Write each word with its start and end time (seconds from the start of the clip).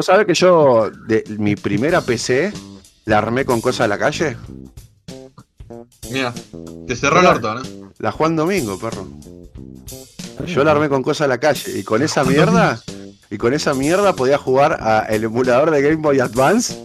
¿Vos 0.00 0.06
sabés 0.06 0.26
que 0.26 0.32
yo, 0.32 0.90
de 0.90 1.22
mi 1.36 1.56
primera 1.56 2.00
PC, 2.00 2.54
la 3.04 3.18
armé 3.18 3.44
con 3.44 3.60
cosas 3.60 3.84
de 3.84 3.88
la 3.88 3.98
calle? 3.98 4.34
Mira, 6.10 6.32
te 6.86 6.96
cerró 6.96 7.20
el 7.20 7.26
orto, 7.26 7.54
¿no? 7.56 7.60
La 7.98 8.10
Juan 8.10 8.34
Domingo, 8.34 8.78
perro. 8.78 9.06
Yo 10.46 10.64
la 10.64 10.70
armé 10.70 10.88
con 10.88 11.02
cosas 11.02 11.26
de 11.26 11.28
la 11.28 11.38
calle. 11.38 11.78
Y 11.78 11.82
con 11.82 12.00
esa 12.00 12.24
mierda, 12.24 12.80
y 13.30 13.36
con 13.36 13.52
esa 13.52 13.74
mierda 13.74 14.14
podía 14.14 14.38
jugar 14.38 14.78
al 14.80 15.22
emulador 15.22 15.70
de 15.70 15.82
Game 15.82 15.96
Boy 15.96 16.18
Advance 16.18 16.82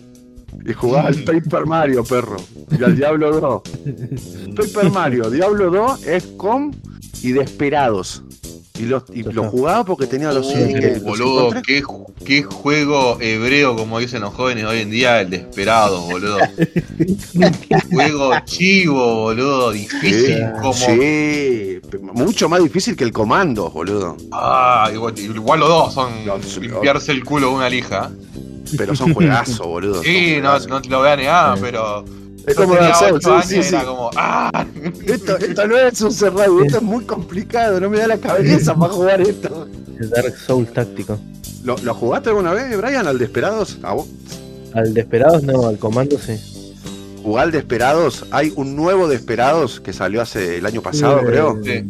y 0.66 0.74
jugaba 0.74 1.08
al 1.08 1.24
Paper 1.24 1.66
Mario, 1.66 2.04
perro. 2.04 2.36
Y 2.78 2.84
al 2.84 2.98
Diablo 2.98 3.40
2. 3.40 3.62
Paper 4.58 4.92
Mario, 4.92 5.30
Diablo 5.30 5.72
2 5.72 6.06
es 6.06 6.26
con 6.36 6.76
y 7.24 7.32
Desperados. 7.32 8.25
Y 8.78 8.84
lo, 8.84 9.04
y 9.14 9.24
lo 9.24 9.46
jugaba 9.50 9.86
porque 9.86 10.06
tenía 10.06 10.32
los 10.34 10.48
Uh, 10.48 10.52
CDs 10.52 10.94
los 10.96 11.04
boludo, 11.04 11.62
qué, 11.66 11.82
qué 12.26 12.44
juego 12.44 13.18
hebreo, 13.22 13.76
como 13.76 14.00
dicen 14.00 14.22
los 14.22 14.34
jóvenes 14.34 14.66
hoy 14.66 14.80
en 14.80 14.90
día, 14.92 15.22
el 15.22 15.30
desesperado, 15.30 16.02
boludo. 16.02 16.38
juego 17.92 18.34
chivo, 18.46 19.16
boludo, 19.24 19.72
difícil, 19.72 20.36
Sí, 20.36 20.42
como. 20.62 20.74
sí, 20.74 21.80
mucho 22.14 22.50
más 22.50 22.62
difícil 22.62 22.96
que 22.96 23.04
el 23.04 23.12
comando, 23.12 23.70
boludo. 23.70 24.18
Ah, 24.32 24.90
igual, 24.94 25.18
igual 25.18 25.60
los 25.60 25.70
dos 25.70 25.94
son 25.94 26.12
limpiarse 26.62 27.12
el 27.12 27.24
culo 27.24 27.48
con 27.48 27.58
una 27.58 27.70
lija. 27.70 28.12
Pero 28.78 28.96
son 28.96 29.14
juegazos, 29.14 29.66
boludo. 29.66 30.04
Sí, 30.04 30.38
no, 30.42 30.58
no 30.60 30.82
te 30.82 30.90
lo 30.90 31.00
voy 31.00 31.10
a 31.10 31.16
negar, 31.16 31.58
pero. 31.62 32.04
Es 32.48 32.56
como 32.56 32.76
Dark 32.76 32.96
Souls, 32.96 33.26
8 33.26 33.42
sí, 33.48 33.64
sí, 33.64 33.76
como, 33.86 34.12
¡ah! 34.16 34.66
Esto, 35.06 35.38
esto 35.38 35.68
no 35.68 35.78
es 35.78 36.02
un 36.02 36.12
cerrado, 36.12 36.64
esto 36.64 36.78
es 36.78 36.84
muy 36.84 37.04
complicado, 37.06 37.80
no 37.80 37.90
me 37.90 37.98
da 37.98 38.08
la 38.08 38.18
cabeza 38.18 38.76
para 38.76 38.94
jugar 38.94 39.22
esto. 39.22 39.68
El 40.00 40.10
Dark 40.10 40.36
Soul 40.38 40.68
táctico. 40.68 41.18
¿Lo, 41.64 41.78
lo 41.80 41.94
jugaste 41.96 42.30
alguna 42.30 42.54
vez, 42.54 42.78
Brian, 42.78 43.08
al 43.08 43.18
Desperados? 43.18 43.80
¿A 43.82 43.94
vos? 43.94 44.08
Al 44.74 44.94
Desperados 44.94 45.42
no, 45.44 45.66
al 45.68 45.78
comando 45.80 46.18
sí. 46.20 46.34
¿Jugá 47.24 47.44
al 47.44 47.52
Desperados? 47.52 48.26
Hay 48.30 48.54
un 48.56 48.76
nuevo 48.76 49.08
Desperados 49.08 49.80
que 49.80 49.94
salió 49.94 50.22
hace 50.22 50.58
el 50.58 50.66
año 50.66 50.82
pasado, 50.82 51.22
Eh, 51.22 51.26
creo. 51.26 51.60
Sí. 51.64 51.86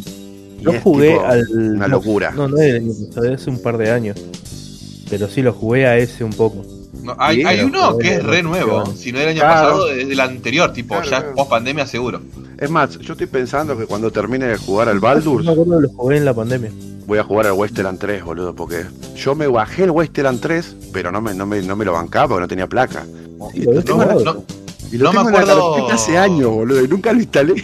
Yo 0.61 0.79
jugué 0.81 1.11
tipo 1.11 1.25
al. 1.25 1.45
Una 1.51 1.87
locura. 1.89 2.31
No, 2.31 2.47
no 2.47 2.57
es 2.57 2.73
del 2.73 2.75
año 2.83 2.93
pasado, 3.09 3.25
es 3.25 3.41
hace 3.41 3.49
un 3.49 3.61
par 3.61 3.77
de 3.77 3.91
años. 3.91 4.17
Pero 5.09 5.27
sí 5.27 5.41
lo 5.41 5.51
jugué 5.51 5.87
a 5.87 5.97
ese 5.97 6.23
un 6.23 6.31
poco. 6.31 6.65
No, 7.05 7.15
hay, 7.19 7.43
hay 7.43 7.61
uno 7.61 7.97
que 7.97 8.15
es 8.15 8.23
re 8.23 8.41
no, 8.43 8.49
nuevo. 8.49 8.85
Si 8.95 9.11
no 9.11 9.19
del 9.19 9.29
año 9.29 9.39
Claro. 9.41 9.53
pasado, 9.69 9.91
es 9.91 10.07
del 10.07 10.19
anterior, 10.19 10.73
tipo, 10.73 10.95
Claro, 10.95 11.09
ya 11.09 11.19
claro. 11.19 11.35
post 11.35 11.49
pandemia 11.49 11.85
seguro. 11.87 12.21
Es 12.57 12.69
más, 12.69 12.97
yo 12.99 13.13
estoy 13.13 13.27
pensando 13.27 13.77
que 13.77 13.85
cuando 13.85 14.11
termine 14.11 14.45
de 14.47 14.57
jugar 14.57 14.89
al 14.89 14.95
No 14.95 15.01
Baldur, 15.01 15.43
me 15.43 15.51
acuerdo, 15.51 15.81
lo 15.81 15.89
jugué 15.89 16.17
en 16.17 16.25
la 16.25 16.33
pandemia. 16.33 16.71
voy 17.05 17.19
a 17.19 17.23
jugar 17.23 17.45
al 17.47 17.53
Westeland 17.53 17.99
3, 17.99 18.23
boludo, 18.23 18.55
porque 18.55 18.85
yo 19.15 19.35
me 19.35 19.47
bajé 19.47 19.83
el 19.83 19.91
Westeland 19.91 20.39
3, 20.41 20.75
pero 20.91 21.11
no 21.11 21.21
me, 21.21 21.33
no 21.33 21.45
me, 21.45 21.61
no 21.61 21.75
me 21.75 21.85
lo 21.85 21.93
bancaba 21.93 22.27
porque 22.29 22.41
no 22.41 22.47
tenía 22.47 22.67
placa. 22.67 23.05
Y 23.53 23.61
Lo 23.61 23.81
jugado. 23.81 24.23
No, 24.23 24.43
y 24.91 24.97
lo 24.97 25.11
No 25.11 25.23
me 25.23 25.31
tengo 25.31 25.41
en 25.41 25.47
la 25.47 25.53
acuerdo- 25.53 25.91
hace 25.91 26.17
años, 26.17 26.49
boludo, 26.51 26.83
y 26.83 26.87
nunca 26.87 27.11
lo 27.11 27.19
instalé. 27.19 27.55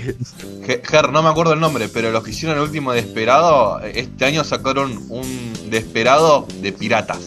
Ge- 0.65 0.81
Ger, 0.83 1.11
no 1.11 1.23
me 1.23 1.29
acuerdo 1.29 1.53
el 1.53 1.59
nombre, 1.59 1.87
pero 1.87 2.11
los 2.11 2.23
que 2.23 2.31
hicieron 2.31 2.57
el 2.57 2.63
último 2.63 2.91
Desperado, 2.93 3.79
eh, 3.81 3.93
este 3.95 4.25
año 4.25 4.43
sacaron 4.43 4.99
un 5.09 5.23
Desperado 5.69 6.45
de 6.61 6.71
piratas. 6.73 7.19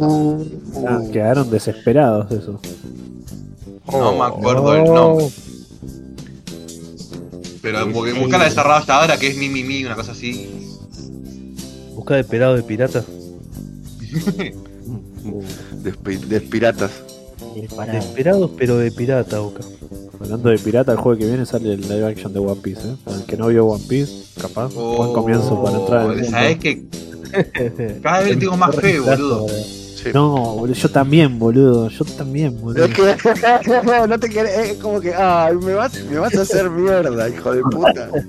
Ah, 0.00 1.00
quedaron 1.12 1.50
desesperados 1.50 2.30
eso. 2.32 2.60
No 3.90 4.12
me 4.16 4.24
acuerdo 4.24 4.74
el 4.74 4.84
No. 4.84 4.94
nombre. 4.94 5.26
Pero 7.60 7.86
busca 7.88 8.38
la 8.38 8.44
desarrollada 8.44 8.78
hasta 8.80 9.00
ahora, 9.00 9.18
que 9.18 9.26
es 9.28 9.36
mi, 9.36 9.48
mi, 9.48 9.64
mi, 9.64 9.84
una 9.84 9.94
cosa 9.96 10.12
así. 10.12 10.48
Busca 11.94 12.14
Desperado 12.16 12.54
de 12.56 12.62
pirata. 12.62 13.04
Despi- 15.82 16.20
Despiratas. 16.20 16.90
Desperados 17.92 18.50
pero 18.56 18.76
de 18.78 18.90
pirata, 18.92 19.40
busca. 19.40 19.60
Hablando 20.20 20.48
de 20.50 20.58
pirata, 20.58 20.92
el 20.92 20.98
juego 20.98 21.18
que 21.18 21.26
viene 21.26 21.44
sale 21.46 21.72
el 21.74 21.80
live 21.82 22.06
action 22.06 22.32
de 22.32 22.38
One 22.38 22.60
Piece. 22.62 22.80
¿eh? 22.88 22.94
Para 23.04 23.16
el 23.18 23.24
que 23.24 23.36
no 23.36 23.48
vio 23.48 23.66
One 23.66 23.84
Piece, 23.88 24.12
capaz, 24.40 24.72
buen 24.74 25.12
comienzo 25.12 25.62
para 25.62 25.78
entrar 25.78 26.04
en 26.04 26.10
el 26.10 26.16
mundo. 26.16 26.28
Oh, 26.28 26.30
¿Sabes 26.30 26.58
que 26.58 26.84
Cada 28.02 28.20
vez 28.20 28.28
le 28.30 28.36
tengo 28.36 28.56
más 28.56 28.74
fe, 28.76 29.00
boludo. 29.00 29.46
Sí. 29.48 30.10
No, 30.14 30.30
boludo, 30.54 30.74
yo 30.74 30.88
también, 30.90 31.38
boludo. 31.38 31.88
Yo 31.88 32.04
también, 32.04 32.60
boludo. 32.60 32.84
Es 32.84 32.94
que 32.94 34.06
no 34.08 34.18
te 34.18 34.28
querés, 34.28 34.70
es 34.70 34.76
como 34.78 35.00
que, 35.00 35.12
ay, 35.14 35.56
me 35.56 35.74
vas, 35.74 36.00
me 36.04 36.18
vas 36.18 36.34
a 36.36 36.42
hacer 36.42 36.70
mierda, 36.70 37.28
hijo 37.28 37.52
de 37.52 37.62
puta. 37.62 38.10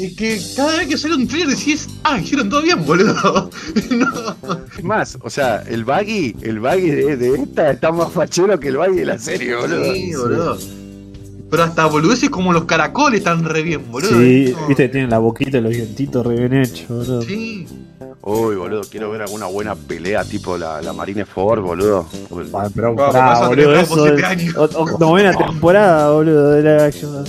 Es 0.00 0.16
que 0.16 0.40
cada 0.56 0.78
vez 0.78 0.88
que 0.88 0.96
sale 0.96 1.14
un 1.14 1.28
trailer 1.28 1.54
decís, 1.54 1.86
ah, 2.04 2.18
hicieron 2.18 2.48
todo 2.48 2.62
bien, 2.62 2.86
boludo. 2.86 3.50
no. 3.90 4.60
Es 4.78 4.82
más, 4.82 5.18
o 5.20 5.28
sea, 5.28 5.62
el 5.68 5.84
buggy, 5.84 6.34
el 6.40 6.58
buggy 6.58 6.90
de, 6.90 7.16
de 7.18 7.34
esta 7.34 7.72
está 7.72 7.92
más 7.92 8.10
fachero 8.10 8.58
que 8.58 8.68
el 8.68 8.78
buggy 8.78 9.00
de 9.00 9.04
la 9.04 9.18
serie, 9.18 9.54
boludo. 9.54 9.92
Sí, 9.92 10.14
boludo. 10.14 10.58
Pero 11.50 11.62
hasta 11.64 11.86
boludeces 11.86 12.30
como 12.30 12.52
los 12.52 12.64
caracoles 12.64 13.18
están 13.20 13.44
re 13.44 13.62
bien, 13.62 13.90
boludo. 13.90 14.10
Sí, 14.20 14.54
No. 14.58 14.66
viste, 14.68 14.88
tienen 14.88 15.10
la 15.10 15.18
boquita 15.18 15.58
y 15.58 15.60
los 15.60 15.72
dientitos 15.72 16.24
re 16.26 16.36
bien 16.36 16.62
hechos, 16.62 16.88
boludo. 16.88 17.22
Sí. 17.22 17.66
Uy, 18.22 18.54
boludo, 18.54 18.82
quiero 18.90 19.10
ver 19.10 19.22
alguna 19.22 19.46
buena 19.46 19.74
pelea 19.74 20.24
tipo 20.24 20.56
la, 20.58 20.80
la 20.82 20.92
Marine 20.92 21.24
Ford, 21.24 21.60
boludo. 21.62 22.06
Ah, 22.54 22.68
pero 22.74 22.94
pará, 22.94 23.12
pasó 23.12 23.48
boludo, 23.48 23.74
eso 23.74 24.06
es 24.06 24.56
o- 24.56 24.64
o- 24.64 24.98
novena 24.98 25.32
temporada, 25.32 26.10
boludo, 26.12 26.50
de 26.50 26.62
la 26.62 26.84
action. 26.84 27.24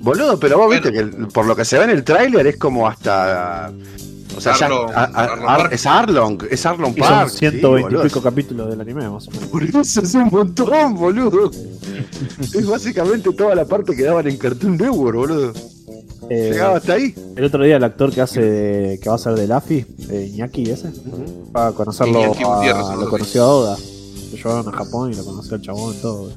Boludo, 0.00 0.38
pero 0.38 0.58
vos 0.58 0.66
Bueno. 0.66 0.82
viste 0.82 0.92
que 0.92 1.26
por 1.32 1.46
lo 1.46 1.56
que 1.56 1.64
se 1.64 1.78
ve 1.78 1.84
en 1.84 1.90
el 1.90 2.04
tráiler 2.04 2.46
es 2.46 2.56
como 2.58 2.86
hasta... 2.86 3.72
O 4.36 4.40
sea, 4.40 4.56
ya, 4.58 4.68
Arlong- 4.68 4.90
a- 4.92 5.04
a- 5.04 5.04
Arlong 5.24 5.48
Ar- 5.48 5.58
Park. 5.58 5.72
es 5.72 5.86
Arlong, 5.86 6.38
es 6.50 6.66
Arlong 6.66 6.92
Y 6.96 7.00
son 7.00 7.08
Park. 7.08 7.30
sí, 7.30 7.38
120 7.38 7.94
y 7.94 8.02
pico 8.02 8.22
capítulos 8.22 8.70
del 8.70 8.80
anime, 8.80 9.08
más 9.08 9.28
o 9.28 9.30
menos. 9.30 9.46
Por 9.48 9.62
eso 9.62 9.80
es 9.80 10.14
un 10.14 10.28
montón, 10.30 10.94
boludo. 10.94 11.50
Es 12.40 12.66
básicamente 12.66 13.32
toda 13.32 13.54
la 13.54 13.64
parte 13.64 13.94
que 13.94 14.02
daban 14.04 14.26
en 14.28 14.36
Cartoon 14.36 14.76
Network, 14.76 15.16
boludo. 15.16 15.52
Eh, 16.30 16.50
Llegaba 16.52 16.76
hasta 16.78 16.94
ahí. 16.94 17.14
el 17.36 17.44
otro 17.44 17.64
día 17.64 17.76
el 17.76 17.84
actor 17.84 18.10
que 18.12 18.20
hace 18.20 18.40
de- 18.40 19.00
que 19.00 19.08
va 19.08 19.16
a 19.16 19.18
ser 19.18 19.34
de 19.34 19.46
Laffy, 19.46 19.84
eh, 20.08 20.30
Iñaki 20.32 20.70
ese, 20.70 20.90
va 21.54 21.68
a 21.68 21.72
conocerlo, 21.72 22.20
Iñaki 22.20 22.42
a, 22.44 22.94
lo 22.96 23.08
conoció 23.10 23.42
a 23.42 23.48
Oda. 23.54 23.76
Lo 24.30 24.36
llevaron 24.36 24.68
a 24.68 24.72
Japón 24.78 25.12
y 25.12 25.16
lo 25.16 25.24
conoció 25.24 25.56
al 25.56 25.62
chabón 25.62 25.94
todo. 26.00 26.30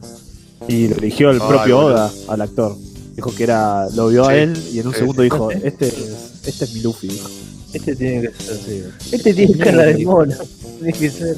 Y 0.67 0.87
lo 0.89 0.95
eligió 0.97 1.29
el 1.29 1.39
Ay, 1.41 1.47
propio. 1.47 1.79
Oda 1.79 2.11
al 2.27 2.41
actor. 2.41 2.75
Dijo 3.15 3.33
que 3.33 3.43
era, 3.43 3.87
lo 3.91 4.07
vio 4.09 4.25
a 4.27 4.35
él 4.35 4.57
y 4.73 4.79
en 4.79 4.87
un 4.87 4.93
segundo 4.93 5.21
dijo, 5.21 5.49
este 5.51 5.87
es, 5.87 6.41
este 6.45 6.65
es 6.65 6.73
mi 6.73 6.81
Luffy, 6.81 7.07
dijo. 7.07 7.29
Este 7.75 7.95
tiene 7.95 8.21
que 8.21 8.43
ser 8.43 8.53
así. 8.55 8.83
Este 9.11 9.33
tiene 9.33 9.57
cara 9.57 9.83
de 9.83 10.05
mono. 10.05 10.35
Tiene 10.79 10.93
que 10.93 11.09
ser. 11.09 11.35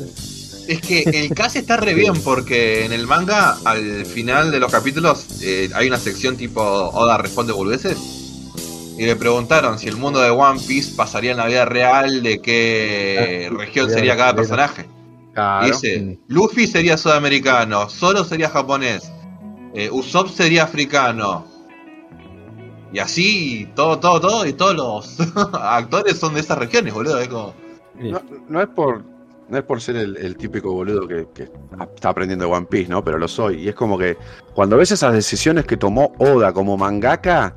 Es 0.68 0.82
que 0.82 1.04
el 1.04 1.34
cast 1.34 1.56
está 1.56 1.78
re 1.78 1.94
bien 1.94 2.14
porque 2.24 2.84
en 2.86 2.92
el 2.92 3.08
manga, 3.08 3.58
al 3.64 4.06
final 4.06 4.52
de 4.52 4.60
los 4.60 4.70
capítulos, 4.72 5.26
eh, 5.42 5.70
hay 5.74 5.88
una 5.88 5.98
sección 5.98 6.36
tipo 6.36 6.62
Oda 6.62 7.18
responde 7.18 7.54
boludeces. 7.54 7.98
Y 8.98 9.06
le 9.06 9.16
preguntaron 9.16 9.78
si 9.80 9.88
el 9.88 9.96
mundo 9.96 10.20
de 10.20 10.30
One 10.32 10.60
Piece 10.68 10.94
pasaría 10.96 11.32
en 11.32 11.38
la 11.38 11.46
vida 11.46 11.66
real, 11.66 12.22
de 12.24 12.42
qué 12.42 13.48
Ah, 13.50 13.56
región 13.58 13.88
sí, 13.90 13.94
sería 13.96 14.18
cada 14.18 14.36
personaje. 14.36 14.86
Claro. 15.34 15.68
Dice, 15.68 16.18
Luffy 16.28 16.66
sería 16.68 16.98
sudamericano, 16.98 17.88
Zoro 17.90 18.24
sería 18.24 18.50
japonés, 18.50 19.04
eh, 19.76 19.90
Usopp 19.92 20.30
sería 20.36 20.64
africano. 20.64 21.46
Y 22.98 23.00
así, 23.00 23.70
todo, 23.76 24.00
todo, 24.00 24.20
todo, 24.20 24.48
y 24.48 24.54
todos 24.54 24.76
los 24.76 25.20
actores 25.54 26.18
son 26.18 26.34
de 26.34 26.40
esas 26.40 26.58
regiones, 26.58 26.96
boludo. 26.96 27.20
Es 27.20 27.28
como... 27.28 27.54
No, 27.94 28.20
no 28.50 28.60
es 28.60 28.68
por 28.70 29.04
no 29.50 29.58
es 29.60 29.64
por 29.64 29.80
ser 29.80 29.98
el, 29.98 30.18
el 30.18 30.36
típico 30.36 30.74
boludo 30.74 31.08
que, 31.08 31.28
que 31.32 31.48
está 31.94 32.10
aprendiendo 32.10 32.50
One 32.50 32.66
Piece, 32.66 32.90
¿no? 32.90 33.04
Pero 33.04 33.20
lo 33.20 33.28
soy. 33.28 33.66
Y 33.66 33.70
es 33.70 33.76
como 33.76 34.00
que 34.00 34.18
cuando 34.56 34.78
ves 34.78 34.94
esas 34.94 35.14
decisiones 35.14 35.66
que 35.66 35.78
tomó 35.78 36.12
Oda 36.18 36.52
como 36.52 36.76
mangaka, 36.76 37.54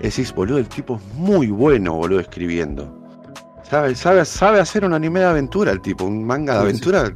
decís, 0.00 0.32
boludo, 0.32 0.56
el 0.56 0.68
tipo 0.70 0.96
es 0.96 1.14
muy 1.14 1.48
bueno, 1.48 1.96
boludo, 1.96 2.20
escribiendo. 2.20 3.06
Sabe, 3.62 3.94
sabe, 3.94 4.24
sabe 4.24 4.60
hacer 4.60 4.86
un 4.86 4.94
anime 4.94 5.20
de 5.20 5.26
aventura 5.26 5.72
el 5.72 5.82
tipo, 5.82 6.06
un 6.06 6.24
manga 6.24 6.54
de 6.54 6.60
Sí, 6.60 6.64
aventura, 6.64 7.12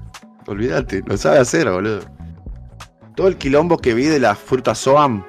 olvídate, 0.46 1.02
lo 1.06 1.16
sabe 1.16 1.38
hacer, 1.38 1.70
boludo. 1.70 2.00
Todo 3.16 3.28
el 3.28 3.38
quilombo 3.38 3.78
que 3.78 3.94
vi 3.94 4.05
de 4.05 4.20
las 4.20 4.38
frutas 4.38 4.76
Soam, 4.76 5.25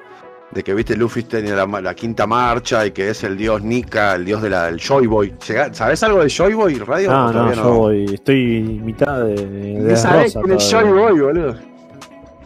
de 0.52 0.62
que 0.64 0.72
viste 0.74 0.96
Luffy 0.96 1.24
tiene 1.24 1.50
la, 1.50 1.66
la 1.66 1.94
quinta 1.94 2.26
marcha 2.26 2.86
y 2.86 2.92
que 2.92 3.10
es 3.10 3.22
el 3.24 3.36
dios 3.36 3.62
Nika, 3.62 4.14
el 4.14 4.24
dios 4.24 4.40
de 4.42 4.50
la, 4.50 4.66
del 4.66 4.78
Joy 4.80 5.06
Boy. 5.06 5.34
¿Sabés 5.72 6.02
algo 6.02 6.22
de 6.22 6.30
Joy 6.30 6.54
Boy, 6.54 6.78
Radio? 6.78 7.10
No, 7.10 7.26
¿O 7.26 7.32
no, 7.32 7.52
yo 7.52 7.74
voy, 7.74 8.04
estoy 8.14 8.80
mitad 8.82 9.24
de, 9.24 9.34
de 9.34 9.80
Ni 9.80 9.96
sabés 9.96 10.34
Rosa 10.34 10.40
quién 10.44 10.56
es 10.56 10.68
todavía. 10.70 10.90
Joy 10.92 10.98
Boy, 10.98 11.20
boludo. 11.20 11.56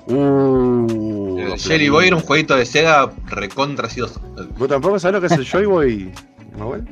Uh, 0.06 1.38
El 1.38 1.58
Jelly 1.58 1.88
Boy 1.88 2.06
era 2.08 2.16
un 2.16 2.22
jueguito 2.22 2.56
de 2.56 2.66
Sega 2.66 3.10
recontra 3.26 3.88
sidoso. 3.88 4.20
¿Vos 4.58 4.68
tampoco 4.68 4.98
sabés 4.98 5.14
lo 5.14 5.20
que 5.20 5.26
es 5.26 5.32
el 5.32 5.44
Joy 5.44 5.66
Boy, 5.66 6.12
Manuel? 6.58 6.84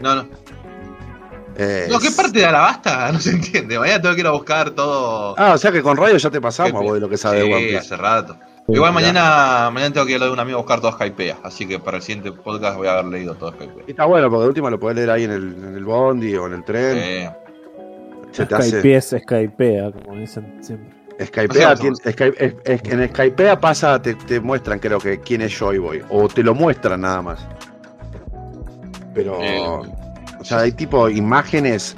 No, 0.00 0.14
no. 0.16 0.26
No, 1.88 1.98
¿qué 1.98 2.10
parte 2.10 2.38
de 2.38 2.44
Alabasta? 2.46 3.10
No 3.12 3.18
se 3.20 3.30
entiende. 3.30 3.78
Mañana 3.78 4.00
tengo 4.02 4.14
que 4.14 4.20
ir 4.20 4.26
a 4.26 4.30
buscar 4.30 4.70
todo. 4.70 5.34
Ah, 5.38 5.52
o 5.54 5.58
sea 5.58 5.72
que 5.72 5.82
con 5.82 5.96
radio 5.96 6.16
ya 6.18 6.30
te 6.30 6.40
pasamos 6.40 6.72
Qué 6.72 6.78
a 6.78 6.80
vos 6.82 6.94
de 6.94 7.00
lo 7.00 7.08
que 7.08 7.16
sabes 7.16 7.42
Sí, 7.42 7.48
de 7.48 7.54
One 7.54 7.64
Piece. 7.64 7.78
hace 7.78 7.96
rato. 7.96 8.36
Sí, 8.66 8.72
Igual 8.74 8.92
mañana, 8.92 9.70
mañana 9.72 9.92
tengo 9.92 10.06
que 10.06 10.12
ir 10.12 10.16
a 10.16 10.20
lo 10.20 10.26
de 10.26 10.32
un 10.32 10.40
amigo 10.40 10.58
a 10.58 10.62
buscar 10.62 10.80
todo 10.80 10.90
Skypea. 10.92 11.38
Así 11.44 11.66
que 11.68 11.78
para 11.78 11.98
el 11.98 12.02
siguiente 12.02 12.32
podcast 12.32 12.76
voy 12.76 12.88
a 12.88 12.94
haber 12.94 13.04
leído 13.06 13.34
todo 13.36 13.52
Skypea. 13.52 13.84
Y 13.86 13.90
está 13.92 14.06
bueno, 14.06 14.28
porque 14.28 14.42
de 14.42 14.48
última 14.48 14.70
lo 14.70 14.80
podés 14.80 14.96
leer 14.96 15.10
ahí 15.10 15.24
en 15.24 15.30
el, 15.30 15.54
en 15.64 15.76
el 15.76 15.84
bondi 15.84 16.34
o 16.36 16.46
en 16.48 16.52
el 16.54 16.64
tren. 16.64 16.98
Eh, 16.98 17.30
se 18.32 18.44
te 18.44 18.54
hace. 18.56 18.70
Skype 18.80 18.96
es 18.96 19.14
Skypea, 19.22 19.92
como 19.92 20.16
dicen 20.18 20.58
siempre. 20.60 20.96
Skypea, 21.24 21.72
O 21.72 21.76
sea, 21.76 21.84
tien- 21.86 21.94
Skype- 21.94 22.34
es- 22.38 22.54
es- 22.64 22.92
en 22.92 23.08
Skypea 23.08 23.60
pasa, 23.60 24.02
te, 24.02 24.14
te 24.14 24.40
muestran 24.40 24.78
creo 24.80 24.98
que 24.98 25.20
quién 25.20 25.42
es 25.42 25.56
Joy 25.56 25.78
Boy, 25.78 26.02
o 26.10 26.26
te 26.28 26.42
lo 26.42 26.54
muestran 26.54 27.02
nada 27.02 27.22
más. 27.22 27.46
Pero, 29.14 29.38
Eh. 29.40 29.62
o 30.40 30.44
sea, 30.44 30.58
hay 30.58 30.72
tipo 30.72 31.08
imágenes, 31.08 31.96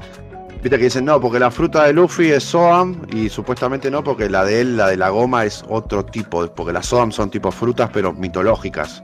viste 0.63 0.77
que 0.79 0.85
dicen, 0.85 1.05
no, 1.05 1.21
porque 1.21 1.39
la 1.39 1.51
fruta 1.51 1.85
de 1.85 1.93
Luffy 1.93 2.31
es 2.33 2.45
Soam, 2.45 3.03
y 3.13 3.29
supuestamente 3.29 3.91
no, 3.91 4.03
porque 4.05 4.29
la 4.29 4.45
de 4.45 4.61
él, 4.61 4.77
la 4.77 4.89
de 4.89 4.97
la 4.97 5.09
goma, 5.11 5.45
es 5.45 5.65
otro 5.69 6.05
tipo, 6.05 6.47
porque 6.49 6.73
las 6.73 6.87
Soam 6.87 7.13
son 7.13 7.31
tipo 7.31 7.51
frutas, 7.51 7.91
pero 7.93 8.13
mitológicas. 8.13 9.03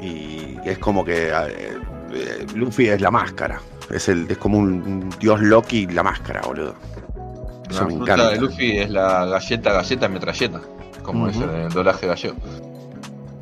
Y 0.00 0.56
es 0.64 0.78
como 0.78 1.04
que 1.04 1.28
eh, 1.28 1.32
eh, 2.12 2.46
Luffy 2.54 2.88
es 2.88 3.00
la 3.00 3.10
máscara, 3.10 3.60
es, 3.90 4.08
el, 4.08 4.26
es 4.30 4.38
como 4.38 4.58
un, 4.58 4.68
un 4.82 5.10
dios 5.18 5.40
Loki 5.40 5.86
la 5.86 6.02
máscara, 6.02 6.40
boludo. 6.42 6.74
Eso 7.70 7.80
La 7.82 7.86
me 7.88 7.96
fruta 7.96 8.12
encanta. 8.14 8.30
de 8.30 8.40
Luffy 8.40 8.78
es 8.78 8.90
la 8.90 9.24
galleta, 9.26 9.72
galleta, 9.72 10.08
metralleta. 10.08 10.60
Como 11.02 11.24
Ujú. 11.24 11.30
es 11.30 11.36
en 11.36 11.50
el 11.54 11.68
doblaje 11.70 12.06
gallego. 12.06 12.36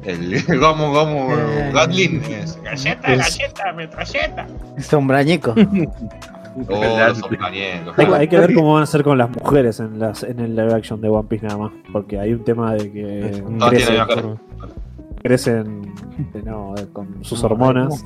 El 0.05 0.45
Gomu 0.61 0.93
Gomu 0.93 1.33
Eh. 1.33 1.71
Gatlin 1.75 2.23
es 2.25 2.61
galleta, 2.63 3.13
Es- 3.13 3.39
galleta, 3.39 3.73
metralleta. 3.73 4.47
Sombrañeco. 4.81 5.53
Los 5.57 5.67
compañeros. 6.65 7.95
Hay, 7.99 8.07
hay 8.07 8.29
que 8.29 8.39
ver 8.39 8.55
cómo 8.55 8.75
van 8.75 8.83
a 8.85 8.87
ser 8.87 9.03
con 9.03 9.19
las 9.19 9.31
mujeres 9.31 9.81
en, 9.81 9.99
las, 9.99 10.23
en 10.23 10.41
el 10.41 10.55
live 10.57 10.73
action 10.75 11.01
de 11.01 11.09
One 11.09 11.27
Piece 11.29 11.47
nada 11.47 11.59
más. 11.59 11.73
Porque 11.93 12.19
hay 12.19 12.33
un 12.33 12.45
tema 12.45 12.75
de 12.75 12.91
que 12.93 13.43
No 13.49 13.69
crecen, 15.23 15.93
no, 16.45 16.75
de- 16.77 16.87
con 16.93 17.25
sus 17.25 17.41
No, 17.43 17.47
hormonas. 17.47 18.05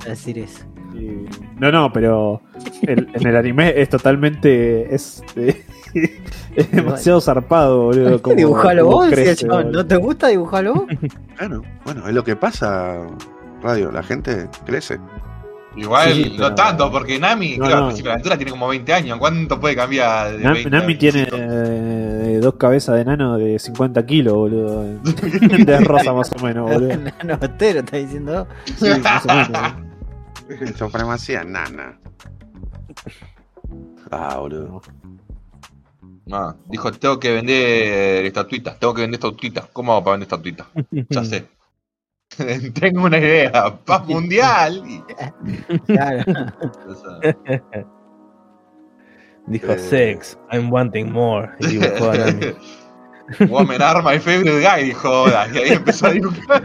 No, 1.59 1.71
no, 1.71 1.93
pero 1.93 2.41
el- 2.83 3.09
en 3.15 3.27
el 3.27 3.37
anime 3.37 3.81
es 3.81 3.89
totalmente. 3.89 4.93
Es, 4.95 5.23
es 6.57 6.71
demasiado 6.73 7.21
zarpado, 7.21 7.85
boludo. 7.85 8.21
Como, 8.23 8.37
Dibujalo 8.37 8.85
como 8.85 8.97
vos, 8.97 9.11
decía 9.11 9.25
crece, 9.25 9.47
yo. 9.47 9.53
boludo. 9.53 9.73
¿No 9.73 9.87
te 9.87 9.97
gusta 9.97 10.29
dibujarlo 10.29 10.75
vos? 10.75 10.85
Claro, 11.37 11.63
bueno, 11.85 12.07
es 12.09 12.15
lo 12.15 12.23
que 12.25 12.37
pasa, 12.37 13.07
Radio, 13.63 13.91
la 13.93 14.03
gente 14.03 14.47
crece. 14.67 14.99
Igual, 15.77 16.13
Sí, 16.13 16.25
no 16.31 16.37
pero- 16.37 16.55
tanto, 16.57 16.91
porque 16.91 17.19
Nami, 17.19 17.57
No, 17.57 17.67
al 17.67 17.71
no. 17.71 17.87
principio 17.87 18.05
de 18.05 18.09
la 18.09 18.15
aventura 18.15 18.37
tiene 18.37 18.51
como 18.51 18.67
20 18.69 18.93
años. 18.93 19.19
¿Cuánto 19.19 19.61
puede 19.61 19.77
cambiar? 19.77 20.33
De 20.37 20.43
Nam- 20.45 20.55
20 20.55 20.69
a 20.77 20.81
Nami 20.81 20.95
tiene 20.97 21.19
25? 21.31 21.37
eh, 21.41 22.39
dos 22.43 22.55
cabezas 22.57 22.97
de 22.97 23.05
nano 23.05 23.37
de 23.39 23.59
50 23.59 24.05
kilos, 24.05 24.35
boludo. 24.35 24.83
De 25.05 25.81
rosa 25.81 26.13
más 26.13 26.33
o 26.33 26.45
menos, 26.45 26.69
boludo. 26.71 26.97
Nano 27.25 27.39
Otero, 27.41 27.81
está 27.81 27.97
diciendo. 27.99 28.49
Sí, 28.77 28.89
más 29.03 29.25
o 29.25 29.29
menos. 29.29 30.77
Supremacía 30.77 31.45
nana. 31.45 31.99
Ah, 34.11 34.37
boludo. 34.39 34.83
No, 36.27 36.57
dijo, 36.69 36.91
tengo 36.93 37.19
que 37.19 37.33
vender 37.33 38.25
estatuitas, 38.27 38.79
tengo 38.79 38.95
que 38.95 39.03
vender 39.03 39.19
estatuitas. 39.19 39.67
¿Cómo 39.73 39.93
hago 39.93 40.05
para 40.05 40.13
vender 40.17 40.27
estatuitas? 40.27 40.67
Ya 41.09 41.25
sé. 41.25 41.47
Tengo 42.81 43.05
una 43.05 43.19
idea, 43.19 43.53
paz 43.85 44.07
mundial. 44.09 44.83
Claro. 45.87 46.25
Dijo 49.47 49.73
Eh. 49.73 49.79
sex, 49.79 50.39
I'm 50.53 50.71
wanting 50.71 51.11
more. 51.13 51.49
Y 51.61 51.79
a 51.83 51.91
Nami. 52.17 53.49
Woman 53.49 53.81
are 53.81 54.03
my 54.03 54.19
favorite 54.19 54.61
guy, 54.61 54.85
dijo. 54.87 55.27
Y 55.29 55.59
ahí 55.59 55.69
empezó 55.73 56.07
a 56.07 56.11
dibujar. 56.11 56.63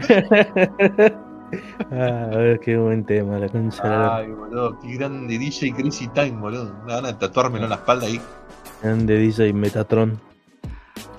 Ah, 1.92 2.28
a 2.32 2.36
ver 2.36 2.58
qué 2.58 2.76
buen 2.76 3.04
tema, 3.06 3.38
la 3.38 3.48
concha 3.48 4.16
Ay, 4.16 4.28
boludo, 4.32 4.76
qué 4.80 4.96
grande 4.96 5.38
DJ 5.38 5.72
Crazy 5.74 6.08
Time, 6.08 6.32
boludo. 6.40 6.74
Me 6.84 6.92
van 6.94 7.06
a 7.06 7.16
tatuármelo 7.18 7.64
en 7.64 7.70
la 7.70 7.76
espalda 7.76 8.06
ahí. 8.06 8.20
grande 8.82 9.16
DJ 9.16 9.52
Metatron. 9.52 10.20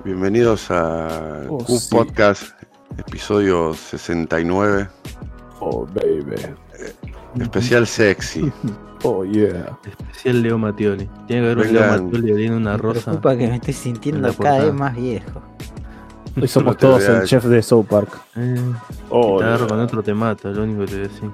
Bienvenidos 0.04 0.70
a 0.70 1.44
Oh, 1.50 1.60
Q 1.60 1.78
sí. 1.80 1.96
Podcast, 1.96 2.57
episodio 2.98 3.74
69, 3.74 4.88
Oh, 5.60 5.86
baby. 5.94 6.36
especial 7.40 7.86
sexy. 7.88 8.52
Oh, 9.04 9.24
yeah. 9.24 9.78
Especial 9.86 10.42
Leo 10.42 10.58
Mattioli. 10.58 11.08
Tiene 11.28 11.44
que 11.44 11.52
haber 11.52 11.58
un 11.68 11.72
Leo 11.74 11.82
Vengan. 11.84 12.04
Mattioli 12.06 12.32
oliendo 12.32 12.58
una 12.58 12.72
Me 12.72 12.78
rosa. 12.80 13.02
preocupa 13.06 13.38
que 13.38 13.48
me 13.48 13.56
estoy 13.58 13.74
en 13.74 13.80
sintiendo 13.80 14.34
cada 14.34 14.66
vez 14.66 14.74
más 14.74 14.96
viejo. 14.96 15.42
Hoy 16.36 16.48
somos 16.48 16.78
todos 16.78 17.04
el 17.08 17.24
chef 17.26 17.46
de 17.46 17.62
South 17.62 17.86
Park. 17.88 18.10
Eh, 18.36 18.56
Oh, 19.12 19.38
te 19.38 19.44
agarro 19.46 19.60
yeah. 19.68 19.68
con 19.68 19.80
otro 19.82 20.02
te 20.02 20.16
mato, 20.16 20.52
lo 20.52 20.64
único 20.64 20.80
que 20.80 20.88
te 20.88 20.96
voy 20.98 21.06
a 21.06 21.08
decir. 21.10 21.30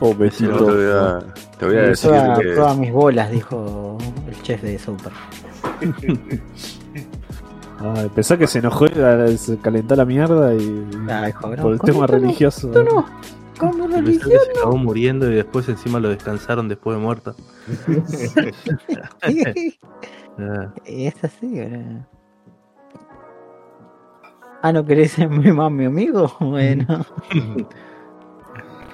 Oh, 0.00 0.08
Yo 0.10 0.16
te 0.16 0.24
besito. 0.24 0.64
voy 0.64 0.84
a, 0.92 1.18
te 1.58 1.66
voy 1.66 1.76
a 1.76 1.80
decir 1.82 2.10
que 2.10 2.42
prueba 2.52 2.74
mis 2.74 2.92
bolas, 2.92 3.30
dijo 3.30 3.96
el 4.28 4.42
chef 4.42 4.60
de 4.62 4.76
Super. 4.80 5.12
Ay, 7.82 8.08
pensá 8.14 8.36
que 8.38 8.46
se 8.46 8.60
enojó 8.60 8.86
y 8.86 9.36
se 9.36 9.58
calentó 9.58 9.96
la 9.96 10.04
mierda 10.04 10.54
y. 10.54 10.86
Ah, 11.08 11.28
hijo, 11.28 11.48
no, 11.56 11.62
por 11.62 11.72
el 11.72 11.80
tema 11.80 12.00
no, 12.00 12.06
religioso. 12.06 12.68
no. 12.68 13.04
Y 13.54 13.58
pensé 13.60 13.86
religión. 14.00 14.30
que 14.30 14.38
se 14.54 14.58
acabó 14.58 14.76
muriendo 14.76 15.30
y 15.30 15.34
después 15.34 15.68
encima 15.68 16.00
lo 16.00 16.08
descansaron 16.08 16.68
después 16.68 16.96
de 16.96 17.02
muerto. 17.02 17.34
Ah, 20.38 20.72
es 20.84 21.24
así, 21.24 21.58
¿verdad? 21.58 22.06
Ah, 24.62 24.72
¿no 24.72 24.84
querés 24.84 25.12
ser 25.12 25.28
mi 25.28 25.50
más 25.52 25.70
mi 25.70 25.84
amigo? 25.84 26.30
Bueno. 26.40 26.86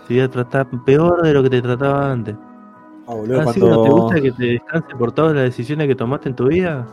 te 0.09 0.15
iba 0.15 0.25
a 0.25 0.31
tratar 0.31 0.67
peor 0.85 1.23
de 1.23 1.35
lo 1.35 1.43
que 1.43 1.51
te 1.51 1.61
trataba 1.63 2.11
antes. 2.11 2.35
Ah, 3.07 3.15
boludo, 3.15 3.41
Así 3.43 3.61
cuando- 3.61 3.67
que 3.67 3.71
no 3.77 3.83
te 3.85 3.91
gusta 3.91 4.21
que 4.21 4.33
te 4.33 4.45
descanse 4.45 4.97
por 4.97 5.13
todas 5.13 5.35
las 5.35 5.45
decisiones 5.45 5.87
que 5.89 5.95
tomaste 5.95 6.29
en 6.31 6.37
tu 6.37 6.49
vida. 6.49 6.87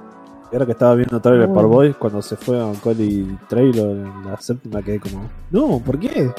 Y 0.52 0.56
ahora 0.56 0.66
que 0.66 0.72
estaba 0.74 0.96
viendo 0.96 1.20
Trailer 1.20 1.50
Oh. 1.50 1.54
Park 1.54 1.68
Boys, 1.68 1.96
cuando 1.98 2.22
se 2.22 2.36
fue 2.38 2.62
a 2.62 2.68
Macaulay 2.68 3.38
Trailer 3.50 3.86
en 3.86 4.26
la 4.26 4.40
séptima, 4.40 4.82
quedé 4.82 5.00
como. 5.00 5.30
No, 5.52 5.80
¿por 5.80 6.00
qué? 6.00 6.32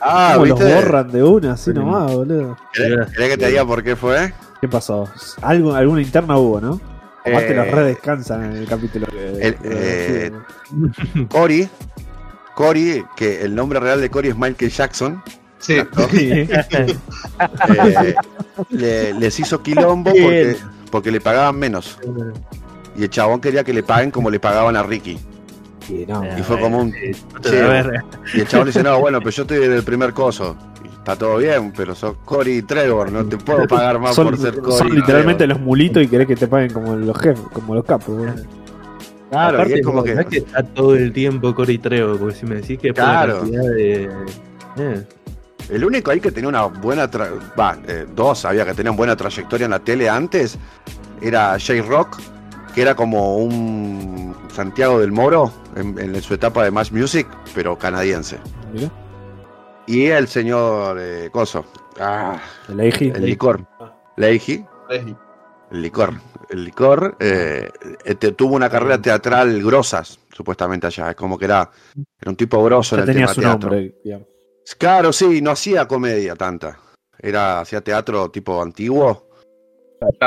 Ah, 0.00 0.32
¿Cómo 0.34 0.46
los 0.46 0.58
¿viste? 0.58 0.74
borran 0.74 1.10
de 1.12 1.22
una 1.22 1.52
así 1.52 1.70
Sí. 1.70 1.78
nomás, 1.78 2.12
boludo? 2.12 2.56
¿Querés, 2.72 3.10
querés 3.12 3.28
que 3.30 3.36
te 3.36 3.48
diga 3.48 3.64
por 3.66 3.82
qué 3.82 3.94
fue? 3.96 4.32
¿Qué 4.60 4.68
pasó? 4.68 5.08
Algo, 5.42 5.74
alguna 5.74 6.00
interna 6.02 6.36
hubo, 6.38 6.60
¿no? 6.60 6.80
Aparte 7.20 7.52
Eh, 7.52 7.54
los 7.56 7.70
redescansan 7.70 8.44
en 8.44 8.52
el 8.56 8.66
capítulo 8.66 9.06
que. 9.06 9.28
el- 9.48 9.56
eh, 9.64 10.32
Cory, 11.30 11.68
Cory, 12.54 13.04
que 13.16 13.42
el 13.42 13.54
nombre 13.54 13.78
real 13.80 14.00
de 14.00 14.10
Cory 14.10 14.28
es 14.30 14.36
Michael 14.36 14.70
Jackson, 14.70 15.22
Sí, 15.58 15.74
eh, 16.18 18.14
le- 18.70 19.14
les 19.14 19.38
hizo 19.40 19.62
quilombo 19.62 20.10
porque, 20.10 20.56
porque 20.90 21.10
le 21.12 21.20
pagaban 21.20 21.56
menos. 21.58 21.98
Y 22.96 23.04
el 23.04 23.10
chabón 23.10 23.40
quería 23.40 23.64
que 23.64 23.72
le 23.72 23.82
paguen 23.82 24.10
como 24.10 24.30
le 24.30 24.38
pagaban 24.40 24.76
a 24.76 24.82
Ricky. 24.82 25.18
Sí, 25.86 26.04
no. 26.06 26.22
Y 26.38 26.42
fue 26.42 26.60
como 26.60 26.78
un. 26.80 26.92
Sí, 26.92 27.56
Y 28.34 28.40
el 28.40 28.48
chabón 28.48 28.66
le 28.66 28.72
dice, 28.72 28.82
no, 28.82 29.00
bueno, 29.00 29.18
pero 29.18 29.30
yo 29.30 29.42
estoy 29.42 29.64
en 29.64 29.72
el 29.72 29.82
primer 29.82 30.12
coso. 30.12 30.56
Y 30.84 30.88
está 30.88 31.16
todo 31.16 31.38
bien, 31.38 31.72
pero 31.76 31.94
sos 31.94 32.16
Cory 32.24 32.62
Trevor, 32.62 33.10
no 33.10 33.24
te 33.24 33.36
puedo 33.38 33.66
pagar 33.66 33.98
más 33.98 34.14
son, 34.14 34.26
por 34.26 34.38
ser 34.38 34.58
Cory. 34.60 34.76
son 34.76 34.94
literalmente 34.94 35.44
Trevor. 35.44 35.56
los 35.58 35.66
mulitos 35.66 36.02
y 36.02 36.08
querés 36.08 36.26
que 36.28 36.36
te 36.36 36.46
paguen 36.46 36.72
como 36.72 36.94
los 36.94 37.18
jefes, 37.18 37.40
como 37.52 37.74
los 37.74 37.84
capos. 37.84 38.14
Claro, 39.30 39.56
aparte 39.58 39.76
y 39.76 39.80
es 39.80 39.86
como 39.86 40.04
que. 40.04 40.14
que 40.26 40.36
está 40.38 40.62
todo 40.62 40.94
el 40.94 41.12
tiempo 41.12 41.54
Cory 41.54 41.78
Trevo, 41.78 42.16
porque 42.18 42.34
si 42.36 42.46
me 42.46 42.56
decís 42.56 42.78
que 42.78 42.88
es 42.88 42.94
por 42.94 43.02
Claro. 43.04 43.32
la 43.34 43.40
cantidad 43.40 43.62
de... 43.74 44.10
Eh, 44.78 45.06
El 45.70 45.84
único 45.84 46.10
ahí 46.10 46.20
que 46.20 46.30
tenía 46.30 46.48
una 46.50 46.64
buena. 46.66 47.10
tra- 47.10 47.30
Va, 47.58 47.78
eh, 47.88 48.06
dos 48.14 48.44
había 48.44 48.64
que 48.66 48.74
tenían 48.74 48.94
buena 48.94 49.16
trayectoria 49.16 49.64
en 49.64 49.70
la 49.70 49.78
tele 49.78 50.08
antes. 50.08 50.58
Era 51.22 51.56
J-Rock, 51.58 52.18
que 52.74 52.82
era 52.82 52.94
como 52.94 53.36
un 53.36 54.34
Santiago 54.52 54.98
del 55.00 55.12
Moro 55.12 55.52
en, 55.76 55.98
en 55.98 56.20
su 56.22 56.34
etapa 56.34 56.64
de 56.64 56.70
Match 56.70 56.90
Music, 56.92 57.26
pero 57.54 57.76
canadiense. 57.78 58.38
Y 59.86 60.06
el 60.06 60.28
señor 60.28 60.98
eh, 61.00 61.28
Coso. 61.32 61.64
Ah, 62.00 62.40
el 62.68 62.80
Eiji. 62.80 63.08
el 63.14 63.24
licor. 63.24 63.66
Leiji. 64.16 64.64
El 65.70 65.82
licor. 65.82 66.14
El 66.50 66.64
licor 66.64 67.16
eh, 67.18 67.68
eh, 68.04 68.14
te- 68.14 68.32
tuvo 68.32 68.54
una 68.56 68.68
carrera 68.70 69.00
teatral 69.00 69.62
grosas, 69.62 70.18
supuestamente 70.32 70.86
allá. 70.86 71.10
Es 71.10 71.16
como 71.16 71.38
que 71.38 71.46
era, 71.46 71.70
era 72.20 72.30
un 72.30 72.36
tipo 72.36 72.62
grosso 72.64 72.96
Ya 72.96 73.02
en 73.02 73.08
el 73.08 73.14
tenía 73.14 73.26
tema 73.26 73.34
su 73.34 73.40
teatro. 73.40 73.70
nombre. 73.70 73.94
Claro, 74.78 75.12
sí, 75.12 75.40
no 75.42 75.50
hacía 75.50 75.88
comedia 75.88 76.36
tanta. 76.36 76.78
Era, 77.18 77.60
hacía 77.60 77.80
teatro 77.80 78.30
tipo 78.30 78.62
antiguo. 78.62 79.28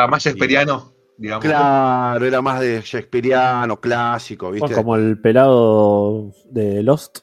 Más 0.09 0.23
shakespeariano, 0.23 0.93
digamos. 1.17 1.45
Claro, 1.45 2.25
era 2.25 2.41
más 2.41 2.59
de 2.59 2.81
Shakespeareano, 2.83 3.79
clásico, 3.79 4.51
¿viste? 4.51 4.67
Bueno, 4.67 4.75
como 4.75 4.95
el 4.95 5.19
pelado 5.19 6.31
de 6.49 6.83
Lost. 6.83 7.19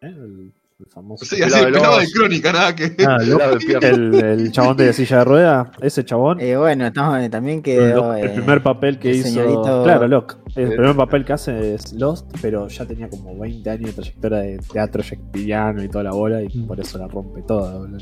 ¿eh? 0.00 0.06
El, 0.08 0.52
el 0.78 0.86
famoso. 0.86 1.24
Sí, 1.26 1.36
El 1.36 1.44
así 1.44 1.58
el 1.64 1.72
pelado 1.72 1.98
de 1.98 2.06
crónica, 2.10 2.52
nada 2.52 2.74
que. 2.74 2.94
ah, 3.06 3.18
El. 3.82 4.14
El, 4.14 4.24
el 4.40 4.52
chabón 4.52 4.76
de 4.78 4.92
silla 4.94 5.18
de 5.18 5.24
rueda, 5.24 5.70
ese 5.82 6.04
chabón. 6.04 6.40
Eh, 6.40 6.56
bueno, 6.56 6.86
estamos, 6.86 7.18
eh, 7.20 7.28
también 7.28 7.58
el, 7.58 7.62
quedó. 7.62 8.14
el 8.14 8.26
eh, 8.26 8.30
primer 8.30 8.62
papel 8.62 8.98
que 8.98 9.10
hizo. 9.10 9.28
señorito- 9.28 9.82
Claro, 9.84 10.08
Locke. 10.08 10.36
El 10.56 10.68
primer 10.74 10.96
papel 10.96 11.24
que 11.24 11.32
hace 11.34 11.74
es 11.74 11.92
Lost, 11.92 12.26
pero 12.42 12.66
ya 12.68 12.84
tenía 12.86 13.08
como 13.10 13.38
20 13.38 13.68
años 13.70 13.86
de 13.86 13.92
trayectoria 13.92 14.38
de 14.38 14.58
teatro 14.58 15.02
shakespeariano 15.02 15.82
y 15.84 15.88
toda 15.88 16.04
la 16.04 16.12
bola, 16.12 16.42
y 16.42 16.48
Mm. 16.48 16.66
por 16.66 16.80
eso 16.80 16.98
la 16.98 17.06
rompe 17.08 17.42
toda, 17.42 17.76
boludo. 17.78 17.98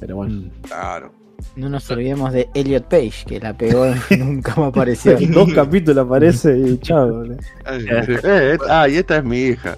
Pero 0.00 0.16
bueno. 0.16 0.50
Claro. 0.62 1.12
No 1.56 1.68
nos 1.68 1.90
olvidemos 1.90 2.32
de 2.32 2.48
Elliot 2.54 2.84
Page, 2.88 3.24
que 3.26 3.40
la 3.40 3.52
pegó 3.56 3.86
y 4.10 4.16
nunca 4.18 4.54
me 4.56 4.66
apareció. 4.66 5.18
En 5.18 5.32
dos 5.32 5.52
capítulos 5.52 6.04
aparece 6.06 6.56
y 6.58 6.78
chao. 6.78 7.08
boludo. 7.08 7.36
Eh, 7.68 8.58
ah, 8.68 8.88
y 8.88 8.96
esta 8.96 9.18
es 9.18 9.24
mi 9.24 9.38
hija. 9.38 9.76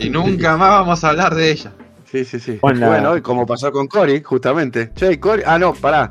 Y 0.00 0.10
nunca 0.10 0.56
más 0.56 0.70
vamos 0.70 1.02
a 1.04 1.08
hablar 1.10 1.34
de 1.34 1.50
ella. 1.50 1.72
Sí, 2.10 2.24
sí, 2.24 2.38
sí. 2.40 2.58
Hola. 2.62 2.88
Bueno, 2.88 3.16
y 3.16 3.20
como 3.22 3.44
pasó 3.44 3.70
con 3.72 3.86
Cory, 3.86 4.22
justamente. 4.22 4.92
Che, 4.94 5.18
Cory. 5.20 5.42
Ah, 5.44 5.58
no, 5.58 5.74
pará. 5.74 6.10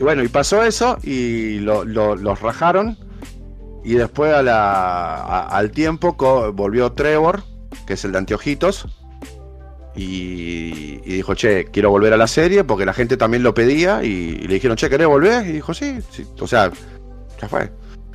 Bueno, 0.00 0.22
y 0.22 0.28
pasó 0.28 0.62
eso 0.62 0.98
y 1.02 1.58
lo- 1.60 1.84
lo- 1.84 2.14
los 2.16 2.40
rajaron. 2.40 2.96
Y 3.84 3.94
después 3.94 4.34
a 4.34 4.42
la, 4.42 5.14
a- 5.14 5.48
al 5.56 5.70
tiempo 5.70 6.14
volvió 6.52 6.92
Trevor, 6.92 7.42
que 7.86 7.94
es 7.94 8.04
el 8.04 8.12
de 8.12 8.18
anteojitos. 8.18 8.86
Y, 9.96 11.00
y 11.04 11.12
dijo, 11.14 11.34
che, 11.34 11.64
quiero 11.72 11.90
volver 11.90 12.12
a 12.12 12.16
la 12.16 12.26
serie 12.28 12.62
porque 12.64 12.86
la 12.86 12.92
gente 12.94 13.16
también 13.16 13.42
lo 13.42 13.52
pedía. 13.54 14.04
Y, 14.04 14.08
y 14.42 14.46
le 14.46 14.54
dijeron, 14.54 14.76
che, 14.76 14.88
¿querés 14.88 15.06
volver? 15.08 15.46
Y 15.46 15.52
dijo, 15.52 15.74
sí, 15.74 15.98
sí. 16.10 16.24
O 16.40 16.46
sea, 16.46 16.70
ya 17.40 17.48
fue. 17.48 17.70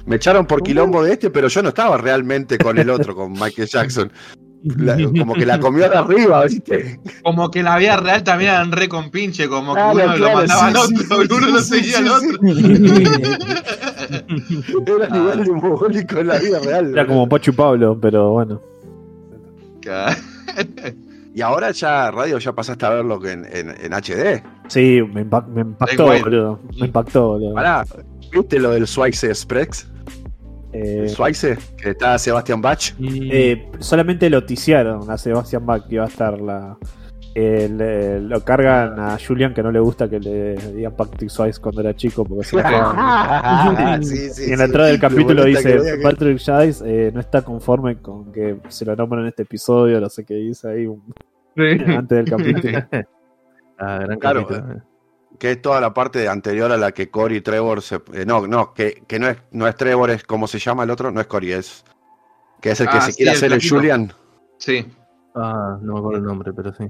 Me 0.05 0.17
echaron 0.17 0.45
por 0.45 0.61
quilombo 0.63 1.01
de 1.03 1.13
este, 1.13 1.29
pero 1.29 1.47
yo 1.47 1.61
no 1.63 1.69
estaba 1.69 1.97
realmente 1.97 2.57
con 2.57 2.77
el 2.77 2.89
otro, 2.89 3.15
con 3.15 3.31
Michael 3.33 3.67
Jackson. 3.67 4.11
La- 4.63 4.95
como 5.19 5.33
que 5.33 5.45
la 5.45 5.59
comió 5.59 5.89
de 5.89 5.97
arriba, 5.97 6.45
¿viste? 6.45 6.97
Como 7.21 7.51
que 7.51 7.61
la 7.63 7.77
vida 7.77 7.97
real 7.97 8.23
también 8.23 8.51
eran 8.51 8.71
re 8.71 8.87
con 8.87 9.11
pinche, 9.11 9.49
como 9.49 9.73
que 9.75 9.81
Claro, 9.81 9.93
uno 10.05 10.17
lo 10.17 10.33
mandaba 10.33 10.67
al 10.67 10.75
sí, 10.75 10.79
otro 10.95 11.21
sí, 11.21 11.27
y 11.29 11.33
uno 11.33 11.47
sí, 11.47 11.51
lo 11.51 11.59
sí, 11.59 11.65
seguía 11.75 11.97
al 11.97 12.05
sí, 12.05 12.11
otro. 14.77 14.95
Era 14.95 15.09
nivel 15.09 15.43
de 15.43 15.51
mogólico 15.51 16.17
en 16.19 16.27
la 16.27 16.37
vida 16.39 16.59
real. 16.59 16.91
Era 16.93 17.05
como 17.05 17.27
Pachu 17.27 17.53
Pablo, 17.53 17.97
pero 18.01 18.31
bueno. 18.31 18.61
Y 21.35 21.41
ahora 21.41 21.71
ya, 21.71 22.11
radio, 22.11 22.37
ya 22.37 22.53
pasaste 22.53 22.85
a 22.85 22.89
verlo 22.91 23.19
en, 23.25 23.45
en, 23.51 23.69
en 23.69 23.91
HD. 23.93 24.43
Sí, 24.67 25.01
me, 25.13 25.25
impa- 25.25 25.45
me 25.47 25.61
impactó, 25.61 26.05
boludo. 26.05 26.59
Me 26.79 26.85
impactó, 26.87 27.27
boludo. 27.29 27.53
Pará, 27.55 27.83
¿viste 28.31 28.59
lo 28.59 28.69
del 28.71 28.85
Swayze 28.87 29.27
Express? 29.27 29.87
Eh, 30.73 31.07
Swayze, 31.09 31.57
que 31.77 31.91
está 31.91 32.17
Sebastian 32.17 32.61
Bach. 32.61 32.93
eh, 32.99 33.67
solamente 33.79 34.29
lo 34.29 34.43
ticiaron 34.43 35.09
a 35.09 35.17
Sebastian 35.17 35.65
Bach 35.65 35.87
que 35.87 35.95
iba 35.95 36.05
a 36.05 36.07
estar 36.07 36.39
la. 36.39 36.77
Eh, 37.35 37.67
le- 37.69 38.19
lo 38.21 38.43
cargan 38.43 38.99
a 38.99 39.17
Julian 39.17 39.53
que 39.53 39.63
no 39.63 39.71
le 39.71 39.79
gusta 39.79 40.07
que 40.09 40.19
le 40.19 40.55
digan 40.73 40.95
Patrick 40.95 41.29
Swayze 41.29 41.59
cuando 41.59 41.81
era 41.81 41.95
chico 41.95 42.23
porque 42.25 42.43
se 42.43 42.59
enojaba. 42.59 43.97
sí, 44.03 44.29
sí, 44.29 44.43
Y 44.49 44.53
en 44.53 44.59
la 44.59 44.65
sí. 44.65 44.69
entrada 44.69 44.87
del 44.89 44.97
Lo 44.97 45.01
capítulo 45.09 45.43
que 45.43 45.49
dice 45.49 45.77
que- 45.77 45.97
Patrick 46.03 46.37
Swayze 46.37 46.83
eh, 46.85 47.11
no 47.13 47.19
está 47.19 47.41
conforme 47.41 47.97
con 48.01 48.31
que 48.31 48.59
se 48.69 48.85
lo 48.85 48.95
nombren 48.95 49.23
en 49.23 49.27
este 49.29 49.43
episodio, 49.43 49.99
no 49.99 50.09
sé 50.09 50.23
qué 50.25 50.35
dice 50.35 50.69
ahí 50.69 50.85
un- 50.85 51.03
antes 51.57 52.17
del 52.17 52.29
capítulo. 52.29 52.79
Ah, 53.79 53.97
gran 54.03 54.19
Claro, 54.19 54.47
capítulo. 54.47 54.81
que 55.39 55.51
es 55.51 55.61
toda 55.61 55.81
la 55.81 55.93
parte 55.93 56.27
anterior 56.29 56.71
a 56.71 56.77
la 56.77 56.91
que 56.91 57.09
Cory 57.09 57.37
y 57.37 57.41
Trevor 57.41 57.81
se. 57.81 57.95
eh, 58.13 58.23
no, 58.25 58.45
no, 58.47 58.71
que, 58.73 59.03
que 59.07 59.17
no, 59.19 59.27
es, 59.27 59.37
no 59.51 59.67
es 59.67 59.75
Trevor, 59.75 60.11
es 60.11 60.23
como 60.23 60.45
se 60.47 60.59
llama 60.59 60.83
el 60.83 60.91
otro, 60.91 61.11
no 61.11 61.19
es 61.19 61.25
Cory, 61.27 61.53
es. 61.53 61.83
Que 62.61 62.71
es 62.71 62.79
el 62.81 62.87
que 62.87 62.97
Ah, 62.97 63.01
se 63.01 63.11
sí, 63.11 63.17
quiere 63.17 63.31
el 63.31 63.37
hacer 63.37 63.51
el. 63.51 63.67
Julian, 63.67 64.13
Sí. 64.57 64.85
Ah, 65.35 65.77
no 65.81 65.93
me 65.93 65.99
acuerdo 65.99 66.19
el 66.19 66.23
nombre, 66.25 66.53
pero 66.53 66.71
sí. 66.73 66.85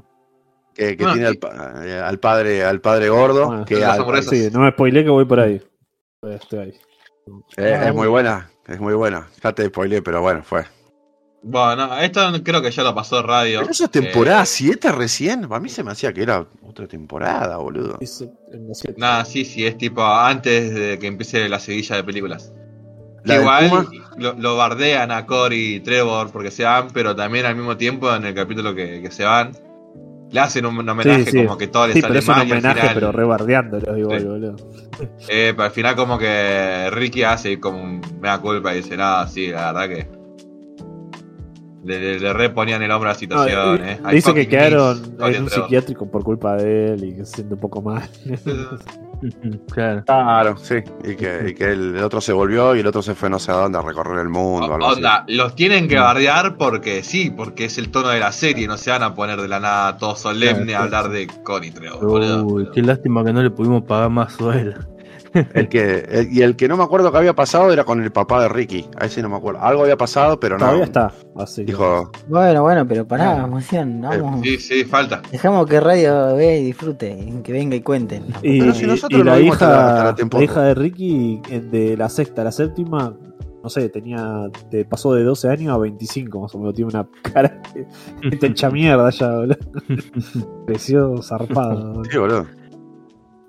Que, 0.74 0.98
que 0.98 1.03
Bueno, 1.03 1.13
tiene 1.13 1.27
al, 1.27 1.88
eh, 1.88 2.00
al 2.00 2.20
padre 2.20 2.63
al 2.63 2.82
padre 2.82 3.10
gordo, 3.10 3.48
Bueno, 3.48 3.65
que 3.65 3.84
al-. 3.84 4.24
Sí, 4.24 4.50
no 4.51 4.60
me 4.60 4.72
spoilé 4.72 5.03
que 5.03 5.10
voy 5.10 5.25
por 5.25 5.39
ahí. 5.39 5.62
Estoy 6.22 6.60
ahí. 6.60 6.74
eh, 7.58 7.84
es 7.88 7.94
muy 7.94 8.08
buena, 8.08 8.50
es 8.68 8.80
muy 8.80 8.94
buena. 8.94 9.27
Ya 9.44 9.51
te 9.53 9.65
spoileé, 9.65 10.01
pero 10.01 10.22
bueno, 10.22 10.44
fue. 10.44 10.65
Bueno, 11.46 11.98
esto 12.00 12.22
creo 12.42 12.62
que 12.62 12.72
ya 12.72 12.84
lo 12.84 12.96
pasó 12.96 13.22
radio. 13.22 13.60
Pero 13.60 13.72
eso 13.72 13.84
es 13.86 13.92
temporada 13.92 14.44
Eh, 14.44 14.46
7 14.46 14.92
recién. 14.94 15.50
Para 15.50 15.60
mí 15.60 15.68
se 15.68 15.84
me 15.84 15.92
hacía 15.92 16.13
que 16.13 16.24
era 16.24 16.48
otra 16.62 16.88
temporada, 16.88 17.58
boludo. 17.58 18.00
Nada, 18.96 19.25
sí, 19.25 19.44
sí, 19.44 19.65
es 19.65 19.77
tipo 19.77 20.01
antes 20.06 20.74
de 20.74 20.98
que 21.00 21.08
empiece 21.08 21.50
la 21.50 21.60
seguilla 21.60 21.98
de 21.98 22.03
películas. 22.06 22.53
La 23.25 23.36
Igual 23.36 23.88
lo, 24.18 24.34
lo 24.34 24.56
bardean 24.56 25.12
a 25.12 25.25
Cory 25.25 25.75
y 25.75 25.80
Trevor 25.82 26.32
porque 26.32 26.51
se 26.51 26.63
van, 26.63 26.88
pero 26.94 27.15
también 27.15 27.46
al 27.46 27.56
mismo 27.56 27.75
tiempo 27.77 28.13
en 28.13 28.25
el 28.25 28.34
capítulo 28.34 28.74
que, 28.74 29.01
que 29.01 29.12
se 29.12 29.24
van, 29.24 29.51
le 30.34 30.40
hacen 30.42 30.66
un 30.66 30.78
homenaje 30.90 31.24
Sí, 31.25 31.32
sí. 31.32 31.46
como 31.46 31.58
que 31.58 31.68
todo 31.68 31.88
le 31.88 31.94
Sí, 31.94 32.02
pero 32.02 32.08
sale 32.13 32.20
es 32.20 32.28
un 32.28 32.32
mal 32.36 32.42
al 32.42 32.52
homenaje, 32.52 32.80
final, 32.82 32.94
pero 32.96 33.12
rebardeándolo 33.13 33.98
igual, 33.98 34.20
Sí. 34.20 34.25
boludo. 34.28 34.56
eh, 35.30 35.54
pero 35.56 35.63
al 35.63 35.72
final 35.72 35.96
como 35.96 36.18
que 36.18 36.90
Ricky 36.92 37.24
hace 37.24 37.60
como 37.60 37.82
un 37.82 38.02
mea 38.20 38.40
culpa 38.40 38.74
y 38.74 38.78
dice, 38.78 38.98
nada, 38.98 39.28
sí, 39.28 39.48
la 39.48 39.72
verdad 39.72 39.88
que 39.96 40.23
le, 41.84 42.00
le, 42.00 42.20
le 42.20 42.34
reponían 42.34 42.82
el 42.82 42.92
hombro 42.92 43.10
a 43.10 43.13
la 43.13 43.16
No, 43.16 43.20
situación, 43.20 43.82
y- 43.84 43.90
eh. 43.90 44.00
Dice 44.12 44.34
que 44.34 44.48
quedaron 44.48 45.16
en 45.20 45.44
un 45.44 45.50
psiquiátrico 45.50 46.10
por 46.10 46.24
culpa 46.24 46.56
de 46.56 46.94
él 46.94 47.04
y 47.04 47.16
que 47.16 47.25
se 47.25 47.36
siente 47.36 47.54
un 47.56 47.60
poco 47.60 47.82
mal. 47.82 48.04
Claro. 49.72 50.04
Claro, 50.04 50.58
sí. 50.58 50.75
Y 51.06 51.16
que, 51.16 51.46
y 51.50 51.54
que 51.54 51.72
el, 51.72 51.96
el 51.96 52.04
otro 52.04 52.20
se 52.20 52.34
volvió 52.34 52.75
y 52.75 52.82
el 52.82 52.88
otro 52.88 53.02
se 53.02 53.16
fue 53.16 53.30
no 53.30 53.40
sé 53.40 53.52
a 53.52 53.56
dónde 53.56 53.78
a 53.78 53.82
recorrer 53.82 54.20
el 54.20 54.28
mundo. 54.28 54.68
O- 54.68 54.74
algo 54.74 54.88
así. 54.88 54.96
Onda, 54.98 55.24
los 55.30 55.56
tienen 55.56 55.88
que 55.88 55.98
bardear 55.98 56.58
porque 56.58 57.04
sí, 57.04 57.30
porque 57.30 57.66
es 57.66 57.78
el 57.78 57.90
tono 57.90 58.10
de 58.10 58.20
la 58.20 58.34
serie, 58.34 58.68
no 58.68 58.75
se 58.78 58.92
van 58.92 59.02
a 59.04 59.16
poner 59.16 59.40
de 59.42 59.48
la 59.48 59.62
nada 59.62 59.98
todo 59.98 60.18
solemne 60.18 60.66
Claro, 60.74 60.80
a 60.82 60.84
hablar 60.84 61.10
de 61.10 61.28
Trevor, 61.28 62.06
boludo. 62.06 62.44
Uy, 62.46 62.70
qué 62.74 62.82
lástima 62.82 63.24
que 63.24 63.32
no 63.32 63.42
le 63.42 63.50
pudimos 63.50 63.84
pagar 63.84 64.10
más 64.10 64.34
sueldo. 64.34 64.82
El 65.54 65.68
que, 65.70 66.00
el- 66.10 66.32
y 66.32 66.42
el 66.42 66.56
que 66.56 66.68
no 66.68 66.78
me 66.78 66.84
acuerdo 66.84 67.12
que 67.12 67.18
había 67.18 67.34
pasado 67.34 67.72
era 67.74 67.84
con 67.84 68.02
el 68.04 68.12
papá 68.12 68.42
de 68.44 68.50
Ricky. 68.50 68.86
Ahí 68.98 69.10
sí 69.10 69.22
no 69.22 69.30
me 69.30 69.36
acuerdo. 69.38 69.62
Algo 69.62 69.84
había 69.84 69.98
pasado, 69.98 70.40
pero 70.40 70.58
no. 70.58 70.66
Todavía 70.66 70.84
está. 70.86 71.12
Así 71.36 71.63
Dijo, 71.63 72.12
Bueno, 72.28 72.62
bueno, 72.62 72.88
pero 72.88 73.08
pará, 73.08 73.44
emoción, 73.44 74.02
vamos. 74.02 74.42
Sí, 74.44 74.58
sí, 74.60 74.84
falta. 74.86 75.22
Dejamos 75.32 75.66
que 75.68 75.80
Radio 75.80 76.36
vea 76.36 76.58
y 76.58 76.63
disfrute, 76.66 77.34
que 77.44 77.52
venga 77.52 77.75
y 77.75 77.82
cuenten. 77.82 78.25
Y, 78.44 78.60
Pero 78.60 78.74
si 78.74 78.86
nosotros 78.86 79.20
y 79.20 79.24
lo 79.24 79.32
la, 79.32 79.38
vimos 79.38 79.54
hasta 79.62 79.70
la- 79.70 79.75
hasta 79.75 79.92
hija, 79.94 79.98
la 80.04 80.10
la, 80.12 80.16
temporada. 80.16 80.44
hija 80.46 80.62
de 80.63 80.74
Ricky, 80.75 81.42
eh, 81.50 81.60
de 81.62 81.98
la 81.98 82.10
sexta 82.10 82.42
a 82.42 82.46
la 82.46 82.52
séptima, 82.52 83.13
no 83.63 83.70
sé, 83.70 83.88
tenía 83.90 84.50
te 84.70 84.84
pasó 84.86 85.13
de 85.13 85.24
12 85.24 85.48
años 85.50 85.74
a 85.74 85.78
25, 85.78 86.42
más 86.42 86.54
o 86.54 86.60
menos. 86.60 86.74
Tiene 86.75 86.90
una 86.90 87.08
cara 87.34 87.62
que 88.22 88.36
te 88.38 88.48
echa 88.48 88.70
mierda 88.70 89.10
ya, 89.10 89.32
boludo. 89.36 89.58
Creció 90.68 91.22
zarpado. 91.24 91.94
boludo. 91.94 92.04
sí, 92.12 92.18
boludo. 92.18 92.48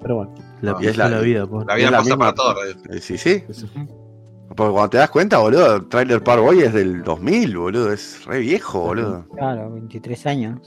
Pero 0.01 0.17
bueno. 0.17 0.35
La 0.73 0.77
y 0.81 0.87
es 0.87 0.97
la- 0.97 1.09
la, 1.09 1.21
vida. 1.21 1.47
La 1.67 1.75
vida 1.75 1.91
pasa 1.91 2.03
misma- 2.03 2.19
para 2.19 2.35
todo, 2.35 2.55
Radio. 2.55 2.75
Eh, 2.91 3.01
Sí, 3.01 3.19
sí. 3.19 3.43
Porque 4.57 4.73
cuando 4.73 4.91
te 4.91 4.99
das 4.99 5.11
cuenta, 5.11 5.39
boludo, 5.39 5.87
Trailer 5.87 6.23
Park 6.23 6.43
Boy 6.43 6.61
es 6.61 6.73
del 6.73 7.03
2000, 7.03 7.57
boludo. 7.57 7.93
Es 7.93 8.25
re 8.27 8.39
viejo, 8.41 8.81
boludo. 8.81 9.27
Claro, 9.37 9.73
23 9.73 10.27
años. 10.27 10.61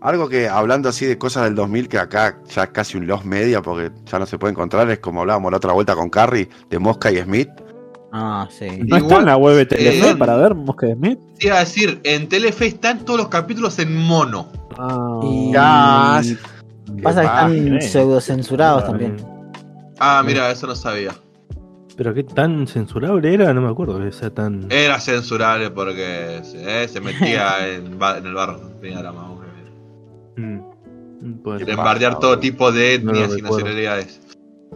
Algo 0.00 0.28
que, 0.28 0.48
hablando 0.48 0.88
así 0.88 1.06
de 1.06 1.16
cosas 1.18 1.44
del 1.44 1.54
2000, 1.54 1.88
que 1.88 1.98
acá 1.98 2.40
ya 2.48 2.64
es 2.64 2.70
casi 2.70 2.96
un 2.96 3.06
lost 3.06 3.24
media, 3.24 3.62
porque 3.62 3.92
ya 4.06 4.18
no 4.18 4.26
se 4.26 4.36
puede 4.38 4.52
encontrar, 4.52 4.90
es 4.90 4.98
como 4.98 5.20
hablábamos 5.20 5.50
la 5.52 5.58
otra 5.58 5.72
vuelta 5.72 5.94
con 5.94 6.08
Carrie, 6.10 6.48
de 6.70 6.78
Mosca 6.78 7.12
y 7.12 7.18
Smith. 7.20 7.48
Ah, 8.12 8.46
sí. 8.50 8.66
¿No 8.66 8.96
está 8.96 8.98
Igual, 8.98 9.20
en 9.20 9.26
la 9.26 9.36
web 9.36 9.56
de 9.56 9.66
Telefe 9.66 10.10
eh, 10.10 10.16
para 10.16 10.36
ver 10.36 10.54
Mosca 10.54 10.86
de 10.86 10.94
Smith? 10.94 11.18
Te 11.38 11.46
iba 11.46 11.56
a 11.56 11.60
decir, 11.60 12.00
en 12.04 12.28
Telefe 12.28 12.66
están 12.66 13.04
todos 13.04 13.18
los 13.20 13.28
capítulos 13.28 13.78
en 13.78 13.96
mono. 13.96 14.48
Ah, 14.78 15.20
Y- 15.22 15.52
Ya, 15.52 16.20
Pasa 17.02 17.20
que 17.20 17.26
están 17.26 17.76
eh. 17.76 17.80
pseudo 17.82 18.20
censurados 18.20 18.84
también. 18.86 19.16
Ah, 19.98 20.22
mira, 20.24 20.50
eso 20.50 20.66
no 20.66 20.74
sabía. 20.74 21.12
Pero 21.96 22.14
qué 22.14 22.22
tan 22.24 22.66
censurable 22.66 23.34
era, 23.34 23.52
no 23.52 23.60
me 23.60 23.68
acuerdo 23.68 23.98
que 23.98 24.12
sea 24.12 24.30
tan. 24.30 24.66
Era 24.70 24.98
censurable 24.98 25.70
porque 25.70 26.40
se, 26.42 26.84
eh, 26.84 26.88
se 26.88 27.00
metía 27.00 27.68
en, 27.74 27.86
el 27.86 28.34
barro. 28.34 28.58
Tenía 28.80 29.02
la 29.02 29.12
Mm. 30.36 30.60
Mm, 31.20 31.42
todo 32.20 32.38
tipo 32.38 32.72
de 32.72 32.98
No 32.98 33.10
etnias 33.12 33.30
y 33.30 33.34
recuerdo. 33.34 33.58
nacionalidades. 33.58 34.20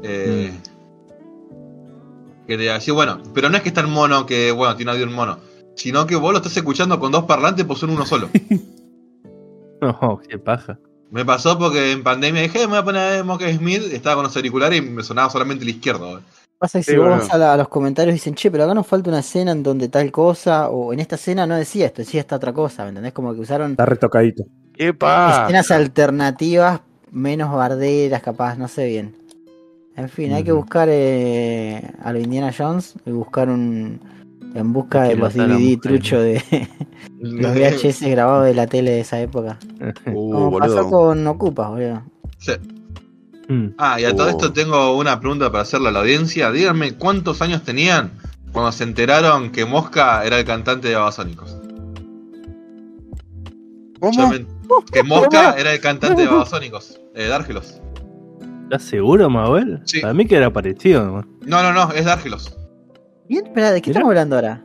Eh, 0.03 0.53
Que 2.47 2.57
te 2.57 2.63
iba 2.65 2.73
a 2.73 2.77
decir, 2.77 2.95
bueno, 2.95 3.21
pero 3.35 3.49
no 3.49 3.57
es 3.57 3.63
que 3.63 3.71
está 3.71 3.81
en 3.81 3.91
mono, 3.91 4.27
que 4.27 4.53
bueno, 4.53 4.77
tiene 4.77 4.93
audio 4.93 5.05
en 5.05 5.13
mono. 5.13 5.39
Sino 5.75 6.07
que 6.07 6.17
vos 6.17 6.33
lo 6.33 6.39
estás 6.39 6.57
escuchando 6.57 7.01
con 7.01 7.11
dos 7.11 7.25
parlantes, 7.25 7.65
pues 7.65 7.79
son 7.79 7.91
uno 7.91 8.05
solo. 8.07 8.29
No, 9.79 10.21
qué 10.27 10.39
paja. 10.39 10.79
Me 11.11 11.25
pasó 11.25 11.59
porque 11.59 11.93
en 11.93 12.03
pandemia 12.03 12.43
dije, 12.43 12.61
me 12.61 12.67
voy 12.67 12.77
a 12.79 12.85
poner 12.85 13.25
Mock 13.25 13.43
Smith, 13.57 13.83
estaba 13.93 14.17
con 14.17 14.25
los 14.25 14.37
auriculares 14.37 14.79
y 14.79 14.83
me 14.83 15.03
sonaba 15.03 15.31
solamente 15.31 15.63
el 15.65 15.71
izquierdo. 15.71 16.21
Pasa 16.59 16.79
que 16.79 16.85
Sí, 16.85 16.91
si 16.93 16.97
vos 16.97 17.07
bueno. 17.09 17.23
vas 17.23 17.31
a, 17.33 17.39
la- 17.39 17.53
a 17.53 17.57
los 17.57 17.69
comentarios 17.69 18.13
y 18.13 18.19
dicen, 18.19 18.35
che, 18.35 18.51
pero 18.51 18.65
acá 18.65 18.75
nos 18.75 18.87
falta 18.87 19.11
una 19.11 19.21
escena 19.21 19.53
en 19.53 19.63
donde 19.63 19.89
tal 19.89 20.11
cosa, 20.11 20.69
o 20.71 20.93
en 20.93 21.01
esta 21.01 21.15
escena 21.17 21.47
no 21.47 21.55
decía 21.57 21.87
esto, 21.87 22.03
decía 22.03 22.21
esta 22.21 22.37
otra 22.37 22.53
cosa, 22.53 22.83
¿me 22.85 22.89
entendés? 22.91 23.13
Como 23.13 23.33
que 23.35 23.41
usaron 23.41 23.73
está 23.73 23.87
retocadito. 23.87 24.45
¡Epa! 24.77 25.43
escenas 25.45 25.71
alternativas 25.71 26.81
menos 27.13 27.53
barderas, 27.55 28.23
capaz, 28.23 28.57
no 28.57 28.69
sé 28.69 28.87
bien. 28.87 29.15
En 29.97 30.09
fin, 30.09 30.33
hay 30.33 30.45
que 30.45 30.53
buscar 30.53 30.89
eh, 30.91 31.83
a 32.03 32.13
lo 32.13 32.19
Indiana 32.19 32.53
Jones 32.57 32.95
y 33.07 33.11
buscar 33.13 33.49
un. 33.49 34.01
En 34.57 34.73
busca 34.73 35.03
de 35.05 35.17
los 35.17 35.35
DVD 35.35 35.79
trucho 35.81 36.19
de 36.21 36.43
los 37.21 37.55
VHS 37.55 38.03
grabados 38.03 38.47
de 38.47 38.55
la 38.55 38.67
tele 38.67 38.91
de 38.93 39.01
esa 39.01 39.21
época. 39.21 39.59
Uh, 40.07 40.33
Como 40.33 40.59
pasó 40.59 40.89
con 40.89 41.27
Ocupas, 41.27 41.69
boludo. 41.71 42.03
Sí. 42.39 42.53
Mm. 43.49 43.75
Ah, 43.79 44.01
y 44.01 44.05
a 44.05 44.15
todo 44.17 44.27
Oh. 44.27 44.31
esto 44.31 44.53
tengo 44.53 44.97
una 44.97 45.21
pregunta 45.21 45.51
para 45.51 45.63
hacerle 45.63 45.89
a 45.89 45.93
la 45.93 46.01
audiencia. 46.01 46.51
Díganme 46.51 46.95
cuántos 46.95 47.43
años 47.43 47.63
tenían 47.63 48.13
cuando 48.53 48.73
se 48.73 48.85
enteraron 48.85 49.51
que 49.53 49.65
Mosca 49.67 50.25
era 50.25 50.39
el 50.39 50.45
cantante 50.45 50.89
de 50.89 50.95
Babasónicos. 50.95 51.57
¿Cómo? 54.01 54.29
me, 54.29 54.47
Que 54.93 55.03
Mosca 55.03 55.55
era 55.59 55.73
el 55.73 55.81
cantante 55.81 56.23
de 56.23 56.29
Babasónicos, 56.29 57.01
eh, 57.15 57.27
Dárgelos. 57.29 57.81
¿Estás 58.65 58.83
seguro, 58.83 59.31
Mabel? 59.31 59.81
Sí. 59.85 60.01
Para 60.01 60.13
mí 60.15 60.27
que 60.27 60.37
era 60.37 60.53
parecido. 60.53 61.05
¿no? 61.07 61.25
No, 61.47 61.63
no, 61.63 61.73
no, 61.73 61.93
es 61.93 62.05
Dárgelos. 62.05 62.57
Bien, 63.29 63.47
espera, 63.47 63.73
¿de 63.73 63.83
qué 63.83 63.91
estamos 63.91 64.09
hablando 64.09 64.37
ahora? 64.37 64.63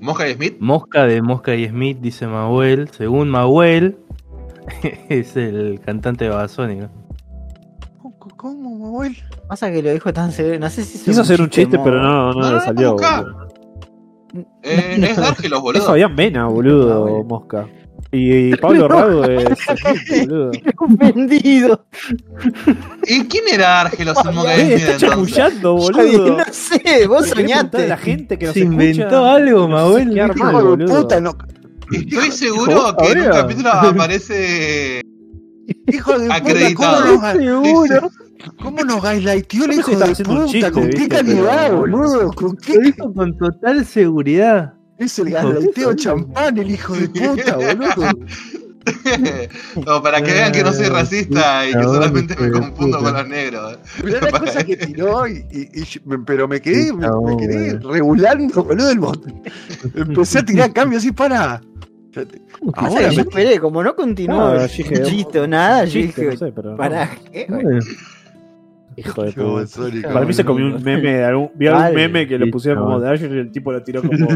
Mosca 0.00 0.28
y 0.28 0.34
Smith. 0.34 0.56
Mosca 0.60 1.06
de 1.06 1.22
Mosca 1.22 1.54
y 1.54 1.68
Smith, 1.68 1.98
dice 2.00 2.26
Mahuel. 2.26 2.88
Según 2.90 3.28
Mahuel, 3.30 3.98
es 5.08 5.36
el 5.36 5.80
cantante 5.84 6.24
de 6.24 6.30
Babasónica. 6.30 6.90
¿Cómo, 8.36 8.76
Mahuel? 8.76 9.16
Pasa 9.48 9.70
que 9.70 9.82
lo 9.82 9.92
dijo 9.92 10.12
tan 10.12 10.32
seguro. 10.32 10.58
No 10.58 10.68
sé 10.68 10.82
si 10.84 10.98
es 10.98 11.04
Quiso 11.04 11.20
hacer 11.22 11.40
un 11.40 11.48
chiste, 11.48 11.78
pero 11.78 12.02
no, 12.02 12.32
no, 12.32 12.40
No, 12.40 12.46
le 12.48 12.54
no, 12.56 12.60
salió. 12.60 12.92
boludo. 12.96 13.48
Eh, 14.62 14.96
es 15.00 15.16
Dárgelos, 15.16 15.58
Es 15.58 15.62
boludo. 15.62 15.84
Fabián 15.84 16.16
Vena, 16.16 16.46
boludo, 16.46 17.22
Mosca. 17.24 17.68
Y, 18.12 18.52
y 18.52 18.56
Pablo 18.56 18.88
Rago 18.88 19.24
es. 19.24 19.48
Ofendido. 20.78 21.86
¿Y 23.06 23.24
quién 23.24 23.44
era 23.52 23.68
Dárgelos 23.68 24.18
en 24.18 24.34
está 24.72 24.92
entonces? 24.92 25.00
chamullando, 25.08 25.74
boludo. 25.76 26.36
No 26.38 26.44
sé, 26.52 27.06
vos 27.08 27.28
¿Le 27.28 27.34
querés 27.34 27.62
preguntar 27.62 27.80
a 27.80 27.80
soñaste. 27.80 27.88
la 27.88 27.96
gente 27.96 28.38
que 28.38 28.46
nos 28.46 28.54
Se 28.54 28.60
escucha? 28.60 28.74
inventó 28.82 29.24
algo, 29.24 29.68
puta, 30.86 31.20
no. 31.20 31.36
Estoy 31.90 32.30
seguro 32.30 32.96
que 32.98 33.12
en 33.12 33.20
un 33.20 33.28
capítulo 33.30 33.70
aparece 33.72 35.00
Hijo 35.86 36.12
de 36.18 36.26
puta, 36.26 36.34
acreditado. 36.36 37.02
¿cómo 37.04 37.22
nos, 37.22 37.32
Seguro. 37.32 38.10
cómo 38.62 38.78
nos 38.84 39.02
gaslighteó 39.02 39.64
el 39.64 39.72
hijo 39.72 39.90
de 39.90 39.96
puta? 40.24 40.46
chiste, 40.46 40.70
¿Con 40.70 40.90
qué 40.90 41.08
calidad, 41.08 41.72
boludo? 41.72 42.32
¿Con 42.32 42.48
Lo 42.48 42.54
qué? 42.56 42.78
dijo 42.78 43.12
con 43.14 43.36
total 43.38 43.84
seguridad. 43.86 44.74
Es 45.02 45.18
el 45.18 45.90
puta. 45.90 45.96
champán, 45.96 46.58
el 46.58 46.70
hijo 46.70 46.94
de 46.94 47.08
puta, 47.08 47.56
boludo. 47.56 48.18
no, 49.86 50.02
para 50.02 50.20
que 50.22 50.32
vean 50.32 50.50
que 50.52 50.62
no 50.64 50.72
soy 50.72 50.86
racista 50.86 51.68
y 51.68 51.72
que 51.72 51.82
solamente 51.84 52.34
me 52.36 52.50
confundo 52.50 52.98
con 52.98 53.12
los 53.14 53.28
negros. 53.28 53.78
Mirá 54.02 54.20
la 54.20 54.30
cosa 54.40 54.64
que 54.64 54.76
tiró 54.76 55.26
y, 55.28 55.46
pero 56.26 56.48
me 56.48 56.60
quedé, 56.60 56.92
me, 56.92 57.06
me 57.08 57.36
quedé 57.36 57.74
boludo. 57.74 57.92
regulando, 57.92 58.64
boludo, 58.64 58.90
el 58.90 58.98
botón. 58.98 59.42
Empecé 59.94 60.40
a 60.40 60.44
tirar 60.44 60.72
cambios 60.72 61.02
así 61.02 61.12
para. 61.12 61.60
Ahora 62.74 63.08
yo 63.10 63.16
me- 63.16 63.22
esperé, 63.22 63.58
como 63.60 63.82
no 63.82 63.94
continuó 63.94 64.48
Ah, 64.48 64.64
el 64.64 65.48
nada, 65.48 65.84
yo 65.84 66.00
dije, 66.00 66.24
no 66.26 66.36
sé, 66.36 66.52
pero. 66.52 66.76
pará, 66.76 67.10
¿qué? 67.32 67.46
Bueno, 67.48 67.78
Hijo 68.96 69.22
de 69.22 69.32
puta. 69.32 70.12
Para 70.12 70.26
mí 70.26 70.32
se 70.32 70.44
comió 70.44 70.66
un 70.66 70.82
meme 70.82 71.14
de 71.14 71.24
algún. 71.26 71.50
Vi 71.54 71.66
algún 71.66 71.94
meme 71.94 72.26
que 72.26 72.38
le 72.38 72.46
pusieron 72.48 72.84
como 72.84 73.00
de 73.00 73.10
Asher 73.10 73.32
y 73.32 73.38
el 73.38 73.50
tipo 73.50 73.72
lo 73.72 73.82
tiró 73.82 74.02
como. 74.02 74.12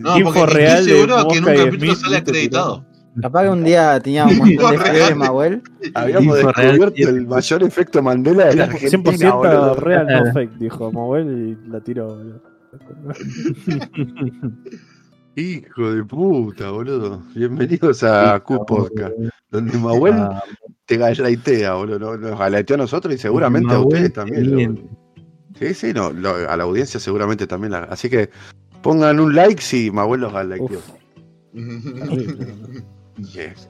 No, 0.00 0.18
Info 0.18 0.46
real 0.46 0.78
estoy 0.78 0.92
de 0.92 0.98
seguro 1.00 1.28
que 1.28 1.38
en 1.38 1.44
un 1.44 1.64
capítulo 1.64 1.94
sale 1.94 2.16
acreditado. 2.16 2.84
Capaz 3.20 3.42
que 3.42 3.48
un 3.50 3.64
día 3.64 4.00
tenía 4.00 4.24
un 4.24 4.38
montón 4.38 4.70
de 4.72 4.78
seguidores, 4.78 5.16
Mahuel. 5.16 5.62
Habíamos 5.94 6.36
descubierto 6.36 7.08
el 7.08 7.26
mayor 7.26 7.62
efecto 7.64 8.02
Mandela 8.02 8.46
de 8.46 8.54
la 8.54 8.64
Argentina, 8.64 9.02
100% 9.02 9.36
boludo. 9.36 9.74
real, 9.74 10.06
no 10.06 10.32
fake, 10.32 10.52
dijo 10.58 10.92
Mowell 10.92 11.58
y 11.64 11.68
la 11.70 11.80
tiró. 11.80 12.16
Hijo 15.44 15.90
de 15.94 16.04
puta, 16.04 16.70
boludo. 16.70 17.22
Bienvenidos 17.34 18.02
a 18.02 18.38
Q 18.40 18.66
Podcast, 18.66 19.14
donde 19.50 19.78
Mahuel 19.78 20.12
Ah, 20.12 20.42
te 20.84 20.98
galaitea, 20.98 21.72
boludo. 21.72 21.98
No- 21.98 22.16
Nos 22.18 22.38
galaitea 22.38 22.74
a 22.74 22.78
nosotros 22.78 23.14
y 23.14 23.16
seguramente 23.16 23.72
a 23.72 23.78
ustedes 23.80 24.02
te 24.02 24.10
también. 24.10 24.90
Sí, 25.58 25.72
sí, 25.72 25.92
no, 25.94 26.10
lo- 26.12 26.34
a 26.46 26.54
la 26.58 26.64
audiencia 26.64 27.00
seguramente 27.00 27.46
también. 27.46 27.72
la- 27.72 27.84
así 27.84 28.10
que 28.10 28.28
pongan 28.82 29.18
un 29.18 29.34
like 29.34 29.62
si 29.62 29.90
Mahuel 29.90 30.20
los 30.20 30.32
boludo. 30.34 30.82
Yes. 33.16 33.66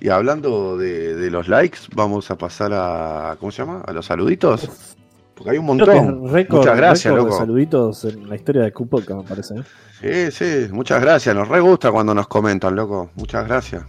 Y 0.00 0.08
hablando 0.08 0.78
de, 0.78 1.14
de 1.14 1.30
los 1.30 1.46
likes, 1.48 1.80
vamos 1.94 2.30
a 2.30 2.38
pasar 2.38 2.72
a. 2.72 3.36
¿Cómo 3.38 3.52
se 3.52 3.58
llama? 3.62 3.82
A 3.86 3.92
los 3.92 4.06
saluditos. 4.06 4.96
Porque 5.34 5.50
hay 5.50 5.58
un 5.58 5.64
que 5.66 5.84
montón. 5.84 6.26
es 6.26 6.30
récord, 6.32 6.58
Muchas 6.60 6.76
gracias, 6.76 7.12
de 7.14 7.20
loco. 7.20 7.36
saluditos 7.36 8.04
en 8.04 8.28
la 8.28 8.36
historia 8.36 8.62
de 8.62 8.72
Q-Podcast, 8.72 9.20
me 9.22 9.28
parece. 9.28 9.54
¿eh? 10.02 10.30
Sí, 10.30 10.44
sí, 10.66 10.72
muchas 10.72 11.00
gracias. 11.00 11.34
Nos 11.34 11.48
re 11.48 11.60
gusta 11.60 11.90
cuando 11.90 12.14
nos 12.14 12.28
comentan, 12.28 12.76
loco. 12.76 13.10
Muchas 13.16 13.46
gracias. 13.46 13.82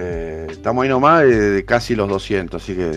Eh, 0.00 0.46
estamos 0.50 0.84
ahí 0.84 0.88
nomás 0.88 1.22
de, 1.24 1.50
de 1.50 1.64
casi 1.64 1.96
los 1.96 2.08
200, 2.08 2.62
así 2.62 2.74
que 2.76 2.90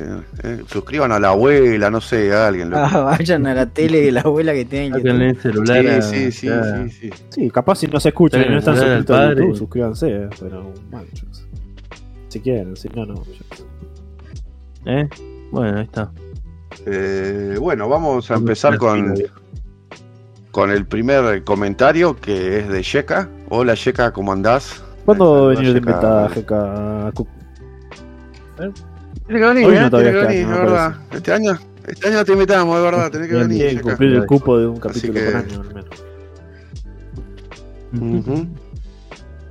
eh, 0.43 0.61
suscriban 0.67 1.11
a 1.11 1.19
la 1.19 1.29
abuela, 1.29 1.89
no 1.89 1.99
sé, 1.99 2.31
a 2.31 2.47
alguien. 2.47 2.69
Loco. 2.69 2.83
Ah, 2.83 2.99
vayan 3.17 3.47
a 3.47 3.55
la 3.55 3.65
tele 3.65 4.01
de 4.01 4.11
la 4.11 4.21
abuela 4.21 4.53
que 4.53 4.65
tiene 4.65 4.85
en 4.87 4.93
YouTube. 4.93 5.07
Sáquenle 5.07 5.29
el 5.29 5.37
celular. 5.41 5.87
a- 5.87 6.01
sí, 6.03 6.31
sí, 6.31 6.31
sí, 6.31 6.47
a- 6.49 6.83
sí, 6.83 6.89
sí. 6.91 7.09
Sí, 7.29 7.49
capaz 7.49 7.75
si 7.77 7.87
no 7.87 7.99
se 7.99 8.09
escuchan 8.09 8.43
y 8.45 8.49
no 8.49 8.59
están 8.59 8.75
suscritos 8.77 9.17
a. 9.17 9.29
YouTube, 9.29 9.55
suscríbanse. 9.57 10.09
eh, 10.11 10.29
Pero, 10.39 10.73
yo 10.91 11.27
sé. 11.31 11.43
Si 12.27 12.39
quieren, 12.39 12.75
si 12.75 12.87
no, 12.89 13.05
no. 13.05 13.15
yo 13.15 13.23
sé. 13.55 13.63
¿Eh? 14.85 15.09
Bueno, 15.51 15.77
ahí 15.79 15.85
está. 15.85 16.11
Eh, 16.85 17.57
bueno, 17.59 17.87
vamos 17.89 18.29
a 18.31 18.35
empezar 18.35 18.77
con, 18.77 19.13
con 20.51 20.71
el 20.71 20.85
primer 20.85 21.43
comentario 21.43 22.15
que 22.19 22.59
es 22.59 22.69
de 22.69 22.81
Sheka. 22.81 23.29
Hola 23.49 23.73
Sheka, 23.75 24.11
¿cómo 24.11 24.31
andás? 24.31 24.83
¿Cuándo 25.05 25.47
venir 25.47 25.73
de 25.73 25.79
Sheka. 25.79 25.89
invitada 25.91 26.27
GK 26.29 26.51
a 26.51 27.11
Q? 27.13 27.27
Tiene 28.57 29.39
que 29.39 29.47
venir, 29.47 29.65
Hoy 29.67 29.75
eh, 29.75 29.79
no 29.81 29.89
todavía 29.89 30.11
tiene 30.11 30.27
que 30.27 30.33
este 30.33 30.43
venir, 30.43 30.45
año, 30.45 30.53
es 30.55 30.59
me 30.59 30.65
verdad. 30.65 30.95
Este 31.11 31.31
año, 31.33 31.59
este 31.87 32.07
año 32.07 32.25
te 32.25 32.33
invitamos, 32.33 32.77
es 32.77 32.83
verdad, 32.83 33.11
tenés 33.11 33.27
que 33.27 33.35
Bien, 33.35 33.47
venir. 33.47 33.65
Sheka. 33.69 33.81
cumplir 33.81 34.13
el 34.13 34.25
cupo 34.25 34.57
de 34.59 34.67
un 34.67 34.79
capítulo 34.79 35.13
que- 35.13 35.19
por 35.25 35.35
año 35.35 35.61
al 35.61 35.67
menos. 37.93 38.47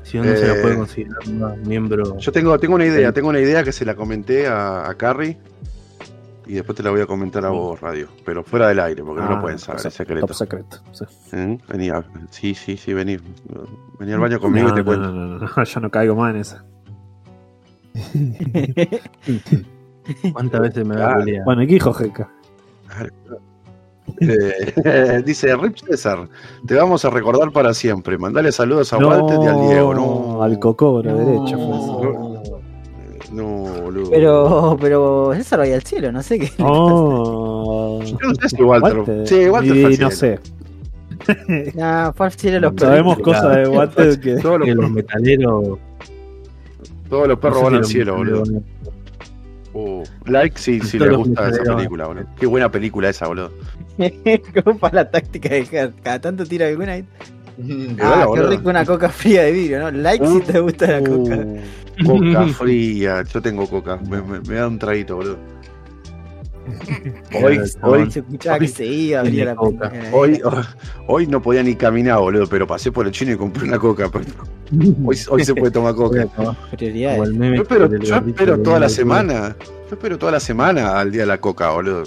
Si 0.02 0.18
uno 0.18 0.34
se 0.36 0.44
la 0.48 0.54
puede 0.60 0.74
Eh, 0.74 0.76
considerar 0.76 1.28
más 1.34 1.56
miembro. 1.58 2.18
Yo 2.18 2.32
tengo, 2.32 2.58
tengo 2.58 2.74
una 2.74 2.84
idea, 2.84 3.12
tengo 3.12 3.28
una 3.28 3.38
idea 3.38 3.62
que 3.62 3.70
se 3.70 3.84
la 3.84 3.94
comenté 3.94 4.48
a, 4.48 4.90
a 4.90 4.94
Carrie 4.96 5.38
y 6.46 6.54
después 6.54 6.76
te 6.76 6.82
la 6.82 6.90
voy 6.90 7.00
a 7.00 7.06
comentar 7.06 7.44
a 7.44 7.50
vos, 7.50 7.80
Radio, 7.80 8.08
pero 8.24 8.42
fuera 8.42 8.68
del 8.68 8.80
aire, 8.80 9.02
porque 9.04 9.20
no 9.22 9.28
Ah, 9.28 9.34
lo 9.36 9.40
pueden 9.42 9.58
saber, 9.58 9.80
top 9.82 9.88
es 9.88 9.94
secreto. 9.94 10.26
Top 10.26 10.36
secreto. 10.36 10.76
sí. 10.92 11.04
¿Eh? 11.32 11.58
Vení, 11.68 11.88
a- 11.90 12.04
sí, 12.30 12.54
sí, 12.54 12.76
sí, 12.76 12.92
vení. 12.94 13.18
Vení 13.98 14.12
al 14.12 14.20
baño 14.20 14.40
conmigo 14.40 14.68
no, 14.68 14.72
y 14.72 14.76
te 14.76 14.80
no, 14.80 14.86
cuento. 14.86 15.12
no, 15.12 15.26
no, 15.26 15.38
no, 15.38 15.64
yo 15.64 15.80
no 15.80 15.90
caigo 15.90 16.14
más 16.16 16.34
en 16.34 16.40
esa. 16.40 16.64
¿Cuántas 20.32 20.60
veces 20.60 20.86
me 20.86 20.94
va 20.96 21.02
Claro. 21.06 21.20
a 21.20 21.24
pelear? 21.24 21.44
Bueno, 21.44 21.62
¿y 21.62 21.66
qué 21.66 21.74
dijo 21.74 21.92
GK? 21.92 22.26
Eh, 24.20 25.22
dice 25.24 25.56
Rip 25.56 25.76
César, 25.76 26.28
te 26.66 26.74
vamos 26.74 27.04
a 27.04 27.10
recordar 27.10 27.52
para 27.52 27.72
siempre. 27.74 28.18
Mandale 28.18 28.52
saludos 28.52 28.92
a 28.92 28.98
Walter 28.98 29.38
y 29.42 29.46
al 29.46 29.68
Diego. 29.68 29.94
No, 29.94 30.42
al 30.42 30.58
cocoro 30.58 31.10
No. 31.10 31.16
derecho 31.18 31.56
fue 31.56 32.29
boludo. 33.92 34.10
Pero, 34.10 34.76
pero 34.80 35.32
César 35.34 35.58
vaya 35.60 35.74
al 35.76 35.82
cielo, 35.82 36.10
no 36.12 36.22
sé 36.22 36.38
qué. 36.38 36.52
Oh. 36.58 38.00
Yo 38.04 38.16
no 38.28 38.34
sé 38.34 38.48
si 38.48 38.62
Walter. 38.62 38.98
Walter. 38.98 39.28
Sí, 39.28 39.48
Walter 39.48 39.76
y 39.92 39.96
no 39.98 40.10
sé. 40.10 40.38
Nah, 41.74 42.12
fue 42.12 42.26
al 42.26 42.32
cielo 42.32 42.60
los 42.60 42.72
Sabemos 42.78 43.16
perritos. 43.16 43.34
cosas 43.42 43.56
de 43.56 43.68
Walter 43.68 44.20
que. 44.20 44.34
Todos 44.36 44.60
Que 44.62 44.74
los, 44.74 44.76
los 44.84 44.90
metaleros. 44.90 45.78
todos 47.08 47.28
los 47.28 47.38
perros 47.38 47.62
no 47.62 47.64
sé 47.64 47.64
van 47.64 47.72
si 47.72 47.74
al 47.74 47.80
los 47.80 47.88
cielo, 47.88 48.16
boludo. 48.16 48.62
Uh, 49.72 50.02
like 50.26 50.58
si, 50.58 50.80
si 50.80 50.98
les 50.98 51.08
los 51.08 51.18
gusta 51.18 51.48
esa 51.48 51.62
película, 51.76 52.06
boludo. 52.06 52.26
Qué 52.38 52.46
buena 52.46 52.70
película 52.70 53.08
esa, 53.10 53.26
boludo. 53.28 53.52
Como 54.64 54.78
para 54.78 54.94
la 54.96 55.10
táctica 55.10 55.50
de 55.50 55.64
cada, 55.66 55.92
cada 56.02 56.20
tanto 56.20 56.46
tira 56.46 56.66
alguna 56.68 56.98
y. 56.98 57.04
Ah, 58.00 58.20
qué 58.22 58.26
boludo. 58.26 58.50
rico 58.50 58.68
una 58.70 58.84
coca 58.84 59.08
fría 59.08 59.42
de 59.42 59.52
vidrio, 59.52 59.80
¿no? 59.80 59.90
Like 59.90 60.26
si 60.26 60.40
te 60.40 60.60
gusta 60.60 60.86
la 60.86 61.00
coca. 61.08 61.36
Uh, 62.04 62.06
coca 62.06 62.46
fría. 62.58 63.22
Yo 63.22 63.42
tengo 63.42 63.66
coca. 63.68 63.96
Me, 63.96 64.20
me- 64.22 64.40
me 64.40 64.54
da 64.54 64.68
un 64.68 64.78
traguito, 64.78 65.16
boludo. 65.16 65.36
Hoy, 67.42 67.60
hoy, 67.82 68.10
Se 68.10 68.20
escuchaba 68.20 68.58
que 68.58 68.68
se 68.68 68.86
iba, 68.86 69.20
abría 69.20 69.44
la 69.46 69.54
coca. 69.56 69.90
hoy, 70.12 70.40
hoy 71.08 71.26
no 71.26 71.42
podía 71.42 71.62
ni 71.62 71.74
caminar, 71.74 72.18
boludo, 72.18 72.46
pero 72.46 72.66
pasé 72.66 72.92
por 72.92 73.06
el 73.06 73.12
chino 73.12 73.32
y 73.32 73.36
compré 73.36 73.64
una 73.64 73.78
coca. 73.78 74.08
pero 74.12 74.24
hoy, 75.04 75.18
hoy 75.30 75.44
se 75.44 75.54
puede 75.54 75.72
tomar 75.72 75.94
coca. 75.94 76.26
Prioridades. 76.76 77.32
Yo 77.34 77.62
espero, 77.62 77.96
yo 77.98 78.16
espero 78.16 78.58
toda 78.60 78.78
la 78.78 78.88
semana. 78.88 79.56
Yo 79.88 79.96
espero 79.96 80.16
toda 80.18 80.32
la 80.32 80.40
semana 80.40 80.98
al 81.00 81.10
día 81.10 81.22
de 81.22 81.26
la 81.26 81.40
coca, 81.40 81.70
boludo. 81.70 82.04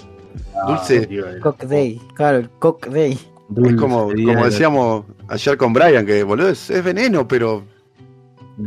Dulce. 0.67 1.09
Cock 1.41 1.63
Day, 1.65 1.99
claro, 2.15 2.37
el 2.37 2.49
Cock 2.51 2.87
Day. 2.87 3.19
Dulce 3.55 3.75
Es 3.75 3.79
como, 3.81 4.03
como 4.07 4.13
de 4.15 4.43
decíamos 4.45 5.05
ayer 5.27 5.57
con 5.57 5.73
Brian, 5.73 6.05
que 6.05 6.23
boludo 6.23 6.49
es, 6.49 6.69
es 6.69 6.83
veneno, 6.83 7.27
pero 7.27 7.63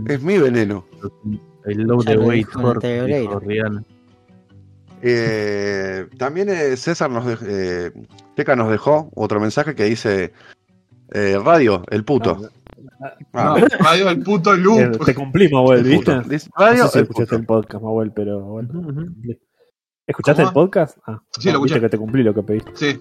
es 0.08 0.22
mi 0.22 0.38
veneno. 0.38 0.84
El 1.64 1.78
low 1.82 2.02
lo 2.02 2.26
weight. 2.26 2.48
Eh, 5.02 6.06
también 6.18 6.48
eh, 6.48 6.76
César 6.76 7.10
nos 7.10 7.24
dej- 7.26 7.46
eh, 7.46 7.92
Teca 8.34 8.56
nos 8.56 8.70
dejó 8.70 9.10
otro 9.14 9.40
mensaje 9.40 9.74
que 9.74 9.84
dice 9.84 10.32
eh, 11.12 11.38
Radio, 11.44 11.82
el 11.90 12.04
puto. 12.04 12.48
Ah, 13.34 13.56
Radio 13.78 14.08
el 14.08 14.22
puto 14.22 14.54
loop. 14.54 15.04
Te 15.04 15.14
cumplimos, 15.14 15.62
Mahuel, 15.62 15.80
el 15.80 15.84
¿viste? 15.84 16.14
puto. 16.16 16.28
Dice, 16.28 16.50
No 16.58 16.64
Radio, 16.64 16.84
sé 16.86 16.90
si 16.92 16.98
el 16.98 17.04
escuchaste 17.04 17.24
puto. 17.26 17.36
el 17.36 17.46
podcast, 17.46 17.84
Mahuel, 17.84 18.12
pero 18.12 18.40
bueno. 18.40 18.70
¿Escuchaste 20.06 20.42
¿Cómo? 20.42 20.48
el 20.48 20.54
podcast? 20.54 20.98
Ah, 21.06 21.20
Sí, 21.38 21.50
lo 21.50 21.60
viste 21.60 21.76
escuché. 21.76 21.80
que 21.80 21.88
te 21.90 21.98
cumplí 21.98 22.22
lo 22.22 22.32
que 22.34 22.42
pediste. 22.42 22.70
Sí. 22.74 23.00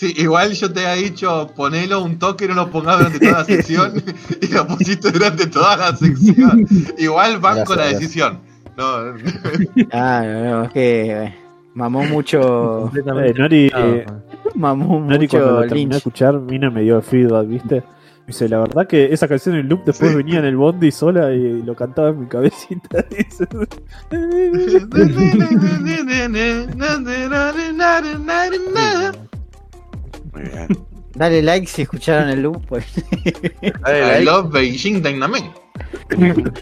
Sí, 0.00 0.14
igual 0.16 0.52
yo 0.52 0.72
te 0.72 0.86
había 0.86 1.02
dicho, 1.02 1.50
ponelo 1.54 2.02
un 2.02 2.18
toque, 2.18 2.48
no 2.48 2.54
lo 2.54 2.70
pongas 2.70 2.96
durante 2.96 3.18
toda 3.20 3.38
la 3.40 3.44
sección 3.44 4.02
y 4.40 4.46
lo 4.46 4.66
pusiste 4.66 5.10
durante 5.12 5.46
toda 5.46 5.76
la 5.76 5.94
sección. 5.94 6.66
Igual 6.96 7.38
van 7.38 7.66
con 7.66 7.76
la 7.76 7.88
decisión. 7.88 8.40
No, 8.78 8.84
Ah, 9.92 10.22
no, 10.24 10.44
no, 10.44 10.64
es 10.64 10.72
que 10.72 11.10
eh, 11.12 11.34
mamó 11.74 12.02
mucho. 12.04 12.40
Completamente 12.84 13.30
Eh, 13.30 13.34
Nori, 13.42 13.66
eh. 13.66 13.70
Nori 13.74 14.04
Mamó 14.54 14.86
cuando 14.88 15.18
mucho 15.18 15.38
lo 15.38 15.60
terminé 15.66 15.90
de 15.90 15.96
escuchar, 15.98 16.40
Mina 16.40 16.70
me 16.70 16.80
dio 16.80 17.02
feedback, 17.02 17.46
¿viste? 17.46 17.82
Dice, 18.26 18.48
la 18.48 18.60
verdad 18.60 18.86
que 18.86 19.12
esa 19.12 19.28
canción 19.28 19.56
en 19.56 19.68
loop 19.68 19.84
después 19.84 20.12
Sí. 20.12 20.16
venía 20.16 20.38
en 20.38 20.46
el 20.46 20.56
bondi 20.56 20.90
sola 20.90 21.30
y 21.34 21.62
lo 21.62 21.74
cantaba 21.74 22.08
en 22.08 22.20
mi 22.20 22.26
cabecita. 22.26 23.04
Dice. 23.10 23.46
Muy 30.32 30.42
bien. 30.42 30.68
Dale 31.14 31.42
like 31.42 31.66
si 31.66 31.82
escucharon 31.82 32.28
el 32.30 32.42
loop. 32.42 32.64
Pues. 32.66 32.84
Dale 33.82 33.98
I 33.98 34.02
like. 34.02 34.24
love 34.24 34.52
Beijing 34.52 35.02
Dynamic. 35.02 35.44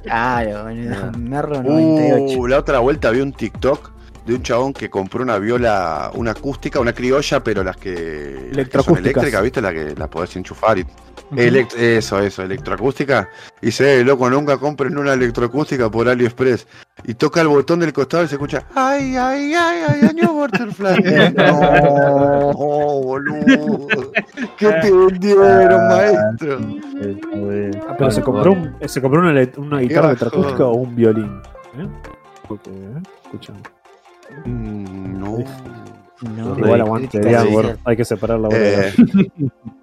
Claro, 0.02 0.64
boludo. 0.64 1.12
Merro 1.18 1.62
98. 1.62 2.38
Uh, 2.38 2.46
la 2.46 2.58
otra 2.58 2.78
vuelta 2.80 3.10
vi 3.10 3.20
un 3.20 3.32
TikTok 3.32 3.90
de 4.26 4.34
un 4.34 4.42
chabón 4.42 4.72
que 4.72 4.90
compró 4.90 5.22
una 5.22 5.38
viola, 5.38 6.10
una 6.14 6.32
acústica, 6.32 6.80
una 6.80 6.92
criolla, 6.92 7.42
pero 7.42 7.64
las 7.64 7.76
que, 7.76 8.50
las 8.52 8.68
que 8.68 8.78
son 8.80 8.98
Electroacústicas. 8.98 8.98
eléctricas, 8.98 9.42
¿viste? 9.42 9.60
La 9.62 9.72
que 9.72 9.94
la 9.96 10.08
podés 10.08 10.36
enchufar 10.36 10.78
y 10.78 10.86
Elect- 11.30 11.74
eso, 11.76 12.18
eso, 12.20 12.42
electroacústica. 12.42 13.28
Y 13.60 13.66
dice, 13.66 14.00
eh, 14.00 14.04
loco, 14.04 14.28
nunca 14.30 14.56
compren 14.58 14.96
una 14.96 15.12
electroacústica 15.12 15.90
por 15.90 16.08
AliExpress. 16.08 16.66
Y 17.04 17.14
toca 17.14 17.40
el 17.42 17.48
botón 17.48 17.80
del 17.80 17.92
costado 17.92 18.24
y 18.24 18.28
se 18.28 18.34
escucha, 18.36 18.64
ay, 18.74 19.14
ay, 19.16 19.52
ay, 19.54 19.82
ay, 19.88 20.00
año 20.08 20.32
Butterfly. 20.32 21.02
no, 21.36 22.52
boludo. 23.02 23.88
¿Qué 24.56 24.72
te 24.82 24.90
vendieron, 24.92 25.88
maestro? 25.88 26.58
Pero 27.98 28.10
se 28.10 28.22
compró, 28.22 28.52
un- 28.52 28.74
se 28.86 29.00
compró 29.02 29.20
una, 29.20 29.48
una 29.56 29.80
guitarra 29.80 30.08
electroacústica 30.08 30.64
o 30.64 30.74
un 30.76 30.96
violín. 30.96 31.40
¿Eh? 31.78 31.86
Porque, 32.48 32.70
¿eh? 32.70 33.02
Escuchame. 33.24 33.58
Mm, 34.44 35.18
no. 35.20 35.38
No, 36.20 36.58
Igual 36.58 36.80
aguante, 36.80 37.20
hay 37.84 37.96
que 37.96 38.04
separar 38.04 38.40
la 38.40 38.48
Eh, 38.50 38.92
bola. 38.96 39.28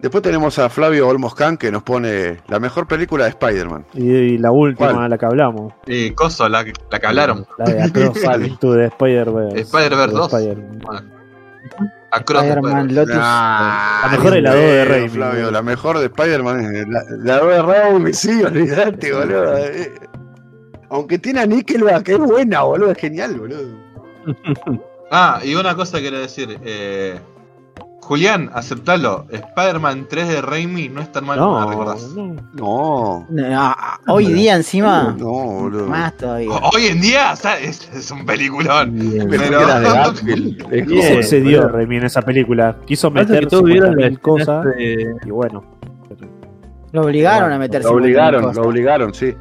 Después 0.00 0.22
tenemos 0.22 0.56
a 0.60 0.68
Flavio 0.68 1.08
Olmoscan 1.08 1.56
que 1.56 1.72
nos 1.72 1.82
pone 1.82 2.40
la 2.46 2.60
mejor 2.60 2.86
película 2.86 3.24
de 3.24 3.30
Spider-Man. 3.30 3.84
Y, 3.94 4.08
y 4.10 4.38
la 4.38 4.52
última, 4.52 4.92
¿Cuál? 4.92 5.10
la 5.10 5.18
que 5.18 5.26
hablamos. 5.26 5.72
Y 5.86 6.10
Coso, 6.12 6.48
la, 6.48 6.64
que- 6.64 6.72
la 6.90 6.98
que 7.00 7.06
hablaron. 7.06 7.44
La 7.58 7.64
de 7.64 7.82
Across 7.82 8.12
the 8.60 8.84
Spider-Verse. 8.86 9.60
Spider-Verse 9.60 10.12
The 10.14 10.18
2. 10.18 10.32
Spider-Man. 10.32 11.12
Across 12.12 12.42
the 12.42 12.48
Spider-Man. 12.48 12.94
Lotus. 12.94 13.16
Ah, 13.18 14.00
La 14.04 14.10
mejor 14.12 14.36
es 14.36 14.42
la 14.44 14.50
qué 14.52 14.56
dos 14.56 14.64
de 14.64 14.76
bueno, 14.78 14.90
Raimi, 14.92 15.08
Flavio, 15.08 15.50
la 15.50 15.62
mejor 15.62 15.98
de 15.98 16.04
Spider-Man 16.06 16.74
es 16.76 16.88
la, 16.88 17.02
la 17.18 17.38
2 17.40 17.48
de 17.48 17.62
Raimi, 17.62 18.12
sí, 18.14 18.42
olvidate, 18.44 19.12
boludo. 19.12 19.58
Eh, 19.58 19.92
Aunque 20.90 21.18
tiene 21.18 21.40
a 21.40 21.46
Nickelback, 21.46 22.04
que 22.04 22.12
es 22.12 22.18
buena, 22.18 22.62
boludo, 22.62 22.92
es 22.92 22.98
genial, 22.98 23.34
boludo. 23.36 23.76
Ah, 25.10 25.40
y 25.42 25.54
una 25.54 25.74
cosa 25.74 25.98
quiero 25.98 26.18
decir. 26.18 26.58
Eh, 26.64 27.18
Julián, 28.08 28.50
aceptalo. 28.54 29.26
Spider-Man 29.30 30.06
3 30.08 30.28
de 30.28 30.40
Raimi 30.40 30.88
no 30.88 31.02
es 31.02 31.12
tan 31.12 31.26
mal 31.26 31.38
como 31.38 31.58
la 31.58 31.64
No, 31.66 31.70
recordás. 31.70 32.02
no. 32.14 32.36
No, 32.54 33.26
No, 33.28 33.74
hoy 34.08 34.32
día 34.32 34.56
encima, 34.56 35.14
no, 35.18 35.26
boludo. 35.28 35.86
más 35.86 36.16
todavía. 36.16 36.48
Hoy 36.74 36.86
en 36.86 37.02
día 37.02 37.32
o 37.34 37.36
sea, 37.36 37.58
es, 37.60 37.86
es 37.94 38.10
un 38.10 38.24
peliculón. 38.24 38.94
Mejor 38.94 39.28
pero- 39.28 39.58
que 39.58 39.66
la 39.66 39.80
de 39.80 39.88
Garfield. 39.92 40.60
Es 40.62 40.68
¿Qué 40.88 41.02
se 41.02 41.08
como- 41.08 41.20
excedió 41.20 41.60
boludo. 41.60 41.76
Raimi 41.76 41.96
en 41.98 42.04
esa 42.04 42.22
película? 42.22 42.76
Quiso 42.86 43.10
meter 43.10 43.46
50.000 43.46 44.18
cosas 44.20 44.66
y 44.78 45.28
bueno. 45.30 45.62
Lo 46.92 47.02
obligaron 47.02 47.52
a 47.52 47.58
meterse 47.58 47.86
Lo 47.86 47.98
en 47.98 48.02
obligaron, 48.04 48.54
lo 48.54 48.62
obligaron, 48.62 49.12
sí. 49.12 49.34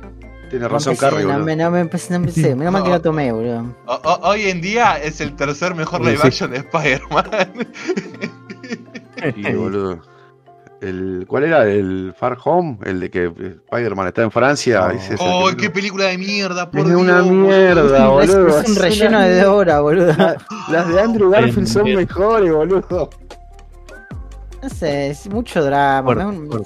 Tiene 0.49 0.63
No 0.63 0.69
razón, 0.69 0.95
Carrie, 0.97 1.23
no, 1.25 1.39
me- 1.39 1.55
no 1.55 1.71
me 1.71 1.79
empecé, 1.79 2.09
no 2.11 2.17
empecé. 2.17 2.53
Menos 2.55 2.73
mal 2.73 2.83
que 2.83 2.89
lo 2.89 2.99
tomé, 3.01 3.31
boludo. 3.31 3.73
O- 3.85 3.93
o- 4.03 4.29
hoy 4.29 4.43
en 4.49 4.59
día 4.59 4.97
es 5.01 5.21
el 5.21 5.33
tercer 5.37 5.73
mejor 5.73 6.01
live 6.01 6.19
action 6.21 6.51
de 6.51 6.57
Spider-Man. 6.57 7.25
Sí, 8.67 9.41
boludo. 9.55 10.01
El, 10.79 11.25
¿Cuál 11.27 11.45
era? 11.45 11.65
¿El 11.67 12.13
Far 12.15 12.37
Home? 12.45 12.77
El 12.85 12.99
de 12.99 13.09
que 13.09 13.25
Spider-Man 13.25 14.07
está 14.07 14.21
en 14.21 14.29
Francia. 14.31 14.87
El 15.09 15.17
¡Oh, 15.19 15.47
que- 15.49 15.55
qué 15.57 15.69
película 15.71 16.05
de 16.05 16.19
mierda! 16.19 16.69
Por 16.69 16.81
Es 16.81 16.85
Dios, 16.85 17.01
una 17.01 17.23
mierda, 17.23 18.07
boludo. 18.09 18.59
es 18.61 18.69
un 18.69 18.75
relleno 18.75 19.19
de 19.21 19.43
hora, 19.45 19.79
boludo. 19.79 20.13
Las 20.69 20.87
de 20.87 21.01
Andrew 21.01 21.31
Garfield 21.31 21.67
son 21.67 21.95
mejores, 21.95 22.53
boludo. 22.53 23.09
No 24.61 24.69
sé, 24.69 25.09
es 25.11 25.27
mucho 25.29 25.63
drama. 25.63 26.05
Por- 26.05 26.47
por- 26.47 26.63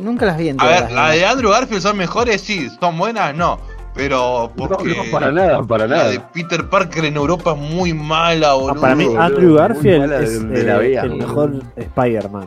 nunca 0.00 0.26
las 0.26 0.38
vi 0.38 0.48
en 0.48 0.60
A 0.60 0.64
ver, 0.66 0.76
todas, 0.78 0.92
la 0.92 1.06
¿no? 1.08 1.12
de 1.12 1.26
Andrew 1.26 1.50
Garfield 1.50 1.82
son 1.82 1.96
mejores, 1.96 2.40
sí. 2.40 2.68
¿Son 2.80 2.98
buenas? 2.98 3.34
No. 3.34 3.60
Pero 3.94 4.50
porque 4.56 4.94
no, 4.96 5.02
para 5.10 5.30
nada, 5.30 5.62
para 5.62 5.86
la 5.86 6.04
de 6.08 6.16
nada. 6.16 6.30
Peter 6.32 6.68
Parker 6.68 7.04
en 7.04 7.16
Europa 7.16 7.52
es 7.52 7.58
muy 7.58 7.92
mala, 7.92 8.54
boludo. 8.54 8.70
Ah, 8.70 8.80
para 8.80 8.94
mí, 8.94 9.04
boludo, 9.04 9.20
Andrew 9.20 9.48
muy 9.50 9.58
Garfield 9.58 10.00
mala 10.00 10.18
de 10.18 10.24
es 10.24 10.38
donde 10.40 10.60
eh, 10.60 10.64
la 10.64 10.78
vea, 10.78 11.02
el 11.02 11.08
boludo. 11.10 11.26
mejor 11.28 11.62
Spider-Man. 11.76 12.46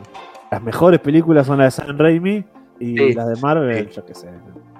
Las 0.52 0.62
mejores 0.64 1.00
películas 1.00 1.46
son 1.48 1.60
las 1.60 1.78
de 1.78 1.86
Sam 1.86 1.98
Raimi 1.98 2.44
y 2.80 2.98
Sí. 2.98 3.14
las 3.14 3.28
de 3.28 3.36
Marvel, 3.42 3.88
Sí. 3.90 3.96
yo 3.96 4.06
qué 4.06 4.16
sé. 4.16 4.30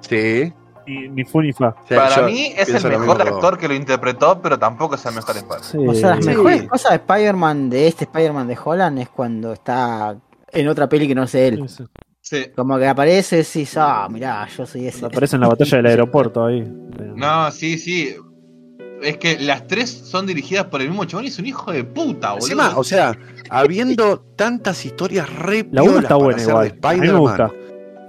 Sí. 0.02 0.54
Ni, 0.88 1.08
ni 1.10 1.24
fu 1.26 1.42
ni 1.42 1.52
fa. 1.52 1.70
O 1.84 1.88
sea, 1.88 2.08
Para 2.10 2.22
mí 2.28 2.54
es 2.56 2.68
el 2.70 2.84
mejor 2.92 3.00
mismo. 3.24 3.36
actor 3.36 3.58
que 3.58 3.68
lo 3.68 3.74
interpretó, 3.74 4.40
pero 4.42 4.58
tampoco 4.60 4.96
es 4.96 5.06
el 5.06 5.16
mejor 5.16 5.36
Spider-Man. 5.36 5.64
Sí. 5.64 5.78
O 5.88 5.94
sea, 5.94 6.16
las 6.16 6.26
Sí. 6.26 6.30
mejores 6.32 6.64
cosas 6.64 6.92
de 6.92 6.96
Spider-Man, 6.98 7.70
de 7.70 7.88
este 7.88 8.04
Spider-Man 8.06 8.48
de 8.48 8.58
Holland, 8.64 9.00
es 9.00 9.10
cuando 9.10 9.54
está 9.54 10.16
en 10.52 10.68
otra 10.68 10.88
peli 10.88 11.08
que 11.08 11.16
no 11.16 11.26
sé 11.28 11.48
él. 11.48 11.66
Sí. 12.28 12.48
Como 12.56 12.80
que 12.80 12.88
aparece 12.88 13.36
y 13.36 13.40
decís, 13.44 13.78
ah, 13.78 14.08
mirá, 14.10 14.48
yo 14.48 14.66
soy 14.66 14.88
ese. 14.88 15.00
Cuando 15.02 15.16
aparece 15.16 15.36
en 15.36 15.42
la 15.44 15.48
batalla 15.48 15.78
del 15.78 15.86
aeropuerto 15.86 16.44
ahí. 16.44 16.62
No, 17.16 17.52
sí, 17.52 17.78
sí. 17.78 18.16
Es 19.04 19.18
que 19.20 19.38
las 19.40 19.68
tres 19.68 19.92
son 19.92 20.26
dirigidas 20.26 20.66
por 20.66 20.82
el 20.82 20.88
mismo 20.90 21.06
chabón 21.06 21.26
y 21.26 21.28
es 21.28 21.38
un 21.38 21.46
hijo 21.46 21.72
de 21.72 21.84
puta, 21.84 22.30
boludo. 22.32 22.46
Encima, 22.48 22.74
o 22.78 22.84
sea, 22.84 23.16
habiendo 23.52 24.20
tantas 24.36 24.84
historias 24.86 25.32
re 25.38 25.68
La 25.72 25.84
1 25.84 25.92
piolas 25.92 26.04
está 26.06 26.16
buena 26.16 26.42
igual. 26.42 26.64
de 26.64 26.88
A 26.88 26.94
mí 26.94 27.00
me 27.00 27.06
Spider-Man, 27.06 27.22
gusta. 27.22 27.52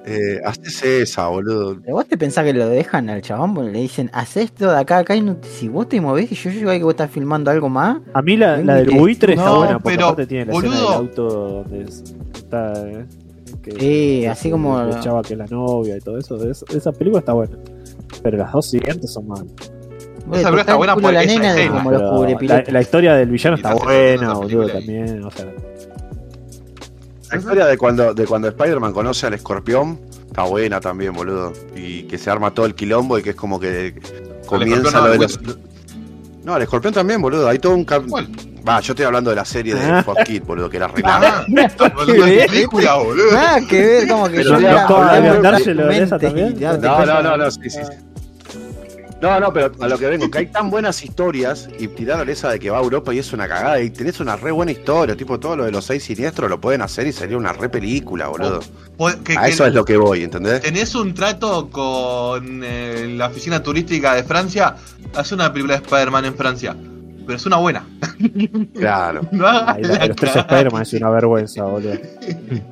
eh, 0.07 0.41
haces 0.47 0.83
esa, 0.83 1.27
boludo. 1.27 1.79
Pero 1.83 1.97
vos 1.97 2.07
te 2.07 2.17
pensás 2.17 2.45
que 2.47 2.55
lo 2.55 2.69
dejan 2.71 3.11
al 3.11 3.21
chabón, 3.21 3.71
le 3.71 3.81
dicen, 3.81 4.09
haz 4.15 4.39
esto 4.39 4.71
de 4.71 4.79
acá 4.79 4.99
acá, 4.99 5.15
y 5.15 5.21
no- 5.21 5.37
si 5.43 5.69
vos 5.69 5.91
te 5.91 6.01
movés 6.01 6.33
y 6.33 6.37
yo 6.37 6.49
llego 6.51 6.71
ahí 6.71 6.79
que 6.79 6.85
vos 6.85 6.95
estás 6.95 7.11
filmando 7.11 7.51
algo 7.51 7.69
más, 7.69 7.99
A 8.15 8.23
mí 8.23 8.39
la, 8.39 8.57
la 8.59 8.77
del 8.77 8.97
buitre 8.97 9.35
está 9.35 9.45
No, 9.45 9.57
buena 9.59 9.79
porque 9.79 9.97
pero, 9.99 10.07
aparte 10.09 10.27
tiene 10.27 10.47
la 10.47 10.53
escena 10.55 10.69
boludo. 10.75 10.89
del 10.89 10.95
auto 10.99 11.23
donde 11.29 11.83
es- 11.83 12.15
está. 12.35 12.73
eh, 12.89 13.07
que- 13.75 13.81
Sí, 13.81 14.27
así 14.27 14.51
como- 14.51 14.83
le 14.83 14.97
echaba 14.97 15.23
que 15.23 15.35
es 15.35 15.39
la 15.39 15.47
novia 15.47 15.97
y 15.97 16.01
todo 16.01 16.19
eso. 16.19 16.37
es- 16.49 16.65
esa 16.75 16.93
película 16.93 17.21
está 17.21 17.33
buena. 17.33 17.57
Pero 18.23 18.39
las 18.39 18.53
dos 18.53 18.67
siguientes 18.71 19.13
son 19.13 19.29
malas. 19.29 19.47
Güey, 20.27 20.43
película 20.43 20.61
está 20.61 20.73
el 20.73 20.79
buena 20.79 20.95
por 20.95 21.13
la 21.13 21.23
esa 21.23 21.33
nena 21.35 21.55
de 21.55 21.69
como 21.69 21.91
los 21.91 22.03
cubrepilotos. 22.11 22.67
la, 22.67 22.73
la 22.73 22.81
historia 22.81 23.15
del 23.15 23.31
villano 23.31 23.57
está 23.57 23.75
buena, 23.75 24.35
boludo, 24.35 24.69
también. 24.69 25.23
O 25.25 25.31
sea, 25.31 25.47
La 27.31 27.39
historia 27.39 27.67
de 27.67 27.77
cuando, 27.79 28.15
de 28.15 28.25
cuando 28.27 28.49
Spider-Man 28.49 28.93
conoce 28.93 29.27
al 29.27 29.35
escorpión 29.35 29.99
está 30.27 30.45
buena 30.45 30.81
también, 30.81 31.13
boludo. 31.13 31.53
Y 31.75 32.05
que 32.05 32.19
se 32.19 32.31
arma 32.31 32.53
todo 32.55 32.67
el 32.67 32.75
quilombo 32.75 33.19
y 33.19 33.23
que 33.23 33.31
es 33.31 33.37
como 33.37 33.59
que 33.61 33.95
comienza 34.47 35.01
lo 35.01 35.11
de 35.11 35.19
los. 35.19 35.39
No, 36.45 36.55
al 36.55 36.63
escorpión 36.63 36.95
también, 36.95 37.21
boludo. 37.21 37.49
Hay 37.49 37.59
todo 37.59 37.75
un 37.75 37.85
cap... 37.85 38.05
Va, 38.69 38.81
yo 38.81 38.93
estoy 38.93 39.07
hablando 39.07 39.31
de 39.31 39.37
la 39.37 39.45
serie 39.45 39.75
de 39.75 39.85
Ah. 39.85 40.03
Fox 40.03 40.25
Kid, 40.25 40.43
boludo, 40.43 40.69
que 40.69 40.77
era 40.79 40.89
re 40.89 41.03
Ah, 41.05 41.45
que 41.47 41.53
una 41.53 42.25
ver, 42.27 42.47
película, 42.49 42.95
boludo. 42.97 43.33
Nada 43.33 43.61
que 43.67 43.81
ver, 43.81 44.09
como 44.09 44.29
que 44.29 44.37
Pero 44.37 44.51
yo 44.51 44.57
te 44.57 44.63
No, 46.81 47.07
no, 47.07 47.23
no, 47.23 47.37
no, 47.37 47.51
sí, 47.51 47.71
sí. 47.71 47.79
No, 49.19 49.41
no, 49.41 49.51
pero 49.51 49.73
a 49.81 49.89
lo 49.89 49.97
que 49.99 50.07
vengo, 50.09 50.31
que 50.31 50.39
hay 50.39 50.47
tan 50.49 50.69
buenas 50.69 51.03
historias 51.03 51.71
y 51.79 51.89
tiraron 51.89 52.29
esa 52.29 52.51
de 52.51 52.59
que 52.59 52.69
va 52.69 52.79
a 52.79 52.83
Europa 52.83 53.15
y 53.15 53.19
es 53.19 53.33
una 53.33 53.49
cagada 53.49 53.81
y 53.81 53.89
tenés 53.89 54.21
una 54.21 54.37
re 54.37 54.51
buena 54.51 54.73
historia, 54.73 55.17
tipo 55.17 55.41
todo 55.41 55.57
lo 55.57 55.65
de 55.65 55.71
los 55.73 55.87
seis 55.87 56.05
siniestros 56.05 56.51
lo 56.51 56.61
pueden 56.61 56.83
hacer 56.83 57.07
y 57.07 57.13
sería 57.13 57.39
una 57.39 57.55
re 57.55 57.71
película, 57.71 58.29
boludo. 58.29 58.61
Pues, 58.99 59.17
que- 59.17 59.39
A 59.39 59.45
que 59.45 59.51
eso 59.53 59.65
es 59.67 59.73
lo 59.73 59.87
que 59.87 59.97
voy, 59.97 60.23
¿entendés? 60.23 60.61
Tenés 60.61 60.95
un 60.95 61.15
trato 61.15 61.71
con 61.71 62.61
eh, 62.63 63.15
la 63.17 63.29
oficina 63.29 63.63
turística 63.63 64.15
de 64.15 64.23
Francia, 64.23 64.77
hace 65.15 65.35
una 65.35 65.51
película 65.51 65.79
de 65.79 65.83
Spider-Man 65.85 66.25
en 66.27 66.35
Francia. 66.35 66.77
Pero 67.27 67.37
es 67.37 67.45
una 67.47 67.57
buena. 67.57 67.85
Claro. 68.75 69.23
No 69.33 69.47
hagas 69.47 69.77
ahí 69.77 69.83
la 69.83 70.07
los 70.07 70.17
tres. 70.17 70.37
Spider-Man 70.37 70.83
es 70.83 70.93
una 70.95 71.11
vergüenza, 71.11 71.65
boludo. 71.65 71.93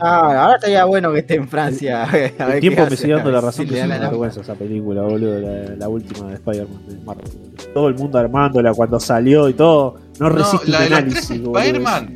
Ah, 0.01 0.43
ahora 0.45 0.55
estaría 0.55 0.85
bueno 0.85 1.13
que 1.13 1.19
esté 1.19 1.35
en 1.35 1.49
Francia. 1.49 2.05
a 2.05 2.07
ver 2.13 2.35
El 2.39 2.53
qué 2.55 2.61
tiempo 2.61 2.87
me 2.89 2.97
sigue 2.97 3.15
dando 3.15 3.31
la 3.31 3.41
razón 3.41 3.67
que 3.67 3.79
es 3.79 3.85
una 3.85 3.99
vergüenza 3.99 4.41
esa 4.41 4.55
película, 4.55 5.03
boludo, 5.03 5.41
la, 5.41 5.75
la 5.77 5.89
última 5.89 6.29
de 6.29 6.35
Spider-Man 6.35 6.87
de 6.89 7.05
Marvel. 7.05 7.25
Todo 7.75 7.89
el 7.89 7.95
mundo 7.97 8.19
armándola 8.19 8.73
cuando 8.73 9.01
salió 9.01 9.49
y 9.49 9.55
todo. 9.55 9.97
No 10.21 10.29
resiste 10.29 10.71
la 10.71 10.79
un 10.79 10.85
de 10.85 10.91
los 10.91 10.99
análisis, 10.99 11.43
boludo. 11.43 11.59
Spider-Man 11.59 12.13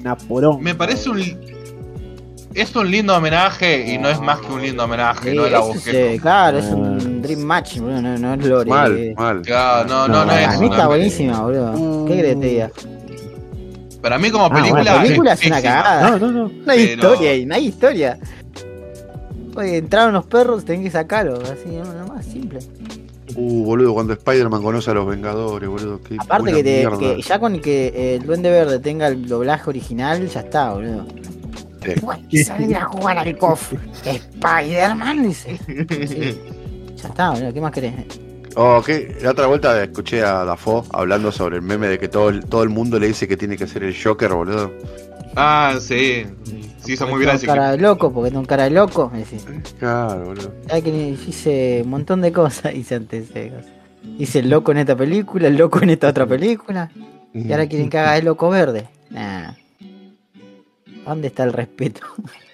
Me 0.63 0.75
parece 0.75 1.09
boludo. 1.09 1.25
un. 1.25 1.58
Es 2.59 2.75
un 2.75 2.91
lindo 2.91 3.17
homenaje 3.17 3.93
y 3.93 3.99
no 3.99 4.09
es 4.09 4.21
más 4.21 4.41
que 4.41 4.53
un 4.53 4.61
lindo 4.63 4.83
homenaje, 4.85 5.31
Sí, 5.31 5.37
no 5.37 5.67
busqué. 5.69 6.13
sí, 6.15 6.19
claro, 6.19 6.59
es 6.59 6.65
Ah, 6.67 6.75
un 6.75 7.23
Dream 7.23 7.41
Match, 7.41 7.79
boludo, 7.79 8.03
no, 8.03 8.19
no 8.19 8.35
es 8.35 8.45
Lore. 8.45 8.69
Mal, 8.71 8.97
eh. 8.99 9.15
mal. 9.17 9.43
Claro, 9.43 9.89
no, 9.89 10.09
no, 10.09 10.25
No, 10.25 10.33
es. 10.33 10.49
A 10.49 10.59
mí 10.59 10.67
está 10.67 10.87
buenísima, 10.89 11.41
boludo. 11.43 12.05
¿Qué 12.07 12.13
crees 12.19 12.35
que 12.35 12.41
te 12.41 12.47
diga? 12.49 12.71
Para 14.03 14.19
mí 14.19 14.31
como 14.31 14.47
Ah, 14.47 14.51
película, 14.55 14.83
La 14.83 15.03
película 15.03 15.33
es 15.35 15.47
una 15.47 15.63
cagada. 15.63 16.11
No, 16.11 16.19
no, 16.19 16.33
no. 16.33 16.49
No 16.67 16.73
hay 16.73 16.87
Pero- 16.97 17.11
historia 17.13 17.31
ahí, 17.31 17.47
no 17.47 17.55
hay 17.55 17.67
historia. 17.67 18.19
Oye, 19.57 19.77
entraron 19.77 20.13
los 20.15 20.25
perros, 20.27 20.65
tenés 20.65 20.83
que 20.85 20.91
sacarlos, 20.91 21.41
así, 21.51 21.69
no, 21.77 21.85
no 21.93 22.07
más 22.13 22.25
simple. 22.25 22.59
Uh, 23.37 23.65
boludo, 23.65 23.95
cuando 23.95 24.13
Spider-Man 24.15 24.63
conoce 24.63 24.91
a 24.91 24.95
los 24.95 25.07
Vengadores, 25.07 25.69
boludo. 25.69 26.01
Qué 26.03 26.17
Aparte 26.19 26.53
que, 26.53 26.63
te- 26.65 26.89
que 26.99 27.23
ya 27.23 27.39
con 27.39 27.61
que 27.61 28.17
el 28.17 28.27
Duende 28.27 28.51
Verde 28.51 28.79
tenga 28.81 29.07
el 29.09 29.27
doblaje 29.29 29.69
original, 29.71 30.29
ya 30.29 30.41
está, 30.41 30.73
boludo. 30.73 31.07
Sí. 31.85 32.01
Puede 32.01 32.45
salir 32.45 32.77
a 32.77 32.85
jugar 32.87 33.19
al 33.19 33.37
KOF. 33.39 33.73
Spider-Man 34.05 35.23
dice. 35.23 35.59
Sí. 36.07 36.39
Ya 36.97 37.09
está, 37.09 37.31
boludo, 37.31 37.53
¿qué 37.53 37.61
más 37.61 37.73
querés? 37.73 37.95
Oh, 38.57 38.83
que 38.85 39.17
la 39.23 39.31
otra 39.31 39.47
vuelta 39.47 39.81
escuché 39.83 40.23
a 40.23 40.45
Dafoe 40.45 40.83
hablando 40.93 41.31
sobre 41.31 41.57
el 41.57 41.63
meme 41.63 41.87
de 41.87 41.99
que 41.99 42.09
todo 42.09 42.29
el, 42.31 42.45
todo 42.45 42.65
el 42.65 42.71
mundo 42.71 42.99
le 42.99 43.07
dice 43.07 43.29
que 43.29 43.37
tiene 43.37 43.57
que 43.57 43.67
ser 43.69 43.85
el 43.85 43.95
Joker, 43.97 44.33
boludo. 44.33 44.73
Ah, 45.37 45.77
sí. 45.81 46.27
Sí, 46.83 46.93
hizo 46.95 47.07
muy 47.07 47.21
viral 47.21 47.39
Tengo 47.39 47.55
cara 47.55 47.71
de 47.73 47.79
loco, 47.79 48.13
porque 48.13 48.31
tengo 48.31 48.45
cara 48.47 48.65
de 48.65 48.71
loco. 48.71 49.13
decís. 49.15 49.45
Claro, 49.79 50.25
boludo. 50.25 50.53
¿Sabes 50.67 50.83
que 50.83 51.17
hice 51.29 51.83
un 51.85 51.91
montón 51.91 52.21
de 52.21 52.33
cosas? 52.33 52.75
Hice 52.75 52.97
antes 52.97 53.33
de 53.33 53.51
cosas. 53.51 53.67
Hice 54.19 54.39
el 54.41 54.51
loco 54.51 54.73
en 54.73 54.79
esta 54.79 54.97
película, 54.97 55.47
el 55.49 55.57
loco 55.57 55.81
en 55.83 55.91
esta 55.91 56.09
otra 56.09 56.27
película. 56.27 56.91
Y 57.33 57.53
ahora 57.53 57.69
quieren 57.69 57.89
que 57.91 57.99
haga 57.99 58.17
el 58.17 58.25
loco 58.25 58.49
verde. 58.51 58.89
Nah. 59.11 59.53
¿Dónde 61.09 61.29
está 61.29 61.45
el 61.45 61.53
respeto? 61.53 62.01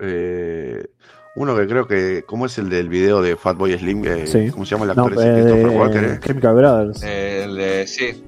Eh, 0.00 0.82
uno 1.36 1.54
que 1.54 1.66
creo 1.66 1.86
que. 1.86 2.22
¿Cómo 2.26 2.46
es 2.46 2.56
el 2.56 2.70
del 2.70 2.88
video 2.88 3.20
de 3.20 3.36
Fatboy 3.36 3.76
Slim? 3.78 4.04
Eh, 4.06 4.26
Sí. 4.26 4.48
¿Cómo 4.50 4.64
se 4.64 4.74
llama 4.74 4.90
el 4.90 4.96
No, 4.96 5.04
actor? 5.04 5.22
ese? 5.22 5.32
Christopher 5.34 5.66
eh, 5.66 5.78
Walker, 5.78 6.04
¿eh? 6.04 6.20
Chemical 6.24 6.54
Brothers. 6.54 7.02
El 7.02 7.54
de, 7.56 7.86
sí. 7.86 8.24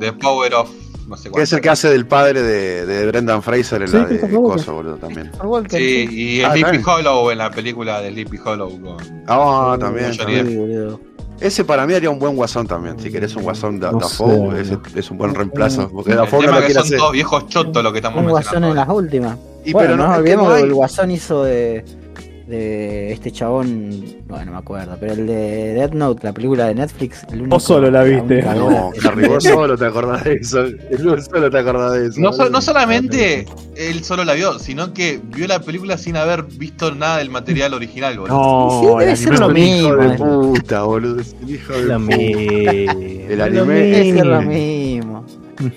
The 0.00 0.12
Power 0.14 0.54
of. 0.54 0.70
No 1.06 1.16
sé 1.16 1.30
cuál. 1.30 1.44
es 1.44 1.52
el 1.52 1.60
que 1.60 1.68
hace 1.68 1.88
del 1.88 2.06
padre 2.08 2.42
de, 2.42 2.84
de 2.86 3.06
Brendan 3.06 3.44
Fraser 3.44 3.82
en 3.82 3.88
Sí, 3.88 3.96
la 3.96 4.04
de. 4.06 4.18
Coso, 4.28 4.74
boludo, 4.74 4.96
también. 4.96 5.30
Sí, 5.70 6.08
y 6.10 6.42
Ah, 6.42 6.50
Sleepy 6.50 6.62
también. 6.62 6.84
Hollow 6.84 7.30
en 7.30 7.38
la 7.38 7.50
película 7.52 8.00
de 8.00 8.10
Sleepy 8.10 8.38
Hollow 8.44 8.80
con. 8.80 8.96
Ah, 9.28 9.76
también. 9.78 10.06
Johnny 10.18 10.18
también. 10.18 10.98
Ese 11.42 11.64
para 11.64 11.86
mí 11.86 11.94
haría 11.94 12.10
un 12.10 12.18
buen 12.18 12.36
guasón 12.36 12.66
también. 12.66 12.98
Si 13.00 13.10
querés 13.10 13.34
un 13.36 13.42
guasón 13.42 13.80
de 13.80 13.90
No 13.90 13.98
Dafoe, 13.98 14.60
ese 14.60 14.78
es 14.96 15.10
un 15.10 15.18
buen 15.18 15.34
reemplazo. 15.34 15.88
Porque 15.90 16.14
Dafoe 16.14 16.40
no 16.40 16.46
tema 16.46 16.60
lo 16.60 16.66
que 16.66 16.72
son 16.74 16.82
hacer. 16.84 16.98
todos 16.98 17.12
viejos 17.12 17.46
chotos 17.48 17.82
lo 17.82 17.92
que 17.92 17.98
estamos 17.98 18.22
Un 18.22 18.30
guasón 18.30 18.64
en 18.64 18.74
las 18.76 18.88
últimas. 18.88 19.38
Y 19.64 19.72
bueno, 19.72 19.88
pero 19.88 19.96
no 19.96 20.02
no, 20.04 20.08
nos 20.08 20.10
es 20.10 20.14
que 20.16 20.20
olvidemos 20.20 20.44
no 20.48 20.50
que 20.54 20.56
hay- 20.58 20.64
el 20.68 20.74
guasón 20.74 21.10
hizo 21.10 21.44
de, 21.44 21.84
de 22.46 23.12
este 23.12 23.30
chabón. 23.30 24.04
Bueno, 24.28 24.46
no 24.46 24.52
me 24.52 24.58
acuerdo, 24.58 24.96
pero 25.00 25.12
el 25.12 25.26
de 25.26 25.74
Death 25.74 25.92
Note, 25.92 26.20
la 26.26 26.32
película 26.32 26.66
de 26.66 26.74
Netflix. 26.74 27.22
El 27.30 27.40
único, 27.42 27.56
Vos 27.56 27.62
solo 27.64 27.90
la 27.90 28.02
viste. 28.02 28.42
No. 28.42 28.90
Harry, 29.04 29.28
vos 29.28 29.42
solo 29.44 29.76
te 29.76 29.86
acordás 29.86 30.24
de 30.24 30.34
eso. 30.34 30.64
Vos 31.04 31.24
solo 31.24 31.50
te 31.50 31.58
acordás 31.58 31.92
de 31.94 32.06
eso. 32.08 32.20
No, 32.20 32.32
so- 32.32 32.38
boludo. 32.38 32.50
no 32.52 32.60
solamente 32.62 33.46
él 33.76 34.04
solo 34.04 34.24
la 34.24 34.34
vio, 34.34 34.58
sino 34.58 34.92
que 34.92 35.20
vio 35.22 35.46
la 35.46 35.60
película 35.60 35.96
sin 35.98 36.16
haber 36.16 36.42
visto 36.44 36.94
nada 36.94 37.18
del 37.18 37.30
material 37.30 37.74
original, 37.74 38.18
boludo. 38.18 38.36
No, 38.38 38.80
Sí, 38.80 38.86
debe 38.98 39.10
el 39.12 39.16
ser 39.16 39.38
lo 39.38 39.50
Es 39.50 39.58
hijo 39.58 39.88
mismo, 39.88 39.96
de 39.96 40.14
eh. 40.14 40.18
puta, 40.18 40.82
boludo. 40.82 41.20
Es 41.20 41.36
un 41.42 41.48
hijo 41.48 41.72
de 41.72 41.84
La 41.84 41.98
puta. 41.98 42.92
El 43.32 43.38
lo 43.38 43.44
anime- 43.44 43.74
Debe 43.74 44.12
ser 44.14 44.26
lo 44.26 44.42
mismo. 44.42 45.24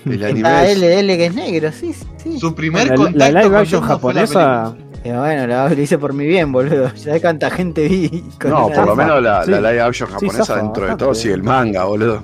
El 0.04 0.24
anime 0.24 0.72
es- 0.72 0.78
LL 0.78 1.16
que 1.16 1.26
es 1.26 1.34
negro, 1.34 1.70
sí, 1.72 1.92
sí. 2.16 2.40
Su 2.40 2.54
primer 2.54 2.88
La, 2.88 2.94
contacto 2.96 3.18
la 3.18 3.28
live 3.30 3.42
con 3.44 3.54
action 3.54 3.80
la 3.82 3.86
japonesa. 3.86 4.76
Pero 5.06 5.20
bueno, 5.20 5.46
lo, 5.46 5.68
lo 5.68 5.80
hice 5.80 5.98
por 5.98 6.12
mi 6.12 6.26
bien, 6.26 6.50
boludo. 6.52 6.90
Ya 6.96 7.20
cuánta 7.20 7.50
gente 7.50 7.86
vi 7.88 8.08
con 8.40 8.50
No, 8.50 8.68
por 8.68 8.86
lo 8.86 8.96
menos 8.96 9.22
la, 9.22 9.44
Sí. 9.44 9.50
la 9.52 9.60
live 9.60 9.80
action 9.80 10.08
Sí, 10.08 10.14
japonesa 10.14 10.44
zafa, 10.44 10.62
dentro 10.62 10.86
de 10.86 10.96
todo 10.96 11.14
sigue 11.14 11.34
el 11.34 11.42
manga, 11.42 11.84
boludo. 11.84 12.22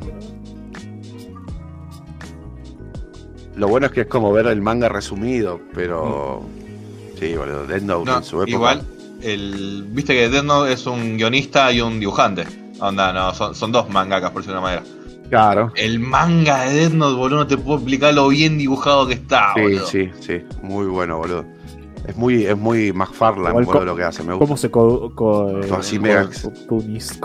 Lo 3.56 3.68
bueno 3.68 3.86
es 3.86 3.92
que 3.92 4.00
es 4.02 4.06
como 4.06 4.32
ver 4.32 4.46
el 4.46 4.62
manga 4.62 4.88
resumido, 4.88 5.60
pero. 5.74 6.42
Sí, 7.18 7.34
boludo. 7.36 7.66
Death 7.66 7.82
Note 7.82 8.10
No, 8.10 8.16
en 8.18 8.24
su 8.24 8.36
época. 8.38 8.50
igual, 8.50 8.82
el, 9.22 9.84
viste 9.90 10.14
que 10.14 10.28
Death 10.28 10.44
Note 10.44 10.72
es 10.72 10.86
un 10.86 11.16
guionista 11.16 11.70
y 11.72 11.80
un 11.80 12.00
dibujante. 12.00 12.44
Onda, 12.80 13.12
no, 13.12 13.32
son, 13.34 13.54
son 13.54 13.70
dos 13.70 13.88
mangakas 13.90 14.30
por 14.30 14.42
decirlo 14.42 14.60
de 14.60 14.66
una 14.66 14.74
manera. 14.82 14.96
Claro. 15.28 15.72
El 15.76 15.98
manga 16.00 16.64
de 16.64 16.74
Death 16.80 16.92
Note, 16.94 17.14
boludo, 17.16 17.38
no 17.40 17.46
te 17.46 17.56
puedo 17.58 17.76
explicar 17.78 18.12
lo 18.14 18.28
bien 18.28 18.58
dibujado 18.58 19.06
que 19.06 19.14
está, 19.14 19.52
Sí, 19.54 19.60
boludo. 19.60 19.86
sí, 19.86 20.10
sí. 20.20 20.42
Muy 20.62 20.86
bueno, 20.86 21.18
boludo. 21.18 21.44
Es 22.06 22.16
muy, 22.16 22.44
es 22.46 22.56
muy 22.58 22.90
boludo, 23.66 23.72
co- 23.80 23.84
lo 23.84 23.96
que 23.96 24.02
hace. 24.04 24.22
Me 24.22 24.32
gusta. 24.34 24.44
¿Cómo 24.46 24.56
se 24.56 24.70
co, 24.70 25.12
eh, 25.62 25.70
así 25.78 25.96
co- 25.96 26.02
mega- 26.02 26.28
tunis- 26.68 27.18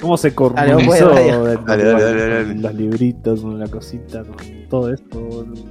¿Cómo 0.00 0.16
se 0.16 0.32
los 2.62 2.74
libritos, 2.74 3.40
con 3.42 3.58
la 3.58 3.66
cosita, 3.68 4.24
con 4.24 4.36
todo 4.68 4.92
esto? 4.92 5.20
boludo? 5.20 5.62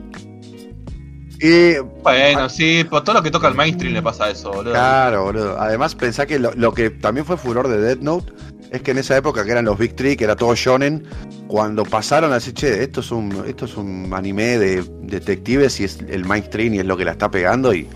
Y 1.42 1.78
Bueno, 2.04 2.50
sí, 2.50 2.84
por 2.88 3.04
todo 3.04 3.16
lo 3.16 3.24
que 3.24 3.32
toca 3.32 3.48
el 3.48 3.56
mainstream 3.56 3.94
le 3.94 4.02
pasa 4.04 4.30
eso, 4.30 4.52
boludo. 4.52 4.74
Claro, 4.74 5.24
boludo. 5.24 5.60
Además, 5.60 5.96
pensá 5.96 6.26
que 6.28 6.38
lo, 6.38 6.52
lo 6.54 6.74
que 6.74 6.90
también 6.90 7.26
fue 7.26 7.38
furor 7.38 7.68
de 7.70 7.80
Death 7.80 8.02
Note 8.02 8.34
es 8.72 8.82
que 8.84 8.92
en 8.92 9.00
esa 9.00 9.18
época 9.18 9.44
que 9.46 9.52
eran 9.52 9.66
los 9.66 9.78
Big 9.80 9.96
Three, 9.96 10.16
que 10.16 10.26
era 10.26 10.36
todo 10.36 10.54
shonen, 10.54 11.06
cuando 11.50 11.84
pasaron 11.84 12.32
así, 12.32 12.54
che, 12.54 12.84
esto 12.84 13.00
es 13.00 13.10
un, 13.10 13.44
esto 13.48 13.66
es 13.66 13.76
un 13.76 14.12
anime 14.14 14.60
de 14.60 14.84
detectives 15.02 15.80
y 15.80 15.86
es 15.86 15.98
el 16.08 16.24
mainstream 16.24 16.76
y 16.76 16.80
es 16.80 16.86
lo 16.86 16.96
que 16.96 17.04
la 17.06 17.12
está 17.14 17.32
pegando 17.32 17.74
y 17.74 17.90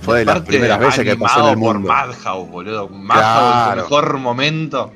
fue 0.00 0.20
de 0.20 0.24
las 0.24 0.40
primeras 0.40 0.78
veces 0.80 1.04
que 1.04 1.14
pasó 1.14 1.40
en 1.40 1.44
el 1.44 1.50
animado 1.52 1.72
por 1.72 1.80
mundo. 1.80 1.88
Madhouse, 1.92 2.48
boludo. 2.50 2.88
Madhouse, 2.88 3.52
Claro. 3.64 3.82
mejor 3.82 4.18
momento. 4.18 4.92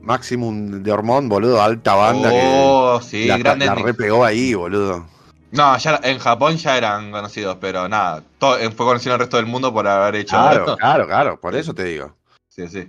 Maximum 0.00 0.82
de 0.82 0.90
Hormón, 0.90 1.28
boludo, 1.28 1.60
alta 1.62 1.94
banda 1.94 2.30
oh, 2.32 2.98
que 3.00 3.04
sí, 3.06 3.24
la, 3.26 3.36
gran 3.36 3.58
la 3.58 3.74
repegó 3.74 4.24
ahí, 4.24 4.54
boludo. 4.54 5.06
No, 5.52 5.76
ya 5.76 6.00
en 6.02 6.18
Japón 6.18 6.56
ya 6.56 6.78
eran 6.78 7.10
conocidos, 7.10 7.58
pero 7.60 7.86
nada. 7.90 8.22
todo- 8.38 8.56
eh, 8.58 8.70
fue 8.70 8.86
conocido 8.86 9.10
en 9.12 9.14
el 9.16 9.20
resto 9.26 9.36
del 9.36 9.44
mundo 9.46 9.70
por 9.74 9.86
haber 9.86 10.14
hecho 10.16 10.36
Claro, 10.36 10.60
esto. 10.60 10.76
claro, 10.78 11.06
claro, 11.06 11.40
por 11.40 11.54
eso 11.54 11.74
te 11.74 11.84
digo. 11.84 12.14
Sí, 12.48 12.66
sí. 12.68 12.88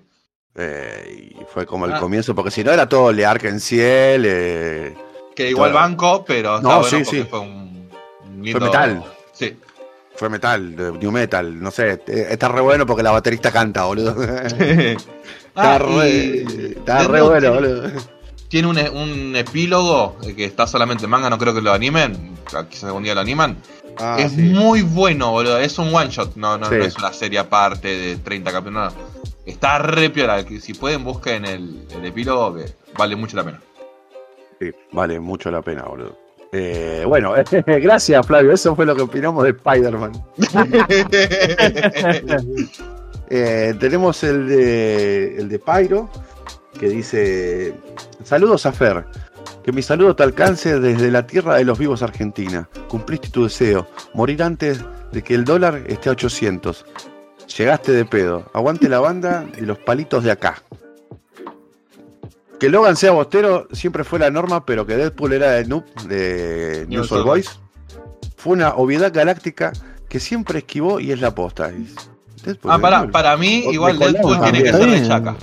Eh, 0.56 1.32
y 1.32 1.46
fue 1.54 1.66
como 1.66 1.86
el 1.86 1.94
Ah. 1.94 2.00
comienzo, 2.00 2.36
porque 2.36 2.52
si 2.52 2.64
no 2.64 2.72
era 2.72 2.88
todo 2.90 3.12
Le 3.12 3.26
Arc-en-Ciel, 3.26 4.24
eh, 4.28 4.96
Que 5.36 5.50
igual 5.50 5.72
Todo. 5.72 5.80
banco, 5.82 6.26
pero 6.28 6.60
No, 6.62 6.80
bueno 6.82 6.84
sí, 6.84 7.06
sí. 7.06 7.24
fue 7.30 7.40
un, 7.40 7.90
un 8.26 8.44
lindo- 8.44 8.60
fue 8.60 8.68
metal. 8.68 9.04
Sí. 9.32 9.58
Fue 10.16 10.30
metal, 10.30 10.76
new 11.00 11.10
metal, 11.12 11.62
no 11.62 11.72
sé, 11.72 12.02
eh, 12.06 12.28
está 12.32 12.50
re 12.50 12.60
bueno 12.60 12.86
porque 12.86 13.02
la 13.02 13.12
baterista 13.12 13.50
canta, 13.52 13.86
boludo. 13.86 14.14
Ah, 15.56 15.76
está 15.76 15.78
re, 15.80 16.10
y 16.10 16.74
está 16.78 17.04
re 17.08 17.22
bueno, 17.22 17.40
tiene- 17.40 17.56
boludo. 17.56 17.92
Tiene 18.50 18.68
un, 18.68 18.78
un 18.78 19.36
epílogo 19.38 20.18
que 20.36 20.44
está 20.46 20.68
solamente 20.68 21.06
en 21.06 21.10
manga, 21.10 21.30
no 21.30 21.38
creo 21.38 21.54
que 21.54 21.62
lo 21.62 21.72
animen. 21.72 22.36
Quizás 22.70 22.84
algún 22.86 23.04
día 23.04 23.16
lo 23.16 23.22
animan. 23.22 23.58
Ah, 23.98 24.18
es 24.20 24.32
sí. 24.34 24.42
muy 24.42 24.82
bueno, 24.82 25.32
boludo. 25.32 25.58
Es 25.60 25.78
un 25.80 25.94
one 25.96 26.10
shot, 26.10 26.36
no, 26.36 26.58
no, 26.58 26.68
Sí. 26.70 26.76
no 26.76 26.84
es 26.86 26.96
una 26.98 27.12
serie 27.14 27.40
aparte 27.40 27.88
de 27.88 28.16
30 28.18 28.52
capítulos. 28.52 28.94
Está 29.46 29.80
re 29.80 30.10
piola. 30.10 30.46
que 30.46 30.60
Si 30.60 30.74
pueden, 30.74 31.04
busquen 31.04 31.46
el, 31.46 31.86
el 31.96 32.06
epílogo, 32.06 32.56
que 32.56 32.66
vale 32.98 33.16
mucho 33.16 33.38
la 33.38 33.44
pena. 33.44 33.62
Sí, 34.60 34.72
vale 34.92 35.20
mucho 35.20 35.50
la 35.50 35.62
pena, 35.62 35.84
boludo. 35.84 36.18
Eh, 36.52 37.04
bueno, 37.08 37.34
gracias 37.66 38.28
Flavio, 38.28 38.52
eso 38.52 38.76
fue 38.76 38.86
lo 38.86 38.96
que 38.96 39.04
opinamos 39.04 39.44
de 39.44 39.52
Spider-Man. 39.52 40.12
Eh, 43.34 43.74
tenemos 43.80 44.22
el 44.26 44.46
de, 44.46 45.38
el 45.38 45.48
de 45.48 45.58
Pyro, 45.58 46.10
que 46.78 46.90
dice, 46.90 47.74
saludos 48.26 48.66
a 48.66 48.74
Fer, 48.74 49.06
que 49.64 49.72
mi 49.72 49.82
saludo 49.82 50.18
te 50.18 50.24
alcance 50.24 50.82
desde 50.82 51.10
la 51.10 51.26
tierra 51.26 51.56
de 51.56 51.64
los 51.64 51.80
vivos 51.80 52.02
Argentina. 52.02 52.68
Cumpliste 52.90 53.30
tu 53.30 53.46
deseo, 53.46 53.88
morir 54.14 54.44
antes 54.44 54.84
de 55.14 55.22
que 55.22 55.34
el 55.34 55.46
dólar 55.46 55.82
esté 55.88 56.10
a 56.10 56.12
800. 56.12 56.86
Llegaste 57.58 57.92
de 57.92 58.06
pedo, 58.06 58.50
aguante 58.54 58.88
la 58.88 59.00
banda 59.00 59.46
y 59.58 59.62
los 59.62 59.78
palitos 59.78 60.24
de 60.24 60.32
acá. 60.32 60.64
Que 62.60 62.70
Logan 62.70 62.96
sea 62.96 63.12
bostero 63.12 63.68
siempre 63.72 64.04
fue 64.04 64.20
la 64.20 64.30
norma, 64.30 64.66
pero 64.66 64.86
que 64.86 64.96
Deadpool 64.96 65.34
era 65.34 65.52
de 65.52 65.66
noob 65.66 65.84
de 66.04 66.86
News 66.88 67.12
All 67.12 67.24
Boys 67.24 67.60
fue 68.42 68.54
una 68.54 68.70
obviedad 68.76 69.14
galáctica 69.14 69.72
que 70.10 70.20
siempre 70.20 70.60
esquivó 70.60 71.00
y 71.00 71.12
es 71.12 71.22
la 71.22 71.36
posta. 71.36 71.72
Deadpool 72.44 72.72
ah, 72.72 72.80
para, 72.80 73.08
para 73.08 73.38
mí, 73.38 73.66
igual 73.72 74.00
Deadpool 74.00 74.42
tiene 74.42 74.64
que 74.64 74.74
ser 74.74 74.90
de 74.90 75.08
Chaka. 75.08 75.36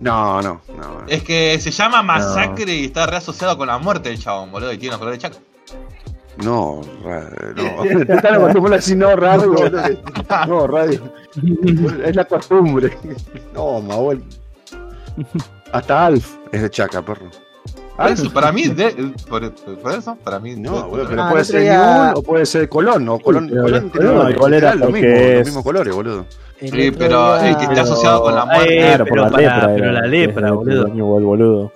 No, 0.00 0.42
no, 0.42 0.60
no. 0.76 1.06
Es 1.06 1.22
que 1.22 1.58
se 1.60 1.70
llama 1.70 2.02
Masacre 2.02 2.74
y 2.74 2.86
está 2.86 3.06
reasociado 3.06 3.56
con 3.56 3.68
la 3.68 3.78
muerte 3.78 4.08
del 4.08 4.18
chabón, 4.18 4.50
boludo. 4.50 4.72
Y 4.72 4.78
tiene 4.78 4.96
una 4.96 4.98
color 4.98 5.14
de 5.14 5.18
Chaka. 5.18 5.38
No, 6.42 6.80
ra- 7.04 7.30
no. 7.54 7.82
Te 8.04 8.12
están 8.14 8.34
acostumbrados 8.34 8.72
a 8.72 8.76
decir 8.76 8.96
no, 8.96 9.14
radio, 9.14 9.52
boludo. 9.52 9.82
No, 10.48 10.66
radio. 10.66 11.00
Es 12.04 12.16
la 12.16 12.24
costumbre. 12.24 12.96
No, 13.52 13.80
Mahuel. 13.80 14.22
Hasta 15.72 16.06
Alf 16.06 16.36
es 16.52 16.62
de 16.62 16.70
Chaca, 16.70 17.02
perro. 17.02 17.26
Por 17.96 18.08
eso, 18.08 18.32
para 18.32 18.50
mí, 18.50 18.66
de- 18.66 19.12
por, 19.28 19.52
por 19.80 19.92
eso, 19.92 20.16
para 20.24 20.40
mí. 20.40 20.56
No, 20.56 20.88
boludo, 20.88 21.06
también. 21.06 21.08
pero 21.08 21.22
Ah, 21.22 21.30
puede 21.30 21.42
otro 21.42 21.52
ser 21.52 21.62
Newell 21.62 22.12
o 22.16 22.22
puede 22.22 22.46
ser 22.46 22.68
Colón, 22.68 23.04
¿no? 23.04 23.18
Colón, 23.20 23.48
Colón 23.48 23.74
el 23.74 23.90
tiene 23.92 24.06
Colón, 24.08 24.26
los- 24.30 24.34
¿cuál 24.38 24.54
era? 24.54 24.74
lo 24.74 24.90
mismo, 24.90 25.08
es- 25.08 25.36
los 25.38 25.46
mismos 25.46 25.62
colores, 25.64 25.94
boludo. 25.94 26.26
El 26.60 26.70
Sí, 26.70 26.90
pero 26.96 27.36
el 27.36 27.56
que 27.56 27.64
está 27.64 27.82
asociado 27.82 28.22
con 28.22 28.34
la 28.34 28.44
muerte. 28.46 28.74
Eh, 28.76 28.86
Claro, 28.86 29.04
pero 29.04 29.22
por 29.22 29.32
la 29.32 29.38
lepra. 29.38 29.74
pero 29.74 29.92
la 29.92 30.00
lepra, 30.06 30.50
boludo. 30.52 30.88
Newell, 30.88 31.24
boludo. 31.24 31.72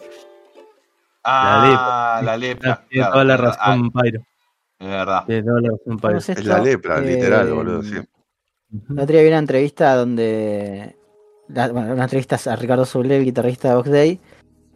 Ah, 1.25 2.21
la 2.25 2.37
lepra. 2.37 2.85
Tiene 2.89 3.03
claro, 3.05 3.13
toda 3.13 3.25
la 3.25 3.37
razón, 3.37 3.91
Pyro. 3.91 4.21
Es 4.79 4.89
verdad. 4.89 5.25
La 5.27 5.41
razón, 5.41 5.79
Pyro. 5.87 5.99
¿Cómo 6.01 6.17
es 6.19 6.45
la 6.45 6.59
lepra, 6.61 6.99
Eh, 6.99 7.15
literal, 7.17 7.53
boludo. 7.53 7.83
Sí. 7.83 7.97
El 8.91 8.99
otro 8.99 9.07
día 9.15 9.23
vi 9.23 9.29
una 9.29 9.39
entrevista 9.39 9.95
donde. 9.95 10.95
la- 11.49 11.69
bueno, 11.73 11.95
una 11.95 12.05
entrevista 12.05 12.39
a 12.47 12.57
Ricardo 12.57 12.85
Soule, 12.85 13.21
guitarrista 13.21 13.69
de 13.71 13.75
Ox 13.77 13.91
Day, 13.91 14.21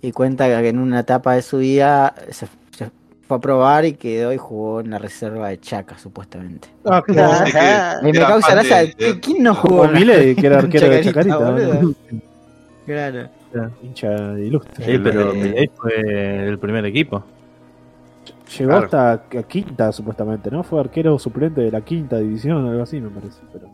y 0.01 0.11
cuenta 0.13 0.49
que 0.63 0.69
en 0.69 0.79
una 0.79 1.01
etapa 1.01 1.35
de 1.35 1.43
su 1.43 1.59
vida 1.59 2.15
se, 2.31 2.47
se 2.77 2.91
fue 3.29 3.37
a 3.37 3.41
probar 3.41 3.85
y 3.85 3.93
quedó 3.93 4.33
y 4.33 4.39
jugó 4.39 4.81
en 4.81 4.91
la 4.91 4.99
reserva 4.99 5.51
de 5.51 5.61
Chaca, 5.61 5.99
supuestamente. 5.99 6.69
Ah, 6.87 7.03
Sí, 7.07 7.13
que 7.13 8.09
Y 8.09 8.13
me 8.13 8.19
causa 8.21 8.53
gracia, 8.55 8.79
de- 8.79 8.95
¿qui- 8.95 8.97
de- 9.15 9.21
¿quién 9.21 9.43
no 9.43 9.55
jugó? 9.55 9.85
la- 9.85 9.93
Milei, 9.93 10.35
que 10.35 10.47
era 10.47 10.59
arquero 10.61 10.89
de 10.89 11.03
Chacarita, 11.05 11.37
boludo? 11.39 11.95
Claro. 12.87 13.29
Hincha 13.83 14.39
ilustre. 14.39 14.85
Sí, 14.87 14.99
pero 14.99 15.33
Eh, 15.33 15.35
Milei 15.37 15.71
fue 15.77 16.49
el 16.49 16.59
primer 16.59 16.87
equipo. 16.87 17.23
Llegó 18.59 18.71
Claro. 18.71 18.85
hasta 18.85 19.13
a 19.13 19.43
quinta, 19.45 19.93
supuestamente, 19.93 20.51
¿no? 20.51 20.63
Fue 20.63 20.81
arquero 20.81 21.19
suplente 21.19 21.61
de 21.63 21.71
la 21.71 21.81
quinta 21.81 22.19
división, 22.19 22.67
algo 22.67 22.83
así, 22.83 23.01
me 23.01 23.09
parece. 23.09 23.41
Pero... 23.53 23.69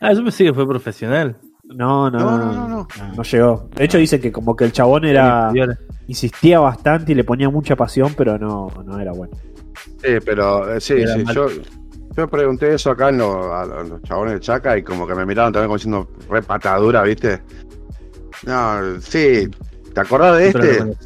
Ah, 0.00 0.12
yo 0.12 0.22
pensé 0.22 0.44
que 0.44 0.54
fue 0.54 0.66
profesional. 0.66 1.36
No, 1.64 2.10
no, 2.10 2.18
No, 2.18 2.38
no, 2.38 2.38
no, 2.38 2.54
no, 2.54 2.68
no. 2.68 2.88
no 3.16 3.22
llegó. 3.22 3.68
De 3.74 3.84
hecho, 3.84 3.98
dice 3.98 4.20
que 4.20 4.30
como 4.32 4.54
que 4.56 4.64
el 4.64 4.72
chabón 4.72 5.04
era 5.04 5.50
insistía 6.06 6.58
bastante 6.60 7.12
y 7.12 7.14
le 7.14 7.24
ponía 7.24 7.48
mucha 7.48 7.76
pasión, 7.76 8.12
pero 8.16 8.38
no, 8.38 8.68
no 8.84 8.98
era 8.98 9.12
bueno. 9.12 9.32
Sí, 10.02 10.14
pero 10.24 10.74
eh, 10.74 10.80
sí, 10.80 10.94
Era 10.94 11.14
sí, 11.14 11.24
mal. 11.24 11.34
yo, 11.34 11.46
yo 12.16 12.28
pregunté 12.28 12.74
eso 12.74 12.90
acá 12.90 13.08
en 13.08 13.18
lo- 13.18 13.54
a 13.54 13.64
los 13.64 14.02
chabones 14.02 14.34
de 14.34 14.40
Chaca 14.40 14.76
y 14.76 14.82
como 14.82 15.06
que 15.06 15.14
me 15.14 15.24
miraron 15.24 15.52
también 15.52 15.68
como 15.68 15.76
diciendo 15.78 16.08
re 16.28 16.42
patadura, 16.42 17.02
¿viste? 17.04 17.40
No, 18.44 19.00
sí, 19.00 19.48
¿te 19.94 20.00
acordás 20.00 20.36
de 20.38 20.48
este? 20.48 20.96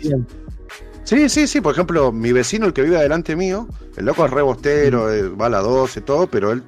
Sí, 1.07 1.29
sí, 1.29 1.47
sí, 1.47 1.61
por 1.61 1.73
ejemplo, 1.73 2.11
mi 2.13 2.33
vecino, 2.33 2.67
el 2.67 2.73
que 2.73 2.83
vive 2.83 2.97
adelante 2.99 3.37
mío, 3.37 3.69
el 3.97 4.05
loco 4.07 4.25
es 4.27 4.31
re 4.33 4.43
bostero, 4.43 5.11
eh, 5.13 5.29
va 5.29 5.47
a 5.47 5.51
la 5.51 5.61
12, 5.61 6.01
todo, 6.01 6.27
pero 6.27 6.51
él 6.53 6.65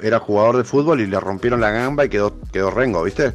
era 0.00 0.18
jugador 0.20 0.56
de 0.58 0.64
fútbol 0.64 1.00
y 1.00 1.06
le 1.06 1.18
rompieron 1.18 1.60
la 1.60 1.70
gamba 1.70 2.04
y 2.04 2.08
quedó, 2.08 2.34
quedó 2.52 2.70
rengo, 2.70 3.02
¿viste? 3.02 3.34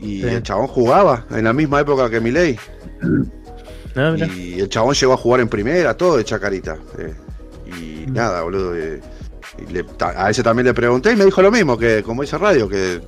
Y 0.00 0.22
Sí. 0.22 0.26
el 0.26 0.42
chabón 0.42 0.66
jugaba 0.66 1.24
en 1.30 1.44
la 1.44 1.52
misma 1.52 1.80
época 1.80 2.10
que 2.10 2.20
Milei. 2.20 2.58
Mirá. 3.94 4.26
Y 4.26 4.58
el 4.60 4.68
chabón 4.68 4.94
llegó 4.94 5.12
a 5.12 5.16
jugar 5.16 5.40
en 5.40 5.48
primera, 5.48 5.96
todo 5.96 6.16
de 6.16 6.24
chacarita. 6.24 6.78
eh, 6.98 7.14
y 7.66 8.10
Mm. 8.10 8.14
nada, 8.14 8.42
boludo. 8.42 8.74
eh, 8.76 9.00
y 9.68 9.72
le- 9.72 9.84
ta- 9.84 10.14
a 10.26 10.30
ese 10.30 10.42
también 10.42 10.66
le 10.66 10.74
pregunté 10.74 11.12
y 11.12 11.16
me 11.16 11.24
dijo 11.26 11.40
lo 11.42 11.50
mismo, 11.52 11.78
que 11.78 12.02
como 12.02 12.22
dice 12.22 12.38
Radio, 12.38 12.68
que 12.68 13.00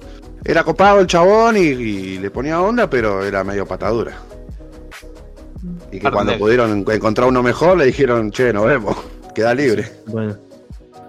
era 0.45 0.63
copado 0.63 1.01
el 1.01 1.07
chabón 1.07 1.57
y, 1.57 1.61
y 1.61 2.19
le 2.19 2.31
ponía 2.31 2.61
onda, 2.61 2.89
pero 2.89 3.25
era 3.25 3.43
medio 3.43 3.67
patadura. 3.67 4.17
Y 5.97 6.01
que 6.01 6.07
Arnel. 6.07 6.13
cuando 6.25 6.39
pudieron 6.39 6.71
en- 6.71 6.85
encontrar 6.91 7.29
uno 7.29 7.43
mejor, 7.43 7.77
le 7.79 7.87
dijeron, 7.87 8.31
che, 8.31 8.53
nos 8.53 8.67
vemos, 8.67 8.97
queda 9.35 9.55
libre. 9.55 9.85
Bueno. 10.07 10.37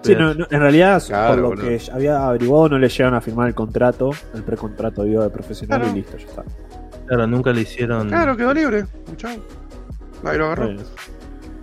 Sí, 0.04 0.13
no, 0.15 0.36
no, 0.36 0.45
en 0.52 0.60
realidad, 0.60 1.02
Claro, 1.08 1.50
por 1.50 1.58
lo 1.58 1.63
que 1.63 1.82
había 1.91 2.28
averiguado, 2.28 2.69
no 2.69 2.78
le 2.78 2.88
llegaron 2.89 3.15
a 3.15 3.21
firmar 3.21 3.48
el 3.48 3.56
contrato, 3.56 4.12
el 4.36 4.43
precontrato 4.43 5.04
digo, 5.04 5.24
de 5.24 5.30
profesional 5.32 5.80
Claro. 5.82 5.95
y 5.95 6.00
listo, 6.00 6.17
ya 6.17 6.26
está. 6.28 6.43
Claro, 7.08 7.26
nunca 7.28 7.52
le 7.52 7.62
hicieron. 7.62 8.08
Claro, 8.10 8.38
quedó 8.38 8.54
libre. 8.54 8.86
Chao. 9.17 9.32
Ahí 10.24 10.38
lo 10.38 10.45
agarró. 10.45 10.65
Bueno, 10.67 10.82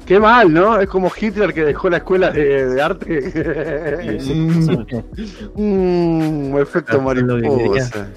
Qué 0.04 0.18
mal, 0.18 0.52
¿no? 0.52 0.80
Es 0.80 0.88
como 0.88 1.10
Hitler 1.16 1.54
que 1.54 1.64
dejó 1.64 1.88
la 1.88 1.98
escuela 1.98 2.30
de, 2.32 2.66
de 2.66 2.82
arte. 2.82 4.18
sí, 4.20 4.46
sí. 4.60 5.02
Mmm, 5.54 6.58
efecto 6.58 7.00
mariposa. 7.00 8.08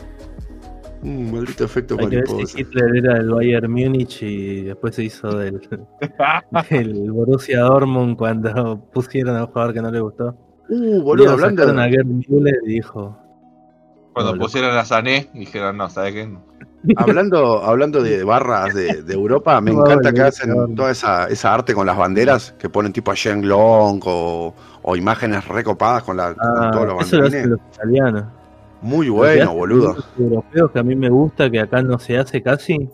Mm, 1.06 1.32
maldito 1.34 1.64
efecto 1.66 1.96
Hay 1.98 2.08
que 2.10 2.16
ver 2.18 2.26
mariposa. 2.28 2.58
si 2.58 2.62
Hitler 2.62 2.96
era 2.98 3.14
del 3.16 3.30
Bayern 3.30 3.72
Múnich 3.72 4.24
y 4.24 4.64
después 4.64 4.96
se 4.96 5.04
hizo 5.04 5.38
del, 5.38 5.62
del 6.70 7.12
Borussia 7.12 7.62
Dortmund 7.62 8.18
cuando 8.18 8.80
pusieron 8.94 9.36
a 9.38 9.42
un 9.42 9.48
jugador 9.48 9.74
que 9.74 9.82
no 9.82 9.92
le 9.92 10.00
gustó. 10.00 10.36
Uh, 10.70 11.02
boludo, 11.02 11.32
hablando 11.32 11.64
a 11.64 11.88
y 11.90 12.68
dijo: 12.68 13.18
Cuando 14.14 14.32
Boludo. 14.32 14.46
pusieron 14.46 14.76
a 14.78 14.86
Sané, 14.86 15.30
dijeron, 15.34 15.78
no, 15.78 15.90
¿sabes 15.90 16.14
qué? 16.14 16.36
hablando, 16.98 17.62
hablando 17.64 18.02
de 18.02 18.24
barras 18.24 18.74
de, 18.74 19.04
de 19.04 19.14
Europa, 19.14 19.60
me 19.62 19.72
No, 19.72 19.82
encanta 19.82 20.12
que 20.14 20.22
hacen 20.22 20.76
toda 20.76 20.92
esa, 20.92 21.28
esa 21.28 21.54
arte 21.54 21.74
con 21.76 21.86
las 21.86 21.98
banderas, 21.98 22.54
que 22.58 22.70
ponen 22.70 22.94
tipo 22.94 23.12
a 23.12 23.16
Shen 23.16 23.48
Long 23.48 24.02
o, 24.06 24.56
o 24.82 24.96
imágenes 24.96 25.48
recopadas 25.48 26.04
con, 26.04 26.18
la, 26.18 26.34
con 26.34 26.64
Ah, 26.64 26.72
todos 26.72 26.88
los 26.88 27.02
eso 27.02 27.18
lo 27.18 27.26
hacen 27.28 27.44
banderines. 27.44 27.48
los 27.50 27.60
italianos. 27.76 28.24
Muy 28.82 29.10
bueno, 29.10 29.54
boludo. 29.54 29.94
los 29.96 30.08
europeos 30.20 30.72
que 30.72 30.80
a 30.80 30.84
mí 30.84 30.96
me 30.96 31.10
gusta, 31.10 31.50
que 31.50 31.60
acá 31.60 31.82
no 31.82 31.98
se 32.00 32.18
hace 32.18 32.42
casi, 32.44 32.90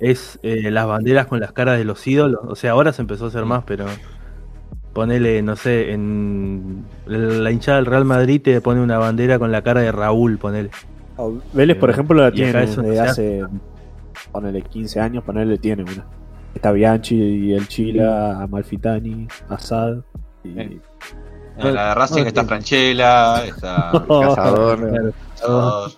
es 0.00 0.38
eh, 0.42 0.70
las 0.70 0.86
banderas 0.86 1.26
con 1.26 1.40
las 1.40 1.52
caras 1.52 1.78
de 1.78 1.84
los 1.84 2.06
ídolos. 2.06 2.40
O 2.48 2.54
sea, 2.54 2.72
ahora 2.72 2.92
se 2.92 3.02
empezó 3.02 3.24
a 3.26 3.28
hacer 3.28 3.44
más, 3.44 3.64
pero 3.64 3.86
ponele, 4.92 5.42
no 5.42 5.56
sé, 5.56 5.92
en 5.92 6.84
la 7.06 7.50
hinchada 7.50 7.76
del 7.78 7.86
Real 7.86 8.04
Madrid 8.04 8.40
te 8.42 8.60
pone 8.60 8.80
una 8.80 8.98
bandera 8.98 9.38
con 9.38 9.52
la 9.52 9.62
cara 9.62 9.80
de 9.82 9.92
Raúl, 9.92 10.38
ponele. 10.38 10.70
O 11.16 11.38
Vélez, 11.52 11.76
por 11.76 11.90
Eh, 11.90 11.92
ejemplo, 11.92 12.20
la 12.20 12.30
tiene 12.32 12.52
no 12.52 12.58
desde 12.60 12.94
se 12.94 13.00
hace, 13.00 13.44
ponele 14.32 14.62
15 14.62 15.00
años, 15.00 15.24
ponele, 15.24 15.58
tiene 15.58 15.82
una. 15.82 16.06
Está 16.54 16.72
Bianchi 16.72 17.16
y 17.16 17.52
el 17.52 17.68
Chila, 17.68 18.42
Amalfitani, 18.42 19.28
Assad. 19.48 19.98
Y... 20.44 20.48
Sí. 20.54 20.80
En 21.58 21.74
la 21.74 21.88
de 21.88 21.94
Racing 21.94 22.22
no, 22.22 22.28
está 22.28 22.40
sí. 22.42 22.46
Franchella, 22.48 23.44
está 23.46 23.90
Cazador. 24.08 24.78
Claro. 24.90 25.12
Cazador, 25.34 25.90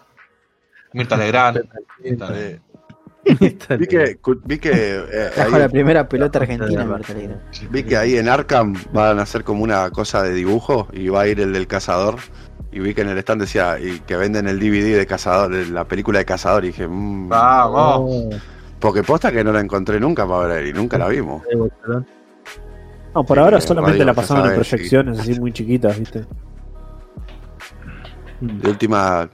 Mirta 0.92 1.16
Legrand. 1.16 1.59
Está- 2.04 3.76
Vi 3.76 3.86
que, 3.86 4.18
vi 4.44 4.59
que, 4.59 4.70
eh, 4.72 5.30
ahí- 5.36 5.52
la 5.52 5.68
primera 5.68 6.09
pelota 6.09 6.38
argentina, 6.38 6.84
Legrand. 6.84 7.40
vi 7.70 7.82
que 7.82 7.96
ahí 7.96 8.16
en 8.16 8.26
Arkham 8.28 8.74
van 8.92 9.18
a 9.18 9.22
hacer 9.22 9.44
como 9.44 9.62
una 9.64 9.90
cosa 9.90 10.22
de 10.22 10.32
dibujo 10.32 10.88
y 10.92 11.09
va 11.09 11.22
a 11.22 11.26
ir 11.26 11.38
el 11.40 11.52
del 11.52 11.66
cazador. 11.66 12.16
Y 12.72 12.78
vi 12.80 12.94
que 12.94 13.02
en 13.02 13.09
el 13.11 13.18
stand 13.18 13.42
decía 13.42 13.78
y 13.80 14.00
que 14.00 14.16
venden 14.16 14.46
el 14.48 14.59
DVD 14.59 14.96
de 14.96 15.06
cazador, 15.06 15.50
de 15.52 15.66
la 15.66 15.84
película 15.84 16.20
de 16.20 16.24
cazador. 16.24 16.64
Y 16.64 16.68
dije, 16.68 16.86
mmm, 16.88 17.28
Vamos. 17.28 17.96
Oh, 18.00 18.30
porque 18.78 19.02
posta 19.02 19.30
que 19.32 19.42
no 19.44 19.52
la 19.52 19.61
encontré 19.61 19.98
nunca 20.00 20.26
para 20.26 20.46
ver 20.54 20.66
y 20.68 20.72
nunca 20.72 20.96
la 20.96 21.09
vimos. 21.09 21.42
No, 23.18 23.24
por 23.24 23.36
ahora 23.40 23.58
eh, 23.58 23.60
solamente 23.60 23.94
radio, 23.98 24.04
la 24.06 24.14
pasaban 24.14 24.46
en 24.48 24.54
proyecciones 24.54 25.18
así 25.18 25.40
muy 25.40 25.52
chiquitas, 25.52 25.98
¿viste? 25.98 26.24
De 28.40 28.70
última, 28.70 29.28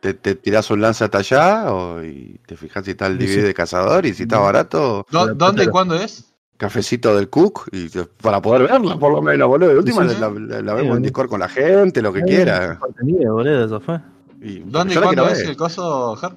te, 0.00 0.12
te 0.12 0.34
tirás 0.34 0.70
un 0.70 0.82
lanza 0.82 1.06
hasta 1.06 1.18
allá 1.18 1.72
o, 1.72 2.02
y 2.04 2.38
te 2.46 2.54
fijas 2.58 2.84
si 2.84 2.90
está 2.90 3.06
el 3.06 3.16
DVD 3.16 3.26
sí. 3.28 3.40
de 3.40 3.54
cazador 3.54 4.04
y 4.04 4.12
si 4.12 4.24
está 4.24 4.38
barato, 4.38 5.06
¿Dó- 5.10 5.32
¿Dónde 5.34 5.64
y 5.64 5.68
cuándo 5.68 5.94
es? 5.94 6.26
cafecito 6.58 7.16
del 7.16 7.30
Cook 7.30 7.68
y 7.72 7.88
para 8.20 8.42
poder 8.42 8.68
verla 8.70 8.98
por 8.98 9.10
lo 9.12 9.22
menos, 9.22 9.48
boludo. 9.48 9.70
De 9.70 9.78
última 9.78 10.06
Sí, 10.06 10.16
la, 10.20 10.28
la- 10.28 10.60
la 10.60 10.72
Sí, 10.72 10.82
vemos 10.82 10.96
en. 10.98 11.02
Discord 11.04 11.30
con 11.30 11.40
la 11.40 11.48
gente, 11.48 12.02
lo 12.02 12.12
que 12.12 12.22
quiera. 12.22 12.78
Contenido, 12.78 13.32
boludo, 13.32 13.64
eso 13.64 13.80
fue. 13.80 13.98
Y 14.42 14.58
¿Dónde 14.58 14.92
y 14.92 14.96
cuándo 14.98 15.26
es 15.30 15.40
el 15.40 15.56
coso, 15.56 16.14
Ger? 16.16 16.32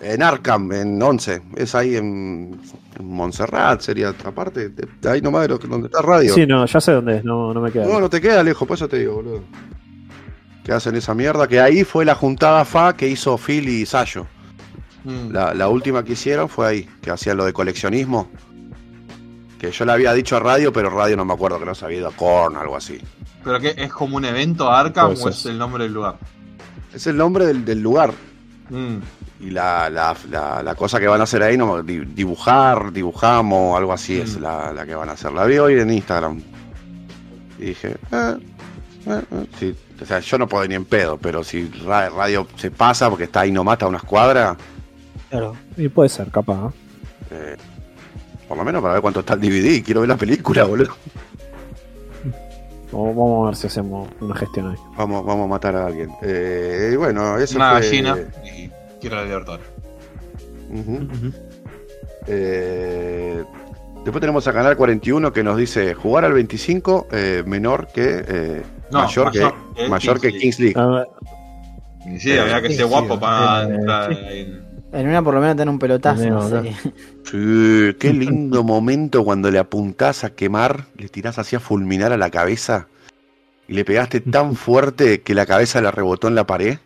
En 0.00 0.22
Arkham, 0.22 0.70
en 0.72 1.02
11. 1.02 1.42
Es 1.56 1.74
ahí 1.74 1.96
en, 1.96 2.60
en 2.98 3.06
Montserrat, 3.06 3.80
sería 3.80 4.10
aparte. 4.24 4.68
De, 4.68 4.86
de 5.00 5.10
ahí 5.10 5.20
nomás 5.20 5.42
de 5.42 5.48
lo, 5.48 5.58
que- 5.58 5.66
donde 5.66 5.86
está 5.88 6.02
radio. 6.02 6.32
Sí, 6.34 6.46
no, 6.46 6.64
ya 6.66 6.80
sé 6.80 6.92
dónde 6.92 7.16
es, 7.18 7.24
no, 7.24 7.52
no 7.52 7.60
me 7.60 7.72
queda. 7.72 7.86
No, 7.86 8.00
no 8.00 8.08
te 8.08 8.20
queda 8.20 8.42
lejos, 8.42 8.66
por 8.68 8.76
eso 8.76 8.88
te 8.88 8.98
digo, 8.98 9.14
boludo. 9.14 9.42
Que 10.64 10.72
hacen 10.72 10.94
esa 10.94 11.14
mierda. 11.14 11.48
Que 11.48 11.60
ahí 11.60 11.82
fue 11.84 12.04
la 12.04 12.14
juntada 12.14 12.64
FA 12.64 12.96
que 12.96 13.08
hizo 13.08 13.36
Phil 13.38 13.68
y 13.68 13.86
Sayo. 13.86 14.26
Mm. 15.04 15.30
La, 15.32 15.52
la 15.54 15.68
última 15.68 16.04
que 16.04 16.12
hicieron 16.12 16.48
fue 16.48 16.66
ahí, 16.68 16.88
que 17.00 17.10
hacían 17.10 17.36
lo 17.36 17.44
de 17.44 17.52
coleccionismo. 17.52 18.30
Que 19.58 19.72
yo 19.72 19.84
le 19.84 19.90
había 19.92 20.12
dicho 20.12 20.36
a 20.36 20.40
radio, 20.40 20.72
pero 20.72 20.90
radio 20.90 21.16
no 21.16 21.24
me 21.24 21.32
acuerdo 21.34 21.58
que 21.58 21.64
no 21.64 21.74
sabía 21.74 21.98
ido 21.98 22.08
a 22.08 22.12
Korn 22.12 22.56
algo 22.56 22.76
así. 22.76 23.00
¿Pero 23.42 23.58
qué? 23.58 23.74
¿Es 23.76 23.92
como 23.92 24.16
un 24.16 24.24
evento 24.24 24.70
Arkham 24.70 25.14
o 25.20 25.28
es 25.28 25.46
el 25.46 25.58
nombre 25.58 25.82
del 25.84 25.94
lugar? 25.94 26.18
Es 26.94 27.06
el 27.08 27.16
nombre 27.16 27.46
del, 27.46 27.64
del 27.64 27.80
lugar. 27.80 28.12
Mm. 28.70 28.98
Y 29.40 29.50
la, 29.50 29.88
la, 29.88 30.16
la, 30.30 30.62
la 30.64 30.74
cosa 30.74 30.98
que 30.98 31.06
van 31.06 31.20
a 31.20 31.24
hacer 31.24 31.42
ahí, 31.42 31.56
no, 31.56 31.82
di- 31.82 32.04
dibujar, 32.04 32.92
dibujamos, 32.92 33.76
algo 33.78 33.92
así 33.92 34.20
es 34.20 34.36
Mm. 34.36 34.42
la, 34.42 34.72
la 34.72 34.84
que 34.86 34.94
van 34.96 35.08
a 35.08 35.12
hacer. 35.12 35.30
La 35.32 35.44
vi 35.44 35.58
hoy 35.58 35.78
en 35.78 35.92
Instagram. 35.92 36.42
Y 37.58 37.64
dije, 37.66 37.96
eh, 38.12 38.36
eh, 39.06 39.22
eh, 39.30 39.46
sí. 39.58 39.76
O 40.02 40.04
sea, 40.06 40.20
yo 40.20 40.38
no 40.38 40.46
puedo 40.48 40.66
ni 40.66 40.74
en 40.74 40.84
pedo, 40.84 41.18
pero 41.18 41.42
si 41.44 41.68
ra- 41.84 42.08
radio 42.10 42.46
se 42.56 42.70
pasa 42.70 43.08
porque 43.10 43.24
está 43.24 43.40
ahí 43.40 43.50
nomás, 43.52 43.74
está 43.74 43.86
a 43.86 43.88
unas 43.88 44.02
cuadras, 44.02 44.56
Claro. 45.30 45.54
Y 45.76 45.88
puede 45.88 46.08
ser, 46.08 46.30
capaz. 46.30 46.72
eh, 47.30 47.56
por 48.48 48.56
lo 48.56 48.64
menos 48.64 48.80
para 48.80 48.94
ver 48.94 49.02
cuánto 49.02 49.20
está 49.20 49.34
el 49.34 49.40
DVD. 49.40 49.82
Quiero 49.84 50.00
ver 50.00 50.08
la 50.08 50.16
película, 50.16 50.64
boludo. 50.64 50.94
Vamos 52.90 53.14
vamos 53.16 53.42
a 53.44 53.46
ver 53.50 53.56
si 53.56 53.66
hacemos 53.66 54.08
una 54.20 54.34
gestión 54.34 54.70
ahí. 54.70 54.76
Vamos, 54.96 55.24
vamos 55.26 55.44
a 55.44 55.48
matar 55.48 55.76
a 55.76 55.86
alguien. 55.86 56.10
Eh, 56.22 56.90
y 56.94 56.96
bueno, 56.96 57.36
eso 57.38 57.56
Una 57.56 57.72
fue. 57.72 57.80
gallina 57.80 58.16
y 58.44 58.70
quiero 59.00 59.16
la 59.16 59.24
Libertadores. 59.24 59.66
Ujú. 60.70 61.32
Eh, 62.26 63.42
después 64.04 64.20
tenemos 64.20 64.46
a 64.46 64.52
Canal 64.52 64.76
41 64.76 65.32
que 65.32 65.42
nos 65.42 65.56
dice 65.56 65.94
jugar 65.94 66.24
al 66.24 66.32
25 66.34 67.08
eh, 67.12 67.42
menor 67.46 67.88
que 67.94 68.24
eh, 68.28 68.62
No, 68.90 69.00
mayor, 69.04 69.26
mayor 69.26 69.52
que 69.74 69.82
que 69.82 69.88
mayor 69.88 70.20
que 70.20 70.28
Kings 70.30 70.56
Kings 70.56 70.60
League. 70.60 71.06
Sí, 72.20 72.36
había 72.38 72.60
que 72.62 72.68
ser 72.68 72.76
sí, 72.78 72.82
guapo 72.84 73.18
para 73.18 73.62
entrar 73.64 74.12
en- 74.12 74.66
En 74.92 75.06
una 75.08 75.22
por 75.22 75.34
lo 75.34 75.40
menos 75.40 75.56
tener 75.56 75.68
un 75.70 75.78
pelotazo. 75.78 76.24
No 76.28 76.48
¿no? 76.48 76.62
sé. 76.62 76.74
Sí, 77.24 77.94
qué 77.98 78.12
lindo 78.12 78.62
momento 78.64 79.22
cuando 79.24 79.50
le 79.50 79.58
apuntás 79.58 80.24
a 80.24 80.30
quemar, 80.30 80.86
le 80.96 81.08
tirás 81.10 81.38
así 81.38 81.56
a 81.56 81.60
fulminar 81.60 82.10
a 82.12 82.16
la 82.16 82.30
cabeza 82.30 82.88
y 83.68 83.74
le 83.74 83.84
pegaste 83.84 84.20
tan 84.20 84.54
fuerte 84.54 85.20
que 85.20 85.34
la 85.34 85.44
cabeza 85.44 85.82
le 85.82 85.90
rebotó 85.90 86.28
en 86.28 86.34
la 86.34 86.46
pared 86.46 86.78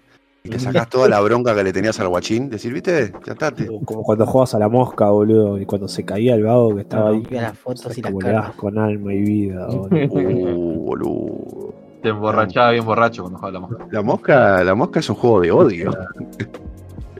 y 0.44 0.48
te 0.50 0.58
sacás 0.58 0.88
toda 0.88 1.08
la 1.08 1.20
bronca 1.20 1.54
que 1.54 1.62
le 1.62 1.72
tenías 1.72 1.98
al 2.00 2.08
guachín. 2.08 2.50
Decir, 2.50 2.72
viste, 2.72 3.12
ya 3.24 3.32
está. 3.32 3.52
Como 3.84 4.02
cuando 4.02 4.26
jugabas 4.26 4.54
a 4.54 4.58
la 4.58 4.68
mosca, 4.68 5.08
boludo, 5.10 5.58
y 5.60 5.66
cuando 5.66 5.86
se 5.86 6.04
caía 6.04 6.34
el 6.34 6.44
vago 6.44 6.74
que 6.74 6.80
estaba 6.82 7.10
ahí. 7.10 7.16
Rompía 7.16 7.42
las 7.42 7.58
fotos 7.58 7.96
y 7.96 8.02
las 8.02 8.10
como 8.10 8.20
le 8.20 8.26
caras. 8.26 8.54
con 8.56 8.78
alma 8.78 9.14
y 9.14 9.20
vida, 9.20 9.66
boludo. 9.70 10.06
Uh, 10.10 10.84
boludo. 10.84 11.74
Te 12.02 12.08
emborrachaba 12.08 12.72
bien 12.72 12.84
borracho 12.84 13.22
cuando 13.22 13.38
jugaba 13.38 13.52
la 13.52 13.60
mosca. 13.60 13.86
La 13.90 14.02
mosca, 14.02 14.64
la 14.64 14.74
mosca 14.74 15.00
es 15.00 15.08
un 15.10 15.16
juego 15.16 15.40
de 15.40 15.52
odio. 15.52 15.90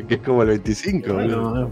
que 0.09 0.15
es 0.17 0.21
como 0.23 0.43
el 0.43 0.49
25, 0.49 1.13
boludo. 1.13 1.71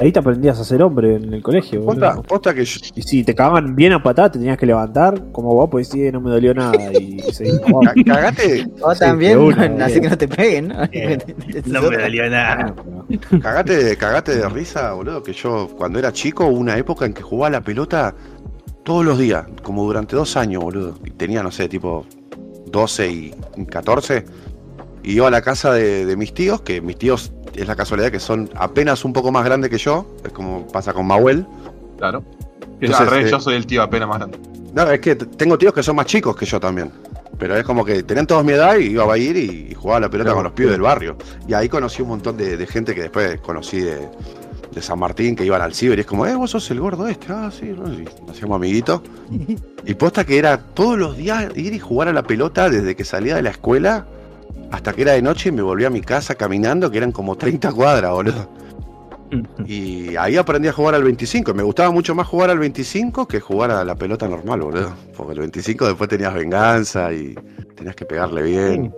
Ahí 0.00 0.12
te 0.12 0.20
aprendías 0.20 0.58
a 0.60 0.64
ser 0.64 0.80
hombre 0.82 1.16
en 1.16 1.34
el 1.34 1.42
colegio, 1.42 1.84
Posta, 1.84 2.10
boludo. 2.10 2.22
posta 2.22 2.54
que 2.54 2.64
yo- 2.64 2.80
Y 2.94 3.02
si 3.02 3.24
te 3.24 3.34
cagaban 3.34 3.74
bien 3.74 3.92
a 3.92 4.00
patada, 4.02 4.30
te 4.30 4.38
tenías 4.38 4.56
que 4.56 4.64
levantar 4.66 5.32
como 5.32 5.52
vos, 5.54 5.68
pues 5.70 5.88
sí, 5.88 6.10
no 6.12 6.20
me 6.20 6.30
dolió 6.30 6.54
nada. 6.54 6.92
Y 6.92 7.18
seguís 7.32 7.58
jugando. 7.68 8.04
ca- 8.04 8.14
cagate, 8.14 8.64
Vos 8.80 8.94
Sí, 8.96 9.00
también, 9.00 9.38
una, 9.38 9.68
no, 9.68 9.84
así 9.84 10.00
que 10.00 10.08
no 10.08 10.16
te 10.16 10.28
peguen, 10.28 10.68
¿no? 10.68 10.76
No 11.66 11.82
me 11.90 11.96
dolió 11.98 12.30
nada. 12.30 12.74
cagate, 13.42 13.96
cagate 13.96 14.36
de 14.36 14.48
risa, 14.48 14.92
boludo. 14.92 15.22
Que 15.22 15.32
yo, 15.32 15.68
cuando 15.76 15.98
era 15.98 16.12
chico, 16.12 16.46
hubo 16.46 16.58
una 16.58 16.76
época 16.78 17.04
en 17.04 17.12
que 17.12 17.22
jugaba 17.22 17.50
la 17.50 17.60
pelota 17.62 18.14
todos 18.84 19.04
los 19.04 19.18
días, 19.18 19.46
como 19.62 19.84
durante 19.84 20.14
dos 20.14 20.36
años, 20.36 20.62
boludo. 20.62 20.94
Y 21.04 21.10
tenía, 21.10 21.42
no 21.42 21.50
sé, 21.50 21.68
tipo 21.68 22.06
12 22.66 23.10
y 23.10 23.34
14. 23.68 24.24
Y 25.02 25.12
iba 25.14 25.28
a 25.28 25.30
la 25.30 25.42
casa 25.42 25.72
de, 25.72 26.06
de 26.06 26.16
mis 26.16 26.34
tíos, 26.34 26.60
que 26.60 26.80
mis 26.80 26.96
tíos 26.98 27.32
es 27.60 27.66
la 27.68 27.76
casualidad 27.76 28.10
que 28.10 28.20
son 28.20 28.48
apenas 28.54 29.04
un 29.04 29.12
poco 29.12 29.30
más 29.32 29.44
grandes 29.44 29.70
que 29.70 29.78
yo. 29.78 30.06
Es 30.24 30.32
como 30.32 30.66
pasa 30.68 30.92
con 30.92 31.06
Mahuel. 31.06 31.46
Claro. 31.98 32.22
Entonces, 32.80 33.00
al 33.00 33.06
revés, 33.10 33.26
eh, 33.26 33.30
yo 33.30 33.40
soy 33.40 33.54
el 33.56 33.66
tío 33.66 33.82
apenas 33.82 34.08
más 34.08 34.18
grande. 34.18 34.38
No, 34.72 34.88
es 34.90 35.00
que 35.00 35.16
tengo 35.16 35.58
tíos 35.58 35.72
que 35.74 35.82
son 35.82 35.96
más 35.96 36.06
chicos 36.06 36.36
que 36.36 36.46
yo 36.46 36.60
también. 36.60 36.92
Pero 37.38 37.56
es 37.56 37.64
como 37.64 37.84
que 37.84 38.02
tenían 38.02 38.26
todos 38.26 38.44
mi 38.44 38.52
edad 38.52 38.76
y 38.78 38.86
iba 38.90 39.12
a 39.12 39.18
ir 39.18 39.36
y, 39.36 39.68
y 39.70 39.74
jugaba 39.74 40.00
la 40.00 40.10
pelota 40.10 40.26
Claro. 40.30 40.36
con 40.36 40.44
los 40.44 40.52
pibes 40.52 40.72
del 40.72 40.80
barrio. 40.82 41.16
Y 41.46 41.54
ahí 41.54 41.68
conocí 41.68 42.02
un 42.02 42.08
montón 42.08 42.36
de, 42.36 42.56
de 42.56 42.66
gente 42.66 42.94
que 42.94 43.02
después 43.02 43.40
conocí 43.40 43.80
de, 43.80 44.08
de 44.72 44.82
San 44.82 44.98
Martín, 44.98 45.34
que 45.36 45.44
iban 45.44 45.62
al 45.62 45.72
ciber. 45.74 45.98
Y 45.98 46.00
es 46.02 46.06
como, 46.06 46.26
eh, 46.26 46.34
vos 46.34 46.50
sos 46.50 46.68
el 46.70 46.80
gordo 46.80 47.06
este. 47.08 47.26
Ah, 47.30 47.50
sí, 47.56 47.66
¿no? 47.76 47.92
Y 47.92 48.04
nos 48.26 48.30
hacíamos 48.30 48.56
amiguitos. 48.56 49.02
Y 49.86 49.94
posta 49.94 50.24
que 50.24 50.36
era 50.36 50.58
todos 50.58 50.98
los 50.98 51.16
días 51.16 51.46
ir 51.56 51.72
y 51.72 51.78
jugar 51.78 52.08
a 52.08 52.12
la 52.12 52.22
pelota 52.22 52.68
desde 52.68 52.94
que 52.94 53.04
salía 53.04 53.36
de 53.36 53.42
la 53.42 53.50
escuela 53.50 54.06
hasta 54.70 54.92
que 54.92 55.02
era 55.02 55.12
de 55.12 55.22
noche 55.22 55.48
y 55.48 55.52
me 55.52 55.62
volví 55.62 55.84
a 55.84 55.90
mi 55.90 56.00
casa 56.00 56.34
caminando, 56.34 56.90
que 56.90 56.98
eran 56.98 57.12
como 57.12 57.36
30 57.36 57.72
cuadras, 57.72 58.12
boludo. 58.12 58.48
Y 59.66 60.16
ahí 60.16 60.38
aprendí 60.38 60.68
a 60.68 60.72
jugar 60.72 60.94
al 60.94 61.04
25. 61.04 61.52
Me 61.52 61.62
gustaba 61.62 61.90
mucho 61.90 62.14
más 62.14 62.26
jugar 62.26 62.48
al 62.48 62.58
25 62.58 63.28
que 63.28 63.40
jugar 63.40 63.70
a 63.70 63.84
la 63.84 63.94
pelota 63.94 64.26
normal, 64.26 64.60
boludo. 64.60 64.94
Porque 65.14 65.34
el 65.34 65.40
25 65.40 65.86
después 65.86 66.08
tenías 66.08 66.32
venganza 66.32 67.12
y 67.12 67.34
tenías 67.76 67.94
que 67.94 68.06
pegarle 68.06 68.42
bien. 68.42 68.94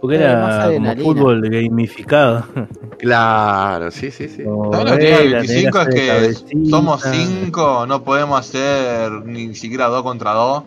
Porque 0.00 0.18
más 0.18 0.70
era 0.70 0.74
como 0.74 0.96
fútbol 0.96 1.48
gamificado. 1.48 2.44
Claro, 2.98 3.92
sí, 3.92 4.10
sí, 4.10 4.28
sí. 4.28 4.42
Como, 4.42 4.72
¿Sabes 4.72 4.90
lo 4.90 4.96
que 4.96 5.04
tiene 5.04 5.16
eh, 5.18 5.22
el 5.22 5.30
la 5.30 5.38
25? 5.38 5.84
tenés 5.84 6.28
Es 6.28 6.42
que 6.42 6.68
somos 6.68 7.00
5, 7.00 7.86
no 7.86 8.02
podemos 8.02 8.40
hacer 8.40 9.12
ni 9.24 9.54
siquiera 9.54 9.86
2 9.86 10.02
contra 10.02 10.32
2. 10.32 10.64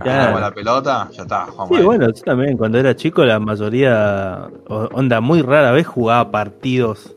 Claro. 0.00 0.40
La 0.40 0.50
pelota, 0.52 1.08
ya 1.12 1.22
está, 1.22 1.46
Sí, 1.68 1.74
ahí. 1.76 1.84
bueno, 1.84 2.06
yo 2.06 2.22
también 2.24 2.56
cuando 2.56 2.78
era 2.78 2.96
chico 2.96 3.24
la 3.24 3.38
mayoría, 3.38 4.48
onda, 4.68 5.20
muy 5.20 5.40
rara 5.42 5.70
vez 5.72 5.86
jugaba 5.86 6.30
partidos, 6.30 7.14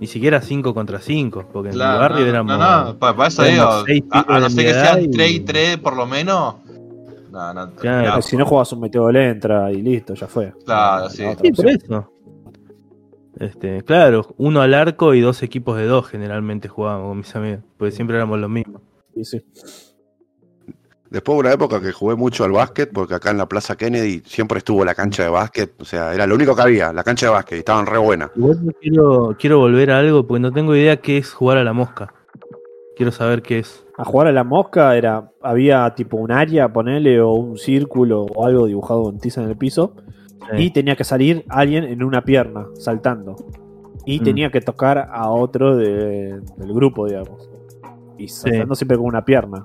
ni 0.00 0.06
siquiera 0.06 0.40
5 0.40 0.72
contra 0.74 1.00
5, 1.00 1.44
porque 1.52 1.68
en 1.70 1.74
mi 1.74 1.80
barrio 1.80 2.20
no, 2.20 2.26
éramos... 2.26 2.58
no, 2.58 2.84
no, 2.84 2.98
para, 2.98 3.16
para 3.16 3.28
eso 3.28 3.42
digo, 3.42 3.84
seis 3.86 4.02
a, 4.10 4.38
no 4.40 4.48
ser 4.50 4.64
que 4.66 4.72
sean 4.72 5.02
y- 5.04 5.10
3 5.10 5.30
y 5.32 5.40
3 5.40 5.76
por 5.78 5.96
lo 5.96 6.06
menos. 6.06 6.54
No, 7.30 7.52
no, 7.52 7.70
Claro. 7.74 8.22
Si 8.22 8.36
no 8.36 8.46
jugabas 8.46 8.72
un 8.72 8.80
meteor 8.80 9.16
entra 9.16 9.70
y 9.72 9.82
listo, 9.82 10.14
ya 10.14 10.26
fue. 10.28 10.52
Claro, 10.64 11.04
La 11.04 11.10
sí. 11.10 11.24
otra 11.24 11.42
Sí, 11.42 11.52
por 11.52 11.66
opción. 11.66 11.80
eso. 11.84 12.10
Este, 13.40 13.82
claro, 13.82 14.32
uno 14.36 14.62
al 14.62 14.72
arco 14.74 15.12
y 15.14 15.20
dos 15.20 15.42
equipos 15.42 15.76
de 15.76 15.86
dos 15.86 16.06
generalmente 16.08 16.68
jugábamos 16.68 17.08
con 17.08 17.18
mis 17.18 17.34
amigos, 17.36 17.60
porque 17.76 17.90
siempre 17.92 18.16
éramos 18.16 18.38
los 18.38 18.48
mismos. 18.48 18.80
Sí, 19.14 19.24
sí. 19.24 19.44
Después 21.14 21.38
una 21.38 21.52
época 21.52 21.80
que 21.80 21.92
jugué 21.92 22.16
mucho 22.16 22.42
al 22.42 22.50
básquet, 22.50 22.90
porque 22.92 23.14
acá 23.14 23.30
en 23.30 23.38
la 23.38 23.46
Plaza 23.46 23.76
Kennedy 23.76 24.20
siempre 24.26 24.58
estuvo 24.58 24.84
la 24.84 24.96
cancha 24.96 25.22
de 25.22 25.28
básquet. 25.28 25.72
O 25.80 25.84
sea, 25.84 26.12
era 26.12 26.26
lo 26.26 26.34
único 26.34 26.56
que 26.56 26.62
había, 26.62 26.92
la 26.92 27.04
cancha 27.04 27.26
de 27.26 27.32
básquet, 27.32 27.56
y 27.56 27.58
estaban 27.60 27.86
re 27.86 27.98
buenas. 27.98 28.30
Quiero, 28.80 29.36
quiero 29.38 29.58
volver 29.60 29.92
a 29.92 30.00
algo 30.00 30.26
porque 30.26 30.40
no 30.40 30.50
tengo 30.50 30.74
idea 30.74 30.96
qué 30.96 31.18
es 31.18 31.32
jugar 31.32 31.58
a 31.58 31.62
la 31.62 31.72
mosca. 31.72 32.12
Quiero 32.96 33.12
saber 33.12 33.42
qué 33.42 33.60
es. 33.60 33.86
A 33.96 34.04
jugar 34.04 34.26
a 34.26 34.32
la 34.32 34.42
mosca 34.42 34.96
era 34.96 35.30
había 35.40 35.88
tipo 35.94 36.16
un 36.16 36.32
área, 36.32 36.72
ponele, 36.72 37.20
o 37.20 37.30
un 37.34 37.58
círculo 37.58 38.22
o 38.24 38.44
algo 38.44 38.66
dibujado 38.66 39.04
con 39.04 39.18
tiza 39.20 39.40
en 39.40 39.50
el 39.50 39.56
piso. 39.56 39.94
Y 40.58 40.72
tenía 40.72 40.96
que 40.96 41.04
salir 41.04 41.44
alguien 41.48 41.84
en 41.84 42.02
una 42.02 42.22
pierna, 42.24 42.66
saltando. 42.74 43.36
Y 44.04 44.18
Mm. 44.18 44.24
tenía 44.24 44.50
que 44.50 44.60
tocar 44.60 45.08
a 45.12 45.30
otro 45.30 45.76
de- 45.76 46.40
del 46.56 46.72
grupo, 46.74 47.06
digamos. 47.06 47.48
Y 48.18 48.26
saltando 48.26 48.74
siempre 48.74 48.96
con 48.96 49.06
una 49.06 49.24
pierna. 49.24 49.64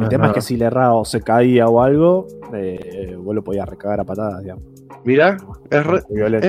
El 0.00 0.08
tema 0.08 0.28
es 0.28 0.32
que 0.32 0.40
si 0.42 0.56
le 0.56 0.66
erraba 0.66 0.94
o 0.94 1.04
se 1.04 1.20
caía 1.22 1.66
o 1.66 1.82
algo, 1.82 2.26
eh, 2.52 3.16
vos 3.18 3.34
lo 3.34 3.42
podías 3.42 3.68
recagar 3.68 4.00
a 4.00 4.04
patadas, 4.04 4.42
digamos. 4.42 4.64
Mirá, 5.04 5.36
es 5.70 5.86
re, 5.86 6.02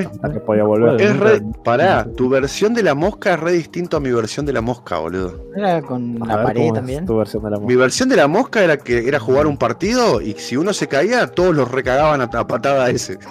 hasta 0.06 0.34
que 0.34 0.40
podía 0.40 0.64
volver. 0.64 1.00
es 1.00 1.18
re- 1.18 1.42
Pará, 1.64 2.06
tu 2.18 2.28
versión 2.30 2.74
de 2.74 2.84
la 2.84 2.96
mosca 2.96 3.36
es 3.36 3.40
re 3.40 3.52
distinto 3.54 3.96
a 3.96 4.00
mi 4.00 4.12
versión 4.12 4.46
de 4.46 4.52
la 4.54 4.60
mosca, 4.62 4.98
boludo. 5.00 5.46
Era 5.56 5.82
con 5.82 6.22
A 6.24 6.26
la 6.26 6.44
pared 6.44 6.64
es 6.68 6.74
también. 6.74 7.06
Tu 7.06 7.16
versión 7.18 7.44
de 7.44 7.52
la 7.52 7.58
Mi 7.58 7.64
mosca. 7.66 7.80
versión 7.80 8.10
de 8.10 8.16
la 8.18 8.28
mosca 8.28 8.64
era 8.64 8.78
que 8.78 9.08
era 9.08 9.20
jugar 9.20 9.46
un 9.48 9.56
partido 9.58 10.20
y 10.20 10.34
si 10.34 10.58
uno 10.58 10.74
se 10.74 10.88
caía, 10.88 11.28
todos 11.28 11.56
los 11.56 11.72
recagaban 11.72 12.22
a, 12.22 12.26
a 12.26 12.48
patada 12.48 12.90
ese. 12.90 13.18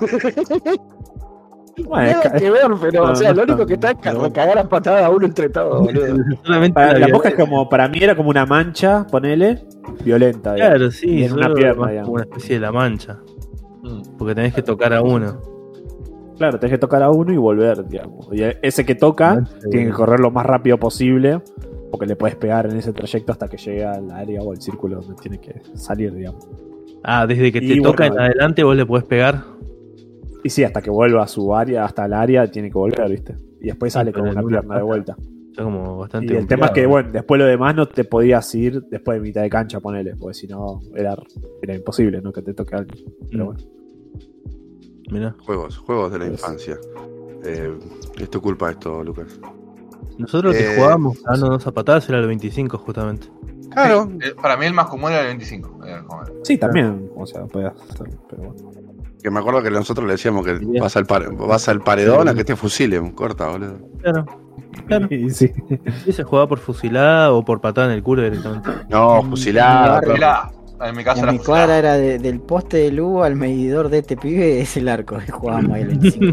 Bueno, 1.85 2.21
ca- 2.23 2.29
ver, 2.31 2.53
pero 2.81 3.07
No, 3.07 3.13
o 3.13 3.15
sea, 3.17 3.31
no 3.33 3.37
lo 3.45 3.53
único 3.55 3.67
que 3.67 3.75
está 3.75 3.91
es 3.93 3.97
ca- 3.99 4.13
recagar 4.13 4.59
a 4.59 4.69
patada 4.69 5.07
a 5.07 5.11
uno 5.11 5.27
entre 5.27 5.49
todos, 5.49 5.81
boludo. 5.81 6.17
Solamente 6.45 6.75
para- 6.75 6.99
la 6.99 7.09
mosca 7.09 7.29
es 7.31 7.35
como, 7.35 7.69
para 7.69 7.89
mí 7.89 7.99
era 8.01 8.17
como 8.17 8.31
una 8.31 8.47
mancha, 8.47 9.07
ponele, 9.11 9.65
violenta. 10.05 10.55
digamos. 10.55 10.77
Claro, 10.77 10.91
sí, 10.91 11.25
en 11.25 11.33
una 11.33 11.53
pierna, 11.55 11.89
digamos. 11.89 12.07
como 12.07 12.15
una 12.15 12.25
especie 12.25 12.55
de 12.57 12.61
la 12.61 12.73
mancha. 12.73 13.19
Mm. 13.83 14.03
Porque 14.19 14.35
tenés 14.35 14.55
que 14.55 14.63
tocar 14.63 14.93
a 14.93 15.03
uno. 15.03 15.41
Claro, 16.37 16.59
tenés 16.59 16.75
que 16.75 16.79
tocar 16.79 17.03
a 17.03 17.11
uno 17.11 17.33
y 17.33 17.37
volver, 17.37 17.87
digamos. 17.89 18.29
Y 18.33 18.43
ese 18.63 18.85
que 18.85 18.95
toca 18.95 19.45
tiene 19.71 19.87
que 19.87 19.93
correr 19.93 20.21
lo 20.21 20.31
más 20.31 20.47
rápido 20.47 20.79
posible, 20.79 21.41
porque 21.91 22.07
le 22.07 22.15
puedes 22.17 22.37
pegar 22.37 22.67
en 22.67 22.77
ese 22.77 22.93
trayecto 22.93 23.33
hasta 23.33 23.49
que 23.49 23.57
llegue 23.57 23.85
al 23.85 24.11
área 24.11 24.41
o 24.43 24.53
al 24.53 24.61
círculo 24.61 25.01
donde 25.01 25.15
tiene 25.21 25.41
que 25.41 25.61
salir, 25.75 26.15
digamos. 26.15 26.49
Ah, 27.03 27.27
desde 27.27 27.51
que 27.53 27.61
te 27.61 27.81
toca 27.81 28.07
en 28.07 28.19
adelante 28.19 28.63
vos 28.63 28.77
le 28.77 28.85
podés 28.87 29.05
pegar. 29.05 29.43
Y 30.45 30.51
sí, 30.51 30.63
hasta 30.65 30.81
que 30.81 30.91
vuelva 30.91 31.23
a 31.25 31.29
su 31.29 31.55
área, 31.55 31.85
hasta 31.85 32.05
el 32.07 32.13
área, 32.13 32.51
tiene 32.51 32.69
que 32.71 32.79
volver, 32.79 33.11
¿viste? 33.11 33.37
Y 33.61 33.67
después 33.67 33.93
sale 33.93 34.13
pero 34.13 34.25
con 34.25 34.37
una 34.39 34.43
pierna 34.47 34.77
de 34.77 34.83
vuelta. 34.83 35.17
Está 35.51 35.65
como 35.65 35.97
Y 35.97 35.99
bastante. 36.01 36.39
el 36.39 36.47
tema 36.47 36.67
es 36.67 36.73
que, 36.73 36.87
bueno, 36.87 37.11
después 37.13 37.39
lo 37.41 37.47
demás 37.47 37.75
no 37.75 37.87
te 37.89 38.05
podías 38.05 38.55
ir 38.55 38.81
después 38.91 39.19
de 39.19 39.23
mitad 39.23 39.43
de 39.43 39.51
cancha, 39.51 39.81
ponele, 39.81 40.15
porque 40.17 40.35
si 40.35 40.47
no 40.47 40.81
era, 40.95 41.17
era 41.63 41.75
imposible, 41.75 42.21
¿no? 42.23 42.33
Que 42.33 42.43
te 42.43 42.55
toque 42.55 42.77
alguien. 42.77 43.05
Pero 43.31 43.45
Mm. 43.45 43.47
bueno. 43.47 43.61
Mirá. 45.11 45.35
Juegos, 45.45 45.79
juegos 45.79 46.13
de 46.13 46.19
la 46.19 46.27
infancia. 46.27 46.77
Eh, 47.45 47.73
es 48.21 48.31
tu 48.31 48.41
culpa 48.41 48.71
esto, 48.71 49.03
Lucas. 49.03 49.41
Nosotros 50.19 50.55
que 50.55 50.65
Eh, 50.65 50.75
jugábamos 50.77 51.23
dándonos 51.23 51.67
a 51.67 51.73
patadas 51.73 52.09
era 52.09 52.19
el 52.19 52.27
25 52.27 52.79
justamente. 52.79 53.29
Claro, 53.71 54.11
Eh, 54.21 54.35
Para 54.41 54.57
mí 54.57 54.67
el 54.67 54.73
más 54.75 54.87
común 54.87 55.11
era 55.11 55.23
el 55.23 55.27
25. 55.29 55.79
era 55.85 56.03
como 56.05 56.23
el- 56.23 56.33
Sí, 56.43 56.59
también, 56.59 57.11
o 57.17 57.27
sea, 57.27 57.45
podías 57.47 57.75
hacer, 57.91 58.09
pero 58.29 58.43
bueno. 58.53 58.71
Que 59.23 59.31
me 59.31 59.41
acuerdo 59.41 59.63
que 59.63 59.71
nosotros 59.71 60.07
le 60.07 60.13
decíamos 60.13 60.45
que 60.45 60.55
Bien. 60.55 60.83
vas 60.83 60.97
al, 60.97 61.07
pare- 61.07 61.29
vas 61.31 61.69
al 61.69 61.81
paredón 61.81 62.29
a 62.29 62.35
que 62.35 62.45
te 62.45 62.55
fusilen, 62.57 63.11
corta, 63.13 63.49
boludo. 63.49 63.79
Claro. 64.03 64.27
Claro. 64.87 65.07
Y 65.11 65.31
sí. 65.31 65.51
Sí, 66.05 66.13
se 66.13 66.23
jugaba 66.25 66.47
por 66.49 66.59
fusilada 66.59 67.33
o 67.33 67.45
por 67.45 67.61
patada 67.61 67.89
en 67.89 67.95
el 67.95 68.03
culo 68.03 68.23
directamente. 68.23 68.71
No, 68.89 69.23
fusilada. 69.25 70.01
en 70.81 70.97
mi 70.97 71.03
casa 71.05 71.21
En 71.21 71.25
era 71.25 71.33
mi 71.33 71.39
fusilada. 71.39 71.45
cuadra 71.45 71.79
era 71.79 71.95
de- 71.95 72.19
del 72.19 72.41
poste 72.41 72.77
de 72.77 72.93
luz 72.93 73.25
al 73.25 73.35
medidor 73.35 73.89
de 73.89 73.99
este 73.99 74.17
pibe, 74.17 74.61
es 74.61 74.77
el 74.77 74.89
arco 74.89 75.19
que 75.19 75.33
jugábamos 75.33 75.73
ahí 75.73 75.83
el 75.83 75.89
25. 75.89 76.27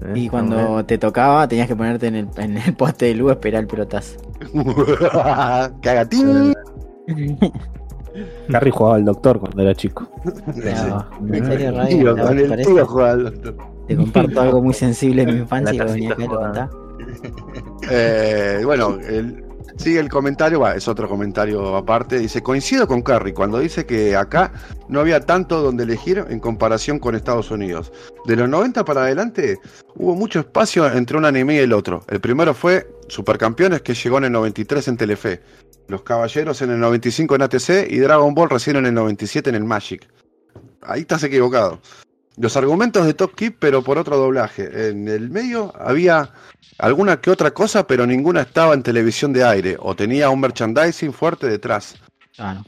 Eh, 0.00 0.12
Y 0.14 0.26
está 0.26 0.30
cuando 0.30 0.84
te 0.84 0.96
tocaba, 0.96 1.48
tenías 1.48 1.66
que 1.66 1.74
ponerte 1.76 2.06
en 2.06 2.14
el, 2.14 2.28
en 2.36 2.56
el 2.56 2.74
poste 2.74 3.06
de 3.06 3.14
luz 3.16 3.30
a 3.30 3.32
esperar 3.34 3.62
el 3.62 3.66
pelotazo. 3.66 4.16
Cagatín. 5.82 6.54
Harry 8.52 8.70
jugaba 8.70 8.96
al 8.96 9.04
doctor 9.04 9.38
cuando 9.40 9.62
era 9.62 9.74
chico. 9.74 10.08
Claro. 10.60 11.06
En 11.32 11.46
serio, 11.46 11.72
Ray, 11.72 11.94
Tío, 11.98 12.14
¿te 12.14 12.22
con 12.22 12.38
el 12.38 12.48
parece? 12.48 12.70
tío 12.70 12.86
jugaba 12.86 13.10
al 13.12 13.24
doctor. 13.24 13.56
Te 13.86 13.96
comparto 13.96 14.40
algo 14.40 14.62
muy 14.62 14.74
sensible 14.74 15.24
de 15.24 15.32
mi 15.32 15.38
infancia 15.40 15.72
La 15.72 15.86
que 15.86 15.92
venía 15.92 16.12
acá 16.12 16.22
y 16.24 16.28
lo. 16.28 16.68
Eh, 17.90 18.60
bueno, 18.64 18.98
el- 19.08 19.44
Sigue 19.76 20.00
el 20.00 20.08
comentario, 20.08 20.58
va, 20.58 20.74
es 20.74 20.88
otro 20.88 21.08
comentario 21.08 21.76
aparte. 21.76 22.18
Dice: 22.18 22.42
Coincido 22.42 22.88
con 22.88 23.00
Carrie 23.00 23.32
cuando 23.32 23.60
dice 23.60 23.86
que 23.86 24.16
acá 24.16 24.50
no 24.88 24.98
había 24.98 25.20
tanto 25.20 25.62
donde 25.62 25.84
elegir 25.84 26.24
en 26.28 26.40
comparación 26.40 26.98
con 26.98 27.14
Estados 27.14 27.52
Unidos. 27.52 27.92
De 28.24 28.34
los 28.34 28.48
90 28.48 28.84
para 28.84 29.02
adelante 29.02 29.60
hubo 29.94 30.16
mucho 30.16 30.40
espacio 30.40 30.90
entre 30.92 31.16
un 31.16 31.24
anime 31.26 31.54
y 31.54 31.58
el 31.58 31.72
otro. 31.72 32.02
El 32.08 32.18
primero 32.18 32.54
fue 32.54 32.88
Supercampeones, 33.06 33.82
que 33.82 33.94
llegó 33.94 34.18
en 34.18 34.24
el 34.24 34.32
93 34.32 34.88
en 34.88 34.96
Telefe. 34.96 35.40
Los 35.88 36.02
Caballeros 36.02 36.60
en 36.60 36.70
el 36.70 36.80
95 36.80 37.34
en 37.34 37.42
ATC 37.42 37.90
y 37.90 37.98
Dragon 37.98 38.34
Ball 38.34 38.50
recién 38.50 38.76
en 38.76 38.86
el 38.86 38.94
97 38.94 39.48
en 39.48 39.56
el 39.56 39.64
Magic. 39.64 40.06
Ahí 40.82 41.00
estás 41.00 41.24
equivocado. 41.24 41.80
Los 42.36 42.56
argumentos 42.56 43.06
de 43.06 43.14
Top 43.14 43.34
Keep, 43.34 43.56
pero 43.58 43.82
por 43.82 43.98
otro 43.98 44.16
doblaje. 44.18 44.90
En 44.90 45.08
el 45.08 45.30
medio 45.30 45.72
había 45.80 46.30
alguna 46.78 47.20
que 47.20 47.30
otra 47.30 47.50
cosa, 47.52 47.86
pero 47.86 48.06
ninguna 48.06 48.42
estaba 48.42 48.74
en 48.74 48.82
televisión 48.82 49.32
de 49.32 49.44
aire 49.44 49.76
o 49.80 49.96
tenía 49.96 50.28
un 50.28 50.40
merchandising 50.40 51.12
fuerte 51.12 51.48
detrás. 51.48 51.96
Ah, 52.36 52.54
no. 52.54 52.64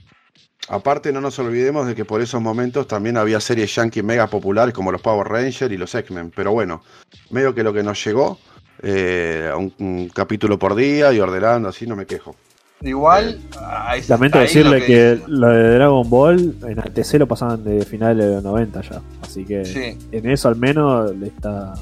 Aparte, 0.68 1.12
no 1.12 1.20
nos 1.20 1.38
olvidemos 1.38 1.86
de 1.86 1.94
que 1.94 2.04
por 2.04 2.22
esos 2.22 2.40
momentos 2.40 2.86
también 2.88 3.16
había 3.16 3.38
series 3.40 3.74
yankee 3.74 4.02
mega 4.02 4.28
populares 4.28 4.74
como 4.74 4.92
los 4.92 5.02
Power 5.02 5.28
Rangers 5.28 5.72
y 5.72 5.76
los 5.76 5.94
X-Men. 5.94 6.32
Pero 6.34 6.52
bueno, 6.52 6.82
medio 7.30 7.54
que 7.54 7.62
lo 7.62 7.72
que 7.72 7.82
nos 7.82 8.02
llegó, 8.02 8.38
eh, 8.82 9.52
un, 9.56 9.74
un 9.78 10.08
capítulo 10.08 10.58
por 10.58 10.74
día 10.74 11.12
y 11.12 11.20
ordenando, 11.20 11.68
así 11.68 11.86
no 11.86 11.96
me 11.96 12.06
quejo. 12.06 12.34
Igual, 12.82 13.38
ahí- 13.60 14.00
Lamento 14.08 14.38
ahí 14.38 14.44
decirle 14.46 14.80
lo 14.80 14.86
que, 14.86 15.20
lo 15.26 15.48
de 15.48 15.74
Dragon 15.74 16.08
Ball 16.08 16.54
en 16.66 16.78
ATC 16.80 17.18
lo 17.18 17.26
pasaban 17.26 17.62
de 17.62 17.84
finales 17.84 18.24
de 18.26 18.34
los 18.36 18.42
90 18.42 18.80
ya. 18.80 19.02
Así 19.22 19.44
que 19.44 19.64
Sí. 19.66 19.98
en 20.12 20.30
eso 20.30 20.48
al 20.48 20.56
menos 20.56 21.14
le 21.14 21.26
está, 21.26 21.74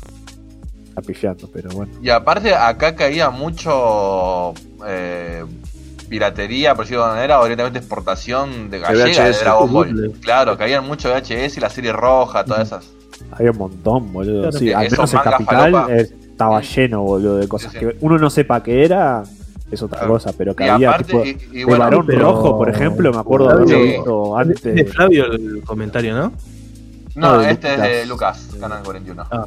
está 0.88 1.00
pifiando, 1.02 1.48
pero 1.52 1.70
bueno. 1.70 1.92
Y 2.02 2.10
aparte, 2.10 2.52
acá 2.52 2.96
caía 2.96 3.30
mucho 3.30 4.54
eh, 4.88 5.44
piratería, 6.08 6.74
por 6.74 6.84
decirlo 6.84 7.04
de 7.06 7.10
manera, 7.12 7.38
o 7.40 7.44
directamente 7.44 7.78
exportación 7.78 8.68
de 8.68 8.80
gallega 8.80 9.24
de 9.26 9.32
Dragon 9.32 9.72
Ball. 9.72 10.12
Claro, 10.20 10.58
caían 10.58 10.84
mucho 10.84 11.10
VHS 11.10 11.58
y 11.58 11.60
la 11.60 11.70
serie 11.70 11.92
roja, 11.92 12.44
todas 12.44 12.66
esas. 12.68 12.90
Había 13.30 13.52
un 13.52 13.58
montón, 13.58 14.12
boludo. 14.12 14.42
Claro. 14.50 14.58
Sí, 14.58 14.72
al 14.72 14.90
menos 14.90 15.14
en 15.14 15.20
Capital 15.20 15.46
falopa. 15.72 15.86
eh, 15.94 16.08
estaba 16.30 16.60
lleno, 16.60 17.02
boludo, 17.02 17.36
de 17.36 17.46
cosas 17.46 17.70
Sí, 17.72 17.78
sí. 17.78 17.86
que 17.86 17.96
uno 18.00 18.18
no 18.18 18.30
sepa 18.30 18.62
qué 18.62 18.84
era, 18.84 19.22
es 19.70 19.82
otra 19.82 19.98
Claro. 19.98 20.14
cosa, 20.14 20.32
pero 20.36 20.54
que 20.56 20.64
Y 20.64 20.68
había 20.68 20.88
aparte, 20.90 21.12
tipo 21.34 21.54
y, 21.54 21.64
bueno, 21.64 21.84
varón 21.84 22.06
pero- 22.06 22.20
rojo, 22.22 22.56
por 22.56 22.68
ejemplo, 22.70 23.12
me 23.12 23.18
acuerdo 23.18 23.46
de 23.48 23.52
haberlo 23.52 23.68
Sí. 23.76 23.82
visto 23.82 24.40
Es 24.40 24.62
de 24.62 24.70
antes. 24.70 24.92
Flavio 24.94 25.24
el 25.32 25.62
comentario, 25.64 26.14
¿no? 26.16 26.32
no, 27.14 27.32
no, 27.32 27.38
de 27.38 27.50
este 27.50 27.74
es 27.74 27.80
de 27.82 28.06
Lucas. 28.06 28.48
Canal 28.60 28.82
41. 28.82 29.26
Ah. 29.30 29.44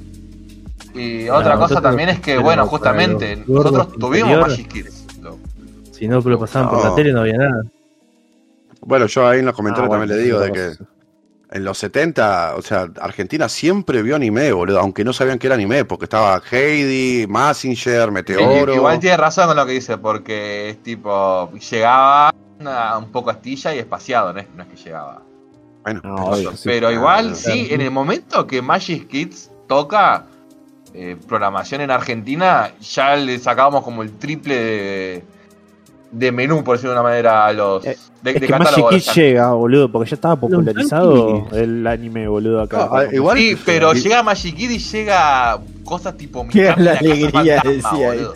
Y 0.94 1.24
Claro, 1.26 1.40
otra 1.40 1.58
cosa 1.58 1.82
también 1.82 2.10
es 2.10 2.20
que, 2.20 2.32
pero 2.32 2.42
bueno, 2.44 2.68
justamente, 2.68 3.44
nosotros 3.48 3.94
tuvimos 3.98 4.40
Magic 4.42 4.68
Kids. 4.68 5.06
Lo- 5.22 5.38
Si 5.92 6.08
no 6.08 6.20
lo 6.20 6.40
pasaban 6.40 6.70
por 6.70 6.84
la 6.84 6.94
tele 6.96 7.14
no 7.14 7.22
había 7.22 7.38
nada. 7.38 7.64
Bueno, 8.82 9.06
yo 9.06 9.28
ahí 9.28 9.40
en 9.40 9.46
los 9.46 9.56
comentarios 9.56 9.86
Ah, 9.86 9.98
bueno, 9.98 10.02
también 10.04 10.18
le 10.20 10.24
digo 10.26 10.40
de 10.40 10.52
que. 10.52 10.84
En 11.52 11.64
los 11.66 11.78
70, 11.80 12.56
o 12.56 12.62
sea, 12.62 12.88
Argentina 13.02 13.50
siempre 13.50 14.02
vio 14.02 14.16
anime, 14.16 14.52
boludo, 14.54 14.80
aunque 14.80 15.04
no 15.04 15.12
sabían 15.12 15.38
que 15.38 15.48
era 15.48 15.56
anime, 15.56 15.84
porque 15.86 16.06
estaba 16.06 16.42
Heidi, 16.50 17.28
Massinger, 17.28 18.10
Meteoro. 18.12 18.74
Igual 18.74 19.00
tiene 19.00 19.18
razón 19.18 19.48
con 19.48 19.58
lo 19.58 19.66
que 19.66 19.74
dice, 19.74 19.98
porque 19.98 20.70
es 20.70 20.82
tipo, 20.82 21.52
llegaba 21.54 22.34
a 22.66 22.98
un 22.98 23.12
poco 23.12 23.30
astilla 23.32 23.76
y 23.76 23.80
espaciado, 23.80 24.32
no 24.34 24.40
es, 24.40 24.48
no 24.56 24.64
es 24.64 24.70
que 24.70 24.76
llegaba. 24.78 25.22
Bueno, 25.84 26.00
No, 26.04 26.16
pero- 26.16 26.28
obvio, 26.28 26.52
sí. 26.56 26.64
Pero 26.70 26.92
igual, 26.92 27.32
claro. 27.34 27.36
sí, 27.36 27.68
en 27.72 27.82
el 27.82 27.92
momento 27.92 28.48
que 28.48 28.62
Magic 28.62 29.08
Kids 29.08 29.52
toca 29.68 30.26
eh, 30.94 31.18
programación 31.28 31.82
en 31.82 31.92
Argentina, 31.92 32.72
ya 32.82 33.16
le 33.16 33.40
sacábamos 33.40 33.84
como 33.84 34.04
el 34.04 34.18
triple 34.18 34.56
de, 34.56 35.24
de 36.12 36.32
menú, 36.32 36.64
por 36.64 36.76
decirlo 36.78 36.94
de 36.94 37.00
una 37.00 37.10
manera, 37.10 37.46
a 37.48 37.54
los. 37.54 37.86
Eh, 37.86 37.98
de, 38.22 38.32
Es 38.32 38.36
de 38.36 38.42
que 38.42 38.48
catálogo 38.48 38.92
Magic 38.92 39.14
de 39.16 39.22
llega, 39.22 39.52
boludo, 39.54 39.92
porque 39.92 40.10
ya 40.10 40.16
estaba 40.16 40.36
popularizado 40.36 41.48
el 41.54 41.88
anime, 41.88 42.28
boludo, 42.28 42.62
acá. 42.62 42.78
No, 42.90 42.96
ah, 42.98 43.06
igual- 43.12 43.38
Sí, 43.38 43.58
pero 43.66 43.94
llega 43.94 44.22
Magic 44.24 44.56
Kids 44.56 44.72
y 44.74 44.80
llega 44.98 45.60
cosas 45.84 46.16
tipo 46.18 46.42
cambio 46.42 46.64
la 46.64 46.76
casa 46.76 47.00
alegría, 47.00 47.62
decía 47.64 47.90
boludo. 47.92 48.34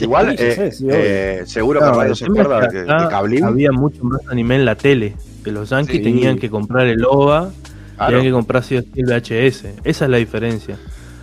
Igual, 0.00 0.30
Sí, 0.30 0.36
sí, 0.38 0.44
eh, 0.60 0.72
sí, 0.72 0.86
eh, 0.90 1.42
seguro 1.46 1.78
que 1.80 1.86
Claro, 1.86 2.02
el 2.02 2.16
se 2.16 2.24
acuerda 2.24 2.60
que 2.68 2.78
que, 2.78 2.84
que 2.84 3.08
Cablín, 3.08 3.44
Había 3.44 3.70
mucho 3.72 4.02
más 4.02 4.20
anime 4.28 4.56
en 4.56 4.64
la 4.64 4.74
tele. 4.74 5.14
Que 5.44 5.52
los 5.52 5.70
yankees 5.70 5.98
Sí. 5.98 6.02
tenían 6.02 6.36
que 6.38 6.50
comprar 6.50 6.86
el 6.86 7.04
OVA, 7.04 7.50
claro, 7.96 8.10
tenían 8.10 8.24
que 8.26 8.32
comprar 8.32 8.64
el 8.70 9.04
VHS. 9.06 9.66
Esa 9.84 10.04
es 10.04 10.10
la 10.10 10.16
diferencia. 10.16 10.78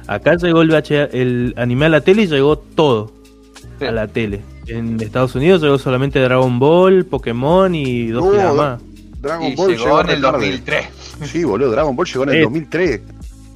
Acá 0.07 0.35
llegó 0.35 0.61
el, 0.61 0.69
VH 0.69 1.09
el 1.11 1.53
anime 1.57 1.87
a 1.87 1.89
la 1.89 2.01
tele 2.01 2.23
y 2.23 2.27
llegó 2.27 2.57
todo 2.57 3.11
Sí. 3.79 3.85
a 3.85 3.91
la 3.91 4.07
tele. 4.07 4.41
En 4.71 4.99
Estados 5.01 5.35
Unidos 5.35 5.61
llegó 5.61 5.77
solamente 5.77 6.19
Dragon 6.19 6.57
Ball, 6.59 7.05
Pokémon 7.05 7.73
y 7.75 8.07
dos 8.07 8.25
No, 8.25 8.31
giras 8.31 8.55
más. 8.55 8.81
Dragon 9.21 9.47
Y 9.51 9.55
Ball 9.55 9.71
llegó 9.77 10.01
en 10.01 10.09
el 10.09 10.21
tarde. 10.21 10.37
2003, 10.39 10.87
Sí, 11.25 11.43
boludo, 11.43 11.71
Dragon 11.71 11.95
Ball 11.95 12.07
llegó 12.07 12.23
en 12.23 12.29
el 12.29 12.35
Eh. 12.37 12.41
2003. 12.43 13.01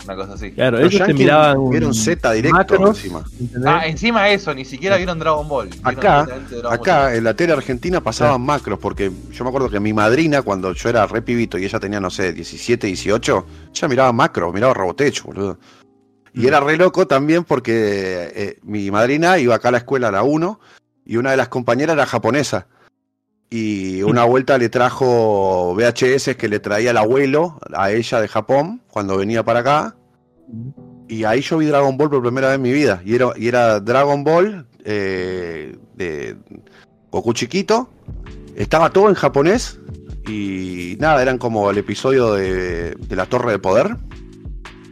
una 0.05 0.15
cosa 0.15 0.33
así. 0.33 0.51
Claro, 0.51 0.77
Los 0.79 0.93
ellos 0.93 1.07
te 1.07 1.13
miraban 1.15 1.69
vieron 1.71 1.91
Z 1.95 2.31
directo 2.33 2.55
macros, 2.57 2.89
encima. 2.97 3.23
¿entendés? 3.39 3.63
Ah, 3.73 3.87
encima 3.87 4.29
eso, 4.29 4.53
ni 4.53 4.63
siquiera 4.63 4.97
vieron 4.97 5.17
Dragon 5.17 5.47
Ball. 5.47 5.69
vieron 5.69 5.87
Acá, 5.97 6.27
Ball. 6.61 6.73
acá 6.73 7.15
en 7.15 7.23
la 7.23 7.33
tele 7.33 7.53
argentina 7.53 8.01
pasaban 8.01 8.41
macros, 8.41 8.77
porque 8.77 9.11
yo 9.31 9.43
me 9.43 9.49
acuerdo 9.49 9.67
que 9.69 9.79
mi 9.79 9.93
madrina, 9.93 10.43
cuando 10.43 10.73
yo 10.73 10.89
era 10.89 11.07
re 11.07 11.23
pibito 11.23 11.57
y 11.57 11.65
ella 11.65 11.79
tenía, 11.79 11.99
no 11.99 12.11
sé, 12.11 12.33
17, 12.33 12.85
18, 12.85 13.45
ella 13.73 13.87
miraba 13.87 14.11
macros, 14.13 14.53
miraba 14.53 14.75
Robotech, 14.75 15.23
boludo. 15.23 15.57
Y 16.35 16.45
era 16.45 16.59
re 16.59 16.77
loco 16.77 17.07
también 17.07 17.43
porque 17.45 18.29
eh, 18.35 18.59
mi 18.63 18.91
madrina 18.91 19.39
iba 19.39 19.55
acá 19.55 19.69
a 19.69 19.71
la 19.71 19.77
escuela 19.79 20.09
a 20.09 20.11
la 20.11 20.21
1 20.23 20.59
y 21.05 21.17
una 21.17 21.31
de 21.31 21.37
las 21.37 21.49
compañeras 21.49 21.93
era 21.93 22.05
japonesa. 22.05 22.67
Y 23.49 24.01
una 24.01 24.25
vuelta 24.25 24.57
le 24.57 24.69
trajo 24.69 25.75
VHS 25.75 26.35
que 26.35 26.49
le 26.49 26.59
traía 26.59 26.91
el 26.91 26.97
abuelo 26.97 27.59
a 27.73 27.91
ella 27.91 28.19
de 28.19 28.27
Japón 28.27 28.81
cuando 28.89 29.17
venía 29.17 29.43
para 29.43 29.59
acá. 29.59 29.95
Y 31.07 31.23
ahí 31.23 31.41
yo 31.41 31.59
vi 31.59 31.67
Dragon 31.67 31.95
Ball 31.95 32.09
por 32.09 32.23
primera 32.23 32.47
vez 32.47 32.55
en 32.55 32.61
mi 32.63 32.71
vida. 32.71 33.01
Y 33.05 33.15
era, 33.15 33.29
y 33.37 33.47
era 33.47 33.79
Dragon 33.79 34.23
Ball 34.23 34.67
eh, 34.83 35.77
de 35.93 36.35
Goku 37.11 37.33
chiquito. 37.33 37.89
Estaba 38.55 38.89
todo 38.89 39.09
en 39.09 39.15
japonés. 39.15 39.79
Y 40.27 40.97
nada, 40.99 41.21
eran 41.21 41.37
como 41.37 41.69
el 41.69 41.77
episodio 41.77 42.33
de, 42.33 42.95
de 42.95 43.15
la 43.15 43.27
Torre 43.27 43.51
de 43.51 43.59
Poder. 43.59 43.95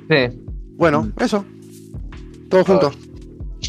Sí. 0.10 0.40
Bueno, 0.76 1.12
eso. 1.20 1.44
Todo 2.50 2.64
junto. 2.64 2.92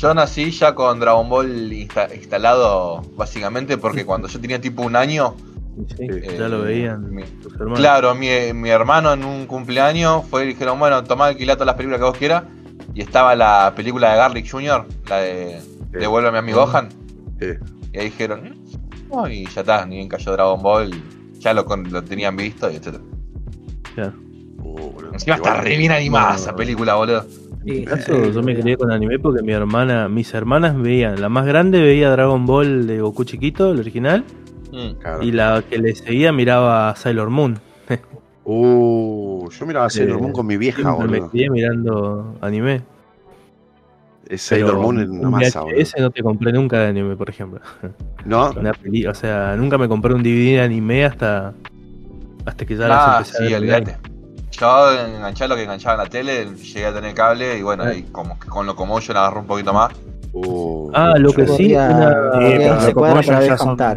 Yo 0.05 0.13
nací 0.13 0.51
ya 0.51 0.75
con 0.75 1.01
Dragon 1.01 1.27
Ball 1.31 1.73
insta- 1.73 2.15
instalado, 2.15 3.01
básicamente, 3.17 3.79
porque 3.79 4.05
cuando 4.05 4.29
yo 4.29 4.39
tenía 4.39 4.61
tipo 4.61 4.83
un 4.83 4.97
año, 4.97 5.35
Sí, 5.97 6.05
eh, 6.09 6.37
ya 6.39 6.47
lo 6.47 6.61
veían 6.63 7.11
mi- 7.15 7.23
tus 7.23 7.55
hermanos. 7.55 7.79
claro, 7.79 8.15
mi, 8.15 8.29
mi 8.53 8.69
hermano 8.69 9.15
en 9.15 9.25
un 9.25 9.47
cumpleaños 9.47 10.25
fue 10.29 10.45
y 10.45 10.49
dijeron, 10.49 10.79
bueno, 10.79 11.03
tomá 11.05 11.29
alquilá 11.29 11.55
todas 11.55 11.69
las 11.69 11.77
películas 11.77 12.01
que 12.01 12.05
vos 12.05 12.19
quieras. 12.19 12.43
Y 12.95 13.01
estaba 13.01 13.35
la 13.35 13.73
película 13.75 14.11
de 14.11 14.17
Garlic 14.19 14.51
Jr., 14.51 14.87
la 15.09 15.17
de 15.21 15.61
Sí. 15.63 16.01
Devuelve 16.01 16.29
a 16.29 16.33
mi 16.33 16.39
amigo 16.39 16.67
Gohan. 16.67 16.91
Sí. 17.41 17.47
Y 17.95 17.99
ahí 17.99 18.05
dijeron, 18.05 18.43
"Mm, 18.45 19.09
no", 19.15 19.29
y 19.29 19.47
ya 19.47 19.63
está, 19.63 19.87
ni 19.87 19.97
bien 19.97 20.09
cayó 20.09 20.33
Dragon 20.33 20.61
Ball, 20.63 20.91
ya 21.39 21.55
lo, 21.55 21.65
con- 21.65 21.91
lo 21.91 22.05
tenían 22.05 22.37
visto, 22.37 22.71
y 22.71 22.77
etc. 22.77 22.99
Claro. 23.95 24.13
Boludo. 24.59 25.13
Encima 25.15 25.37
está 25.37 25.55
re 25.63 25.77
bien 25.79 25.93
animada 25.93 26.35
esa 26.37 26.55
película, 26.55 26.95
boludo. 26.95 27.25
En 27.67 27.75
mi 27.81 27.85
caso, 27.85 28.31
yo 28.31 28.43
me 28.43 28.55
crié 28.61 28.77
con 28.77 28.91
anime 28.91 29.19
porque 29.19 29.43
mi 29.43 29.53
hermana, 29.53 30.09
mis 30.09 30.33
hermanas 30.35 30.77
veían, 30.81 31.21
la 31.21 31.29
más 31.29 31.47
grande 31.47 31.81
veía 31.81 32.11
Dragon 32.11 32.45
Ball 32.47 32.87
de 32.87 33.01
Goku 33.01 33.25
chiquito, 33.25 33.71
el 33.73 33.81
original, 33.81 34.25
Mm. 34.73 34.95
Claro. 35.01 35.23
y 35.23 35.31
la 35.33 35.63
que 35.71 35.79
le 35.79 35.95
seguía 35.95 36.33
miraba 36.33 36.95
Sailor 36.97 37.31
Moon. 37.31 37.59
Uh, 38.47 39.49
yo 39.51 39.65
miraba 39.65 39.89
Sailor 39.89 40.19
Eh, 40.19 40.21
Moon 40.21 40.33
con 40.33 40.47
mi 40.47 40.59
vieja, 40.59 40.83
Siempre 40.83 41.07
me 41.09 41.17
boludo. 41.19 41.31
crié 41.31 41.49
mirando 41.49 42.37
anime. 42.43 42.83
Es 44.29 44.43
Sailor 44.43 44.71
Pero 44.73 44.83
Moon 44.83 45.01
en 45.01 45.11
una 45.13 45.21
un 45.29 45.31
masa, 45.31 45.61
boludo. 45.63 45.79
VHS 45.79 45.95
no 46.01 46.11
te 46.11 46.23
compré 46.23 46.53
nunca 46.53 46.79
de 46.81 46.89
anime, 46.89 47.17
por 47.17 47.31
ejemplo. 47.31 47.61
No, 48.27 48.51
Una 48.51 48.73
peli- 48.75 49.07
o 49.07 49.15
sea, 49.15 49.55
nunca 49.57 49.79
me 49.79 49.89
compré 49.89 50.13
un 50.13 50.23
DVD 50.23 50.57
de 50.57 50.61
anime 50.61 51.05
hasta 51.07 51.55
hasta 52.45 52.67
que 52.67 52.77
ya 52.77 52.87
las 52.89 52.99
Ah, 53.01 53.17
empecé 53.21 53.37
a 53.37 53.39
sí, 53.39 53.45
ver 53.53 53.57
olvídate. 53.63 53.97
Yo 54.59 54.93
enganché 54.93 55.49
lo 55.49 55.57
que 55.57 55.63
enganchaba 55.65 55.95
en 55.95 55.99
la 56.05 56.07
tele, 56.11 56.47
llegué 56.57 56.87
a 56.87 56.95
tener 56.95 57.15
cable 57.15 57.59
y 57.59 57.63
bueno, 57.63 57.83
Ah. 57.85 57.89
ahí 57.89 58.03
como 58.13 58.39
que 58.39 58.49
con 58.49 58.67
Locomotion 58.67 59.17
agarró 59.17 59.41
un 59.41 59.47
poquito 59.47 59.73
más. 59.73 59.93
Uh, 60.33 60.91
Ah, 60.93 61.15
lo 61.17 61.33
que 61.33 61.47
sí, 61.47 61.75
una- 61.75 62.11
Eh, 62.41 62.55
pero 62.59 62.81
se 62.81 62.93
cuadra 62.95 63.23
para 63.23 63.39
ver 63.41 63.57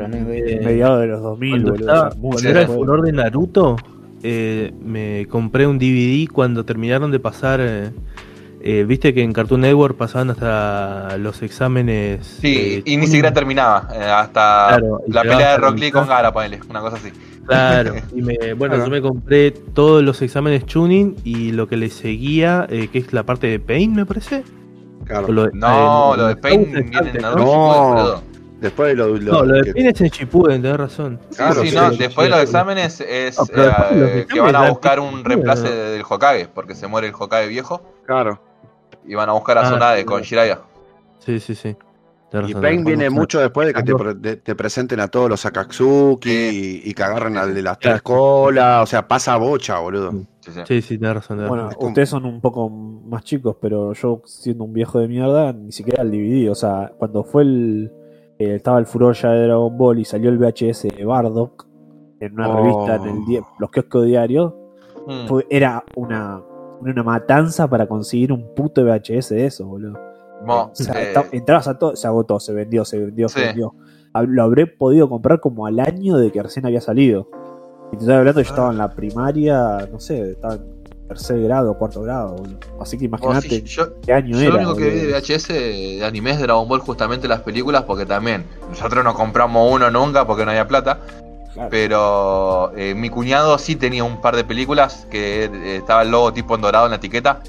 ¿no? 0.09 0.15
eh, 0.31 0.61
mediados 0.63 0.99
de 1.01 1.07
los 1.07 1.21
2000, 1.21 1.51
cuando, 1.51 1.71
boludo. 1.71 1.91
estaba- 1.93 2.09
cuando 2.21 2.49
era 2.49 2.61
el 2.61 2.67
furor 2.67 3.01
de 3.01 3.11
Naruto, 3.11 3.75
eh, 4.23 4.71
me 4.83 5.25
compré 5.29 5.65
un 5.67 5.79
DVD 5.79 6.27
cuando 6.31 6.63
terminaron 6.65 7.11
de 7.11 7.19
pasar. 7.19 7.59
eh, 7.61 7.91
eh, 8.61 8.83
Viste 8.87 9.13
que 9.13 9.23
en 9.23 9.33
Cartoon 9.33 9.61
Network 9.61 9.95
pasaban 9.97 10.29
hasta 10.31 11.17
los 11.17 11.41
exámenes. 11.41 12.25
Sí, 12.41 12.55
eh, 12.55 12.83
y 12.85 12.97
ni 12.97 13.05
siquiera 13.05 13.31
terminaba, 13.33 13.87
eh, 13.95 14.03
hasta 14.03 14.67
Claro, 14.77 15.01
y 15.07 15.11
la 15.11 15.21
pelea 15.21 15.51
de 15.51 15.57
Rock 15.57 15.77
Lee 15.79 15.91
con. 15.91 16.07
Gara, 16.07 16.31
ponele, 16.31 16.59
una 16.69 16.81
cosa 16.81 16.97
así. 16.97 17.09
Claro, 17.47 17.93
y 18.15 18.21
me, 18.21 18.53
bueno, 18.53 18.75
Claro. 18.75 18.85
yo 18.85 18.91
me 18.91 19.01
compré 19.01 19.51
todos 19.51 20.03
los 20.03 20.21
exámenes 20.21 20.65
tuning 20.65 21.15
y 21.23 21.51
lo 21.51 21.67
que 21.67 21.77
le 21.77 21.89
seguía, 21.89 22.67
eh, 22.69 22.89
que 22.91 22.99
es 22.99 23.13
la 23.13 23.23
parte 23.23 23.47
de 23.47 23.59
Paint, 23.59 23.95
me 23.95 24.05
parece. 24.05 24.43
claro. 25.05 25.27
O 25.27 25.31
lo 25.31 25.43
de- 25.45 25.51
No, 25.53 26.13
eh, 26.13 26.17
lo 26.17 26.27
de 26.27 26.33
los 26.33 26.41
Pain 26.41 26.65
juegos 26.65 26.89
viene 26.89 27.09
en 27.09 27.21
¿no? 27.21 28.21
Después 28.59 28.89
de 28.89 28.95
lo, 28.95 29.09
lo- 29.17 29.31
No, 29.33 29.43
lo 29.45 29.53
de 29.63 29.71
que- 29.71 29.87
es 29.87 30.01
en 30.01 30.07
Shippuden, 30.09 30.61
tenés 30.63 30.77
razón. 30.77 31.19
Claro, 31.35 31.61
sí, 31.61 31.69
sí, 31.69 31.75
no, 31.75 31.91
sí, 31.91 31.97
después 31.97 32.25
de 32.25 32.31
los 32.31 32.39
exámenes 32.41 32.99
es 33.01 33.37
No, 33.37 33.45
eh, 33.93 34.25
que 34.27 34.39
van 34.41 34.55
a 34.55 34.69
buscar 34.69 34.99
un 34.99 35.23
reemplazo 35.23 35.67
Sí. 35.67 35.71
del 35.73 36.01
Hokage, 36.07 36.47
porque 36.53 36.73
se 36.73 36.87
muere 36.87 37.07
el 37.07 37.13
Hokage 37.17 37.47
viejo, 37.47 37.81
Claro. 38.07 38.41
y 39.05 39.13
van 39.15 39.29
a 39.29 39.33
buscar 39.33 39.59
a 39.59 39.61
Ah, 39.61 39.63
Tsunade 39.69 39.99
sí. 39.99 40.05
con 40.05 40.23
Jiraiya. 40.23 40.59
Sí, 41.19 41.39
sí, 41.39 41.53
sí. 41.55 41.75
Y 42.47 42.53
Pain 42.55 42.83
viene 42.83 43.09
mucho 43.09 43.39
después 43.39 43.67
de 43.67 43.73
que 43.73 44.37
te, 44.43 44.55
presenten 44.55 44.99
a 44.99 45.07
todos 45.07 45.29
los 45.29 45.45
Akatsuki 45.45 46.29
Sí. 46.29 46.81
y, 46.85 46.89
y 46.89 46.93
que 46.93 47.03
agarren 47.03 47.37
al 47.37 47.53
de 47.55 47.61
las 47.61 47.79
tres 47.79 48.01
colas. 48.01 48.83
O 48.83 48.85
sea, 48.85 49.07
pasa 49.07 49.37
bocha, 49.37 49.79
boludo. 49.79 50.11
Sí. 50.41 50.51
Sí, 50.65 50.81
sí. 50.81 50.97
Tenés 50.97 51.15
razón. 51.15 51.37
tenés 51.37 51.49
Bueno, 51.49 51.69
razón. 51.69 51.87
ustedes 51.87 52.09
son 52.09 52.25
un 52.25 52.41
poco 52.41 52.69
más 52.69 53.23
chicos, 53.23 53.55
pero 53.61 53.93
yo 53.93 54.21
siendo 54.25 54.65
un 54.65 54.73
viejo 54.73 54.99
de 54.99 55.07
mierda, 55.07 55.53
ni 55.53 55.71
siquiera 55.71 56.03
el 56.03 56.11
DVD. 56.11 56.49
O 56.51 56.55
sea, 56.55 56.91
cuando 56.97 57.23
fue 57.23 57.43
el. 57.43 57.91
eh, 58.39 58.55
estaba 58.55 58.77
el 58.79 58.85
furor 58.85 59.15
ya 59.15 59.29
de 59.31 59.43
Dragon 59.47 59.77
Ball 59.77 59.99
y 59.99 60.05
salió 60.05 60.29
el 60.29 60.37
VHS 60.37 60.89
de 60.95 61.05
Bardock 61.05 61.65
en 62.19 62.33
una 62.33 62.49
Oh. 62.49 62.57
revista 62.57 62.95
en 62.97 63.15
el 63.17 63.25
die- 63.25 63.41
los 63.59 63.71
kioscos 63.71 64.05
diarios, 64.05 64.53
Mm. 65.07 65.27
fue- 65.27 65.47
era 65.49 65.83
una, 65.95 66.41
una 66.81 67.03
matanza 67.03 67.67
para 67.69 67.87
conseguir 67.87 68.31
un 68.33 68.53
puto 68.53 68.83
VHS 68.83 69.29
de 69.33 69.45
eso, 69.45 69.65
boludo. 69.65 69.97
Mo, 70.43 70.71
eh, 70.95 71.13
entrabas 71.31 71.67
a 71.67 71.77
todo, 71.77 71.95
se 71.95 72.07
agotó, 72.07 72.39
se 72.39 72.53
vendió, 72.53 72.85
se 72.85 72.99
vendió, 72.99 73.27
se 73.29 73.41
vendió. 73.41 73.75
Lo 74.13 74.43
habré 74.43 74.67
podido 74.67 75.09
comprar 75.09 75.39
como 75.39 75.65
al 75.65 75.79
año 75.79 76.17
de 76.17 76.31
que 76.31 76.41
recién 76.41 76.65
había 76.65 76.81
salido. 76.81 77.29
Y 77.91 77.97
te 77.97 78.03
estoy 78.03 78.15
hablando, 78.15 78.41
yo 78.41 78.49
estaba 78.49 78.71
en 78.71 78.77
la 78.77 78.89
primaria, 78.89 79.87
no 79.91 79.99
sé, 79.99 80.31
estaba 80.31 80.55
en 80.55 80.83
tercer 81.07 81.41
grado, 81.41 81.77
cuarto 81.77 82.01
grado. 82.01 82.35
boludo. 82.35 82.59
Así 82.81 82.97
que 82.97 83.05
imagínate 83.05 83.49
sí, 83.49 83.61
yo, 83.63 83.99
qué 84.01 84.13
año 84.13 84.37
yo 84.37 84.41
era. 84.41 84.49
lo 84.49 84.57
único 84.57 84.75
que 84.75 84.89
vi 84.89 84.99
de 84.99 85.13
VHS 85.13 85.47
de 85.47 86.05
anime 86.05 86.31
es 86.31 86.39
Dragon 86.39 86.67
Ball 86.67 86.79
justamente 86.79 87.27
las 87.27 87.41
películas, 87.41 87.83
porque 87.83 88.05
también 88.05 88.45
nosotros 88.69 89.03
no 89.03 89.13
compramos 89.13 89.71
uno 89.71 89.89
nunca 89.89 90.25
porque 90.27 90.43
no 90.43 90.51
había 90.51 90.67
plata. 90.67 90.99
Claro. 91.53 91.69
Pero 91.71 92.71
eh, 92.77 92.93
mi 92.93 93.09
cuñado 93.09 93.57
sí 93.57 93.75
tenía 93.75 94.03
un 94.03 94.21
par 94.21 94.35
de 94.35 94.43
películas 94.43 95.07
que 95.09 95.45
eh, 95.45 95.77
estaba 95.77 96.03
el 96.03 96.11
logo 96.11 96.31
tipo 96.33 96.55
en 96.55 96.61
dorado 96.61 96.85
en 96.85 96.91
la 96.91 96.97
etiqueta. 96.97 97.41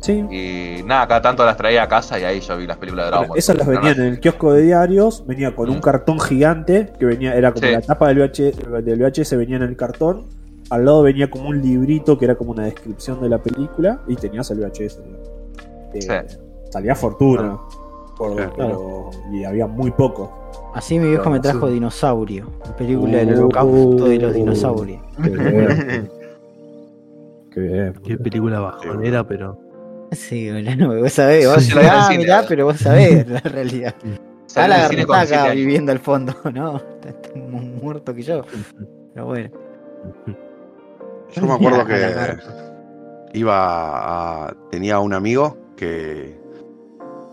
Sí. 0.00 0.24
Y 0.30 0.82
nada, 0.84 1.08
cada 1.08 1.22
tanto 1.22 1.44
las 1.44 1.56
traía 1.56 1.82
a 1.82 1.88
casa 1.88 2.18
y 2.20 2.24
ahí 2.24 2.40
yo 2.40 2.56
vi 2.56 2.66
las 2.66 2.76
películas 2.76 3.06
de 3.06 3.10
Dragon 3.10 3.28
Bueno, 3.28 3.38
esas 3.38 3.56
las 3.58 3.66
no- 3.66 3.72
venían 3.74 3.98
en 4.00 4.06
el 4.06 4.20
kiosco 4.20 4.52
de 4.52 4.62
diarios, 4.62 5.24
venía 5.26 5.54
con 5.56 5.68
un 5.70 5.78
Mm. 5.78 5.80
cartón 5.80 6.20
gigante 6.20 6.92
que 6.98 7.04
venía, 7.04 7.34
era 7.34 7.52
como 7.52 7.66
Sí. 7.66 7.72
la 7.72 7.80
tapa 7.80 8.08
del 8.08 8.18
VHS, 8.18 8.58
del 8.84 8.98
VHS 9.02 9.36
venía 9.36 9.56
en 9.56 9.62
el 9.64 9.76
cartón, 9.76 10.26
al 10.70 10.84
lado 10.84 11.02
venía 11.02 11.28
como 11.30 11.48
un 11.48 11.60
librito 11.60 12.16
que 12.16 12.26
era 12.26 12.36
como 12.36 12.52
una 12.52 12.64
descripción 12.64 13.20
de 13.20 13.28
la 13.28 13.38
película 13.38 14.00
y 14.06 14.14
tenías 14.16 14.50
el 14.50 14.60
VHS. 14.60 15.00
Eh, 15.94 16.00
Sí. 16.02 16.08
Salía 16.70 16.94
fortuna, 16.94 17.58
por- 18.16 18.36
Sí. 18.40 18.48
pero- 18.56 19.10
y 19.32 19.44
había 19.44 19.66
muy 19.66 19.90
poco. 19.90 20.32
Así 20.74 20.98
mi 20.98 21.08
viejo 21.08 21.28
me 21.30 21.40
trajo 21.40 21.66
Sí. 21.66 21.72
Dinosaurio, 21.74 22.50
la 22.64 22.76
película 22.76 23.18
del 23.18 23.34
Uh. 23.34 23.38
holocausto 23.38 24.04
de 24.08 24.18
los 24.18 24.34
dinosaurios. 24.34 25.00
Qué 25.24 25.30
bien. 25.30 26.10
Qué 27.50 27.60
bien. 27.60 27.94
Qué 28.04 28.16
película 28.18 28.60
bajonera, 28.60 29.26
pero. 29.26 29.58
Sí, 30.12 30.50
boludo, 30.50 31.00
vos 31.02 31.12
sabés, 31.12 31.46
vos 31.46 31.62
Sí, 31.62 31.72
ah, 31.82 32.08
mirá, 32.16 32.44
pero 32.48 32.64
vos 32.66 32.78
sabés 32.78 33.26
la 33.28 33.40
realidad. 33.40 33.94
Ah, 34.56 34.66
la 34.66 34.88
garrapaca 34.88 35.50
viviendo 35.52 35.92
al 35.92 35.98
fondo, 35.98 36.34
¿no? 36.54 36.76
Está, 36.78 37.08
está 37.10 37.30
más 37.38 37.62
muerto 37.62 38.14
que 38.14 38.22
yo. 38.22 38.42
Pero 39.14 39.26
bueno. 39.26 39.50
Yo 41.34 41.42
me 41.42 41.52
acuerdo 41.52 41.84
que 41.84 42.36
iba 43.34 44.46
a. 44.46 44.54
Tenía 44.70 44.98
un 45.00 45.12
amigo 45.12 45.56
que. 45.76 46.38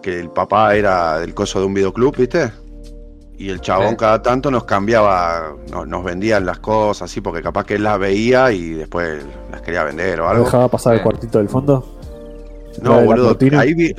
Que 0.01 0.19
el 0.19 0.29
papá 0.29 0.75
era 0.75 1.19
del 1.19 1.33
coso 1.33 1.59
de 1.61 1.65
un 1.65 1.73
videoclub, 1.73 2.15
¿viste? 2.15 2.51
Y 3.37 3.49
el 3.49 3.59
chabón 3.59 3.95
cada 3.95 4.21
tanto 4.21 4.51
nos 4.51 4.63
cambiaba, 4.65 5.55
no- 5.71 5.85
nos 5.85 6.03
vendían 6.03 6.45
las 6.45 6.59
cosas 6.59 7.09
así, 7.11 7.21
porque 7.21 7.41
capaz 7.41 7.65
que 7.65 7.75
él 7.75 7.83
las 7.83 7.97
veía 7.99 8.51
y 8.51 8.71
después 8.73 9.25
las 9.51 9.61
quería 9.61 9.83
vender 9.83 10.21
o 10.21 10.25
¿No 10.25 10.29
algo. 10.29 10.45
dejaba 10.45 10.67
pasar 10.67 10.93
el 10.95 11.01
cuartito 11.01 11.39
del 11.39 11.49
fondo? 11.49 11.94
No, 12.81 12.91
¿La 12.91 12.95
de 12.97 13.01
la 13.01 13.05
boludo, 13.07 13.37
ahí 13.59 13.73
vi, 13.73 13.95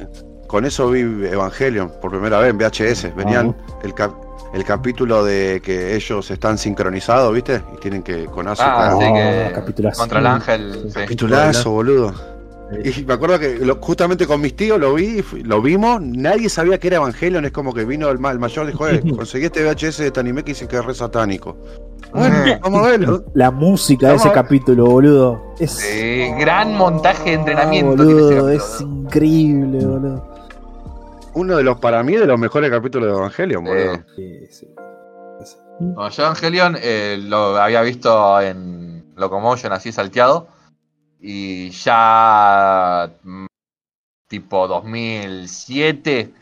con 0.46 0.64
eso 0.64 0.90
vi 0.90 1.00
Evangelion 1.00 1.92
por 2.00 2.10
primera 2.10 2.38
vez 2.38 2.50
en 2.50 2.58
VHS. 2.58 3.14
Venían 3.16 3.56
el, 3.82 3.94
cap- 3.94 4.14
el 4.54 4.64
capítulo 4.64 5.24
de 5.24 5.60
que 5.64 5.94
ellos 5.96 6.30
están 6.30 6.58
sincronizados, 6.58 7.32
¿viste? 7.34 7.62
Y 7.74 7.80
tienen 7.80 8.02
que 8.02 8.26
con 8.26 8.46
Asuka. 8.48 8.92
Ah, 8.92 8.96
sí, 8.98 9.04
Ah, 9.04 9.62
que 9.64 9.90
contra 9.96 10.20
el 10.20 10.26
ángel. 10.26 10.82
sí. 10.88 11.00
Capitulazo, 11.00 11.70
boludo. 11.72 12.35
Y 12.84 13.04
me 13.04 13.14
acuerdo 13.14 13.38
que 13.38 13.58
lo- 13.58 13.76
justamente 13.76 14.26
con 14.26 14.40
mis 14.40 14.56
tíos 14.56 14.78
lo 14.80 14.94
vi, 14.94 15.22
lo 15.44 15.62
vimos, 15.62 16.00
nadie 16.02 16.48
sabía 16.48 16.78
que 16.78 16.88
era 16.88 16.96
Evangelion, 16.96 17.44
es 17.44 17.52
como 17.52 17.72
que 17.72 17.84
vino 17.84 18.08
el, 18.10 18.18
ma- 18.18 18.32
el 18.32 18.40
mayor 18.40 18.66
dijo, 18.66 18.88
eh, 18.88 19.00
conseguí 19.16 19.44
este 19.44 19.62
VHS 19.64 19.98
de 19.98 20.06
este 20.08 20.18
anime 20.20 20.42
que 20.42 20.50
dice 20.50 20.66
que 20.66 20.76
es 20.76 20.84
re 20.84 20.92
satánico. 20.94 21.56
Bueno, 22.12 22.36
vamos 22.62 22.84
a 22.86 22.90
verlo. 22.90 23.24
La 23.34 23.50
música 23.52 24.08
de 24.10 24.16
ese 24.16 24.32
capítulo, 24.32 24.86
boludo. 24.86 25.54
Es, 25.60 25.78
gran 26.40 26.74
montaje 26.74 27.30
de 27.30 27.36
Ah, 27.36 27.38
entrenamiento. 27.40 27.94
tiene 28.04 28.10
ese 28.12 28.20
boludo, 28.20 28.30
capítulo, 28.30 28.48
es 28.50 28.80
¿no? 28.80 28.86
increíble, 29.02 29.86
boludo. 29.86 30.36
Uno 31.34 31.56
de 31.56 31.62
los, 31.62 31.78
para 31.78 32.02
mí, 32.02 32.16
de 32.16 32.26
los 32.26 32.38
mejores 32.38 32.70
capítulos 32.70 33.08
de 33.10 33.16
Evangelion, 33.16 33.64
boludo. 33.64 33.92
Eh, 33.94 34.04
Sí, 34.16 34.46
sí. 34.50 34.68
No, 35.78 36.08
yo 36.08 36.22
Evangelion 36.24 36.76
eh, 36.80 37.18
lo 37.22 37.56
había 37.58 37.82
visto 37.82 38.40
en 38.40 39.04
Locomotion 39.14 39.72
así 39.72 39.92
salteado. 39.92 40.48
Y 41.20 41.70
ya 41.70 43.10
mm, 43.22 43.46
tipo 44.28 44.68
2007 44.68 46.32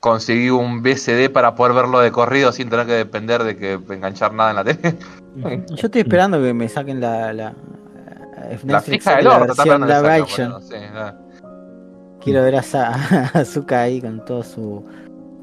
conseguí 0.00 0.50
un 0.50 0.82
BCD 0.82 1.30
para 1.30 1.54
poder 1.54 1.74
verlo 1.74 2.00
de 2.00 2.12
corrido 2.12 2.52
sin 2.52 2.70
tener 2.70 2.86
que 2.86 2.92
depender 2.92 3.42
de 3.44 3.56
que 3.56 3.72
enganchar 3.72 4.32
nada 4.32 4.50
en 4.50 4.56
la 4.56 4.64
tele. 4.64 4.96
Yo 5.74 5.86
estoy 5.86 6.02
esperando 6.02 6.40
que 6.40 6.54
me 6.54 6.68
saquen 6.68 7.00
la. 7.00 7.32
La, 7.32 7.54
eh, 8.50 8.58
La 8.64 8.80
fija 8.80 9.16
del 9.16 9.26
orto. 9.26 9.54
Quiero 12.20 12.42
ver 12.42 12.56
a, 12.74 12.92
Azuka 13.34 13.82
ahí 13.82 14.00
con 14.00 14.24
toda 14.24 14.42
su 14.42 14.84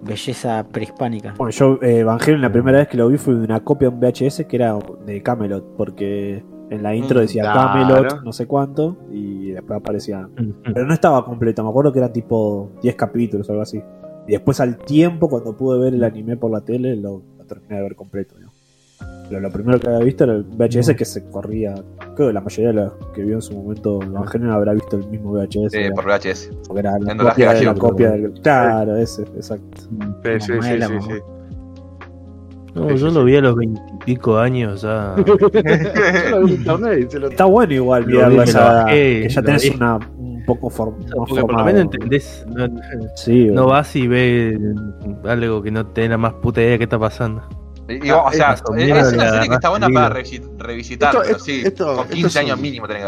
belleza 0.01 0.65
prehispánica. 0.71 1.33
Bueno, 1.37 1.51
yo 1.51 1.79
eh, 1.81 1.99
Evangelion 1.99 2.41
la 2.41 2.51
primera 2.51 2.79
vez 2.79 2.87
que 2.87 2.97
lo 2.97 3.07
vi 3.07 3.17
fue 3.17 3.35
de 3.35 3.43
una 3.43 3.63
copia 3.63 3.89
de 3.89 3.95
un 3.95 4.01
VHS 4.01 4.45
que 4.47 4.55
era 4.55 4.77
de 5.05 5.21
Camelot, 5.21 5.75
porque 5.77 6.43
en 6.73 6.83
la 6.83 6.95
intro 6.95 7.19
Mm, 7.19 7.21
decía 7.21 7.43
claro. 7.43 7.59
Camelot, 7.89 8.23
no 8.23 8.33
sé 8.33 8.45
cuánto, 8.47 8.97
y 9.11 9.51
después 9.51 9.79
aparecía. 9.79 10.27
Pero 10.73 10.85
no 10.85 10.93
estaba 10.93 11.23
completa, 11.25 11.63
me 11.63 11.69
acuerdo 11.69 11.91
que 11.93 11.99
eran 11.99 12.11
tipo 12.13 12.71
10 12.81 12.95
capítulos 12.95 13.47
o 13.49 13.51
algo 13.53 13.61
así. 13.63 13.81
Y 14.27 14.31
después 14.31 14.59
al 14.59 14.77
tiempo, 14.77 15.29
cuando 15.29 15.55
pude 15.55 15.79
ver 15.79 15.93
el 15.93 16.03
anime 16.03 16.37
por 16.37 16.51
la 16.51 16.61
tele, 16.61 16.95
lo, 16.95 17.21
lo 17.37 17.45
terminé 17.45 17.75
de 17.75 17.81
ver 17.81 17.95
completo. 17.95 18.35
¿no? 18.39 18.51
Pero 19.29 19.39
lo 19.41 19.51
primero 19.51 19.79
que 19.79 19.87
había 19.87 19.99
visto 19.99 20.23
era 20.25 20.33
el 20.33 20.43
VHS 20.43 20.95
que 20.95 21.05
se 21.05 21.25
corría. 21.29 21.73
Creo 22.15 22.27
que 22.27 22.33
la 22.33 22.41
mayoría 22.41 22.67
de 22.69 22.73
los 22.73 22.93
que 23.13 23.23
vio 23.23 23.35
en 23.35 23.41
su 23.41 23.53
momento 23.55 24.01
Evangelion 24.01 24.51
habrá 24.51 24.73
visto 24.73 24.97
el 24.97 25.07
mismo 25.07 25.31
VHS. 25.31 25.71
Sí, 25.71 25.77
era- 25.77 25.95
por 25.95 26.05
VHS. 26.05 26.51
porque 26.67 26.79
era 26.81 26.99
la 26.99 27.15
copia 27.17 27.33
de 27.49 27.53
la 27.53 27.53
gallego. 27.53 27.79
copia 27.79 28.11
del. 28.11 28.31
Claro, 28.41 28.95
ese, 28.97 29.23
exacto. 29.23 29.81
Sí, 29.81 30.29
sí, 30.39 30.53
sí, 30.61 30.77
la 30.77 30.87
sí, 30.87 30.93
sí. 31.01 31.11
No, 32.75 32.89
Sí, 32.89 32.97
yo 32.97 33.09
sí, 33.09 33.15
lo 33.15 33.23
vi 33.23 33.35
a 33.35 33.41
los 33.41 33.55
veintipico 33.55 34.37
años 34.39 34.81
ya. 34.81 35.15
Está 37.29 37.45
bueno 37.45 37.73
igual 37.73 38.01
Lo 38.03 38.07
mirarlo 38.07 38.41
a 38.41 38.43
esa 38.43 38.59
edad, 38.59 38.85
que 38.87 39.29
ya 39.29 39.41
tenés 39.41 39.69
una, 39.75 39.95
un 40.17 40.43
poco 40.45 40.69
form, 40.69 40.95
Porque 41.15 41.41
por 41.41 41.53
lo 41.57 41.63
menos 41.65 41.81
entendés. 41.83 42.45
No, 42.47 42.67
Sí, 43.15 43.45
no 43.45 43.67
vas 43.67 43.95
y 43.95 44.07
ves 44.07 44.57
algo 45.25 45.61
que 45.61 45.71
no 45.71 45.85
te 45.87 46.01
da 46.01 46.09
la 46.09 46.17
más 46.17 46.33
puta 46.33 46.61
idea 46.61 46.71
de 46.71 46.77
qué 46.79 46.83
está 46.85 46.99
pasando. 46.99 47.43
Y- 47.87 48.07
y, 48.07 48.11
o 48.11 48.31
sea, 48.31 48.51
Ah, 48.51 48.53
es, 48.53 48.61
eso, 48.61 48.75
es 48.75 49.13
una 49.13 49.29
serie 49.31 49.49
que 49.49 49.55
está 49.55 49.69
buena 49.69 49.89
para 49.89 50.15
revi- 50.15 50.41
revisitar, 50.57 51.09
Esto- 51.13 51.23
pero 51.25 51.39
sí, 51.39 51.61
esto- 51.65 51.85
con 51.95 51.99
esto 52.05 52.13
15 52.15 52.27
es 52.27 52.37
años 52.37 52.55
un- 52.57 52.61
mínimo 52.61 52.87
tenés. 52.87 53.05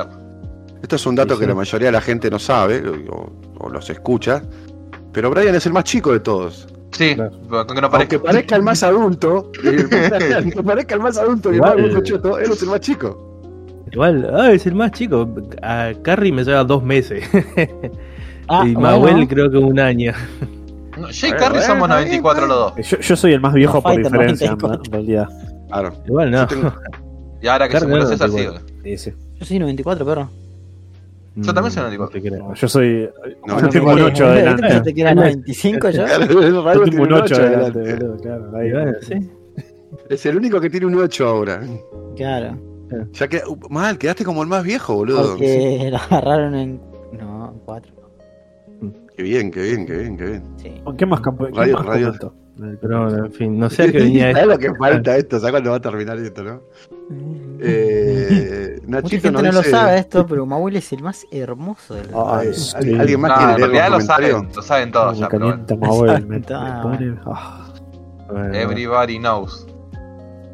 Esto 0.82 0.95
es 0.97 1.05
un 1.07 1.16
dato 1.16 1.36
Sí, 1.36 1.41
que 1.41 1.47
la 1.47 1.55
mayoría 1.55 1.88
de 1.88 1.91
la 1.93 2.01
gente 2.01 2.30
no 2.30 2.38
sabe 2.39 2.84
o, 3.09 3.32
o 3.57 3.70
los 3.70 3.89
escucha. 3.89 4.43
Pero 5.11 5.32
Brian 5.32 5.55
es 5.55 5.66
el 5.66 5.74
más 5.74 5.86
chico 5.86 6.11
de 6.11 6.20
todos. 6.20 6.68
Sí, 6.97 7.15
Claro. 7.15 7.31
que 7.67 7.81
no 7.81 7.89
parezca. 7.89 8.15
Aunque 8.15 8.19
parezca 8.19 8.55
el 8.55 8.61
más 8.63 8.83
adulto, 8.83 9.51
eh, 9.63 9.85
aunque 10.37 10.63
parezca 10.63 10.95
el 10.95 11.01
más 11.01 11.17
adulto 11.17 11.49
y 11.49 11.51
el 11.51 11.55
Igual. 11.57 11.75
más 11.77 11.85
viejo 11.87 12.01
choto, 12.03 12.39
él 12.39 12.51
es 12.51 12.61
el 12.63 12.69
más 12.69 12.79
chico. 12.79 13.41
Igual, 13.91 14.29
ah, 14.33 14.51
es 14.51 14.65
el 14.65 14.75
más 14.75 14.91
chico. 14.91 15.27
A 15.61 15.91
Carrie 16.01 16.31
me 16.31 16.43
lleva 16.43 16.63
dos 16.63 16.83
meses. 16.83 17.23
Ah, 18.47 18.61
y 18.63 18.75
bueno. 18.75 18.79
Mahuel 18.81 19.27
creo 19.27 19.49
que 19.49 19.57
un 19.57 19.79
año. 19.79 20.13
No, 20.99 21.09
yo 21.09 21.27
y 21.27 21.31
Bueno, 21.31 21.43
Carrie 21.43 21.59
bueno, 21.61 21.65
somos 21.65 21.89
está 21.89 21.95
94 21.95 22.45
los 22.45 22.57
dos. 22.77 22.87
Yo, 22.87 22.99
yo 22.99 23.15
soy 23.15 23.33
el 23.33 23.41
más 23.41 23.53
viejo 23.55 23.73
No, 23.77 23.81
por 23.81 23.97
diferencia, 23.97 24.45
en, 24.51 24.57
94. 24.59 24.83
en 24.85 24.91
realidad. 24.91 25.29
Claro. 25.67 25.93
Igual 26.05 26.29
no. 26.29 26.45
Tengo- 26.47 26.73
Y 27.41 27.47
ahora 27.47 27.67
que 27.67 27.71
se 27.73 27.79
Carrie 27.79 27.89
murió 27.89 28.03
no, 28.03 28.09
César, 28.11 28.29
sí. 28.29 28.37
igual. 28.41 28.61
Sí, 28.83 28.97
sí. 28.99 29.13
Yo 29.39 29.45
soy 29.47 29.57
94, 29.57 30.05
perro. 30.05 30.29
Yo 31.38 31.53
también 31.53 31.71
soy 31.71 31.83
Mm, 31.83 31.97
94. 31.97 32.05
no 32.05 32.07
te 32.09 32.21
creo. 32.21 32.47
No, 32.47 32.53
yo 32.53 32.67
soy. 32.69 33.09
No, 33.45 33.55
yo 33.57 33.61
no, 33.61 33.69
tengo 33.69 33.91
un 33.91 33.99
no, 33.99 34.05
8 34.05 34.11
¿Viste 34.11 34.23
adelante. 34.25 34.93
que 34.93 35.01
era 35.01 35.15
95 35.15 35.89
yo? 35.91 36.07
Yo 36.07 36.27
tengo 36.27 37.03
un 37.03 37.13
8 37.13 37.36
adelante. 37.36 37.95
boludo, 37.95 38.17
claro. 38.21 38.57
ahí. 38.57 38.71
Bueno, 38.71 38.91
sí. 39.01 39.31
Es 40.09 40.25
el 40.25 40.38
único 40.38 40.59
que 40.61 40.69
tiene 40.69 40.86
un 40.86 40.95
8 40.95 41.27
ahora. 41.27 41.61
Claro. 42.15 42.57
Ya 43.13 43.27
que, 43.27 43.41
uh, 43.47 43.57
mal, 43.69 43.97
quedaste 43.97 44.23
como 44.23 44.43
el 44.43 44.47
más 44.47 44.63
viejo, 44.63 44.95
boludo. 44.95 45.31
Porque 45.31 45.89
lo 45.91 45.97
agarraron 45.97 46.55
en. 46.55 46.81
No, 47.19 47.51
en 47.51 47.59
4. 47.65 47.93
Qué 49.17 49.23
bien, 49.23 49.49
qué 49.51 49.61
bien, 49.61 49.86
qué 49.86 49.97
bien, 49.97 50.17
qué 50.17 50.25
bien. 50.25 50.43
Sí. 50.57 50.81
¿Qué 50.97 51.05
más 51.05 51.21
campo? 51.21 51.45
¿Qué 51.47 51.51
Radio- 51.53 51.73
más 51.77 51.86
radio- 51.86 52.13
Pero 52.82 53.03
bueno, 53.03 53.26
en 53.26 53.32
fin, 53.34 53.60
no 53.60 53.70
sé 53.70 53.84
a 53.84 53.91
qué 53.91 53.99
venía 54.03 54.32
¿Sabes 54.32 54.38
esto. 54.43 54.49
lo 54.53 54.58
que 54.60 54.76
falta 54.80 55.18
esto? 55.18 55.39
¿Sabes 55.39 55.51
cuándo 55.51 55.72
va 55.72 55.76
a 55.78 55.82
terminar 55.82 56.18
esto, 56.18 56.43
no? 56.43 56.62
Eh, 57.60 58.80
Mucha 58.88 59.10
gente 59.10 59.32
nos 59.32 59.43
no 59.43 59.51
lo 59.51 59.64
sabe 59.64 59.97
esto, 59.97 60.26
pero 60.26 60.45
Mahuel 60.45 60.76
es 60.78 60.91
el 60.93 61.01
más 61.03 61.26
hermoso 61.32 61.95
del 61.95 62.08
Ay, 62.16 62.47
Ay, 62.47 62.53
sí. 62.53 62.74
¿al- 62.76 63.01
¿Alguien 63.01 63.20
más 63.22 63.32
No, 63.32 63.38
quiere 63.38 63.51
en 63.51 63.58
leer 63.60 63.72
realidad 63.72 63.89
lo 63.89 64.01
saben, 64.01 64.49
lo 64.56 64.62
saben 64.62 64.91
todos 64.91 65.14
me 65.16 65.20
ya, 65.20 65.28
pero 65.30 65.45
bueno. 65.47 65.66
calienta 65.66 65.76
Mahuel, 65.88 66.28
me, 66.28 66.39
me 66.39 66.45
Ah. 66.53 66.80
pone. 66.84 67.16
ah. 67.26 67.62
Bueno, 68.32 68.53
Everybody 68.56 69.18
knows. 69.20 69.68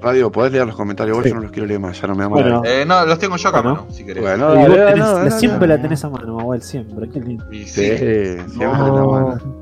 Radio, 0.02 0.32
¿podés 0.32 0.52
leer 0.52 0.66
los 0.66 0.76
comentarios? 0.76 1.16
Vos 1.16 1.24
Sí. 1.24 1.30
yo 1.30 1.36
no 1.36 1.42
los 1.44 1.52
quiero 1.52 1.68
leer 1.68 1.80
más, 1.80 2.02
ya 2.02 2.08
no 2.08 2.16
me 2.16 2.24
da 2.24 2.28
Bueno. 2.30 2.62
mal. 2.62 2.70
Eh, 2.70 2.86
no, 2.88 3.06
los 3.06 3.20
tengo 3.20 3.38
yo 3.38 3.50
acá, 3.50 3.62
Bueno. 3.62 3.82
mano, 3.82 3.92
si 3.94 4.04
querés. 4.04 4.24
Bueno, 4.24 4.56
Y 4.56 4.58
vos 4.58 4.70
dale, 4.78 4.92
tenés- 4.94 4.98
no, 4.98 5.24
no, 5.26 5.32
siempre 5.32 5.68
no. 5.68 5.76
la 5.76 5.82
tenés 5.82 6.04
a 6.06 6.10
mano, 6.10 6.36
Mahuel, 6.38 6.62
siempre. 6.64 7.10
Qué 7.10 7.20
lindo. 7.20 7.46
Y 7.54 7.66
Sí, 7.66 7.66
sí. 7.68 7.98
siempre 7.98 8.44
No. 8.66 8.96
la 8.96 9.06
mano. 9.06 9.61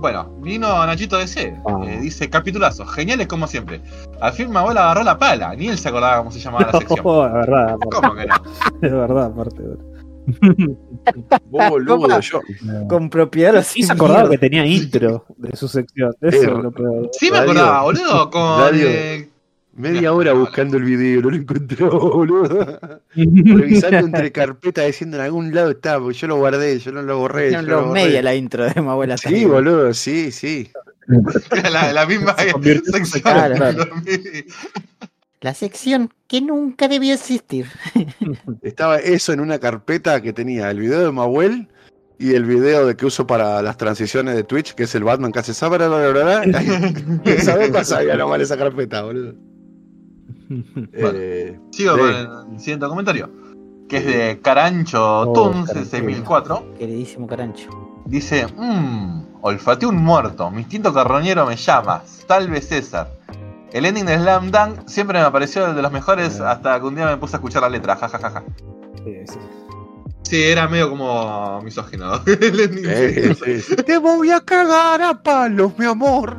Bueno, 0.00 0.34
vino 0.40 0.84
Nachito 0.86 1.18
DC. 1.18 1.54
Ah. 1.66 1.80
eh, 1.86 1.98
dice 2.00 2.30
capitulazo, 2.30 2.86
geniales 2.86 3.26
como 3.28 3.46
siempre. 3.46 3.82
Al 4.20 4.32
fin 4.32 4.50
mi 4.50 4.56
abuela 4.56 4.84
agarró 4.84 5.02
la 5.02 5.18
pala, 5.18 5.54
ni 5.54 5.68
él 5.68 5.76
se 5.78 5.88
acordaba 5.88 6.18
cómo 6.18 6.30
se 6.30 6.40
llamaba 6.40 6.66
la 6.72 6.78
sección. 6.78 7.00
Oh, 7.04 7.26
es 7.26 7.32
verdad, 7.32 7.68
aparte, 7.74 7.96
¿Cómo 8.00 8.14
que 8.14 8.26
no? 8.26 8.34
es 8.82 8.92
verdad, 8.92 9.24
aparte. 9.26 9.62
bro. 9.62 9.90
Boludo, 11.50 12.20
yo. 12.20 12.40
Con 12.88 13.10
propiedad 13.10 13.54
los 13.54 13.66
Sí 13.66 13.82
se 13.82 13.92
acordaba 13.92 14.28
que 14.30 14.38
tenía 14.38 14.64
intro 14.64 15.24
de 15.36 15.56
su 15.56 15.66
sección. 15.68 16.14
Eso 16.20 16.36
Eh, 16.36 16.40
es 16.40 16.62
lo 16.62 16.70
peor. 16.70 17.10
Sí 17.12 17.30
me 17.30 17.38
acordaba, 17.38 17.82
boludo, 17.82 18.30
con 18.30 18.60
eh, 18.74 19.29
Media 19.80 20.12
hora 20.12 20.32
buscando 20.34 20.76
el 20.76 20.84
video, 20.84 21.22
no 21.22 21.30
lo 21.30 21.36
encontró, 21.36 21.90
boludo. 21.98 22.78
Revisando 23.14 23.98
entre 23.98 24.30
carpetas 24.30 24.86
diciendo 24.86 25.16
en 25.16 25.22
algún 25.24 25.54
lado 25.54 25.70
estaba, 25.70 26.02
porque 26.02 26.18
yo 26.18 26.26
lo 26.26 26.36
guardé, 26.36 26.78
yo 26.78 26.92
no 26.92 27.02
lo 27.02 27.18
borré. 27.18 27.52
yo 27.52 27.62
No, 27.62 27.68
lo 27.68 27.86
borré. 27.86 28.04
media 28.04 28.22
la 28.22 28.34
intro 28.34 28.66
de 28.66 28.80
Mahuel 28.80 29.12
hasta 29.12 29.30
Sí, 29.30 29.44
boludo, 29.44 29.94
sí, 29.94 30.30
sí. 30.30 30.70
la, 31.72 31.92
la 31.92 32.06
misma 32.06 32.36
Se 32.36 32.52
sección. 33.04 33.54
La 35.42 35.54
sección 35.54 36.12
que 36.28 36.42
nunca 36.42 36.86
debió 36.86 37.14
existir. 37.14 37.66
Estaba 38.60 38.98
eso 38.98 39.32
en 39.32 39.40
una 39.40 39.58
carpeta 39.58 40.20
que 40.20 40.34
tenía 40.34 40.70
el 40.70 40.80
video 40.80 41.00
de 41.02 41.12
Mahuel 41.12 41.66
y 42.18 42.34
el 42.34 42.44
video 42.44 42.86
de 42.86 42.94
que 42.94 43.06
uso 43.06 43.26
para 43.26 43.62
las 43.62 43.78
transiciones 43.78 44.36
de 44.36 44.44
Twitch, 44.44 44.74
que 44.74 44.82
es 44.82 44.94
el 44.94 45.02
Batman 45.02 45.32
que 45.32 45.38
hace 45.38 45.52
bla. 45.66 46.42
Esa 47.24 47.56
vez 47.56 47.70
pasaba 47.70 48.04
nomás 48.16 48.42
esa 48.42 48.58
carpeta, 48.58 49.02
boludo. 49.02 49.34
Eh, 50.92 51.58
Sigo 51.70 51.94
Sí. 51.94 52.00
con 52.00 52.52
el 52.54 52.58
siguiente 52.60 52.86
comentario. 52.86 53.30
Que 53.88 53.96
es 53.98 54.06
de 54.06 54.40
Carancho 54.42 55.20
Oh, 55.20 55.32
Tunes, 55.32 55.66
Carancho. 55.66 55.90
6004. 55.90 56.74
Queridísimo 56.78 57.26
Carancho. 57.26 57.70
Dice, 58.06 58.46
mmm, 58.56 59.22
olfateé 59.42 59.88
un 59.88 59.96
muerto, 59.96 60.50
mi 60.50 60.60
instinto 60.62 60.92
carroñero 60.92 61.46
me 61.46 61.56
llama, 61.56 62.02
tal 62.26 62.48
vez 62.48 62.68
César. 62.68 63.10
El 63.72 63.84
ending 63.86 64.04
de 64.06 64.16
Slam 64.18 64.50
Dunk 64.50 64.86
siempre 64.88 65.22
me 65.22 65.30
pareció 65.30 65.66
el 65.68 65.76
de 65.76 65.82
los 65.82 65.92
mejores 65.92 66.40
hasta 66.40 66.80
que 66.80 66.86
un 66.86 66.94
día 66.96 67.06
me 67.06 67.16
puse 67.16 67.36
a 67.36 67.38
escuchar 67.38 67.62
la 67.62 67.68
letra, 67.68 67.94
jajajaja. 67.96 68.42
Sí, 69.04 69.16
sí. 69.26 69.38
Sí, 70.22 70.42
era 70.42 70.68
medio 70.68 70.90
como 70.90 71.60
misógino. 71.62 72.14
el 72.26 72.60
ending. 72.60 72.84
eh, 72.86 73.34
sí, 73.44 73.60
sí. 73.60 73.76
Te 73.76 73.98
voy 73.98 74.30
a 74.30 74.40
cagar 74.40 75.02
a 75.02 75.20
palos, 75.22 75.72
mi 75.78 75.86
amor. 75.86 76.36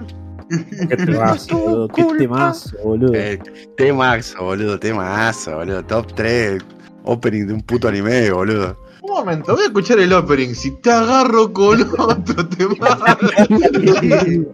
Qué 0.90 0.98
temazo, 1.06 1.58
boludo. 1.58 1.88
Qué 1.90 2.04
temazo, 2.18 2.78
boludo. 2.84 3.14
Eh, 3.16 3.40
temazo, 3.78 4.44
boludo, 4.44 4.80
temazo, 4.80 5.56
boludo. 5.58 5.84
Top 5.86 6.14
3 6.14 6.62
opening 7.04 7.48
de 7.48 7.54
un 7.54 7.62
puto 7.62 7.88
anime, 7.88 8.32
boludo. 8.32 8.78
Un 9.02 9.12
momento, 9.16 9.54
voy 9.54 9.64
a 9.64 9.66
escuchar 9.66 10.00
el 10.00 10.14
opening. 10.14 10.54
Si 10.54 10.72
te 10.82 10.92
agarro 10.92 11.52
con 11.54 11.82
otro 11.98 12.48
tema. 12.50 12.76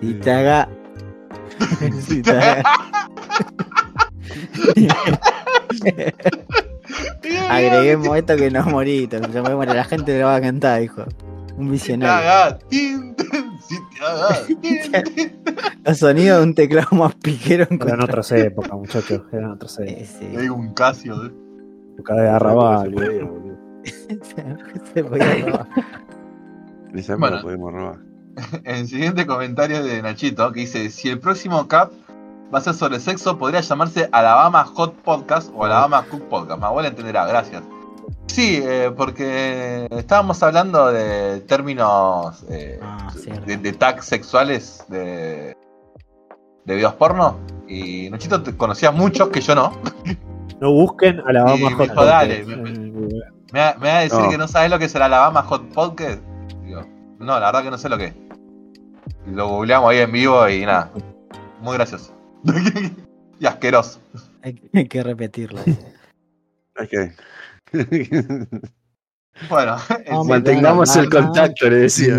Y 0.00 0.14
te 0.14 0.30
haga. 0.32 0.68
Si 2.06 2.22
te 2.22 2.30
haga- 2.32 2.62
Agreguemos 7.50 8.16
esto 8.16 8.36
que 8.36 8.50
no 8.50 8.64
morito. 8.64 9.18
La 9.18 9.84
gente 9.84 10.18
lo 10.20 10.26
va 10.26 10.36
a 10.36 10.40
cantar, 10.40 10.82
hijo. 10.82 11.04
Un 11.56 11.70
visionario. 11.70 12.58
Los 15.84 15.98
sonidos 15.98 16.38
de 16.38 16.44
un 16.44 16.54
teclado 16.54 16.88
más 16.92 17.14
piquero 17.16 17.66
en 17.70 17.80
Eran 17.82 18.02
otras 18.02 18.30
épocas, 18.32 18.72
muchachos. 18.72 19.22
Eran 19.32 19.52
otras 19.52 19.74
Sí, 19.74 19.82
épocas. 19.86 20.08
sí. 20.18 20.36
Hay 20.36 20.48
un 20.48 20.72
Casio. 20.74 21.26
¿eh? 21.26 21.30
Época 21.94 22.14
de 22.14 22.28
arrabal, 22.28 22.90
boludo. 22.90 23.58
Se 24.94 25.04
podía 25.04 25.44
robar. 25.46 25.66
Esa 26.94 27.16
Bueno. 27.16 27.36
lo 27.36 27.42
podemos 27.42 27.72
robar. 27.72 27.98
El 28.64 28.86
siguiente 28.86 29.26
comentario 29.26 29.82
de 29.82 30.00
Nachito 30.02 30.52
que 30.52 30.60
dice: 30.60 30.88
Si 30.90 31.08
el 31.10 31.18
próximo 31.18 31.68
cap 31.68 31.92
va 32.52 32.58
a 32.58 32.60
ser 32.60 32.74
sobre 32.74 33.00
sexo, 33.00 33.38
podría 33.38 33.60
llamarse 33.60 34.08
Alabama 34.12 34.64
Hot 34.64 34.94
Podcast 35.02 35.50
o 35.54 35.64
Alabama 35.64 36.04
Cook 36.10 36.22
Podcast. 36.28 36.58
Mi 36.60 36.66
abuela 36.66 36.88
entenderá, 36.88 37.26
gracias. 37.26 37.62
Sí, 38.26 38.60
eh, 38.62 38.90
porque 38.96 39.86
estábamos 39.90 40.42
hablando 40.42 40.90
de 40.92 41.40
términos 41.40 42.44
eh, 42.48 42.78
Ah, 42.82 43.12
de, 43.46 43.56
de 43.56 43.72
tags 43.72 44.06
sexuales 44.06 44.84
de, 44.88 45.56
de 46.64 46.74
videos 46.74 46.94
porno. 46.94 47.38
Y 47.68 48.10
Nachito 48.10 48.42
te 48.42 48.56
conocía 48.56 48.90
muchos 48.90 49.28
que 49.28 49.40
yo 49.40 49.54
no. 49.54 49.72
No 50.60 50.70
busquen 50.72 51.20
a 51.26 51.32
la 51.32 51.40
Y 51.56 51.62
Bama 51.62 51.70
me 51.70 51.74
Hot 51.74 51.88
dijo, 51.90 52.04
dale, 52.04 52.38
Podcast. 52.44 52.60
me- 52.60 52.78
Me 53.52 53.60
va, 53.60 53.74
me 53.80 53.88
va 53.88 53.96
a 53.96 54.00
decir 54.02 54.20
No. 54.20 54.30
que 54.30 54.38
no 54.38 54.46
sabes 54.46 54.70
lo 54.70 54.78
que 54.78 54.84
es 54.84 54.94
el 54.94 55.02
Alabama 55.02 55.42
Hot 55.42 55.62
Podcast. 55.74 56.20
Digo, 56.64 56.82
no, 57.18 57.40
la 57.40 57.46
verdad 57.46 57.62
que 57.64 57.70
no 57.72 57.78
sé 57.78 57.88
lo 57.88 57.98
que 57.98 58.04
es. 58.06 58.14
Lo 59.26 59.48
googleamos 59.48 59.90
ahí 59.90 59.98
en 59.98 60.12
vivo 60.12 60.48
y 60.48 60.64
nada. 60.64 60.90
Muy 61.60 61.74
gracioso. 61.74 62.12
y 63.40 63.46
asqueroso. 63.46 64.00
Hay 64.42 64.54
que- 64.54 64.70
hay 64.74 64.88
que 64.88 65.02
repetirlo. 65.02 65.60
Hay 66.76 66.88
que. 66.88 67.12
Bueno. 69.48 69.76
Mantengamos 70.26 70.94
el 70.96 71.08
contacto, 71.08 71.68
le 71.70 71.76
decía. 71.76 72.14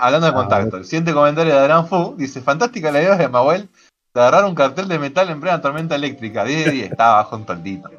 hablando 0.00 0.26
de 0.26 0.32
contacto, 0.32 0.76
el 0.78 0.84
siguiente 0.84 1.12
comentario 1.12 1.52
de 1.52 1.58
Adrián 1.60 1.86
Fu 1.86 2.14
dice: 2.16 2.40
Fantástica 2.40 2.90
la 2.90 3.02
idea 3.02 3.16
de 3.16 3.28
Mahuel 3.28 3.68
de 4.14 4.20
agarrar 4.20 4.46
un 4.46 4.54
cartel 4.54 4.88
de 4.88 4.98
metal 4.98 5.28
en 5.28 5.40
plena 5.40 5.60
tormenta 5.60 5.94
eléctrica. 5.94 6.44
10 6.44 6.64
de 6.64 6.70
10, 6.72 6.90
estaba 6.92 7.16
bajo 7.16 7.36
un 7.36 7.44
tontito. 7.44 7.90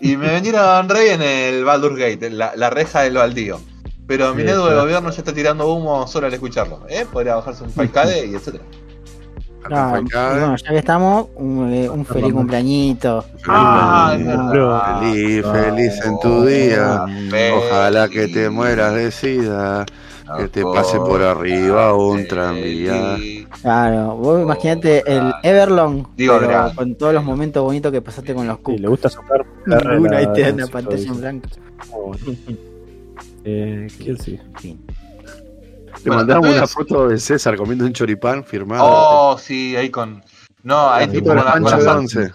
Y 0.00 0.16
me 0.16 0.34
vinieron 0.36 0.88
rey 0.88 1.10
en 1.10 1.22
el 1.22 1.64
Baldur 1.64 1.98
Gate, 1.98 2.26
en 2.26 2.38
la, 2.38 2.54
la 2.56 2.70
reja 2.70 3.00
del 3.02 3.14
baldío. 3.14 3.60
Pero 4.06 4.34
mi 4.34 4.42
Sí, 4.42 4.48
del 4.48 4.60
claro. 4.60 4.80
gobierno 4.82 5.10
ya 5.10 5.18
está 5.18 5.32
tirando 5.32 5.72
humo 5.72 6.06
solo 6.06 6.26
al 6.26 6.34
escucharlo. 6.34 6.80
¿eh? 6.88 7.06
Podría 7.10 7.36
bajarse 7.36 7.64
un 7.64 7.70
FileCade 7.70 8.26
y 8.26 8.34
etcétera. 8.34 8.64
Ah, 9.70 9.98
y 9.98 10.02
bueno, 10.02 10.56
ya 10.56 10.68
que 10.68 10.76
estamos, 10.78 11.28
un, 11.36 11.72
eh, 11.72 11.88
un 11.88 12.04
feliz 12.04 12.34
cumpleañito. 12.34 13.24
Ah, 13.48 14.12
Feliz, 15.00 15.42
feliz, 15.42 15.46
feliz 15.46 16.04
en 16.04 16.20
tu 16.20 16.44
día. 16.44 17.06
Ojalá 17.56 18.08
que 18.10 18.28
te 18.28 18.50
mueras 18.50 18.94
de 18.94 19.10
sida. 19.10 19.86
que 20.38 20.48
te 20.48 20.62
pase 20.64 20.98
por 20.98 21.22
arriba 21.22 21.94
un 21.94 22.26
tranvía. 22.26 23.16
Claro, 23.62 24.16
vos 24.16 24.40
imaginate 24.42 25.02
el 25.06 25.32
Everlong, 25.42 26.06
Digo, 26.16 26.38
pero 26.40 26.72
con 26.74 26.94
todos 26.96 27.12
los 27.14 27.22
momentos 27.24 27.62
bonitos 27.62 27.90
que 27.92 28.00
pasaste 28.02 28.34
con 28.34 28.46
los 28.46 28.56
Sí, 28.56 28.62
cookies. 28.64 28.80
le 28.82 28.88
gusta 28.88 29.08
soplar. 29.10 29.44
Ninguno 29.66 30.16
ahí 30.16 30.26
te 30.34 30.40
da 30.42 30.48
la- 30.48 30.54
una 30.54 30.64
la- 30.66 30.70
pantalla 30.72 31.02
en 31.08 31.20
blanco. 31.20 31.48
Eh, 33.44 33.86
¿Quién 33.98 34.18
sí? 34.18 34.38
Te 34.60 34.76
Bueno, 36.10 36.16
mandamos 36.16 36.48
una 36.48 36.66
foto 36.66 37.08
de 37.08 37.18
César 37.18 37.56
comiendo 37.56 37.84
un 37.84 37.92
choripán 37.92 38.44
firmado. 38.44 38.84
Oh, 38.86 39.38
sí, 39.38 39.76
ahí 39.76 39.90
con. 39.90 40.22
No, 40.62 40.90
ahí 40.90 41.06
tipo 41.08 41.26
con, 41.28 41.36
la- 41.36 41.52
con 41.52 41.62
las, 41.64 41.84
de 41.84 41.90
al- 41.90 41.96
once. 41.98 42.32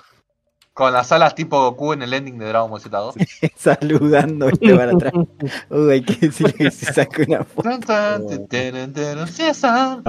con 0.74 0.94
las 0.94 1.12
alas 1.12 1.36
tipo 1.36 1.60
Goku 1.62 1.94
en 1.94 2.04
el 2.04 2.14
ending 2.14 2.38
de 2.38 2.48
Dragon 2.48 2.70
Ball 2.72 2.80
Z2. 2.82 3.52
Saludando 3.56 4.48
este 4.50 4.76
para 4.76 4.92
atrás. 4.94 5.14
Uy, 5.70 5.92
hay 5.92 6.02
que 6.04 6.28
decirle 6.28 6.54
que 6.54 6.72
se 6.72 6.94
saque 6.94 7.24
una 7.28 7.44
foto. 7.44 7.70
No 7.70 7.80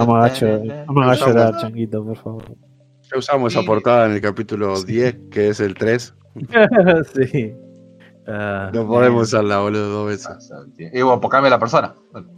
me 0.05 0.13
hagas 0.17 0.39
Teren, 0.39 0.85
llorar, 1.17 1.57
changuito, 1.61 2.03
por 2.05 2.17
favor. 2.17 2.45
Ya 3.11 3.17
usamos 3.17 3.53
esa 3.53 3.63
portada 3.63 4.05
en 4.05 4.13
el 4.13 4.21
capítulo 4.21 4.81
10, 4.81 5.17
que 5.29 5.49
es 5.49 5.59
el 5.59 5.73
3. 5.73 6.13
sí. 7.31 7.53
Ah, 8.33 8.71
No 8.73 8.87
podemos 8.87 9.27
usarla, 9.27 9.59
boludo, 9.59 9.89
dos 9.89 10.07
veces. 10.07 10.51
Y 10.77 11.01
bueno, 11.01 11.19
pues 11.19 11.31
cambia 11.31 11.49
la 11.49 11.59
persona. 11.59 11.93
Bueno. 12.11 12.29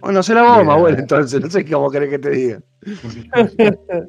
Bueno, 0.00 0.22
se 0.22 0.34
la 0.34 0.42
vamos, 0.42 0.58
Bien. 0.62 0.70
abuelo, 0.70 0.98
entonces. 0.98 1.40
No 1.40 1.48
sé 1.50 1.64
cómo 1.70 1.90
querés 1.90 2.10
que 2.10 2.18
te 2.18 2.30
diga. 2.30 2.60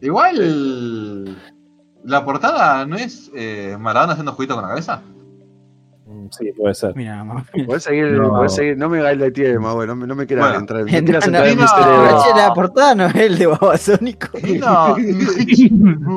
Igual. 0.00 1.38
La 2.04 2.24
portada 2.24 2.84
no 2.84 2.96
es 2.96 3.30
eh, 3.34 3.76
Maradona 3.80 4.12
haciendo 4.12 4.32
juguito 4.32 4.54
con 4.54 4.62
la 4.62 4.68
cabeza. 4.68 5.02
Sí, 6.30 6.52
puede 6.56 6.74
ser. 6.74 6.94
Mira, 6.96 7.22
mamá. 7.24 7.44
Podés 7.66 7.82
seguir, 7.84 8.06
No. 8.12 8.30
podés 8.30 8.54
seguir. 8.54 8.76
No 8.76 8.88
me 8.88 8.98
hagáis 9.00 9.18
la 9.18 9.30
tiema, 9.30 9.70
abuelo. 9.70 9.94
No, 9.94 10.00
me- 10.00 10.06
no 10.06 10.14
me 10.14 10.26
quieras 10.26 10.46
Bueno. 10.46 10.60
entrar. 10.60 10.80
No 10.80 10.86
No, 10.86 11.04
quieras 11.04 11.28
no, 11.28 11.38
entrar 11.38 11.46
en 11.48 11.56
mi 11.56 11.62
no. 11.62 11.68
cerebro. 11.68 12.22
Che, 12.24 12.40
la 12.40 12.54
portada 12.54 12.94
no 12.94 13.06
es 13.06 13.14
el 13.16 13.38
de 13.38 13.46
Babasónico. 13.46 14.28
No, 14.58 14.96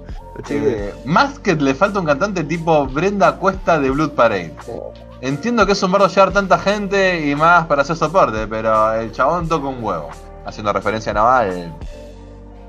Eh, 0.49 0.93
más 1.05 1.39
que 1.39 1.55
le 1.55 1.73
falta 1.75 1.99
un 1.99 2.05
cantante 2.05 2.43
tipo 2.43 2.85
Brenda 2.87 3.37
Cuesta 3.37 3.79
de 3.79 3.89
Blood 3.91 4.11
Parade. 4.11 4.53
Entiendo 5.21 5.65
que 5.65 5.71
es 5.71 5.81
un 5.83 5.91
bardo 5.91 6.07
llevar 6.07 6.33
tanta 6.33 6.59
gente 6.59 7.29
y 7.29 7.35
más 7.35 7.65
para 7.67 7.83
hacer 7.83 7.95
soporte, 7.95 8.47
pero 8.47 8.93
el 8.93 9.11
chabón 9.11 9.47
toca 9.47 9.67
un 9.67 9.83
huevo. 9.83 10.09
Haciendo 10.45 10.73
referencia 10.73 11.11
a 11.11 11.15
Naval, 11.15 11.73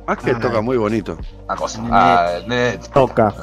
Más 0.06 0.18
que 0.18 0.32
Ah. 0.32 0.38
toca 0.38 0.60
muy 0.60 0.76
bonito. 0.76 1.16
a 1.48 1.56
cosa. 1.56 1.80
Net. 1.80 1.90
a 1.92 2.40
net. 2.46 2.80
Toca, 2.92 3.34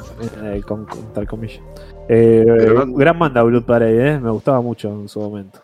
eh, 0.44 0.62
con, 0.66 0.86
con 0.86 1.12
tal 1.12 1.26
comillas. 1.26 1.60
Eh, 2.08 2.44
no- 2.86 2.94
Gran 2.94 3.18
banda 3.18 3.42
Blood 3.42 3.64
Parade, 3.64 4.10
eh, 4.12 4.20
me 4.20 4.30
gustaba 4.30 4.60
mucho 4.60 4.88
en 4.88 5.08
su 5.08 5.18
momento. 5.20 5.58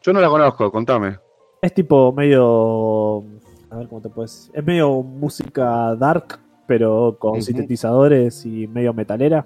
Yo 0.00 0.12
no 0.12 0.20
la 0.20 0.28
conozco, 0.28 0.70
contame. 0.70 1.18
Es 1.60 1.74
tipo 1.74 2.12
medio. 2.12 3.24
A 3.70 3.76
ver 3.76 3.88
cómo 3.88 4.00
te 4.00 4.08
puedes. 4.10 4.48
Es 4.54 4.64
medio 4.64 5.02
música 5.02 5.94
dark, 5.96 6.38
pero 6.66 7.16
con 7.18 7.40
sintetizadores 7.42 8.44
y 8.46 8.66
medio 8.68 8.92
metalera. 8.94 9.44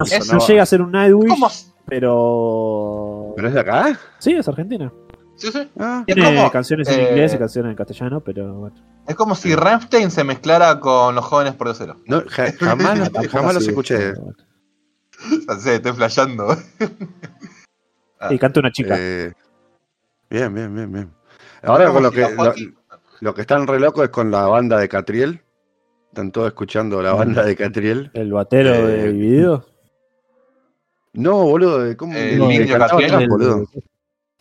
No, 0.00 0.38
llega 0.46 0.62
a 0.62 0.66
ser 0.66 0.82
un 0.82 0.90
Nightwish, 0.92 1.28
¿Cómo? 1.28 1.46
pero. 1.86 3.32
¿Pero 3.36 3.48
es 3.48 3.54
de 3.54 3.60
acá? 3.60 3.98
Sí, 4.18 4.32
es 4.32 4.48
argentina. 4.48 4.92
Sí, 5.36 5.50
sí. 5.50 5.68
Ah, 5.78 6.04
Es 6.06 6.14
Tiene 6.14 6.36
como, 6.36 6.50
canciones 6.50 6.88
en 6.88 7.00
eh, 7.00 7.08
inglés 7.10 7.34
y 7.34 7.38
canciones 7.38 7.70
en 7.70 7.76
castellano, 7.76 8.20
pero 8.20 8.54
bueno. 8.54 8.76
Es 9.06 9.14
como 9.16 9.34
si 9.34 9.54
Rammstein 9.54 10.10
se 10.10 10.24
mezclara 10.24 10.78
con 10.80 11.14
los 11.14 11.24
jóvenes 11.24 11.54
por 11.54 11.74
cero. 11.74 11.96
no, 12.06 12.22
ja- 12.28 12.52
jamás, 12.60 13.10
jamás 13.30 13.54
los 13.54 13.66
escuché. 13.68 14.12
No 15.48 15.54
sé, 15.58 15.76
estoy 15.76 15.92
flasheando. 15.92 16.56
Y 18.30 18.38
canta 18.38 18.60
una 18.60 18.70
chica. 18.72 18.94
Eh, 18.98 19.32
bien, 20.30 20.54
bien, 20.54 20.74
bien, 20.74 20.92
bien. 20.92 21.10
Ahora 21.62 21.90
con 21.90 22.02
lo 22.02 22.10
que, 22.10 22.20
lo, 22.22 22.54
lo 23.20 23.34
que 23.34 23.40
están 23.40 23.66
re 23.66 23.80
locos 23.80 24.04
es 24.04 24.10
con 24.10 24.30
la 24.30 24.46
banda 24.46 24.78
de 24.78 24.88
Catriel. 24.88 25.40
Están 26.08 26.30
todos 26.30 26.48
escuchando 26.48 27.02
la 27.02 27.12
banda 27.12 27.42
de 27.44 27.56
Catriel. 27.56 28.10
El 28.14 28.32
batero 28.32 28.70
eh, 28.74 28.82
de 28.86 29.12
Dividido. 29.12 29.66
No, 31.12 31.44
boludo, 31.44 31.80
de 31.80 31.96
¿cómo? 31.96 32.14
El 32.14 32.38
de 32.38 32.46
niño 32.46 32.78
Catriel, 32.78 33.14
el- 33.22 33.28
boludo. 33.28 33.64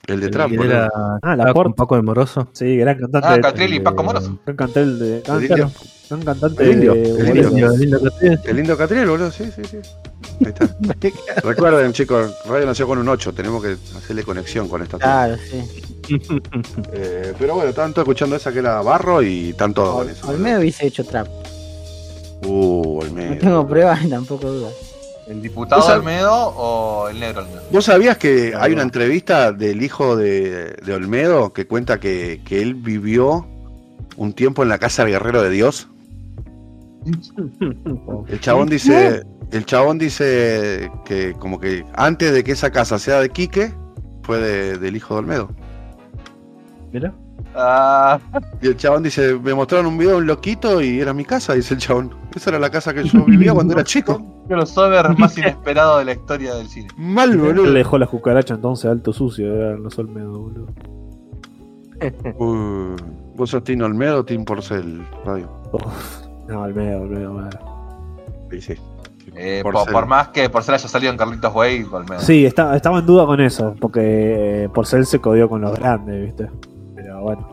El 0.08 0.20
de 0.20 0.26
El 0.28 0.32
que 0.34 0.58
boludo. 0.58 0.64
era, 0.66 0.89
Ah, 1.22 1.36
la 1.36 1.45
con 1.45 1.54
Porta. 1.54 1.76
Paco 1.76 1.95
de 1.95 2.01
Moroso. 2.01 2.47
Sí, 2.51 2.76
gran 2.78 2.97
cantante. 2.99 3.28
Ah, 3.30 3.39
Catriel 3.41 3.74
y 3.76 3.80
Paco 3.80 4.04
Moroso. 4.04 4.38
Gran 4.45 4.58
cantante 4.58 4.86
de. 5.04 5.16
El 5.18 5.24
gran- 5.24 5.41
indio. 5.41 5.72
gran 6.10 6.22
cantante 6.24 6.64
El 6.64 6.72
indio, 6.74 6.93
de- 6.93 7.01
el 7.04 7.38
indio. 7.38 7.70
Lindo, 7.70 7.78
lindo 7.78 8.01
Catriel. 8.01 8.39
El 8.45 8.56
lindo 8.58 8.78
Catriel, 8.78 9.10
boludo, 9.10 9.32
sí, 9.32 9.45
sí, 9.56 9.62
sí. 9.64 9.78
Ahí 10.45 10.47
está. 10.47 10.70
Recuerden, 11.43 11.93
chicos, 11.93 12.34
Radio 12.45 12.66
nació 12.66 12.86
con 12.88 12.97
un 12.97 13.08
8, 13.08 13.34
tenemos 13.34 13.64
que 13.64 13.78
hacerle 13.97 14.24
conexión 14.24 14.68
con 14.68 14.82
esta 14.82 14.97
Claro, 14.97 15.38
sí. 15.38 15.64
Eh, 16.91 17.34
pero 17.39 17.56
bueno, 17.56 17.70
estaban 17.70 17.93
todos 17.93 18.04
escuchando 18.06 18.36
esa 18.36 18.51
que 18.51 18.60
era 18.60 18.82
Barro 18.82 19.22
y 19.22 19.51
están 19.51 19.74
todos 19.74 19.95
con 19.95 20.10
eso. 20.10 20.28
Olmedo 20.28 20.60
hubiese 20.60 20.86
hecho 20.88 21.06
trap. 21.06 21.28
Uh, 22.45 22.99
No 23.04 23.08
Olmedo. 23.08 23.38
tengo 23.38 23.68
pruebas 23.68 24.04
y 24.04 24.10
tampoco 24.10 24.51
dudas. 24.51 24.74
¿El 25.28 25.41
diputado 25.41 25.82
¿Vos 25.82 25.89
sab- 25.89 25.95
Almedo 25.95 26.34
o 26.34 27.07
el 27.09 27.19
negro 27.19 27.41
Almedo? 27.41 27.61
¿Vos 27.71 27.86
sabías 27.86 28.17
que 28.17 28.53
hay 28.59 28.74
una 28.74 28.82
entrevista 28.82 29.51
del 29.53 29.82
hijo 29.82 30.15
de, 30.17 30.76
de 30.86 30.93
Olmedo 30.93 31.53
que 31.53 31.65
cuenta 31.65 31.99
que, 31.99 32.41
que 32.45 32.61
él 32.61 32.76
vivió 32.76 33.47
un 34.17 34.34
tiempo 34.34 34.63
en 34.63 34.69
la 34.69 34.80
casa 34.80 35.03
del 35.03 35.13
guerrero 35.13 35.41
de 35.41 35.49
Dios? 35.49 35.88
El 38.28 38.39
chabón 38.39 38.69
dice, 38.69 39.24
el 39.51 39.65
chabón 39.65 39.97
dice 39.97 40.89
que 41.05 41.34
como 41.39 41.59
que 41.59 41.86
antes 41.95 42.32
de 42.34 42.43
que 42.43 42.51
esa 42.53 42.71
casa 42.71 42.99
sea 42.99 43.19
de 43.21 43.30
Quique, 43.30 43.74
fue 44.24 44.39
de- 44.39 44.78
del 44.78 44.95
hijo 44.95 45.13
de 45.15 45.19
Olmedo. 45.19 45.49
Mira. 46.91 47.13
Ah, 47.56 48.20
Y 48.62 48.68
el 48.68 48.78
chabón 48.78 49.04
dice, 49.04 49.36
me 49.41 49.54
mostraron 49.54 49.86
un 49.88 49.97
video 49.97 50.12
de 50.12 50.18
un 50.18 50.28
loquito 50.28 50.82
y 50.82 50.99
era 50.99 51.14
mi 51.14 51.24
casa, 51.26 51.54
dice 51.54 51.74
el 51.76 51.80
chabón. 51.80 52.14
Esa 52.36 52.49
era 52.51 52.60
la 52.60 52.70
casa 52.70 52.93
que 52.93 53.04
yo 53.04 53.24
vivía 53.26 53.54
cuando 53.54 53.74
era 53.74 53.84
chico. 53.84 54.22
crossover 54.47 55.18
más 55.18 55.38
inesperado 55.38 55.99
de 55.99 56.06
la 56.06 56.14
historia 56.14 56.56
del 56.56 56.68
cine. 56.68 56.88
Mal, 56.97 57.38
boludo. 57.38 57.66
le 57.68 57.80
dejó 57.80 57.97
la 57.97 58.08
cucaracha 58.08 58.56
entonces 58.56 58.89
alto 58.89 59.14
sucio, 59.14 59.54
eran 59.54 59.84
los 59.84 59.97
Olmedo, 59.99 60.39
boludo. 60.39 60.68
Uh, 62.38 62.95
vos 63.36 63.49
sos 63.49 63.64
Tino 63.64 63.86
Olmedo, 63.86 64.26
Tim 64.26 64.43
Porcel, 64.43 65.08
radio. 65.26 65.49
Uf, 65.72 66.26
no, 66.49 66.62
Olmedo, 66.64 67.01
Olmedo, 67.01 67.32
bueno. 67.34 67.49
Sí, 68.51 68.60
sí. 68.62 68.74
Eh, 69.36 69.62
Porcel. 69.64 69.86
por, 69.86 69.93
por 69.93 70.06
más 70.08 70.28
que 70.30 70.49
por 70.49 70.64
ser 70.64 70.76
haya 70.76 70.88
salido 70.89 71.12
en 71.14 71.18
Carlitos 71.18 71.54
Way, 71.56 71.86
Almedo. 71.93 72.20
Sí, 72.20 72.45
está- 72.45 72.76
estaba 72.76 72.99
en 72.99 73.06
duda 73.06 73.26
con 73.26 73.39
eso, 73.39 73.74
porque 73.80 74.64
eh, 74.66 74.70
Porcel 74.74 75.06
se 75.06 75.20
codió 75.22 75.47
con 75.47 75.62
los 75.62 75.80
grandes, 75.80 76.26
¿viste? 76.26 76.49
Bueno, 77.24 77.47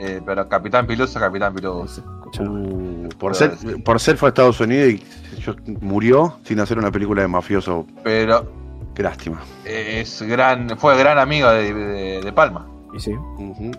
Eh, 0.00 0.20
pero 0.26 0.48
Capitán 0.48 0.86
Piluso, 0.86 1.20
Capitán 1.20 1.54
Piluso. 1.54 1.86
sé, 1.86 2.00
escuchame. 2.00 2.48
Uh, 2.50 3.08
Porcel, 3.16 3.52
Porcel 3.84 4.16
fue 4.16 4.28
a 4.28 4.30
Estados 4.30 4.58
Unidos 4.60 4.88
y 4.90 5.02
yo- 5.40 5.54
murió 5.80 6.38
sin 6.42 6.58
hacer 6.60 6.78
una 6.78 6.90
película 6.90 7.22
de 7.22 7.28
mafioso. 7.28 7.86
Pero 8.02 8.44
Qué 8.94 9.02
lástima. 9.04 9.40
eh, 9.64 10.00
es 10.00 10.20
gran, 10.22 10.76
fue 10.78 10.98
gran 10.98 11.18
amigo 11.18 11.48
de, 11.50 11.72
de- 11.72 12.20
de 12.22 12.32
Palma. 12.32 12.66
Y 12.92 12.98
sí. 13.00 13.12
Ujú. 13.12 13.70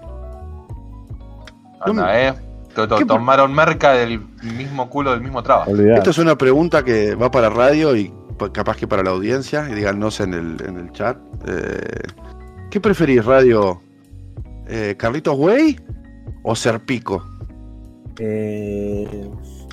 Anda, 1.82 2.20
eh. 2.30 2.34
To- 2.74 2.88
to- 2.88 2.98
¿Qué 2.98 3.06
por- 3.06 3.18
tomaron 3.18 3.54
merca 3.54 3.92
del 3.94 4.20
mismo 4.44 4.90
culo 4.90 5.12
del 5.12 5.22
mismo 5.22 5.42
trabajo. 5.44 5.72
Olvidar. 5.72 5.98
Esto 6.00 6.10
es 6.10 6.18
una 6.18 6.38
pregunta 6.38 6.84
que 6.84 7.16
va 7.16 7.32
para 7.32 7.50
radio 7.50 7.96
y 7.96 8.12
pa- 8.38 8.52
capaz 8.52 8.76
que 8.78 8.88
para 8.88 9.02
la 9.04 9.12
audiencia, 9.12 9.68
y 9.70 9.74
díganos 9.76 10.20
en 10.20 10.34
el, 10.34 10.58
en 10.66 10.78
el 10.78 10.92
chat. 10.92 11.18
Eh, 11.48 12.00
¿Qué 12.70 12.82
preferís, 12.82 13.24
radio? 13.24 13.82
Eh, 14.68 14.96
¿Carlitos 14.98 15.38
Way 15.38 15.80
o 16.44 16.56
Serpico? 16.56 17.24
Eh, 18.20 19.30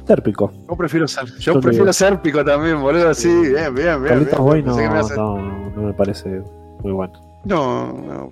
Térpico. 0.07 0.53
Yo 0.69 0.77
prefiero 0.77 1.07
ser, 1.07 1.27
yo 1.39 1.55
Yo 1.55 1.61
prefiero 1.61 1.85
digo- 1.85 1.93
Serpico 1.93 2.45
también, 2.45 2.81
boludo. 2.83 3.15
Sí, 3.15 3.29
bien, 3.29 3.75
bien, 3.75 4.03
bien. 4.03 4.25
Carlitos. 4.25 4.39
Way 4.41 4.63
no, 4.65 4.77
me 4.77 4.89
no, 4.89 5.71
no 5.77 5.83
me 5.83 5.93
parece 5.95 6.43
muy 6.83 6.93
bueno. 6.93 7.13
no, 7.45 7.93
no, 7.93 8.03
no. 8.03 8.29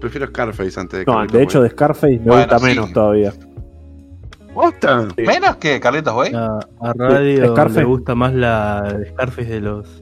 Prefiero 0.00 0.26
Scarface 0.26 0.80
antes 0.80 0.98
de 1.00 1.04
No, 1.04 1.12
Carlitos 1.14 1.36
de 1.38 1.42
hecho 1.44 1.58
Way. 1.60 1.68
de 1.68 1.74
Scarface 1.74 2.12
me 2.18 2.24
Bueno, 2.24 2.38
gusta 2.42 2.58
sí. 2.58 2.64
menos 2.64 2.92
todavía. 2.92 3.32
Menos 5.16 5.56
que 5.56 5.78
Carlitos 5.80 6.14
Way. 6.14 6.32
A, 6.34 6.58
a 6.80 6.92
Radio 6.94 7.52
Scarface. 7.52 7.80
le 7.80 7.84
gusta 7.86 8.14
más 8.14 8.34
la 8.34 8.82
de 8.98 9.10
Scarface 9.10 9.48
de 9.48 9.60
los 9.60 10.01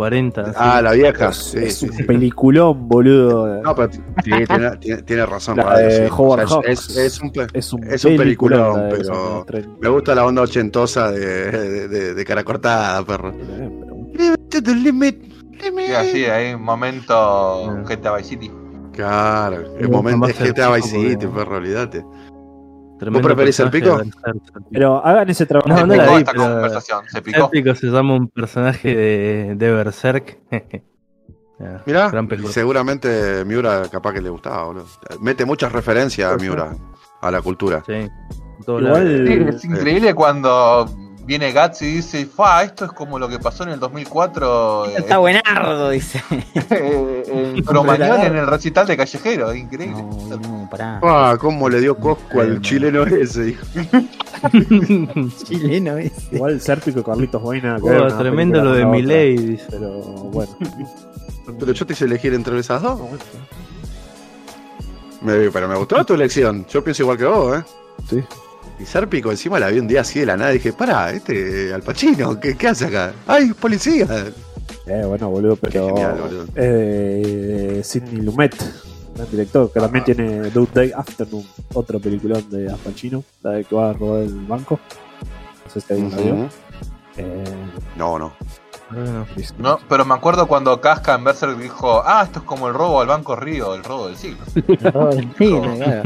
40. 0.00 0.40
así. 0.40 0.52
Ah, 0.56 0.80
la 0.80 0.92
vieja. 0.92 1.28
Es, 1.28 1.36
Sí, 1.36 1.58
es 1.58 1.74
sí, 1.76 1.86
un 1.86 1.92
sí. 1.92 2.02
peliculón, 2.04 2.88
boludo. 2.88 3.60
No, 3.62 3.74
pero 3.74 3.90
tiene, 4.24 4.46
tiene- 4.80 5.02
tiene 5.02 5.26
razón. 5.26 5.58
La 5.58 5.64
Radio, 5.64 5.86
de 5.88 6.06
sí. 6.08 6.14
Howard 6.16 6.44
O 6.44 6.62
sea, 6.62 6.72
es, 6.72 7.20
un 7.20 7.30
es 7.52 7.72
un, 7.74 7.84
es 7.84 8.04
un 8.06 8.16
peliculón, 8.16 8.88
pero- 8.90 9.44
me 9.78 9.88
gusta 9.90 10.14
la 10.14 10.24
onda 10.24 10.40
ochentosa 10.40 11.10
de, 11.12 11.50
de, 11.50 11.88
de- 11.88 12.14
de 12.14 12.24
cara 12.24 12.42
cortada, 12.44 13.04
perro. 13.04 13.34
Sí, 14.16 15.92
así, 15.94 16.24
hay 16.24 16.54
un 16.54 16.62
momento 16.62 17.66
Mm. 17.70 17.84
GTA 17.84 18.16
Vice 18.16 18.28
City. 18.30 18.50
Claro, 18.92 19.76
el 19.78 19.88
momento 19.90 20.28
GTA 20.28 20.70
Vice 20.76 20.88
City, 20.88 21.26
perro, 21.26 21.56
olvídate. 21.58 22.02
Tremendo 23.00 23.26
preferís 23.28 23.58
el 23.60 23.70
pico? 23.70 24.00
Pero 24.70 25.04
hagan 25.04 25.28
ese 25.30 25.46
trabajo. 25.46 25.68
No, 25.70 25.78
Se 25.78 25.86
no 25.86 25.94
la 25.96 26.06
vi, 26.10 26.16
esta 26.18 26.32
pero- 26.32 26.44
conversación, 26.44 27.00
se 27.08 27.18
El 27.18 27.48
pico 27.50 27.74
se 27.74 27.86
llama 27.88 28.14
un 28.14 28.28
personaje 28.28 28.94
de, 28.94 29.54
de 29.56 29.70
Berserk. 29.72 30.38
Ya, 31.58 31.82
Mirá, 31.86 32.12
seguramente 32.50 33.44
Miura 33.44 33.82
capaz 33.90 34.12
que 34.12 34.20
le 34.20 34.28
gustaba, 34.30 34.64
boludo. 34.64 34.86
Mete 35.20 35.44
muchas 35.44 35.72
referencias 35.72 36.32
a 36.32 36.36
Miura, 36.36 36.76
a 37.20 37.30
la 37.30 37.40
cultura. 37.42 37.82
Sí, 37.86 38.08
Igual-. 38.66 39.26
Sí, 39.26 39.56
es 39.56 39.64
increíble 39.64 40.14
cuando 40.14 40.86
viene 41.24 41.52
Guts 41.52 41.82
y 41.82 41.86
dice, 41.96 42.26
Fa, 42.26 42.62
esto 42.62 42.84
es 42.86 42.92
como 42.92 43.18
lo 43.18 43.28
que 43.28 43.38
pasó 43.38 43.62
en 43.64 43.70
el 43.70 43.80
2004 43.80 44.86
eh, 44.86 44.94
Está 44.98 45.18
buenardo, 45.18 45.90
dice. 45.90 46.22
en 46.70 47.62
Cromañón 47.62 48.20
en 48.22 48.36
el 48.36 48.46
recital 48.46 48.86
de 48.86 48.96
Callejero, 48.96 49.54
increíble. 49.54 50.02
No, 50.02 50.36
no, 50.36 50.68
pará. 50.70 51.00
Ah, 51.02 51.36
cómo 51.38 51.68
le 51.68 51.80
dio 51.80 51.96
cosco 51.96 52.40
al 52.40 52.60
chileno 52.60 53.04
ese, 53.04 53.50
hijo. 53.50 53.66
Chileno 55.44 55.98
ese. 55.98 56.34
Igual 56.36 56.60
Sérpico 56.60 57.00
y 57.00 57.02
Carlitos 57.02 57.42
Boina. 57.42 57.76
Oh, 57.80 58.18
tremendo 58.18 58.62
lo 58.62 58.72
de 58.72 58.84
Miley, 58.86 59.36
dice. 59.36 59.66
Pero 59.70 59.90
bueno. 59.90 60.56
Pero 61.58 61.72
yo 61.72 61.86
te 61.86 61.92
hice 61.92 62.04
elegir 62.04 62.32
entre 62.34 62.58
esas 62.58 62.82
dos. 62.82 63.00
Me- 65.20 65.50
pero 65.50 65.68
me 65.68 65.76
gustó 65.76 66.02
tu 66.04 66.14
elección. 66.14 66.64
Yo 66.68 66.82
pienso 66.82 67.02
igual 67.02 67.18
que 67.18 67.24
vos, 67.24 67.58
¿eh? 67.58 67.64
Sí. 68.08 68.24
Y 68.80 68.86
Serpico 68.86 69.30
encima 69.30 69.58
la 69.58 69.68
vi 69.68 69.78
un 69.78 69.86
día 69.86 70.00
así 70.00 70.20
de 70.20 70.26
la 70.26 70.36
nada 70.36 70.50
y 70.52 70.54
dije, 70.54 70.72
pará, 70.72 71.10
este 71.12 71.72
Al 71.74 71.82
Pacino, 71.82 72.40
¿qué, 72.40 72.56
qué 72.56 72.68
hace 72.68 72.86
acá? 72.86 73.12
¡Ay, 73.26 73.52
policía! 73.52 74.06
Eh, 74.86 75.04
bueno, 75.06 75.28
boludo, 75.28 75.56
pero. 75.56 75.88
Genial, 75.88 76.18
boludo. 76.20 76.46
Eh, 76.54 77.80
Sidney 77.84 78.22
Lumet. 78.22 78.54
gran 79.14 79.30
director, 79.30 79.70
que 79.72 79.80
también 79.80 80.04
tiene 80.04 80.50
Due 80.50 80.66
Day 80.72 80.92
Afternoon, 80.96 81.44
otro 81.74 82.00
peliculón 82.00 82.48
de 82.50 82.70
Al 82.70 82.78
Pacino, 82.78 83.22
la 83.42 83.50
de 83.52 83.64
que 83.64 83.74
va 83.76 83.90
a 83.90 83.92
robar 83.92 84.22
el 84.22 84.34
banco. 84.46 84.80
No 85.66 85.70
sé 85.70 85.80
si 85.82 85.94
vio. 85.94 86.34
Ujú. 86.34 86.48
Eh, 87.18 87.44
No, 87.96 88.18
no. 88.18 88.32
No, 89.58 89.78
pero 89.88 90.04
me 90.04 90.14
acuerdo 90.14 90.48
cuando 90.48 90.80
Casca 90.80 91.14
en 91.14 91.22
Berserk 91.24 91.56
dijo, 91.58 92.02
ah, 92.04 92.22
esto 92.24 92.40
es 92.40 92.44
como 92.44 92.66
el 92.68 92.74
robo 92.74 93.00
al 93.00 93.06
Banco 93.06 93.36
Río, 93.36 93.74
el 93.74 93.84
robo 93.84 94.08
del 94.08 94.16
siglo. 94.16 94.44
Oh, 94.92 95.12
sí, 95.12 95.26
claro. 95.36 96.02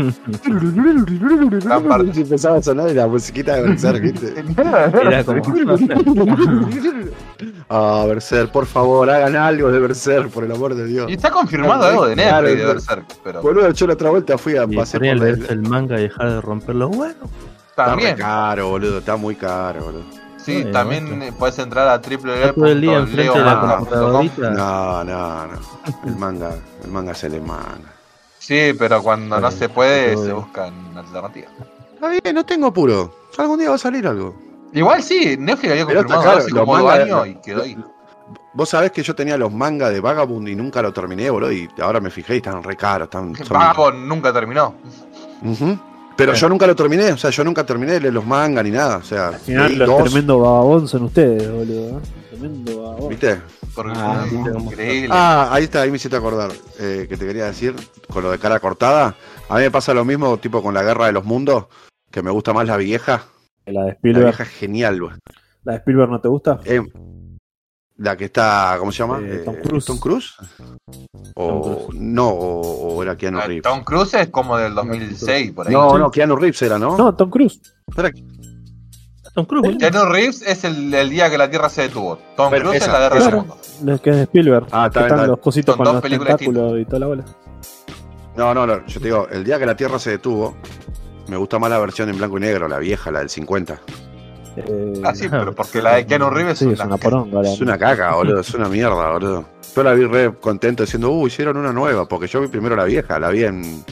Gran 1.64 1.84
parte. 1.84 2.12
Si 2.12 2.20
empezaba 2.22 2.58
a 2.58 2.62
sonar 2.62 2.90
la 2.90 3.06
musiquita 3.06 3.56
de 3.56 3.62
Berserk, 3.62 4.02
¿viste? 4.02 4.34
era 4.58 5.24
como. 5.24 5.42
Ah, 7.68 8.04
Berserk, 8.06 8.52
por 8.52 8.66
favor, 8.66 9.08
hagan 9.08 9.36
algo 9.36 9.70
de 9.70 9.78
Berserk, 9.78 10.30
por 10.30 10.44
el 10.44 10.52
amor 10.52 10.74
de 10.74 10.86
Dios. 10.86 11.10
Y 11.10 11.14
está 11.14 11.30
confirmado 11.30 11.80
Claro, 11.80 11.92
algo 11.92 12.06
de 12.06 12.16
Netflix 12.16 12.30
claro, 12.30 12.48
de 12.48 12.54
claro. 12.56 12.72
Berserk, 12.74 13.06
pero 13.24 13.42
Boludo, 13.42 13.70
yo 13.70 13.86
la 13.86 13.92
otra 13.94 14.10
vuelta 14.10 14.38
fui 14.38 14.56
a 14.56 14.64
Y 14.64 14.76
pasar 14.76 15.00
por 15.00 15.08
el... 15.08 15.18
leerse 15.18 15.52
el 15.52 15.62
manga 15.62 15.98
y 15.98 16.02
dejar 16.04 16.30
de 16.30 16.40
romper 16.40 16.76
los 16.76 16.94
huevos. 16.94 17.30
Está 17.70 17.96
caro, 18.16 18.68
boludo, 18.68 18.98
está 18.98 19.16
muy 19.16 19.34
caro, 19.34 19.86
boludo. 19.86 20.23
Sí, 20.44 20.62
Ay, 20.66 20.72
también 20.72 21.22
eh, 21.22 21.32
puedes 21.32 21.58
entrar 21.58 21.88
a 21.88 21.94
Está 21.94 22.52
todo 22.52 22.66
el 22.66 22.80
día 22.82 22.98
enfrente 22.98 23.38
de 23.38 23.44
la 23.44 23.60
computadorita. 23.60 24.50
No, 24.50 25.04
no, 25.04 25.46
no. 25.46 25.58
El 26.04 26.16
manga, 26.16 26.50
el 26.84 26.90
manga 26.90 27.14
se 27.14 27.30
le 27.30 27.40
manga. 27.40 27.94
Sí, 28.38 28.72
pero 28.78 29.02
cuando 29.02 29.40
no 29.40 29.50
se 29.50 29.70
puede, 29.70 30.16
se 30.18 30.32
buscan 30.34 30.74
alternativas. 30.94 31.50
Está 31.94 32.08
bien, 32.08 32.34
no 32.34 32.44
tengo 32.44 32.66
apuro. 32.66 33.14
Algún 33.38 33.58
día 33.58 33.70
va 33.70 33.76
a 33.76 33.78
salir 33.78 34.06
algo. 34.06 34.34
Igual 34.74 35.02
sí, 35.02 35.36
Netflix 35.38 35.70
había 35.72 35.84
confirmado 35.86 36.22
caro, 36.22 36.38
hace 36.38 36.50
como 36.50 36.78
dos 36.78 36.92
años 36.92 37.26
y 37.28 37.34
quedó 37.36 37.62
ahí. 37.62 37.78
Vos 38.52 38.68
sabés 38.68 38.92
que 38.92 39.02
yo 39.02 39.14
tenía 39.14 39.38
los 39.38 39.50
mangas 39.50 39.92
de 39.92 40.00
Vagabond 40.00 40.46
y 40.48 40.54
nunca 40.54 40.82
lo 40.82 40.92
terminé, 40.92 41.30
boludo. 41.30 41.52
Y 41.52 41.68
ahora 41.80 42.00
me 42.00 42.10
fijé 42.10 42.34
y 42.34 42.36
están 42.38 42.62
re 42.62 42.76
caros. 42.76 43.06
Están, 43.06 43.34
son- 43.34 43.48
Vagabond 43.48 44.06
nunca 44.06 44.32
terminó. 44.32 44.74
Ujú. 45.42 45.78
Pero 46.16 46.32
yo 46.34 46.48
nunca 46.48 46.66
lo 46.66 46.76
terminé, 46.76 47.10
o 47.12 47.16
sea, 47.16 47.30
yo 47.30 47.42
nunca 47.42 47.64
terminé 47.66 47.98
los 48.00 48.24
mangas 48.24 48.62
ni 48.64 48.70
nada. 48.70 48.98
O 48.98 49.02
sea, 49.02 49.28
al 49.28 49.34
final, 49.36 49.76
los 49.78 49.88
dos, 49.88 50.04
tremendo 50.04 50.38
vagabondos 50.38 50.90
son 50.90 51.02
ustedes, 51.04 51.50
boludo. 51.50 51.98
¿eh? 51.98 52.02
Tremendo 52.30 52.82
vagabondo. 52.82 53.08
¿viste? 53.08 53.40
Porque 53.74 53.92
Ah, 53.96 54.24
increíble. 54.30 55.08
Ah, 55.10 55.48
ahí 55.50 55.64
está, 55.64 55.82
ahí 55.82 55.90
me 55.90 55.96
hiciste 55.96 56.16
acordar 56.16 56.52
eh, 56.78 57.06
que 57.08 57.16
te 57.16 57.26
quería 57.26 57.46
decir 57.46 57.74
con 58.12 58.22
lo 58.22 58.30
de 58.30 58.38
cara 58.38 58.60
cortada. 58.60 59.16
A 59.48 59.56
mí 59.56 59.62
me 59.62 59.70
pasa 59.72 59.92
lo 59.92 60.04
mismo, 60.04 60.36
tipo 60.38 60.62
con 60.62 60.72
la 60.74 60.84
guerra 60.84 61.06
de 61.06 61.12
los 61.12 61.24
mundos, 61.24 61.66
que 62.12 62.22
me 62.22 62.30
gusta 62.30 62.52
más 62.52 62.66
la 62.68 62.76
vieja. 62.76 63.24
La 63.66 63.80
de 63.82 63.86
La 63.88 63.92
Spielberg. 63.94 64.24
vieja 64.26 64.42
es 64.44 64.48
genial, 64.50 65.00
güey. 65.00 65.12
¿La 65.64 65.72
de 65.72 65.78
Spielberg 65.78 66.10
no 66.10 66.20
te 66.20 66.28
gusta? 66.28 66.60
Eh, 66.64 66.80
la 67.96 68.16
que 68.16 68.24
está, 68.26 68.76
¿cómo 68.78 68.90
se 68.92 68.98
llama? 68.98 69.20
Eh, 69.22 69.42
Tom 69.44 69.54
Eh, 69.56 69.60
Cruise. 69.62 69.84
¿Tom 69.84 69.98
Cruise? 69.98 70.34
O, 71.36 71.46
Tom 71.46 71.86
Cruise. 71.86 72.00
no, 72.00 72.28
o, 72.28 72.94
o 72.96 73.02
era 73.02 73.16
Keanu 73.16 73.38
Ah, 73.38 73.46
Reeves. 73.46 73.62
Tom 73.62 73.84
Cruise 73.84 74.14
es 74.14 74.28
como 74.28 74.56
del 74.56 74.74
2006, 74.74 75.52
por 75.52 75.66
ahí. 75.68 75.72
No, 75.72 75.98
no, 75.98 76.10
Keanu 76.10 76.36
Reeves 76.36 76.60
era, 76.62 76.78
¿no? 76.78 76.96
No, 76.96 77.14
Tom 77.14 77.30
Cruise. 77.30 77.60
Espera, 77.88 78.10
Tom 79.34 79.46
Cruise. 79.46 79.76
Keanu 79.78 80.04
Reeves 80.06 80.42
es 80.42 80.64
el, 80.64 80.92
el 80.94 81.10
día 81.10 81.28
que 81.30 81.38
la 81.38 81.48
Tierra 81.50 81.68
se 81.68 81.82
detuvo. 81.82 82.18
Tom 82.36 82.50
Pero 82.50 82.64
Cruise 82.70 82.82
esa, 82.82 82.86
es 82.86 82.92
la 82.92 82.98
guerra 83.00 83.14
del 83.14 83.22
claro. 83.22 83.38
mundo. 83.38 83.58
La 83.84 83.98
que 83.98 84.10
es 84.10 84.16
de 84.16 84.22
Spielberg. 84.24 84.66
Ah, 84.70 84.86
está 84.86 85.00
están 85.02 85.18
está 85.18 85.26
los 85.28 85.38
cositos 85.40 85.74
Son 85.74 85.76
con 85.78 85.84
dos 85.84 85.94
los 85.94 86.02
películas 86.02 86.36
tentáculos 86.36 86.80
y 86.80 86.84
toda 86.84 86.98
la 87.00 87.06
bola. 87.06 87.24
No, 88.36 88.52
no, 88.54 88.66
no, 88.66 88.84
yo 88.86 89.00
te 89.00 89.06
digo, 89.06 89.28
el 89.30 89.44
día 89.44 89.58
que 89.60 89.66
la 89.66 89.76
Tierra 89.76 89.98
se 90.00 90.10
detuvo, 90.10 90.56
me 91.28 91.36
gusta 91.36 91.58
más 91.60 91.70
la 91.70 91.78
versión 91.78 92.08
en 92.08 92.18
blanco 92.18 92.36
y 92.38 92.40
negro, 92.40 92.66
la 92.68 92.78
vieja, 92.80 93.10
la 93.12 93.20
del 93.20 93.30
50. 93.30 93.80
Eh, 94.56 95.02
Ah, 95.04 95.14
sí, 95.14 95.26
pero 95.28 95.54
porque 95.54 95.82
la 95.82 95.96
de 95.96 96.06
Keanu 96.06 96.30
Reeves 96.30 96.58
sí, 96.58 96.68
es 96.70 96.78
una... 96.78 96.86
una 96.86 96.96
poronga. 96.96 97.40
Es 97.42 97.60
una 97.60 97.76
caca, 97.78 98.14
boludo, 98.14 98.40
es 98.40 98.54
una 98.54 98.68
mierda, 98.68 99.12
boludo. 99.12 99.44
Yo 99.74 99.82
la 99.82 99.92
vi 99.94 100.04
re 100.04 100.32
contento 100.40 100.84
diciendo, 100.84 101.10
uh, 101.10 101.26
hicieron 101.26 101.56
una 101.56 101.72
nueva, 101.72 102.06
porque 102.06 102.26
yo 102.28 102.40
vi 102.40 102.46
primero 102.48 102.76
la 102.76 102.84
vieja, 102.84 103.18
la 103.18 103.30
vi 103.30 103.44
en 103.44 103.84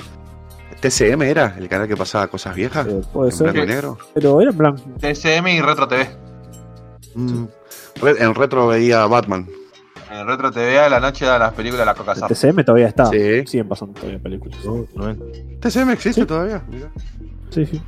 TCM 0.80 1.22
era, 1.22 1.54
el 1.58 1.68
canal 1.68 1.86
que 1.88 1.96
pasaba 1.96 2.26
cosas 2.28 2.54
viejas, 2.54 2.86
eh, 2.86 3.00
puede 3.12 3.30
en 3.32 3.38
blanco 3.38 3.58
y 3.58 3.66
negro. 3.66 3.98
Pero 4.14 4.40
era 4.40 4.50
en 4.50 4.58
blanco. 4.58 4.82
TCM 5.00 5.48
y 5.48 5.60
Retro 5.60 5.88
TV. 5.88 6.08
Mm. 7.14 7.44
Re- 8.00 8.22
En 8.24 8.34
retro 8.34 8.66
veía 8.68 9.04
Batman. 9.06 9.46
En 10.10 10.26
Retro 10.26 10.50
TV 10.52 10.78
a 10.78 10.88
la 10.88 11.00
noche 11.00 11.24
de 11.26 11.38
las 11.38 11.52
películas 11.52 11.80
de 11.80 11.86
la 11.86 11.94
Coca. 11.94 12.14
TCM 12.26 12.64
todavía 12.64 12.88
está. 12.88 13.06
Sí. 13.06 13.46
Siguen 13.46 13.68
pasando 13.68 13.94
todavía 13.94 14.18
películas. 14.20 14.58
TCM 15.60 15.90
existe 15.90 16.20
Sí. 16.22 16.26
todavía. 16.26 16.62
mirá. 16.68 16.90
Sí, 17.50 17.66
sí. 17.66 17.82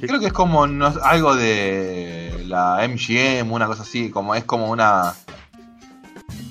Creo 0.00 0.20
que 0.20 0.26
es 0.26 0.32
como 0.32 0.66
no, 0.66 0.92
algo 1.02 1.34
de 1.36 2.44
la 2.46 2.86
MGM, 2.88 3.50
una 3.52 3.66
cosa 3.66 3.82
así, 3.82 4.10
como 4.10 4.34
es 4.34 4.44
como 4.44 4.70
una 4.70 5.14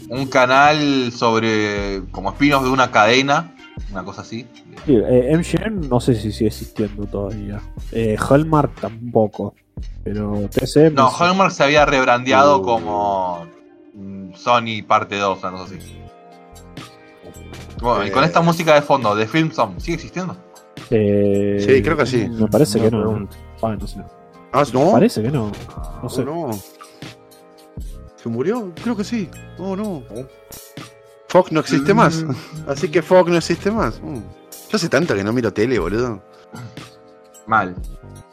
un 0.10 0.28
canal 0.28 1.12
sobre 1.12 2.02
como 2.12 2.30
espinos 2.32 2.64
de 2.64 2.70
una 2.70 2.92
cadena, 2.92 3.54
una 3.92 4.04
cosa 4.04 4.22
así. 4.22 4.48
Sí, 4.86 4.96
eh, 4.96 5.36
MGM 5.38 5.88
no 5.90 6.00
sé 6.00 6.16
si 6.16 6.32
sigue 6.32 6.48
existiendo 6.48 7.06
todavía. 7.06 7.62
Eh, 7.92 8.18
Hallmark 8.30 8.76
tampoco. 8.80 9.56
Pero 10.04 10.50
TCM. 10.50 10.94
No. 10.96 11.10
Hallmark 11.10 11.52
se 11.52 11.64
había 11.64 11.86
rebrandeado 11.86 12.60
Uh. 12.60 12.64
como 12.64 13.48
mm, 13.94 14.34
Sony 14.36 14.84
parte 14.88 15.18
2, 15.18 15.40
una 15.44 15.52
cosa 15.52 15.64
así. 15.76 16.00
Bueno, 17.82 18.06
y 18.06 18.10
Eh. 18.10 18.12
con 18.12 18.24
esta 18.24 18.42
música 18.42 18.76
de 18.76 18.82
fondo 18.82 19.16
de 19.16 19.28
Film 19.28 19.52
Song, 19.52 19.80
¿sigue 19.80 19.96
existiendo? 19.96 20.38
Eh, 20.90 21.58
Sí, 21.60 21.82
creo 21.82 21.98
que 21.98 22.06
sí. 22.06 22.28
Me 22.30 22.48
parece 22.48 22.80
No 22.80 22.84
que 22.86 22.92
no. 22.92 23.28
Ah, 23.62 23.76
no 23.80 23.88
sé. 23.88 24.02
Ah, 24.52 24.64
¿no? 24.74 24.92
Parece 24.92 25.22
que 25.22 25.32
no. 25.32 25.52
No 26.02 26.10
sé. 26.10 26.22
Oh, 26.22 26.26
no. 26.26 26.60
¿Se 28.16 28.30
murió? 28.30 28.72
Creo 28.82 28.96
que 28.96 29.04
sí. 29.04 29.30
Oh, 29.58 29.76
no. 29.76 30.04
Fox 31.28 31.52
no 31.52 31.60
existe 31.62 31.94
más. 31.94 32.26
Así 32.68 32.90
que 32.90 33.02
Fox 33.02 33.30
no 33.30 33.38
existe 33.38 33.72
más. 33.72 34.00
Mm. 34.02 34.18
Yo 34.70 34.76
hace 34.76 34.90
tanto 34.90 35.16
que 35.16 35.24
no 35.24 35.34
miro 35.34 35.52
tele, 35.52 35.80
boludo. 35.80 36.22
Mal. 37.48 37.76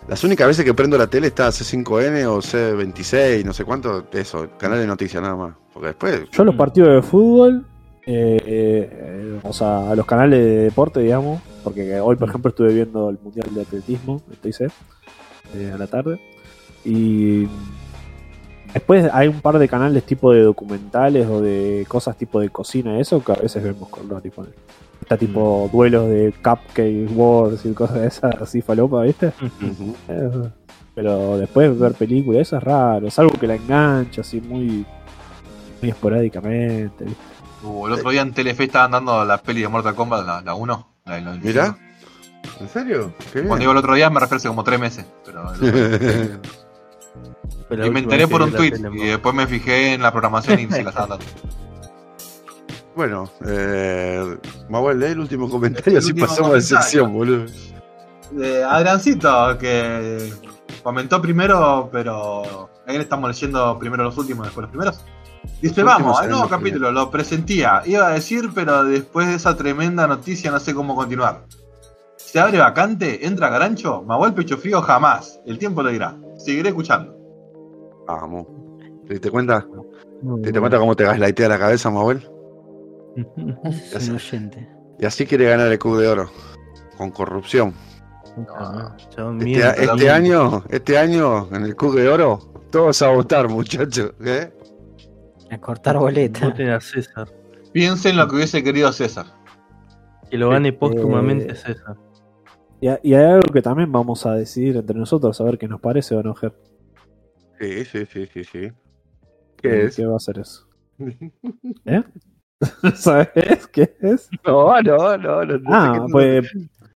Las 0.09 0.23
únicas 0.25 0.47
veces 0.47 0.65
que 0.65 0.75
prendo 0.75 0.99
la 0.99 1.07
tele 1.07 1.29
está 1.29 1.49
C5N 1.49 2.25
o 2.27 2.39
C26, 2.39 3.45
no 3.45 3.53
sé 3.53 3.65
cuánto. 3.65 4.07
Eso, 4.13 4.49
canal 4.59 4.79
de 4.79 4.87
noticias 4.87 5.23
nada 5.23 5.37
más. 5.37 5.55
Porque 5.73 5.89
después. 5.89 6.23
Yo 6.31 6.45
los 6.45 6.55
partidos 6.55 6.95
de 6.97 7.03
fútbol, 7.03 7.67
eh, 8.07 8.41
eh, 8.45 9.41
o 9.43 9.53
sea, 9.53 9.91
a 9.91 9.95
los 9.95 10.07
canales 10.07 10.45
de 10.45 10.57
deporte, 10.65 11.01
digamos, 11.01 11.41
porque 11.63 12.01
hoy, 12.01 12.17
por 12.17 12.29
ejemplo, 12.29 12.49
estuve 12.51 12.73
viendo 12.73 13.11
el 13.11 13.19
Mundial 13.23 13.55
de 13.55 13.63
Atletismo, 13.63 14.23
estoy 14.33 14.53
sé, 14.53 14.69
eh, 15.55 15.73
a 15.75 15.79
la 15.79 15.87
tarde, 15.87 16.21
y 16.85 17.47
después 18.73 19.09
hay 19.13 19.29
un 19.29 19.41
par 19.41 19.59
de 19.59 19.69
canales 19.69 20.05
tipo 20.05 20.33
de 20.33 20.43
documentales 20.43 21.27
o 21.29 21.41
de 21.41 21.85
cosas 21.89 22.17
tipo 22.17 22.41
de 22.41 22.51
cocina, 22.51 22.99
eso, 22.99 23.23
que 23.23 23.33
a 23.33 23.37
veces 23.37 23.63
vemos 23.63 23.89
con 23.89 24.09
los 24.09 24.23
tipo, 24.23 24.47
está 25.01 25.17
tipo 25.17 25.69
duelos 25.73 26.09
de 26.09 26.33
Cupcake 26.43 27.09
Wars 27.15 27.65
y 27.65 27.73
cosas 27.73 28.01
de 28.01 28.07
esas, 28.07 28.35
así 28.41 28.63
falopa, 28.63 29.03
¿viste? 29.03 29.33
Eh, 30.09 30.31
Pero 30.95 31.39
después 31.39 31.79
ver 31.79 31.95
películas, 31.95 32.43
eso 32.43 32.57
es 32.57 32.63
raro, 32.63 33.07
es 33.07 33.19
algo 33.19 33.39
que 33.39 33.47
la 33.47 33.55
engancha 33.55 34.23
así 34.23 34.41
muy, 34.41 34.85
muy 35.81 35.91
esporádicamente. 35.91 37.05
¿viste? 37.05 37.31
Uh, 37.63 37.87
el 37.87 37.93
otro 37.93 38.11
día 38.11 38.23
en 38.23 38.33
Telefe 38.33 38.65
estaban 38.65 38.93
dando 38.93 39.25
la 39.25 39.39
peli 39.39 39.61
de 39.61 39.69
Mortal 39.69 39.95
Kombat, 39.95 40.27
la, 40.27 40.41
la 40.41 40.55
1. 40.55 40.90
La, 41.11 41.17
del 41.17 41.25
95. 41.25 41.47
Mirá. 41.47 41.77
¿En 42.61 42.69
serio? 42.69 43.15
Qué 43.33 43.41
Cuando 43.41 43.49
bien. 43.49 43.59
digo 43.61 43.73
el 43.73 43.79
otro 43.79 43.95
día 43.95 44.11
me 44.11 44.21
refiero 44.21 44.37
hace 44.37 44.49
como 44.49 44.65
tres 44.65 44.81
meses. 44.81 45.07
Pero 45.25 45.45
y 47.87 47.91
me 47.91 48.01
enteré 48.01 48.29
por 48.29 48.43
un 48.43 48.53
tweet 48.53 48.75
y 48.95 49.07
después 49.07 49.35
me 49.35 49.47
fijé 49.47 49.95
en 49.95 50.03
la 50.03 50.13
programación 50.13 50.61
y 50.61 50.71
se 50.71 50.83
la 50.83 50.91
estaban 50.91 51.11
dando. 51.11 51.25
bueno, 52.97 53.31
eh, 53.47 54.39
Manuel, 54.69 54.99
lee 54.99 55.07
el 55.07 55.21
último 55.21 55.49
comentario, 55.49 55.93
El 55.93 55.99
así 55.99 56.09
último 56.09 56.27
pasamos 56.27 56.53
de 56.53 56.61
sección, 56.61 57.13
boludo. 57.13 57.47
De 58.31 58.63
Adriancito, 58.63 59.59
que 59.59 60.33
comentó 60.83 61.21
primero, 61.21 61.89
pero 61.91 62.71
ahí 62.87 62.97
le 62.97 63.03
estamos 63.03 63.29
leyendo 63.29 63.79
primero 63.79 64.05
los 64.05 64.17
últimos, 64.17 64.47
después 64.47 64.63
los 64.63 64.71
primeros. 64.71 65.01
Dice, 65.63 65.83
vamos, 65.83 66.19
al 66.21 66.31
nuevo 66.31 66.49
capítulo, 66.49 66.91
lo 66.91 67.11
presentía. 67.11 67.83
Iba 67.85 68.09
a 68.09 68.13
decir, 68.13 68.51
pero 68.55 68.85
después 68.85 69.27
de 69.29 69.35
esa 69.35 69.57
tremenda 69.57 70.07
noticia 70.07 70.51
no 70.51 70.61
sé 70.61 70.75
cómo 70.75 70.95
continuar. 70.95 71.45
¿Se 72.17 72.39
abre 72.39 72.59
vacante? 72.59 73.27
¿Entra 73.27 73.49
Garancho? 73.49 74.03
Mahuel 74.03 74.35
Pecho 74.35 74.57
Frío 74.57 74.81
jamás. 74.83 75.41
El 75.47 75.59
tiempo 75.59 75.83
lo 75.83 75.91
dirá. 75.91 76.17
Seguiré 76.37 76.69
escuchando. 76.69 77.15
Vamos. 78.07 78.47
¿Te 79.07 79.15
diste 79.15 79.31
cuenta? 79.31 79.67
Muy 80.23 80.41
¿Te 80.41 80.49
diste 80.49 80.61
cuenta 80.61 80.79
cómo 80.79 80.95
te 80.95 81.05
gaslightea 81.05 81.49
la 81.49 81.59
cabeza, 81.59 81.91
Manuel? 81.91 82.29
Es 83.95 84.09
un 84.09 84.17
oyente. 84.17 84.69
Y 84.99 85.07
así 85.07 85.27
quiere 85.27 85.47
ganar 85.49 85.73
el 85.73 85.79
Cubo 85.79 85.99
de 85.99 86.09
Oro. 86.09 86.31
Con 86.97 87.11
corrupción. 87.11 87.75
Ah, 88.57 88.95
chabón, 89.09 89.41
Este, 89.47 89.85
este 89.85 90.11
año, 90.11 90.63
este 90.69 90.99
año, 90.99 91.49
en 91.53 91.65
el 91.65 91.75
Cubo 91.75 91.95
de 91.95 92.09
Oro, 92.09 92.39
todos 92.71 93.03
a 93.03 93.09
votar, 93.09 93.49
muchachos. 93.49 94.13
¿eh? 94.25 94.53
A 95.51 95.59
cortar 95.59 95.99
boleta. 95.99 96.47
Voten 96.49 96.71
a 96.71 96.81
César. 96.81 97.29
Piensen 97.73 98.17
lo 98.17 98.29
que 98.29 98.37
hubiese 98.37 98.63
querido 98.63 98.93
César. 98.93 99.27
Que 100.31 100.39
lo 100.39 100.51
gane 100.51 100.73
póstumamente 100.73 101.53
Eh, 101.53 101.57
César. 101.57 101.97
Y, 102.81 102.89
ha- 102.89 103.01
y 103.03 103.15
hay 103.15 103.25
algo 103.25 103.53
que 103.53 103.61
también 103.63 103.91
vamos 103.93 104.25
a 104.27 104.35
decidir 104.35 104.77
entre 104.77 104.97
nosotros, 104.99 105.41
a 105.41 105.45
ver 105.45 105.59
qué 105.59 105.69
nos 105.69 105.81
parece 105.81 106.15
o 106.17 106.23
no, 106.23 106.35
Ger. 106.35 106.55
Sí, 107.59 107.85
sí, 107.85 108.07
sí, 108.07 108.27
sí, 108.27 108.45
sí. 108.45 108.73
¿Qué 109.57 109.85
es? 109.85 109.97
¿Qué 109.97 110.07
va 110.07 110.17
a 110.17 110.21
ser 110.21 110.39
eso? 110.39 110.67
¿Eh? 111.85 112.03
¿Sabes 112.95 113.67
qué 113.73 113.97
es? 114.01 114.29
No, 114.47 114.81
no, 114.83 115.17
no. 115.19 115.45
no, 115.45 115.59
no 115.59 115.61
Ah, 115.67 115.95
sé 115.95 116.01
qué- 116.01 116.13
pues 116.13 116.53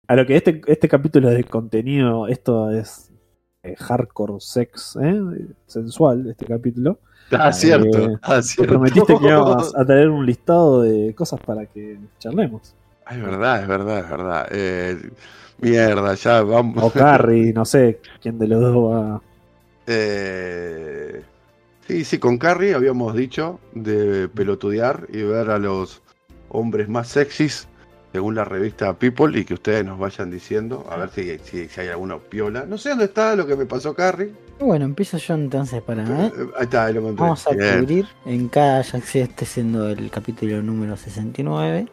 a 0.07 0.15
lo 0.15 0.25
que 0.25 0.35
este, 0.35 0.61
este 0.67 0.87
capítulo 0.87 1.29
de 1.29 1.43
contenido, 1.45 2.27
esto 2.27 2.69
es 2.71 3.11
eh, 3.63 3.75
hardcore 3.77 4.35
sex, 4.39 4.97
¿eh? 5.01 5.19
sensual, 5.65 6.29
este 6.29 6.45
capítulo. 6.45 6.99
Ah, 7.39 7.51
cierto. 7.53 8.19
Ah, 8.21 8.41
cierto. 8.41 8.73
prometiste 8.73 9.17
que 9.17 9.27
ibas 9.27 9.73
a 9.77 9.86
traer 9.86 10.09
un 10.09 10.25
listado 10.25 10.81
de 10.81 11.13
cosas 11.15 11.39
para 11.39 11.65
que 11.65 11.97
charlemos. 12.19 12.73
Ah, 13.05 13.15
Es 13.15 13.21
verdad, 13.21 13.61
es 13.61 13.67
verdad, 13.67 13.99
es 13.99 14.09
verdad. 14.09 14.47
Eh, 14.51 15.09
mierda, 15.59 16.13
ya 16.15 16.41
vamos. 16.41 16.84
O 16.84 16.89
Carrie, 16.91 17.53
no 17.55 17.65
sé 17.65 17.99
quién 18.21 18.38
de 18.39 18.47
los 18.47 18.61
dos 18.61 18.91
va. 18.91 19.21
Eh, 19.88 21.21
sí, 21.88 22.05
sí, 22.05 22.17
con 22.19 22.38
Carrie 22.38 22.73
habíamos 22.73 23.13
dicho 23.15 23.59
de 23.73 24.29
pelotudear 24.29 25.07
y 25.11 25.23
ver 25.23 25.49
a 25.49 25.59
los 25.59 26.01
hombres 26.49 26.88
más 26.88 27.09
sexys 27.09 27.67
según 28.14 28.36
la 28.36 28.45
revista 28.45 28.93
People 28.93 29.38
y 29.38 29.43
que 29.43 29.55
ustedes 29.55 29.84
nos 29.84 29.97
vayan 29.99 30.30
diciendo 30.32 30.86
a 30.89 30.95
ver 30.97 31.09
si, 31.09 31.38
si, 31.43 31.68
si 31.68 31.82
hay 31.82 31.88
alguna 31.89 32.18
piola. 32.20 32.64
No 32.66 32.78
sé 32.78 32.89
dónde 32.89 33.05
está 33.05 33.36
lo 33.36 33.45
que 33.45 33.55
me 33.57 33.66
pasó 33.66 33.93
Carrie. 33.93 34.32
Bueno, 34.59 34.86
empiezo 34.86 35.18
yo 35.18 35.34
entonces 35.34 35.82
para. 35.82 36.03
¿eh? 36.03 36.28
Eh, 36.38 36.45
Ahí 36.57 36.64
está, 36.64 36.86
ahí 36.86 36.93
lo 36.93 36.99
encontré. 37.01 37.24
Vamos 37.24 37.47
a 37.47 37.51
Bien. 37.51 37.80
cubrir 37.80 38.05
en 38.26 38.47
cada, 38.47 38.84
que 38.84 39.22
este 39.22 39.45
siendo 39.45 39.89
el 39.89 40.09
capítulo 40.11 40.61
número 40.61 40.95
69. 40.95 41.88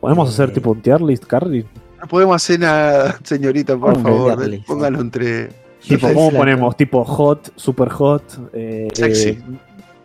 ¿Podemos 0.00 0.28
Eh, 0.28 0.32
hacer 0.32 0.52
tipo 0.52 0.70
un 0.72 0.82
tier 0.82 1.00
list, 1.00 1.24
Carrie? 1.24 1.64
No 2.00 2.06
podemos 2.08 2.36
hacer 2.36 2.60
nada, 2.60 3.18
señorita, 3.24 3.76
por 3.78 3.98
favor. 4.02 4.38
dale. 4.38 4.62
Póngalo 4.66 5.00
entre. 5.00 5.48
Tipo, 5.80 6.08
¿cómo 6.12 6.30
ponemos? 6.30 6.76
Tipo 6.76 7.04
hot, 7.04 7.52
super 7.56 7.88
hot, 7.88 8.22
eh, 8.52 8.88
Sexy. 8.92 9.28
eh, 9.30 9.42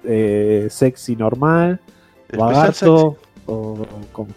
eh, 0.06 0.68
sexy 0.70 1.16
normal, 1.18 1.80
especial 2.30 2.52
lagarto, 2.54 3.18
o, 3.46 3.54
o 3.54 3.88
cómo? 4.14 4.30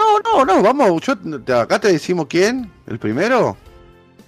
No, 0.00 0.44
no, 0.44 0.56
no, 0.56 0.62
vamos, 0.62 1.02
yo 1.02 1.14
acá 1.60 1.78
te 1.78 1.92
decimos 1.92 2.26
quién, 2.28 2.70
el 2.86 2.98
primero, 2.98 3.56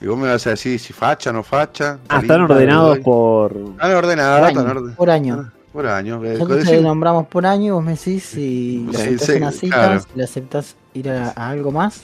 y 0.00 0.06
vos 0.06 0.18
me 0.18 0.28
vas 0.28 0.46
a 0.46 0.50
decir 0.50 0.78
si 0.78 0.92
facha, 0.92 1.32
no 1.32 1.42
facha. 1.42 1.98
Ah, 2.08 2.20
están 2.20 2.42
ordenados 2.42 2.98
por. 2.98 3.52
Están 3.56 3.94
ordenados, 3.94 4.40
Por 4.40 4.48
están 4.50 4.66
año. 4.68 4.80
orden- 4.80 4.94
Por 4.96 5.10
año. 5.10 5.52
Por 5.72 5.86
año. 5.86 6.24
eh, 6.24 6.32
Nosotros 6.34 6.64
te 6.64 6.80
nombramos 6.82 7.26
por 7.28 7.46
año 7.46 7.66
y 7.66 7.70
vos 7.70 7.82
me 7.84 7.92
decís 7.92 8.24
si 8.24 8.86
le 8.90 8.98
Sí, 8.98 9.02
aceptás 9.14 9.26
sí, 9.26 9.32
una 9.36 9.52
cita, 9.52 9.74
claro. 9.76 10.00
si 10.00 10.06
le 10.14 10.24
aceptás 10.24 10.76
ir 10.92 11.08
a, 11.10 11.32
a 11.34 11.48
algo 11.48 11.70
más, 11.70 12.02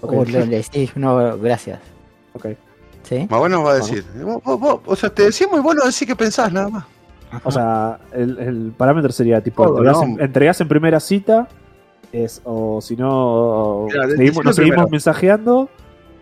o 0.00 0.24
le, 0.24 0.46
le 0.46 0.56
decís 0.56 0.92
no, 0.96 1.36
gracias. 1.38 1.80
Ok. 2.32 2.46
¿Sí? 3.02 3.26
Más 3.28 3.38
bueno 3.40 3.56
nos 3.58 3.66
va 3.66 3.72
a 3.72 3.74
decir. 3.74 4.04
Vos- 4.22 4.42
vos- 4.42 4.58
vos- 4.60 4.80
o 4.86 4.96
sea, 4.96 5.10
te 5.10 5.24
decimos 5.24 5.58
y 5.58 5.62
vos 5.62 5.74
nos 5.74 5.84
decís 5.86 6.06
qué 6.06 6.16
pensás, 6.16 6.50
nada 6.52 6.68
más. 6.68 6.84
O 7.44 7.50
sea, 7.50 7.98
el, 8.12 8.38
el 8.38 8.72
parámetro 8.76 9.12
sería 9.12 9.40
tipo, 9.42 9.68
¿no? 9.82 10.02
en, 10.02 10.20
entregás 10.20 10.60
en 10.62 10.68
primera 10.68 10.98
cita, 10.98 11.46
es, 12.12 12.40
o 12.44 12.80
si 12.80 12.96
no, 12.96 13.86
seguimos, 13.90 14.44
nos 14.44 14.56
seguimos 14.56 14.74
primero. 14.76 14.88
mensajeando 14.90 15.68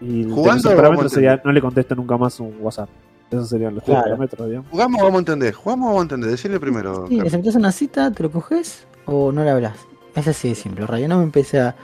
y 0.00 0.24
Jugando, 0.24 0.62
tercer 0.62 0.76
parámetro 0.76 0.96
vamos 0.98 1.12
a 1.12 1.14
sería 1.14 1.40
no 1.44 1.52
le 1.52 1.60
contesto 1.60 1.94
nunca 1.94 2.16
más 2.16 2.38
un 2.40 2.54
WhatsApp. 2.60 2.88
Esos 3.30 3.48
serían 3.48 3.74
los 3.74 3.84
tres 3.84 3.94
Claro. 3.94 4.04
parámetros, 4.10 4.48
digamos. 4.48 4.70
Jugamos, 4.70 5.00
vamos 5.02 5.14
a 5.16 5.18
entender. 5.18 5.54
Jugamos, 5.54 5.86
vamos 5.86 6.00
a 6.00 6.02
entender. 6.02 6.30
Decirle 6.30 6.58
primero. 6.60 7.06
Sí, 7.08 7.20
le 7.20 7.26
aceptás 7.28 7.54
una 7.56 7.72
cita, 7.72 8.10
te 8.10 8.22
lo 8.22 8.30
coges 8.30 8.86
o 9.06 9.32
no 9.32 9.44
le 9.44 9.50
hablas. 9.50 9.76
Es 10.14 10.26
así 10.28 10.48
de 10.50 10.54
simple. 10.54 10.86
Radio 10.86 11.08
no 11.08 11.18
me 11.18 11.24
empecé 11.24 11.60
a. 11.60 11.74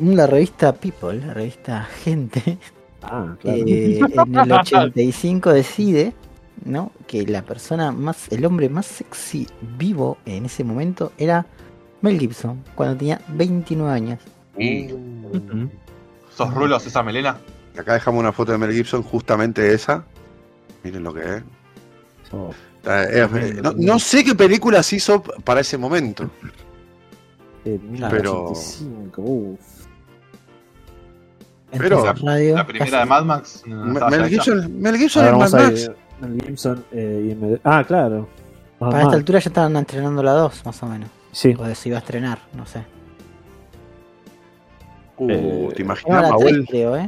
La 0.00 0.26
revista 0.26 0.72
People, 0.74 1.24
la 1.24 1.32
revista 1.34 1.84
Gente, 2.04 2.58
Ah, 3.02 3.36
claro. 3.40 3.58
eh, 3.64 4.00
en 4.00 4.34
el 4.36 4.52
85 4.52 5.52
decide 5.52 6.12
¿no? 6.64 6.90
que 7.06 7.24
la 7.26 7.42
persona 7.42 7.92
más, 7.92 8.30
el 8.32 8.44
hombre 8.44 8.68
más 8.68 8.86
sexy 8.86 9.46
vivo 9.78 10.18
en 10.26 10.46
ese 10.46 10.64
momento 10.64 11.12
era 11.16 11.46
Mel 12.06 12.18
Gibson, 12.20 12.62
cuando 12.74 12.96
tenía 12.96 13.20
29 13.28 13.92
años. 13.92 14.20
Y 14.58 14.92
Ujú. 14.92 15.68
sos 16.34 16.54
rulos 16.54 16.86
esa 16.86 17.02
melena. 17.02 17.36
Acá 17.78 17.94
dejamos 17.94 18.20
una 18.20 18.32
foto 18.32 18.52
de 18.52 18.58
Mel 18.58 18.72
Gibson, 18.72 19.02
justamente 19.02 19.72
esa. 19.74 20.04
Miren 20.82 21.02
lo 21.02 21.12
que 21.12 21.20
es. 21.20 21.42
Oh, 22.32 22.50
es- 22.84 22.86
eh, 22.88 23.60
no, 23.62 23.72
no 23.76 23.98
sé 23.98 24.24
qué 24.24 24.34
películas 24.34 24.92
hizo 24.92 25.22
para 25.22 25.60
ese 25.60 25.76
momento. 25.76 26.24
eh, 27.64 27.78
Pero- 28.10 28.50
1985, 28.52 29.22
uf. 29.22 29.60
Pero- 31.70 32.02
radio, 32.22 32.54
La 32.56 32.66
primera 32.66 32.86
casi- 32.90 32.96
de 32.98 33.04
Mad 33.06 33.24
Max. 33.24 33.62
no 33.66 33.84
Mel. 34.08 34.28
Gibson, 34.28 34.80
Mel 34.80 34.96
Gibson 34.96 35.24
Ahora 35.26 35.44
es 35.46 35.52
Mad 35.52 35.62
Max. 35.62 35.90
Mel 36.20 36.42
Gibson 36.46 36.84
eh, 36.92 37.26
y 37.28 37.30
MD 37.34 37.60
Ah, 37.64 37.84
claro. 37.86 38.28
Mad 38.80 38.90
Para 38.90 39.02
esta 39.02 39.16
altura 39.16 39.38
ya 39.40 39.48
estaban 39.50 39.76
estrenando 39.76 40.22
la 40.22 40.32
2, 40.32 40.64
más 40.64 40.82
o 40.82 40.86
menos. 40.86 41.08
Sí. 41.36 41.54
O 41.58 41.74
se 41.74 41.88
iba 41.90 41.98
a 41.98 42.00
estrenar, 42.00 42.38
no 42.54 42.64
sé. 42.64 42.82
Uh, 45.18 45.30
Eh, 45.30 45.68
¿Te 45.76 45.82
imaginas, 45.82 46.22
la 46.22 46.28
3 46.28 46.30
Mahuel, 46.30 46.66
creo, 46.66 46.96
¿eh? 46.96 47.00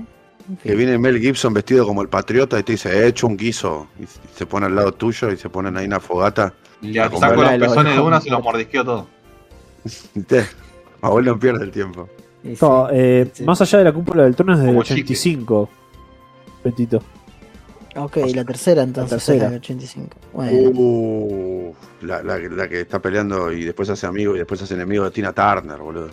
En 0.50 0.58
fin. 0.58 0.70
que 0.70 0.74
viene 0.76 0.98
Mel 0.98 1.18
Gibson 1.18 1.54
vestido 1.54 1.86
como 1.86 2.02
el 2.02 2.08
patriota 2.10 2.58
y 2.58 2.62
te 2.62 2.72
dice, 2.72 2.90
he 2.90 3.06
hecho 3.06 3.26
un 3.26 3.38
guiso? 3.38 3.86
Y 3.98 4.04
se 4.36 4.44
pone 4.44 4.66
al 4.66 4.74
lado 4.74 4.92
tuyo 4.92 5.30
y 5.32 5.36
se 5.38 5.48
ponen 5.48 5.76
ahí 5.78 5.86
una 5.86 5.98
fogata. 6.00 6.52
Le 6.82 7.06
Como 7.08 7.20
saco 7.20 7.42
los 7.42 7.50
pezones 7.58 7.94
de 7.94 8.00
una 8.00 8.20
y 8.24 8.28
los 8.30 8.42
mordisqueo 8.42 8.84
todo. 8.84 9.06
Mahuel 11.02 11.24
no 11.24 11.38
pierde 11.38 11.64
el 11.64 11.70
tiempo. 11.70 12.08
No, 12.60 12.88
eh, 12.90 13.30
Sí. 13.32 13.44
Más 13.44 13.60
allá 13.62 13.78
de 13.78 13.84
la 13.84 13.92
cúpula 13.92 14.24
del 14.24 14.36
trono 14.36 14.52
es 14.52 14.58
del 14.58 14.68
Como 14.68 14.82
chicle. 14.82 15.02
85. 15.04 15.68
Petito. 16.62 17.02
Ok, 17.96 18.18
la 18.34 18.44
tercera 18.44 18.82
entonces, 18.82 19.10
tercera. 19.24 19.46
es 19.46 19.50
la 19.52 19.56
85. 19.58 20.16
Bueno, 20.34 20.70
Uh, 20.74 21.74
la, 22.02 22.22
la- 22.22 22.38
la 22.38 22.68
que 22.68 22.80
está 22.82 23.00
peleando 23.00 23.50
y 23.52 23.64
después 23.64 23.88
hace 23.90 24.06
amigo 24.06 24.34
y 24.34 24.38
después 24.38 24.62
hace 24.62 24.74
enemigo 24.74 25.04
de 25.04 25.10
Tina 25.10 25.32
Turner, 25.32 25.78
boludo. 25.78 26.08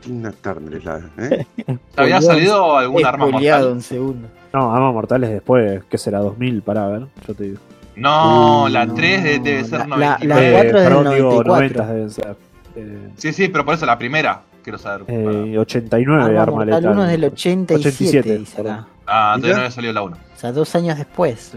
Tina 0.00 0.32
Turner 0.32 0.74
es 0.74 0.84
la. 0.84 1.00
¿eh? 1.18 1.46
¿Había 1.96 2.20
salido 2.20 2.76
algún 2.76 3.04
arma 3.04 3.26
mortal? 3.26 3.66
un 3.68 3.82
segundo. 3.82 4.28
No, 4.52 4.74
Armas 4.74 4.92
Mortales 4.92 5.30
después, 5.30 5.82
¿qué 5.88 5.96
será? 5.96 6.18
2000 6.18 6.60
para 6.62 6.86
ver, 6.88 7.06
yo 7.26 7.34
te 7.34 7.44
digo. 7.44 7.58
No, 7.96 8.64
Uh, 8.64 8.68
la 8.68 8.84
no, 8.86 8.94
3 8.94 9.22
de- 9.24 9.38
debe 9.38 9.64
ser 9.64 9.78
la- 9.80 9.86
90. 10.18 10.24
la- 10.26 10.42
Eh, 10.42 10.52
cuatro 10.52 10.78
es 10.78 10.84
del 10.84 10.92
perdón, 10.92 11.14
digo, 11.14 11.42
94. 11.44 11.52
90 11.54 11.86
deben 11.86 12.10
ser. 12.10 12.36
Eh, 12.76 13.08
Sí, 13.16 13.32
sí, 13.32 13.48
pero 13.48 13.64
por 13.64 13.74
eso 13.74 13.86
la 13.86 13.96
primera. 13.98 14.42
Quiero 14.62 14.78
saber. 14.78 15.04
eh, 15.08 15.56
89 15.58 16.24
Arma 16.24 16.42
Arma 16.42 16.52
Mortal 16.56 16.82
Letal. 16.82 16.92
1 16.92 17.04
es 17.04 17.10
del 17.10 17.24
87, 17.24 17.74
87, 17.88 18.38
dice 18.38 18.56
perdón. 18.56 18.72
acá. 18.74 18.88
ah, 19.06 19.32
todavía 19.36 19.52
no 19.54 19.58
había 19.60 19.70
salido 19.70 19.92
la 19.92 20.02
1. 20.02 20.16
O 20.16 20.38
sea, 20.38 20.52
dos 20.52 20.74
años 20.74 20.96
después. 20.98 21.52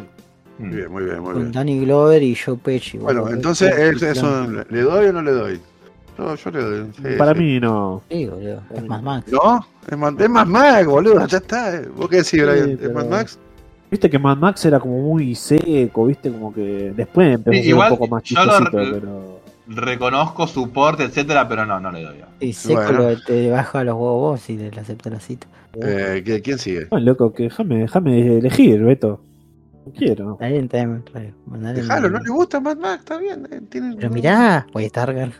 Muy 0.57 0.69
bien, 0.75 0.91
muy 0.91 1.03
bien, 1.03 1.19
muy 1.19 1.33
Con 1.33 1.41
bien. 1.41 1.51
Danny 1.51 1.79
Glover 1.81 2.23
y 2.23 2.35
Joe 2.35 2.57
Pesci. 2.57 2.97
Bueno, 2.97 3.21
boludo. 3.21 3.35
entonces, 3.35 3.71
es, 3.77 4.01
es 4.01 4.19
película. 4.19 4.41
un- 4.41 4.65
¿le 4.69 4.81
doy 4.81 5.05
o 5.07 5.13
no 5.13 5.21
le 5.21 5.31
doy? 5.31 5.59
No, 6.17 6.33
yo 6.35 6.51
le 6.51 6.61
doy. 6.61 6.91
sí, 6.95 7.03
Para 7.17 7.33
sí. 7.33 7.39
mí 7.39 7.59
no. 7.59 8.01
Sí, 8.09 8.25
boludo. 8.25 8.61
Es 8.73 8.83
más 8.85 9.03
Max. 9.03 9.31
¿No? 9.31 9.65
Es 9.91 9.97
más, 9.97 10.13
es 10.17 10.29
más 10.29 10.47
Max, 10.47 10.85
boludo, 10.87 11.27
ya 11.27 11.37
está. 11.37 11.75
eh. 11.75 11.89
¿Vos 11.95 12.07
qué 12.09 12.17
decís, 12.17 12.41
Brian? 12.41 12.69
¿Es 12.71 12.77
pero- 12.79 12.93
más 12.93 13.07
Max? 13.07 13.39
Viste 13.91 14.09
que 14.09 14.17
Mad 14.17 14.37
Max 14.37 14.65
era 14.65 14.79
como 14.79 14.99
muy 14.99 15.35
seco, 15.35 16.07
viste, 16.07 16.31
como 16.31 16.51
que 16.53 16.91
después 16.95 17.35
empezó 17.35 17.51
Sí, 17.53 17.59
a 17.59 17.61
ser 17.61 17.69
igual, 17.69 17.91
un 17.91 17.97
poco 17.97 18.09
más 18.15 18.23
chistosito, 18.23 18.69
pero. 18.71 19.39
Reconozco 19.67 20.47
su 20.47 20.69
porte, 20.71 21.03
etcétera, 21.03 21.47
pero 21.47 21.65
no, 21.65 21.79
no 21.79 21.91
le 21.91 22.03
doy. 22.03 22.15
Y 22.39 22.53
seco 22.53 22.81
Bueno. 22.81 22.99
lo 22.99 23.07
que 23.09 23.17
te 23.25 23.49
baja 23.51 23.83
los 23.83 23.95
huevos 23.95 24.49
y 24.49 24.57
le 24.57 24.67
acepta 24.79 25.09
la 25.09 25.19
cita. 25.19 25.47
Eh, 25.81 26.23
¿qué- 26.25 26.41
¿Quién 26.41 26.57
sigue? 26.59 26.87
No, 26.91 26.99
loco, 26.99 27.33
que 27.33 27.43
déjame, 27.43 27.79
déjame 27.79 28.37
elegir, 28.37 28.83
Beto. 28.83 29.21
No 29.85 29.91
quiero. 29.93 30.33
Está 30.33 30.47
bien, 30.47 30.65
está 30.65 30.77
bien. 30.85 31.03
Dejalo, 31.75 32.09
no 32.09 32.19
le 32.19 32.29
gusta 32.29 32.59
Mad 32.59 32.77
Max, 32.77 32.99
está 32.99 33.17
bien. 33.17 33.47
eh, 33.51 33.61
tiene- 33.69 33.95
Pero 33.95 34.09
mirá, 34.09 34.65
voy 34.73 34.83
a 34.83 34.87
estar. 34.87 35.31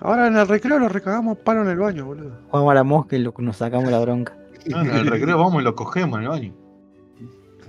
Ahora 0.00 0.26
en 0.26 0.36
el 0.36 0.46
recreo 0.46 0.78
lo 0.78 0.88
recagamos 0.88 1.38
palo 1.38 1.62
en 1.62 1.68
el 1.68 1.78
baño, 1.78 2.04
boludo. 2.04 2.32
Jugamos 2.50 2.70
a 2.70 2.74
la 2.74 2.84
mosca 2.84 3.16
y 3.16 3.20
lo- 3.20 3.34
nos 3.38 3.56
sacamos 3.56 3.90
la 3.90 3.98
bronca. 4.00 4.36
No, 4.66 4.80
en 4.82 4.90
el 4.90 5.06
recreo 5.06 5.38
vamos 5.38 5.62
y 5.62 5.64
lo 5.64 5.74
cogemos 5.74 6.18
en 6.18 6.24
el 6.24 6.28
baño. 6.28 6.52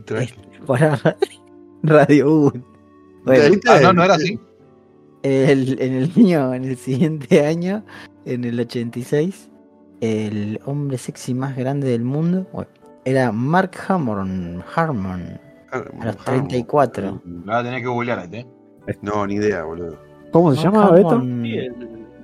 Tranqui. 0.06 0.34
Radio 1.84 2.28
Wood. 2.32 2.60
Bueno, 3.26 3.50
¿Viste? 3.50 3.70
Ah, 3.70 3.80
no, 3.82 3.94
no 3.94 4.04
era 4.04 4.16
así. 4.16 4.40
el- 5.24 5.82
en 5.82 5.94
el 5.94 6.12
año, 6.16 6.54
en 6.54 6.64
el 6.66 6.78
siguiente 6.78 7.46
año, 7.46 7.84
en 8.26 8.44
el 8.46 8.60
86, 8.60 9.50
el 10.02 10.60
hombre 10.66 10.98
sexy 10.98 11.34
más 11.34 11.56
grande 11.58 11.88
del 11.90 12.04
mundo 12.04 12.48
bueno, 12.54 12.70
era 13.06 13.32
Mark 13.32 13.72
Harmon, 13.88 14.64
Harmon 14.76 15.40
a 15.72 16.06
los 16.06 16.18
34. 16.18 17.22
La 17.46 17.54
voy 17.54 17.54
a 17.56 17.64
tener 17.64 17.82
que 17.82 17.88
googlear, 17.88 18.30
¿eh? 18.34 18.46
No, 19.02 19.26
ni 19.28 19.36
idea, 19.36 19.64
boludo. 19.64 19.98
¿Cómo 20.32 20.54
se 20.56 20.62
llama, 20.64 20.92
Beto? 20.92 21.20
Sí, 21.22 21.28
el, 21.58 21.74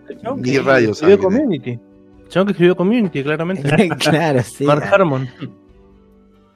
el 0.10 0.22
chabón 0.22 0.42
Ni 0.42 0.52
que 0.52 0.60
radio 0.62 0.92
escribió. 0.92 1.20
Community. 1.20 1.72
El 1.72 2.28
chabón 2.30 2.48
que 2.48 2.52
escribió 2.52 2.76
Community, 2.76 3.24
claramente. 3.24 3.90
claro, 4.00 4.42
sí. 4.44 4.66
Mark 4.66 4.84
Harmon. 4.92 5.28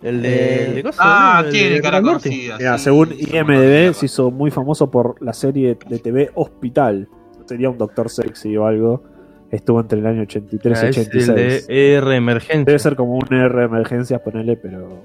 El 0.01 0.22
de, 0.22 0.30
Eh, 0.30 0.65
el 0.69 0.76
de 0.76 0.84
cosas, 0.84 0.99
Ah, 1.03 1.41
el 1.45 1.51
tiene 1.51 1.69
de 1.72 1.81
cara 1.81 2.01
conocida. 2.01 2.57
Mira, 2.57 2.77
sí, 2.77 2.84
según 2.84 3.09
sí, 3.09 3.35
IMDB 3.35 3.93
se 3.93 4.05
hizo 4.05 4.30
muy 4.31 4.51
famoso 4.51 4.91
por 4.91 5.22
la 5.22 5.34
serie 5.34 5.77
de 5.89 5.99
TV 5.99 6.31
Hospital. 6.35 7.09
Sería 7.45 7.69
un 7.69 7.77
doctor 7.77 8.09
sexy 8.09 8.55
o 8.57 8.65
algo. 8.68 9.03
Estuvo 9.49 9.80
entre 9.80 9.99
el 9.99 10.05
año 10.05 10.22
83 10.23 10.84
y 10.84 10.85
Ah, 10.85 10.89
es 10.89 10.97
el 10.97 11.07
86. 11.07 11.68
de 11.68 11.95
ER 11.95 12.11
Emergencia. 12.11 12.65
Debe 12.65 12.80
ser 12.80 12.95
como 12.95 13.15
un 13.15 13.34
R 13.34 13.64
emergencias, 13.64 14.22
ponele, 14.22 14.57
pero. 14.57 15.01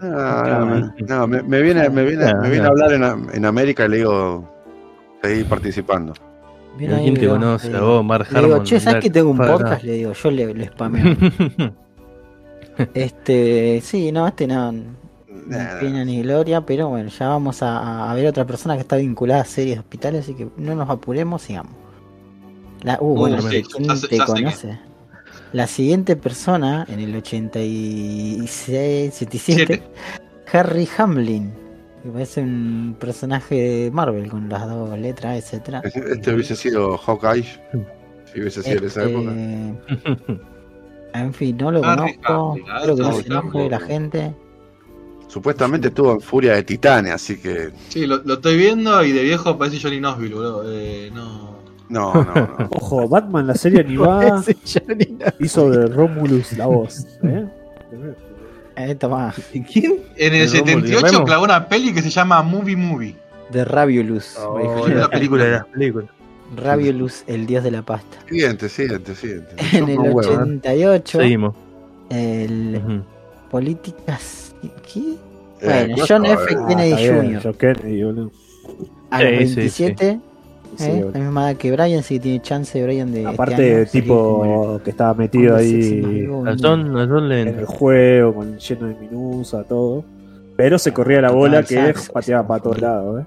No, 0.00 0.44
no, 0.60 0.66
me- 0.66 0.92
no, 1.06 1.26
me, 1.26 1.42
me 1.42 1.62
viene, 1.62 1.88
me 1.90 2.04
viene, 2.04 2.32
me 2.34 2.50
viene 2.50 2.64
a 2.66 2.68
hablar 2.68 2.92
en, 2.92 3.02
en 3.34 3.44
América 3.44 3.84
y 3.86 3.88
le 3.88 3.96
digo, 3.98 4.48
seguí 5.22 5.44
participando. 5.44 6.12
Bien 6.76 6.92
¿A 6.92 6.96
ahí, 6.96 7.02
quién 7.04 7.14
te 7.14 7.20
Leo. 7.22 7.30
conoce? 7.32 7.68
Le 7.70 7.76
A 7.76 7.80
digo- 7.80 7.92
vos, 7.96 8.04
Mark 8.04 8.26
Le 8.30 8.40
digo, 8.42 8.62
che, 8.62 8.78
¿sabes 8.80 9.02
que 9.02 9.10
tengo 9.10 9.30
un 9.30 9.38
podcast? 9.38 9.82
Le 9.82 9.92
digo, 9.92 10.12
yo 10.12 10.30
le, 10.30 10.54
le 10.54 10.66
spameo. 10.68 11.16
este, 12.94 13.80
sí, 13.82 14.12
no, 14.12 14.26
este 14.28 14.46
no. 14.46 14.72
Ni 14.72 14.86
Nah, 15.46 15.80
pena 15.80 16.04
ni 16.04 16.22
gloria, 16.22 16.60
pero 16.60 16.88
bueno, 16.88 17.08
ya 17.08 17.28
vamos 17.28 17.62
a, 17.62 18.10
a 18.10 18.14
ver 18.14 18.26
otra 18.26 18.44
persona 18.44 18.74
que 18.74 18.82
está 18.82 18.96
vinculada 18.96 19.40
a 19.42 19.44
series 19.46 19.76
de 19.76 19.80
hospitales, 19.80 20.20
así 20.24 20.34
que 20.34 20.46
no 20.58 20.74
nos 20.74 20.90
apuremos, 20.90 21.40
sigamos. 21.40 21.72
La, 22.82 22.98
uh, 23.00 23.14
bueno, 23.16 23.40
sí, 23.40 23.62
¿quién 23.62 23.88
te 23.88 24.16
ya 24.18 24.26
sé 24.26 24.32
conoce? 24.32 24.78
La 25.52 25.66
siguiente 25.66 26.14
persona, 26.16 26.84
en 26.88 27.00
el 27.00 27.16
86, 27.16 29.14
77, 29.14 29.66
Siete. 29.66 29.82
Harry 30.52 30.88
Hamlin, 30.98 31.52
que 32.02 32.10
parece 32.10 32.42
un 32.42 32.96
personaje 32.98 33.54
de 33.54 33.90
Marvel 33.90 34.28
con 34.30 34.48
las 34.48 34.68
dos 34.68 34.98
letras, 34.98 35.38
etcétera. 35.38 35.80
Este 35.84 36.32
hubiese 36.34 36.54
sido 36.56 36.96
Hawkeye. 36.98 37.44
Si 38.32 38.40
hubiese 38.40 38.62
sido 38.62 38.78
en 38.78 38.84
esa 38.84 39.04
Este, 39.04 39.12
época. 39.12 40.42
En 41.14 41.32
fin, 41.32 41.56
no 41.56 41.70
lo 41.72 41.82
Harry 41.82 42.16
conozco. 42.18 42.50
Hamlin, 42.52 42.64
ah, 42.68 42.76
Espero 42.80 42.96
que 42.96 43.02
no 43.02 43.08
Harry 43.08 43.22
se 43.22 43.26
enoje 43.28 43.70
la 43.70 43.80
gente. 43.80 44.34
Supuestamente 45.28 45.88
estuvo 45.88 46.12
en 46.12 46.20
Furia 46.20 46.54
de 46.54 46.62
Titanes, 46.62 47.12
así 47.12 47.38
que. 47.40 47.70
Sí, 47.88 48.06
lo, 48.06 48.18
lo 48.24 48.34
estoy 48.34 48.56
viendo 48.58 49.02
y 49.04 49.12
de 49.12 49.22
viejo 49.22 49.56
parece 49.58 49.80
Johnny 49.80 49.98
Knoxville, 49.98 50.34
boludo. 50.34 50.62
Eh, 50.72 51.10
no. 51.12 51.57
No, 51.88 52.12
no, 52.14 52.34
no. 52.34 52.68
Ojo, 52.70 53.08
Batman, 53.08 53.46
la 53.46 53.54
serie 53.54 53.80
animada, 53.80 54.42
hizo 55.40 55.70
de 55.70 55.86
Romulus 55.86 56.52
la 56.58 56.66
voz. 56.66 57.06
¿eh? 57.22 57.46
Eh, 58.76 58.96
¿Quién? 59.72 59.96
En 60.16 60.34
el 60.34 60.42
El 60.42 60.48
Rómulo 60.50 60.86
y 60.86 60.88
78 60.90 61.06
Remo. 61.06 61.24
clavó 61.24 61.44
una 61.44 61.68
peli 61.68 61.92
que 61.92 62.02
se 62.02 62.10
llama 62.10 62.42
Movie 62.42 62.76
Movie. 62.76 63.16
de 63.50 63.64
Raviolus. 63.64 64.36
Oh, 64.38 64.86
la 64.88 64.94
la 64.94 65.08
película 65.08 65.44
de 65.44 65.48
película. 65.48 65.48
las 65.48 65.66
películas. 65.66 66.08
Raviolus, 66.56 67.24
el 67.26 67.46
dios 67.46 67.64
de 67.64 67.70
la 67.70 67.82
pasta. 67.82 68.18
Siguiente, 68.28 68.68
siguiente, 68.68 69.14
siguiente. 69.14 69.54
En 69.72 69.80
Son 69.80 69.88
el 69.90 69.98
unos 69.98 70.14
huevos. 70.14 70.26
88, 70.38 71.18
Seguimos. 71.20 71.54
el 72.10 72.80
Ujú. 72.84 73.02
Políticas. 73.50 74.54
¿Qué? 74.92 75.00
Eh, 75.00 75.16
Bueno, 75.88 76.04
John 76.08 76.26
F. 76.26 76.42
eh, 76.52 76.56
Kennedy 76.68 76.94
bien, 76.94 77.16
Jr. 77.26 77.40
John 77.42 77.54
Kennedy, 77.54 78.02
boludo. 78.04 78.30
A 79.10 79.22
los 79.22 79.30
Sí, 79.40 79.48
sí, 79.48 79.54
27, 79.56 80.12
Sí, 80.12 80.20
¿eh? 80.80 81.10
la 81.12 81.20
misma 81.20 81.54
que 81.54 81.72
Brian, 81.72 82.02
sí 82.02 82.18
tiene 82.20 82.40
chance 82.42 82.82
Brian 82.82 83.10
de. 83.12 83.20
este 83.20 83.30
Aparte, 83.34 83.72
como 83.78 83.90
tipo 83.90 84.80
que 84.84 84.90
estaba 84.90 85.14
metido 85.14 85.56
ahí 85.56 86.26
John, 86.60 86.96
John 86.96 87.32
en 87.32 87.48
el 87.48 87.64
juego, 87.66 88.34
con 88.34 88.58
lleno 88.58 88.86
de 88.88 88.94
minusa, 88.94 89.64
todo. 89.64 90.04
Pero 90.56 90.78
se 90.78 90.92
corría 90.92 91.20
la 91.20 91.30
bola 91.30 91.62
que 91.62 91.94
pateaba 92.12 92.46
para 92.46 92.62
todos 92.62 92.80
lados, 92.80 93.20
¿eh? 93.22 93.26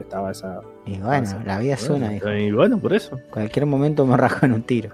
Estaba 0.00 0.30
esa. 0.30 0.60
Y 0.86 0.96
bueno, 0.98 1.28
la 1.44 1.58
vida 1.58 1.74
es 1.74 1.88
una. 1.90 2.14
Y 2.14 2.52
bueno, 2.52 2.78
por 2.78 2.92
eso. 2.94 3.18
Cualquier 3.30 3.66
momento 3.66 4.06
me 4.06 4.16
rajo 4.16 4.46
en 4.46 4.52
un 4.52 4.62
tiro. 4.62 4.90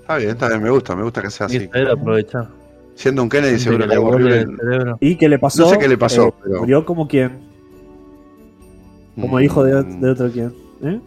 Está 0.00 0.16
bien, 0.16 0.30
está 0.30 0.48
bien, 0.48 0.62
me 0.62 0.70
gusta, 0.70 0.96
me 0.96 1.02
gusta 1.04 1.22
que 1.22 1.30
sea 1.30 1.46
Hay 1.46 1.56
así. 1.56 1.66
que 1.66 1.72
saber 1.72 1.90
aprovechar. 1.90 2.48
Siendo 2.94 3.22
un 3.22 3.28
Kennedy, 3.28 3.58
seguro 3.58 3.86
que 3.88 3.96
horrible. 3.96 4.38
el 4.40 4.56
cerebro. 4.56 4.98
¿Y 5.00 5.16
qué 5.16 5.28
le 5.28 5.38
pasó? 5.38 5.62
No 5.62 5.68
sé 5.70 5.78
qué 5.78 5.88
le 5.88 5.96
pasó, 5.96 6.28
Eh, 6.28 6.34
pero- 6.42 6.60
Murió 6.60 6.84
como 6.84 7.06
quien, 7.06 7.30
como 9.20 9.36
Mm, 9.38 9.42
hijo 9.42 9.64
de, 9.64 9.82
de 9.82 10.10
otro 10.10 10.30
quien. 10.30 10.52
¿eh? 10.82 11.00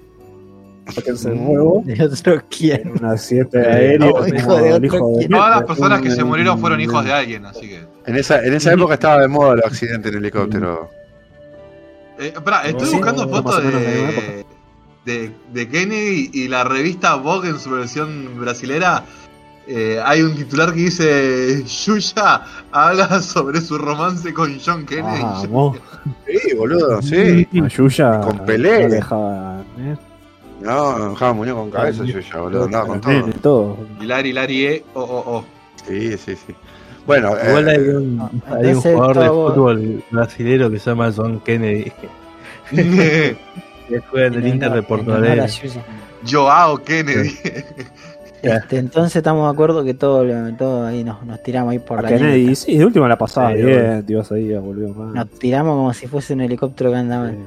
Sáquense 0.89 1.29
el 1.29 1.35
huevo. 1.39 1.81
De 1.85 2.03
otro 2.03 2.41
quién. 2.49 2.81
En 2.81 2.91
un 2.91 3.05
accidente 3.05 3.59
Eh, 3.59 3.65
aéreo. 3.71 4.19
no, 4.19 4.27
hijo 4.27 4.55
de 4.57 4.67
el 4.69 4.73
otro 4.73 4.85
hijo 4.85 5.17
de-. 5.17 5.27
Todas 5.29 5.49
las 5.49 5.63
personas 5.63 6.01
que 6.01 6.11
se 6.11 6.23
murieron 6.23 6.59
fueron 6.59 6.81
hijos 6.81 7.03
de 7.05 7.13
alguien, 7.13 7.45
así 7.45 7.61
que. 7.69 7.83
En 8.05 8.15
esa, 8.17 8.43
en 8.43 8.53
esa 8.53 8.73
época 8.73 8.95
estaba 8.95 9.21
de 9.21 9.27
moda 9.27 9.55
los 9.55 9.65
accidentes 9.65 10.11
en 10.11 10.17
helicóptero. 10.17 10.89
Eh, 12.19 12.33
espera, 12.35 12.61
estoy 12.67 12.87
Sí, 12.87 12.95
buscando 12.97 13.27
fotos 13.29 13.63
de 13.63 14.43
de, 15.51 15.67
Kennedy 15.67 16.29
y 16.33 16.47
la 16.47 16.63
revista 16.63 17.15
Vogue 17.15 17.49
en 17.49 17.59
su 17.59 17.69
versión 17.71 18.39
brasilera. 18.39 19.03
eh, 19.67 19.99
hay 20.03 20.21
un 20.21 20.35
titular 20.35 20.69
que 20.73 20.79
dice: 20.81 21.63
Yuya 21.85 22.41
habla 22.71 23.21
sobre 23.21 23.59
su 23.61 23.77
romance 23.77 24.33
con 24.33 24.57
John 24.65 24.85
Kennedy. 24.85 25.21
Vamos. 25.21 25.77
Sí, 26.27 26.53
boludo, 26.55 27.01
sí. 27.01 27.47
A 27.61 27.67
Yuya 27.67 28.19
Con 28.21 28.39
Pelé. 28.45 28.83
no 28.87 28.93
dejaba. 28.93 29.61
¿eh? 29.79 29.95
No, 30.63 31.09
dejaba 31.09 31.33
muñeco 31.33 31.57
con 31.57 31.71
cabeza, 31.71 32.03
yo 32.05 32.19
ya, 32.19 32.39
boludo, 32.39 32.63
andaba 32.65 32.87
con 32.87 33.01
todo. 33.01 33.23
Todo. 33.41 33.77
Hilari, 34.01 34.29
Hilari, 34.29 34.65
eh, 34.65 34.83
oh, 34.93 35.01
oh, 35.03 35.45
Sí, 35.87 36.17
sí, 36.17 36.35
sí. 36.35 36.55
Bueno, 37.05 37.31
Igual 37.47 37.67
eh, 37.67 37.71
hay 37.71 37.79
un, 37.89 38.17
No, 38.17 38.31
hay 38.47 38.53
un 38.53 38.65
entonces 38.67 38.93
jugador 38.93 39.19
de 39.19 39.27
fútbol 39.27 40.03
brasilero 40.09 40.71
que 40.71 40.79
se 40.79 40.89
llama 40.89 41.11
John 41.15 41.39
Kennedy. 41.41 41.91
oh. 41.91 42.75
Que 43.89 43.99
juega 44.09 44.27
en 44.27 44.33
el 44.35 44.47
Inter 44.47 44.71
de 44.71 44.81
Porto 44.83 45.13
Alegre. 45.13 45.45
Joao 46.25 46.77
Kennedy. 46.81 47.37
Este, 48.41 48.77
entonces 48.77 49.17
estamos 49.17 49.45
de 49.47 49.53
acuerdo 49.53 49.83
que 49.83 49.93
todo, 49.93 50.25
todo 50.57 50.85
ahí 50.85 51.03
nos, 51.03 51.25
nos 51.25 51.41
tiramos 51.43 51.71
ahí 51.71 51.79
por 51.79 51.99
A 51.99 52.01
la 52.03 52.09
Kennedy, 52.09 52.43
anécdota. 52.45 52.55
sí, 52.55 52.77
de 52.77 52.85
última 52.85 53.07
la 53.09 53.17
pasaba 53.17 53.49
Sí, 53.49 53.61
bien, 53.61 53.69
ahí. 53.69 54.03
Nos 55.13 55.29
tiramos 55.31 55.75
como 55.75 55.93
si 55.93 56.07
fuese 56.07 56.33
un 56.33 56.41
helicóptero 56.41 56.91
que 56.91 56.97
andaba. 56.97 57.29
Sí. 57.31 57.37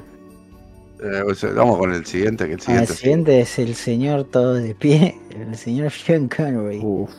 Eh, 1.03 1.51
vamos 1.55 1.77
con 1.77 1.93
el 1.93 2.05
siguiente, 2.05 2.45
que 2.47 2.53
el 2.53 2.59
Ah, 2.59 2.63
siguiente. 2.63 2.91
el 2.91 2.97
siguiente 2.97 3.39
es 3.41 3.59
el 3.59 3.75
señor 3.75 4.23
todo 4.25 4.53
de 4.55 4.73
pie, 4.75 5.17
el 5.49 5.55
señor 5.55 5.91
Sean 5.91 6.27
Connery, 6.27 6.79
Uf. 6.83 7.11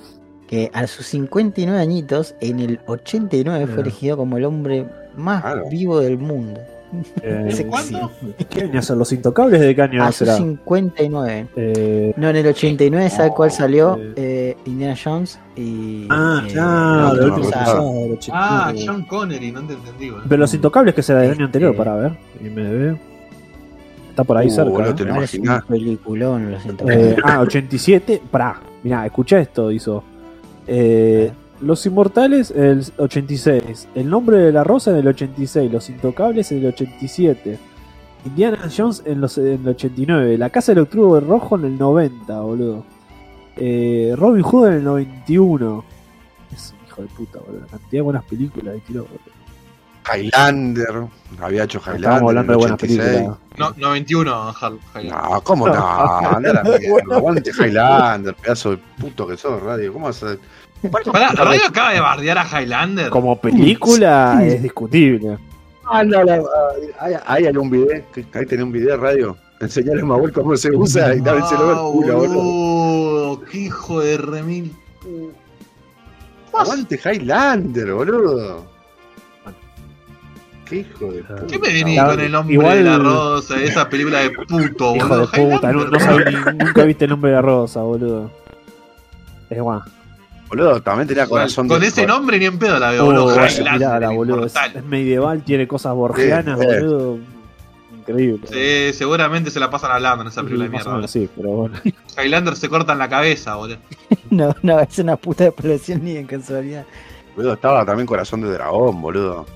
que 0.46 0.70
a 0.72 0.86
sus 0.86 1.06
59 1.06 1.78
añitos, 1.80 2.34
en 2.40 2.60
el 2.60 2.80
89 2.86 3.66
fue 3.66 3.82
elegido 3.82 4.16
como 4.16 4.36
el 4.36 4.44
hombre 4.44 4.86
más 5.16 5.42
Claro. 5.42 5.64
vivo 5.70 6.00
del 6.00 6.18
mundo. 6.18 6.60
Eh. 7.22 7.66
¿Cuándo? 7.68 8.10
¿Qué 8.48 8.62
año 8.62 8.80
son 8.80 8.98
los 8.98 9.12
intocables? 9.12 9.60
¿De 9.60 9.74
qué 9.74 9.82
año 9.82 10.02
A 10.02 10.06
sus 10.06 10.26
será? 10.26 10.36
59. 10.38 11.46
Eh, 11.54 12.14
No, 12.16 12.30
en 12.30 12.36
el 12.36 12.46
89, 12.46 13.10
¿sabe 13.10 13.28
cuál 13.36 13.50
salió? 13.50 13.96
eh. 14.00 14.12
Eh, 14.16 14.56
Indiana 14.64 14.94
Jones 15.02 15.38
y. 15.54 16.06
ah, 16.08 16.42
eh, 16.48 16.52
claro, 16.52 17.12
el 17.12 17.18
el 17.18 17.24
último 17.24 17.36
último 17.36 17.50
cruzado. 17.50 17.64
cruzado 17.76 17.92
del 18.00 18.12
89. 18.12 18.28
Ah, 18.32 18.72
John 18.86 19.02
Connery, 19.04 19.52
no 19.52 19.66
te 19.66 19.74
entendí. 19.74 20.10
Pero 20.26 20.36
los 20.40 20.54
intocables 20.54 20.94
que 20.94 21.02
será 21.02 21.20
del 21.20 21.32
año 21.32 21.44
anterior, 21.44 21.76
para 21.76 21.94
ver. 21.94 22.12
IMDb. 22.40 22.96
Está 24.18 24.24
por 24.26 24.36
ahí 24.36 24.48
Uh, 24.48 24.50
cerca. 24.50 24.70
boludo, 24.70 24.90
¿eh? 24.90 24.94
te 24.94 25.04
lo 25.04 25.14
Eh, 26.90 27.14
intocables. 27.14 27.16
ah, 27.24 27.40
87. 27.40 28.20
Pará, 28.28 28.60
mirá, 28.82 29.06
escucha 29.06 29.38
esto, 29.38 29.70
hizo. 29.70 30.02
Eh, 30.66 31.30
los 31.60 31.86
Inmortales, 31.86 32.50
el 32.50 32.84
86. 32.96 33.86
El 33.94 34.10
nombre 34.10 34.38
de 34.38 34.50
la 34.50 34.64
rosa 34.64 34.90
en 34.90 34.96
el 34.96 35.06
86. 35.06 35.70
Los 35.70 35.88
Intocables 35.88 36.50
en 36.50 36.58
el 36.58 36.66
87. 36.66 37.58
Indiana 38.26 38.58
Jones 38.76 39.04
en, 39.06 39.20
los, 39.20 39.38
en 39.38 39.62
el 39.62 39.68
89. 39.68 40.36
La 40.36 40.50
Casa 40.50 40.72
del 40.72 40.82
Octubre 40.82 41.20
Rojo 41.24 41.56
en 41.56 41.64
el 41.66 41.78
90, 41.78 42.40
boludo. 42.40 42.84
Eh, 43.56 44.14
Robin 44.16 44.42
Hood 44.42 44.66
en 44.66 44.74
el 44.74 44.84
91. 44.84 45.84
Es 46.52 46.74
un 46.76 46.86
hijo 46.88 47.02
de 47.02 47.08
puta, 47.08 47.38
boludo. 47.38 47.60
La 47.60 47.66
cantidad 47.68 47.90
de 47.92 48.00
buenas 48.00 48.24
películas 48.24 48.74
de 48.74 48.80
tiro, 48.80 49.02
boludo. 49.04 49.37
Highlander, 50.14 51.06
había 51.40 51.64
hecho 51.64 51.78
Highlander. 51.80 52.10
Estamos 52.10 52.28
hablando 52.30 52.52
de 52.52 52.56
en 52.56 52.60
el 52.62 52.68
buenas 52.68 52.82
86. 52.82 53.10
películas. 53.10 53.38
No, 53.58 53.74
91, 53.76 54.54
Hal. 54.60 54.78
Hal- 54.94 55.08
No, 55.08 55.40
¿cómo 55.42 55.68
no? 55.68 55.74
Anda 55.74 56.50
a 56.50 56.52
la 56.54 56.62
mierda. 56.62 57.14
Aguante 57.16 57.50
Highlander, 57.50 58.34
pedazo 58.34 58.70
de 58.72 58.78
puto 59.00 59.26
que 59.26 59.36
sos, 59.36 59.62
radio. 59.62 59.92
¿Cómo 59.92 60.06
vas 60.06 60.22
a.? 60.22 60.36
Pará, 61.12 61.32
Radio 61.32 61.60
acaba 61.68 61.92
de 61.92 62.00
bardear 62.00 62.38
a 62.38 62.44
Highlander. 62.62 63.10
Como 63.10 63.40
película 63.40 64.40
es 64.44 64.62
discutible. 64.62 65.36
Ah, 65.90 66.04
no, 66.04 66.22
la- 66.22 66.42
ahí, 67.00 67.14
ahí 67.26 67.46
hay 67.46 67.56
un 67.56 67.68
video, 67.70 68.02
ahí 68.34 68.46
tenés 68.46 68.64
un 68.64 68.72
video 68.72 68.96
radio. 68.96 69.36
Enseñale 69.60 70.02
a 70.02 70.04
Manuel 70.04 70.32
cómo 70.32 70.56
se 70.56 70.70
usa 70.70 71.14
y 71.16 71.20
dale 71.20 71.42
se 71.46 71.54
lo 71.56 71.66
ve 71.66 71.72
el 71.72 71.78
Ah, 71.78 71.82
culo, 71.90 72.16
boludo. 72.18 72.34
boludo, 72.36 73.40
qué 73.50 73.58
hijo 73.58 74.00
de 74.00 74.16
remil. 74.18 74.72
Aguante 76.52 77.00
Highlander, 77.04 77.92
boludo. 77.92 78.67
Qué 80.68 80.76
hijo 80.76 81.12
de 81.12 81.22
puta. 81.22 81.46
¿Qué 81.46 81.58
me 81.58 81.68
venís 81.68 81.94
Claro, 81.94 82.10
con 82.10 82.20
el 82.20 82.32
nombre 82.32 82.54
igual- 82.54 82.76
de 82.78 82.84
la 82.84 82.98
rosa, 82.98 83.62
esa 83.62 83.88
película 83.88 84.18
de 84.20 84.30
puto, 84.30 84.96
Hijo 84.96 85.08
boludo? 85.08 85.26
de 85.26 85.50
puta, 85.50 85.72
no, 85.72 85.84
no 85.86 86.64
nunca 86.64 86.84
viste 86.84 87.04
el 87.04 87.10
nombre 87.10 87.30
de 87.30 87.36
la 87.36 87.42
rosa, 87.42 87.80
boludo. 87.82 88.30
Es 89.50 89.60
guau. 89.60 89.80
Boludo, 90.48 90.80
también 90.82 91.06
tenía 91.08 91.26
corazón 91.26 91.68
con 91.68 91.80
de 91.80 91.88
ese 91.88 92.06
nombre 92.06 92.38
ni 92.38 92.46
en 92.46 92.58
pedo 92.58 92.78
la 92.78 92.90
veo, 92.90 93.02
Oh, 93.02 93.06
boludo. 93.06 93.36
mirala, 93.72 94.10
boludo. 94.10 94.46
Es, 94.46 94.54
inmortal. 94.54 94.76
es 94.76 94.84
medieval, 94.84 95.42
tiene 95.44 95.68
cosas 95.68 95.94
borgianas, 95.94 96.58
Sí, 96.58 96.66
boludo. 96.66 97.18
Increíble. 97.98 98.46
Sí, 98.50 98.96
seguramente 98.96 99.50
se 99.50 99.60
la 99.60 99.68
pasan 99.70 99.90
hablando 99.90 100.22
en 100.22 100.28
esa 100.28 100.40
película 100.42 100.64
de 100.64 100.70
mierda. 100.70 100.94
menos, 100.94 101.10
sí, 101.10 101.28
pero 101.36 101.48
bueno. 101.50 101.74
Highlander 102.22 102.56
se 102.56 102.68
corta 102.70 102.92
en 102.94 102.98
la 102.98 103.08
cabeza, 103.08 103.56
boludo. 103.56 103.76
No, 104.30 104.54
no, 104.62 104.80
es 104.80 104.98
una 104.98 105.16
puta 105.16 105.46
explosión 105.46 106.04
ni 106.04 106.16
en 106.16 106.26
casualidad. 106.26 106.84
Boludo, 107.36 107.54
estaba 107.54 107.84
también 107.84 108.06
corazón 108.06 108.40
de 108.42 108.50
dragón, 108.50 109.00
boludo. 109.02 109.46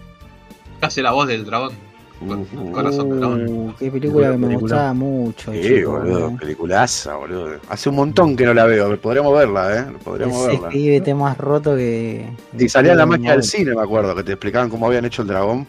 Hace 0.82 1.02
la 1.02 1.12
voz 1.12 1.26
del 1.28 1.44
dragón. 1.44 1.72
Ujú. 2.20 2.70
Corazón 2.72 3.10
de 3.10 3.16
dragón. 3.16 3.48
Uh, 3.48 3.74
qué 3.78 3.90
película 3.90 4.30
que 4.30 4.36
me 4.36 4.46
Película. 4.46 4.60
gustaba 4.76 4.94
mucho. 4.94 5.52
Sí, 5.52 5.62
chico, 5.62 5.92
boludo, 5.92 6.28
eh. 6.28 6.36
peliculaza, 6.38 7.16
boludo. 7.16 7.56
Hace 7.68 7.88
un 7.88 7.96
montón 7.96 8.36
que 8.36 8.46
no 8.46 8.54
la 8.54 8.64
veo, 8.66 8.96
podríamos 9.00 9.36
verla, 9.36 9.76
eh. 9.78 9.86
Podríamos 10.04 10.36
Ese 10.42 10.48
verla. 10.52 10.68
pibe 10.68 11.00
te 11.00 11.14
más 11.14 11.36
roto 11.38 11.74
que. 11.74 12.28
Y 12.58 12.68
salía 12.68 12.92
en 12.92 12.98
la 12.98 13.06
magia 13.06 13.32
del 13.32 13.42
cine, 13.42 13.74
me 13.74 13.82
acuerdo, 13.82 14.14
que 14.14 14.22
te 14.22 14.32
explicaban 14.32 14.68
cómo 14.70 14.86
habían 14.86 15.04
hecho 15.04 15.22
el 15.22 15.28
dragón. 15.28 15.66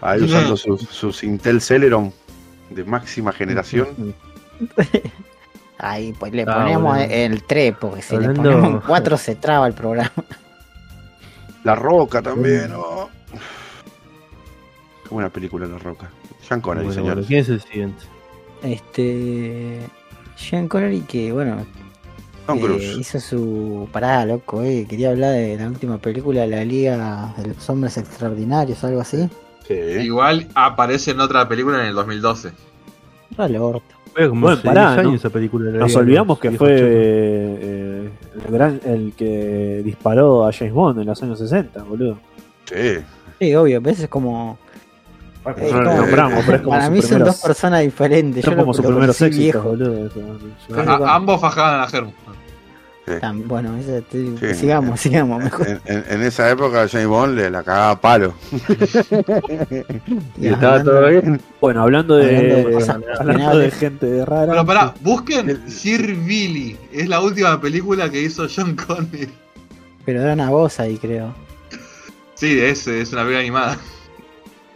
Ahí 0.00 0.22
usando 0.22 0.56
sus, 0.56 0.82
sus 0.82 1.24
Intel 1.24 1.60
Celeron 1.60 2.12
de 2.70 2.84
máxima 2.84 3.32
generación. 3.32 4.14
Ahí 5.78 6.12
pues 6.18 6.32
le 6.32 6.42
Ah, 6.42 6.54
ponemos 6.54 6.96
boludo. 6.96 7.08
el 7.10 7.42
3, 7.44 7.74
porque 7.80 8.02
si 8.02 8.14
Hablando- 8.16 8.42
le 8.42 8.56
ponemos 8.56 8.84
4 8.84 9.16
se 9.16 9.36
traba 9.36 9.66
el 9.66 9.74
programa. 9.74 10.12
La 11.64 11.74
Roca 11.74 12.20
también, 12.20 12.72
oh. 12.76 13.08
Qué 15.08 15.14
buena 15.14 15.30
película 15.30 15.66
La 15.66 15.78
Roca. 15.78 16.10
Sean 16.46 16.60
Connery, 16.60 16.86
Bueno, 16.88 17.00
señores. 17.00 17.14
bueno, 17.14 17.28
¿Quién 17.28 17.40
es 17.40 17.48
el 17.48 17.60
siguiente? 17.62 18.04
Este. 18.62 19.80
Sean 20.36 20.68
Connery 20.68 21.00
que, 21.00 21.32
bueno, 21.32 21.64
Tom 22.46 22.58
eh, 22.58 22.60
Cruise. 22.60 22.96
hizo 22.98 23.18
su 23.20 23.88
parada, 23.92 24.26
loco, 24.26 24.62
eh. 24.62 24.86
Quería 24.88 25.10
hablar 25.10 25.32
de 25.32 25.56
la 25.56 25.68
última 25.68 25.98
película 25.98 26.42
de 26.42 26.46
la 26.48 26.64
Liga 26.64 27.34
de 27.38 27.48
los 27.48 27.70
Hombres 27.70 27.96
Extraordinarios, 27.96 28.82
algo 28.84 29.00
así. 29.00 29.28
Sí. 29.66 29.74
Igual 29.74 30.46
aparece 30.54 31.10
en 31.12 31.20
otra 31.20 31.48
película 31.48 31.80
en 31.82 31.88
el 31.88 31.94
2012. 31.94 32.52
Al 33.36 33.56
orto. 33.56 33.94
Fue 34.14 34.28
como 34.28 34.46
Bueno, 34.46 34.62
pará, 34.62 34.88
10 34.94 34.98
años 35.00 35.10
¿no? 35.12 35.16
esa 35.16 35.30
película. 35.30 35.66
de 35.70 35.72
la 35.72 35.78
Nos 35.84 35.94
olvidamos 35.96 36.28
los 36.28 36.38
que 36.38 36.50
fue 36.52 36.76
eh, 36.80 38.10
el, 38.46 38.52
gran, 38.52 38.80
el 38.84 39.12
que 39.16 39.82
disparó 39.84 40.46
a 40.46 40.52
James 40.52 40.72
Bond 40.72 41.00
en 41.00 41.06
los 41.06 41.22
años 41.22 41.38
60, 41.38 41.82
boludo. 41.84 42.18
Sí. 42.64 42.98
Sí, 43.38 43.54
obvio, 43.54 43.76
a 43.76 43.80
veces 43.80 44.04
es 44.04 44.08
como. 45.42 45.56
Eh, 45.66 45.70
no 45.72 45.80
lo 45.80 45.84
como- 45.90 46.00
nombramos, 46.02 46.44
pero 46.44 46.56
es 46.56 46.62
como 46.62 46.70
para 46.76 46.86
su 46.86 46.92
mí 46.92 47.00
son 47.00 47.08
primeros- 47.10 47.28
dos 47.34 47.42
personas 47.42 47.80
diferentes. 47.82 48.44
Son 48.44 48.54
Yo 48.54 48.60
como 48.60 48.74
sus 48.74 48.84
primeros 48.86 49.20
éxitos, 49.22 49.38
viejo. 49.38 49.62
boludo. 49.62 50.10
Sí. 50.66 50.72
A- 50.76 51.14
ambos 51.14 51.40
fajaban 51.40 51.80
a 51.80 51.88
Germo. 51.88 52.12
Tam- 53.22 53.42
Bueno, 53.46 53.74
ese- 53.78 54.04
Sí. 54.12 54.54
sigamos, 54.54 55.00
sigamos, 55.00 55.42
mejor. 55.42 55.66
En, 55.66 55.80
en- 55.86 56.04
en 56.10 56.22
esa 56.24 56.50
época 56.50 56.86
James 56.88 57.06
Bond 57.06 57.36
le 57.38 57.48
la 57.50 57.62
cagaba 57.62 57.90
a 57.92 58.00
palo. 58.02 58.34
y 60.36 60.46
estaba 60.48 60.74
hablando- 60.76 60.90
todo 60.92 61.08
bien. 61.08 61.40
Bueno, 61.60 61.82
hablando 61.82 62.16
de, 62.16 62.36
Hablando 62.36 62.68
de 62.68 62.72
cosas 62.74 62.96
hablando 63.18 63.58
de 63.58 63.70
gente 63.70 64.24
rara. 64.26 64.52
Pero 64.52 64.66
pará, 64.66 64.94
busquen 65.00 65.48
El- 65.50 65.70
Sir 65.70 66.14
Billy. 66.16 66.76
Es 66.92 67.08
la 67.08 67.20
última 67.20 67.58
película 67.60 68.10
que 68.10 68.20
hizo 68.22 68.46
John 68.54 68.76
Connery. 68.76 69.30
Pero 70.04 70.22
era 70.22 70.34
una 70.34 70.50
voz 70.50 70.78
ahí, 70.80 70.96
creo. 70.98 71.34
Sí, 72.34 72.60
es, 72.60 72.86
es 72.86 73.12
una 73.12 73.22
película 73.22 73.40
animada. 73.40 73.78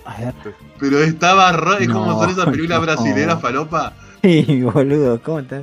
A 0.04 0.18
ver. 0.20 0.34
Pero 0.80 0.98
estaba 1.02 1.52
ro- 1.52 1.78
es 1.78 1.88
como 1.88 2.20
son 2.20 2.30
esas 2.30 2.46
películas 2.46 2.78
no. 2.80 2.86
brasileras 2.86 3.40
falopa. 3.40 3.92
Sí, 4.22 4.62
boludo, 4.62 5.20
¿cómo 5.20 5.40
está? 5.40 5.62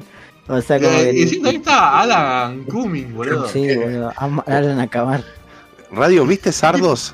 O 0.49 0.59
sea, 0.61 0.77
como 0.79 0.89
Eh, 0.91 1.11
que- 1.11 1.19
y 1.21 1.27
sí, 1.29 1.41
ahí 1.45 1.55
está 1.55 1.99
Alan 2.01 2.63
Cumming, 2.65 3.13
boludo. 3.15 3.47
Sí, 3.47 3.73
boludo. 3.75 4.11
Alan 4.47 4.79
acabar. 4.81 5.23
Radio, 5.91 6.25
¿viste 6.25 6.51
Sardos? 6.51 7.13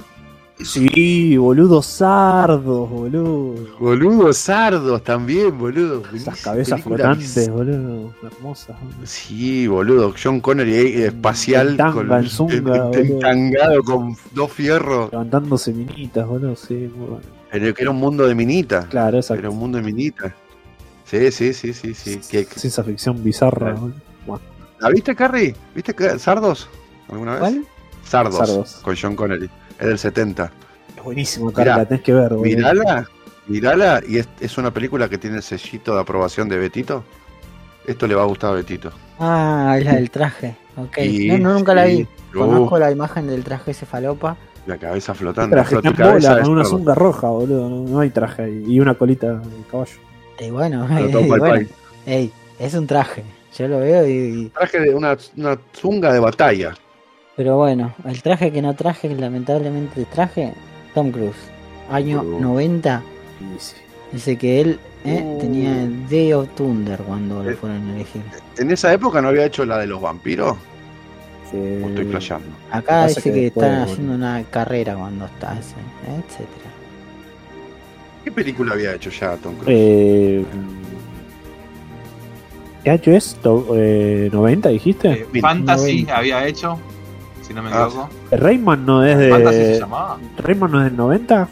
Sí, 0.64 1.36
boludo, 1.36 1.82
sardos, 1.82 2.90
boludo. 2.90 3.56
Boludo, 3.78 4.32
Sardos 4.32 5.04
también, 5.04 5.58
boludo. 5.58 6.02
Esas 6.14 6.42
cabezas 6.42 6.82
flotantes, 6.82 7.50
boludo. 7.50 8.14
Hermosas. 8.24 8.78
boludo. 8.80 9.06
Sí, 9.06 9.68
boludo. 9.68 10.14
John 10.22 10.40
Connery 10.40 10.74
ahí, 10.76 11.02
espacial. 11.04 11.76
Tanga, 11.76 11.94
con, 12.08 12.12
en 12.24 12.30
zunga, 12.30 12.84
boludo. 12.86 12.94
entangado 12.94 13.84
con 13.84 14.16
dos 14.32 14.52
fierros. 14.52 15.12
Levantándose 15.12 15.74
minitas, 15.74 16.26
boludo. 16.26 16.56
Sí, 16.56 16.74
muy 16.96 17.08
bueno. 17.08 17.20
Pero 17.52 17.74
que 17.74 17.82
era 17.82 17.92
un 17.92 17.98
mundo 17.98 18.26
de 18.26 18.34
minitas. 18.36 18.86
Claro, 18.86 19.10
Era 19.10 19.18
exacto. 19.20 19.52
un 19.52 19.58
mundo 19.60 19.78
de 19.78 19.84
minitas. 19.84 20.32
Sí, 21.04 21.32
sí, 21.32 21.54
sí, 21.54 21.74
sí, 21.74 21.94
sí. 21.94 22.22
¿Qué- 22.32 22.46
qué- 22.46 22.60
Ciencia 22.60 22.84
ficción 22.84 23.22
bizarra, 23.22 23.74
Claro. 23.74 23.92
boludo. 24.26 24.42
¿La 24.80 24.90
viste, 24.90 25.16
Carrie? 25.16 25.54
¿Viste 25.74 25.94
Sardos? 26.20 26.70
¿Alguna 27.10 27.32
vez? 27.34 27.40
¿Cuál? 27.42 27.66
Sardos, 28.06 28.38
Sardos. 28.38 28.74
Con 28.82 28.96
John 29.02 29.16
Connery. 29.16 29.50
Es 29.80 29.88
del 29.88 29.98
70. 30.00 30.52
es 30.98 31.04
buenísimo, 31.04 31.46
Mirá, 31.48 31.56
Carla, 31.56 31.78
la 31.78 31.86
tenés 31.86 32.04
que 32.04 32.14
ver, 32.14 32.30
boludo. 32.30 32.44
Mirala, 32.44 33.08
mirala, 33.48 34.02
y 34.08 34.18
es, 34.18 34.28
es 34.40 34.58
una 34.58 34.72
película 34.72 35.10
que 35.10 35.18
tiene 35.18 35.38
el 35.38 35.44
sellito 35.44 35.94
de 35.96 36.02
aprobación 36.02 36.48
de 36.50 36.58
Betito. 36.58 37.04
Esto 37.86 38.08
le 38.08 38.16
va 38.16 38.24
a 38.24 38.26
gustar 38.26 38.52
a 38.52 38.54
Betito. 38.56 38.92
Ah, 39.20 39.76
es 39.78 39.86
la 39.86 39.94
del 39.96 40.10
traje. 40.10 40.56
Ok. 40.78 40.98
No, 41.28 41.38
no, 41.38 41.54
nunca 41.54 41.74
la 41.76 41.86
vi. 41.86 42.02
Uh, 42.34 42.38
Conozco 42.40 42.80
la 42.80 42.92
imagen 42.92 43.28
del 43.28 43.44
traje 43.44 43.72
ese 43.72 43.86
falopa. 43.86 44.36
la 44.66 44.78
cabeza 44.78 45.14
flotando. 45.14 45.56
Traje 45.56 45.76
Flota- 45.78 45.94
cabeza 45.94 46.30
bola 46.30 46.42
es 46.42 46.44
con 46.48 46.54
una 46.58 46.66
zunga 46.66 46.96
roja, 46.96 47.28
boludo. 47.28 47.70
No, 47.70 47.84
no 47.88 48.00
hay 48.00 48.10
traje 48.10 48.44
ahí. 48.44 48.64
Y 48.68 48.80
una 48.80 48.96
colita 48.96 49.34
de 49.36 49.42
caballo. 49.72 49.92
Y 50.40 50.50
bueno, 50.50 50.88
y 51.00 51.28
bueno. 51.28 51.68
Ey, 52.06 52.32
es 52.60 52.74
un 52.74 52.88
traje. 52.88 53.24
Yo 53.58 53.68
lo 53.70 53.80
veo 53.80 54.06
y, 54.08 54.12
y- 54.12 54.50
Traje 54.50 54.80
de 54.80 54.94
una, 54.96 55.16
una 55.38 55.58
zunga 55.74 56.12
de 56.12 56.20
batalla. 56.20 56.74
Pero 57.36 57.58
bueno, 57.58 57.94
el 58.06 58.22
traje 58.22 58.52
que 58.52 58.62
no 58.62 58.74
traje, 58.76 59.14
lamentablemente 59.14 60.06
traje, 60.06 60.54
Tom 60.94 61.12
Cruise. 61.12 61.36
Año 61.90 62.22
Uh. 62.22 62.40
90. 62.40 63.02
Y 63.42 63.60
sí. 63.60 63.76
Dice 64.12 64.38
que 64.38 64.62
él 64.62 64.80
eh, 65.04 65.22
Uh. 65.24 65.40
tenía 65.40 65.88
Day 66.10 66.32
of 66.34 66.48
Thunder 66.56 67.00
cuando 67.02 67.44
lo 67.44 67.50
Eh. 67.52 67.56
fueron 67.56 67.90
a 67.90 67.96
elegir. 67.96 68.22
En 68.58 68.72
esa 68.72 68.94
época 68.94 69.22
no 69.22 69.28
había 69.30 69.46
hecho 69.46 69.66
la 69.66 69.78
de 69.78 69.88
los 69.88 70.02
vampiros. 70.02 70.56
Que- 71.52 71.82
O 71.84 71.90
estoy 71.90 72.06
flasheando. 72.06 72.48
Acá 72.72 73.08
dice 73.08 73.22
que 73.22 73.32
que, 73.32 73.42
después, 73.42 73.66
están 73.66 73.80
bueno. 73.80 73.92
haciendo 73.92 74.14
una 74.16 74.44
carrera 74.50 74.96
cuando 74.96 75.26
está 75.26 75.54
ese, 75.60 75.76
etcétera. 76.08 76.72
¿Qué 78.24 78.32
película 78.32 78.74
había 78.74 78.96
hecho 78.96 79.10
ya 79.12 79.36
Tom 79.38 79.54
Cruise? 79.56 79.68
Eh, 79.70 80.44
¿Qué 82.84 82.90
año 82.90 83.14
es? 83.16 83.36
To- 83.44 83.68
eh, 83.76 84.30
¿90 84.32 84.70
dijiste? 84.70 85.12
Eh, 85.12 85.26
Mira, 85.32 85.50
Fantasy 85.50 85.84
90. 86.04 86.18
había 86.18 86.48
hecho, 86.48 86.80
si 87.48 87.54
no 87.54 87.62
me 87.64 87.70
Ah, 87.72 87.86
equivoco. 87.88 88.10
Rayman 88.32 88.86
no 88.86 89.04
es 89.06 89.18
de. 89.18 89.80
llamaba. 89.80 90.18
Rayman 90.38 90.72
no 90.72 90.80
es 90.80 90.86
del 90.86 90.98
90. 90.98 91.48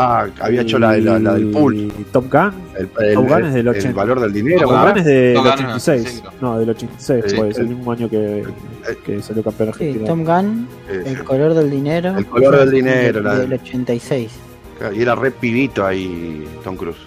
Ah, 0.00 0.26
había 0.40 0.60
hecho 0.62 0.78
la, 0.78 0.92
de- 0.92 1.00
la, 1.00 1.18
la 1.18 1.34
del 1.34 1.50
pool. 1.50 1.74
Y 1.76 1.88
Top 2.12 2.30
Gun. 2.30 2.52
El, 2.76 2.88
el- 3.04 3.14
Top 3.14 3.28
Gun 3.28 3.44
es 3.46 3.54
del 3.54 3.66
el 3.66 3.68
80. 3.68 3.92
valor 3.96 4.20
del 4.20 4.32
dinero. 4.32 4.68
Top. 4.68 4.88
Gun 4.88 4.98
es 4.98 5.04
del 5.04 5.32
es 5.36 5.38
86. 5.38 6.00
86, 6.06 6.22
No, 6.40 6.58
del 6.58 6.70
86, 6.70 7.24
Sí, 7.26 7.36
pues, 7.36 7.56
el 7.58 7.62
el- 7.68 7.74
mismo 7.74 7.92
año 7.92 8.08
que, 8.08 8.44
que 9.04 9.22
salió 9.22 9.42
campeón 9.42 9.72
Sí, 9.72 9.84
argentino. 9.84 10.06
Tom 10.06 10.24
Gunn, 10.24 10.68
Sí, 10.88 10.94
sí. 11.04 11.10
El 11.10 11.24
color 11.24 11.54
del 11.54 11.70
dinero. 11.70 12.16
El 12.16 12.26
color 12.26 12.56
del 12.58 12.70
dinero, 12.70 13.20
la- 13.22 13.38
Del 13.38 13.52
86. 13.54 14.30
Y 14.94 15.02
era 15.02 15.16
re 15.16 15.32
pibito 15.32 15.84
ahí 15.84 16.46
Tom 16.62 16.76
Cruise. 16.76 16.98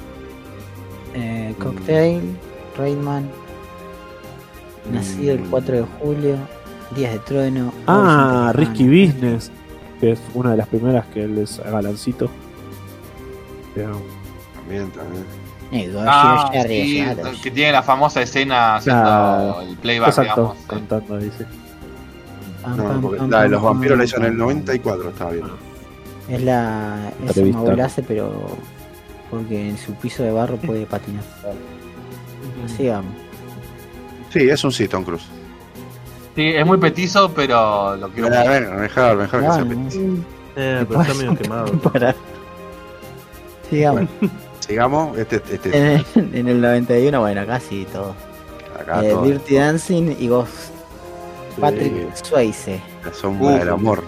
Eh, 1.13 1.55
Cocktail, 1.59 2.21
Raidman. 2.77 3.29
Nacido 4.91 5.33
el 5.33 5.39
Mm. 5.41 5.49
4 5.49 5.75
de 5.77 5.83
julio. 5.99 6.35
Días 6.95 7.13
de 7.13 7.19
trueno. 7.19 7.73
Ah, 7.87 8.51
Risky. 8.53 8.83
Business, 8.85 9.51
que 9.99 10.11
es 10.11 10.19
una 10.33 10.51
de 10.51 10.57
las 10.57 10.67
primeras 10.67 11.05
que 11.07 11.23
él 11.23 11.37
es 11.37 11.59
galancito. 11.63 12.29
Pero- 13.73 14.01
También, 14.55 14.89
también. 14.91 15.23
Negocio 15.71 16.01
Ah, 16.05 16.49
sí, 16.51 17.03
que 17.41 17.51
tiene 17.51 17.71
la 17.71 17.81
famosa 17.81 18.21
escena 18.21 18.75
haciendo 18.75 19.01
Claro. 19.03 19.61
el 19.61 19.77
playback, 19.77 20.09
Exacto, 20.09 20.41
digamos. 20.41 20.57
cantando 20.67 21.15
No, 22.75 23.01
porque 23.01 23.17
la 23.19 23.23
de 23.25 23.29
pam, 23.31 23.51
los 23.51 23.61
vampiros 23.63 23.97
la 23.97 24.03
hizo 24.03 24.17
en 24.17 24.23
el 24.23 24.29
pam. 24.31 24.37
94, 24.39 25.09
estaba 25.09 25.31
viendo. 25.31 25.57
Es 26.27 26.41
la. 26.43 27.11
Es 27.25 27.37
un 27.37 27.51
Maulace, 27.51 28.03
pero. 28.03 28.57
Porque 29.29 29.69
en 29.69 29.77
su 29.77 29.93
piso 29.93 30.23
de 30.23 30.31
barro 30.31 30.57
puede 30.57 30.85
patinar. 30.85 31.23
Sigamos. 32.75 33.13
Sí, 34.29 34.39
es 34.49 34.61
un 34.65 34.71
sí, 34.73 34.87
Tom 34.89 35.03
Cruise. 35.05 35.23
Sí, 36.35 36.47
es 36.47 36.65
muy 36.65 36.77
petizo, 36.77 37.29
pero 37.33 37.95
lo 37.97 38.09
quiero 38.09 38.27
A 38.27 38.39
mucho. 38.39 38.49
ver, 38.49 38.69
mejor, 38.69 39.17
mejor 39.17 39.39
que 39.41 39.45
sea 39.47 39.63
Bueno, 39.63 39.83
petit. 39.89 40.01
Eh, 40.55 40.85
pero 40.87 41.01
está 41.01 41.13
medio 41.13 41.35
quemado. 41.35 41.65
para. 41.91 42.15
Sigamos. 43.69 44.09
Sigamos, 44.59 45.17
este, 45.17 45.41
este, 45.49 45.77
En, 45.77 45.85
el, 46.15 46.35
en 46.35 46.47
el 46.47 46.61
91, 46.61 47.19
bueno, 47.19 47.45
casi 47.45 47.85
todo. 47.85 48.13
acá 48.79 49.03
Eh, 49.03 49.09
todo. 49.11 49.23
Dirty 49.23 49.55
Dancing 49.55 50.15
y 50.19 50.27
Ghost. 50.27 50.71
Patrick 51.59 51.93
Sí, 52.15 52.23
Swayze. 52.29 52.81
la 53.05 53.13
sombra 53.13 53.47
Uh. 53.47 53.57
del 53.59 53.69
amor. 53.69 54.03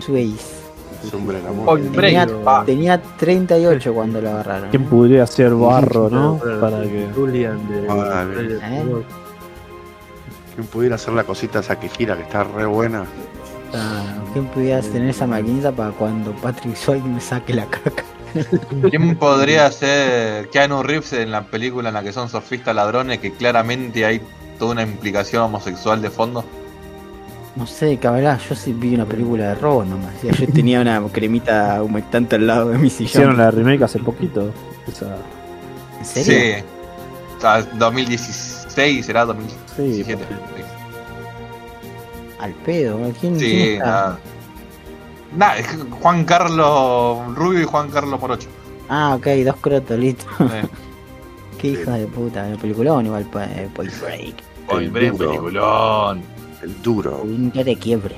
Swayze. 0.00 0.58
La 1.04 1.10
sombra 1.10 1.36
del 1.38 1.46
amor. 1.46 1.80
Tenía, 1.94 2.26
pa. 2.44 2.64
tenía 2.64 3.00
38 3.00 3.94
cuando 3.94 4.20
lo 4.20 4.30
agarraron. 4.30 4.70
¿Quién 4.70 4.84
podría 4.86 5.26
ser 5.28 5.54
barro, 5.54 6.10
no? 6.10 6.40
Para 6.60 6.82
que. 6.82 7.08
Julian 7.14 7.68
de. 7.68 7.86
Ah. 7.88 8.26
¿Quién 10.58 10.66
pudiera 10.66 10.96
hacer 10.96 11.14
la 11.14 11.22
cosita 11.22 11.60
esa 11.60 11.78
que 11.78 11.88
gira, 11.88 12.16
que 12.16 12.24
está 12.24 12.42
re 12.42 12.66
buena? 12.66 13.04
Ah, 13.72 14.02
¿Quién 14.32 14.46
pudiera 14.46 14.80
tener 14.80 15.10
esa 15.10 15.24
maquinita 15.24 15.70
para 15.70 15.92
cuando 15.92 16.32
Patrick 16.32 16.74
Swayze 16.74 17.06
me 17.06 17.20
saque 17.20 17.54
la 17.54 17.64
caca? 17.66 18.02
¿Quién 18.90 19.16
podría 19.16 19.70
ser 19.70 20.48
Keanu 20.48 20.82
Reeves 20.82 21.12
en 21.12 21.30
la 21.30 21.42
película 21.42 21.90
en 21.90 21.94
la 21.94 22.02
que 22.02 22.12
son 22.12 22.28
surfistas 22.28 22.74
ladrones 22.74 23.20
que 23.20 23.30
claramente 23.30 24.04
hay 24.04 24.20
toda 24.58 24.72
una 24.72 24.82
implicación 24.82 25.44
homosexual 25.44 26.02
de 26.02 26.10
fondo? 26.10 26.44
No 27.54 27.64
sé, 27.64 27.96
cabrón, 27.98 28.36
yo 28.48 28.56
sí 28.56 28.72
vi 28.72 28.96
una 28.96 29.06
película 29.06 29.50
de 29.50 29.54
robo 29.54 29.84
nomás. 29.84 30.12
Yo 30.24 30.32
tenía 30.52 30.80
una 30.80 31.00
cremita 31.12 31.80
humectante 31.84 32.34
al 32.34 32.48
lado 32.48 32.70
de 32.70 32.78
mi 32.78 32.90
sillón. 32.90 33.06
Hicieron 33.06 33.36
la 33.36 33.52
remake 33.52 33.84
hace 33.84 34.00
poquito. 34.00 34.52
Esa, 34.88 35.18
¿En 36.00 36.04
serio? 36.04 36.34
Sí. 36.34 36.64
O 37.36 37.40
sea, 38.78 38.94
2016 38.96 39.06
será 39.06 39.24
2017. 39.24 40.24
Al 42.40 42.52
pedo, 42.54 42.98
¿quién, 43.20 43.36
quién 43.36 43.38
Sí, 43.40 43.68
está? 43.70 43.84
nada. 43.84 44.18
Nah, 45.36 45.54
es 45.56 45.66
Juan 46.00 46.24
Carlos 46.24 47.34
Rubio 47.36 47.60
y 47.60 47.64
Juan 47.64 47.90
Carlos 47.90 48.20
Morocho. 48.20 48.48
Ah, 48.88 49.14
ok, 49.16 49.26
dos 49.44 49.56
crotos, 49.56 49.98
listo. 49.98 50.24
Eh, 50.40 50.62
Qué 51.58 51.68
hija 51.68 51.94
de 51.94 52.06
puta, 52.06 52.48
el 52.48 52.56
peliculón 52.58 53.04
igual, 53.06 53.26
eh, 53.40 53.68
Point 53.74 53.92
Break. 54.00 54.34
Point 54.68 54.92
Break, 54.92 55.16
peliculón. 55.16 56.22
El 56.62 56.82
duro, 56.82 57.20
Un 57.22 57.50
día 57.50 57.64
de 57.64 57.76
quiebre. 57.76 58.14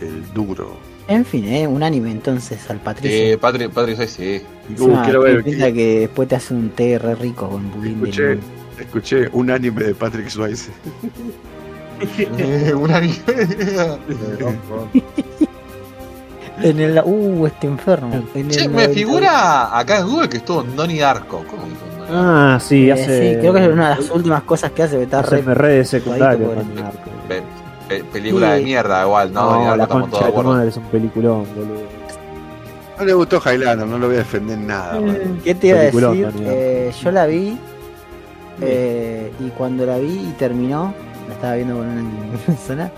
el 0.00 0.32
duro. 0.32 0.76
En 1.08 1.24
fin, 1.24 1.44
eh, 1.46 1.66
un 1.66 1.82
anime 1.82 2.12
entonces 2.12 2.70
al 2.70 2.76
Sí, 2.76 2.82
Patricio. 2.84 3.40
Patrick 3.40 3.72
Swayze, 3.72 4.06
sí. 4.06 4.42
Uh, 4.78 5.02
quiero 5.02 5.22
ver. 5.22 5.42
piensa 5.42 5.72
que 5.72 6.00
después 6.00 6.28
te 6.28 6.36
hace 6.36 6.54
un 6.54 6.70
té 6.70 6.98
re 6.98 7.16
rico 7.16 7.48
con 7.48 7.68
budín 7.72 8.00
de 8.00 8.10
Escuché, 8.10 8.28
limón. 8.36 8.59
Escuché 8.80 9.28
un 9.32 9.50
anime 9.50 9.82
de 9.84 9.94
Patrick 9.94 10.28
Swayze. 10.28 10.70
Eh, 12.38 12.72
un 12.74 12.90
anime. 12.90 13.14
En 16.62 16.78
el. 16.78 17.00
Uh, 17.04 17.46
este 17.46 17.66
enfermo. 17.66 18.22
En 18.34 18.48
Che, 18.50 18.64
el 18.64 18.68
me 18.68 18.82
90. 18.82 18.94
figura 18.94 19.78
acá 19.78 20.00
en 20.00 20.06
Google 20.08 20.28
que 20.28 20.36
estuvo 20.38 20.60
en 20.60 20.76
Donnie 20.76 21.00
Darko. 21.00 21.42
¿Cómo 21.48 21.62
Donnie 21.62 21.76
Darko? 22.06 22.12
Ah, 22.12 22.58
sí, 22.60 22.88
Eh, 22.88 22.92
hace. 22.92 23.34
sí, 23.34 23.38
creo 23.40 23.52
que 23.54 23.62
es 23.64 23.68
una 23.72 23.90
de 23.90 23.96
las 23.96 24.10
últimas 24.10 24.42
cosas 24.42 24.70
que 24.72 24.82
hace, 24.82 24.98
que 24.98 25.04
está 25.04 25.22
re. 25.22 25.40
re 25.40 25.68
de 25.68 25.84
secundario. 25.86 26.50
Pe- 27.28 27.42
pe- 27.88 28.04
película 28.04 28.52
de 28.52 28.58
Sí. 28.58 28.64
mierda, 28.66 29.02
igual, 29.04 29.32
¿no? 29.32 29.52
No, 29.54 29.64
Darko 29.64 29.76
la 29.76 29.86
concha 29.86 30.18
de 30.18 30.24
de 30.26 30.32
tu 30.32 30.42
madre 30.42 30.68
es 30.68 30.76
un 30.76 30.82
peliculón, 30.84 31.46
boludo. 31.54 31.80
No 32.98 33.04
le 33.06 33.12
gustó 33.14 33.40
Highlander, 33.42 33.86
no 33.86 33.96
lo 33.96 34.06
voy 34.08 34.16
a 34.16 34.18
defender 34.18 34.58
en 34.58 34.66
nada. 34.66 35.00
man. 35.00 35.40
¿Qué 35.42 35.54
te 35.54 35.68
iba 35.68 35.78
a 35.78 35.82
decir? 35.82 36.28
Eh, 36.42 36.92
yo 37.02 37.10
la 37.10 37.24
vi. 37.24 37.58
Eh, 38.62 39.32
y 39.40 39.48
cuando 39.50 39.86
la 39.86 39.98
vi 39.98 40.28
y 40.28 40.34
terminó, 40.38 40.94
la 41.28 41.34
estaba 41.34 41.54
viendo 41.54 41.76
con 41.76 41.86
una 41.86 42.38
persona, 42.46 42.90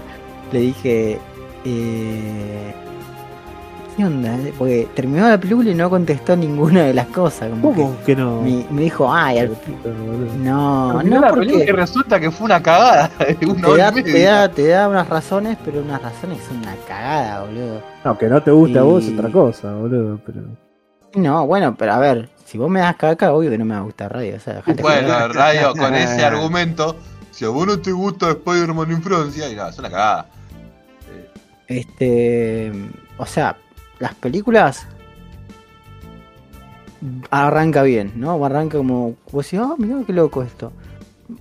le 0.53 0.59
dije. 0.61 1.19
Eh, 1.65 2.75
¿Qué 3.97 4.07
onda? 4.07 4.39
Porque 4.57 4.89
terminó 4.95 5.29
la 5.29 5.39
película 5.39 5.71
y 5.71 5.75
no 5.75 5.91
contestó 5.91 6.35
ninguna 6.35 6.85
de 6.85 6.95
las 6.95 7.09
cosas. 7.09 7.51
Como 7.51 7.75
¿Cómo 7.75 7.97
que 8.07 8.17
no? 8.17 8.41
me, 8.41 8.65
me 8.71 8.83
dijo, 8.83 9.13
ay, 9.13 9.41
al 9.41 9.51
No, 10.43 10.95
Terminó 10.97 11.21
no, 11.21 11.21
la 11.21 11.33
película 11.33 11.35
porque 11.35 11.67
que 11.67 11.73
resulta 11.73 12.19
que 12.19 12.31
fue 12.31 12.47
una 12.47 12.63
cagada 12.63 13.11
una 13.47 13.69
te 13.69 13.77
da, 13.77 13.93
te, 13.93 14.23
da, 14.23 14.49
te 14.49 14.69
da 14.69 14.89
unas 14.89 15.09
razones, 15.09 15.59
pero 15.63 15.83
unas 15.83 16.01
razones 16.01 16.39
son 16.49 16.59
una 16.59 16.75
cagada, 16.89 17.45
boludo. 17.45 17.83
No, 18.03 18.17
que 18.17 18.29
no 18.29 18.43
te 18.43 18.51
guste 18.51 18.79
a 18.79 18.83
vos 18.83 19.05
es 19.05 19.13
otra 19.13 19.31
cosa, 19.31 19.75
boludo. 19.75 20.19
Pero... 20.25 20.41
No, 21.17 21.47
bueno, 21.47 21.75
pero 21.77 21.93
a 21.93 21.99
ver, 21.99 22.31
si 22.53 22.59
vos 22.59 22.69
me 22.71 22.81
das 22.81 22.97
caca, 22.97 23.33
obvio 23.33 23.49
que 23.51 23.57
no 23.57 23.65
me 23.65 23.73
va 23.75 23.81
a 23.81 23.85
gustar 23.85 24.13
radio. 24.13 24.37
O 24.37 24.39
sea, 24.41 24.63
Bueno, 24.67 25.09
joder. 25.09 25.33
radio, 25.33 25.73
con 25.75 25.95
ese 25.95 26.23
argumento, 26.23 26.97
si 27.31 27.47
a 27.47 27.49
vos 27.49 27.67
no 27.67 27.79
te 27.81 27.93
gusta 27.93 28.29
Spider-Man 28.31 28.91
en 28.91 29.03
Francia, 29.03 29.49
y 29.49 29.57
nada, 29.57 29.71
es 29.71 29.79
una 29.79 29.89
cagada. 29.91 30.27
Este. 31.67 32.71
O 33.17 33.25
sea, 33.25 33.57
las 34.01 34.15
películas. 34.17 34.87
Arranca 37.31 37.83
bien, 37.83 38.13
¿no? 38.17 38.45
Arranca 38.45 38.77
como. 38.79 39.17
Vos 39.33 39.47
decís, 39.47 39.59
oh, 39.59 39.77
mirá 39.79 39.97
qué 40.07 40.13
loco 40.13 40.43
esto. 40.43 40.73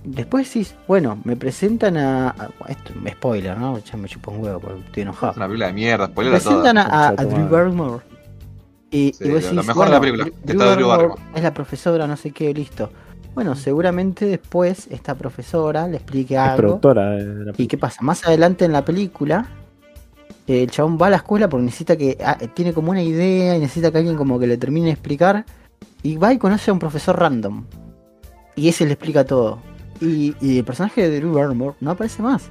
Después 0.04 0.46
decís, 0.48 0.74
bueno, 0.88 1.18
me 1.24 1.36
presentan 1.36 1.98
a. 1.98 2.30
a- 2.30 2.48
esto, 2.68 2.92
spoiler, 3.06 3.58
¿no? 3.58 3.78
Ya 3.78 3.96
me 3.98 4.08
chupo 4.08 4.30
un 4.30 4.42
huevo 4.42 4.60
porque 4.60 4.80
estoy 4.86 5.02
enojado. 5.02 5.32
Es 5.32 5.36
una 5.36 5.46
película 5.46 5.66
de 5.66 5.72
mierda, 5.74 6.06
Me 6.06 6.12
spoiler 6.12 6.40
todo. 6.42 6.62
presentan 6.62 6.78
a, 6.78 6.82
a, 6.86 7.08
a 7.08 7.12
Drew. 7.16 7.48
Barrymore. 7.48 8.02
Y, 8.92 9.12
Sí, 9.14 9.24
y 9.24 9.28
vos 9.28 9.28
lo- 9.28 9.34
decís, 9.40 9.52
lo 9.52 9.62
mejor 9.64 9.84
de 9.86 9.90
la 9.90 9.98
bueno, 9.98 10.12
película, 10.18 10.36
que 10.46 10.52
está 10.52 10.64
Drew 10.76 10.86
Barrymore 10.88 10.96
Barrymore. 11.08 11.22
Es 11.34 11.42
la 11.42 11.54
profesora, 11.54 12.06
no 12.06 12.16
sé 12.16 12.30
qué, 12.30 12.54
listo. 12.54 12.90
Bueno, 13.34 13.56
seguramente 13.56 14.26
después 14.26 14.86
esta 14.90 15.14
profesora 15.14 15.88
le 15.88 15.96
explique 15.96 16.34
Es 16.34 16.40
algo. 16.40 16.56
productora 16.58 17.10
de 17.12 17.44
la 17.46 17.52
¿Y 17.56 17.66
qué 17.66 17.78
pasa? 17.78 18.02
Más 18.02 18.24
adelante 18.26 18.64
en 18.66 18.72
la 18.72 18.84
película, 18.84 19.46
el 20.46 20.70
chabón 20.70 20.98
va 21.00 21.06
a 21.06 21.10
la 21.10 21.16
escuela 21.16 21.48
porque 21.48 21.64
necesita 21.64 21.96
que. 21.96 22.18
ah, 22.24 22.36
tiene 22.54 22.72
como 22.74 22.90
una 22.90 23.02
idea 23.02 23.56
y 23.56 23.60
necesita 23.60 23.90
que 23.90 23.98
alguien 23.98 24.16
como 24.16 24.38
que 24.38 24.46
le 24.46 24.58
termine 24.58 24.86
de 24.86 24.92
explicar. 24.92 25.44
Y 26.02 26.16
va 26.18 26.32
y 26.32 26.38
conoce 26.38 26.70
a 26.70 26.74
un 26.74 26.78
profesor 26.80 27.18
random. 27.18 27.64
Y 28.56 28.68
ese 28.68 28.84
le 28.84 28.92
explica 28.92 29.24
todo. 29.24 29.60
Y, 30.00 30.34
y 30.40 30.58
el 30.58 30.64
personaje 30.64 31.08
de 31.08 31.20
Drew 31.20 31.32
Barrymore 31.32 31.76
no 31.80 31.92
aparece 31.92 32.20
más. 32.22 32.50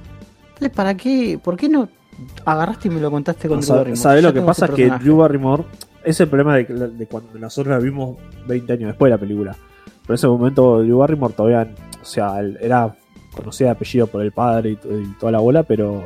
Entonces, 0.54 0.70
¿para 0.70 0.96
qué? 0.96 1.38
¿Por 1.42 1.56
qué 1.56 1.68
no 1.68 1.88
agarraste 2.44 2.88
y 2.88 2.90
me 2.90 3.00
lo 3.00 3.10
contaste 3.10 3.46
con 3.46 3.60
No, 3.60 3.64
Drew 3.66 3.76
Barrymore? 3.76 3.96
¿Sabés 3.96 4.22
Ya 4.22 4.28
lo 4.28 4.32
que 4.32 4.38
tengo 4.40 4.46
pasa? 4.48 4.66
ese 4.66 4.72
Es 4.86 4.90
que. 4.92 4.98
Drew 5.04 5.16
Barrymore 5.18 5.64
es 6.04 6.20
el 6.20 6.28
problema 6.28 6.56
de, 6.56 6.66
que- 6.66 6.72
de 6.74 7.06
cuando 7.06 7.38
nosotros 7.38 7.72
la 7.72 7.78
vimos 7.78 8.16
20 8.46 8.72
años 8.72 8.86
después 8.88 9.10
de 9.10 9.16
la 9.16 9.20
película. 9.20 9.52
Pero 10.02 10.08
en 10.08 10.14
ese 10.14 10.26
momento 10.26 10.82
Drew 10.82 10.98
Barrymore 10.98 11.34
todavía, 11.34 11.68
o 12.00 12.04
sea, 12.04 12.40
él 12.40 12.58
era 12.60 12.94
conocida 13.34 13.68
de 13.68 13.72
apellido 13.72 14.06
por 14.06 14.22
el 14.22 14.32
padre 14.32 14.70
y, 14.70 14.76
to- 14.76 15.00
y 15.00 15.06
toda 15.18 15.32
la 15.32 15.38
bola, 15.38 15.62
pero 15.62 16.02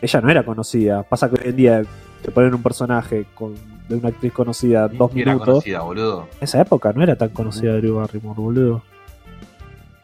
ella 0.00 0.20
no 0.20 0.30
era 0.30 0.44
conocida. 0.44 1.02
Pasa 1.02 1.28
que 1.28 1.34
hoy 1.42 1.50
en 1.50 1.56
día 1.56 1.82
te 2.22 2.30
ponen 2.30 2.54
un 2.54 2.62
personaje 2.62 3.26
con, 3.34 3.54
de 3.88 3.96
una 3.96 4.08
actriz 4.08 4.32
conocida 4.32 4.86
dos 4.88 5.10
Y 5.14 5.22
era 5.22 5.32
minutos. 5.32 5.54
conocida, 5.54 5.80
boludo. 5.80 6.28
En 6.38 6.44
esa 6.44 6.60
época 6.60 6.92
no 6.92 7.02
era 7.02 7.16
tan 7.16 7.30
conocida 7.30 7.74
Drew 7.76 7.96
Barrymore, 7.96 8.40
boludo. 8.40 8.82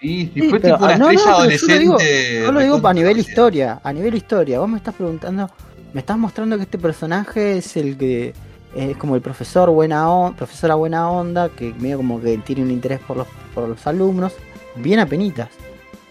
Y 0.00 0.26
si 0.26 0.40
Sí, 0.42 0.48
fue 0.48 0.60
pero, 0.60 0.74
tipo 0.76 0.84
una 0.84 0.94
ah, 0.94 0.98
no, 0.98 1.06
no, 1.06 1.12
yo 1.12 1.38
lo 1.66 1.78
digo- 1.78 1.98
Yo 2.44 2.52
lo 2.52 2.60
digo 2.60 2.86
a 2.86 2.94
nivel 2.94 3.18
historia, 3.18 3.80
a 3.82 3.92
nivel 3.92 4.14
historia. 4.14 4.60
Vos 4.60 4.68
me 4.68 4.76
estás 4.76 4.94
preguntando, 4.94 5.50
me 5.92 6.00
estás 6.00 6.16
mostrando 6.18 6.56
que 6.56 6.62
este 6.64 6.78
personaje 6.78 7.58
es 7.58 7.76
el 7.76 7.96
que 7.96 8.32
es 8.78 8.96
como 8.96 9.14
el 9.16 9.20
profesor 9.20 9.70
buena 9.70 10.10
onda, 10.10 10.36
profesora 10.36 10.74
buena 10.74 11.10
onda, 11.10 11.48
que 11.48 11.74
medio 11.74 11.98
como 11.98 12.20
que 12.20 12.38
tiene 12.38 12.62
un 12.62 12.70
interés 12.70 13.00
por 13.00 13.16
los, 13.16 13.26
por 13.54 13.68
los 13.68 13.86
alumnos, 13.86 14.34
bien 14.76 15.00
apenitas. 15.00 15.48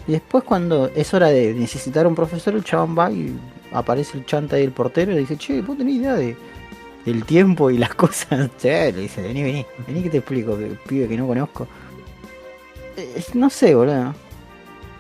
Y 0.07 0.14
después 0.14 0.44
cuando 0.44 0.89
es 0.95 1.14
hora 1.14 1.27
de 1.27 1.53
necesitar 1.53 2.07
un 2.07 2.15
profesor, 2.15 2.56
el 2.56 2.64
chabón 2.64 2.98
va 2.98 3.11
y 3.11 3.38
aparece 3.72 4.18
el 4.18 4.26
chanta 4.26 4.60
y 4.60 4.64
el 4.64 4.72
portero 4.72 5.11
y 5.11 5.15
le 5.15 5.22
dice, 5.22 5.38
che, 5.38 5.61
vos 5.61 5.77
tenés 5.77 5.95
idea 5.95 6.15
de 6.15 6.35
del 7.06 7.23
tiempo 7.23 7.72
y 7.72 7.77
las 7.77 7.95
cosas. 7.95 8.49
Che, 8.57 8.91
le 8.91 9.02
dice, 9.02 9.22
vení, 9.22 9.41
vení, 9.41 9.65
vení 9.88 10.03
que 10.03 10.10
te 10.10 10.18
explico, 10.18 10.57
que 10.57 10.77
pibe 10.88 11.07
que 11.07 11.18
no 11.18 11.26
conozco. 11.26 11.68
Eh, 12.98 13.23
no 13.34 13.49
sé, 13.49 13.73
boludo. 13.73 14.14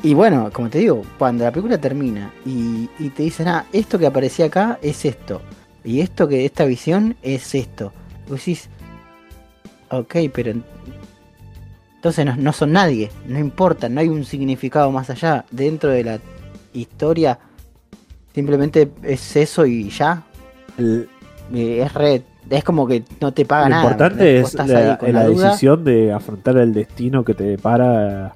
Y 0.03 0.13
bueno, 0.13 0.49
como 0.53 0.69
te 0.69 0.77
digo, 0.77 1.03
cuando 1.17 1.43
la 1.43 1.51
película 1.51 1.77
termina 1.79 2.31
y, 2.45 2.89
y 2.99 3.09
te 3.09 3.23
dicen, 3.23 3.47
ah, 3.47 3.65
esto 3.73 3.97
que 3.97 4.05
aparecía 4.05 4.45
acá 4.45 4.79
es 4.81 5.03
esto. 5.05 5.41
Y 5.83 6.01
esto 6.01 6.27
que, 6.27 6.45
esta 6.45 6.65
visión 6.65 7.15
es 7.21 7.55
esto. 7.55 7.93
Vos 8.27 8.39
decís, 8.39 8.69
ok, 9.89 10.15
pero 10.33 10.51
en- 10.51 10.63
entonces 11.95 12.25
no, 12.25 12.35
no 12.35 12.53
son 12.53 12.71
nadie, 12.73 13.09
no 13.27 13.39
importa, 13.39 13.89
no 13.89 13.99
hay 14.01 14.07
un 14.09 14.23
significado 14.25 14.91
más 14.91 15.09
allá. 15.09 15.45
Dentro 15.51 15.89
de 15.89 16.03
la 16.03 16.19
historia, 16.73 17.39
simplemente 18.33 18.89
es 19.03 19.35
eso 19.35 19.65
y 19.65 19.89
ya. 19.89 20.23
El- 20.77 21.09
Eh, 21.53 21.81
Es 21.81 21.93
re, 21.93 22.23
es 22.49 22.61
como 22.65 22.85
que 22.85 23.03
no 23.21 23.33
te 23.33 23.45
paga 23.45 23.63
lo 23.63 23.69
nada. 23.69 23.83
importante 23.83 24.13
¿entendés? 24.39 24.41
Vos 24.43 24.53
es 25.07 25.13
la, 25.13 25.29
decisión 25.29 25.83
de 25.85 26.11
afrontar 26.11 26.57
el 26.57 26.73
destino 26.73 27.23
que 27.23 27.33
te 27.33 27.45
depara 27.45 28.35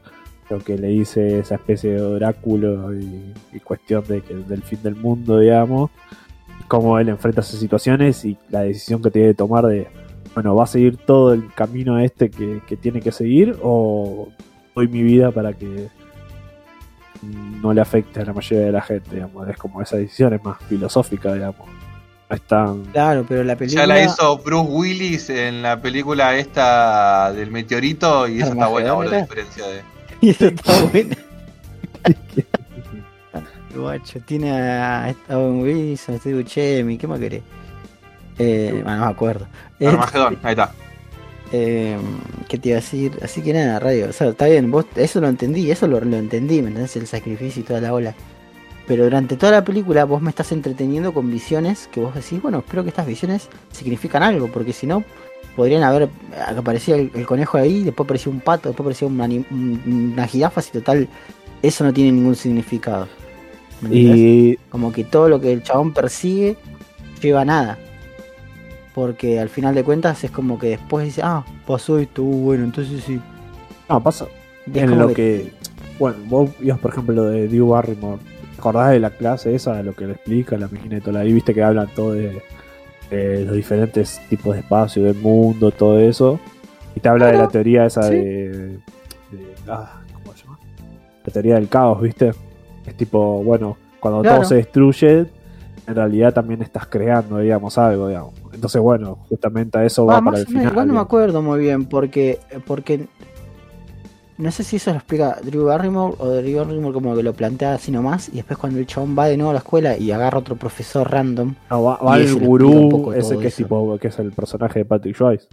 lo 0.50 0.60
que 0.60 0.78
le 0.78 0.88
dice 0.88 1.40
esa 1.40 1.56
especie 1.56 1.92
de 1.92 2.02
oráculo 2.02 2.94
y, 2.94 3.34
y 3.52 3.60
cuestión 3.60 4.06
de 4.08 4.22
que 4.22 4.34
del 4.34 4.64
fin 4.64 4.80
del 4.82 4.96
mundo, 4.96 5.40
digamos, 5.40 5.92
cómo 6.72 6.98
él 6.98 7.10
enfrenta 7.10 7.42
esas 7.42 7.60
situaciones 7.60 8.24
y 8.24 8.38
la 8.50 8.62
decisión 8.62 9.02
que 9.02 9.12
tiene 9.12 9.28
que 9.28 9.34
tomar 9.34 9.66
de, 9.66 9.90
bueno, 10.34 10.56
¿va 10.56 10.64
a 10.64 10.68
seguir 10.68 10.96
todo 10.96 11.34
el 11.34 11.54
camino 11.54 12.00
este 12.00 12.32
que, 12.32 12.62
que 12.66 12.78
tiene 12.78 13.02
que 13.02 13.12
seguir 13.12 13.58
o 13.62 14.30
doy 14.74 14.88
mi 14.88 15.04
vida 15.04 15.32
para 15.32 15.52
que 15.52 15.90
no 17.62 17.74
le 17.74 17.82
afecte 17.82 18.22
a 18.22 18.24
la 18.24 18.32
mayoría 18.32 18.68
de 18.68 18.72
la 18.72 18.82
gente, 18.82 19.16
digamos? 19.16 19.50
Es 19.50 19.58
como 19.58 19.82
esa 19.82 19.98
decisión 19.98 20.34
es 20.34 20.42
más 20.46 20.60
filosófica, 20.70 21.34
digamos. 21.34 21.68
No 22.30 22.36
es 22.38 22.42
tan... 22.44 22.86
Claro, 22.86 23.26
pero 23.28 23.44
la 23.44 23.58
película. 23.58 23.82
Ya 23.82 23.88
la 23.88 24.02
hizo 24.02 24.38
Bruce 24.38 24.72
Willis 24.72 25.30
en 25.30 25.62
la 25.62 25.82
película 25.82 26.38
esta 26.38 27.34
del 27.34 27.52
meteorito 27.52 28.30
y 28.30 28.40
eso 28.40 28.54
está 28.54 28.68
bueno, 28.68 28.96
boludo, 28.96 29.12
a 29.12 29.18
¿era? 29.18 29.22
diferencia 29.24 29.68
de. 29.68 29.82
Y 30.22 30.30
eso 30.30 30.48
está 30.48 30.84
bueno. 30.84 31.16
Guacho, 33.76 34.20
tiene 34.22 34.52
a 34.52 35.06
a 35.08 35.38
Owen 35.38 35.62
Wilson, 35.62 36.20
Steve 36.20 36.42
Buscemi, 36.44 36.98
¿qué 36.98 37.08
más 37.08 37.20
querés? 37.20 37.44
Eh, 38.38 38.82
bueno, 38.84 38.98
no 39.00 39.06
me 39.06 39.12
acuerdo. 39.12 39.48
Eh, 39.80 39.88
Armagedón, 39.88 40.38
ahí 40.44 40.52
está. 40.52 40.72
eh, 41.52 41.98
¿Qué 42.48 42.58
te 42.58 42.70
iba 42.70 42.78
a 42.78 42.82
decir? 42.82 43.12
Así 43.22 43.42
que 43.42 43.54
nada, 43.54 43.80
radio. 43.80 44.10
O 44.10 44.14
sea, 44.14 44.30
está 44.30 44.46
bien, 44.48 44.72
vos 44.72 44.86
eso 44.96 45.22
lo 45.22 45.28
entendí, 45.28 45.70
eso 45.72 45.88
lo, 45.88 46.00
lo 46.00 46.18
entendí, 46.18 46.62
¿me 46.62 46.70
entendés? 46.70 46.96
El 46.96 47.08
sacrificio 47.08 47.62
y 47.62 47.66
toda 47.66 47.82
la 47.82 47.94
ola. 47.94 48.16
Pero 48.88 49.04
durante 49.04 49.38
toda 49.38 49.52
la 49.54 49.64
película 49.64 50.06
vos 50.06 50.22
me 50.22 50.30
estás 50.32 50.52
entreteniendo 50.52 51.14
con 51.14 51.30
visiones 51.32 51.88
que 51.92 52.00
vos 52.00 52.16
decís, 52.16 52.42
bueno, 52.42 52.60
espero 52.60 52.84
que 52.84 52.90
estas 52.90 53.06
visiones 53.06 53.48
significan 53.72 54.24
algo, 54.24 54.48
porque 54.48 54.74
si 54.74 54.88
no, 54.88 55.04
podrían 55.56 55.84
haber, 55.84 56.10
aparecía 56.58 56.96
el, 56.96 57.12
el 57.14 57.26
conejo 57.26 57.58
ahí, 57.58 57.84
después 57.84 58.06
aparecía 58.06 58.32
un 58.34 58.40
pato, 58.42 58.70
después 58.70 58.86
aparecía 58.86 59.08
una, 59.08 59.30
una 59.86 60.28
jirafa, 60.28 60.62
y 60.62 60.72
total, 60.72 61.08
eso 61.62 61.84
no 61.84 61.94
tiene 61.94 62.12
ningún 62.12 62.36
significado. 62.36 63.08
Y 63.90 64.58
Como 64.70 64.92
que 64.92 65.04
todo 65.04 65.30
lo 65.30 65.40
que 65.42 65.52
el 65.52 65.64
chabón 65.64 65.94
persigue 65.94 66.58
lleva 67.22 67.42
a 67.42 67.46
nada. 67.46 67.80
Porque 68.94 69.40
al 69.40 69.50
final 69.50 69.74
de 69.74 69.84
cuentas 69.84 70.24
es 70.24 70.32
como 70.32 70.60
que 70.60 70.68
después 70.68 71.06
dice, 71.06 71.22
ah, 71.24 71.46
pasó 71.66 71.98
esto, 71.98 72.24
uh, 72.24 72.44
bueno, 72.44 72.66
entonces 72.66 73.04
sí. 73.06 73.20
no, 73.90 74.04
pasa, 74.04 74.26
en 74.74 75.00
lo 75.00 75.14
que, 75.14 75.54
bueno, 75.98 76.18
vos 76.28 76.50
ibas 76.60 76.78
por 76.80 76.92
ejemplo 76.92 77.16
lo 77.16 77.24
de 77.26 77.48
Drew 77.48 77.70
Barrymore, 77.70 78.22
¿te 78.22 78.60
acordás 78.60 78.92
de 78.92 79.00
la 79.00 79.10
clase 79.12 79.56
esa, 79.56 79.82
lo 79.82 79.94
que 79.94 80.08
le 80.08 80.14
explica 80.14 80.58
la 80.58 80.68
máquina 80.68 81.00
de 81.00 81.18
ahí 81.20 81.32
viste 81.32 81.54
que 81.54 81.64
hablan 81.64 81.88
todo 81.96 82.12
de, 82.14 82.42
de 83.10 83.46
los 83.46 83.56
diferentes 83.56 84.20
tipos 84.30 84.56
de 84.56 84.60
espacio, 84.60 85.04
del 85.04 85.16
mundo, 85.16 85.72
todo 85.72 85.98
eso, 86.00 86.40
Y 86.94 87.00
te 87.00 87.08
habla 87.08 87.28
de 87.28 87.32
Claro, 87.32 87.46
la 87.46 87.52
teoría 87.52 87.86
esa 87.86 88.04
sí. 88.04 88.16
de, 88.16 88.50
de- 88.58 88.80
ah, 89.70 90.02
¿Cómo 90.14 90.36
se 90.36 90.44
llama? 90.44 90.60
La 91.26 91.32
teoría 91.34 91.56
del 91.56 91.70
caos, 91.70 92.02
¿viste? 92.02 92.32
Es 92.86 92.96
tipo, 92.96 93.44
bueno, 93.44 93.78
cuando 94.00 94.22
Claro. 94.22 94.38
todo 94.38 94.46
se 94.50 94.56
destruye, 94.56 95.26
en 95.88 95.96
realidad 95.96 96.34
también 96.34 96.62
estás 96.62 96.88
creando, 96.88 97.38
digamos, 97.40 97.78
algo, 97.78 98.08
digamos. 98.08 98.34
Entonces, 98.54 98.82
bueno, 98.82 99.20
justamente 99.30 99.78
a 99.78 99.86
eso 99.86 100.06
va 100.06 100.16
Ah, 100.16 100.20
para 100.20 100.32
más 100.32 100.40
el 100.42 100.48
final. 100.48 100.72
igual 100.72 100.88
no 100.88 100.94
me 100.96 101.00
acuerdo 101.00 101.42
muy 101.42 101.60
bien, 101.60 101.86
porque, 101.86 102.40
porque 102.66 103.08
no 104.38 104.52
sé 104.52 104.64
si 104.64 104.78
eso 104.78 104.90
lo 104.92 104.98
explica 104.98 105.38
Drew 105.44 105.66
Barrymore 105.66 106.16
o 106.18 106.28
Drew 106.30 106.58
Barrymore 106.58 106.94
como 106.94 107.16
que 107.16 107.22
lo 107.24 107.34
plantea 107.34 107.76
así 107.76 107.92
nomás, 107.92 108.30
y 108.30 108.38
después 108.38 108.58
cuando 108.58 108.80
el 108.80 108.88
chabón 108.88 109.16
va 109.18 109.28
de 109.28 109.38
nuevo 109.38 109.52
a 109.52 109.54
la 109.54 109.60
escuela 109.60 109.98
y 109.98 110.12
agarra 110.12 110.40
otro 110.40 110.56
profesor 110.56 111.10
random, 111.10 111.54
No, 111.70 111.84
va, 111.84 111.98
va 111.98 112.18
el 112.18 112.36
gurú, 112.40 113.14
ese 113.14 113.38
que 113.38 113.48
es 113.48 113.56
tipo, 113.56 113.98
que 114.00 114.08
es 114.08 114.18
el 114.20 114.32
personaje 114.32 114.80
de 114.80 114.86
Patrick 114.86 115.16
Swayze. 115.16 115.48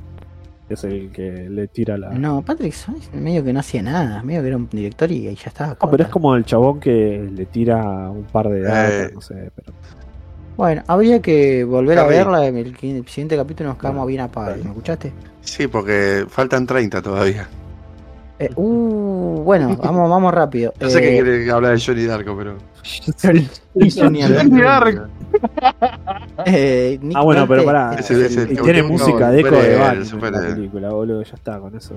Que 0.69 0.75
es 0.75 0.85
el 0.85 1.11
que 1.11 1.49
le 1.49 1.67
tira 1.69 1.97
la. 1.97 2.11
No, 2.11 2.19
no, 2.37 2.43
Patrick 2.43 2.75
Swayze 2.75 3.11
medio 3.17 3.43
que 3.43 3.53
no 3.55 3.61
hacía 3.61 3.83
nada, 3.83 4.23
medio 4.23 4.43
que 4.43 4.49
era 4.49 4.57
un 4.59 4.69
director 4.69 5.11
y 5.11 5.27
ahí 5.27 5.35
ya 5.35 5.49
estaba. 5.49 5.75
pero 5.91 6.03
es 6.05 6.11
como 6.11 6.35
el 6.37 6.45
chabón 6.45 6.79
que 6.79 7.27
le 7.35 7.47
tira 7.47 8.11
un 8.11 8.25
par 8.25 8.49
de 8.51 8.61
datos, 8.61 8.93
Eh. 8.95 9.11
no 9.15 9.21
sé, 9.23 9.51
pero. 9.57 9.73
Bueno, 10.59 10.83
habría 10.89 11.23
que 11.23 11.63
volver 11.65 11.99
a 12.01 12.05
verla, 12.05 12.47
el, 12.47 12.57
el 12.57 12.77
siguiente 13.07 13.37
capítulo 13.37 13.71
nos 13.71 13.79
quedamos 13.79 14.07
bien 14.09 14.21
apagados, 14.21 14.63
¿me 14.63 14.71
escuchaste? 14.71 15.13
Sí, 15.41 15.69
porque 15.69 16.27
faltan 16.29 16.67
30 16.67 17.01
todavía. 17.01 17.49
Eh, 18.41 18.51
uh, 18.57 19.43
bueno, 19.45 19.77
vamos, 19.77 20.11
vamos 20.11 20.35
rápido. 20.35 20.75
Yo 20.81 20.91
sé 20.91 21.01
que 21.01 21.17
Eh, 21.19 21.23
quiere 21.23 21.51
hablar 21.51 21.75
de 21.79 21.81
Johnny 21.85 22.05
Darko, 22.05 22.37
pero. 22.37 22.57
Eh, 26.47 26.99
Ah, 27.15 27.23
bueno, 27.23 27.47
pero 27.47 27.65
pará. 27.65 27.95
es 27.99 28.11
el- 28.11 28.53
Y 28.53 28.57
tiene 28.57 28.83
música 28.83 29.31
de 29.31 29.41
eco 29.41 29.51
de 29.57 29.77
Batman 29.77 30.25
en 30.25 30.33
la 30.33 30.55
película, 30.55 30.89
boludo, 30.91 31.23
ya 31.23 31.35
está, 31.35 31.59
con 31.59 31.77
eso. 31.77 31.95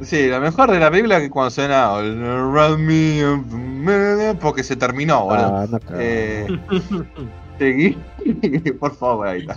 Sí, 0.00 0.28
lo 0.28 0.40
mejor 0.40 0.70
de 0.70 0.78
la 0.78 0.90
película 0.90 1.16
es 1.16 1.22
que 1.24 1.30
cuando 1.30 1.50
suena 1.50 1.94
porque 4.40 4.62
se 4.62 4.76
terminó, 4.76 5.24
boludo. 5.24 5.56
Ah, 5.56 5.66
no. 5.70 5.78
Eh, 5.98 6.46
seguí. 7.58 7.98
Por 8.80 8.94
favor, 8.94 9.26
ahí 9.28 9.40
está. 9.40 9.56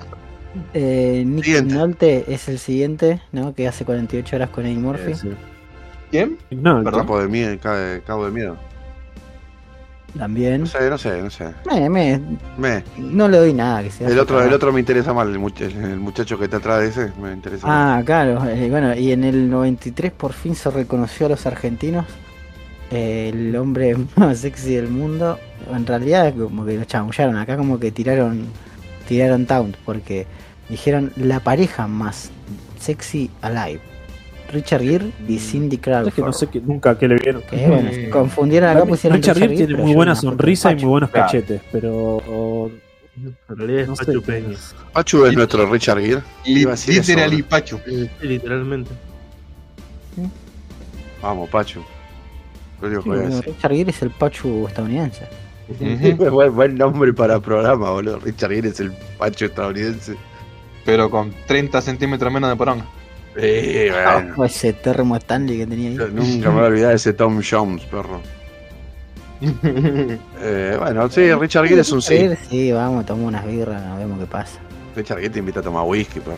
Eh, 0.73 1.23
Nick 1.25 1.45
Siguiente. 1.45 1.73
Nolte 1.75 2.33
es 2.33 2.49
el 2.49 2.59
siguiente, 2.59 3.21
¿no? 3.31 3.53
Que 3.53 3.67
hace 3.67 3.85
48 3.85 4.35
horas 4.35 4.49
con 4.49 4.65
Eddie 4.65 4.79
Murphy. 4.79 5.13
Sí. 5.15 5.29
¿Quién? 6.09 6.37
No, 6.49 6.83
Perdón. 6.83 7.01
Capo 7.01 7.21
de 7.21 7.27
miedo, 7.29 7.55
ca- 7.61 7.99
cabo 8.05 8.25
de 8.25 8.31
miedo. 8.31 8.57
También. 10.17 10.61
No 10.61 10.67
sé, 10.67 10.89
no 10.89 10.97
sé, 10.97 11.21
no 11.21 11.29
sé. 11.29 11.53
Me- 11.89 12.19
Me. 12.57 12.83
no 12.97 13.27
le 13.29 13.38
doy 13.38 13.53
nada 13.53 13.81
que 13.83 13.91
sea. 13.91 14.07
El 14.09 14.19
otro, 14.19 14.41
el 14.41 14.53
otro 14.53 14.71
me 14.73 14.79
interesa 14.79 15.13
más, 15.13 15.27
el, 15.27 15.39
much- 15.39 15.61
el 15.61 15.99
muchacho 15.99 16.38
que 16.38 16.45
está 16.45 16.57
atrás 16.57 16.81
de 16.81 16.88
ese, 16.89 17.11
me 17.21 17.31
interesa. 17.33 17.65
Ah, 17.69 18.01
claro. 18.05 18.43
eh, 18.49 18.67
bueno, 18.69 18.93
y 18.95 19.11
en 19.11 19.23
el 19.23 19.49
93 19.49 20.11
por 20.11 20.33
fin 20.33 20.53
se 20.55 20.69
reconoció 20.69 21.27
a 21.27 21.29
los 21.29 21.45
argentinos. 21.45 22.05
eh, 22.91 23.31
el 23.33 23.55
hombre 23.55 23.95
más 24.17 24.39
sexy 24.39 24.75
del 24.75 24.89
mundo. 24.89 25.39
En 25.73 25.85
realidad, 25.85 26.33
como 26.38 26.65
que 26.65 26.77
lo 26.77 26.83
chamullaron. 26.85 27.38
Acá, 27.38 27.55
como 27.55 27.79
que 27.79 27.91
tiraron 27.91 28.47
tiraron 29.07 29.45
taunt. 29.45 29.77
Porque 29.85 30.27
dijeron 30.69 31.11
la 31.15 31.39
pareja 31.39 31.88
más 31.88 32.31
sexy 32.79 33.29
alive: 33.41 33.79
Richard 34.52 34.82
Gere 34.84 35.11
y 35.28 35.40
Cindy 35.40 35.78
Crawford. 35.78 36.07
es 36.10 36.14
que 36.14 36.22
no 36.22 36.34
sé 36.34 36.48
qué, 36.48 36.60
nunca 36.61 36.98
qué 36.98 37.07
le 37.07 37.15
vieron. 37.15 37.41
Que, 37.44 37.68
bueno, 37.68 37.91
se 37.91 38.10
confundieron 38.10 38.69
acá, 38.69 38.86
pusieron 38.86 39.18
Richard 39.18 39.38
Gere 39.40 39.56
tiene 39.56 39.76
muy 39.76 39.94
buena 39.94 40.15
sonrisa 40.15 40.72
y 40.72 40.76
muy 40.76 40.86
buenos 40.86 41.10
Claro. 41.10 41.28
cachetes, 41.28 41.61
pero. 41.72 41.94
o- 42.18 42.72
En 43.49 43.57
realidad 43.57 43.82
es 43.82 43.88
No 43.90 43.95
sé. 43.95 44.06
Pachu 44.06 44.22
Peña. 44.22 44.57
Pachu 44.94 45.26
es 45.26 45.34
nuestro 45.36 45.65
Richard 45.69 45.99
Gere. 45.99 46.22
Literal 46.45 47.34
y. 47.34 47.41
Pachu. 47.44 47.80
Sí, 47.86 48.10
literalmente. 48.22 48.90
Vamos, 51.22 51.49
Pachu. 51.49 51.82
Sí, 51.82 52.88
que 52.90 52.98
bueno. 52.98 53.41
Richard 53.41 53.72
Gere 53.72 53.90
es 53.91 54.02
el 54.02 54.10
Pachu 54.11 54.68
estadounidense. 54.68 55.28
Buen, 56.32 56.53
buen 56.56 56.76
nombre 56.76 57.14
para 57.14 57.40
programa, 57.40 57.91
boludo. 57.91 58.19
Richard 58.19 58.52
Gere 58.52 58.69
es 58.69 58.80
el 58.80 58.91
Pacho 59.18 59.45
estadounidense. 59.45 60.15
Pero 60.84 61.10
con 61.11 61.32
30 61.45 61.80
centímetros 61.82 62.34
menos 62.34 62.49
de 62.49 62.56
poronga. 62.56 62.86
Eh, 63.35 63.89
bueno. 63.91 64.43
Ese 64.45 64.73
termo 64.73 65.15
Stanley 65.15 65.57
que 65.59 65.67
tenía 65.67 65.89
ahí. 65.89 65.95
Yo 65.97 66.07
nunca 66.09 66.49
me 66.49 66.55
voy 66.55 66.63
a 66.63 66.67
olvidar 66.67 66.89
de 66.89 66.95
ese 66.95 67.13
Tom 67.13 67.41
Jones, 67.49 67.83
perro. 67.85 68.21
Eh, 70.43 70.75
bueno, 70.79 71.09
sí, 71.09 71.33
Richard 71.33 71.67
Gere 71.67 71.81
es 71.81 71.91
un 71.91 72.01
sí. 72.01 72.29
Sí, 72.49 72.71
vamos, 72.71 73.05
tomamos 73.05 73.29
unas 73.29 73.45
birras, 73.45 73.83
nos 73.83 73.97
vemos 73.97 74.19
qué 74.19 74.25
pasa. 74.27 74.59
Richard 74.95 75.17
Gere 75.17 75.29
te 75.31 75.39
invita 75.39 75.59
a 75.61 75.63
tomar 75.63 75.83
whisky, 75.85 76.19
perro. 76.19 76.37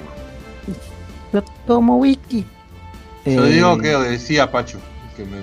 Yo 1.34 1.44
tomo 1.68 1.98
whisky. 1.98 2.46
Yo 3.26 3.46
Eh, 3.46 3.50
digo 3.54 3.78
que 3.78 3.90
decía 3.90 4.50
Pachu. 4.52 4.78
Que 5.18 5.24
me 5.26 5.38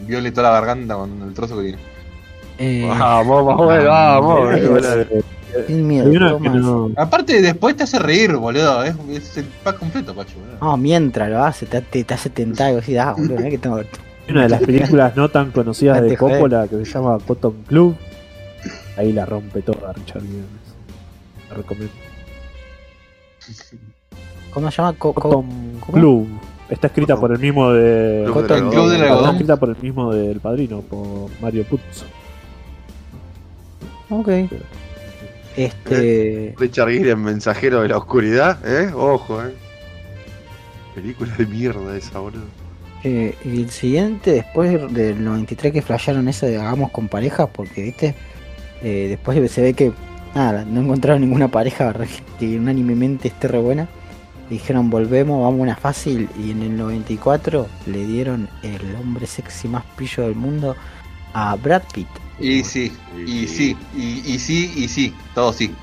viole 0.00 0.30
toda 0.32 0.50
la 0.50 0.54
garganta 0.60 0.94
con 0.96 1.22
el 1.22 1.34
trozo 1.34 1.56
que 1.58 1.62
tiene. 1.64 1.78
eh, 2.58 2.86
Vamos, 2.88 3.44
vamos, 3.46 3.84
vamos. 3.84 4.50
sin 5.66 5.86
miedo, 5.86 6.38
no. 6.40 6.90
Aparte, 6.96 7.40
después 7.40 7.76
te 7.76 7.84
hace 7.84 7.98
reír, 7.98 8.36
boludo. 8.36 8.82
Es, 8.84 8.94
es 9.10 9.36
el 9.38 9.44
pack 9.62 9.78
completo, 9.78 10.14
Pachu. 10.14 10.38
boludo. 10.38 10.58
No, 10.60 10.76
mientras 10.76 11.30
lo 11.30 11.42
hace, 11.44 11.66
te, 11.66 11.80
te, 11.80 12.04
te 12.04 12.14
hace 12.14 12.30
tentar 12.30 12.82
y 12.86 12.96
ah, 12.96 13.14
boludo, 13.16 13.36
que 13.48 13.58
tengo. 13.58 13.80
Una 14.30 14.42
de 14.42 14.48
las 14.50 14.60
películas 14.62 15.16
no 15.16 15.28
tan 15.30 15.50
conocidas 15.52 16.02
de. 16.02 16.16
Coppola 16.16 16.68
que 16.68 16.84
se 16.84 16.92
llama 16.92 17.18
Cotton 17.26 17.64
Club. 17.66 17.96
Ahí 18.96 19.12
la 19.12 19.24
rompe 19.24 19.62
toda 19.62 19.92
Richard 19.92 20.22
Gere. 20.22 20.42
La 21.48 21.56
recomiendo. 21.56 21.92
¿Cómo 24.52 24.70
se 24.70 24.76
llama? 24.76 24.92
Co- 24.94 25.14
co- 25.14 25.20
Cotton 25.22 25.46
¿cómo? 25.80 25.92
Club. 25.98 26.28
Está 26.68 26.88
escrita 26.88 27.16
por 27.16 27.32
el 27.32 27.38
mismo 27.38 27.70
de. 27.72 28.22
Club 28.24 28.34
Cotton 28.34 28.60
del 28.60 28.68
Club 28.68 28.90
algodón. 28.92 29.16
Está 29.18 29.30
escrita 29.30 29.56
por 29.56 29.68
el 29.70 29.76
mismo 29.80 30.12
del 30.12 30.40
padrino, 30.40 30.80
por 30.82 31.30
Mario 31.40 31.64
Puzo. 31.64 32.04
Ok. 34.10 34.28
Este. 35.64 36.54
Richard 36.58 36.90
Gere 36.90 37.10
en 37.10 37.22
Mensajero 37.22 37.82
de 37.82 37.88
la 37.88 37.98
Oscuridad, 37.98 38.58
¿eh? 38.66 38.92
Ojo, 38.94 39.42
¿eh? 39.44 39.52
Película 40.94 41.34
de 41.36 41.46
mierda 41.46 41.96
esa, 41.96 42.18
boludo. 42.20 42.44
eh, 43.04 43.34
y 43.44 43.62
el 43.62 43.70
siguiente, 43.70 44.32
después 44.32 44.92
del 44.92 45.22
93 45.24 45.72
que 45.72 45.82
flashearon 45.82 46.28
eso 46.28 46.46
de 46.46 46.56
hagamos 46.58 46.90
con 46.90 47.08
parejas, 47.08 47.48
porque 47.52 47.82
viste, 47.82 48.14
eh, 48.82 49.06
después 49.08 49.50
se 49.52 49.62
ve 49.62 49.74
que 49.74 49.92
nada, 50.34 50.64
no 50.64 50.80
encontraron 50.80 51.20
ninguna 51.20 51.48
pareja 51.48 51.92
re- 51.92 52.08
que 52.38 52.56
unánimemente 52.58 53.28
esté 53.28 53.48
re 53.48 53.58
buena. 53.58 53.88
Dijeron 54.50 54.88
volvemos, 54.90 55.42
vamos 55.42 55.60
a 55.60 55.62
una 55.62 55.76
fácil 55.76 56.28
y 56.42 56.50
en 56.52 56.62
el 56.62 56.76
94 56.76 57.66
le 57.86 58.06
dieron 58.06 58.48
el 58.62 58.96
hombre 58.96 59.26
sexy 59.26 59.68
más 59.68 59.84
pillo 59.96 60.22
del 60.22 60.34
mundo 60.36 60.74
a 61.34 61.54
Brad 61.56 61.82
Pitt. 61.92 62.08
Y 62.40 62.62
sí, 62.64 62.92
y 63.26 63.46
sí, 63.48 63.76
y, 63.96 64.34
y 64.34 64.38
sí, 64.38 64.72
y 64.76 64.88
sí. 64.88 65.14
Todo 65.34 65.52
sí. 65.52 65.74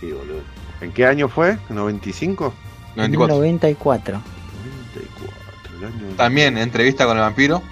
Sí, 0.00 0.12
boludo. 0.12 0.40
¿En 0.80 0.92
qué 0.92 1.06
año 1.06 1.28
fue? 1.28 1.58
¿95? 1.70 2.52
En 2.96 3.04
el 3.04 3.12
94. 3.12 3.28
94. 3.34 4.20
94, 4.20 5.78
el 5.78 5.84
año. 5.84 6.16
También 6.16 6.58
entrevista 6.58 7.06
con 7.06 7.16
el 7.16 7.22
vampiro. 7.22 7.62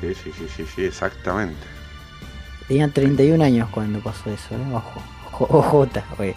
Sí, 0.00 0.14
sí, 0.14 0.32
sí, 0.36 0.46
sí, 0.56 0.64
sí, 0.74 0.84
exactamente. 0.84 1.56
Tenía 2.66 2.88
31 2.88 3.42
años 3.44 3.68
cuando 3.70 4.00
pasó 4.00 4.30
eso, 4.30 4.54
¿eh? 4.54 4.72
Ojo. 4.72 5.86
Güey. 6.16 6.34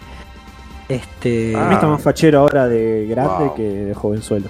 Este. 0.88 1.56
A 1.56 1.64
mí 1.66 1.74
está 1.74 1.86
más 1.86 2.02
fachero 2.02 2.40
ahora 2.40 2.68
de 2.68 3.06
grande 3.08 3.44
Wow. 3.46 3.54
que 3.54 3.62
de 3.62 3.94
jovenzuelo. 3.94 4.48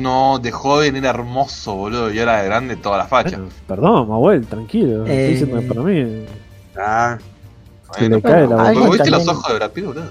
No, 0.00 0.38
de 0.38 0.50
joven 0.50 0.96
era 0.96 1.10
hermoso, 1.10 1.74
boludo. 1.74 2.12
Y 2.12 2.18
ahora 2.18 2.42
de 2.42 2.46
grande 2.48 2.76
toda 2.76 2.98
la 2.98 3.06
facha. 3.06 3.36
Bueno, 3.36 3.52
perdón, 3.66 4.08
Mahuel, 4.08 4.46
tranquilo. 4.46 5.06
Eh, 5.06 5.10
Estoy 5.10 5.30
diciendo 5.30 5.60
que 5.60 5.66
para 5.66 5.82
mí 5.82 6.24
Ah, 6.76 7.18
se 7.94 8.00
Bueno, 8.08 8.16
le 8.16 8.22
cae 8.22 8.46
la 8.46 8.56
boca. 8.72 8.90
¿Viste 8.90 9.10
los 9.10 9.28
ojos 9.28 9.48
de 9.48 9.54
Brad 9.58 9.70
Pitt, 9.70 9.84
boludo? 9.86 10.10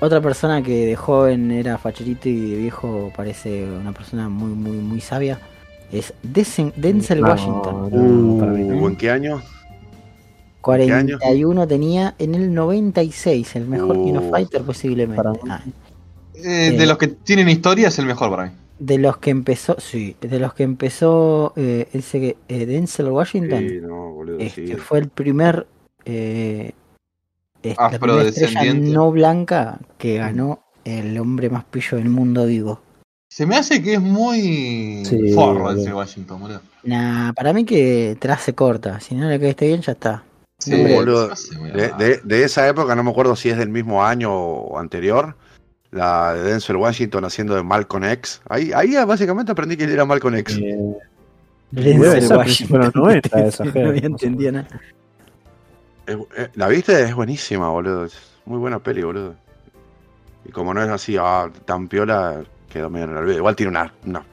Otra 0.00 0.20
persona 0.20 0.62
que 0.62 0.86
de 0.86 0.96
joven 0.96 1.50
era 1.50 1.76
facherito 1.78 2.28
y 2.28 2.50
de 2.52 2.56
viejo 2.58 3.10
parece 3.16 3.64
una 3.64 3.90
persona 3.92 4.28
muy, 4.28 4.50
muy, 4.50 4.76
muy 4.76 5.00
sabia. 5.00 5.40
Es 5.90 6.12
Desen- 6.22 6.72
Denzel 6.76 7.20
No, 7.22 7.28
Washington. 7.28 7.88
no, 7.90 8.38
para 8.40 8.52
mí 8.52 8.62
no. 8.64 8.86
¿en 8.88 8.96
qué 8.96 9.10
año? 9.10 9.42
41 10.60 11.66
tenía 11.66 12.14
en 12.18 12.34
el 12.34 12.52
96, 12.52 13.56
el 13.56 13.66
mejor 13.66 13.96
Uh, 13.96 14.04
Kino 14.04 14.22
Fighter 14.30 14.62
posiblemente. 14.62 15.16
para 15.16 15.32
mí. 15.32 15.38
Ah, 15.48 15.62
Eh, 16.44 16.68
Eh. 16.68 16.70
de 16.72 16.86
los 16.86 16.98
que 16.98 17.08
tienen 17.08 17.48
historia 17.48 17.88
es 17.88 17.98
el 17.98 18.06
mejor 18.06 18.30
para 18.30 18.46
mí. 18.46 18.52
de 18.78 18.96
los 18.98 19.16
que 19.18 19.30
empezó, 19.30 19.76
sí, 19.80 20.14
de 20.20 20.38
los 20.38 20.54
que 20.54 20.62
empezó 20.62 21.52
eh, 21.56 21.88
ese 21.92 22.36
eh, 22.48 22.66
Denzel 22.66 23.08
Washington, 23.08 23.58
Sí, 23.68 23.78
no, 23.82 24.12
boludo, 24.12 24.38
este, 24.38 24.68
sí. 24.68 24.74
fue 24.74 25.00
el 25.00 25.08
primer 25.08 25.66
eh, 26.04 26.72
este, 27.62 27.70
la 27.82 27.98
primera 27.98 28.22
estrella 28.22 28.46
Afrodescendiente. 28.60 28.90
no 28.92 29.10
blanca 29.10 29.78
que 29.98 30.18
ganó 30.18 30.60
el 30.84 31.18
hombre 31.18 31.50
más 31.50 31.64
pillo 31.64 31.98
del 31.98 32.08
mundo 32.08 32.46
vivo. 32.46 32.80
Se 33.30 33.44
me 33.46 33.56
hace 33.56 33.82
que 33.82 33.94
es 33.94 34.00
muy 34.00 35.02
Sí, 35.04 35.32
forro 35.34 35.64
boludo. 35.64 35.82
ese 35.82 35.92
Washington, 35.92 36.40
boludo. 36.40 36.60
Nah, 36.84 37.32
para 37.32 37.52
mí 37.52 37.64
que 37.64 38.16
hace 38.30 38.54
corta. 38.54 39.00
Si 39.00 39.14
no 39.16 39.28
le 39.28 39.38
caíste 39.40 39.66
bien, 39.66 39.82
ya 39.82 39.92
está. 39.92 40.22
Sí, 40.60 40.70
boludo. 40.94 41.30
De, 41.74 41.92
de- 41.98 42.20
de 42.24 42.44
esa 42.44 42.66
época, 42.68 42.94
no 42.94 43.02
me 43.02 43.10
acuerdo 43.10 43.34
si 43.36 43.50
es 43.50 43.58
del 43.58 43.68
mismo 43.68 44.04
año 44.04 44.32
o 44.32 44.78
anterior, 44.78 45.36
la 45.90 46.34
de 46.34 46.42
Denzel 46.42 46.76
Washington 46.76 47.24
haciendo 47.24 47.54
de 47.54 47.62
Malcolm 47.62 48.04
X. 48.04 48.40
Ahí, 48.48 48.72
ahí 48.74 48.94
básicamente 49.06 49.52
aprendí 49.52 49.76
que 49.76 49.84
él 49.84 49.90
era 49.90 50.04
Malcolm 50.04 50.34
X. 50.36 50.58
Eh, 50.58 50.78
Denzel 51.70 52.36
Washington. 52.36 52.92
90 52.94 53.40
esa 53.46 53.64
no 53.64 53.88
había 53.88 54.06
entendido 54.06 54.52
nada. 54.52 54.68
Eh, 56.06 56.48
¿La 56.54 56.68
viste? 56.68 57.02
Es 57.02 57.14
buenísima, 57.14 57.68
boludo. 57.68 58.04
Es 58.06 58.18
muy 58.46 58.58
buena 58.58 58.78
peli, 58.78 59.02
boludo. 59.02 59.34
Y 60.44 60.50
como 60.50 60.72
no 60.72 60.82
es 60.82 60.88
así, 60.88 61.16
ah, 61.20 61.50
tan 61.64 61.88
piola, 61.88 62.42
quedó 62.70 62.88
medio 62.88 63.04
en 63.06 63.10
el 63.12 63.16
olvido. 63.18 63.36
Igual 63.38 63.56
tiene 63.56 63.70
una, 63.70 63.92
una- 64.06 64.24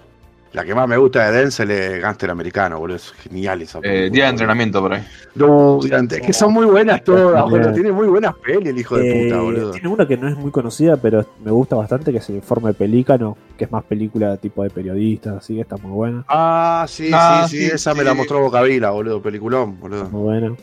La 0.55 0.63
que 0.63 0.73
más 0.73 0.87
me 0.87 0.95
gusta 0.95 1.29
de 1.29 1.37
Denzel 1.37 1.69
es 1.69 2.01
Gangster 2.01 2.29
Americano, 2.31 2.79
boludo. 2.79 2.95
Es 2.95 3.11
genial 3.11 3.61
esa 3.61 3.79
Eh, 3.79 3.81
película, 3.81 4.09
día 4.09 4.23
de 4.23 4.29
entrenamiento 4.29 4.81
por 4.81 4.93
ahí. 4.93 5.03
No, 5.35 5.79
es 5.83 6.21
que 6.21 6.31
son 6.31 6.53
muy 6.53 6.65
buenas 6.65 7.03
todas, 7.03 7.43
boludo. 7.43 7.73
Tiene 7.73 7.91
muy 7.91 8.07
buenas 8.07 8.35
pelis 8.35 8.69
el 8.69 8.79
hijo 8.79 8.95
de 8.97 9.09
Eh, 9.09 9.23
puta, 9.29 9.41
boludo. 9.41 9.71
tiene 9.71 9.89
una 9.89 10.07
que 10.07 10.15
no 10.15 10.29
es 10.29 10.37
muy 10.37 10.51
conocida, 10.51 10.95
pero 10.95 11.25
me 11.43 11.51
gusta 11.51 11.75
bastante, 11.75 12.13
que 12.13 12.19
es 12.19 12.29
el 12.29 12.37
Informe 12.37 12.73
Pelícano, 12.73 13.37
que 13.57 13.65
es 13.65 13.71
más 13.71 13.83
película 13.83 14.37
tipo 14.37 14.63
de 14.63 14.69
periodistas, 14.69 15.35
así 15.35 15.55
que 15.55 15.61
está 15.61 15.75
muy 15.75 15.91
buena. 15.91 16.23
Ah, 16.29 16.85
sí, 16.87 17.09
Ah, 17.13 17.45
sí, 17.49 17.57
sí, 17.57 17.65
sí, 17.65 17.71
esa 17.73 17.93
me 17.93 18.05
la 18.05 18.13
mostró 18.13 18.39
Bocavila, 18.39 18.91
boludo. 18.91 19.21
Peliculón, 19.21 19.77
boludo. 19.77 20.05
Muy 20.09 20.21
buena. 20.21 20.55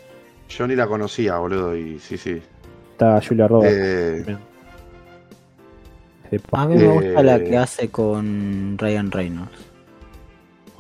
Yo 0.49 0.67
ni 0.67 0.75
la 0.75 0.87
conocía, 0.87 1.37
boludo. 1.37 1.77
Y 1.77 1.99
sí, 1.99 2.17
sí. 2.17 2.41
Está 2.93 3.21
Julia 3.21 3.47
Roberts. 3.47 3.77
Eh, 3.77 4.37
A 6.53 6.67
mí 6.67 6.77
me 6.77 6.89
gusta 6.89 7.23
la 7.23 7.39
que 7.45 7.59
hace 7.59 7.91
con 7.91 8.77
Ryan 8.79 9.11
Reynolds. 9.11 9.72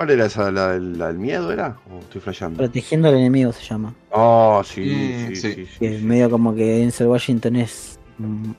¿Cuál 0.02 0.10
era 0.10 0.26
esa? 0.26 0.50
¿La, 0.50 0.72
del- 0.72 0.98
la 0.98 1.06
del 1.06 1.18
miedo 1.18 1.52
era? 1.52 1.76
¿O 1.88 2.00
estoy 2.00 2.20
flasheando? 2.20 2.58
Protegiendo 2.58 3.06
al 3.06 3.14
enemigo 3.14 3.52
se 3.52 3.62
llama. 3.64 3.94
Oh, 4.10 4.60
sí, 4.64 4.80
Mm, 4.84 5.28
sí, 5.28 5.36
sí. 5.36 5.52
sí, 5.54 5.66
sí, 5.66 5.78
Que 5.78 5.94
es 5.94 6.00
sí. 6.00 6.04
medio 6.04 6.28
como 6.28 6.52
que 6.56 6.64
Denzel 6.78 7.06
Washington 7.06 7.54
es 7.54 8.00
mm, 8.18 8.50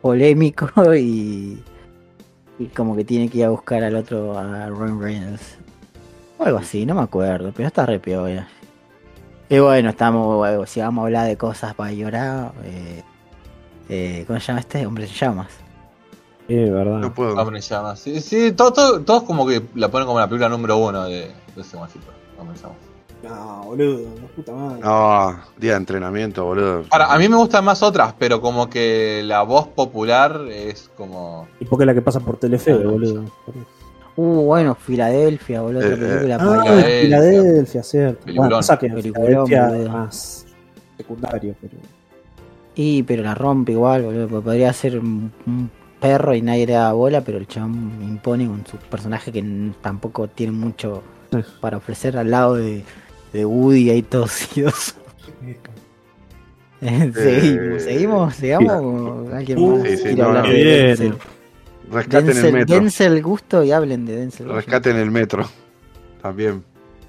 polémico 0.00 0.70
y, 0.96 1.62
y 2.58 2.66
como 2.74 2.96
que 2.96 3.04
tiene 3.04 3.28
que 3.28 3.36
ir 3.36 3.44
a 3.44 3.50
buscar 3.50 3.84
al 3.84 3.96
otro, 3.96 4.38
a 4.38 4.70
Ryan 4.70 4.98
Reynolds. 4.98 5.58
O 6.38 6.44
algo 6.44 6.56
así, 6.58 6.86
no 6.86 6.94
me 6.94 7.02
acuerdo, 7.02 7.52
pero 7.54 7.68
está 7.68 7.84
re 7.84 7.98
piola. 8.00 8.48
Y 9.50 9.58
bueno, 9.58 9.90
estamos, 9.90 10.70
si 10.70 10.80
vamos 10.80 11.02
a 11.02 11.04
hablar 11.04 11.26
de 11.28 11.36
cosas 11.36 11.74
para 11.74 11.92
llorar, 11.92 12.52
eh, 12.64 13.02
eh, 13.90 14.24
¿cómo 14.26 14.40
se 14.40 14.46
llama 14.46 14.60
este? 14.60 14.86
Hombre 14.86 15.04
en 15.04 15.10
llamas. 15.10 15.48
Eh, 16.48 16.70
verdad. 16.70 16.98
No 16.98 17.12
puedo. 17.14 17.34
Hombre 17.34 17.60
llamas. 17.60 17.98
Sí, 18.00 18.20
sí, 18.20 18.52
todo- 18.52 18.72
todo- 18.72 19.00
todos 19.00 19.22
como 19.24 19.46
que 19.46 19.62
la 19.74 19.88
ponen 19.90 20.06
como 20.06 20.18
la 20.20 20.28
película 20.28 20.48
número 20.48 20.76
uno 20.76 21.04
de, 21.04 21.30
de 21.54 21.60
ese 21.62 21.76
guachito. 21.76 22.06
Hombre 22.38 22.56
llamas. 22.56 22.76
No, 23.22 23.62
boludo, 23.64 24.00
la 24.20 24.28
puta 24.28 24.52
madre. 24.52 24.80
No, 24.82 25.40
día 25.56 25.72
de 25.72 25.76
entrenamiento, 25.78 26.44
boludo. 26.44 26.84
Ahora, 26.90 27.12
a 27.12 27.18
mí 27.18 27.28
me 27.28 27.36
gustan 27.36 27.64
más 27.64 27.82
otras, 27.82 28.14
pero 28.18 28.40
como 28.40 28.68
que 28.70 29.22
la 29.24 29.42
voz 29.42 29.66
popular 29.68 30.42
es 30.50 30.90
como. 30.96 31.48
¿Y 31.58 31.64
por 31.64 31.78
qué 31.78 31.86
la 31.86 31.94
que 31.94 32.02
pasa 32.02 32.20
por 32.20 32.36
Telefe, 32.36 32.72
Ah, 32.72 32.78
no, 32.80 32.90
boludo? 32.92 33.24
Uh, 34.14 34.42
bueno, 34.44 34.74
Filadelfia, 34.76 35.60
boludo, 35.62 35.82
Eh, 35.82 35.94
eh. 35.94 35.96
película 35.96 36.36
Ah, 36.36 36.38
para 36.38 36.62
Filadelfia. 36.62 37.00
Filadelfia, 37.00 37.82
cierto. 37.82 38.20
Peliculón. 38.24 38.36
Bueno, 38.48 38.56
pasa 38.58 38.78
que 38.78 38.86
en 38.86 38.94
Peliculón, 38.94 39.46
Filadelfia 39.46 39.92
más 39.92 40.46
secundario, 40.96 41.54
pero. 41.60 41.74
Y, 42.76 43.02
pero 43.02 43.22
la 43.22 43.34
rompe 43.34 43.72
igual, 43.72 44.02
boludo. 44.04 44.42
Podría 44.42 44.72
ser 44.72 44.98
un, 44.98 45.32
un 45.46 45.70
perro 46.00 46.34
y 46.34 46.42
nadie 46.42 46.66
le 46.66 46.72
da 46.74 46.92
bola, 46.92 47.20
pero 47.22 47.38
el 47.38 47.46
chabón 47.46 47.92
impone 48.02 48.46
con 48.46 48.66
su 48.66 48.76
personaje 48.76 49.32
que 49.32 49.44
tampoco 49.80 50.28
tiene 50.28 50.52
mucho 50.52 51.02
Sí. 51.32 51.38
para 51.60 51.76
ofrecer 51.78 52.16
al 52.16 52.30
lado 52.30 52.54
de, 52.54 52.84
de 53.32 53.44
Woody 53.44 53.90
ahí 53.90 54.02
tosidos. 54.02 54.94
seguimos, 56.80 57.82
seguimos, 57.82 58.34
sigamos. 58.36 58.72
o 58.72 59.34
¿Alguien 59.34 59.58
Uh, 59.58 59.78
más 59.78 59.88
sí, 59.88 59.96
sí, 59.96 60.02
quiere 60.02 60.16
no, 60.16 60.24
hablar 60.28 60.44
no. 60.44 60.50
de 60.50 60.56
Bien. 60.62 60.86
Denzel? 60.86 61.14
Rescaten 61.90 62.36
el 62.36 62.52
metro. 62.52 62.74
Denzel 62.74 63.22
Gusto 63.22 63.64
y 63.64 63.72
hablen 63.72 64.06
de 64.06 64.16
Denzel. 64.16 64.48
Rescaten 64.48 64.96
el 64.96 65.10
metro. 65.10 65.48
También. 66.22 66.62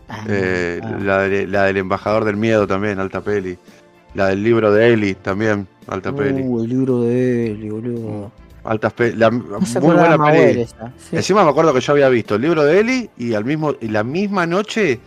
Ah, 0.07 0.23
Eh, 0.30 0.80
ah. 0.84 0.97
la, 1.01 1.19
de- 1.23 1.47
la 1.47 1.64
del 1.65 1.77
embajador 1.77 2.26
del 2.26 2.38
miedo 2.38 2.65
también, 2.68 2.99
alta 2.99 3.22
peli. 3.22 3.57
La 4.14 4.27
del 4.27 4.43
libro 4.43 4.72
de 4.72 4.93
Eli 4.93 5.15
también, 5.15 5.68
alta 5.88 6.14
peli. 6.14 6.41
Uh, 6.43 6.64
el 6.64 6.69
libro 6.69 7.01
de 7.01 7.51
Eli, 7.51 7.69
boludo. 7.69 8.31
Altas 8.68 8.94
peli. 8.94 9.15
La, 9.18 9.30
No 9.30 9.60
muy 9.60 9.95
buena 9.95 10.18
peli. 10.31 10.61
esa. 10.61 10.91
Sí. 10.98 11.15
Encima 11.15 11.44
me 11.44 11.49
acuerdo 11.49 11.73
que 11.73 11.80
yo 11.81 11.94
había 11.94 12.10
visto 12.10 12.35
el 12.35 12.41
libro 12.41 12.64
de 12.64 12.80
Eli 12.80 13.10
y 13.18 13.34
al 13.34 13.45
mismo 13.45 13.73
y 13.80 13.88
la 13.88 14.03
misma 14.03 14.45
noche 14.45 14.99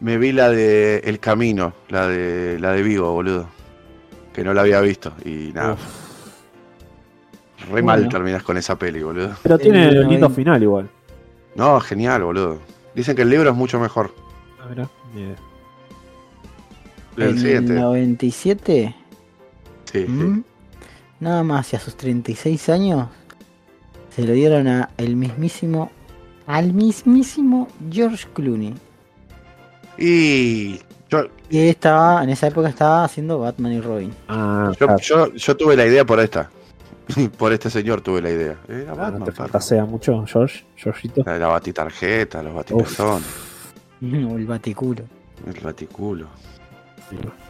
me 0.00 0.16
vi 0.18 0.32
la 0.32 0.48
de 0.50 0.98
El 1.04 1.20
Camino, 1.20 1.72
la 1.88 2.08
de 2.08 2.58
la 2.58 2.72
de 2.72 2.82
Vigo, 2.82 3.12
boludo. 3.12 3.48
Que 4.32 4.42
no 4.42 4.52
la 4.54 4.62
había 4.62 4.80
visto 4.80 5.12
y 5.24 5.52
nada. 5.54 5.76
Re 7.70 7.82
mal 7.82 8.08
terminas 8.08 8.42
con 8.42 8.56
esa 8.56 8.76
peli, 8.78 9.02
boludo. 9.02 9.30
Pero 9.42 9.58
tiene 9.58 9.88
El 9.88 9.94
lindo 10.08 10.28
90. 10.28 10.30
final 10.30 10.62
igual. 10.62 10.88
No, 11.54 11.78
genial, 11.80 12.22
boludo. 12.24 12.58
Dicen 12.94 13.14
que 13.16 13.22
el 13.22 13.30
libro 13.30 13.50
es 13.50 13.56
mucho 13.56 13.78
mejor. 13.78 14.14
Ah, 14.60 14.66
mirá, 14.68 14.88
ni 15.14 15.22
idea. 15.22 15.36
El 17.16 17.22
el 17.22 17.38
siguiente. 17.38 17.72
97 17.74 18.94
Sí, 19.92 20.06
sí. 20.06 20.42
Nada 21.24 21.42
más, 21.42 21.72
y 21.72 21.76
a 21.76 21.80
sus 21.80 21.96
36 21.96 22.68
años 22.68 23.08
se 24.14 24.24
lo 24.26 24.34
dieron 24.34 24.68
a 24.68 24.90
el 24.98 25.16
mismísimo, 25.16 25.90
al 26.46 26.74
mismísimo 26.74 27.66
George 27.90 28.26
Clooney. 28.34 28.74
Y 29.96 30.80
yo, 31.08 31.24
Y 31.48 31.60
estaba, 31.68 32.22
en 32.22 32.28
esa 32.28 32.48
época 32.48 32.68
estaba 32.68 33.04
haciendo 33.04 33.38
Batman 33.38 33.72
y 33.72 33.80
Robin. 33.80 34.12
Ah, 34.28 34.70
yo, 34.78 34.86
claro. 34.86 35.00
yo, 35.02 35.32
yo 35.32 35.56
tuve 35.56 35.76
la 35.76 35.86
idea 35.86 36.04
por 36.04 36.20
esta. 36.20 36.50
por 37.38 37.54
este 37.54 37.70
señor 37.70 38.02
tuve 38.02 38.20
la 38.20 38.28
idea. 38.30 38.56
Era 38.68 38.92
Ah, 38.92 38.94
Batman, 38.94 39.20
no 39.20 39.24
te 39.24 39.32
fantasea 39.32 39.86
mucho, 39.86 40.24
George, 40.26 40.62
Georgito. 40.76 41.22
La, 41.24 41.38
la 41.38 41.46
batitarjeta, 41.48 42.42
los 42.42 42.54
batipezones, 42.54 43.26
O 44.02 44.36
el 44.36 44.44
Baticulo, 44.44 45.04
el 45.46 45.58
baticulo. 45.62 46.26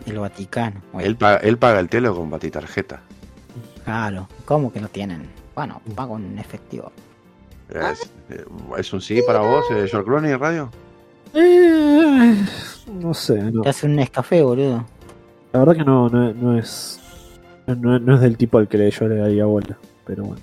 el 0.07 0.19
Vaticano. 0.21 0.81
Bueno, 0.93 1.09
Él 1.09 1.17
paga, 1.17 1.39
él 1.39 1.59
paga 1.59 1.81
el 1.81 1.89
telo 1.89 2.15
con 2.15 2.31
batitarjeta. 2.31 3.01
Claro, 3.85 4.29
¿cómo 4.45 4.73
que 4.73 4.81
no 4.81 4.89
tienen? 4.89 5.29
Bueno, 5.55 5.81
pago 5.95 6.17
en 6.19 6.39
efectivo. 6.39 6.91
Es, 7.69 8.11
eh, 8.31 8.45
¿es 8.79 8.93
un 8.93 9.01
sí 9.01 9.21
para 9.27 9.41
vos, 9.41 9.65
eh, 9.71 9.87
George 9.89 10.05
Clooney 10.05 10.33
en 10.33 10.41
radio? 10.41 10.71
Eh, 11.35 12.35
no 13.01 13.15
sé, 13.15 13.41
no. 13.53 13.63
Te 13.63 13.69
hacen 13.69 13.93
un 13.93 13.99
escafé, 14.01 14.43
boludo. 14.43 14.85
La 15.53 15.61
verdad 15.61 15.77
que 15.77 15.85
no, 15.85 16.09
no, 16.09 16.33
no 16.33 16.59
es. 16.59 17.01
No, 17.67 17.99
no 17.99 18.15
es 18.15 18.21
del 18.21 18.37
tipo 18.37 18.59
al 18.59 18.69
que 18.69 18.77
le- 18.79 18.91
yo 18.91 19.09
le 19.09 19.17
daría 19.17 19.45
bola. 19.47 19.77
Pero 20.07 20.25
bueno. 20.25 20.43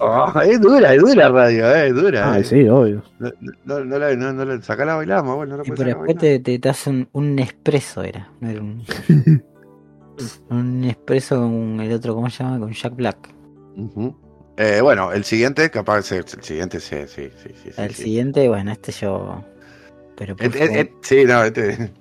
Ah, 0.00 0.42
es 0.44 0.60
dura, 0.60 0.92
es 0.94 1.00
dura 1.00 1.28
radio, 1.28 1.70
eh, 1.74 1.86
es 1.88 1.94
dura. 1.94 2.32
Ah, 2.32 2.38
eh. 2.40 2.44
sí, 2.44 2.68
obvio. 2.68 3.02
No, 3.18 3.30
no, 3.64 3.84
no, 3.84 3.98
la- 3.98 4.14
no, 4.16 4.32
no 4.32 4.44
la- 4.44 4.60
sacala 4.62 4.94
a 4.94 4.96
bailar, 4.96 5.24
más, 5.24 5.36
bueno, 5.36 5.52
no 5.52 5.58
la 5.58 5.64
Sí, 5.64 5.70
pero 5.76 5.88
después 5.90 6.16
te, 6.18 6.38
te, 6.40 6.58
te 6.58 6.68
hacen 6.68 7.08
un 7.12 7.38
expreso, 7.38 8.02
era. 8.02 8.28
No 8.40 8.50
era 8.50 8.60
un. 8.60 8.82
un 10.50 10.84
expreso 10.84 11.36
con 11.40 11.80
el 11.80 11.92
otro, 11.92 12.14
¿cómo 12.14 12.30
se 12.30 12.42
llama? 12.44 12.58
Con 12.60 12.72
Jack 12.72 12.94
Black. 12.96 13.34
Eh, 14.56 14.80
bueno, 14.80 15.12
el 15.12 15.24
siguiente, 15.24 15.68
capaz, 15.70 16.12
el 16.12 16.24
siguiente, 16.42 16.78
sí, 16.80 16.96
sí, 17.08 17.28
sí, 17.42 17.50
sí. 17.62 17.70
El 17.76 17.94
sí. 17.94 18.02
siguiente, 18.04 18.48
bueno, 18.48 18.70
este 18.72 18.92
yo. 18.92 19.42
Pero 20.16 20.36
por 20.36 20.46
Et- 20.46 20.54
et- 20.54 20.60
favor, 20.68 20.76
et- 20.78 20.92
sí, 21.02 21.24
no, 21.24 21.42
este. 21.44 21.92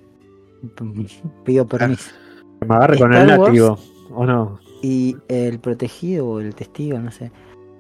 pido 1.46 1.68
permiso. 1.68 2.12
Que 2.60 2.68
me 2.68 2.76
agarre 2.76 3.00
con 3.00 3.14
el 3.14 3.28
látigo. 3.28 3.80
¿O 4.12 4.26
no? 4.26 4.60
Y 4.82 5.18
el 5.28 5.60
protegido 5.60 6.28
o 6.28 6.40
el 6.40 6.54
testigo, 6.54 7.00
no 7.00 7.12
sé. 7.12 7.32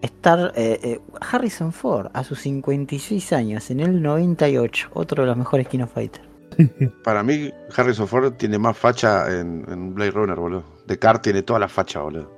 Star, 0.01 0.51
eh, 0.55 0.79
eh, 0.83 0.99
Harrison 1.21 1.71
Ford, 1.71 2.07
a 2.13 2.23
sus 2.23 2.39
56 2.39 3.31
años, 3.33 3.69
en 3.71 3.79
el 3.79 4.01
98, 4.01 4.89
otro 4.93 5.23
de 5.23 5.27
los 5.27 5.37
mejores 5.37 5.67
Kino 5.67 5.87
Fighters. 5.87 6.25
Para 7.03 7.23
mí, 7.23 7.51
Harrison 7.75 8.07
Ford 8.07 8.33
tiene 8.33 8.57
más 8.57 8.77
facha 8.77 9.27
en, 9.29 9.65
en 9.69 9.93
Blade 9.93 10.11
Runner, 10.11 10.35
boludo. 10.35 10.63
Descartes 10.87 11.21
tiene 11.23 11.41
toda 11.43 11.59
la 11.59 11.67
facha, 11.67 12.01
boludo. 12.01 12.31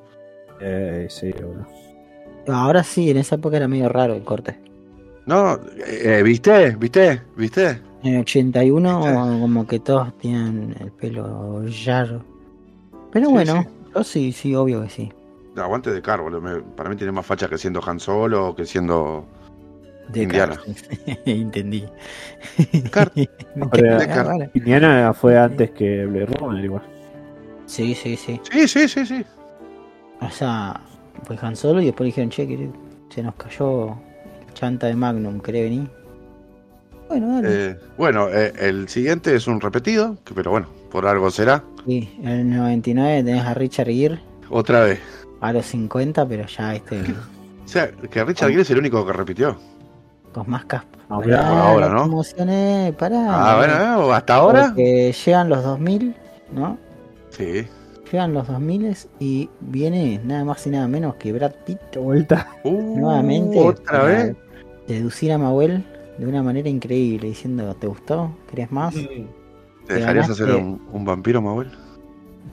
Eh, 0.60 1.08
sí, 1.10 1.32
boludo. 1.32 1.66
Ahora 2.48 2.84
sí, 2.84 3.10
en 3.10 3.18
esa 3.18 3.36
época 3.36 3.58
era 3.58 3.68
medio 3.68 3.90
raro 3.90 4.14
el 4.14 4.24
corte. 4.24 4.60
No, 5.26 5.60
eh, 5.88 6.22
¿viste? 6.24 6.76
¿Viste? 6.76 7.22
¿Viste? 7.36 7.82
En 8.04 8.14
el 8.16 8.22
81, 8.22 8.98
¿Viste? 9.00 9.14
como 9.14 9.66
que 9.68 9.80
todos 9.80 10.16
tienen 10.20 10.76
el 10.80 10.92
pelo 10.92 11.64
llaro. 11.66 12.24
Pero 13.12 13.28
Sí, 13.28 13.34
bueno, 13.34 13.64
sí. 13.64 13.70
yo 13.96 14.04
sí, 14.04 14.32
sí, 14.32 14.56
obvio 14.56 14.84
que 14.84 14.90
sí. 14.90 15.12
Aguante 15.58 15.90
de 15.92 16.02
Car, 16.02 16.22
boludo. 16.22 16.64
Para 16.76 16.90
mí 16.90 16.96
tiene 16.96 17.12
más 17.12 17.26
facha 17.26 17.48
que 17.48 17.58
siendo 17.58 17.82
Han 17.86 18.00
Solo 18.00 18.50
o 18.50 18.56
que 18.56 18.66
siendo. 18.66 19.26
De 20.10 20.23
Indiana. 20.23 20.60
Entendí. 21.26 21.86
Car. 22.91 23.11
Ah. 23.56 24.38
Indiana 24.53 25.14
fue 25.14 25.38
antes 25.38 25.72
que 25.72 26.06
Blade 26.06 26.26
Runner, 26.27 26.64
igual. 26.64 26.84
Sí, 27.65 27.95
sí, 27.95 28.15
sí. 28.15 28.40
Sí, 28.52 28.68
sí, 28.68 28.88
sí, 28.88 29.06
sí. 29.06 29.26
O 30.22 30.30
sea, 30.30 30.80
fue 31.23 31.38
Han 31.41 31.56
Solo 31.56 31.82
y 31.82 31.86
después 31.86 32.06
dijeron, 32.06 32.30
che, 32.30 32.48
que 32.48 32.69
se 33.10 33.23
nos 33.23 33.36
cayó 33.36 33.95
chanta 34.53 34.88
de 34.88 34.95
Magnum, 34.95 35.40
¿querés 35.40 35.64
venir? 35.64 35.90
Bueno, 37.10 37.36
dale. 37.36 37.48
Eh, 37.72 37.77
bueno, 37.98 38.30
eh, 38.30 38.53
el 38.60 38.88
siguiente 38.90 39.36
es 39.36 39.48
un 39.48 39.60
repetido, 39.61 40.18
que- 40.23 40.34
pero 40.34 40.52
bueno, 40.52 40.68
por 40.91 41.06
algo 41.07 41.30
será. 41.32 41.64
Sí, 41.86 42.15
en 42.22 42.27
el 42.30 42.49
99 42.49 43.23
tenés 43.23 43.44
a 43.44 43.53
Richard 43.53 43.88
Gere 43.90 44.19
Otra 44.49 44.82
vez. 44.84 44.99
a 45.41 45.53
los 45.53 45.65
50, 45.65 46.27
pero 46.27 46.45
ya 46.48 46.76
este 46.76 46.99
O 47.65 47.68
sea, 47.68 47.90
que 47.91 48.23
Richard 48.23 48.49
Gere 48.49 48.61
es 48.61 48.69
el 48.72 48.80
único 48.80 49.06
que 49.06 49.14
repitió. 49.14 49.57
Con 50.36 50.49
más 50.49 50.66
caspa. 50.66 50.99
No, 51.10 51.22
Por 51.22 51.34
ahora, 51.34 51.88
¿no? 51.90 51.99
Me 52.02 52.12
emocioné, 52.12 52.94
pará. 52.98 53.26
Ah, 53.30 53.57
bueno, 53.57 53.74
eh, 54.12 54.14
hasta 54.14 54.36
ahora. 54.36 54.66
Porque 54.68 55.14
llegan 55.26 55.49
los 55.49 55.64
2000, 55.64 56.16
¿no? 56.52 56.78
Sí. 57.30 57.66
Llegan 58.12 58.34
los 58.34 58.48
2000 58.48 58.98
y 59.20 59.49
viene 59.62 60.20
nada 60.26 60.44
más 60.44 60.68
y 60.68 60.72
nada 60.72 60.88
menos 60.88 61.16
que 61.16 61.32
Brad 61.32 61.53
Pitt 61.66 61.80
De 61.94 61.99
vuelta. 61.99 62.48
Uh, 62.64 62.99
nuevamente 62.99 63.60
Otra 63.60 63.84
para 63.86 64.03
vez. 64.03 64.36
seducir 64.88 65.32
a 65.32 65.38
Mahuel 65.38 65.84
de 66.18 66.26
una 66.26 66.44
manera 66.44 66.68
increíble, 66.70 67.28
diciendo, 67.30 67.74
¿te 67.76 67.88
gustó? 67.88 68.38
¿Querés 68.49 68.72
más? 68.72 68.94
¿Te 69.88 69.94
dejarías 69.94 70.28
ganaste. 70.28 70.32
hacer 70.34 70.52
un, 70.56 70.82
un 70.91 71.06
vampiro, 71.06 71.41
Manuel? 71.41 71.72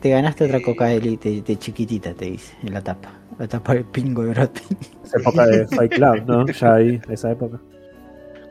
Te 0.00 0.10
ganaste 0.10 0.44
otra 0.44 0.60
coca 0.62 0.86
de, 0.86 1.00
de, 1.00 1.42
de 1.42 1.58
chiquitita, 1.58 2.14
te 2.14 2.26
dice, 2.26 2.54
en 2.62 2.74
la 2.74 2.82
tapa. 2.82 3.20
La 3.38 3.48
tapa 3.48 3.74
del 3.74 3.84
pingo 3.86 4.22
de 4.24 4.30
Brad 4.30 4.50
Pitt. 4.50 4.78
Esa 5.04 5.18
época 5.18 5.46
de 5.46 5.66
Fight 5.68 5.92
Club, 5.92 6.24
¿no? 6.26 6.46
Ya 6.48 6.74
ahí, 6.74 7.00
esa 7.08 7.30
época. 7.32 7.60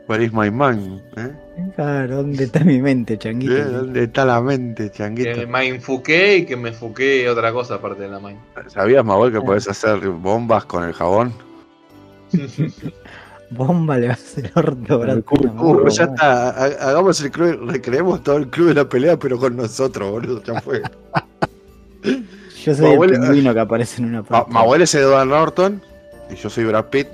Where 0.08 0.24
is 0.24 0.32
my 0.32 0.50
man? 0.50 1.00
¿Eh? 1.16 1.30
Claro, 1.76 2.16
¿dónde 2.16 2.44
está 2.44 2.60
mi 2.64 2.80
mente, 2.82 3.16
changuito? 3.18 3.54
¿Eh? 3.56 3.62
¿Dónde 3.64 4.04
está 4.04 4.24
la 4.24 4.40
mente, 4.40 4.90
changuito? 4.90 5.32
Que 5.40 5.46
me 5.46 5.68
enfoqué 5.68 6.38
y 6.38 6.44
que 6.46 6.56
me 6.56 6.70
enfoqué 6.70 7.28
otra 7.28 7.52
cosa 7.52 7.74
aparte 7.76 8.02
de 8.02 8.08
la 8.08 8.18
main. 8.18 8.38
¿Sabías, 8.68 9.04
Manuel, 9.04 9.32
que 9.32 9.40
podés 9.40 9.68
hacer 9.68 9.98
bombas 10.08 10.64
con 10.64 10.84
el 10.84 10.92
jabón? 10.92 11.32
Bomba 13.50 13.98
le 13.98 14.06
va 14.06 14.12
a 14.12 14.16
hacer 14.16 14.50
orto 14.54 14.98
Brad 14.98 15.18
Uh, 15.58 15.86
ya 15.88 16.04
está, 16.04 16.48
ha- 16.50 16.88
hagamos 16.88 17.20
el 17.20 17.30
club, 17.30 17.68
recreemos 17.70 18.22
todo 18.22 18.38
el 18.38 18.48
club 18.48 18.68
de 18.68 18.74
la 18.74 18.88
pelea, 18.88 19.18
pero 19.18 19.38
con 19.38 19.54
nosotros, 19.56 20.10
boludo, 20.10 20.42
ya 20.42 20.58
fue. 20.62 20.80
Yo 22.64 22.74
soy 22.74 22.92
el 22.92 23.10
pingüino 23.10 23.52
que 23.52 23.60
aparece 23.60 24.00
en 24.00 24.08
una 24.08 24.22
Ma- 24.22 24.28
parte. 24.28 24.52
Manuel 24.52 24.82
es 24.82 24.94
Edward 24.94 25.26
Norton 25.28 25.82
y 26.30 26.36
yo 26.36 26.48
soy 26.48 26.64
Brad 26.64 26.86
Pitt. 26.86 27.08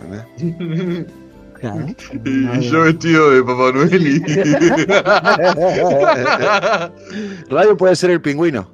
¿entendés? 0.00 1.06
Claro. 1.64 1.86
Y 2.24 2.60
yo 2.68 2.82
vestido 2.82 3.30
de 3.30 3.42
Papá 3.42 3.72
Noel 3.72 4.06
y... 4.06 4.20
Radio 7.50 7.76
puede 7.76 7.96
ser 7.96 8.10
el 8.10 8.20
pingüino. 8.20 8.68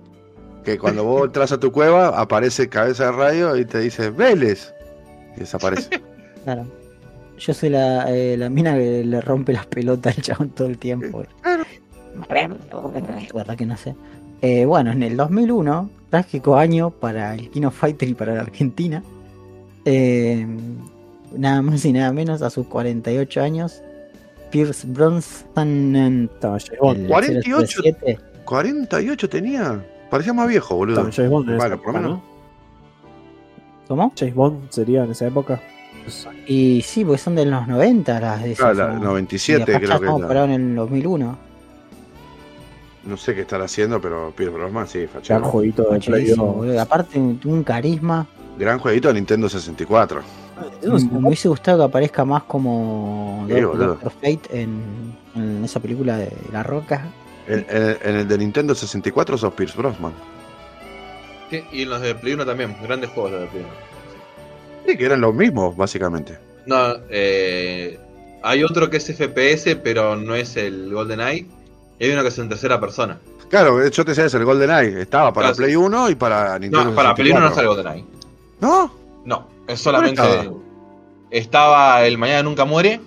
Que 0.65 0.77
cuando 0.77 1.05
vos 1.05 1.27
entras 1.27 1.53
a 1.53 1.61
tu 1.61 1.71
cueva, 1.71 2.09
aparece 2.21 2.69
cabeza 2.69 3.05
de 3.07 3.13
radio 3.13 3.57
y 3.57 3.65
te 3.65 3.79
dice 3.79 4.11
Vélez. 4.11 4.75
Y 5.37 5.41
desaparece. 5.41 6.03
Claro. 6.45 6.65
Yo 7.39 7.53
soy 7.53 7.69
la, 7.69 8.11
eh, 8.11 8.35
la 8.39 8.49
mina 8.49 8.75
que 8.75 9.05
le 9.05 9.21
rompe 9.21 9.53
las 9.53 9.67
pelotas 9.67 10.17
al 10.17 10.23
chabón 10.25 10.49
todo 10.51 10.69
el 10.69 10.79
tiempo. 10.79 11.23
¿Verdad 13.35 13.57
que 13.57 13.67
no 13.67 13.77
sé? 13.77 13.95
Eh, 14.41 14.65
bueno, 14.65 14.91
en 14.91 15.03
el 15.03 15.19
2001, 15.19 15.91
trágico 16.09 16.57
año 16.57 16.89
para 16.91 17.35
el 17.35 17.51
Kino 17.51 17.71
Fighter 17.71 18.09
y 18.09 18.15
para 18.15 18.35
la 18.35 18.41
Argentina. 18.41 19.03
eh, 19.85 20.47
nada 21.37 21.63
más 21.63 21.85
y 21.85 21.93
nada 21.93 22.13
menos, 22.13 22.43
a 22.43 22.51
sus 22.51 22.67
48 22.67 23.41
años, 23.43 23.83
Pierce 24.51 24.87
Brosnan. 24.87 26.29
Estaba 26.35 26.59
James 26.59 26.81
Bond. 26.81 27.01
el 27.03 27.09
48. 27.09 27.81
007, 27.83 28.19
48 28.45 29.29
tenía. 29.29 29.85
Parecía 30.11 30.33
más 30.33 30.49
viejo, 30.49 30.75
boludo. 30.77 31.09
Estaba 31.09 31.13
James 31.13 31.31
Bond 31.31 31.57
Bueno, 31.57 31.77
por 31.83 31.87
lo 31.95 32.01
menos. 32.01 32.11
¿no? 32.19 32.31
¿Cómo? 33.89 34.13
James 34.19 34.35
Bond 34.35 34.71
sería 34.71 35.05
en 35.05 35.11
esa 35.13 35.27
época. 35.27 35.61
Y 36.47 36.83
sí, 36.83 37.05
porque 37.05 37.19
son 37.19 37.35
de 37.37 37.45
los 37.47 37.69
90 37.69 38.21
las 38.21 38.43
de 38.43 38.49
Ah, 38.49 38.53
esas, 38.53 38.77
la 38.77 38.89
¿no? 38.95 39.05
97 39.05 39.59
Y 39.59 39.63
acá 39.63 39.73
ya 39.73 39.79
creo 39.79 39.89
que 40.01 40.07
estamos 40.07 40.23
parados 40.27 40.51
en 40.51 40.71
el 40.71 40.77
2001. 40.77 41.39
No 43.05 43.17
sé 43.17 43.35
qué 43.35 43.43
estará 43.43 43.65
haciendo, 43.65 44.01
pero 44.01 44.33
Pierre 44.37 44.53
Brosnan 44.53 44.87
sí, 44.87 44.99
Gran 45.01 45.09
fachero. 45.11 45.45
jueguito 45.45 45.83
de 45.85 45.89
Play 45.89 46.01
Fachadísimo, 46.01 46.47
2. 46.47 46.55
boludo. 46.57 46.81
Aparte, 46.81 47.19
un 47.19 47.63
carisma. 47.65 48.27
Gran 48.59 48.79
jueguito 48.79 49.09
de 49.09 49.15
Nintendo 49.15 49.49
64. 49.49 50.21
Me 50.83 51.21
me 51.21 51.29
hubiese 51.29 51.49
gustado 51.49 51.79
que 51.79 51.85
aparezca 51.85 52.25
más 52.25 52.43
como 52.45 53.47
Sí. 53.49 53.61
Doctor 53.61 54.13
Fate 54.13 54.41
en, 54.63 55.17
en 55.35 55.65
esa 55.65 55.81
película 55.81 56.17
de 56.17 56.33
La 56.53 56.63
Roca. 56.63 57.07
En, 57.47 57.67
en- 57.69 57.99
en 58.03 58.17
el 58.17 58.29
de 58.29 58.39
Nintendo 58.39 58.75
64 58.75 59.37
sos 59.39 59.53
Pierce 59.55 59.77
Brosnan. 59.77 60.13
Sí, 61.51 61.63
y 61.73 61.83
en 61.83 61.91
los 61.91 62.01
de 62.01 62.15
Play 62.15 62.35
1 62.35 62.47
también, 62.47 62.77
grandes 62.83 63.11
juegos 63.11 63.33
los 63.33 63.41
de 63.43 63.47
Play 63.49 63.63
1. 63.63 63.73
Sí, 64.87 64.97
que 64.97 65.05
eran 65.05 65.21
los 65.21 65.35
mismos, 65.35 65.77
básicamente. 65.77 66.39
No, 66.67 66.95
eh, 67.11 67.99
hay 68.43 68.63
otro 68.63 68.89
que 68.89 68.99
es 68.99 69.07
FPS, 69.07 69.77
pero 69.83 70.15
no 70.17 70.35
es 70.35 70.57
el 70.57 70.93
GoldenEye. 70.93 71.47
Y 71.99 72.05
hay 72.05 72.11
uno 72.13 72.23
que 72.23 72.29
es 72.29 72.39
en 72.39 72.49
tercera 72.49 72.81
persona. 72.81 73.19
Claro, 73.49 73.85
yo 73.89 74.05
te 74.05 74.13
decía, 74.13 74.27
es 74.27 74.35
el 74.35 74.45
GoldenEye. 74.45 75.03
Estaba 75.03 75.33
para 75.33 75.49
Claro. 75.49 75.57
Play 75.57 75.75
1 75.77 76.11
y 76.11 76.15
para 76.15 76.59
Nintendo 76.59 76.91
No, 76.91 76.95
para 76.95 77.15
Play 77.15 77.33
1 77.33 77.41
no 77.41 77.49
64. 77.49 77.55
sale 77.55 77.67
GoldenEye. 77.69 78.05
¿No? 78.61 78.93
No, 79.25 79.49
es 79.69 79.81
solamente. 79.81 80.21
estaba? 80.23 80.57
Estaba 81.31 82.05
el 82.07 82.19
Mañana 82.19 82.43
Nunca 82.43 82.65
Muere 82.65 83.01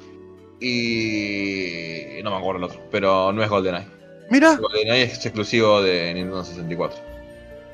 y. 0.59 2.21
No 2.23 2.31
me 2.31 2.37
acuerdo 2.37 2.59
el 2.59 2.63
otro, 2.65 2.79
pero 2.91 3.31
no 3.33 3.43
es 3.43 3.49
GoldenEye. 3.49 3.85
Mira. 4.29 4.55
GoldenEye 4.55 5.03
es 5.03 5.25
exclusivo 5.25 5.81
de 5.81 6.13
Nintendo 6.13 6.43
64. 6.43 6.99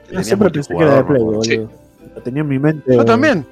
Tenía 0.07 0.23
Siempre 0.23 0.49
pensé 0.49 0.73
que 0.75 0.83
era 0.83 0.95
de 0.95 1.03
Play, 1.03 1.21
boludo. 1.21 1.69
Lo 2.15 2.21
tenía 2.23 2.41
en 2.41 2.47
mi 2.47 2.57
mente. 2.57 2.95
Yo 2.95 3.05
también. 3.05 3.45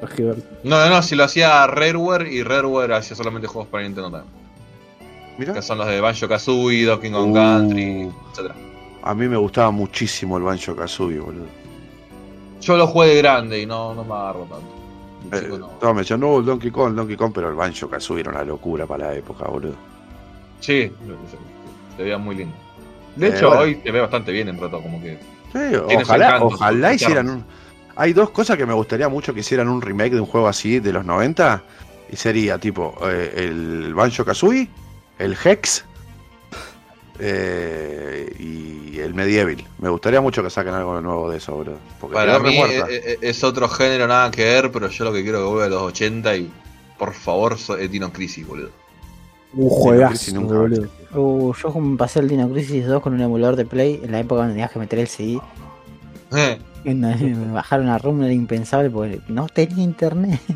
tergiversado. 0.00 0.46
No, 0.62 0.88
no, 0.88 1.02
si 1.02 1.16
lo 1.16 1.24
hacía 1.24 1.66
Rareware 1.66 2.28
y 2.32 2.44
Rareware 2.44 2.92
hacía 2.94 3.16
solamente 3.16 3.48
juegos 3.48 3.68
para 3.68 3.82
Nintendo 3.82 4.10
también. 4.10 4.32
Mira. 5.38 5.54
Que 5.54 5.62
son 5.62 5.78
los 5.78 5.86
de 5.88 6.00
Banjo 6.00 6.28
Kazooie, 6.28 6.84
Donkey 6.84 7.10
Kong 7.10 7.30
Uh. 7.30 7.34
Country, 7.34 8.02
etc. 8.32 8.52
A 9.02 9.14
mí 9.14 9.28
me 9.28 9.36
gustaba 9.36 9.70
muchísimo 9.72 10.36
el 10.36 10.44
Banjo 10.44 10.76
Kazooie, 10.76 11.18
boludo. 11.18 11.46
Yo 12.60 12.76
lo 12.76 12.86
jugué 12.86 13.08
de 13.08 13.16
grande 13.18 13.60
y 13.60 13.66
no, 13.66 13.94
no 13.94 14.04
me 14.04 14.14
agarro 14.14 14.40
tanto. 14.50 15.36
Eh, 15.36 15.40
chico 15.42 15.58
no. 15.82 15.94
me 15.94 16.00
decían, 16.00 16.20
no, 16.20 16.38
el 16.38 16.44
Donkey 16.44 16.70
Kong, 16.70 16.94
Donkey 16.94 17.16
Kong, 17.16 17.32
pero 17.34 17.48
el 17.48 17.54
Banjo 17.54 17.88
Kazooie 17.88 18.20
era 18.20 18.30
una 18.30 18.44
locura 18.44 18.86
para 18.86 19.08
la 19.08 19.14
época, 19.14 19.44
boludo. 19.48 19.74
Sí, 20.60 20.90
se 21.96 22.02
veía 22.02 22.18
muy 22.18 22.36
lindo. 22.36 22.54
De 23.16 23.28
Eh, 23.28 23.30
hecho, 23.30 23.48
bueno. 23.48 23.62
hoy 23.62 23.80
se 23.82 23.90
ve 23.90 24.00
bastante 24.00 24.32
bien 24.32 24.48
en 24.48 24.60
rato, 24.60 24.80
como 24.80 25.00
que. 25.00 25.18
Sí, 25.52 25.76
ojalá, 25.96 26.42
ojalá 26.42 26.94
hicieran 26.94 27.30
un. 27.30 27.44
Hay 27.96 28.12
dos 28.12 28.30
cosas 28.30 28.56
que 28.56 28.64
me 28.66 28.74
gustaría 28.74 29.08
mucho 29.08 29.34
que 29.34 29.40
hicieran 29.40 29.68
un 29.68 29.82
remake 29.82 30.14
de 30.14 30.20
un 30.20 30.26
juego 30.26 30.46
así 30.48 30.78
de 30.78 30.92
los 30.92 31.04
90. 31.04 31.62
Y 32.10 32.16
sería 32.16 32.58
tipo 32.58 32.94
eh, 33.02 33.32
el 33.36 33.92
Banjo 33.94 34.24
Kazooie, 34.24 34.68
el 35.18 35.36
Hex 35.42 35.84
eh, 37.18 38.32
y 38.38 38.98
el 38.98 39.14
Medieval. 39.14 39.64
Me 39.78 39.88
gustaría 39.88 40.20
mucho 40.20 40.42
que 40.42 40.50
saquen 40.50 40.74
algo 40.74 41.00
nuevo 41.00 41.30
de 41.30 41.38
eso, 41.38 41.54
boludo. 41.54 41.78
Porque 42.00 42.14
Para 42.14 42.38
mí 42.38 42.56
muerta. 42.56 42.86
eh, 42.90 43.02
eh, 43.04 43.18
es 43.22 43.42
otro 43.44 43.68
género, 43.68 44.06
nada 44.06 44.30
que 44.30 44.44
ver, 44.44 44.70
pero 44.72 44.88
yo 44.88 45.04
lo 45.04 45.12
que 45.12 45.22
quiero 45.22 45.38
que 45.38 45.44
vuelva 45.44 45.64
a 45.66 45.68
los 45.68 45.82
80 45.82 46.36
y 46.36 46.50
por 46.98 47.12
favor, 47.14 47.56
so- 47.58 47.78
eh, 47.78 47.88
Dino 47.88 48.12
Crisis, 48.12 48.46
boludo. 48.46 48.70
Un 49.54 49.68
juegazo, 49.70 50.40
boludo. 50.42 50.88
Uh, 51.14 51.54
yo 51.54 51.70
me 51.80 51.96
pasé 51.96 52.20
el 52.20 52.28
Dino 52.28 52.50
Crisis 52.50 52.86
2 52.86 53.00
con 53.02 53.14
un 53.14 53.20
emulador 53.20 53.56
de 53.56 53.64
Play 53.64 54.00
en 54.02 54.12
la 54.12 54.20
época 54.20 54.40
donde 54.42 54.54
tenías 54.54 54.70
que 54.70 54.78
meter 54.78 54.98
el 54.98 55.08
CD. 55.08 55.40
Eh, 56.36 56.58
me 56.84 57.52
bajaron 57.52 57.88
a 57.88 57.98
ROM 57.98 58.22
era 58.22 58.32
impensable 58.32 58.90
porque 58.90 59.20
no 59.28 59.46
tenía 59.48 59.82
internet. 59.82 60.40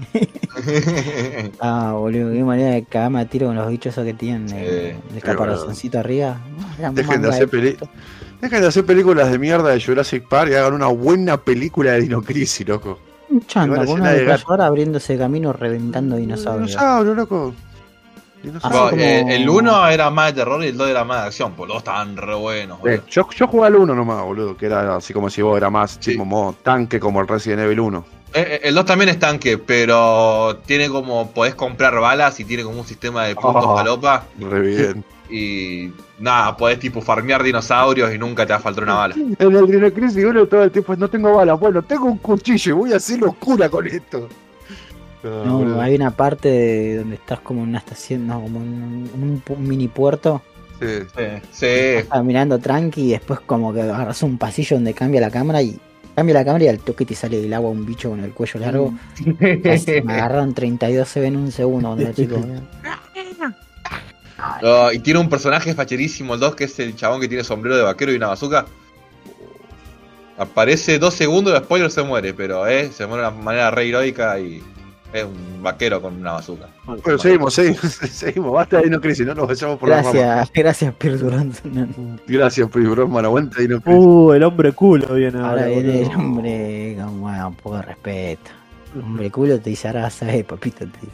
Ah, 1.60 1.94
boludo, 1.94 2.30
qué 2.30 2.44
manera 2.44 2.74
de 2.74 2.84
cagarme 2.84 3.20
a 3.20 3.24
tiro 3.24 3.46
con 3.46 3.56
los 3.56 3.68
bichos 3.68 3.94
esos 3.94 4.04
que 4.04 4.12
tienen 4.12 4.48
Sí, 4.48 4.54
eh, 4.58 4.96
el 5.14 5.22
caparazoncito 5.22 5.98
arriba. 5.98 6.38
No, 6.78 6.92
Dejen 6.92 7.22
de 7.22 7.28
hacer. 7.30 7.48
Dejen 7.48 8.60
de 8.60 8.66
hacer 8.66 8.84
películas 8.84 9.30
de 9.30 9.38
mierda 9.38 9.70
de 9.70 9.80
Jurassic 9.80 10.28
Park 10.28 10.50
y 10.52 10.54
hagan 10.54 10.74
una 10.74 10.88
buena 10.88 11.38
película 11.38 11.92
de 11.92 12.02
Dino 12.02 12.22
Crisis, 12.22 12.68
loco. 12.68 12.98
Un 13.30 13.40
con 13.40 13.72
escena 13.80 13.92
una 13.92 14.10
de 14.12 14.64
abriéndose 14.64 15.16
camino 15.16 15.52
reventando 15.52 16.16
dinosaurios. 16.16 16.68
Dinosaurio, 16.68 17.14
loco. 17.14 17.54
Bueno, 18.42 18.60
como- 18.60 18.88
eh, 19.02 19.24
el 19.36 19.48
1 19.48 19.88
era 19.88 20.10
más 20.10 20.26
de 20.34 20.40
terror 20.40 20.62
y 20.64 20.68
el 20.68 20.76
2 20.76 20.88
era 20.88 21.04
más 21.04 21.20
de 21.22 21.26
acción, 21.28 21.52
pues 21.52 21.68
los 21.68 21.76
dos 21.76 21.82
estaban 21.82 22.16
re 22.16 22.34
buenos, 22.34 22.80
boludo. 22.80 22.94
Eh, 22.96 23.02
yo, 23.08 23.28
yo 23.30 23.46
jugué 23.46 23.66
al 23.66 23.76
1 23.76 23.94
nomás, 23.94 24.22
boludo, 24.24 24.56
que 24.56 24.66
era 24.66 24.96
así 24.96 25.12
como 25.12 25.30
si 25.30 25.42
vos 25.42 25.56
era 25.56 25.70
más 25.70 25.98
Sí. 26.00 26.12
tipo 26.12 26.24
modo 26.24 26.54
tanque 26.62 26.98
como 27.00 27.20
el 27.20 27.28
Resident 27.28 27.60
Evil 27.62 27.80
1. 27.80 28.04
Eh, 28.34 28.60
el 28.64 28.74
2 28.74 28.84
también 28.86 29.10
es 29.10 29.18
tanque, 29.18 29.58
pero 29.58 30.56
tiene 30.66 30.88
como. 30.88 31.30
podés 31.32 31.54
comprar 31.54 31.98
balas 32.00 32.40
y 32.40 32.44
tiene 32.46 32.62
como 32.64 32.80
un 32.80 32.86
sistema 32.86 33.24
de 33.24 33.34
puntos 33.34 33.64
Oh. 33.66 33.74
galopa. 33.74 34.24
Re 34.38 34.60
bien. 34.60 35.04
Y 35.34 35.90
nada, 36.18 36.54
podés 36.54 36.78
tipo 36.78 37.00
farmear 37.00 37.42
dinosaurios 37.42 38.12
y 38.14 38.18
nunca 38.18 38.44
te 38.44 38.52
va 38.52 38.58
a 38.58 38.60
faltar 38.60 38.84
una 38.84 38.94
bala. 38.96 39.14
En 39.14 39.34
el 39.56 39.66
Dino 39.66 39.90
Crisis 39.90 40.22
uno 40.26 40.44
todo 40.46 40.62
el 40.64 40.70
tiempo 40.70 40.94
no 40.94 41.08
tengo 41.08 41.34
balas, 41.34 41.58
bueno, 41.58 41.80
tengo 41.80 42.04
un 42.04 42.18
cuchillo 42.18 42.70
y 42.70 42.74
voy 42.74 42.92
a 42.92 42.96
hacer 42.96 43.18
locura 43.18 43.70
con 43.70 43.86
esto. 43.86 44.28
No, 45.22 45.58
boludo. 45.58 45.80
hay 45.80 45.94
una 45.94 46.10
parte 46.10 46.48
de 46.48 46.96
donde 46.96 47.16
estás 47.16 47.40
como 47.40 47.62
en 47.62 47.68
una 47.70 47.78
estación, 47.78 48.26
no, 48.26 48.40
como 48.40 48.60
en 48.60 49.42
un, 49.48 49.68
mini 49.68 49.88
puerto. 49.88 50.42
Sí. 50.80 50.86
Sí, 51.16 51.24
sí. 51.52 51.66
Estás 51.66 52.24
mirando 52.24 52.58
tranqui 52.58 53.02
y 53.02 53.10
después 53.12 53.40
como 53.40 53.72
que 53.72 53.82
agarras 53.82 54.22
un 54.22 54.36
pasillo 54.36 54.76
donde 54.76 54.94
cambia 54.94 55.20
la 55.20 55.30
cámara 55.30 55.62
y 55.62 55.78
cambia 56.14 56.34
la 56.34 56.44
cámara 56.44 56.64
y 56.64 56.68
al 56.68 56.80
toque 56.80 57.06
te 57.06 57.14
sale 57.14 57.40
del 57.40 57.52
agua 57.52 57.70
un 57.70 57.86
bicho 57.86 58.10
con 58.10 58.20
el 58.20 58.32
cuello 58.32 58.60
largo. 58.60 58.94
Casi 59.62 60.02
me 60.02 60.14
agarraron 60.14 60.54
32 60.54 61.08
se 61.08 61.24
en 61.24 61.36
un 61.36 61.52
segundo. 61.52 61.96
No, 64.60 64.92
y 64.92 64.98
tiene 64.98 65.20
un 65.20 65.28
personaje 65.28 65.72
facherísimo 65.74 66.34
el 66.34 66.40
2 66.40 66.56
que 66.56 66.64
es 66.64 66.78
el 66.80 66.96
chabón 66.96 67.20
que 67.20 67.28
tiene 67.28 67.44
sombrero 67.44 67.76
de 67.76 67.82
vaquero 67.82 68.12
y 68.12 68.16
una 68.16 68.28
bazooka. 68.28 68.66
Aparece 70.38 70.98
dos 70.98 71.14
segundos, 71.14 71.56
spoiler 71.58 71.90
se 71.90 72.02
muere, 72.02 72.34
pero 72.34 72.66
eh, 72.66 72.90
se 72.90 73.06
muere 73.06 73.22
de 73.22 73.28
una 73.28 73.42
manera 73.42 73.70
re 73.70 73.88
heroica 73.88 74.40
y 74.40 74.62
es 75.12 75.24
un 75.24 75.62
vaquero 75.62 76.00
con 76.00 76.16
una 76.16 76.32
bazooka. 76.32 76.68
Bueno, 76.84 77.18
seguimos, 77.18 77.54
seguimos, 77.54 77.80
seguimos. 78.10 78.52
Basta 78.52 78.80
de 78.80 78.90
no 78.90 79.00
crisis, 79.00 79.26
no 79.26 79.34
nos 79.34 79.46
vayamos 79.48 79.78
por 79.78 79.88
la 79.88 80.02
rama. 80.02 80.10
Gracias, 80.12 80.52
gracias, 80.54 80.94
Pierce 80.94 81.24
Brosnan. 81.24 82.20
Gracias, 82.26 82.68
Chris 82.72 82.88
Brosman. 82.88 83.24
Aguanta 83.24 83.60
de 83.60 83.68
no 83.68 83.80
crisis. 83.80 84.00
Uh, 84.04 84.32
el 84.32 84.42
hombre 84.44 84.72
culo 84.72 85.14
viene 85.14 85.38
ahora. 85.38 85.50
Ahora 85.50 85.66
viene 85.66 86.02
el 86.02 86.08
hombre 86.14 86.96
con 86.98 87.20
bueno, 87.20 87.48
un 87.48 87.54
poco 87.54 87.76
de 87.76 87.82
respeto. 87.82 88.50
Hombre 88.94 89.30
culo 89.30 89.58
te 89.60 89.70
dice 89.70 89.88
ahora 89.88 90.10
sabes, 90.10 90.44
papito. 90.44 90.78
Te 90.80 90.86
dice. 90.86 91.12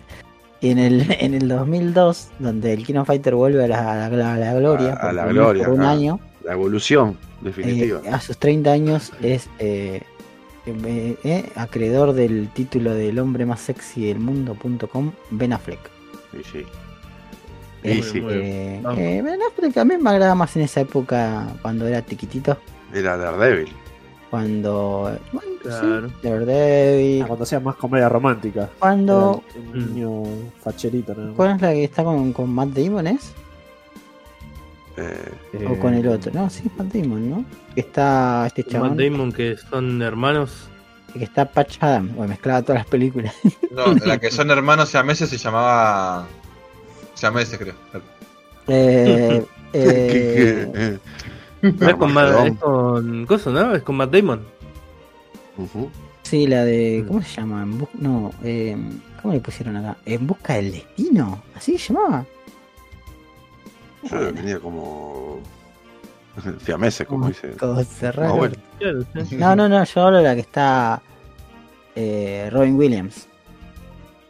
Y 0.60 0.70
en 0.70 0.78
el, 0.78 1.06
en 1.20 1.34
el 1.34 1.48
2002, 1.48 2.28
donde 2.38 2.72
el 2.72 2.84
Kino 2.84 3.04
Fighter 3.04 3.34
vuelve 3.34 3.64
a 3.64 3.68
la, 3.68 4.06
a 4.06 4.08
la- 4.10 4.34
a 4.34 4.36
la 4.38 4.54
gloria, 4.54 4.94
A- 4.94 5.12
la 5.12 5.26
gloria, 5.26 5.64
por 5.66 5.74
un 5.74 5.82
año, 5.82 6.18
La 6.44 6.52
evolución, 6.54 7.16
definitiva. 7.40 8.00
eh, 8.04 8.10
a 8.10 8.20
sus 8.20 8.36
30 8.38 8.72
años 8.72 9.12
es 9.22 9.48
eh, 9.60 10.02
eh, 10.84 11.16
eh, 11.24 11.48
acreedor 11.56 12.12
del 12.12 12.48
título 12.50 12.94
del 12.94 13.18
hombre 13.18 13.46
más 13.46 13.60
sexy 13.60 14.06
del 14.06 14.18
mundo.com, 14.20 15.12
Ben 15.30 15.52
Affleck. 15.52 15.80
Sí, 16.32 16.38
sí. 16.52 16.66
Eh, 17.84 18.02
sí. 18.02 18.18
eh, 18.28 18.82
eh, 18.96 19.22
Ben 19.22 19.40
Affleck 19.42 19.76
a 19.76 19.84
mí 19.84 19.96
me 19.98 20.10
agrada 20.10 20.34
más 20.34 20.56
en 20.56 20.62
esa 20.62 20.80
época 20.80 21.46
cuando 21.62 21.86
era 21.86 22.02
tiquitito. 22.02 22.56
Era 22.92 23.16
Daredevil. 23.16 23.68
Cuando. 24.30 25.16
Bueno, 25.32 25.48
Claro. 25.62 26.08
sí, 26.08 26.14
Daredevil. 26.22 27.22
Ah, 27.22 27.26
Cuando 27.26 27.46
sea 27.46 27.60
más 27.60 27.76
comedia 27.76 28.08
romántica. 28.08 28.68
Cuando. 28.78 29.42
Era 29.50 29.70
un 29.70 29.94
niño 29.94 30.22
facherito. 30.62 31.14
¿Cuál 31.36 31.56
es 31.56 31.62
la 31.62 31.72
que 31.72 31.84
está 31.84 32.04
con, 32.04 32.32
con 32.32 32.50
Matt 32.50 32.68
Damon? 32.70 33.06
¿Es? 33.08 33.32
Eh, 35.00 35.66
¿O 35.68 35.78
con 35.78 35.94
el 35.94 36.06
otro? 36.08 36.32
No, 36.34 36.50
sí, 36.50 36.62
es 36.66 36.76
Matt 36.76 36.92
Damon, 36.92 37.30
¿no? 37.30 37.44
Que 37.74 37.80
está 37.82 38.46
este 38.48 38.62
Matt 38.64 38.72
chabón. 38.72 38.96
Damon, 38.96 39.32
que 39.32 39.56
son 39.56 40.02
hermanos. 40.02 40.68
Que 41.16 41.24
está 41.24 41.46
Patch 41.50 41.78
Adam. 41.80 42.08
Bueno, 42.14 42.30
mezclaba 42.30 42.62
todas 42.62 42.80
las 42.80 42.86
películas. 42.86 43.34
No, 43.70 43.94
la 43.94 44.18
que 44.18 44.30
son 44.32 44.50
hermanos 44.50 44.88
siameses 44.88 45.30
se 45.30 45.36
llamaba. 45.38 46.26
Siameses, 47.14 47.56
creo. 47.58 47.74
eh, 48.66 49.44
¿qué- 49.72 49.78
eh, 49.78 50.98
qué? 51.62 51.70
No 51.70 51.88
es 51.90 51.94
con, 51.96 52.12
Matt, 52.12 52.24
Armagedón. 52.28 52.46
es 52.52 52.58
con. 52.58 53.26
Cosa, 53.26 53.50
¿no? 53.50 53.74
Es 53.74 53.82
con 53.82 53.96
Matt 53.96 54.10
Damon. 54.12 54.40
Ujú. 55.56 55.90
sí, 56.22 56.46
la 56.46 56.64
de. 56.64 57.04
¿Cómo 57.06 57.22
se 57.22 57.36
llama? 57.40 57.62
En 57.62 57.86
no, 58.00 58.32
eh, 58.42 58.76
¿cómo 59.22 59.34
le 59.34 59.40
pusieron 59.40 59.76
acá? 59.76 59.96
En 60.04 60.26
busca 60.26 60.54
del 60.54 60.72
destino. 60.72 61.42
¿Así 61.54 61.78
se 61.78 61.92
llamaba? 61.92 62.24
Yo 64.10 64.16
lo 64.16 64.32
tenía 64.34 64.58
como. 64.58 65.40
Siameses, 66.64 67.06
como 67.06 67.28
dice. 67.28 67.54
No, 69.32 69.56
no, 69.56 69.68
no, 69.68 69.84
yo 69.84 70.02
hablo 70.02 70.18
de 70.18 70.22
la 70.24 70.34
que 70.34 70.40
está 70.42 71.02
eh, 71.96 72.48
Robin 72.52 72.76
Williams. 72.76 73.26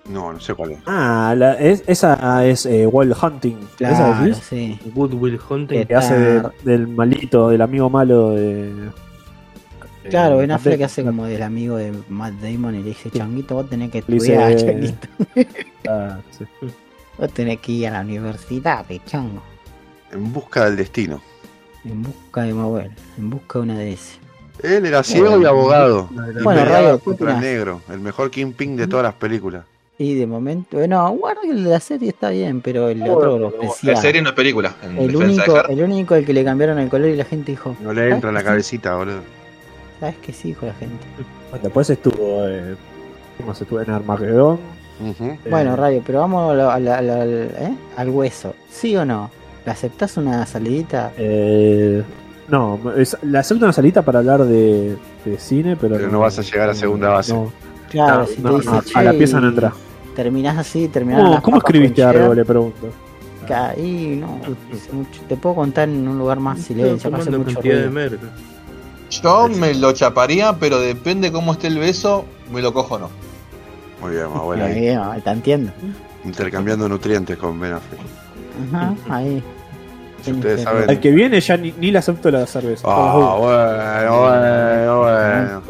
No, 0.09 0.33
no 0.33 0.41
sé 0.41 0.55
cuál 0.55 0.73
es. 0.73 0.79
Ah, 0.87 1.35
la- 1.37 1.55
es- 1.55 1.85
esa 1.87 2.47
es 2.47 2.65
eh, 2.65 2.87
Wild 2.87 3.15
Hunting. 3.23 3.57
¿Esa 3.59 3.77
Claro, 3.77 4.25
decís? 4.25 4.43
sí. 4.49 4.79
Good 4.95 5.13
Will 5.15 5.39
Hunting. 5.51 5.85
Que 5.85 5.95
hace 5.95 6.19
de- 6.19 6.49
del 6.65 6.89
malito, 6.89 7.51
del 7.51 7.61
amigo 7.61 7.91
malo 7.91 8.31
de. 8.31 8.73
Claro, 10.09 10.37
eh, 10.37 10.39
Ben 10.39 10.53
Affleck 10.53 10.81
hace 10.81 11.05
como 11.05 11.27
del 11.27 11.43
amigo 11.43 11.77
de 11.77 11.93
Matt 12.09 12.33
Damon 12.41 12.75
y 12.77 12.79
le 12.79 12.85
dice, 12.91 13.11
Changuito, 13.11 13.55
vos 13.57 13.69
tenés 13.69 13.91
que 13.91 14.03
Le 14.07 14.15
dice- 14.15 14.33
estudiar, 14.35 14.57
Changuito. 14.57 15.09
Ah, 15.87 16.19
sí. 16.31 16.47
Vos 17.19 17.31
tenés 17.35 17.59
que 17.61 17.73
ir 17.73 17.89
a 17.89 17.91
la 17.91 18.01
universidad, 18.01 18.87
de 18.87 19.05
chango. 19.05 19.43
En 20.13 20.33
busca 20.33 20.65
del 20.67 20.77
destino. 20.77 21.21
En 21.85 22.03
busca 22.03 22.43
de 22.43 22.53
mi 22.53 22.61
abuelo, 22.61 22.91
en 23.19 23.31
busca 23.31 23.59
de 23.59 23.63
una 23.65 23.79
de 23.79 23.93
esas. 23.93 24.19
Él 24.63 24.85
era 24.87 25.03
ciego 25.03 25.27
y 25.27 25.31
Bueno. 25.31 25.49
abogado. 25.51 26.09
Y 26.11 26.15
Bueno, 26.43 26.61
peleaba 26.63 26.69
Radio, 26.71 26.99
¿qué 26.99 27.05
contra 27.05 27.35
el 27.37 27.41
negro. 27.41 27.81
El 27.91 28.01
mejor 28.01 28.31
Kingpin 28.31 28.77
de 28.77 28.89
todas 28.89 29.05
las 29.05 29.15
películas. 29.15 29.65
Y 30.01 30.15
de 30.15 30.27
momento, 30.27 30.77
bueno, 30.77 31.11
guarda 31.13 31.41
que 31.43 31.51
el 31.51 31.65
de 31.65 31.71
la 31.71 31.81
serie 31.81 32.09
está 32.11 32.31
bien, 32.31 32.61
pero 32.61 32.89
el 32.89 33.03
otro 33.03 33.39
lo 33.39 33.49
ofrecía. 33.49 33.95
La 33.95 34.01
serie 34.01 34.23
no 34.23 34.29
es 34.31 34.35
película. 34.35 34.75
En 34.83 34.97
El 34.99 35.15
único, 35.17 35.69
el 35.69 35.83
único 35.83 36.15
al 36.15 36.25
que 36.25 36.33
le 36.33 36.45
cambiaron 36.45 36.79
el 36.79 36.89
color 36.89 37.09
y 37.09 37.17
la 37.17 37.25
gente 37.25 37.53
dijo, 37.53 37.77
No 37.81 37.93
le 37.93 38.09
entra 38.11 38.31
en 38.31 38.35
la 38.35 38.41
Sí. 38.41 38.47
cabecita, 38.47 38.95
boludo. 38.97 39.21
¿sabes 40.01 40.17
que 40.19 40.33
sí, 40.33 40.49
dijo 40.49 40.67
la 40.67 40.75
gente? 40.75 41.05
Bueno, 41.51 41.63
después 41.65 41.91
estuvo. 41.91 42.47
Eh, 42.47 42.77
¿qué 43.37 43.45
más 43.45 43.61
estuvo 43.61 43.81
en 43.81 43.91
Armagedón. 43.91 44.59
Ujú. 45.01 45.25
Eh, 45.25 45.39
Bueno, 45.51 45.75
Radio, 45.77 46.03
pero 46.07 46.21
vamos 46.21 46.53
a 46.53 46.55
la- 46.55 46.75
a 46.75 46.79
la- 46.81 46.99
a 46.99 47.03
la- 47.03 47.23
al, 47.23 47.51
¿eh? 47.57 47.75
al 47.97 48.09
hueso. 48.11 48.55
¿Sí 48.71 48.97
o 48.97 49.05
no? 49.05 49.31
¿Le 49.69 49.73
aceptás 49.73 50.17
una 50.17 50.47
salidita? 50.47 51.13
eh, 51.19 52.03
no, 52.49 52.81
es- 52.97 53.19
le 53.21 53.37
acepto 53.37 53.67
una 53.67 53.75
salita 53.75 54.01
para 54.01 54.21
hablar 54.21 54.45
de, 54.47 54.97
de 55.27 55.39
cine, 55.39 55.77
pero. 55.77 55.97
Pero 55.97 56.11
no 56.11 56.21
vas 56.21 56.39
a 56.39 56.43
llegar 56.43 56.71
a 56.71 56.75
segunda 56.75 57.11
base. 57.11 57.35
no, 57.35 57.53
Claro, 57.91 58.21
no, 58.21 58.27
si 58.27 58.41
no, 58.41 58.51
te 58.53 58.57
dice, 58.57 58.71
no, 58.71 58.81
"Che, 58.83 58.99
a 58.99 59.03
la 59.03 59.13
pieza 59.13 59.41
no 59.41 59.47
y 59.47 59.51
entra. 59.51 59.73
Terminás 60.17 60.57
así, 60.57 60.89
terminás 60.89 61.43
¿Cómo, 61.43 61.59
escribiste 61.59 62.03
algo? 62.03 62.33
Le 62.33 62.47
pregunto. 62.47 62.89
Y 63.77 64.17
no, 64.17 64.39
mucho- 64.93 65.21
te 65.29 65.37
puedo 65.37 65.57
contar 65.57 65.87
en 65.91 66.09
un 66.09 66.17
lugar 66.19 66.41
más 66.41 66.61
silencio, 66.61 67.15
hace 67.15 67.31
mucho 67.31 67.61
de 67.61 67.89
ruido. 67.89 68.19
Yo 69.11 69.49
me 69.51 69.75
lo 69.75 69.93
chaparía, 69.93 70.55
pero 70.59 70.81
depende 70.81 71.31
cómo 71.31 71.53
esté 71.53 71.67
el 71.67 71.77
beso, 71.79 72.25
me 72.51 72.63
lo 72.63 72.73
cojo 72.73 72.95
o 72.95 72.99
no. 73.01 73.11
Muy 74.01 74.13
bien, 74.13 74.25
abuela. 74.35 74.65
ahí. 74.65 74.89
Ahí, 74.89 75.21
te 75.21 75.29
entiendo. 75.31 75.73
Intercambiando 76.25 76.89
nutrientes 76.89 77.37
con 77.37 77.61
Ben 77.61 77.75
Affleck. 77.75 78.01
Ajá, 78.73 78.95
ahí. 79.11 79.43
Si 80.23 80.33
ustedes 80.33 80.61
Pero- 80.61 80.71
saben. 80.71 80.91
Al 80.91 81.01
que 81.01 81.11
viene 81.11 81.41
ya 81.41 81.57
ni, 81.57 81.73
ni 81.79 81.91
le 81.91 81.99
acepto 81.99 82.31
la 82.31 82.47
cerveza. 82.47 82.87
Ah, 82.91 83.37
bueno, 83.39 84.21
bueno, 84.21 84.99
bueno. 85.01 85.63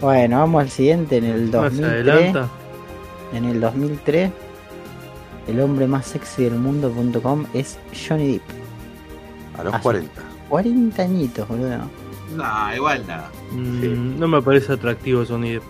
Bueno, 0.00 0.38
vamos 0.40 0.62
al 0.62 0.70
siguiente. 0.70 1.16
En 1.18 1.24
el 1.24 1.42
Más 1.44 1.50
2003, 1.52 1.88
adelanta. 2.08 2.48
en 3.32 3.44
el 3.44 3.60
2003, 3.60 4.30
el 5.48 5.60
hombre 5.60 5.86
más 5.86 6.06
sexy 6.06 6.44
del 6.44 6.54
mundo.com 6.54 7.44
es 7.54 7.78
Johnny 8.08 8.32
Depp. 8.34 8.42
A 9.58 9.64
los 9.64 9.74
Ah, 9.74 9.76
sí. 9.78 9.82
40. 9.82 10.22
40 10.48 11.02
añitos, 11.02 11.48
boludo. 11.48 11.78
Nah, 12.36 12.74
igual 12.74 13.02
nada. 13.06 13.30
Mm, 13.52 14.18
No 14.18 14.26
me 14.28 14.42
parece 14.42 14.72
atractivo 14.72 15.24
Johnny 15.26 15.52
Depp. 15.54 15.62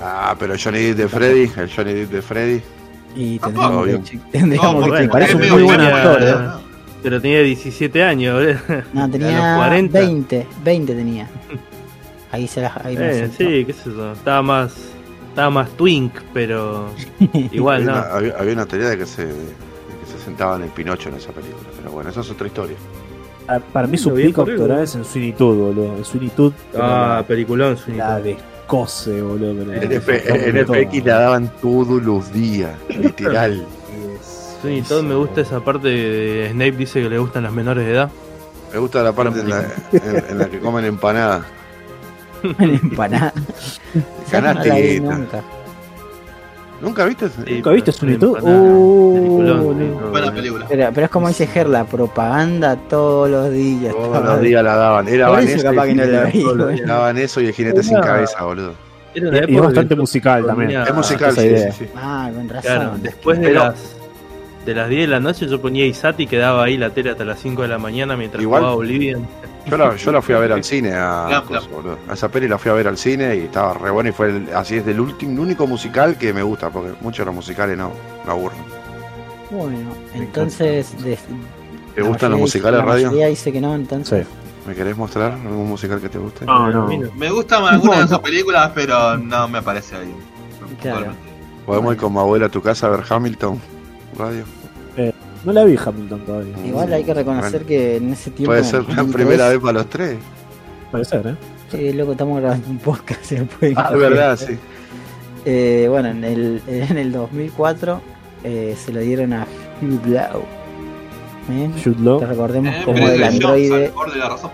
Ah, 0.00 0.34
pero 0.38 0.54
Johnny 0.62 0.78
Depp 0.92 0.96
de 0.98 1.08
Freddy, 1.08 1.50
el 1.56 1.70
Johnny 1.74 1.92
Depp 1.94 2.10
de 2.10 2.22
Freddy. 2.22 2.62
Y 3.16 3.38
Tampoco, 3.38 3.68
tendríamos 3.84 4.10
que, 4.10 4.18
tendríamos 4.32 4.86
No, 4.86 4.94
que 4.94 5.08
parece 5.08 5.34
un 5.36 5.48
muy 5.50 5.62
buen 5.62 5.80
actor, 5.80 6.22
eh. 6.22 6.34
Pero 7.02 7.20
tenía 7.20 7.42
17 7.42 8.02
años, 8.02 8.34
boludo. 8.34 8.82
No, 8.92 9.08
tenía 9.10 9.56
40. 9.56 9.98
20, 10.00 10.46
20 10.64 10.94
tenía. 10.94 11.28
Ahí 12.30 12.46
se 12.46 12.60
la 12.60 12.78
ahí 12.84 12.94
Eh, 12.98 13.30
sí, 13.38 13.64
qué 13.64 13.72
sé 13.72 13.90
yo. 13.90 14.12
Estaba 14.12 14.42
más. 14.42 14.74
Estaba 15.30 15.48
más 15.50 15.70
twink, 15.70 16.12
pero. 16.34 16.90
Igual, 17.52 17.82
había, 17.88 17.92
no. 17.94 17.98
una, 18.00 18.14
había- 18.16 18.34
había 18.38 18.52
una 18.52 18.66
teoría 18.66 18.88
de 18.90 18.98
que 18.98 19.06
se, 19.06 19.24
de 19.24 19.32
que 19.32 20.12
se 20.12 20.22
sentaban 20.24 20.62
en 20.62 20.68
Pinocho 20.70 21.08
en 21.08 21.14
esa 21.14 21.32
película. 21.32 21.66
Pero 21.78 21.90
bueno, 21.92 22.10
esa 22.10 22.20
es 22.20 22.30
otra 22.30 22.46
historia. 22.46 22.76
Ah, 23.46 23.60
Para 23.72 23.86
mí 23.86 23.96
su 23.96 24.12
pico 24.12 24.44
boludo. 24.44 24.82
es 24.82 24.94
en 24.94 25.32
Todd, 25.34 25.56
boludo. 25.56 25.96
En 25.96 26.30
Todd. 26.30 26.52
Ah, 26.78 27.24
peliculón, 27.26 27.78
su 27.78 27.92
la 27.92 28.20
descose, 28.20 29.22
boludo. 29.22 29.62
En, 29.62 29.68
la 29.68 29.82
en. 29.84 30.66
FX 30.66 31.04
la 31.06 31.18
daban 31.20 31.50
todos 31.62 32.02
los 32.02 32.30
días, 32.30 32.72
literal. 32.90 33.64
Sí, 34.62 34.82
todo 34.88 35.02
me 35.02 35.14
gusta 35.14 35.40
esa 35.42 35.60
parte 35.60 35.88
de 35.88 36.48
Snape 36.50 36.72
dice 36.72 37.02
que 37.02 37.08
le 37.08 37.18
gustan 37.18 37.44
las 37.44 37.52
menores 37.52 37.86
de 37.86 37.92
edad. 37.92 38.10
Me 38.72 38.78
gusta 38.78 39.02
la 39.02 39.12
parte 39.12 39.40
en 39.40 39.48
la, 39.50 39.62
en, 39.92 40.24
en 40.30 40.38
la 40.38 40.46
que 40.46 40.58
comen 40.58 40.84
empanada. 40.84 41.46
Empanada. 42.58 43.32
Esa 44.26 44.40
no 44.40 44.54
nunca. 44.54 45.42
¿Nunca 46.80 47.04
viste? 47.06 47.28
Sí, 47.28 47.54
¿Nunca 47.54 47.70
viste 47.70 47.90
Oh, 47.90 49.12
peliculón, 49.14 49.64
boludo. 49.64 49.98
sí, 49.98 50.08
Buena 50.10 50.26
no, 50.28 50.34
película. 50.34 50.66
Pero, 50.68 50.90
pero 50.94 51.04
es 51.06 51.10
como 51.10 51.26
dice 51.28 51.46
Ger, 51.48 51.68
la 51.68 51.84
propaganda 51.84 52.76
todos 52.76 53.28
los 53.28 53.50
días. 53.50 53.92
Todos 53.92 54.06
estaba- 54.06 54.34
los 54.34 54.40
días 54.40 54.62
la 54.62 54.76
daban. 54.76 55.08
Era 55.08 55.28
Por 55.28 55.40
eso 55.40 55.62
capaz 55.62 55.86
que 55.86 55.94
no 55.94 56.04
la 56.04 56.24
vi. 56.24 56.44
Daban 56.86 57.18
eso 57.18 57.40
y 57.40 57.46
el 57.46 57.52
jinete 57.52 57.82
sin 57.82 58.00
cabeza, 58.00 58.44
boludo. 58.44 58.74
Era 59.14 59.28
una 59.28 59.38
Y 59.38 59.40
es 59.40 59.48
época 59.48 59.64
bastante 59.66 59.96
musical 59.96 60.46
también. 60.46 60.70
Es 60.82 60.94
musical, 60.94 61.32
sí, 61.34 61.56
sí, 61.56 61.64
sí. 61.78 61.86
Ah, 61.96 62.30
con 62.32 62.48
razón. 62.48 62.62
Claro, 62.62 62.92
después 63.02 63.40
de 63.40 63.50
las 63.52 63.96
de 64.68 64.74
las 64.74 64.88
10 64.88 65.00
de 65.02 65.06
la 65.08 65.20
noche 65.20 65.46
yo 65.48 65.60
ponía 65.60 65.86
Isati 65.86 66.24
y 66.24 66.26
quedaba 66.26 66.64
ahí 66.64 66.76
la 66.76 66.90
tele 66.90 67.10
hasta 67.10 67.24
las 67.24 67.38
5 67.40 67.62
de 67.62 67.68
la 67.68 67.78
mañana 67.78 68.16
mientras 68.16 68.42
Igual. 68.42 68.60
jugaba 68.60 68.76
Oblivion. 68.76 69.26
Yo 69.66 69.76
la, 69.76 69.96
yo 69.96 70.12
la 70.12 70.22
fui 70.22 70.34
a 70.34 70.38
ver 70.38 70.52
al 70.52 70.64
cine 70.64 70.92
a, 70.94 71.24
Claro, 71.28 71.44
coso, 71.46 71.60
claro. 71.60 71.74
boludo. 71.76 71.98
a 72.08 72.14
esa 72.14 72.28
peli 72.30 72.48
la 72.48 72.58
fui 72.58 72.70
a 72.70 72.74
ver 72.74 72.88
al 72.88 72.96
cine 72.98 73.36
y 73.36 73.40
estaba 73.40 73.74
re 73.74 73.90
bueno 73.90 74.08
y 74.10 74.12
fue 74.12 74.28
el- 74.28 74.48
así 74.54 74.76
es 74.76 74.84
del 74.86 75.00
último 75.00 75.32
el 75.32 75.38
único 75.40 75.66
musical 75.66 76.16
que 76.16 76.32
me 76.32 76.42
gusta 76.42 76.70
porque 76.70 76.92
muchos 77.00 77.18
de 77.20 77.24
los 77.26 77.34
musicales 77.34 77.76
no 77.76 77.90
me 78.24 78.30
aburren. 78.30 78.58
Bueno, 79.50 79.90
entonces. 80.14 81.02
de- 81.02 81.18
¿Te 81.94 82.02
gustan 82.02 82.30
los 82.30 82.40
musicales 82.40 82.78
la 82.80 82.84
radio? 82.84 83.10
dice 83.10 83.50
que 83.52 83.60
no, 83.60 83.74
entonces. 83.74 84.26
Sí. 84.26 84.68
¿Me 84.68 84.74
querés 84.74 84.96
mostrar 84.96 85.32
algún 85.32 85.66
musical 85.68 86.00
que 86.00 86.08
te 86.10 86.18
guste? 86.18 86.44
No, 86.44 86.70
no. 86.70 86.86
Me 87.16 87.30
gustan 87.30 87.64
algunas 87.64 87.96
de 88.00 88.02
No, 88.04 88.08
sus 88.08 88.18
películas, 88.18 88.70
pero 88.74 89.16
no 89.16 89.48
me 89.48 89.58
aparece 89.58 89.96
ahí. 89.96 90.14
Claro. 90.82 91.12
Podemos 91.64 91.94
ir 91.94 92.00
con 92.00 92.12
mi 92.12 92.18
abuela 92.18 92.46
a 92.46 92.48
tu 92.50 92.60
casa 92.62 92.86
a 92.86 92.90
ver 92.90 93.00
Hamilton 93.08 93.58
radio. 94.16 94.44
No 95.44 95.52
la 95.52 95.64
vi 95.64 95.76
Hamilton 95.82 96.20
todavía. 96.20 96.54
Igual 96.66 96.92
hay 96.92 97.04
que 97.04 97.14
reconocer 97.14 97.52
Bueno. 97.62 97.66
que 97.68 97.96
en 97.96 98.12
ese 98.12 98.30
tiempo. 98.32 98.50
Puede 98.50 98.64
ser 98.64 98.80
la 98.88 98.96
2003, 98.96 99.14
primera 99.14 99.48
vez 99.48 99.58
para 99.60 99.72
los 99.74 99.86
tres. 99.88 100.18
Puede 100.90 101.04
ser, 101.04 101.26
¿eh? 101.26 101.36
Eh, 101.72 101.92
loco, 101.94 102.12
estamos 102.12 102.40
grabando 102.40 102.68
un 102.68 102.78
podcast. 102.78 103.22
se 103.24 103.42
puede 103.44 103.74
Ah, 103.76 103.90
verdad, 103.94 104.36
sí. 104.36 104.58
Eh, 105.44 105.86
bueno, 105.88 106.08
en 106.08 106.24
el, 106.24 106.62
en 106.66 106.98
el 106.98 107.12
2004 107.12 108.00
eh, 108.44 108.76
se 108.76 108.92
lo 108.92 109.00
dieron 109.00 109.32
a 109.32 109.46
Hugh 109.80 110.02
Blau. 110.04 110.42
¿Eh? 111.50 111.70
Recordemos 112.26 112.74
Eh, 112.74 112.82
como 112.84 113.08
el 113.08 113.22
androide, 113.22 113.92
razón. 114.28 114.50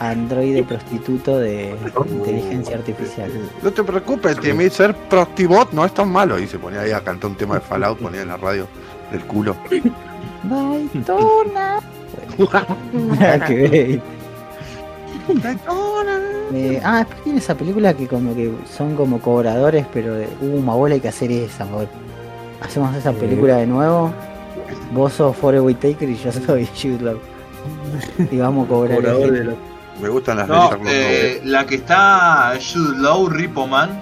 Androide 0.00 0.62
prostituto 0.62 1.38
de 1.38 1.74
inteligencia 2.10 2.76
artificial. 2.76 3.30
No 3.62 3.70
te 3.72 3.82
preocupes, 3.82 4.38
Timmy, 4.40 4.70
ser 4.70 4.94
prostibot 4.94 5.72
no 5.72 5.84
es 5.84 5.92
tan 5.92 6.10
malo. 6.10 6.38
Y 6.38 6.46
se 6.46 6.58
ponía 6.58 6.80
ahí 6.82 6.92
a 6.92 7.00
cantar 7.00 7.30
un 7.30 7.36
tema 7.36 7.54
de 7.56 7.60
Fallout, 7.60 7.98
ponía 8.02 8.22
en 8.22 8.28
la 8.28 8.36
radio 8.36 8.66
del 9.10 9.22
culo. 9.24 9.56
Daytona. 10.44 11.80
Nada 13.18 13.46
que 13.46 13.54
ver. 13.54 14.00
Eh, 16.54 16.80
ah, 16.82 16.98
después 16.98 17.22
tiene 17.24 17.38
esa 17.38 17.54
película 17.54 17.92
que 17.94 18.06
como 18.06 18.34
que 18.34 18.50
son 18.74 18.96
como 18.96 19.20
cobradores, 19.20 19.84
pero 19.92 20.14
de, 20.14 20.26
uh, 20.40 20.60
Mabola 20.62 20.94
hay 20.94 21.00
que 21.00 21.08
hacer 21.08 21.30
esa, 21.30 21.64
Mabola. 21.66 21.88
Hacemos 22.62 22.94
esa 22.96 23.12
película 23.12 23.56
de 23.58 23.66
nuevo. 23.66 24.10
Vos 24.92 25.12
sos 25.12 25.36
Forrest 25.36 25.64
Whitaker 25.64 26.08
y 26.08 26.16
yo 26.16 26.32
soy 26.32 26.66
Jude 26.80 27.00
Law. 27.02 27.18
Y 28.30 28.38
vamos 28.38 28.66
a 28.66 28.68
cobrar. 28.70 28.96
Cobrador 28.96 29.22
el- 29.24 29.34
de 29.34 29.44
la- 29.44 29.54
Me 30.00 30.08
gustan 30.08 30.36
las 30.38 30.48
No, 30.48 30.54
de 30.54 30.68
Sherlock 30.68 30.86
eh, 30.88 31.40
la 31.44 31.66
que 31.66 31.74
está 31.76 32.52
Jude 32.60 32.98
Law, 32.98 33.28
Ripo 33.28 33.66
Man. 33.66 34.00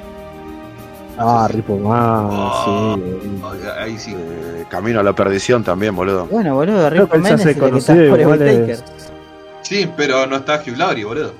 Ah, 1.18 1.48
Ripo 1.50 1.78
Man, 1.78 2.28
Oh. 2.30 2.96
sí. 2.96 3.40
Oh, 3.42 3.80
Ahí 3.80 3.98
sí. 3.98 4.14
Eh, 4.16 4.64
Camino 4.68 5.00
a 5.00 5.02
la 5.02 5.14
perdición 5.14 5.64
también, 5.64 5.96
boludo. 5.96 6.26
Bueno, 6.26 6.54
boludo, 6.54 6.86
hace 6.86 6.96
es 7.34 7.46
el 7.46 7.54
que 7.58 7.78
está 7.78 7.94
es... 8.72 8.84
Sí, 9.62 9.88
pero 9.96 10.26
no 10.26 10.36
está 10.36 10.62
Hugh 10.64 10.76
Laurie, 10.76 11.04
boludo. 11.04 11.32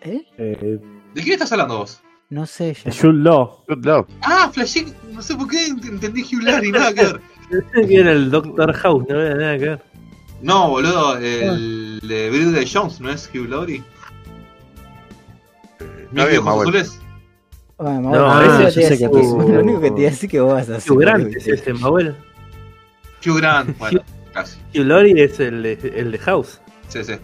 ¿Eh? 0.00 0.22
Eh, 0.38 0.78
¿De 1.14 1.22
quién 1.22 1.34
estás 1.34 1.52
hablando 1.52 1.78
vos? 1.78 2.00
No 2.30 2.46
sé 2.46 2.74
ya. 2.74 2.90
Jude 2.92 3.18
Law. 3.22 4.06
Ah, 4.22 4.50
Flashé, 4.52 4.86
no 5.12 5.20
sé 5.22 5.34
por 5.34 5.48
qué 5.48 5.68
ent- 5.68 5.86
entendí 5.88 6.22
Hugh 6.22 6.42
Laurie, 6.42 6.72
nada 6.72 6.92
que 6.94 7.02
ver. 7.04 7.20
que 7.88 7.96
era 8.00 8.12
el 8.12 8.30
Doctor 8.30 8.72
House, 8.74 9.04
no 9.08 9.18
había 9.18 9.34
nada 9.34 9.58
que 9.58 9.64
ver. 9.64 9.82
No, 10.40 10.70
boludo, 10.70 11.16
el 11.18 12.00
de 12.02 12.30
Bridget 12.30 12.68
Jones, 12.72 13.00
¿no 13.00 13.10
es 13.10 13.28
Hugh 13.34 13.48
Laurie? 13.48 13.82
¿Mi 16.12 16.24
bien, 16.26 16.38
ojos 16.38 16.62
azules? 16.62 17.00
Bueno, 17.76 18.00
No, 18.10 18.42
yo 18.44 18.58
que 18.58 18.64
te 18.64 18.70
sé 18.72 18.80
iba 18.80 18.88
a 18.88 18.90
que 18.90 18.96
decir- 18.96 19.10
tú- 19.10 19.52
Lo 19.52 19.60
único 19.60 19.80
que 19.80 19.90
te 19.90 20.00
iba 20.00 20.08
a 20.08 20.10
decir 20.10 20.30
que 20.30 20.40
vos 20.40 20.52
vas 20.54 20.70
a 20.70 20.76
hacer. 20.76 20.92
Hugh 20.92 21.00
Grant 21.00 21.34
es 21.36 21.46
ese, 21.48 21.74
Mabel. 21.74 22.16
Hugh 23.26 23.36
Grant, 23.38 23.78
bueno, 23.78 24.00
casi. 24.32 24.58
Hugh 24.74 24.84
Laurie 24.86 25.24
es 25.24 25.38
el 25.40 25.62
de, 25.62 25.92
el 25.96 26.12
de 26.12 26.18
House, 26.18 26.60
Sí, 26.88 27.04
sí. 27.04 27.14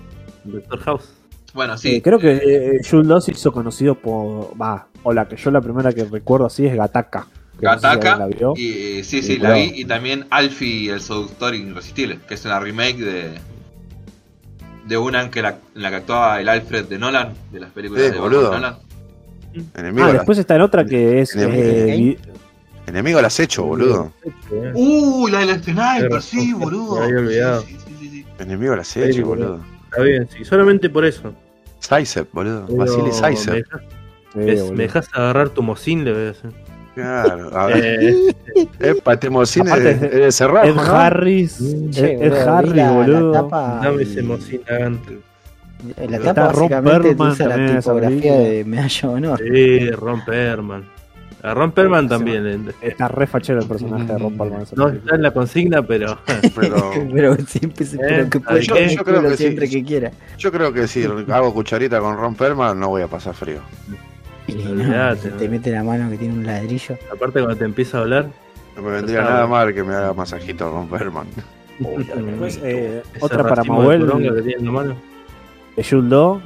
Doctor 0.45 0.79
House. 0.81 1.09
Bueno, 1.55 1.79
sí. 1.79 1.97
Eh, 1.97 2.03
creo 2.03 2.19
que 2.19 2.33
eh, 2.33 2.81
Law 2.93 3.21
se 3.21 3.31
hizo 3.31 3.53
conocido 3.53 3.95
por. 3.95 4.61
Va, 4.61 4.89
o 5.05 5.13
la 5.13 5.27
que 5.29 5.37
yo 5.37 5.51
la 5.53 5.61
primera 5.61 5.93
que 5.93 6.05
recuerdo 6.05 6.47
así 6.47 6.67
es 6.67 6.75
Gataka. 6.77 7.29
Que 7.59 7.67
no 7.67 7.73
sé 7.73 7.79
si 7.79 7.83
Gataca. 7.87 8.13
alguien 8.13 8.19
la 8.19 8.37
vio. 8.37 8.53
Y, 8.57 9.03
sí, 9.05 9.23
sí, 9.23 9.23
Sí, 9.23 9.39
la 9.39 9.53
vi. 9.55 9.73
Y 9.75 9.85
también 9.85 10.27
Alfie, 10.31 10.91
el 10.91 11.01
seductor 11.01 11.55
irresistible, 11.55 12.19
que 12.29 12.35
es 12.35 12.45
una 12.45 12.61
remake 12.61 12.99
de. 12.99 13.39
De 14.87 14.99
una 14.99 15.23
en, 15.23 15.31
que 15.31 15.41
la, 15.41 15.59
en 15.75 15.83
la 15.83 15.89
que 15.91 15.97
actuaba 15.97 16.41
el 16.41 16.49
Alfred 16.49 16.85
de 16.85 16.99
Nolan, 16.99 17.33
de 17.53 17.61
las 17.61 17.71
películas 17.71 18.05
Sí, 18.05 18.11
de 18.13 18.19
boludo. 18.19 18.53
Nolan. 18.53 18.77
Enemigo, 19.75 20.09
Ah, 20.09 20.13
después 20.13 20.37
está 20.37 20.57
en 20.57 20.61
otra 20.63 20.85
que 20.85 21.21
es. 21.21 21.35
Enemigo. 21.35 21.63
eh, 21.63 22.19
enemigo 22.87 23.19
al 23.19 23.25
acecho, 23.25 23.65
boludo. 23.65 24.13
Uh, 24.75 25.29
la 25.29 25.39
del 25.47 25.63
Sniper, 25.63 26.21
sí, 26.21 26.53
boludo. 26.53 26.99
me 26.99 27.05
había 27.07 27.19
olvidado. 27.21 27.63
Sí, 27.63 27.77
sí, 27.89 27.95
sí, 27.99 28.09
sí. 28.11 28.27
Enemigo 28.41 28.73
al 28.75 28.81
acecho, 28.81 29.13
Sí, 29.15 29.23
boludo. 29.23 29.61
Está 29.85 30.03
bien, 30.03 30.29
sí, 30.29 30.45
solamente 30.45 30.91
por 30.91 31.05
eso. 31.07 31.33
Saisep, 31.79 32.29
boludo. 32.33 32.67
Vasily 32.69 33.11
boludo. 34.35 34.73
me 34.73 34.83
dejas 34.83 35.09
agarrar 35.13 35.49
tu 35.51 35.63
mocín, 35.63 36.05
le 36.05 36.13
voy 36.13 36.27
a 36.27 36.31
hacer. 36.31 36.51
Claro, 36.95 37.57
a 37.57 37.67
ver. 37.67 38.01
Eh, 38.05 38.35
Epa, 38.81 39.17
te 39.17 39.27
emociona 39.27 39.77
de, 39.77 39.95
de 39.95 40.33
cerrar, 40.33 40.67
Ed 40.67 40.75
¿no? 40.75 40.83
Harris. 40.83 41.59
Che, 41.91 42.15
Ed, 42.27 42.33
Harris, 42.35 42.75
la, 42.75 42.91
boludo. 42.93 43.33
La 43.33 43.43
tapa, 43.43 43.83
ese 44.01 44.23
mocín 44.23 44.61
agante. 44.69 45.19
la 46.09 46.19
tapa 46.21 46.53
Ron 46.53 46.69
básicamente 46.69 47.17
usa 47.23 47.49
la 47.49 47.77
tipografía 47.81 48.35
de 48.39 48.65
Medalla 48.65 49.01
de 49.09 49.15
Honor. 49.15 49.39
Sí, 49.41 49.91
Ron 49.91 50.25
Perlman. 50.25 50.95
A 51.43 51.53
Ron 51.53 51.73
Perlman 51.73 52.09
también. 52.09 52.47
eh, 52.47 52.73
Está 52.81 53.07
re 53.09 53.27
fachero 53.27 53.61
el 53.61 53.67
personaje 53.69 54.11
de 54.11 54.17
Ron 54.19 54.35
Palma. 54.37 54.61
No 54.77 54.89
está 54.89 55.17
en 55.17 55.23
la 55.23 55.31
consigna, 55.33 55.83
pero. 55.83 56.19
Pero 56.55 56.91
pero 57.13 57.37
siempre 57.47 57.85
se 57.85 57.99
pero 57.99 58.25
Eh, 58.25 58.29
que 58.31 58.41
puede 58.41 58.63
yo- 58.63 58.75
creo 59.05 59.31
sí. 59.33 59.37
siempre 59.37 59.69
que 59.69 59.83
quiera. 59.85 60.11
yo 60.39 60.51
creo 60.53 60.73
que 60.73 60.87
si 60.89 61.05
hago 61.05 61.53
cucharita 61.53 61.99
con 62.01 62.17
Ron 62.17 62.35
Perlman 62.35 62.79
no 62.81 62.89
voy 62.89 63.03
a 63.03 63.09
pasar 63.09 63.35
frío. 63.35 63.59
Y 64.47 64.55
no, 64.55 64.71
Olvidate, 64.71 65.31
te 65.31 65.49
mete 65.49 65.71
la 65.71 65.83
mano 65.83 66.11
que 66.11 66.19
tiene 66.19 66.35
un 66.35 66.47
ladrillo. 66.47 66.97
Aparte, 67.13 67.41
cuando 67.41 67.57
te 67.57 67.65
empieza 67.65 67.99
a 67.99 68.01
hablar. 68.03 68.31
No 68.77 68.83
me 68.83 68.91
vendría 68.91 69.23
nada 69.23 69.47
bueno. 69.47 69.49
mal 69.49 69.75
que 69.75 69.83
me 69.85 69.95
haga 69.95 70.13
masajito 70.13 70.71
Ron 70.71 70.89
Perlman. 70.89 71.27
Después, 71.79 72.61
eh, 72.63 73.03
otra 73.21 73.43
para 73.43 73.55
racimo 73.57 73.89
de 73.89 73.99
que 75.75 75.83
Jude 75.83 76.09
Law, 76.09 76.41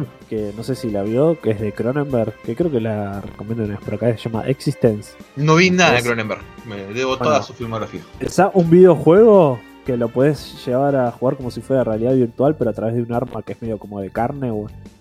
no 0.56 0.62
sé 0.62 0.74
si 0.74 0.90
la 0.90 1.02
vio, 1.02 1.38
que 1.40 1.50
es 1.50 1.60
de 1.60 1.72
Cronenberg, 1.72 2.32
que 2.44 2.56
creo 2.56 2.70
que 2.70 2.80
la 2.80 3.20
recomiendo 3.20 3.64
en 3.64 3.76
por 3.76 3.94
acá, 3.94 4.16
se 4.16 4.28
llama 4.28 4.46
Existence. 4.46 5.12
No 5.36 5.56
vi 5.56 5.70
nada 5.70 5.96
de 5.96 6.02
Cronenberg. 6.02 6.40
Me 6.66 6.76
debo 6.94 7.10
Bueno. 7.10 7.24
toda 7.24 7.42
su 7.42 7.52
filmografía. 7.52 8.00
Es 8.20 8.40
un 8.54 8.70
videojuego 8.70 9.60
que 9.84 9.96
lo 9.96 10.08
puedes 10.08 10.64
llevar 10.64 10.96
a 10.96 11.10
jugar 11.10 11.36
como 11.36 11.50
si 11.50 11.60
fuera 11.60 11.84
realidad 11.84 12.14
virtual, 12.14 12.56
pero 12.56 12.70
a 12.70 12.72
través 12.72 12.94
de 12.94 13.02
un 13.02 13.12
arma 13.12 13.42
que 13.42 13.52
es 13.52 13.62
medio 13.62 13.78
como 13.78 14.00
de 14.00 14.10
carne 14.10 14.52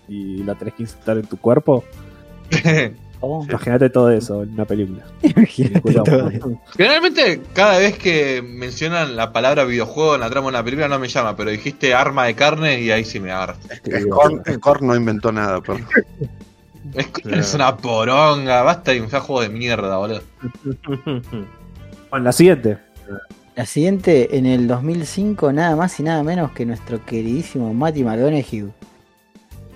y 0.08 0.42
la 0.44 0.54
tenés 0.54 0.74
que 0.74 0.82
instalar 0.82 1.18
en 1.22 1.26
tu 1.28 1.38
cuerpo. 1.38 1.84
Oh, 3.20 3.44
Imagínate 3.48 3.90
todo 3.90 4.12
eso 4.12 4.44
en 4.44 4.50
una 4.52 4.64
película. 4.64 5.02
Generalmente, 6.76 7.40
cada 7.52 7.78
vez 7.78 7.98
que 7.98 8.42
mencionan 8.42 9.16
la 9.16 9.32
palabra 9.32 9.64
videojuego 9.64 10.14
en 10.14 10.20
la 10.20 10.30
trama 10.30 10.46
de 10.46 10.54
una 10.56 10.62
película 10.64 10.86
no 10.86 11.00
me 11.00 11.08
llama, 11.08 11.34
pero 11.36 11.50
dijiste 11.50 11.92
arma 11.94 12.26
de 12.26 12.34
carne 12.34 12.80
y 12.80 12.92
ahí 12.92 13.04
sí 13.04 13.18
me 13.18 13.32
agarra. 13.32 13.56
Korn 14.60 14.86
no 14.86 14.94
inventó 14.94 15.32
nada, 15.32 15.60
pero 15.60 15.78
Es, 16.94 17.08
es 17.26 17.54
una 17.54 17.76
poronga, 17.76 18.62
basta 18.62 18.92
de 18.92 18.98
inflar 18.98 19.22
juego 19.22 19.42
de 19.42 19.48
mierda, 19.48 19.96
boludo. 19.96 20.22
Bueno, 22.10 22.24
la 22.24 22.32
siguiente. 22.32 22.78
La 23.56 23.66
siguiente, 23.66 24.38
en 24.38 24.46
el 24.46 24.66
2005, 24.68 25.52
nada 25.52 25.74
más 25.76 25.98
y 26.00 26.04
nada 26.04 26.22
menos 26.22 26.52
que 26.52 26.64
nuestro 26.64 27.04
queridísimo 27.04 27.74
Matty 27.74 28.04
McConaughey. 28.04 28.68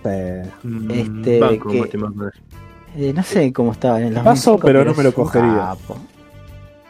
Eh, 0.04 0.42
Este, 0.90 1.40
Banco, 1.40 1.68
que- 1.70 1.98
Martínez. 1.98 2.32
Eh, 2.96 3.12
no 3.14 3.22
sé 3.22 3.52
cómo 3.52 3.72
estaba 3.72 4.00
en 4.00 4.08
el 4.08 4.14
Paso, 4.14 4.52
2005, 4.52 4.66
pero 4.66 4.84
no 4.84 4.94
me 4.94 5.02
lo 5.02 5.12
cogería. 5.14 5.54
capo. 5.78 5.98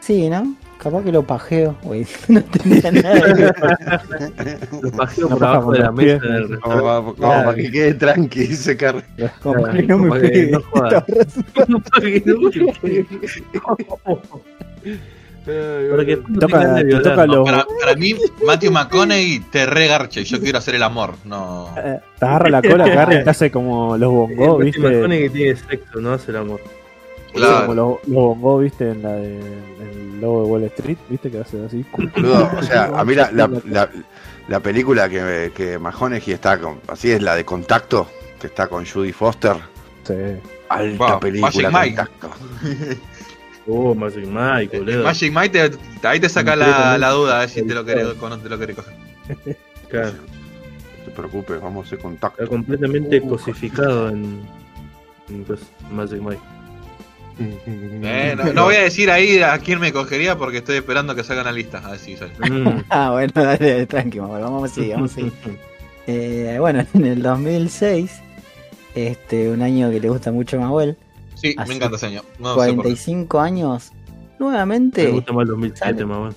Sí, 0.01 0.29
¿no? 0.29 0.55
Capaz 0.77 1.01
que 1.03 1.11
lo 1.13 1.23
pajeo. 1.23 1.77
Güey, 1.83 2.05
no 2.27 2.41
tenía 2.43 2.91
nada 2.91 3.33
que 3.33 4.57
Lo 4.81 4.91
pajeo 4.91 5.29
por 5.29 5.43
abajo 5.45 5.71
de 5.71 5.79
la 5.79 5.91
mesa 5.93 6.19
pies. 6.19 6.21
del 6.33 6.59
como, 6.59 6.75
restaurante. 6.75 6.83
va- 6.83 7.03
como 7.03 7.43
para 7.45 7.55
que 7.55 7.71
quede 7.71 7.93
tranqui. 7.93 8.49
Como 9.41 9.53
Claro, 9.63 9.71
que 9.77 9.83
no 9.83 9.97
me 9.99 10.19
pegue. 10.19 10.51
no 10.51 10.61
jodas. 10.61 11.03
Porque 15.45 16.21
no 16.27 16.39
Toca- 16.39 16.75
te 16.75 16.83
de 16.85 16.91
te 16.95 16.99
toca 17.09 17.25
lo- 17.25 17.43
Para, 17.43 17.65
para 17.81 17.95
mí, 17.95 18.15
Matthew 18.45 18.71
McConaughey 18.71 19.39
te 19.51 19.65
regarcha 19.65 20.21
y 20.21 20.23
yo 20.23 20.39
quiero 20.39 20.57
hacer 20.57 20.75
el 20.75 20.83
amor. 20.83 21.15
No. 21.25 21.69
eh, 21.77 21.99
te 22.19 22.25
agarra 22.25 22.49
la 22.49 22.61
cola, 22.61 22.85
agarra 22.85 23.21
y 23.21 23.23
te 23.23 23.29
hace 23.29 23.51
como 23.51 23.97
los 23.97 24.11
bongos, 24.11 24.63
¿viste? 24.63 24.79
McConaughey 24.79 25.23
que 25.23 25.29
tiene 25.29 25.55
sexo, 25.55 25.99
no 25.99 26.13
hace 26.13 26.31
el 26.31 26.37
amor. 26.37 26.61
Claro. 27.33 27.61
Como 27.61 27.73
los, 27.73 28.07
los 28.07 28.15
bongos, 28.39 28.63
¿viste? 28.63 28.91
En 28.91 29.01
la 29.03 29.11
de, 29.13 29.37
en 29.39 29.89
el 30.13 30.21
logo 30.21 30.43
de 30.45 30.49
Wall 30.51 30.63
Street, 30.65 30.97
¿viste? 31.09 31.31
Que 31.31 31.39
hace 31.39 31.65
así. 31.65 31.83
Boludo, 32.15 32.49
o 32.57 32.63
sea, 32.63 32.85
a 32.95 33.03
mí 33.03 33.15
la, 33.15 33.29
la, 33.31 33.49
la, 33.69 33.89
la 34.47 34.59
película 34.59 35.09
que, 35.09 35.51
que 35.55 35.77
Mahoney 35.79 36.21
está 36.27 36.59
con, 36.59 36.79
así 36.87 37.11
es 37.11 37.21
la 37.21 37.35
de 37.35 37.43
Contacto, 37.43 38.07
que 38.39 38.47
está 38.47 38.67
con 38.67 38.85
Judy 38.85 39.11
Foster. 39.11 39.55
Sí. 40.07 40.13
Alta 40.69 41.07
Wow, 41.11 41.19
película. 41.19 41.71
Contacto. 41.71 42.29
Oh, 43.67 43.95
Magic 43.95 44.25
Mike, 44.27 44.77
boludo. 44.79 45.03
Magic 45.03 45.33
Mike 45.33 45.69
te- 45.69 46.07
ahí 46.07 46.19
te 46.19 46.27
saca 46.29 46.55
la, 46.55 46.97
la 46.97 47.09
duda 47.11 47.37
a 47.37 47.39
ver 47.41 47.49
si 47.49 47.61
te 47.65 47.73
lo 47.73 47.85
querés 47.85 48.07
no 48.21 48.37
te 48.37 48.49
lo 48.49 48.59
querés 48.59 48.75
coger. 48.75 48.93
Claro, 49.89 50.13
No 50.13 51.05
te 51.05 51.11
preocupes, 51.11 51.61
vamos 51.61 51.85
a 51.85 51.87
hacer 51.87 51.97
está 51.99 52.03
contacto. 52.09 52.47
completamente 52.47 53.21
cosificado 53.21 54.09
en, 54.09 54.41
Magic 55.91 56.19
Mike. 56.19 56.41
Eh, 57.39 58.35
no, 58.37 58.53
no 58.53 58.63
voy 58.65 58.75
a 58.75 58.81
decir 58.83 59.09
ahí 59.09 59.39
a 59.41 59.57
quién 59.59 59.79
me 59.79 59.91
cogería 59.93 60.37
porque 60.37 60.57
estoy 60.59 60.77
esperando 60.77 61.15
que 61.15 61.23
salgan 61.23 61.45
la 61.45 61.51
lista. 61.51 61.79
A 61.79 61.91
ver 61.91 61.99
si 61.99 62.15
sale. 62.17 62.33
Mm. 62.39 62.83
Ah, 62.89 63.11
bueno, 63.11 63.31
dale, 63.35 63.85
tranqui, 63.85 64.19
vamos 64.19 64.71
a 64.71 64.73
seguir, 64.73 64.93
vamos 64.95 65.11
a 65.11 65.15
seguir. 65.15 65.33
Eh, 66.05 66.57
bueno, 66.59 66.85
en 66.93 67.05
el 67.05 67.21
2006, 67.21 68.11
este, 68.93 69.49
un 69.49 69.61
año 69.61 69.89
que 69.89 70.01
le 70.01 70.09
gusta 70.09 70.33
mucho 70.33 70.57
a 70.57 70.59
Manuel, 70.59 70.97
Sí, 71.43 71.53
Así. 71.57 71.69
me 71.69 71.75
encanta 71.75 71.97
ese 71.97 72.05
año. 72.07 72.21
No 72.39 72.49
sé 72.49 72.55
por 72.55 72.65
qué. 72.67 72.75
45 72.75 73.39
años, 73.39 73.91
Me 74.39 74.45
nuevamente 74.45 75.07
gusta 75.11 75.33
más 75.33 75.41
el 75.43 75.47
2007, 75.49 75.85
Sale. 75.91 76.05
mamá. 76.05 76.29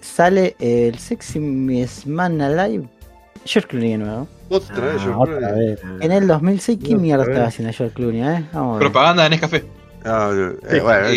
sale 0.00 0.56
el 0.58 0.98
Sexy 0.98 1.38
Miss 1.40 2.06
Man 2.06 2.40
Alive, 2.40 2.86
George 3.44 3.68
Clooney 3.68 3.92
de 3.92 3.98
nuevo. 3.98 4.28
Otra 4.50 4.80
vez, 4.86 5.02
Ah, 5.06 5.18
otra 5.18 5.52
vez. 5.52 5.80
En 6.00 6.12
el 6.12 6.26
2006, 6.26 6.78
¿qué 6.84 6.96
mierda 6.96 7.24
estaba 7.24 7.46
haciendo 7.46 7.72
George 7.72 7.94
Clooney, 7.94 8.22
eh? 8.22 8.44
Vamos. 8.52 8.78
Propaganda 8.80 9.22
de 9.24 9.30
Nescafé. 9.30 9.64
Ah, 10.04 10.30
eh, 10.68 10.80
bueno. 10.82 11.08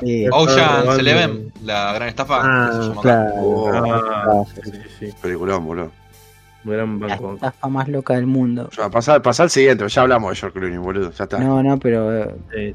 Sí. 0.00 0.26
Ocean's 0.32 0.84
robando- 0.86 0.98
Eleven, 1.00 1.52
la 1.62 1.92
gran 1.92 2.08
estafa. 2.08 2.40
Ah, 2.42 2.92
claro. 3.02 3.32
Oh, 3.36 3.70
Ah, 3.74 4.44
sí, 4.64 4.70
sí. 4.98 5.14
peliculón, 5.20 5.66
boludo. 5.66 5.90
Gran 6.64 6.98
La 7.00 7.06
banco. 7.08 7.34
estafa 7.34 7.68
más 7.68 7.88
loca 7.88 8.14
del 8.14 8.26
mundo. 8.26 8.70
Ya, 8.76 8.88
pasá, 8.90 9.20
pasá 9.20 9.42
al 9.44 9.50
siguiente, 9.50 9.86
ya 9.88 10.02
hablamos 10.02 10.30
de 10.30 10.36
George 10.36 10.58
Clooney, 10.58 10.78
boludo. 10.78 11.10
Ya 11.12 11.24
está. 11.24 11.38
No, 11.38 11.62
no, 11.62 11.78
pero. 11.78 12.24
eh. 12.54 12.74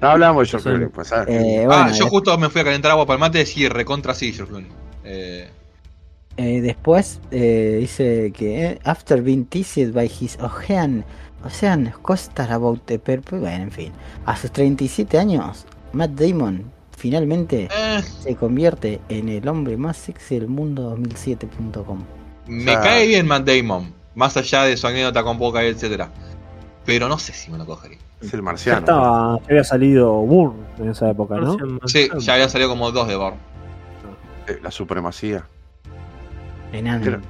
Ya 0.00 0.12
hablamos 0.12 0.42
de 0.44 0.50
George 0.50 0.68
Clooney, 0.70 0.88
pasá. 0.88 1.24
eh, 1.28 1.62
ah, 1.64 1.66
bueno, 1.66 1.88
yo 1.96 2.04
de- 2.04 2.10
justo 2.10 2.38
me 2.38 2.48
fui 2.50 2.60
a 2.60 2.64
calentar 2.64 2.90
agua 2.92 3.06
para 3.06 3.14
el 3.16 3.20
mate 3.20 3.44
y 3.56 3.68
recontra 3.68 4.14
sí, 4.14 4.32
George 4.32 4.50
Clooney. 4.52 4.70
Eh, 5.04 5.48
eh, 6.36 6.60
después 6.60 7.20
eh, 7.30 7.78
dice 7.80 8.32
que 8.36 8.64
eh, 8.66 8.78
after 8.84 9.22
being 9.22 9.44
teased 9.44 9.92
by 9.94 10.06
his 10.06 10.36
ocean, 10.40 11.04
ocean 11.44 11.92
costar 12.02 12.52
about 12.52 12.80
the 12.86 12.98
purple. 12.98 13.38
Bueno, 13.40 13.64
en 13.64 13.70
fin. 13.70 13.92
A 14.26 14.36
sus 14.36 14.50
37 14.52 15.18
años, 15.18 15.64
Matt 15.92 16.10
Damon 16.12 16.64
finalmente 16.96 17.68
eh, 17.76 18.02
se 18.02 18.34
convierte 18.36 19.00
en 19.08 19.28
el 19.28 19.46
hombre 19.48 19.76
más 19.76 19.96
sexy 19.96 20.38
del 20.38 20.48
mundo 20.48 20.96
2007.com. 20.96 21.98
me 22.46 22.74
cae 22.74 23.06
bien 23.06 23.26
Matt 23.26 23.44
Damon, 23.46 23.92
más 24.14 24.36
allá 24.36 24.64
de 24.64 24.76
su 24.76 24.86
anécdota 24.86 25.22
con 25.22 25.38
Boca, 25.38 25.62
etcétera. 25.62 26.10
Pero 26.84 27.08
no 27.08 27.18
sé 27.18 27.32
si 27.32 27.50
me 27.50 27.58
lo 27.58 27.64
cogería. 27.66 27.98
Es 28.20 28.32
el 28.32 28.40
Ya 28.40 28.42
marciano. 28.42 28.78
estaba, 28.80 29.38
ya 29.40 29.44
había 29.50 29.64
salido 29.64 30.12
Bourne 30.14 30.62
en 30.78 30.90
esa 30.90 31.10
época, 31.10 31.36
¿no? 31.36 31.56
Sí, 31.86 32.08
ya 32.18 32.34
había 32.34 32.48
salido 32.48 32.70
como 32.70 32.90
dos 32.90 33.08
de 33.08 33.16
Born. 33.16 33.36
Eh, 34.46 34.58
La 34.62 34.70
supremacía. 34.70 35.46
Enano. 36.72 37.20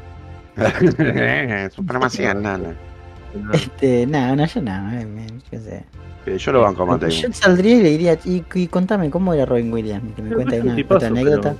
supremacía, 1.74 2.34
nana. 2.34 2.74
Este, 3.52 4.06
nada, 4.06 4.36
no, 4.36 4.46
yo 4.46 4.62
nada, 4.62 5.00
eh, 5.02 5.26
yo 5.50 5.58
sé. 5.60 5.84
Yo 6.38 6.52
lo 6.52 6.62
banco 6.62 6.84
a 6.84 6.86
Matt 6.86 7.02
Yo 7.08 7.22
Damon. 7.22 7.34
saldría 7.34 7.76
y 7.76 7.82
le 7.82 7.90
diría, 7.90 8.18
y, 8.24 8.44
y 8.54 8.66
contame 8.68 9.10
cómo 9.10 9.34
era 9.34 9.44
Robin 9.44 9.72
Williams, 9.72 10.14
que 10.14 10.22
me 10.22 10.34
un 10.36 10.42
una 10.42 10.74
tipazo, 10.76 10.96
otra 10.96 11.08
anécdota. 11.08 11.56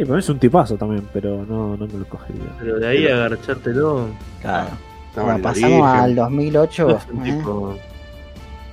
Sí, 0.00 0.06
pero 0.06 0.18
es 0.18 0.28
un 0.30 0.38
tipazo 0.38 0.76
también, 0.76 1.06
pero 1.12 1.44
no, 1.46 1.76
no 1.76 1.86
me 1.86 1.98
lo 1.98 2.04
cogería. 2.06 2.42
Pero 2.58 2.78
de 2.78 2.88
ahí 2.88 3.06
a 3.06 3.26
agarchártelo. 3.26 4.06
Claro. 4.40 4.70
No, 5.14 5.24
Bueno, 5.24 5.42
pasamos 5.42 5.82
origen. 5.82 6.00
al 6.04 6.14
2008. 6.14 6.90
es 6.90 6.96
un 7.12 7.26
¿eh? 7.26 7.32
tipo. 7.36 7.76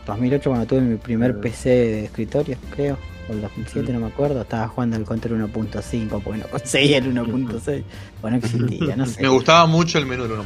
2008 0.06 0.50
cuando 0.50 0.66
tuve 0.66 0.82
mi 0.82 0.96
primer 0.96 1.32
Claro. 1.32 1.42
PC 1.42 1.70
de 1.70 2.06
escritorio, 2.06 2.58
creo. 2.74 2.98
O 3.30 3.34
el 3.34 3.42
2007, 3.42 3.92
no 3.92 4.00
me 4.00 4.08
acuerdo. 4.08 4.42
Estaba 4.42 4.70
jugando 4.70 4.96
al 4.96 5.04
Counter 5.04 5.34
1.5 5.34 6.22
porque 6.24 6.40
no 6.40 6.48
conseguía 6.48 7.00
el 7.00 7.14
1.6. 7.14 7.84
O 8.22 8.30
no 8.30 8.36
existía, 8.38 8.96
no 8.96 9.06
sé. 9.06 9.22
Me 9.22 9.28
gustaba 9.28 9.66
mucho 9.66 9.98
el 9.98 10.06
menú 10.06 10.24
del 10.24 10.38
1.5. 10.38 10.44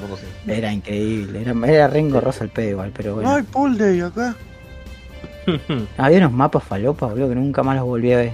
Era 0.48 0.74
increíble. 0.74 1.42
Era, 1.42 1.54
era 1.68 1.88
re 1.90 2.00
engorroso 2.00 2.44
el 2.44 2.50
pedo 2.50 2.70
igual, 2.72 2.92
pero 2.98 3.14
bueno. 3.16 3.30
Ay, 3.36 3.44
Paul 3.44 3.78
Day 3.78 4.00
acá. 4.02 4.36
Había 5.98 6.18
unos 6.20 6.32
mapas 6.32 6.64
falopas, 6.64 7.12
boludo, 7.12 7.30
que 7.30 7.36
nunca 7.36 7.62
más 7.62 7.76
los 7.76 7.86
volví 7.86 8.14
a 8.14 8.18
ver. 8.18 8.34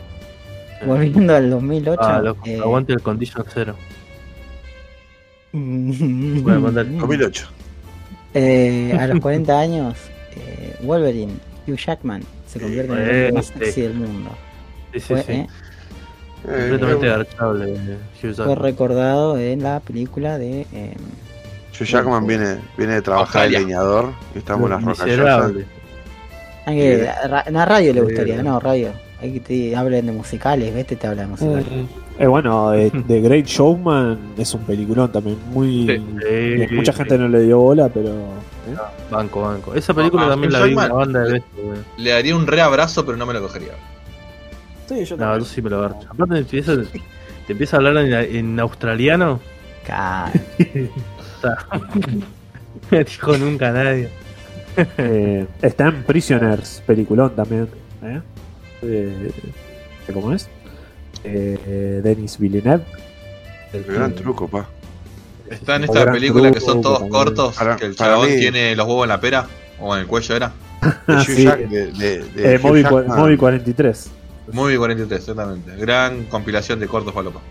Volviendo 0.86 1.36
al 1.36 1.50
2008. 1.50 2.02
Ah, 2.02 2.22
loco, 2.22 2.42
eh, 2.46 2.60
aguante 2.60 2.94
el 2.94 3.02
Condition 3.02 3.46
Zero. 3.54 3.76
mm, 5.54 6.42
Voy 6.44 6.54
a 6.54 6.60
mandar- 6.60 6.86
2008. 6.98 7.48
Eh, 8.34 8.96
a 9.00 9.08
los 9.08 9.20
40 9.22 9.60
años, 9.60 9.96
eh, 10.36 10.76
Wolverine, 10.84 11.34
Hugh 11.68 11.78
Jackman, 11.78 12.24
se 12.48 12.60
convierte 12.60 12.92
en 12.94 12.98
el 13.00 13.04
hombre 13.10 13.32
más 13.34 13.46
sexy 13.48 13.82
del 13.82 13.94
mundo. 13.96 14.30
Sí, 14.94 15.00
sí, 15.00 15.06
Fue, 15.08 15.24
sí. 15.24 15.32
eh, 15.34 15.48
Completamente 16.44 17.08
Eh, 17.08 17.12
agarchable. 17.14 17.72
Hugh 17.74 17.98
fue 18.22 18.34
Jackman. 18.34 18.58
recordado 18.58 19.38
en 19.38 19.64
la 19.64 19.80
película 19.80 20.38
de. 20.38 20.62
eh, 20.74 20.94
Hugh 21.80 21.86
Jackman 21.86 22.26
viene, 22.28 22.58
viene 22.78 22.94
de 22.96 23.02
trabajar 23.02 23.50
de 23.50 23.60
leñador 23.60 24.12
y 24.36 24.40
estamos 24.40 24.70
en 24.72 24.86
las 24.86 25.18
rocas. 25.18 25.52
Ah, 26.66 26.74
en 26.74 27.54
la 27.54 27.66
radio 27.66 27.94
le 27.94 28.02
gustaría, 28.02 28.44
no, 28.44 28.60
radio. 28.60 28.92
Hay 29.20 29.34
que 29.34 29.40
te 29.40 29.76
hablen 29.76 30.06
de 30.06 30.12
musicales, 30.12 30.76
este 30.76 30.96
te 30.96 31.08
habla 31.08 31.24
de 31.24 31.28
musicales. 31.30 31.66
Eh, 32.20 32.28
bueno, 32.28 32.70
de, 32.72 32.92
de 32.92 33.22
Great 33.22 33.46
Showman 33.46 34.18
es 34.38 34.54
un 34.54 34.62
peliculón 34.62 35.12
también. 35.12 35.38
Muy. 35.52 35.88
Sí, 35.88 36.02
que 36.22 36.68
sí, 36.70 36.76
mucha 36.76 36.92
sí. 36.92 36.98
gente 37.00 37.18
no 37.18 37.28
le 37.28 37.42
dio 37.42 37.60
bola, 37.60 37.90
pero. 37.90 38.10
¿eh? 38.10 38.76
Banco, 39.10 39.42
banco. 39.42 39.74
Esa 39.74 39.94
película 39.94 40.26
Ah, 40.26 40.30
también 40.30 40.52
la 40.54 40.62
vi 40.64 40.70
en 40.72 40.76
la 40.76 40.88
banda 40.90 41.22
de 41.22 41.42
güey. 41.62 41.80
Le 41.98 42.12
daría 42.12 42.36
un 42.36 42.46
reabrazo, 42.46 43.06
pero 43.06 43.18
no 43.18 43.26
me 43.26 43.34
lo 43.34 43.42
cogería. 43.42 43.72
Sí, 44.88 45.04
yo 45.06 45.18
No, 45.18 45.38
tú 45.38 45.46
sí 45.46 45.62
me 45.62 45.70
lo 45.70 45.80
agarcho. 45.80 46.08
Aparte 46.12 46.34
te 46.36 46.40
empieza, 46.42 46.74
te 47.48 47.52
empieza 47.54 47.76
a 47.76 47.80
hablar 47.80 47.98
en, 47.98 48.14
en 48.14 48.60
australiano. 48.60 49.40
Me 52.92 53.04
dijo 53.04 53.38
nunca 53.38 53.72
nadie. 53.72 54.10
Eh, 54.98 55.46
está 55.62 55.88
en 55.88 56.04
Prisoners, 56.04 56.84
peliculón 56.86 57.32
también. 57.36 57.68
¿eh? 58.04 58.22
Eh, 58.82 59.32
¿Cómo 60.14 60.34
es? 60.34 60.48
Eh, 61.24 62.02
Denis 62.04 62.38
Villeneuve. 62.38 62.84
El 63.74 63.84
gran 63.84 64.14
truco, 64.16 64.48
pa. 64.48 64.68
Está 65.50 65.78
en 65.78 65.86
esta 65.86 66.12
película 66.12 66.52
que 66.52 66.60
son 66.60 66.82
todos 66.82 67.00
también. 67.00 67.14
cortos, 67.14 67.56
Para- 67.56 67.76
que 67.78 67.86
el 67.86 67.96
chabón 67.96 68.30
mí- 68.30 68.38
tiene 68.38 68.76
los 68.76 68.86
huevos 68.88 69.04
en 69.06 69.10
la 69.10 69.20
pera, 69.20 69.48
o 69.80 69.96
en 69.96 70.02
el 70.02 70.08
cuello 70.08 70.36
era. 70.36 70.52
Sí. 71.26 71.46
De- 71.46 71.92
de- 71.92 72.24
de 72.24 72.56
Eh. 72.56 72.60
Moby 72.60 73.38
43. 73.38 74.10
Movie 74.52 74.78
43, 74.78 75.20
exactamente. 75.20 75.76
Gran 75.76 76.24
compilación 76.26 76.80
de 76.80 76.88
cortos 76.88 77.14
falopa. 77.14 77.42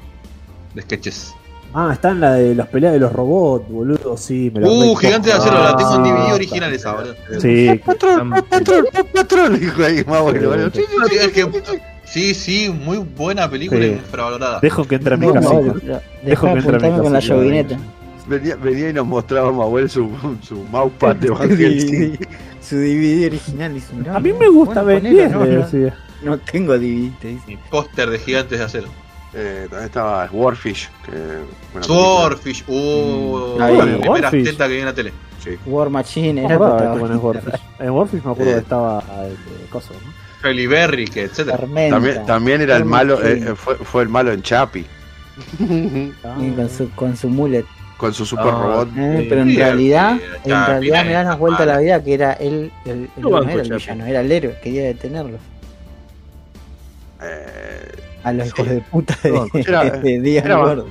De 0.75 0.83
sketches. 0.83 1.35
Ah, 1.75 1.91
está 1.93 2.11
en 2.11 2.21
la 2.21 2.35
de 2.35 2.55
las 2.55 2.69
peleas 2.69 2.93
de 2.95 3.01
los 3.01 3.13
robots, 3.13 3.69
boludo. 3.69 4.17
Sí, 4.17 4.51
me 4.55 4.61
la 4.61 4.69
Uh, 4.69 4.95
gigante 4.97 5.29
de 5.29 5.35
acero, 5.35 5.63
la 5.63 5.77
tengo 5.77 5.95
en 5.97 6.03
DVD 6.05 6.33
original 6.35 6.73
esa, 6.73 6.93
boludo. 6.95 7.15
Sí, 7.41 7.81
Patrón, 7.85 8.31
patrón, 8.49 8.85
patrón, 9.15 9.61
dijo 9.61 9.83
ahí 9.85 10.03
más 10.07 10.23
bueno. 10.23 10.49
boludo. 10.49 10.71
Sí, 10.73 10.83
sí, 11.11 11.17
es 11.21 11.29
que- 11.33 11.51
sí, 12.05 12.35
sí, 12.35 12.71
muy 12.71 12.99
buena 12.99 13.51
película 13.51 13.81
Sí. 13.81 13.87
y 13.89 13.93
infravalorada. 13.93 14.61
dejo 14.61 14.85
que 14.87 14.95
entre 14.95 15.15
a 15.15 15.17
mi 15.19 15.33
casita. 15.33 15.53
Dejo 16.25 16.47
de 16.47 16.53
que 16.53 16.59
entre 16.59 16.77
a 16.77 16.79
mi 16.81 16.87
apuntarme 16.87 16.99
con 17.03 17.13
la 17.13 17.19
casita. 17.19 17.35
llovineta. 17.35 17.77
Venía, 18.29 18.57
venía 18.57 18.91
y 18.91 18.93
nos 18.93 19.07
mostraba 19.07 19.53
Mahuel 19.53 19.89
su, 19.91 20.11
su 20.43 20.57
mousepad 20.71 21.15
de 21.17 21.31
Van 21.31 21.49
Helsing. 21.57 22.19
Su 22.61 22.77
DVD 22.77 23.27
original. 23.27 23.75
Dice, 23.75 23.93
no, 23.95 24.17
A 24.17 24.19
mí 24.19 24.33
me 24.33 24.49
gusta 24.49 24.83
bueno, 24.83 25.09
10, 25.09 25.31
no, 26.25 26.39
tengo 26.39 26.73
DVD, 26.79 27.13
te 27.21 27.29
dice. 27.29 27.59
Póster 27.71 28.11
de 28.11 28.19
gigantes 28.19 28.59
de 28.59 28.65
acero. 28.65 28.89
Eh, 29.39 29.67
también 29.69 29.85
estaba 29.87 30.29
Warfish. 30.33 30.89
Que, 31.05 31.83
Swordfish, 31.83 32.65
uh, 32.69 33.61
Ahí. 33.61 33.77
la 33.77 33.85
primera 33.99 34.31
teta 34.31 34.67
que 34.67 34.73
vi 34.73 34.79
en 34.81 34.85
la 34.87 34.95
tele. 34.95 35.13
Sí. 35.45 35.51
War 35.67 35.91
Machine 35.91 36.41
No 36.43 36.49
era 36.49 36.59
protagonista. 36.59 37.17
Warfish. 37.19 37.61
En 37.81 37.91
Warfish 37.91 38.23
me 38.25 38.31
acuerdo 38.33 38.51
Eh. 38.51 38.55
que 38.55 38.61
estaba 38.61 39.05
el 39.25 39.31
de 39.33 39.67
coso, 39.71 39.93
¿no? 39.95 40.27
Berry, 40.69 41.07
que 41.07 41.23
etcétera. 41.25 41.59
También, 41.59 42.25
también 42.25 42.61
era 42.63 42.77
el 42.77 42.85
malo, 42.85 43.23
eh, 43.23 43.55
fue, 43.57 43.75
fue 43.77 44.03
el 44.05 44.09
malo 44.09 44.33
en 44.33 44.43
Chapi. 44.43 44.87
Con 46.57 46.71
su, 46.71 46.91
con 46.93 47.17
su 47.17 47.29
mullet. 47.29 47.65
Con 47.99 48.15
su 48.15 48.25
super 48.25 48.47
Ah, 48.49 48.51
robot. 48.63 48.89
Eh, 48.97 49.27
pero 49.29 49.43
en 49.43 49.51
Sí, 49.51 49.57
realidad, 49.57 50.19
en 50.45 50.67
realidad 50.67 51.05
me 51.05 51.13
dan 51.13 51.27
las 51.27 51.39
vueltas 51.39 51.63
a 51.63 51.67
la 51.67 51.79
vida 51.79 52.03
que 52.03 52.15
era 52.15 52.33
él, 52.35 52.71
el, 52.85 53.09
no 53.17 53.43
era 53.43 53.53
el 53.63 53.71
villano, 53.73 54.07
era 54.07 54.21
el 54.21 54.33
héroe, 54.33 54.57
quería 54.63 54.85
detenerlos. 54.85 55.41
Eh, 57.23 57.93
A 58.27 58.33
los 58.33 58.49
Sí. 58.49 58.53
hijos 58.57 58.69
de 58.69 58.81
puta 58.81 59.19
de, 59.23 59.31
No, 59.31 59.47
era- 59.55 59.85
de 59.91 60.21
Díaz 60.21 60.45
era- 60.45 60.85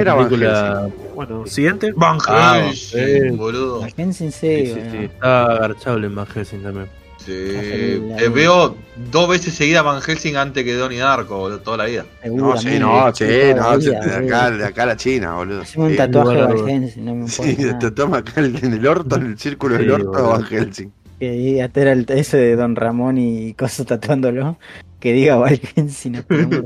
Era 0.00 0.14
Van 0.14 0.28
película. 0.28 0.88
Bueno, 1.14 1.46
siguiente. 1.46 1.92
Van 1.96 2.18
Ah, 2.28 2.60
Helsing, 2.62 3.30
sí. 3.30 3.36
boludo. 3.36 3.78
Imagínense, 3.80 4.30
Sí, 4.30 4.66
sí, 4.66 4.72
bueno. 4.74 4.90
sí. 4.92 4.98
Está 5.04 5.42
agarchable 5.44 6.06
en 6.06 6.14
Van 6.14 6.26
Helsing 6.26 6.62
también. 6.62 6.86
Sí, 7.24 7.32
eh, 7.32 8.28
veo 8.34 8.74
dos 9.10 9.28
veces 9.28 9.54
seguida 9.54 9.80
Van 9.82 10.02
Helsing 10.02 10.34
antes 10.36 10.64
que 10.64 10.74
Donnie 10.74 10.98
Darko, 10.98 11.38
boludo, 11.38 11.60
toda 11.60 11.76
la 11.78 11.84
vida. 11.86 12.04
no, 12.26 12.56
sí, 12.58 12.78
no, 12.80 13.14
sí, 13.14 13.24
no, 13.54 13.78
vida, 13.78 14.00
de 14.00 14.14
acá, 14.26 14.50
de 14.50 14.64
acá 14.64 14.82
a 14.82 14.86
la 14.86 14.96
China, 14.96 15.34
boludo. 15.36 15.62
Haceme 15.62 15.84
un 15.84 15.90
Sí, 15.92 15.96
tatuaje 15.96 16.34
de 16.36 16.42
Van. 16.46 16.68
Helsing, 16.68 17.04
no 17.04 17.14
me 17.14 17.20
importa 17.24 17.42
Sí, 17.44 17.78
te 17.78 17.90
toma 17.92 18.16
acá 18.18 18.40
en 18.40 18.72
el 18.74 18.86
orto, 18.86 19.16
en 19.16 19.26
el 19.26 19.38
círculo 19.38 19.76
del 19.76 19.84
Sí, 19.86 19.90
orto 19.92 20.08
boludo. 20.10 20.28
Van 20.30 20.44
Helsing. 20.44 20.92
Que 21.22 21.30
diga, 21.30 21.66
este 21.66 21.82
era 21.82 21.92
el, 21.92 22.04
ese 22.08 22.36
de 22.36 22.56
Don 22.56 22.74
Ramón 22.74 23.16
y 23.16 23.54
cosas 23.54 23.86
tatuándolo. 23.86 24.58
Que 24.98 25.12
diga 25.12 25.36
no, 25.36 26.22
pero 26.26 26.48
bueno. 26.48 26.64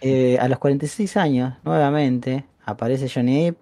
Eh, 0.00 0.38
a 0.40 0.48
los 0.48 0.58
46 0.58 1.14
años, 1.18 1.52
nuevamente, 1.62 2.46
aparece 2.64 3.06
Johnny 3.06 3.44
Depp. 3.44 3.58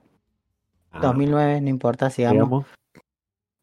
Ah, 0.92 1.00
2009, 1.02 1.62
no 1.62 1.68
importa, 1.68 2.10
sigamos. 2.10 2.34
digamos. 2.34 2.66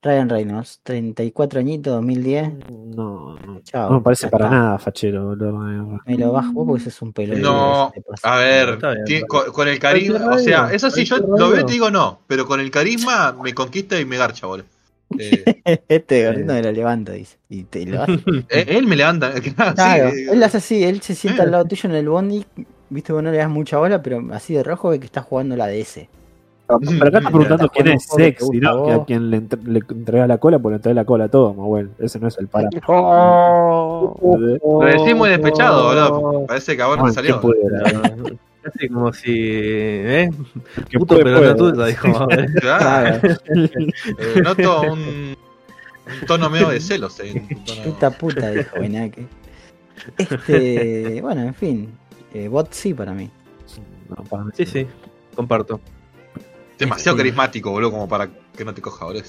Ryan 0.02 0.28
Reynolds, 0.28 0.82
34 0.84 1.62
añitos, 1.62 1.94
2010. 1.94 2.52
No, 2.70 3.36
no. 3.36 3.62
Chao. 3.62 3.90
No 3.90 4.00
me 4.00 4.02
parece 4.04 4.28
para 4.28 4.48
está. 4.48 4.58
nada, 4.58 4.78
fachero, 4.78 5.26
boludo. 5.26 6.02
Me 6.06 6.18
lo 6.18 6.34
bajo 6.34 6.52
vos 6.52 6.68
porque 6.68 6.84
sos 6.84 7.02
un 7.02 7.14
peludo. 7.14 7.40
No, 7.40 7.92
te 7.94 8.02
pasa. 8.02 8.34
A 8.34 8.40
ver, 8.40 8.78
bien, 9.08 9.26
con, 9.26 9.54
con 9.54 9.70
el 9.70 9.80
carisma, 9.80 10.36
o 10.36 10.40
sea, 10.40 10.70
eso 10.74 10.92
sí 10.92 11.06
yo 11.06 11.16
lo 11.20 11.52
veo 11.52 11.62
y 11.62 11.66
te 11.66 11.72
digo 11.72 11.90
no, 11.90 12.20
pero 12.28 12.46
con 12.46 12.60
el 12.60 12.72
carisma 12.72 13.38
me 13.42 13.54
conquista 13.54 13.98
y 13.98 14.04
me 14.04 14.18
garcha, 14.18 14.46
boludo. 14.46 14.68
Eh, 15.20 15.82
Este 15.88 16.26
gordito 16.28 16.54
me 16.54 16.62
lo 16.62 16.72
levanta, 16.72 17.14
dice. 17.14 17.38
Y 17.50 17.64
te 17.64 17.86
lo 17.86 18.04
hace. 18.04 18.14
eh, 18.50 18.66
él 18.70 18.86
me 18.88 18.96
levanta, 18.96 19.32
claro, 19.56 19.74
Claro, 19.76 20.12
sí, 20.12 20.26
él 20.32 20.44
hace 20.44 20.58
así, 20.58 20.84
él 20.84 21.02
se 21.02 21.16
sienta 21.16 21.44
Eh. 21.44 21.46
al 21.46 21.52
lado 21.52 21.66
tuyo 21.66 21.90
en 21.90 21.96
el 21.96 22.08
bondi. 22.10 22.46
Viste, 22.92 23.14
vos 23.14 23.22
no 23.24 23.32
le 23.32 23.38
das 23.38 23.50
mucha 23.50 23.78
bola, 23.78 24.02
pero 24.02 24.22
así 24.34 24.54
de 24.54 24.64
rojo 24.64 24.90
ve 24.90 25.00
que 25.00 25.06
está 25.06 25.22
jugando 25.22 25.56
la 25.56 25.68
DS. 25.68 26.08
Pero 26.68 27.08
acá 27.08 27.18
está 27.18 27.30
preguntando 27.30 27.66
Estás 27.66 27.70
quién 27.84 27.88
es 27.96 28.04
sexy, 28.06 28.60
¿no? 28.60 28.86
Que 28.86 28.92
a 28.92 29.04
quien 29.04 29.32
le, 29.32 29.38
entre- 29.38 29.64
le 29.64 29.80
entrega 29.90 30.28
la 30.28 30.38
cola, 30.38 30.60
pues 30.60 30.72
le 30.74 30.76
entrega 30.76 30.94
la 30.94 31.06
cola 31.06 31.24
a 31.26 31.28
todo, 31.30 31.54
Mahuel. 31.56 31.90
Ese 31.98 32.20
no 32.20 32.28
es 32.28 32.38
el 32.38 32.48
para. 32.48 32.70
Lo 32.72 34.16
decís 34.86 35.16
muy 35.16 35.30
despechado, 35.30 35.84
boludo. 35.88 36.46
Parece 36.46 36.76
que 36.76 36.82
ahora 36.84 37.02
Bueno, 37.02 37.14
salió. 37.14 37.42
Como 38.90 39.12
si. 39.14 39.32
¿Eh? 39.36 40.30
¿Quién 40.90 41.00
Puto, 41.00 41.16
tuya, 41.18 41.86
dijo. 41.88 42.28
Claro. 42.62 43.20
Eh, 44.18 44.42
noto 44.44 44.82
un, 44.82 45.00
un 46.20 46.26
tono 46.28 46.50
medio 46.50 46.70
de 46.70 46.80
celos. 46.80 47.20
tono- 47.66 47.84
Puta 47.84 48.12
puta, 48.12 48.52
dijo 48.52 48.76
Benaque. 48.80 49.26
Este, 50.18 51.22
bueno, 51.22 51.42
en 51.42 51.54
fin. 51.54 51.90
Eh, 52.34 52.48
bot 52.48 52.72
sí 52.74 52.94
para 52.94 53.14
mí. 53.14 53.30
No, 54.10 54.24
para 54.24 54.44
mí 54.44 54.52
Sí, 54.56 54.66
sí, 54.66 54.88
comparto. 55.36 55.80
Demasiado 56.78 57.18
carismático, 57.18 57.72
boludo, 57.72 57.92
como 57.92 58.08
para 58.08 58.30
que 58.56 58.64
no 58.66 58.74
te 58.74 58.82
coja, 58.82 59.06
boludo. 59.06 59.24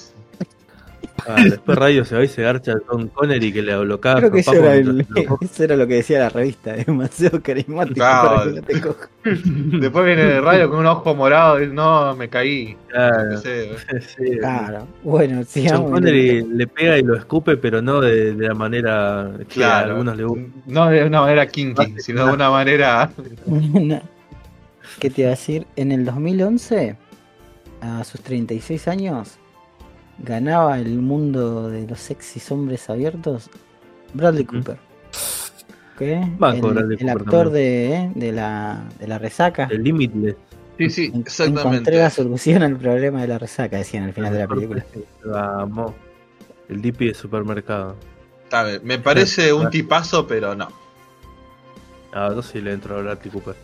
Ah, 1.27 1.35
después 1.43 1.77
Radio 1.77 2.03
se 2.03 2.15
va 2.15 2.23
y 2.23 2.27
se 2.27 2.41
garcha 2.41 2.71
a 2.73 2.79
Tom 2.79 3.07
Connery 3.09 3.53
que 3.53 3.61
le 3.61 3.77
bloquea. 3.77 4.15
Creo 4.15 4.31
que 4.31 4.39
eso 4.39 4.53
era, 4.53 4.73
el- 4.75 5.05
eso 5.41 5.63
era 5.63 5.75
lo 5.75 5.85
que 5.87 5.95
decía 5.95 6.17
la 6.19 6.29
revista. 6.29 6.73
Demasiado 6.73 7.41
carismático 7.43 7.93
Claro. 7.95 8.29
para 8.35 8.43
que 8.45 8.51
no 8.55 8.61
te 8.63 8.81
coja. 8.81 9.09
Después 9.23 10.05
viene 10.05 10.25
de 10.25 10.41
radio 10.41 10.69
con 10.69 10.79
un 10.79 10.87
ojo 10.87 11.13
morado 11.13 11.61
y 11.61 11.67
no, 11.67 12.15
me 12.15 12.27
caí. 12.27 12.73
No 12.73 12.87
Claro, 12.89 13.37
sé, 13.37 13.69
sí. 14.17 14.37
Claro. 14.39 14.87
Bueno, 15.03 15.35
John 15.35 15.45
sigamos. 15.45 15.91
Connery 15.91 16.43
le 16.43 16.65
pega 16.67 16.97
y 16.97 17.03
lo 17.03 17.15
escupe, 17.15 17.55
pero 17.57 17.81
no 17.83 18.01
de, 18.01 18.33
de 18.33 18.47
la 18.47 18.55
manera 18.55 19.31
que 19.47 19.63
a 19.63 19.67
Claro. 19.67 19.91
algunos 19.91 20.17
le 20.17 20.23
gusta. 20.23 20.45
No 20.65 20.89
de 20.89 21.03
una 21.05 21.21
manera 21.21 21.45
kinky, 21.45 21.95
sino 21.99 22.25
de 22.25 22.33
una 22.33 22.49
manera. 22.49 23.11
¿Qué 24.99 25.09
te 25.09 25.21
iba 25.21 25.29
a 25.29 25.31
decir? 25.31 25.65
En 25.75 25.91
el 25.91 26.03
2011, 26.05 26.95
a 27.81 28.03
sus 28.03 28.21
36 28.21 28.87
años, 28.87 29.37
ganaba 30.23 30.79
el 30.79 30.99
mundo 30.99 31.69
de 31.69 31.87
los 31.87 31.99
sexys 31.99 32.51
hombres 32.51 32.89
abiertos 32.89 33.49
Bradley. 34.13 34.45
Cooper. 34.45 34.77
¿Qué? 35.97 36.21
Banco 36.37 36.67
el, 36.69 36.73
Bradley 36.73 36.97
el 36.99 37.07
Cooper 37.07 37.21
actor 37.21 37.49
de, 37.51 37.93
¿eh? 37.95 38.11
de, 38.15 38.31
la, 38.31 38.83
de 38.99 39.07
la 39.07 39.17
resaca. 39.19 39.67
El 39.71 39.83
Limitless. 39.83 40.35
Sí, 40.77 40.89
sí, 40.89 41.11
En- 41.13 41.21
exactamente. 41.21 41.69
Encontré 41.69 41.97
la 41.99 42.09
solución 42.09 42.63
al 42.63 42.77
problema 42.77 43.21
de 43.21 43.27
la 43.27 43.37
resaca, 43.37 43.77
decían 43.77 44.03
al 44.05 44.13
final 44.13 44.33
de 44.33 44.39
la 44.39 44.47
película. 44.47 44.85
Vamos. 45.25 45.93
El 46.69 46.81
Dippy 46.81 47.07
de 47.07 47.13
supermercado. 47.13 47.95
A 48.51 48.63
ver, 48.63 48.83
me 48.83 48.97
parece 48.99 49.53
un 49.53 49.69
tipazo, 49.69 50.25
pero 50.27 50.55
no. 50.55 50.67
Ah, 52.13 52.31
yo 52.33 52.41
sí 52.41 52.59
le 52.61 52.73
entro 52.73 52.97
a 52.97 53.01
Bradley 53.01 53.29
Cooper. 53.29 53.55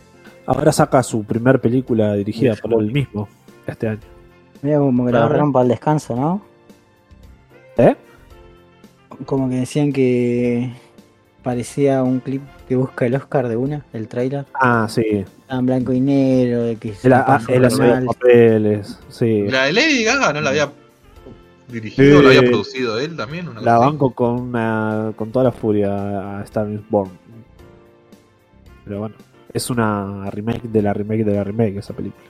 Ahora 0.45 0.71
saca 0.71 1.03
su 1.03 1.23
primer 1.25 1.59
película 1.59 2.13
dirigida 2.13 2.55
por 2.55 2.81
él 2.81 2.91
mismo 2.91 3.27
este 3.65 3.87
año. 3.89 3.99
Mira 4.61 4.79
como 4.79 5.05
que 5.05 5.11
lo 5.11 5.17
agarraron 5.19 5.51
para 5.51 5.63
el 5.63 5.69
descanso, 5.69 6.15
¿no? 6.15 6.41
¿Eh? 7.77 7.95
Como 9.25 9.49
que 9.49 9.55
decían 9.55 9.91
que 9.93 10.73
parecía 11.43 12.03
un 12.03 12.19
clip 12.19 12.41
que 12.67 12.75
busca 12.75 13.05
el 13.05 13.15
Oscar 13.15 13.47
de 13.47 13.55
una, 13.55 13.85
el 13.93 14.07
trailer. 14.07 14.45
Ah, 14.53 14.87
sí. 14.89 15.25
Estaba 15.41 15.59
en 15.59 15.65
blanco 15.65 15.93
y 15.93 15.99
negro, 16.01 16.63
de 16.63 16.75
que 16.75 16.93
ah, 17.11 17.35
hace 17.35 17.59
mal. 17.59 17.61
los 18.05 18.15
papeles. 18.15 18.99
Sí. 19.09 19.43
La 19.47 19.65
de 19.65 19.73
Lady 19.73 20.03
Gaga 20.03 20.33
no 20.33 20.41
la 20.41 20.49
había 20.49 20.71
dirigido, 21.69 22.17
Sí. 22.19 22.23
la 22.23 22.29
había 22.29 22.41
producido 22.49 22.99
él 22.99 23.15
también. 23.15 23.47
Una 23.47 23.61
La 23.61 23.75
así. 23.77 23.85
banco 23.85 24.11
con, 24.11 24.39
una, 24.41 25.13
con 25.15 25.31
toda 25.31 25.45
la 25.45 25.51
furia 25.51 26.39
a 26.39 26.43
Star 26.43 26.69
is 26.69 26.81
Born. 26.89 27.11
Pero 28.85 28.99
bueno, 28.99 29.15
es 29.53 29.69
una 29.69 30.29
remake 30.31 30.63
de 30.63 30.81
la 30.81 30.93
remake 30.93 31.23
de 31.23 31.33
la 31.35 31.43
remake 31.43 31.77
esa 31.77 31.93
película. 31.93 32.23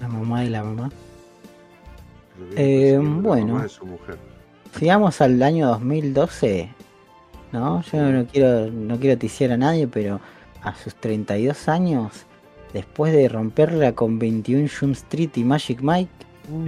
La 0.00 0.08
mamá 0.08 0.42
de 0.42 0.50
la 0.50 0.62
mamá. 0.62 0.90
Eh, 2.56 2.98
bueno. 3.00 3.62
De 3.62 3.68
su 3.68 3.86
mujer. 3.86 4.16
Sigamos 4.78 5.20
al 5.20 5.42
año 5.42 5.68
2012. 5.68 6.68
¿No? 7.52 7.82
Yo 7.82 8.02
no 8.12 8.26
quiero, 8.26 8.70
no 8.70 8.98
quiero 8.98 9.16
ticiar 9.18 9.52
a 9.52 9.56
nadie, 9.56 9.86
pero 9.86 10.20
a 10.62 10.74
sus 10.74 10.94
32 10.96 11.68
años, 11.68 12.12
después 12.72 13.12
de 13.12 13.28
romperla 13.28 13.92
con 13.92 14.18
21 14.18 14.68
Jump 14.68 14.94
Street 14.94 15.30
y 15.36 15.44
Magic 15.44 15.80
Mike, 15.80 16.10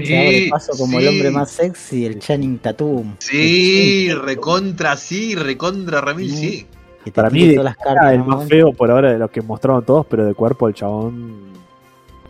se 0.05 0.19
abre 0.19 0.49
paso 0.51 0.73
como 0.77 0.99
el 0.99 1.05
sí. 1.05 1.09
hombre 1.09 1.31
más 1.31 1.51
sexy, 1.51 2.07
el 2.07 2.19
Channing 2.19 2.59
Tatum. 2.59 3.15
Sí, 3.19 4.11
recontra, 4.13 4.97
sí, 4.97 5.35
recontra, 5.35 6.01
Remil, 6.01 6.35
sí. 6.35 6.67
Que 7.05 7.11
te 7.11 7.13
Para 7.13 7.31
mí 7.31 7.51
todas 7.51 7.65
las 7.65 7.77
cartas, 7.77 8.13
el 8.13 8.19
¿no? 8.19 8.25
más 8.27 8.49
feo 8.49 8.73
por 8.73 8.91
ahora 8.91 9.13
de 9.13 9.19
los 9.19 9.31
que 9.31 9.41
mostraron 9.41 9.85
todos, 9.85 10.07
pero 10.07 10.25
de 10.27 10.35
cuerpo 10.35 10.69
el 10.69 10.75
chabón 10.75 11.53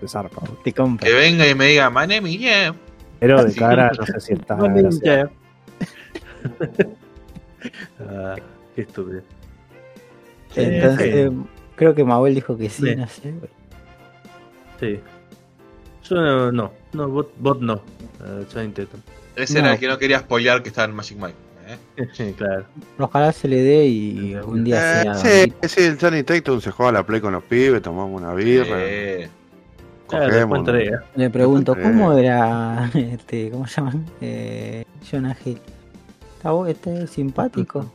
de 0.01 0.09
zarpa. 0.09 0.43
Te 0.63 0.73
compra. 0.73 1.07
Que 1.07 1.15
venga 1.15 1.47
y 1.49 1.55
me 1.55 1.67
diga, 1.69 1.91
my 1.91 2.07
name 2.07 2.31
is 2.31 2.41
Jeff". 2.41 2.77
Pero 3.21 3.45
de 3.45 3.51
Sí. 3.51 3.59
cara 3.59 3.91
no 3.99 4.07
sé 4.07 4.21
si 4.21 4.33
está. 4.35 4.55
Bueno, 4.55 4.77
gracias. 4.83 5.31
ah, 8.01 8.37
qué 8.75 8.83
estúpido. 8.83 9.23
Entonces, 10.55 11.07
Sí. 11.13 11.19
eh, 11.19 11.31
creo 11.77 11.95
que 11.95 12.05
Mabel 12.05 12.35
dijo 12.35 12.57
que 12.57 12.69
sí, 12.71 12.83
Sí. 12.87 12.97
no 12.97 13.09
sé. 13.09 13.35
Sí. 14.81 15.01
Yo 16.09 16.17
no, 16.17 16.53
no, 16.53 16.73
no, 16.93 17.09
bot, 17.09 17.33
bot 17.39 17.61
no. 17.61 17.75
Uh, 18.21 18.45
Channing 18.49 18.73
Tatum. 18.73 19.01
Ese 19.37 19.55
No. 19.55 19.61
era 19.67 19.75
el 19.75 19.81
que 19.81 19.89
no 19.89 19.99
quería 19.99 20.21
spoilear 20.21 20.63
que 20.63 20.69
estaba 20.71 20.89
en 20.89 20.95
Magic 20.95 21.19
Mike. 21.19 21.35
¿eh? 21.69 22.33
claro. 22.37 22.65
Ojalá 22.99 23.31
se 23.33 23.47
le 23.47 23.61
dé 23.61 23.85
y 23.87 24.33
algún 24.35 24.65
día 24.65 25.03
Eh, 25.03 25.05
sea. 25.05 25.15
sí, 25.15 25.53
sí, 25.69 25.83
el 25.83 25.99
Johnny 26.01 26.23
Tatum 26.23 26.61
se 26.63 26.71
juega 26.71 26.89
a 26.89 26.93
la 26.93 27.03
play 27.05 27.21
con 27.21 27.33
los 27.33 27.43
pibes, 27.45 27.83
tomamos 27.83 28.19
una 28.19 28.33
birra, 28.33 28.77
Eh, 30.09 30.29
Claro, 30.31 30.57
entrega. 30.57 31.05
Le 31.17 31.31
pregunto, 31.31 31.77
Eh. 31.77 31.83
¿cómo 31.83 32.13
era 32.13 32.91
este, 32.95 33.51
¿cómo 33.51 33.67
se 33.67 33.77
llaman? 33.81 34.07
Eh, 34.21 34.85
Jonah 35.11 35.37
Hill. 35.45 35.59
¿Está 36.37 36.53
bu- 36.53 36.69
este 36.69 37.07
simpático? 37.07 37.91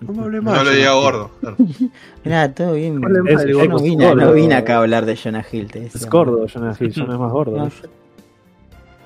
No 0.00 0.14
me 0.14 0.22
hable 0.22 0.40
más. 0.40 0.56
no 0.56 0.64
lo 0.64 0.70
diga 0.70 0.92
gordo. 0.92 1.30
Mirá, 2.24 2.52
todo 2.54 2.72
bien. 2.72 3.00
Ponle 3.00 3.20
Es- 3.34 3.46
Yo 3.46 3.66
no 3.66 3.78
vine, 3.78 4.06
gordo. 4.06 4.24
no 4.26 4.32
vine 4.32 4.54
acá 4.54 4.76
a 4.76 4.78
hablar 4.78 5.04
de 5.04 5.16
Jonah 5.16 5.44
Hill. 5.52 5.70
Te 5.70 5.80
decía. 5.80 6.00
Es 6.00 6.08
gordo, 6.08 6.46
Jonah 6.52 6.74
Hill, 6.80 6.94
Jonah 6.94 7.12
es 7.14 7.20
más 7.20 7.32
gordo. 7.32 7.56
No, 7.58 7.66
¿eh? 7.66 7.70
yo- 7.82 7.88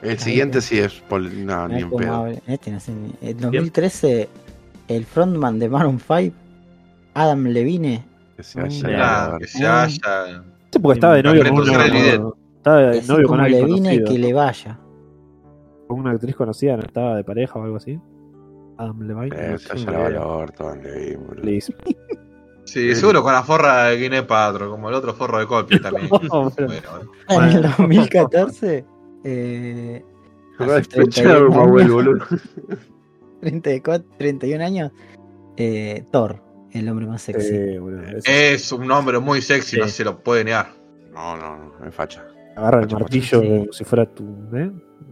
El 0.09 0.19
siguiente 0.21 0.61
sí 0.61 0.79
es. 0.79 0.93
pol- 1.09 1.45
No, 1.45 1.67
ni 1.67 1.81
en 1.83 1.91
pedo. 1.91 2.29
Este 2.47 2.71
no 2.71 2.79
sé 2.79 2.93
ni- 2.93 3.15
En 3.29 3.41
2013, 3.41 4.29
el 4.87 5.05
frontman 5.07 5.59
de 5.59 5.69
Maroon 5.69 5.99
5, 5.99 6.37
Adam 7.15 7.45
Levine, 7.47 8.05
Que 8.37 8.43
se 8.45 8.61
haya 8.61 8.69
Mira. 8.87 8.91
ido 8.91 8.97
a 8.97 9.07
Nada, 9.07 9.31
ver. 9.33 9.41
que 9.41 9.47
se 9.49 9.67
haya. 9.67 10.45
Sí, 10.75 10.79
porque 10.81 10.95
estaba 10.99 11.15
de 11.15 11.23
novio 11.23 11.43
con 11.45 11.53
una, 11.61 11.87
estaba 12.57 12.79
de 12.79 12.99
así 12.99 13.09
novio 13.09 13.27
con 13.29 13.37
como 13.37 13.43
alguien 13.43 13.61
Levine, 13.67 13.89
conocido. 13.89 14.07
que 14.13 14.19
le 14.19 14.33
vaya. 14.33 14.81
Con 15.87 16.01
una 16.01 16.11
actriz 16.13 16.35
conocida, 16.37 16.77
¿no? 16.77 16.83
Estaba 16.83 17.17
de 17.17 17.25
pareja 17.25 17.59
o 17.59 17.63
algo 17.63 17.77
así. 17.77 18.01
Adam 18.77 19.01
Levine. 19.03 19.37
Eh. 19.37 21.19
Please. 21.41 21.75
Sí, 22.67 22.95
seguro 22.95 23.23
con 23.23 23.35
la 23.35 23.43
forra 23.43 23.85
de 23.85 23.99
Guinea 23.99 24.27
Patro, 24.27 24.71
como 24.71 24.89
el 24.89 24.95
otro 24.95 25.13
forro 25.13 25.39
de 25.39 25.47
Coldplay 25.47 25.81
también. 25.83 26.09
No, 26.33 26.51
pero- 26.57 26.69
Bueno, 27.29 27.45
En 27.51 27.57
el 27.57 27.63
2014, 27.63 28.85
eh, 29.23 30.03
Despechado, 30.59 31.05
31 31.45 31.47
como 31.49 31.61
abuelo, 31.61 31.99
años, 31.99 32.05
boludo. 32.07 32.25
34, 33.43 34.09
31 34.17 34.65
años, 34.65 34.93
eh, 35.59 36.05
Thor, 36.11 36.41
el 36.75 36.89
hombre 36.89 37.07
más 37.07 37.23
sexy. 37.23 37.55
Eh, 37.55 37.81
es 38.55 38.71
un 38.73 38.87
nombre 38.87 39.19
muy 39.19 39.41
sexy, 39.43 39.79
no 39.79 39.89
se 39.89 40.05
lo 40.05 40.19
puede 40.23 40.45
negar. 40.45 40.69
No, 41.13 41.37
no, 41.37 41.57
no, 41.81 41.87
es 41.89 41.95
facha. 41.95 42.25
Agarra 42.57 42.83
el 42.83 42.89
martillo 42.91 43.41
sí. 43.41 43.47
como 43.49 43.73
si 43.73 43.85
fuera 43.85 44.07
tu. 44.07 44.25
¿eh? 44.55 44.71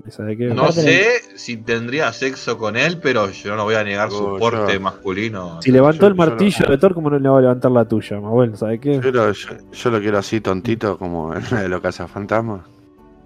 ¿Sabe 0.09 0.37
qué? 0.37 0.47
No 0.47 0.63
Aparte 0.63 0.81
sé 0.83 1.07
si 1.37 1.57
tendría 1.59 2.13
sexo 2.13 2.57
con 2.59 2.77
él, 2.77 2.99
pero 3.03 3.31
yo 3.31 3.55
no 3.57 3.65
voy 3.65 3.75
a 3.77 3.85
negar 3.85 4.11
su 4.11 4.25
Oh, 4.25 4.39
porte 4.39 4.75
yo- 4.75 4.81
masculino. 4.81 5.61
Si 5.63 5.71
levantó 5.71 6.03
yo- 6.03 6.07
el 6.09 6.15
martillo 6.15 6.65
lo- 6.67 6.71
de 6.73 6.79
Thor, 6.79 6.95
¿cómo 6.95 7.11
no 7.11 7.19
le 7.19 7.29
va 7.29 7.39
a 7.39 7.41
levantar 7.41 7.71
la 7.73 7.85
tuya? 7.85 8.21
Mabuel, 8.21 8.57
¿sabe 8.57 8.79
qué? 8.81 9.01
Yo 9.01 9.11
lo, 9.13 9.31
yo, 9.33 9.49
yo 9.73 9.91
lo 9.91 10.01
quiero 10.01 10.19
así 10.19 10.41
tontito 10.41 10.99
como 10.99 11.35
en 11.35 11.43
la 11.51 11.63
de 11.63 11.69
los 11.69 11.81
cazafantasmas. 11.81 12.63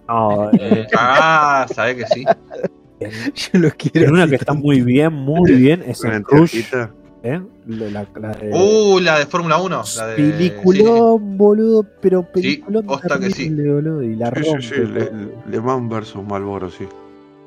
No, 0.09 0.51
eh, 0.53 0.87
Ah, 0.97 1.67
¿sabes 1.75 1.97
que 1.97 2.07
sí? 2.15 2.25
Yo 3.35 3.59
lo 3.61 3.71
quiero. 3.73 4.07
en 4.09 4.13
una 4.15 4.27
que 4.27 4.37
está 4.37 4.55
muy 4.55 4.81
bien, 4.81 5.13
muy 5.13 5.53
bien, 5.53 5.83
es 5.87 6.03
en 6.05 6.25
Rush. 6.25 6.63
¿Eh? 7.35 7.43
La, 7.67 7.91
la- 7.91 8.07
la 8.21 8.33
de- 8.33 8.51
Uh, 8.53 9.01
la 9.01 9.19
de 9.19 9.27
Fórmula 9.27 9.59
1. 9.59 9.83
La 9.99 10.07
de... 10.09 10.17
Peliculón, 10.17 11.37
boludo, 11.37 11.85
pero 12.01 12.23
peliculón 12.23 12.87
posta 12.87 13.19
que 13.19 13.31
sí. 13.31 13.49
bolulo, 13.51 14.03
y 14.03 14.17
la 14.17 14.31
Sí, 14.31 14.35
rompe. 14.45 14.63
sí, 14.63 14.69
sí, 14.75 14.81
Le, 14.81 15.05
boludo. 15.05 15.33
Le 15.51 15.61
Mans 15.61 15.91
versus 15.91 16.25
Malboro, 16.25 16.71
sí. 16.71 16.85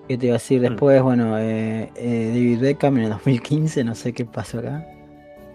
¿Qué 0.08 0.18
te 0.18 0.26
iba 0.28 0.36
a 0.36 0.40
decir 0.40 0.62
después? 0.62 1.02
Bueno, 1.04 1.38
eh, 1.38 1.92
eh, 1.96 2.28
David 2.34 2.62
Beckham 2.62 2.98
en 2.98 3.04
el 3.06 3.10
2015, 3.12 3.84
no 3.84 3.94
sé 3.96 4.12
qué 4.14 4.26
pasó 4.26 4.60
acá. 4.60 4.84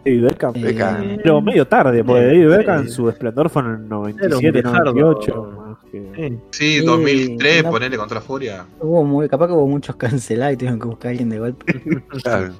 David 0.05 0.23
Beckham. 0.25 0.53
Eh, 0.57 0.63
Beckham. 0.63 1.17
Pero 1.23 1.41
medio 1.41 1.67
tarde, 1.67 2.05
porque 2.05 2.21
Sí, 2.21 2.27
David 2.27 2.41
sí. 2.51 2.57
Beckham 2.59 2.89
su 2.89 3.09
esplendor 3.09 3.51
fue 3.51 3.63
en 3.63 3.69
el 3.69 3.89
97, 3.89 4.27
Era 4.27 4.37
un 4.37 4.53
viejardo. 4.53 4.93
98. 4.95 5.53
más 5.57 5.79
que- 5.91 5.95
Sí. 6.15 6.39
Sí, 6.51 6.79
Sí, 6.81 6.85
2003, 6.85 7.65
no- 7.65 7.71
ponele 7.71 7.97
contra 7.97 8.21
Furia. 8.21 8.65
Hubo 8.81 9.05
muy, 9.05 9.29
capaz 9.29 9.47
que 9.49 9.53
hubo 9.55 9.67
muchos 9.67 9.97
cancelados 9.97 10.55
y 10.55 10.57
tuvieron 10.59 10.79
que 10.81 10.87
buscar 10.87 11.09
a 11.09 11.11
alguien 11.11 11.31
de 11.31 11.39
golpe. 11.41 11.83
Claro. 12.23 12.53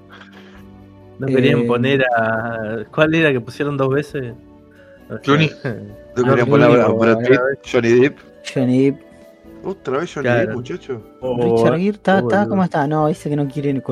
No 1.19 1.27
querían 1.27 1.61
Eh, 1.61 1.65
poner 1.65 2.03
a. 2.17 2.85
¿Cuál 2.93 3.15
era 3.15 3.33
que 3.33 3.41
pusieron 3.41 3.77
dos 3.77 3.89
veces? 3.95 4.33
O 5.07 5.09
sea, 5.09 5.19
Clooney. 5.21 5.51
¿No 6.17 6.23
Ah, 6.25 6.29
querían 6.31 6.49
poner 6.49 6.81
a 6.81 6.89
Brad 6.89 7.19
Pitt, 7.19 7.41
Johnny 7.73 7.89
Depp? 8.01 8.19
Johnny 8.55 8.91
Depp, 8.91 9.01
Otra 9.65 9.99
vez 9.99 10.13
Johnny 10.15 10.25
Claro. 10.25 10.41
Depp, 10.47 10.55
muchacho. 10.57 11.03
Richard 11.23 11.79
Gere 11.79 11.89
está, 11.91 12.19
está 12.19 12.21
boludo. 12.21 12.49
como 12.51 12.65
está. 12.65 12.87
No, 12.87 13.09
dice 13.09 13.29
que 13.31 13.37
no 13.37 13.49
quiere, 13.49 13.73
no 13.75 13.83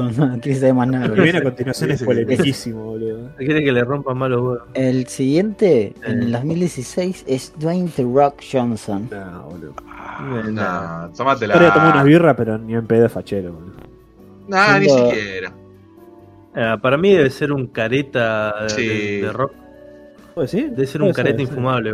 quiere 0.40 0.54
saber 0.58 0.74
más 0.74 0.88
nada. 0.88 1.08
Lo 1.08 1.14
que 1.14 1.20
viene 1.22 1.38
a 1.38 1.42
continuación 1.42 1.90
es 1.92 1.98
sí, 2.00 2.04
polemiquísimo, 2.04 2.84
boludo. 2.84 3.30
Quiere 3.38 3.64
que 3.64 3.72
le 3.72 3.82
rompan 3.84 4.18
mal 4.18 4.30
los 4.30 4.40
huevos. 4.42 4.62
El 4.74 5.06
siguiente, 5.08 5.94
en 6.04 6.22
Eh. 6.22 6.24
el 6.26 6.32
2016, 6.32 7.24
es 7.26 7.52
Dwayne 7.58 7.88
The 7.96 8.02
Rock 8.04 8.42
Johnson. 8.52 9.08
No, 9.10 9.42
boludo. 9.50 9.70
Eh, 9.70 10.50
No, 10.52 11.10
tómatela. 11.16 11.54
Ahora 11.54 11.72
tomó 11.74 11.86
unas 11.90 12.04
birras, 12.04 12.34
pero 12.36 12.58
ni 12.58 12.74
en 12.74 12.86
pedo 12.86 13.02
de 13.02 13.08
fachero, 13.08 13.52
boludo. 13.52 13.72
Nah, 14.48 14.78
ni 14.78 14.88
siquiera. 14.88 15.52
Ah, 16.54 16.78
para 16.80 16.96
mí 16.98 17.12
debe 17.14 17.30
ser 17.30 17.52
un 17.52 17.66
careta 17.68 18.64
de, 18.64 18.68
Sí. 18.70 19.20
de 19.20 19.32
rock. 19.32 19.52
¿Puede 20.34 20.48
ser? 20.48 20.70
Debe 20.70 20.86
ser 20.86 21.02
un 21.02 21.12
careta 21.12 21.36
sí. 21.38 21.42
infumable. 21.44 21.92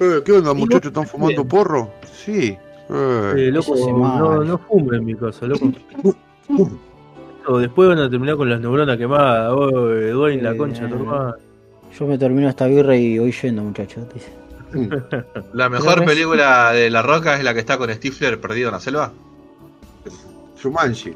Eh, 0.00 0.20
¿Qué 0.24 0.32
onda, 0.32 0.52
muchachos? 0.54 0.86
¿Están 0.86 1.06
fumando 1.06 1.44
porro? 1.44 1.90
Sí. 2.12 2.56
Eh, 2.90 3.32
Eh, 3.36 3.50
loco, 3.52 3.74
es 3.74 3.86
no, 3.86 4.44
no 4.44 4.58
fume 4.58 4.96
en 4.96 5.04
mi 5.04 5.14
casa, 5.14 5.46
loco. 5.46 5.70
O 7.46 7.58
después 7.58 7.88
van 7.88 7.98
a 7.98 8.10
terminar 8.10 8.36
con 8.36 8.48
las 8.50 8.60
neuronas 8.60 8.96
quemadas. 8.96 9.52
Oh, 9.52 9.68
Dwayne, 9.70 10.42
la 10.42 10.52
Eh, 10.52 10.56
concha, 10.56 10.88
tu 10.88 10.94
hermano. 10.94 11.34
Yo 11.98 12.06
me 12.06 12.16
termino 12.18 12.48
esta 12.48 12.66
birra 12.66 12.96
y 12.96 13.18
voy 13.18 13.32
yendo, 13.32 13.62
muchachos. 13.62 14.04
dice. 14.14 14.32
La 15.52 15.68
mejor 15.68 16.04
película 16.04 16.72
de 16.72 16.88
La 16.88 17.02
Roca 17.02 17.36
es 17.36 17.44
la 17.44 17.52
que 17.52 17.60
está 17.60 17.76
con 17.76 17.90
Stifler 17.92 18.40
perdido 18.40 18.68
en 18.68 18.72
la 18.74 18.80
selva. 18.80 19.12
Jumanji. 20.62 21.14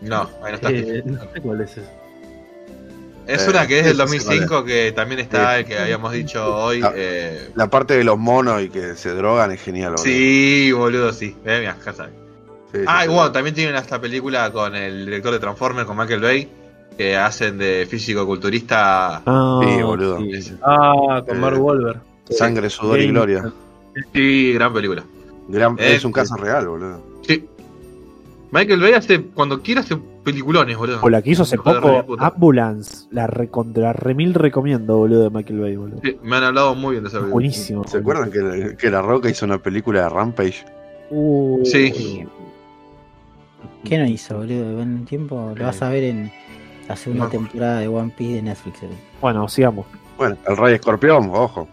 No, 0.00 0.22
ahí 0.42 0.50
no 0.52 0.54
está. 0.54 0.70
Eh, 0.70 1.02
no 1.04 1.20
sé 1.32 1.40
cuál 1.40 1.60
es 1.62 1.70
ese. 1.72 1.82
Es 3.26 3.46
eh, 3.46 3.50
una 3.50 3.66
que 3.66 3.80
es 3.80 3.84
del 3.84 3.96
sí, 4.08 4.18
sí, 4.20 4.24
2005 4.26 4.64
que 4.64 4.92
también 4.92 5.20
está 5.20 5.54
Sí. 5.54 5.60
el 5.60 5.66
que 5.66 5.78
habíamos 5.78 6.12
dicho 6.12 6.56
hoy. 6.56 6.80
Ah. 6.82 6.92
eh, 6.94 7.50
La 7.56 7.68
parte 7.68 7.96
de 7.96 8.04
los 8.04 8.16
monos 8.18 8.62
y 8.62 8.70
que 8.70 8.94
se 8.94 9.10
drogan 9.10 9.50
es 9.50 9.60
genial, 9.60 9.90
boludo. 9.92 10.04
Sí, 10.04 10.72
boludo, 10.72 11.12
sí. 11.12 11.36
Eh, 11.44 11.58
mira, 11.60 11.76
ya 11.84 11.92
sabes. 11.92 12.12
Sí, 12.72 12.78
sí, 12.78 12.84
Ah, 12.86 13.04
y 13.04 13.08
sí. 13.08 13.14
bueno, 13.14 13.32
también 13.32 13.54
tienen 13.54 13.74
esta 13.76 14.00
película 14.00 14.50
con 14.52 14.74
el 14.74 15.04
director 15.04 15.32
de 15.32 15.38
Transformers, 15.40 15.86
con 15.86 15.96
Michael 15.98 16.20
Bay, 16.20 16.48
que 16.96 17.16
hacen 17.16 17.58
de 17.58 17.86
físico-culturista. 17.90 19.22
Ah, 19.26 19.60
Sí, 19.62 19.82
boludo. 19.82 20.18
Sí. 20.18 20.56
Ah, 20.62 21.22
con 21.26 21.36
Eh, 21.36 21.40
Mark 21.40 21.60
Wahlberg. 21.62 22.00
Sangre, 22.30 22.70
sudor 22.70 23.00
y 23.00 23.08
gloria. 23.08 23.50
Sí, 24.14 24.52
gran 24.52 24.72
película. 24.72 25.02
Gran- 25.48 25.76
Eh, 25.78 25.94
es 25.96 26.04
un 26.04 26.12
caso 26.12 26.36
real, 26.36 26.66
boludo. 26.68 27.02
Sí. 28.50 28.54
Michael 28.56 28.80
Bay 28.80 28.92
hace, 28.94 29.22
cuando 29.22 29.60
quiera, 29.62 29.80
hace 29.82 29.96
peliculones, 30.24 30.76
boludo. 30.76 30.98
O 31.02 31.08
la 31.10 31.20
que 31.22 31.30
hizo 31.30 31.42
hace 31.42 31.56
poco. 31.58 32.04
Ambulance. 32.18 33.06
La 33.10 33.26
recontra 33.26 33.92
remil 33.92 34.34
recomiendo, 34.34 34.96
boludo, 34.96 35.24
de 35.24 35.30
Michael 35.30 35.60
Bay, 35.60 35.76
boludo. 35.76 36.00
Sí, 36.02 36.16
me 36.22 36.36
han 36.36 36.44
hablado 36.44 36.74
muy 36.74 36.92
bien 36.92 37.04
de 37.04 37.08
esa 37.08 37.18
película. 37.18 37.32
Buenísimo. 37.34 37.84
¿Se 37.86 37.98
acuerdan 37.98 38.30
que, 38.30 38.76
que 38.76 38.90
La 38.90 39.02
Roca 39.02 39.28
hizo 39.30 39.44
una 39.46 39.58
película 39.58 40.02
de 40.02 40.08
Rampage? 40.08 40.64
Uh, 41.10 41.60
Sí. 41.64 42.24
¿Qué 43.84 43.98
no 43.98 44.06
hizo, 44.06 44.36
boludo? 44.38 44.82
En 44.82 44.92
un 44.94 45.04
tiempo 45.04 45.52
lo 45.56 45.64
vas 45.64 45.80
a 45.82 45.88
ver 45.88 46.04
en 46.04 46.30
la 46.88 46.96
segunda 46.96 47.24
No. 47.24 47.30
temporada 47.30 47.80
de 47.80 47.88
One 47.88 48.12
Piece 48.16 48.34
de 48.34 48.42
Netflix. 48.42 48.80
boludo. 48.80 48.96
Bueno, 49.20 49.48
sigamos. 49.48 49.86
Bueno, 50.16 50.36
El 50.48 50.56
Rey 50.56 50.74
Escorpión, 50.74 51.30
ojo. 51.32 51.68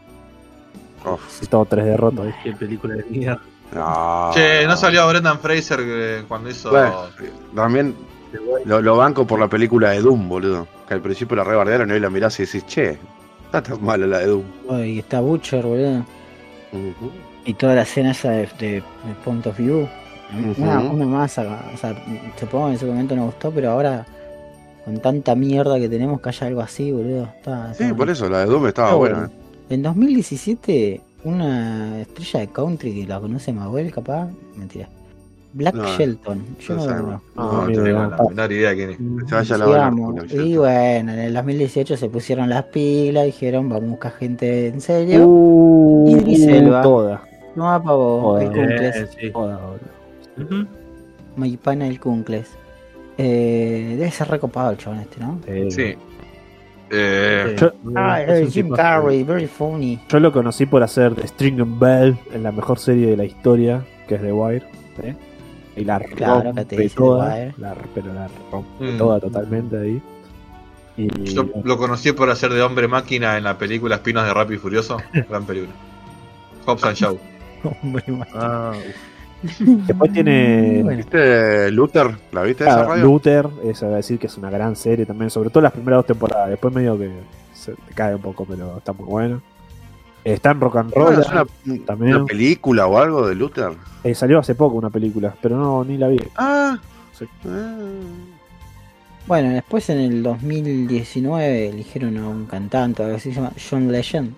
Ojo. 1.03 1.19
Y 1.41 1.45
todo 1.47 1.65
tres 1.65 1.85
derrotas. 1.85 2.27
¿eh? 2.27 2.35
Qué 2.43 2.51
película 2.53 2.95
de 2.95 3.03
mierda. 3.09 3.41
No. 3.73 4.31
Che, 4.33 4.65
no 4.65 4.77
salió 4.77 5.07
Brendan 5.07 5.39
Fraser 5.39 5.79
eh, 5.83 6.23
cuando 6.27 6.49
hizo. 6.49 6.69
Bueno, 6.71 7.03
también 7.55 7.95
lo, 8.65 8.81
lo 8.81 8.97
banco 8.97 9.25
por 9.27 9.39
la 9.39 9.47
película 9.47 9.89
de 9.91 10.01
Doom, 10.01 10.29
boludo. 10.29 10.67
Que 10.87 10.93
al 10.93 11.01
principio 11.01 11.35
la 11.35 11.43
rebardearon 11.43 11.89
y 11.89 11.93
hoy 11.93 11.99
la 11.99 12.09
mirás 12.09 12.39
y 12.39 12.45
decís, 12.45 12.65
che, 12.67 12.97
está 13.45 13.61
tan 13.61 13.83
mala 13.83 14.05
la 14.07 14.19
de 14.19 14.27
Doom. 14.27 14.43
Y 14.85 14.99
está 14.99 15.19
Butcher, 15.19 15.63
boludo. 15.65 16.05
Y 17.45 17.53
toda 17.55 17.75
la 17.75 17.81
escena 17.83 18.11
esa 18.11 18.31
de, 18.31 18.47
de- 18.59 18.67
de 18.81 18.83
Point 19.23 19.45
of 19.47 19.57
View. 19.57 19.87
Una, 20.57 20.79
una 20.79 21.05
masa. 21.05 21.63
O 21.73 21.77
sea, 21.77 21.95
supongo 22.39 22.65
que 22.65 22.69
en 22.71 22.75
ese 22.75 22.85
momento 22.85 23.15
no 23.15 23.25
gustó, 23.25 23.51
pero 23.51 23.71
ahora 23.71 24.05
con 24.83 24.99
tanta 24.99 25.35
mierda 25.35 25.79
que 25.79 25.89
tenemos 25.89 26.21
que 26.21 26.29
haya 26.29 26.47
algo 26.47 26.61
así, 26.61 26.91
boludo. 26.91 27.23
Está, 27.37 27.73
Sí, 27.73 27.91
por 27.93 28.09
eso, 28.09 28.29
la 28.29 28.39
de 28.39 28.45
Doom 28.45 28.67
estaba 28.67 28.93
buena. 28.95 29.15
bueno. 29.19 29.31
En 29.69 29.81
2017, 29.83 31.01
una 31.25 32.01
estrella 32.01 32.39
de 32.41 32.47
country 32.47 32.93
que 32.93 33.07
la 33.07 33.19
conoce 33.19 33.51
Manuel, 33.51 33.91
capaz. 33.91 34.29
Mentira. 34.55 34.87
Black 35.53 35.75
No, 35.75 35.97
Shelton. 35.97 36.45
Yo 36.59 36.75
no 36.75 36.85
no, 36.85 36.95
no. 36.95 37.01
No, 37.03 37.21
no 37.35 37.61
amigo, 37.61 37.83
tengo 37.83 37.99
la 37.99 38.17
menor 38.29 38.51
idea 38.51 38.75
quién 38.75 38.89
es. 38.89 38.97
Se 39.29 39.35
vaya 39.35 39.55
a 39.55 39.57
la 39.57 40.25
Y 40.43 40.57
bueno, 40.57 41.13
en 41.13 41.19
el 41.19 41.33
2018 41.33 41.95
se 41.95 42.09
pusieron 42.09 42.49
las 42.49 42.65
pilas, 42.65 43.25
dijeron 43.25 43.69
vamos 43.69 43.85
a 43.85 43.91
buscar 43.91 44.11
gente 44.13 44.67
en 44.67 44.81
serio. 44.81 45.25
Uh, 45.25 46.09
Idris 46.09 46.45
Elba. 46.47 46.81
Toda. 46.81 47.23
No 47.55 47.63
va 47.63 47.81
para 47.81 47.95
vos, 47.95 48.41
el 48.41 48.47
Cuncles. 48.49 48.95
Eh, 48.95 49.07
sí. 49.17 49.31
Ujú. 49.31 50.67
Maipana 51.37 51.87
el 51.87 52.01
Cuncles. 52.01 52.49
Eh, 53.17 53.95
debe 53.97 54.11
ser 54.11 54.27
recopado 54.27 54.71
el 54.71 54.77
chabón 54.77 54.99
este, 54.99 55.21
¿no? 55.21 55.39
Sí. 55.45 55.71
Sí. 55.71 55.95
Eh, 56.97 57.55
Yo- 57.59 57.71
Ah, 57.95 58.21
Es 58.21 58.45
un 58.45 58.51
Jim 58.51 58.65
tipo- 58.67 58.75
Carrey, 58.75 59.23
very 59.23 59.47
funny. 59.47 59.99
Yo 60.09 60.19
lo 60.19 60.31
conocí 60.31 60.65
por 60.65 60.81
hacer 60.83 61.13
String 61.27 61.59
and 61.61 61.79
Bell 61.79 62.17
en 62.33 62.43
la 62.43 62.51
mejor 62.51 62.79
serie 62.79 63.07
de 63.07 63.17
la 63.17 63.25
historia, 63.25 63.83
que 64.07 64.15
es 64.15 64.21
The 64.21 64.31
Wire. 64.31 64.65
¿eh? 65.03 65.15
Y 65.75 65.83
la 65.83 65.99
Claro, 65.99 66.41
rompe 66.43 66.61
que 66.61 66.65
te 66.75 66.81
dice 66.83 66.95
The 66.95 67.01
toda, 67.01 67.33
Wire. 67.35 67.53
la- 67.57 67.75
pero 67.93 68.13
la 68.13 68.29
rompe 68.51 68.91
Mm. 68.93 68.97
toda 68.97 69.19
totalmente 69.19 69.77
ahí. 69.77 70.01
Y 70.97 71.09
yo 71.33 71.45
lo 71.65 71.77
conocí 71.77 72.13
por 72.13 72.29
hacer 72.29 72.53
de 72.53 72.61
hombre 72.61 72.87
máquina 72.87 73.37
en 73.37 73.43
la 73.43 73.57
película 73.57 73.95
Espinos 73.95 74.25
de 74.25 74.33
Rápido 74.33 74.55
y 74.55 74.59
Furioso. 74.59 74.97
Gran 75.29 75.43
película. 75.45 75.73
Hobbs 76.65 76.83
and 76.85 76.95
Shaw. 76.95 77.17
Hombre, 77.83 78.03
man. 78.07 78.27
Ah, 78.33 78.71
después 79.59 80.11
tiene 80.13 80.81
Bueno. 80.83 80.97
¿Viste 80.97 81.71
Luther? 81.71 82.15
¿La 82.31 82.43
viste 82.43 82.63
esa 82.63 82.73
claro, 82.73 82.89
radio? 82.89 83.03
Luther, 83.03 83.47
eso 83.63 83.87
va 83.87 83.93
a 83.93 83.97
decir 83.97 84.17
que 84.19 84.27
es 84.27 84.37
una 84.37 84.49
gran 84.49 84.75
serie 84.75 85.05
también, 85.05 85.29
sobre 85.29 85.49
todo 85.49 85.61
las 85.61 85.71
primeras 85.71 85.99
dos 85.99 86.07
temporadas. 86.07 86.49
Después 86.49 86.73
medio 86.73 86.97
que 86.97 87.11
se 87.53 87.73
cae 87.93 88.15
un 88.15 88.21
poco, 88.21 88.45
pero 88.45 88.77
está 88.77 88.93
muy 88.93 89.05
bueno. 89.05 89.41
Está 90.23 90.51
en 90.51 90.59
Rock 90.59 90.77
and 90.77 90.93
Roll. 90.93 91.05
Bueno, 91.05 91.21
es 91.21 91.29
una, 91.29 91.45
también. 91.85 92.15
una 92.15 92.25
película 92.25 92.87
o 92.87 92.97
algo 92.97 93.27
de 93.27 93.35
Luther. 93.35 93.73
Eh, 94.03 94.15
salió 94.15 94.39
hace 94.39 94.55
poco 94.55 94.75
una 94.75 94.89
película, 94.89 95.35
pero 95.39 95.55
no 95.55 95.83
ni 95.83 95.97
la 95.97 96.07
vi. 96.07 96.19
Ah, 96.35 96.79
Sí. 97.17 97.25
Ah. 97.47 97.77
Bueno, 99.27 99.53
después 99.53 99.89
en 99.89 99.99
el 99.99 100.21
2019 100.21 101.69
eligieron 101.69 102.17
a 102.17 102.27
un 102.27 102.45
cantante, 102.45 103.03
algo 103.03 103.15
así 103.15 103.29
se 103.29 103.37
llama 103.37 103.53
John 103.69 103.91
Legend. 103.91 104.33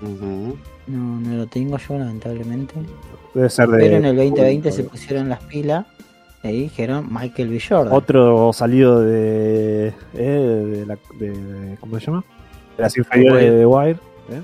Ujú. 0.00 0.56
No, 0.86 1.20
no 1.20 1.36
lo 1.36 1.46
tengo 1.46 1.78
yo, 1.78 1.98
lamentablemente. 1.98 2.74
Debe 3.34 3.50
ser 3.50 3.68
de. 3.68 3.78
Pero 3.78 3.96
en 3.96 4.04
el 4.04 4.16
2020 4.16 4.70
se 4.72 4.84
pusieron 4.84 5.28
las 5.28 5.42
pilas 5.42 5.84
y 6.42 6.52
dijeron 6.62 7.08
Michael 7.10 7.48
B. 7.48 7.60
Jordan. 7.60 7.92
Otro 7.92 8.52
salido 8.52 9.00
de. 9.00 9.88
eh, 9.88 9.94
de, 10.14 10.86
la, 10.86 10.96
de- 11.18 11.76
¿Cómo 11.80 11.98
se 11.98 12.06
llama? 12.06 12.24
De 12.76 12.82
las 12.84 12.96
inferiores 12.96 13.50
de 13.50 13.58
The 13.58 13.66
Wire. 13.66 13.98
¿eh? 14.30 14.42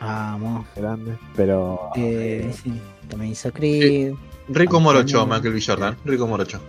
Vamos. 0.00 0.66
Grande. 0.74 1.12
Pero. 1.36 1.90
Eh, 1.96 2.50
sí, 2.62 2.72
también 3.08 3.32
hizo 3.32 3.52
Creed. 3.52 4.14
Rico 4.48 4.80
Morocho. 4.80 5.26
Michael 5.26 5.52
B. 5.54 5.60
Jordan. 5.64 5.96
Rico 6.04 6.26
Morocho. 6.26 6.60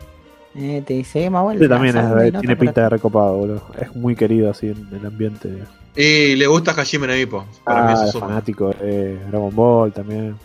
Eh, 0.55 0.83
te 0.85 0.93
dice, 0.93 1.23
Emma, 1.25 1.41
bueno, 1.41 1.57
Este 1.59 1.67
también 1.69 1.97
es- 1.97 2.39
tiene 2.39 2.55
pinta 2.55 2.81
de 2.81 2.89
recopado, 2.89 3.37
boludo. 3.37 3.61
Es 3.79 3.95
muy 3.95 4.15
querido 4.15 4.51
así 4.51 4.67
en 4.67 4.87
el 4.93 5.05
ambiente. 5.05 5.49
Y 5.95 6.35
le 6.35 6.47
gusta 6.47 6.71
Hajime 6.71 7.07
no 7.07 7.15
Ippo. 7.15 7.45
Para 7.63 7.83
mí 7.83 7.93
Ah, 7.95 8.05
eso 8.07 8.17
es 8.17 8.19
fanático 8.19 8.69
de 8.69 9.17
Dragon 9.27 9.55
Ball 9.55 9.93
también. 9.93 10.35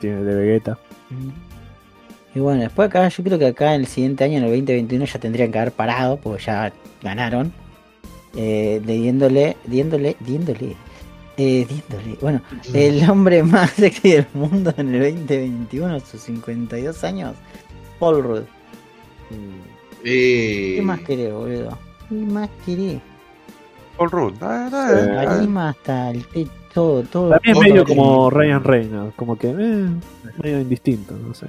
Tiene 0.00 0.22
de 0.22 0.34
Vegeta. 0.34 0.78
Y 2.34 2.40
bueno, 2.40 2.60
después 2.60 2.88
acá, 2.88 3.08
yo 3.08 3.24
creo 3.24 3.38
que 3.38 3.46
acá 3.46 3.74
en 3.74 3.80
el 3.82 3.86
siguiente 3.86 4.24
año, 4.24 4.36
en 4.38 4.44
el 4.44 4.50
2021, 4.50 5.06
ya 5.06 5.18
tendrían 5.18 5.50
que 5.50 5.58
haber 5.58 5.72
parado, 5.72 6.18
porque 6.18 6.44
ya 6.44 6.70
ganaron. 7.02 7.52
Eh, 8.34 8.82
diéndole, 8.84 9.56
diéndole, 9.64 10.16
diéndole, 10.20 10.76
eh, 11.38 11.66
diéndole. 11.66 12.18
Bueno, 12.20 12.42
el 12.74 13.08
hombre 13.08 13.42
más 13.42 13.70
sexy 13.76 14.10
del 14.10 14.26
mundo 14.34 14.74
en 14.76 14.94
el 14.94 15.14
2021, 15.14 15.94
a 15.94 16.00
sus 16.00 16.20
52 16.20 17.02
años, 17.04 17.34
Paul 17.98 18.22
Rudd. 18.22 18.42
Y... 20.04 20.76
¿Qué 20.76 20.82
más 20.84 21.00
querés, 21.00 21.32
boludo? 21.32 21.78
¿Qué 22.10 22.14
más 22.14 22.50
querés? 22.66 23.00
Paul 23.96 24.10
Rudd. 24.10 24.34
Ah, 24.40 24.68
ah, 24.72 24.90
Sí. 24.92 25.08
ah. 25.10 25.32
Anima 25.32 25.68
hasta 25.70 26.10
el 26.10 26.26
techo, 26.26 26.50
todo, 26.74 27.02
todo. 27.04 27.30
También 27.30 27.56
es 27.56 27.62
medio 27.62 27.84
como 27.84 28.30
Ryan 28.30 28.62
Reynolds, 28.64 29.14
como 29.16 29.36
que 29.38 29.48
eh, 29.48 29.86
medio 30.42 30.60
indistinto, 30.60 31.14
no 31.16 31.32
sé. 31.34 31.46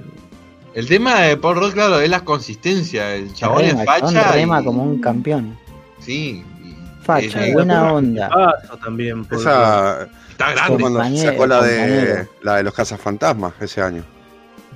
El 0.74 0.86
tema 0.86 1.20
de 1.22 1.36
Paul 1.36 1.56
Rudd, 1.56 1.72
claro, 1.72 2.00
es 2.00 2.08
la 2.10 2.20
consistencia. 2.24 3.14
El 3.14 3.32
chabón 3.34 3.64
es 3.64 3.70
Rema, 3.70 3.80
el 3.82 3.86
chabón 4.00 4.14
facha. 4.14 4.32
rema 4.32 4.60
y- 4.60 4.64
como 4.64 4.82
un 4.84 5.00
campeón. 5.00 5.58
Sí. 6.00 6.44
y- 6.64 6.76
Facha, 7.02 7.46
eh, 7.46 7.52
buena 7.54 7.92
onda. 7.92 8.28
Paso 8.28 8.76
también. 8.78 9.24
por- 9.24 9.38
Esa 9.38 10.02
Está 10.30 10.52
grande. 10.52 11.18
sacó 11.18 11.46
la 11.46 11.62
de 11.62 12.28
la 12.42 12.56
de 12.56 12.62
los 12.62 12.74
cazafantasmas 12.74 13.54
ese 13.60 13.80
año. 13.82 14.04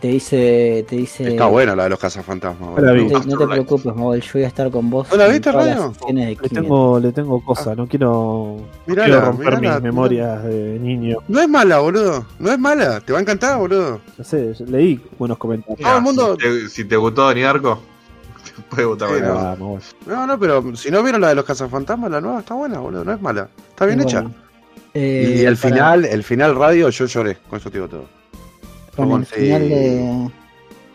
Te 0.02 0.08
dice, 0.08 0.84
te 0.88 0.96
dice. 0.96 1.28
Está 1.28 1.46
buena 1.46 1.76
la 1.76 1.84
de 1.84 1.90
los 1.90 1.98
cazafantasmas. 2.00 2.70
No 2.72 2.78
la 2.82 2.90
vi. 2.92 3.02
No 3.04 3.06
te, 3.06 3.12
no 3.14 3.20
te 3.20 3.26
Afterlife. 3.44 3.46
preocupes, 3.52 3.94
Mobile, 3.94 4.20
yo 4.20 4.30
voy 4.34 4.42
a 4.42 4.46
estar 4.48 4.68
con 4.72 4.90
vos. 4.90 5.06
¿No 5.08 5.16
la 5.16 5.28
viste, 5.28 5.52
Radio? 5.52 5.92
Le 6.12 6.34
tengo, 6.48 6.98
le 6.98 7.12
tengo 7.12 7.40
cosas, 7.44 7.76
no 7.76 7.86
quiero, 7.86 8.56
Mirala, 8.86 9.06
quiero 9.08 9.20
romper 9.26 9.56
mirala, 9.60 9.74
mis 9.76 9.82
memorias 9.84 10.42
de 10.42 10.78
niño. 10.80 11.18
No 11.28 11.40
es 11.40 11.48
mala, 11.48 11.78
boludo. 11.78 12.26
No 12.40 12.50
es 12.50 12.58
mala. 12.58 13.00
Te 13.00 13.12
va 13.12 13.20
a 13.20 13.22
encantar, 13.22 13.56
boludo. 13.60 14.00
No 14.18 14.24
sé, 14.24 14.52
leí 14.66 15.00
buenos 15.20 15.38
comentarios. 15.38 15.78
Todo 15.80 15.96
el 15.96 16.02
mundo- 16.02 16.36
Si 16.36 16.42
te, 16.48 16.68
si 16.68 16.84
te 16.84 16.96
gustó 16.96 17.22
Donnie 17.22 17.44
Darko, 17.44 17.78
te 18.56 18.62
puede 18.74 18.84
gustar 18.86 19.08
Sí, 19.10 19.14
no. 19.22 19.78
No, 20.06 20.26
no, 20.26 20.38
pero 20.40 20.74
si 20.74 20.90
no 20.90 21.00
vieron 21.04 21.20
la 21.20 21.28
de 21.28 21.36
los 21.36 21.44
cazafantasmas, 21.44 22.10
la 22.10 22.20
nueva 22.20 22.40
está 22.40 22.54
buena, 22.54 22.80
boludo. 22.80 23.04
No 23.04 23.12
es 23.12 23.20
mala. 23.22 23.48
Está 23.70 23.86
bien 23.86 24.00
Y 24.00 24.02
hecha. 24.02 24.22
bueno, 24.22 24.34
eh, 24.94 25.36
y 25.38 25.44
el 25.44 25.56
para- 25.56 25.74
final, 25.74 26.04
el 26.06 26.24
final 26.24 26.56
radio, 26.56 26.88
yo 26.90 27.06
lloré. 27.06 27.36
Con 27.48 27.60
eso 27.60 27.70
te 27.70 27.78
digo 27.78 27.88
todo. 27.88 28.21
Con 28.96 29.10
el 29.20 29.26
final 29.26 29.68
de. 29.68 30.28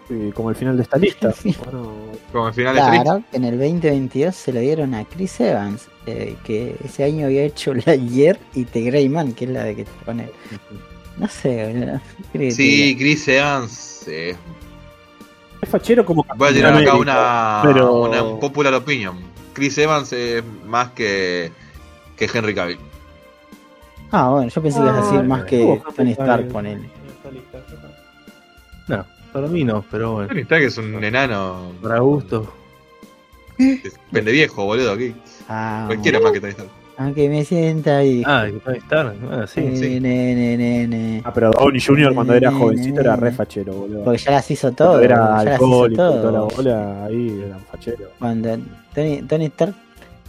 Sí, 0.07 0.31
como 0.33 0.49
el 0.51 0.55
final 0.55 0.77
de 0.77 0.83
esta 0.83 0.97
lista. 0.97 1.33
Bueno, 1.63 1.91
Como 2.31 2.47
el 2.47 2.53
final 2.53 2.75
de. 2.75 2.81
Claro, 2.81 3.23
en 3.33 3.43
el 3.43 3.57
2022 3.59 4.35
se 4.35 4.53
lo 4.53 4.59
dieron 4.61 4.93
a 4.93 5.03
Chris 5.05 5.39
Evans, 5.41 5.87
eh, 6.05 6.35
que 6.45 6.75
ese 6.83 7.03
año 7.03 7.25
había 7.25 7.43
hecho 7.43 7.73
la 7.73 7.95
Year 7.95 8.39
y 8.53 8.63
The 8.65 8.81
Grey 8.83 9.09
Man, 9.09 9.33
que 9.33 9.45
es 9.45 9.51
la 9.51 9.63
de 9.65 9.75
que 9.75 9.83
te 9.85 9.91
pone. 10.05 10.29
No 11.17 11.27
sé, 11.27 11.99
que 12.31 12.51
Sí, 12.51 12.95
Chris 12.97 13.27
Evans. 13.27 14.05
eh, 14.07 14.35
es 15.61 15.69
fachero 15.69 16.05
como 16.05 16.23
voy 16.37 16.49
a 16.49 16.53
tirar 16.53 16.73
acá 16.77 16.95
una, 16.95 17.59
pero- 17.63 18.03
una 18.03 18.23
popular 18.39 18.73
opinion. 18.75 19.17
Chris 19.53 19.77
Evans 19.79 20.13
es 20.13 20.43
más 20.67 20.91
que, 20.91 21.51
que 22.15 22.29
Henry 22.31 22.53
Cavill. 22.53 22.77
Ah, 24.11 24.29
bueno, 24.29 24.49
yo 24.49 24.61
pensé 24.61 24.77
que 24.79 24.85
ibas 24.85 24.97
a 24.97 25.01
decir 25.11 25.23
más 25.27 25.43
que 25.45 25.59
¿cómo 25.59 25.93
Tony 25.93 26.11
Stark, 26.11 26.31
América? 26.33 26.53
ponele. 26.53 26.89
No, 28.87 29.05
para 29.33 29.47
mí 29.47 29.63
no, 29.63 29.83
pero 29.91 30.13
bueno. 30.13 30.29
Tony 30.29 30.41
Stark 30.41 30.63
es 30.63 30.77
un 30.77 31.03
enano. 31.03 31.71
Para 31.81 31.99
gusto. 31.99 32.53
Pende 34.11 34.31
viejo, 34.31 34.65
boludo. 34.65 34.91
Aquí. 34.93 35.13
Ah, 35.49 35.83
Cualquiera 35.87 36.19
más 36.19 36.31
que 36.31 36.39
Tony 36.39 36.51
Stark. 36.51 36.69
aunque 36.97 37.29
me 37.29 37.43
sienta 37.43 37.97
ahí. 37.97 38.23
Ah, 38.25 38.45
que 38.47 38.53
puede 38.59 38.77
estar. 38.77 39.13
Ah, 39.31 39.45
sí. 39.47 39.75
Sí. 39.75 39.99
ne, 39.99 40.35
ne, 40.35 40.57
ne, 40.57 40.87
ne. 40.87 41.21
Ah, 41.25 41.33
pero 41.33 41.51
Downey 41.51 41.81
Jr. 41.81 42.13
cuando 42.13 42.33
era 42.33 42.51
jovencito 42.51 43.01
era 43.01 43.15
re 43.15 43.31
fachero, 43.31 43.73
boludo. 43.73 44.03
Porque 44.03 44.19
ya 44.19 44.31
las 44.31 44.49
hizo 44.51 44.73
Cuando 44.73 44.93
todo. 44.93 45.01
era 45.01 45.17
las 45.29 45.43
hizo 45.43 45.51
alcohólico 45.53 45.93
y 45.93 45.95
toda 46.21 46.31
la 46.31 46.39
bola, 46.41 47.05
ahí 47.05 47.43
eran 47.45 47.59
facheros. 47.65 48.09
Cuando 48.19 48.57
Tony, 48.93 49.21
Tony 49.23 49.45
Stark 49.45 49.75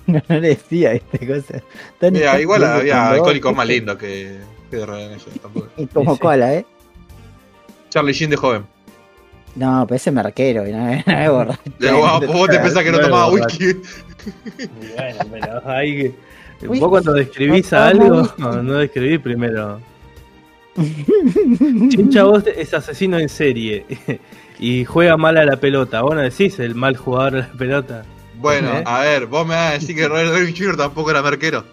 no, 0.07 0.23
no 0.27 0.41
le 0.41 0.49
decía 0.49 0.93
esta 0.95 1.19
cosa. 1.19 1.63
Tony 2.01 2.13
Mira, 2.13 2.25
Stark 2.27 2.41
igual 2.43 2.65
había 2.65 2.95
cuando 2.95 3.15
alcohólicos 3.15 3.55
más 3.57 3.67
lindos 3.67 3.97
que, 3.99 4.39
que 4.71 4.77
de 4.77 5.17
tampoco. 5.43 5.69
Y 5.77 5.87
como 5.87 6.19
cola, 6.19 6.55
¿eh? 6.55 6.65
Charlie 7.91 8.13
Sheen 8.13 8.31
de 8.31 8.37
joven. 8.37 8.65
No, 9.57 9.85
pero 9.89 9.97
ese 9.97 10.11
merquero, 10.13 10.67
y 10.69 10.73
no, 10.73 10.79
no 10.85 10.93
es 10.93 11.05
borracho. 11.31 11.61
Vos, 11.81 12.27
vos 12.27 12.49
te 12.49 12.59
pensás 12.61 12.83
que 12.85 12.91
no 12.93 12.99
Claro, 12.99 13.13
tomaba 13.13 13.33
whisky. 13.33 13.73
Bueno, 14.97 15.19
pero 15.31 15.69
hay 15.71 15.97
que. 16.61 16.67
Vos 16.67 16.89
cuando 16.89 17.13
describís 17.13 17.73
a 17.73 17.93
no, 17.95 18.03
algo, 18.05 18.33
no. 18.39 18.53
no, 18.53 18.63
no 18.63 18.73
describís 18.75 19.21
primero. 19.21 19.81
Chincha 21.89 22.25
vos 22.25 22.45
es 22.47 22.73
asesino 22.75 23.19
en 23.19 23.29
serie 23.29 23.85
y 24.61 24.85
juega 24.85 25.17
mal 25.17 25.37
a 25.39 25.45
la 25.45 25.57
pelota. 25.57 26.03
Vos 26.03 26.15
no 26.15 26.21
decís 26.21 26.59
el 26.61 26.75
mal 26.75 26.97
jugador 26.97 27.37
a 27.37 27.39
la 27.41 27.53
pelota. 27.53 28.05
Bueno, 28.41 28.71
¿Eh? 28.79 28.83
a 28.87 29.01
ver, 29.01 29.27
vos 29.27 29.45
me 29.47 29.55
vas 29.55 29.71
a 29.71 29.73
decir 29.75 29.97
que 29.97 30.07
Robert 30.07 30.31
Downey 30.31 30.55
Jr. 30.57 30.77
tampoco 30.77 31.11
era 31.11 31.23
merquero. 31.23 31.65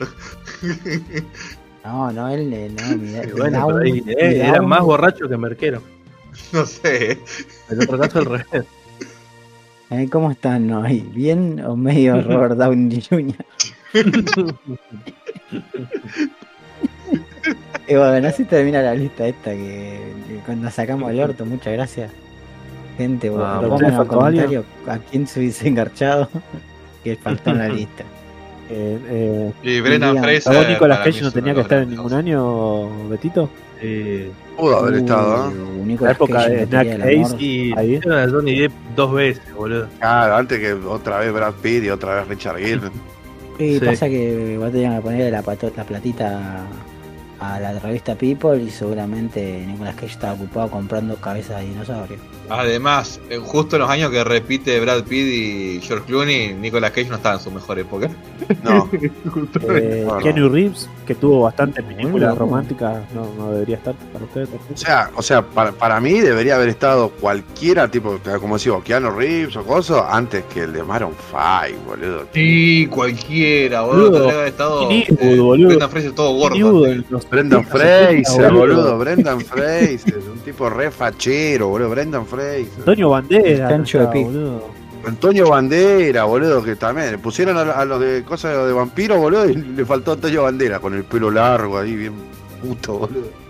No, 1.83 2.11
no, 2.11 2.29
él 2.29 2.75
no, 2.75 3.37
bueno, 3.37 3.59
Down- 3.59 3.67
pero 3.67 3.79
ahí, 3.79 4.03
eh, 4.07 4.41
era 4.47 4.61
más 4.63 4.81
borracho 4.81 5.29
que 5.29 5.37
merquero. 5.37 5.81
No 6.53 6.65
sé. 6.65 7.19
En 7.69 7.81
otro 7.81 7.99
caso 7.99 8.19
al 8.19 8.25
revés. 8.25 8.65
Eh, 9.91 10.07
¿Cómo 10.11 10.31
están 10.31 10.71
hoy? 10.71 11.01
¿Bien 11.13 11.63
o 11.63 11.75
medio 11.75 12.21
Robert 12.21 12.55
Downey 12.57 13.01
Jr.? 13.07 13.35
y 17.87 17.95
bueno, 17.95 18.27
así 18.27 18.45
termina 18.45 18.81
la 18.81 18.95
lista 18.95 19.27
esta 19.27 19.51
que, 19.51 20.13
que 20.27 20.35
cuando 20.45 20.69
sacamos 20.71 21.11
el 21.11 21.19
orto, 21.19 21.45
muchas 21.45 21.73
gracias. 21.73 22.11
Gente, 22.97 23.29
bueno, 23.29 23.45
Ah, 23.45 23.61
pongan 23.61 23.91
en 23.91 23.97
los 23.97 24.07
comentarios 24.07 24.65
a 24.87 24.97
quién 24.97 25.27
se 25.27 25.39
hubiese 25.39 25.67
engarchado 25.67 26.29
que 27.03 27.15
faltó 27.15 27.51
en 27.51 27.57
la 27.59 27.69
lista. 27.69 28.03
Eh, 28.69 28.99
eh, 29.07 29.53
Y 29.63 29.79
Brendan 29.81 30.11
Diga, 30.15 30.23
Fraser. 30.23 30.53
¿a 30.55 30.57
vos 30.59 30.67
Nicolas 30.69 30.99
Cage 30.99 31.21
no 31.21 31.31
tenía 31.31 31.53
que 31.53 31.61
estar 31.61 31.83
en 31.83 31.89
ningún 31.91 32.13
año, 32.13 33.07
Betito? 33.09 33.49
Eh, 33.81 34.31
Pudo 34.57 34.77
haber 34.79 34.95
estado, 34.95 35.51
¿eh? 35.51 35.53
Uh, 35.55 35.97
La 36.03 36.11
época 36.11 36.47
de 36.47 36.65
Snack. 36.65 36.87
Ace. 37.01 37.35
y 37.43 37.71
a 37.73 38.27
Johnny 38.31 38.59
Depp 38.59 38.71
dos 38.95 39.13
veces, 39.13 39.53
boludo. 39.53 39.87
Claro, 39.99 40.35
antes 40.37 40.59
que 40.59 40.73
otra 40.73 41.19
vez 41.19 41.33
Brad 41.33 41.53
Pitt 41.61 41.83
y 41.83 41.89
otra 41.89 42.15
vez 42.15 42.27
Richard 42.27 42.57
Gere. 42.57 42.81
Sí, 43.57 43.79
Sí. 43.79 43.85
pasa 43.85 44.09
que 44.09 44.57
vos 44.59 44.69
tenían 44.69 44.97
que 44.97 45.01
ponerle 45.01 45.31
la, 45.31 45.41
la 45.41 45.83
platita 45.85 46.65
a 47.39 47.59
la 47.59 47.79
revista 47.79 48.13
People 48.15 48.61
y 48.61 48.69
seguramente 48.69 49.63
Nicolas 49.65 49.95
Cage 49.95 50.07
estaba 50.07 50.33
ocupado 50.33 50.69
comprando 50.71 51.15
cabezas 51.17 51.61
de 51.61 51.67
dinosaurio. 51.69 52.17
Además, 52.49 53.19
eh, 53.29 53.37
justo 53.37 53.75
en 53.75 53.81
los 53.81 53.89
años 53.89 54.11
que 54.11 54.23
repite 54.23 54.79
Brad 54.79 55.03
Pitt 55.03 55.25
y 55.27 55.79
George 55.81 56.05
Clooney, 56.05 56.53
Nicolas 56.53 56.91
Cage 56.91 57.09
no 57.09 57.15
estaba 57.15 57.35
en 57.35 57.41
su 57.41 57.51
mejor 57.51 57.79
época. 57.79 58.09
No, 58.63 58.89
Eh, 59.67 60.05
Reeves, 60.49 60.89
que 61.07 61.15
tuvo 61.15 61.41
bastantes 61.41 61.83
películas 61.83 62.37
románticas, 62.37 63.03
no, 63.13 63.27
no 63.37 63.51
debería 63.51 63.77
estar 63.77 63.95
para 64.13 64.25
ustedes. 64.25 64.49
o 64.73 64.77
sea, 64.77 65.09
o 65.15 65.21
sea 65.21 65.41
para, 65.41 65.71
para 65.71 65.99
mí 65.99 66.19
debería 66.19 66.55
haber 66.55 66.69
estado 66.69 67.09
cualquiera, 67.09 67.89
tipo, 67.89 68.19
como 68.39 68.55
decimos, 68.55 68.83
Keanu 68.83 69.11
Reeves 69.11 69.55
o 69.55 69.63
coso, 69.63 70.05
antes 70.07 70.43
que 70.45 70.63
el 70.63 70.73
de 70.73 70.83
Maroon 70.83 71.13
5, 71.29 71.81
boludo. 71.85 72.27
Sí, 72.33 72.87
cualquiera, 72.91 73.81
boludo. 73.81 74.11
Boludo, 74.11 74.29
haber 74.29 74.47
estado. 74.47 74.87
Boludo. 74.87 75.67
Brendan 75.67 75.89
Fraser 75.89 76.11
todo 76.11 76.33
gordo. 76.33 76.81
Brendan 77.29 77.65
Fraser, 77.65 78.25
70, 78.25 78.53
boludo, 78.53 78.97
Brendan 78.97 79.41
Fraser, 79.41 80.19
un 80.31 80.39
tipo 80.39 80.69
re 80.69 80.91
fachero, 80.91 81.69
boludo, 81.69 81.89
Brendan 81.89 82.25
Fraser. 82.25 82.34
Antonio 82.77 83.09
Bandera. 83.09 83.67
De 83.67 84.23
boludo. 84.23 84.63
Antonio 85.07 85.49
Bandera, 85.49 86.23
boludo, 86.23 86.63
que 86.63 86.75
también 86.75 87.11
le 87.11 87.17
pusieron 87.19 87.57
a, 87.57 87.61
a 87.73 87.85
los 87.85 87.99
de 87.99 88.23
cosas 88.23 88.65
de 88.65 88.73
vampiro, 88.73 89.17
boludo, 89.19 89.47
y 89.49 89.55
le 89.55 89.85
faltó 89.85 90.13
Antonio 90.13 90.43
Bandera 90.43 90.79
con 90.79 90.93
el 90.95 91.03
pelo 91.03 91.29
largo 91.29 91.77
ahí, 91.77 91.95
bien 91.95 92.13
puto, 92.61 92.99
boludo. 92.99 93.45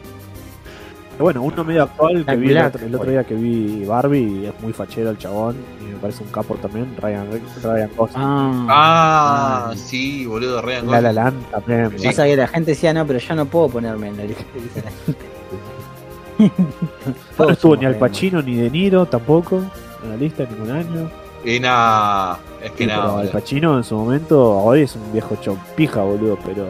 Bueno, 1.18 1.44
uno 1.44 1.64
medio 1.64 1.84
actual 1.84 2.26
que 2.26 2.36
vi 2.36 2.50
el 2.52 2.58
otro, 2.58 2.86
el 2.86 2.94
otro 2.94 3.10
día 3.10 3.24
que 3.24 3.36
vi 3.36 3.86
Barbie 3.86 4.42
y 4.42 4.46
es 4.48 4.54
muy 4.62 4.74
fachero 4.74 5.12
el 5.12 5.18
chabón 5.18 5.56
y 5.82 5.94
me 5.94 5.98
parece 5.98 6.24
un 6.26 6.30
capo 6.30 6.56
también, 6.56 6.94
Ryan, 7.02 7.26
Ryan 7.64 7.90
Gosling. 7.96 8.18
Ah, 8.22 8.66
Ah, 8.70 9.70
Ah. 9.72 9.74
sí, 9.78 10.26
boludo, 10.26 10.62
Ryan 10.62 10.88
La 10.92 11.00
La 11.00 11.08
Gosling. 11.14 11.16
Land 11.24 11.52
también. 11.52 12.00
Sí. 12.00 12.08
Pasa 12.08 12.26
que 12.26 12.36
la 12.36 12.48
gente 12.50 12.72
decía, 12.72 12.94
no, 12.94 13.08
pero 13.08 13.20
yo 13.20 13.34
no 13.34 13.46
puedo 13.46 13.70
ponerme 13.70 14.10
en 14.10 14.18
la 14.18 14.24
lista. 14.26 14.44
No 17.38 17.50
estuvo 17.50 17.76
ni 17.76 17.86
Al 17.86 17.96
Pacino 17.98 18.42
ni 18.42 18.56
De 18.56 18.70
Niro 18.70 19.06
tampoco 19.06 19.58
en 20.04 20.10
la 20.10 20.18
lista 20.18 20.46
ningún 20.50 20.72
año. 20.72 21.10
Y 21.44 21.60
nada, 21.60 22.40
es 22.62 22.72
que 22.72 22.86
Sí, 22.86 22.90
nada. 22.90 23.20
Al. 23.20 23.30
Pacino 23.30 23.78
en 23.78 23.84
su 23.84 23.96
momento, 23.96 24.58
hoy 24.58 24.82
es 24.82 24.96
un 24.96 25.12
viejo 25.14 25.36
chompija, 25.42 26.02
boludo, 26.02 26.38
pero 26.46 26.68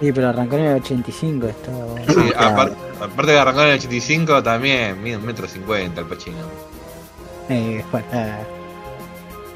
Sí, 0.00 0.12
pero 0.12 0.28
arrancó 0.28 0.56
en 0.56 0.64
el 0.64 0.76
85 0.76 1.46
esto. 1.46 1.70
Sí, 2.08 2.32
aparte, 2.36 2.76
aparte 3.00 3.32
de 3.32 3.38
arrancar 3.38 3.64
en 3.66 3.72
el 3.72 3.78
85, 3.78 4.42
también 4.42 5.02
mide 5.02 5.16
un 5.16 5.24
metro 5.24 5.46
cincuenta 5.48 6.00
el 6.00 6.06
Pachino. 6.06 6.36
Eh, 7.48 7.82
bueno, 7.90 8.06
nada. 8.12 8.40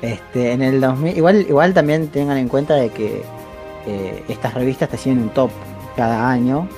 este, 0.01 0.52
en 0.52 0.62
el 0.62 0.81
2000, 0.81 1.16
igual, 1.16 1.40
igual 1.48 1.74
también 1.74 2.09
tengan 2.09 2.39
en 2.39 2.48
cuenta 2.48 2.74
de 2.74 2.90
que 2.90 3.23
eh, 3.86 4.24
estas 4.28 4.55
revistas 4.55 4.89
te 4.89 4.97
hacían 4.97 5.19
un 5.19 5.31
top 5.31 5.51
cada 5.97 6.31
año. 6.31 6.69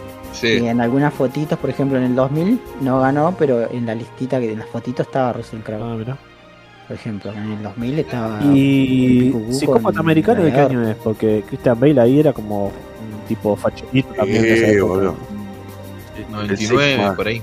Y 0.43 0.67
en 0.67 0.81
algunas 0.81 1.13
fotitos, 1.13 1.59
por 1.59 1.71
ejemplo, 1.71 1.99
en 1.99 2.05
el 2.05 2.15
2000 2.15 2.61
no 2.83 3.01
ganó, 3.01 3.35
pero 3.39 3.71
en 3.71 3.87
la 3.87 3.95
listita 3.95 4.39
que 4.41 4.53
en 4.53 4.61
las 4.61 4.69
fotitos 4.69 5.07
estaba 5.07 5.33
Russell 5.33 5.61
Crowe. 5.61 5.83
ah, 5.83 5.97
mirá. 5.97 6.17
Por 6.87 6.97
ejemplo, 6.97 7.33
en 7.33 7.53
el 7.53 7.63
2000 7.63 7.99
estaba. 7.99 8.41
Y 8.43 9.35
psicópata 9.51 10.01
americano 10.01 10.43
de 10.43 10.53
qué 10.53 10.61
año 10.61 10.89
es, 10.89 10.97
porque 10.97 11.45
Christian 11.47 11.79
Bale 11.79 12.01
ahí 12.01 12.21
era 12.21 12.33
como 12.33 12.67
un 12.67 12.73
tipo 13.29 13.55
fachonito 13.57 14.09
también 14.15 14.45
esa 14.45 14.67
Sí, 14.67 14.81
boludo. 14.81 15.17
99 16.31 16.93
Sigma. 16.97 17.15
por 17.15 17.29
ahí. 17.29 17.43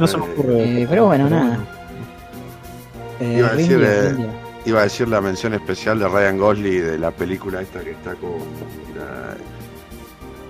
No 0.00 0.06
se 0.06 0.16
me 0.18 0.24
ocurre. 0.24 0.82
Eh, 0.82 0.86
pero 0.88 1.06
bueno, 1.06 1.28
nada. 1.28 1.58
Eh, 3.20 3.36
Iba 3.38 3.48
a 3.48 3.54
decir, 3.54 3.80
eh. 3.82 4.45
Iba 4.66 4.80
a 4.80 4.82
decir 4.84 5.06
la 5.08 5.20
mención 5.20 5.54
especial 5.54 5.98
de 6.00 6.08
Ryan 6.08 6.38
Gosling 6.38 6.82
de 6.84 6.98
la 6.98 7.10
película 7.12 7.60
esta 7.62 7.80
que 7.82 7.92
está 7.92 8.14
con. 8.16 8.32
la- 8.96 9.36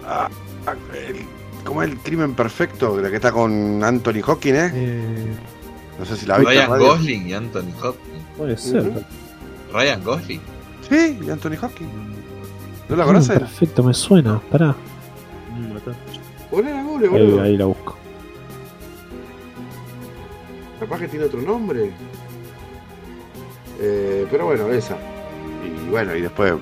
ah, 0.09 0.29
ah, 0.67 0.75
el- 1.09 1.27
¿Cómo 1.65 1.83
es 1.83 1.91
el 1.91 1.99
crimen 1.99 2.35
perfecto? 2.35 2.99
La 3.01 3.11
que 3.11 3.17
está 3.17 3.31
con 3.33 3.83
Anthony 3.85 4.23
Hawking, 4.25 4.55
¿eh? 4.55 4.71
Eh, 4.75 5.27
No 5.99 6.05
sé 6.05 6.17
si 6.17 6.27
la 6.27 6.39
viste. 6.39 6.55
Ryan 6.55 6.71
Radio. 6.71 6.87
Gosling 6.89 7.29
y 7.29 7.33
Anthony 7.35 7.73
Hopkins. 7.83 8.23
puede 8.37 8.57
ser. 8.57 9.05
Ryan 9.73 10.05
Gosling. 10.05 10.41
Sí, 10.89 11.19
y 11.27 11.31
Anthony 11.31 11.57
Hawking. 11.61 11.89
¿No 12.89 12.97
la 12.97 13.05
conoces? 13.05 13.39
perfecto, 13.39 13.83
me 13.83 13.93
suena. 13.93 14.41
Pará. 14.51 14.75
Mm, 15.59 15.77
acá. 15.77 15.93
Poné 16.51 16.71
la 16.73 16.83
Google, 16.85 17.07
Ahí, 17.07 17.13
boludo. 17.13 17.43
ahí 17.43 17.57
la 17.57 17.65
busco. 17.67 17.97
Capaz 20.81 20.99
que 21.01 21.09
tiene 21.09 21.25
otro 21.25 21.41
nombre. 21.43 21.91
Eh, 23.81 24.27
pero 24.31 24.47
bueno, 24.47 24.69
esa. 24.71 24.97
Y 25.65 25.91
bueno, 25.91 26.15
y 26.15 26.23
después, 26.23 26.53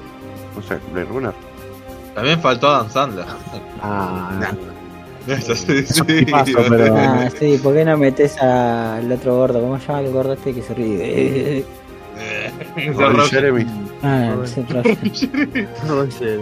no 0.57 0.63
sé, 0.63 0.79
Blade 0.93 1.07
Runner. 1.09 1.33
También 2.15 2.41
faltó 2.41 2.69
Adam 2.69 2.91
Sandler. 2.91 3.25
Ah, 3.83 4.53
Eso 5.27 5.55
sí, 5.55 5.85
sí. 5.87 6.03
tipazo, 6.03 6.59
pero- 6.69 6.95
Ah, 6.99 7.29
sí, 7.39 7.59
¿por 7.63 7.75
qué 7.75 7.85
no 7.85 7.97
metes 7.97 8.37
al 8.43 9.11
otro 9.11 9.37
gordo? 9.37 9.61
¿Cómo 9.61 9.81
se 9.81 9.87
llama 9.87 10.01
el 10.01 10.13
gordo 10.13 10.33
este 10.35 10.53
que 10.55 10.63
se 10.63 10.75
ríe? 10.75 11.65
Ron 12.95 13.19
Jeremy. 13.29 13.67
Ah, 14.03 14.35
sé. 14.45 14.65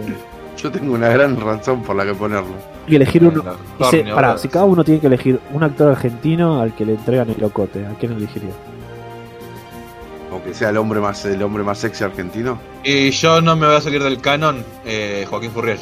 Yo 0.57 0.71
tengo 0.71 0.93
una 0.93 1.09
gran 1.09 1.39
razón 1.41 1.81
por 1.81 1.95
la 1.95 2.05
que 2.05 2.13
ponerlo. 2.13 2.53
Hay 2.85 2.89
que 2.89 2.95
elegir 2.97 3.23
uno. 3.25 3.43
Dice, 3.79 4.03
pará, 4.13 4.37
si 4.37 4.47
cada 4.49 4.65
uno 4.65 4.83
tiene 4.83 4.99
que 5.01 5.07
elegir 5.07 5.39
un 5.51 5.63
actor 5.63 5.89
argentino 5.91 6.61
al 6.61 6.75
que 6.75 6.85
le 6.85 6.93
entregan 6.93 7.29
el 7.29 7.39
locote, 7.41 7.85
¿a 7.85 7.91
quién 7.99 8.11
elegiría? 8.13 8.51
Aunque 10.43 10.57
sea 10.57 10.69
el 10.71 10.77
hombre 10.77 10.99
más 10.99 11.23
el 11.23 11.41
hombre 11.41 11.63
más 11.63 11.77
sexy 11.77 12.03
argentino. 12.03 12.59
Y 12.83 13.11
yo 13.11 13.39
no 13.41 13.55
me 13.55 13.65
voy 13.65 13.77
a 13.77 13.81
salir 13.81 14.03
del 14.03 14.19
canon, 14.19 14.65
eh, 14.85 15.25
Joaquín 15.29 15.51
Furriel. 15.51 15.79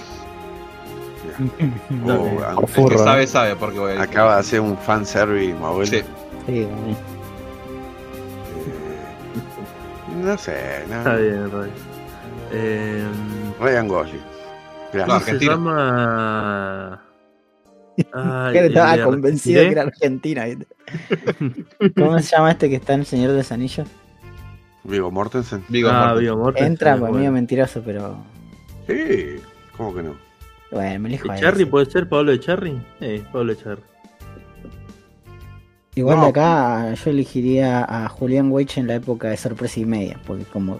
O, 2.06 2.06
Por 2.06 2.44
aunque 2.44 2.66
El 2.66 2.68
Furro, 2.68 2.90
que 2.90 2.96
¿eh? 2.96 3.06
sabe, 3.06 3.28
sabe 3.28 3.56
porque 3.56 3.80
voy 3.80 3.92
a 3.94 3.96
ir. 3.96 4.02
acaba 4.02 4.36
de 4.36 4.40
hacer 4.42 4.60
un 4.62 4.78
fan 4.78 5.04
service, 5.04 5.52
mi 5.56 5.66
abuelo. 5.66 5.88
Sí. 5.88 6.02
Sí. 6.46 6.54
Eh, 6.60 6.68
no 10.24 10.38
sé, 10.38 10.84
no. 10.90 10.98
Está 10.98 11.16
bien, 11.16 11.52
Ray. 11.52 11.72
Eh, 12.52 13.04
Ryan 13.60 13.88
Gosling. 13.88 14.22
Gracias. 14.94 15.08
No, 15.08 15.26
¿Cómo 15.26 15.40
se 15.40 15.46
llama? 15.46 17.04
Ay, 18.14 18.54
Que 18.54 18.66
estaba 18.68 19.04
convencido 19.04 19.62
que 19.64 19.72
era 19.72 19.82
Argentina. 19.82 20.46
¿Cómo 21.98 22.20
se 22.20 22.36
llama 22.36 22.52
este 22.52 22.70
que 22.70 22.76
está 22.76 22.94
en 22.94 23.00
El 23.00 23.06
Señor 23.08 23.32
de 23.32 23.38
los 23.38 23.52
Anillos? 23.52 23.88
Vigo 24.84 25.12
Mortensen. 25.12 25.64
Vigo 25.70 25.90
Ah, 25.90 25.94
Mortensen. 26.10 26.20
Viggo 26.24 26.38
Mortensen, 26.38 26.72
Entra, 26.72 26.90
es 26.92 26.94
pues 26.94 27.02
bueno. 27.02 27.18
medio 27.18 27.32
mentiroso, 27.32 27.82
pero. 27.86 28.18
Sí, 28.88 29.36
¿cómo 29.78 29.94
que 29.94 30.04
no? 30.04 30.16
Bueno, 30.72 31.00
me 31.02 31.10
elijo 31.10 31.32
a 31.32 31.36
¿Cherry 31.38 31.64
ese. 31.64 31.72
puede 31.72 31.86
ser 31.86 32.08
Pablo 32.10 32.32
de 32.32 32.40
Cherry? 32.40 32.82
Eh, 33.02 33.24
Pablo 33.32 33.54
de 33.54 33.62
Cherry. 33.62 33.82
Igual 35.96 36.18
No. 36.18 36.24
de 36.24 36.30
acá 36.30 36.94
yo 36.94 37.10
elegiría 37.12 37.84
a 37.84 38.08
Julián 38.08 38.50
Weich 38.52 38.78
en 38.78 38.88
la 38.88 38.96
época 38.96 39.28
de 39.30 39.38
sorpresa 39.38 39.80
y 39.82 39.86
media, 39.86 40.20
porque 40.26 40.46
como. 40.46 40.80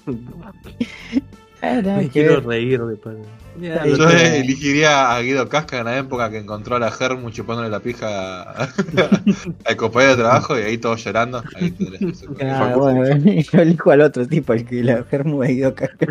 Nada 1.76 1.98
Me 1.98 2.10
quiero 2.10 2.40
reír 2.42 2.80
de 2.84 2.98
lo- 2.98 3.98
Yo 3.98 4.10
elegiría 4.10 5.16
a 5.16 5.20
Guido 5.22 5.50
Casca 5.50 5.80
en 5.80 5.86
la 5.86 5.98
época 5.98 6.30
que 6.30 6.38
encontró 6.38 6.76
a 6.76 6.80
la 6.80 6.92
Germu 6.92 7.32
chupándole 7.32 7.70
la 7.70 7.80
pija 7.80 8.44
al 9.66 9.76
compañero 9.76 10.12
de 10.16 10.22
trabajo 10.22 10.60
y 10.60 10.62
ahí 10.62 10.78
todos 10.78 11.04
llorando. 11.04 11.44
Ahí. 11.56 11.74
Ah, 12.42 12.74
bueno, 12.78 13.04
yo 13.52 13.60
elijo 13.62 13.90
al 13.92 14.02
otro 14.02 14.28
tipo, 14.28 14.54
el 14.54 14.64
que 14.66 14.84
la 14.84 15.04
germu 15.04 15.40
me 15.40 15.48
dio 15.48 15.74
cascar 15.74 16.08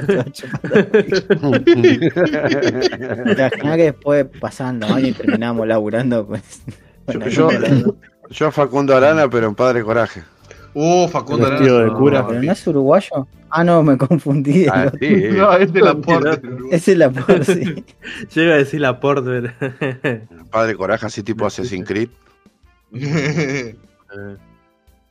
Imagina 2.36 3.76
que 3.76 3.82
después 3.84 4.26
pasando 4.40 4.86
años 4.86 5.10
y 5.10 5.12
terminamos 5.12 5.66
laburando, 5.66 6.26
pues. 6.26 6.62
Bueno, 7.06 7.28
Yo- 7.28 7.48
Yo 8.30 8.46
a 8.48 8.50
Facundo 8.52 8.96
Arana, 8.96 9.28
pero 9.30 9.46
en 9.46 9.54
Padre 9.54 9.82
Coraje. 9.84 10.22
Uh, 10.78 11.08
Facundo 11.08 11.48
Vestido 11.48 11.78
Arana. 11.78 11.92
de 11.92 11.98
cura. 11.98 12.26
pero 12.26 12.42
no 12.42 12.52
es 12.52 12.66
uruguayo. 12.66 13.26
Ah, 13.48 13.64
no, 13.64 13.82
me 13.82 13.96
confundí. 13.96 14.66
Ah, 14.66 14.92
sí. 15.00 15.08
No, 15.32 15.54
es 15.54 15.72
de 15.72 15.80
la 15.80 15.94
No, 15.94 16.00
porte. 16.02 16.42
Ese 16.70 16.92
es 16.92 16.98
la 16.98 17.08
por 17.10 17.42
sí. 17.46 17.82
Llega 18.34 18.54
a 18.54 18.58
decir 18.58 18.82
la 18.82 19.00
Porter. 19.00 19.54
Padre 20.50 20.74
Coraje, 20.74 21.06
así 21.06 21.22
tipo 21.22 21.46
Assassin's 21.46 21.88
Creed. 21.88 22.10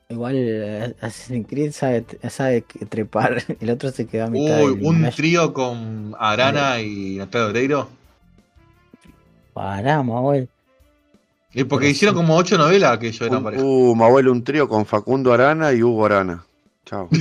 Igual 0.07 0.35
eh, 0.37 0.93
Assassin's 1.01 1.47
Creed 1.47 1.71
sabe, 1.71 2.05
sabe 2.29 2.61
trepar. 2.87 3.41
El 3.59 3.71
otro 3.71 3.89
se 3.91 4.05
quedó 4.05 4.25
a 4.25 4.29
mitad. 4.29 4.61
Uy, 4.63 4.79
un 4.83 5.09
trío 5.09 5.51
con 5.51 6.15
Arana 6.19 6.79
y 6.79 7.15
Natalia 7.17 7.47
Oreiro. 7.47 7.89
Pará, 9.53 10.03
Manuel. 10.03 10.47
Y 11.55 11.63
porque 11.63 11.89
hicieron 11.89 12.15
como 12.15 12.35
ocho 12.35 12.57
novelas 12.57 12.97
que 12.97 13.13
yo 13.13 13.25
era 13.25 13.41
pareja. 13.41 13.63
Uh, 13.63 13.95
mi 13.95 14.03
abuelo 14.03 14.33
un 14.33 14.43
trío 14.43 14.67
con 14.67 14.85
Facundo 14.85 15.31
Arana 15.31 15.71
y 15.71 15.81
Hugo 15.81 16.05
Arana. 16.05 16.45
Chao. 16.85 17.09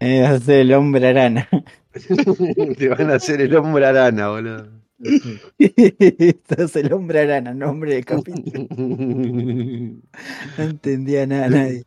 Es 0.00 0.28
hacer 0.28 0.62
el 0.62 0.72
hombre 0.74 1.06
arana. 1.06 1.48
Te 2.76 2.88
van 2.88 3.10
a 3.12 3.14
hacer 3.14 3.40
el 3.40 3.54
hombre 3.54 3.86
arana, 3.86 4.30
boludo. 4.30 4.66
Esto 5.58 6.64
es 6.64 6.74
el 6.74 6.92
hombre 6.92 7.20
arana, 7.20 7.54
nombre 7.54 7.94
de 7.94 8.02
capítulo. 8.02 8.66
No 8.76 10.64
entendía 10.64 11.24
nada 11.24 11.48
nadie. 11.48 11.84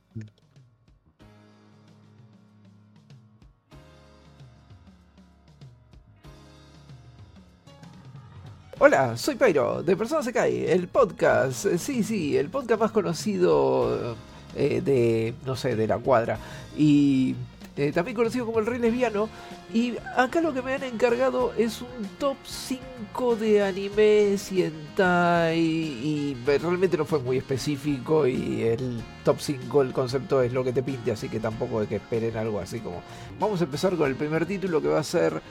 Hola, 8.78 9.16
soy 9.16 9.36
Pyro, 9.36 9.84
de 9.84 9.96
Persona 9.96 10.22
Se 10.22 10.74
el 10.74 10.90
podcast, 10.90 11.66
eh, 11.66 11.78
sí, 11.78 12.04
sí, 12.04 12.36
el 12.36 12.50
podcast 12.50 12.82
más 12.82 12.92
conocido 12.92 14.18
eh, 14.54 14.82
de, 14.82 15.34
no 15.46 15.56
sé, 15.56 15.78
de 15.78 15.88
la 15.88 15.98
cuadra. 15.98 16.38
Y 16.78 17.36
eh, 17.78 17.92
también 17.94 18.16
conocido 18.16 18.46
como 18.46 18.60
el 18.60 18.66
Rey 18.66 18.80
Lesbiano. 18.80 19.30
Y 19.74 19.96
acá 20.16 20.42
lo 20.42 20.54
que 20.54 20.62
me 20.62 20.74
han 20.74 20.84
encargado 20.84 21.54
es 21.58 21.82
un 21.82 22.08
top 22.20 22.38
5 22.46 23.36
de 23.36 23.64
anime, 23.64 24.36
hentai 24.50 25.60
y 25.60 26.38
eh, 26.48 26.58
realmente 26.58 26.98
no 26.98 27.06
fue 27.06 27.20
muy 27.20 27.38
específico 27.38 28.28
y 28.28 28.64
el 28.64 29.02
top 29.24 29.38
5, 29.40 29.82
el 29.82 29.92
concepto 29.92 30.42
es 30.42 30.54
lo 30.54 30.64
que 30.64 30.72
te 30.72 30.84
pinte, 30.84 31.12
así 31.12 31.28
que 31.28 31.40
tampoco 31.40 31.82
hay 31.82 31.88
que 31.88 31.96
esperen 31.96 32.38
algo 32.38 32.60
así 32.60 32.80
como... 32.80 33.02
Vamos 33.40 33.60
a 33.60 33.66
empezar 33.66 33.96
con 33.98 34.10
el 34.10 34.16
primer 34.16 34.46
título 34.46 34.82
que 34.82 34.88
va 34.88 35.00
a 35.00 35.04
ser 35.04 35.42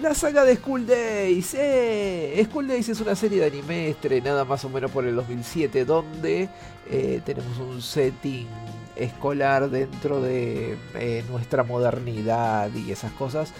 la 0.00 0.14
saga 0.14 0.44
de 0.44 0.56
School 0.56 0.86
Days. 0.86 1.54
¡Eh! 1.54 2.46
School 2.50 2.68
Days 2.68 2.88
es 2.88 3.00
una 3.00 3.14
serie 3.14 3.40
de 3.40 3.46
anime 3.46 3.88
estrenada 3.90 4.44
más 4.44 4.64
o 4.64 4.68
menos 4.68 4.90
por 4.90 5.04
el 5.06 5.14
2007 5.16 5.84
donde 5.84 6.48
eh, 6.90 7.20
tenemos 7.24 7.56
un 7.58 7.80
setting 7.80 8.46
escolar 8.96 9.70
dentro 9.70 10.20
de 10.20 10.76
eh, 10.94 11.24
nuestra 11.30 11.62
modernidad 11.64 12.70
y 12.74 12.90
esas 12.90 13.12
cosas. 13.12 13.52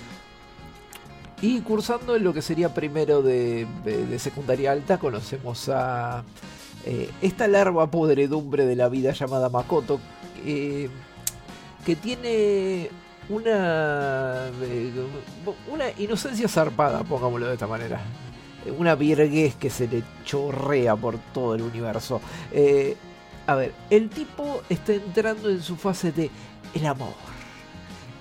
Y 1.40 1.60
cursando 1.60 2.16
en 2.16 2.24
lo 2.24 2.32
que 2.32 2.42
sería 2.42 2.72
primero 2.72 3.20
de, 3.22 3.66
de- 3.84 4.18
secundaria 4.18 4.72
alta, 4.72 4.98
conocemos 4.98 5.68
a 5.68 6.24
eh, 6.86 7.10
esta 7.20 7.48
larva 7.48 7.90
podredumbre 7.90 8.64
de 8.64 8.76
la 8.76 8.88
vida 8.88 9.12
llamada 9.12 9.48
Makoto, 9.50 10.00
que 10.44 11.96
tiene 12.00 12.88
una, 13.28 14.48
eh, 14.62 14.92
una 15.68 15.90
inocencia 15.98 16.48
zarpada, 16.48 17.02
pongámoslo 17.04 17.46
de 17.46 17.54
esta 17.54 17.66
manera. 17.66 18.00
Eh, 18.64 18.70
Una 18.70 18.94
virguez 18.94 19.54
que 19.56 19.70
se 19.70 19.88
le 19.88 20.02
chorrea 20.24 20.96
por 20.96 21.18
todo 21.32 21.54
el 21.54 21.62
universo. 21.62 22.20
Eh, 22.52 22.96
a 23.46 23.54
ver, 23.54 23.72
el 23.90 24.08
tipo 24.08 24.62
está 24.68 24.94
entrando 24.94 25.50
en 25.50 25.62
su 25.62 25.76
fase 25.76 26.12
de 26.12 26.30
el 26.74 26.86
amor. 26.86 27.14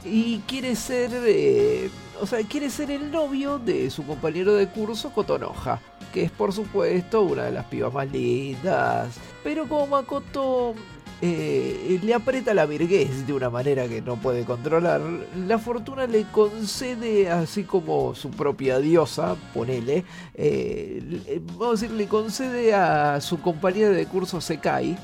Y 0.06 0.40
quiere 0.40 0.76
ser, 0.76 1.12
eh, 1.14 1.90
o 2.20 2.28
sea, 2.28 2.44
quiere 2.44 2.70
ser 2.70 2.92
el 2.92 3.10
novio 3.10 3.58
de 3.58 3.90
su 3.90 4.06
compañero 4.06 4.54
de 4.56 4.68
curso 4.68 5.12
Kotonoha, 5.12 5.80
que 6.14 6.24
es 6.24 6.32
por 6.32 6.52
supuesto 6.52 7.22
una 7.22 7.44
de 7.44 7.52
las 7.52 7.66
pibas 7.66 7.94
más 7.94 8.12
lindas. 8.12 9.16
Pero 9.46 9.68
como 9.68 9.88
Makoto 9.88 10.76
eh, 11.22 12.00
le 12.04 12.14
aprieta 12.14 12.54
la 12.54 12.66
virguez 12.66 13.26
de 13.26 13.34
una 13.34 13.50
manera 13.50 13.88
que 13.88 14.02
no 14.02 14.18
puede 14.18 14.44
controlar, 14.44 15.02
la 15.48 15.58
fortuna 15.60 16.06
le 16.08 16.24
concede, 16.24 17.30
así 17.30 17.64
como 17.64 18.16
su 18.16 18.30
propia 18.32 18.80
diosa, 18.80 19.36
ponele, 19.54 20.04
eh, 20.36 21.42
vamos 21.58 21.68
a 21.68 21.82
decir, 21.82 21.92
le 21.92 22.08
concede 22.08 22.74
a 22.74 23.22
su 23.22 23.42
compañera 23.42 23.90
de 23.90 24.06
curso 24.06 24.42
Sekai, 24.42 24.98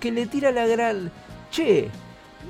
que 0.00 0.10
le 0.10 0.26
tira 0.26 0.52
la 0.52 0.66
gran, 0.66 1.10
che, 1.50 1.88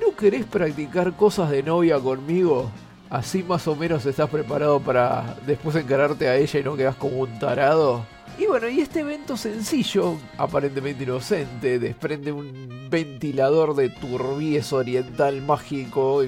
¿no 0.01 0.15
querés 0.15 0.45
practicar 0.45 1.15
cosas 1.15 1.51
de 1.51 1.63
novia 1.63 1.99
conmigo? 1.99 2.71
Así 3.11 3.43
más 3.43 3.67
o 3.67 3.75
menos 3.75 4.05
estás 4.05 4.29
preparado 4.29 4.81
para 4.81 5.35
después 5.47 5.75
encararte 5.77 6.29
a 6.29 6.37
ella 6.37 6.61
y 6.61 6.63
no 6.63 6.77
quedas 6.77 6.97
como 6.97 7.21
un 7.21 7.39
tarado. 7.39 8.05
Y 8.39 8.47
bueno, 8.47 8.69
y 8.69 8.81
este 8.81 9.01
evento 9.01 9.37
sencillo, 9.37 10.17
aparentemente 10.37 11.03
inocente, 11.03 11.81
desprende 11.81 12.31
un 12.31 12.87
ventilador 12.89 13.75
de 13.75 13.89
turbies 13.89 14.73
oriental 14.73 15.43
mágico 15.43 16.23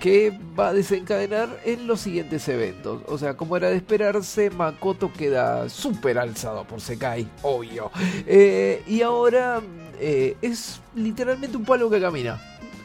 que 0.00 0.32
va 0.58 0.68
a 0.68 0.72
desencadenar 0.72 1.60
en 1.66 1.86
los 1.86 2.00
siguientes 2.00 2.48
eventos. 2.48 3.02
O 3.06 3.18
sea, 3.18 3.36
como 3.36 3.54
era 3.58 3.68
de 3.68 3.76
esperarse, 3.76 4.48
Makoto 4.48 5.12
queda 5.12 5.68
súper 5.68 6.18
alzado 6.18 6.64
por 6.64 6.80
Sekai, 6.80 7.28
obvio. 7.42 7.90
Eh, 8.26 8.82
y 8.86 9.02
ahora 9.02 9.60
eh, 10.00 10.38
es 10.40 10.80
literalmente 10.94 11.58
un 11.58 11.66
palo 11.66 11.90
que 11.90 12.00
camina. 12.00 12.40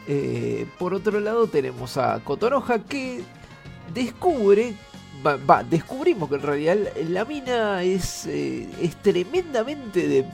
Eh, 0.09 0.67
por 0.77 0.93
otro 0.93 1.21
lado 1.21 1.47
tenemos 1.47 1.95
a 1.95 2.19
Kotonoha 2.21 2.79
que 2.79 3.21
descubre 3.93 4.75
va, 5.25 5.63
descubrimos 5.63 6.29
que 6.29 6.35
en 6.35 6.41
realidad 6.41 6.77
la- 7.09 7.25
mina 7.25 7.83
es, 7.83 8.25
eh, 8.27 8.67
es 8.81 8.95
tremendamente 9.01 10.07
de- 10.07 10.25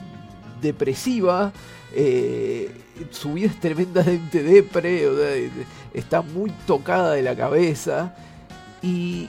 depresiva. 0.60 1.52
eh, 1.94 2.70
su 3.10 3.32
vida 3.32 3.46
es 3.46 3.58
tremendamente 3.60 4.42
depre, 4.42 5.50
está 5.94 6.20
muy 6.20 6.50
tocada 6.66 7.12
de 7.12 7.22
la 7.22 7.34
cabeza. 7.34 8.14
Y, 8.82 9.28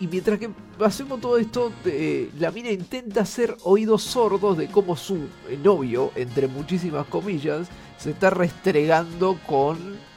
mientras 0.00 0.38
que 0.38 0.48
hacemos 0.80 1.20
todo 1.20 1.36
esto, 1.36 1.70
eh, 1.84 2.30
la 2.38 2.50
mina 2.50 2.70
intenta 2.70 3.20
hacer 3.22 3.56
oídos 3.62 4.02
sordos 4.02 4.56
de 4.56 4.68
cómo 4.68 4.96
su 4.96 5.28
novio, 5.62 6.12
entre 6.16 6.48
muchísimas 6.48 7.06
comillas, 7.08 7.68
se 7.98 8.10
está 8.12 8.30
restregando 8.30 9.38
con 9.46 9.76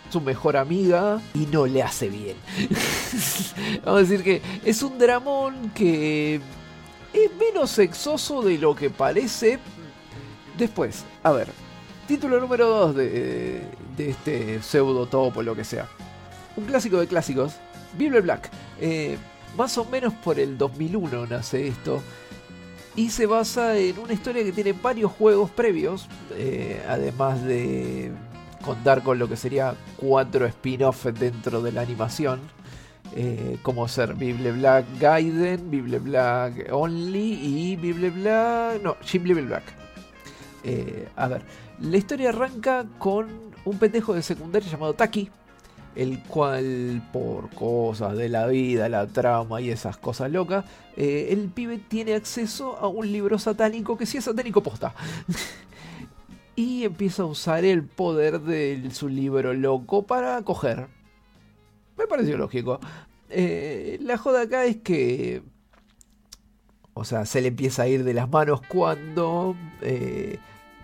su 0.09 0.21
mejor 0.21 0.57
amiga 0.57 1.21
y 1.33 1.45
no 1.45 1.65
le 1.65 1.83
hace 1.83 2.09
bien. 2.09 2.35
Vamos 3.85 3.99
a 3.99 4.03
decir 4.03 4.23
que 4.23 4.41
es 4.65 4.81
un 4.83 4.97
dramón 4.97 5.71
que 5.73 6.35
es 7.13 7.31
menos 7.39 7.71
sexoso 7.71 8.41
de 8.41 8.57
lo 8.57 8.75
que 8.75 8.89
parece. 8.89 9.59
Después, 10.57 11.03
a 11.23 11.31
ver, 11.31 11.47
título 12.07 12.39
número 12.39 12.67
2 12.67 12.95
de, 12.95 13.61
de 13.95 14.09
este 14.09 14.61
pseudo 14.61 15.05
topo, 15.05 15.41
lo 15.41 15.55
que 15.55 15.63
sea. 15.63 15.87
Un 16.55 16.65
clásico 16.65 16.99
de 16.99 17.07
clásicos, 17.07 17.53
Bible 17.97 18.21
Black. 18.21 18.49
Eh, 18.81 19.17
más 19.57 19.77
o 19.77 19.85
menos 19.85 20.13
por 20.13 20.39
el 20.39 20.57
2001 20.57 21.27
nace 21.27 21.67
esto. 21.67 22.01
Y 22.95 23.09
se 23.11 23.25
basa 23.27 23.77
en 23.77 23.97
una 23.99 24.13
historia 24.13 24.43
que 24.43 24.51
tiene 24.51 24.73
varios 24.73 25.11
juegos 25.11 25.49
previos. 25.51 26.07
eh, 26.31 26.83
además 26.87 27.41
de 27.43 28.11
contar 28.61 29.03
con 29.03 29.19
lo 29.19 29.27
que 29.29 29.35
sería 29.37 29.75
cuatro 29.97 30.45
spin-offs 30.45 31.13
dentro 31.19 31.61
de 31.61 31.71
la 31.71 31.81
animación. 31.81 32.39
eh, 33.15 33.57
como 33.63 33.87
ser 33.87 34.13
Bible 34.15 34.51
Black 34.53 34.85
Gaiden, 34.99 35.71
Bible 35.71 35.99
Black 35.99 36.67
Only 36.71 37.33
y 37.41 37.75
Bible 37.75 38.11
Black. 38.11 38.81
No, 38.83 38.97
Shin 39.03 39.23
Bible 39.23 39.43
Black. 39.43 39.63
Eh, 40.63 41.09
a 41.15 41.27
ver, 41.27 41.43
la 41.79 41.97
historia 41.97 42.29
arranca 42.29 42.85
con 42.97 43.53
un 43.65 43.79
pendejo 43.79 44.13
de 44.13 44.21
secundaria 44.21 44.69
llamado 44.69 44.93
Taki, 44.95 45.31
el 45.95 46.23
cual 46.23 47.07
por 47.13 47.49
cosas 47.51 48.15
de 48.17 48.29
la 48.29 48.47
vida, 48.47 48.89
la 48.89 49.07
trama 49.07 49.61
y 49.61 49.71
esas 49.71 49.97
cosas 49.97 50.31
locas, 50.31 50.65
eh, 50.97 51.29
el 51.31 51.49
pibe 51.49 51.79
tiene 51.79 52.15
acceso 52.15 52.77
a 52.77 52.87
un 52.87 53.11
libro 53.11 53.39
satánico 53.39 53.97
que 53.97 54.05
sí 54.05 54.17
es 54.17 54.25
satánico 54.25 54.61
posta. 54.63 54.93
y 56.59 56.83
empieza 56.83 57.23
a 57.23 57.25
usar 57.25 57.63
el 57.63 57.83
poder 57.83 58.41
de 58.41 58.89
su 58.91 59.07
libro 59.07 59.53
loco 59.53 60.05
para 60.05 60.41
coger. 60.41 60.87
Me 61.97 62.05
pareció 62.05 62.37
lógico. 62.37 62.81
Eh, 63.29 63.97
la 64.01 64.17
joda 64.17 64.41
acá 64.41 64.65
es 64.65 64.77
que... 64.77 65.41
O 66.93 67.05
sea, 67.05 67.25
se 67.25 67.39
le 67.39 67.47
empieza 67.47 67.83
a 67.83 67.87
ir 67.87 68.03
de 68.03 68.13
las 68.13 68.29
manos 68.29 68.61
cuando... 68.67 69.55
eh, 69.81 70.37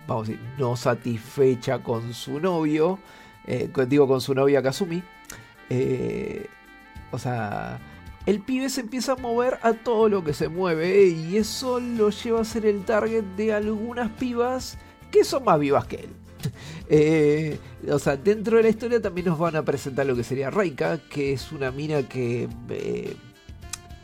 vamos 0.08 0.28
a 0.28 0.30
decir, 0.30 0.46
no 0.58 0.76
satisfecha 0.76 1.82
con 1.82 2.14
su 2.14 2.40
novio, 2.40 2.98
eh, 3.46 3.68
digo 3.86 4.08
con 4.08 4.22
su 4.22 4.34
novia 4.34 4.62
Kazumi, 4.62 5.02
o 7.10 7.18
sea, 7.18 7.80
el 8.24 8.40
pibe 8.40 8.70
se 8.70 8.80
empieza 8.80 9.12
a 9.12 9.16
mover 9.16 9.58
a 9.62 9.74
todo 9.74 10.08
lo 10.08 10.24
que 10.24 10.32
se 10.32 10.48
mueve 10.48 11.08
y 11.08 11.36
eso 11.36 11.80
lo 11.80 12.10
lleva 12.10 12.40
a 12.40 12.44
ser 12.44 12.64
el 12.64 12.84
target 12.84 13.24
de 13.36 13.52
algunas 13.52 14.10
pibas 14.12 14.78
que 15.10 15.24
son 15.24 15.44
más 15.44 15.58
vivas 15.58 15.86
que 15.86 15.96
él. 15.96 16.10
Eh, 16.88 17.58
o 17.90 17.98
sea, 17.98 18.16
dentro 18.16 18.58
de 18.58 18.62
la 18.62 18.68
historia 18.68 19.02
también 19.02 19.26
nos 19.26 19.38
van 19.38 19.56
a 19.56 19.64
presentar 19.64 20.06
lo 20.06 20.14
que 20.14 20.22
sería 20.22 20.50
Reika, 20.50 20.98
que 21.10 21.32
es 21.32 21.50
una 21.50 21.72
mina 21.72 22.08
que 22.08 22.48
eh, 22.68 23.16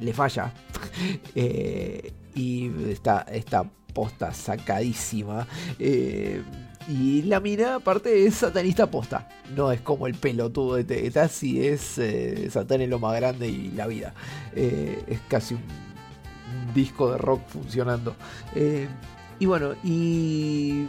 le 0.01 0.13
falla 0.13 0.53
eh, 1.37 2.13
y 2.35 2.73
está, 2.91 3.21
está 3.31 3.63
posta 3.95 4.35
sacadísima. 4.35 5.47
y 5.79 7.23
la 7.23 7.39
mina, 7.39 7.77
aparte, 7.77 8.27
es 8.27 8.35
satanista 8.35 8.91
posta. 8.91 9.29
No 9.55 9.71
es 9.71 9.81
como 9.81 10.09
el 10.09 10.15
pelotudo 10.15 10.75
de 10.75 10.83
Teta, 10.83 11.29
si 11.29 11.65
es 11.65 12.01
Satán 12.51 12.81
en 12.81 12.91
lo 12.91 12.99
más 12.99 13.15
grande 13.15 13.49
y 13.49 13.71
la 13.71 13.87
vida. 13.87 14.13
Es 14.57 15.21
casi 15.29 15.55
un 15.55 15.63
disco 16.75 17.13
de 17.13 17.19
rock 17.19 17.47
funcionando. 17.47 18.17
Y 19.43 19.47
bueno, 19.47 19.75
y 19.83 20.87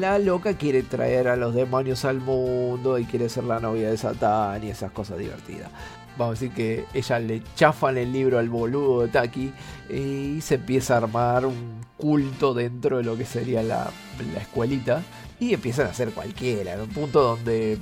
la 0.00 0.18
loca 0.18 0.54
quiere 0.54 0.82
traer 0.82 1.28
a 1.28 1.36
los 1.36 1.54
demonios 1.54 2.04
al 2.04 2.18
mundo 2.18 2.98
y 2.98 3.04
quiere 3.04 3.28
ser 3.28 3.44
la 3.44 3.60
novia 3.60 3.88
de 3.88 3.96
Satán 3.96 4.64
y 4.64 4.70
esas 4.70 4.90
cosas 4.90 5.18
divertidas. 5.18 5.70
Vamos 6.18 6.36
a 6.36 6.40
decir 6.40 6.50
que 6.50 6.84
ella 6.92 7.20
le 7.20 7.44
chafan 7.54 7.96
el 7.96 8.12
libro 8.12 8.40
al 8.40 8.48
boludo 8.48 9.02
de 9.02 9.08
Taki 9.08 9.52
y 9.88 10.40
se 10.40 10.56
empieza 10.56 10.94
a 10.94 10.96
armar 10.96 11.46
un 11.46 11.80
culto 11.96 12.54
dentro 12.54 12.96
de 12.96 13.04
lo 13.04 13.16
que 13.16 13.24
sería 13.24 13.62
la, 13.62 13.88
la 14.34 14.40
escuelita 14.40 15.04
y 15.38 15.54
empiezan 15.54 15.86
a 15.86 15.90
hacer 15.90 16.10
cualquiera, 16.10 16.74
en 16.74 16.80
un 16.80 16.88
punto 16.88 17.22
donde... 17.22 17.74
eh, 17.74 17.78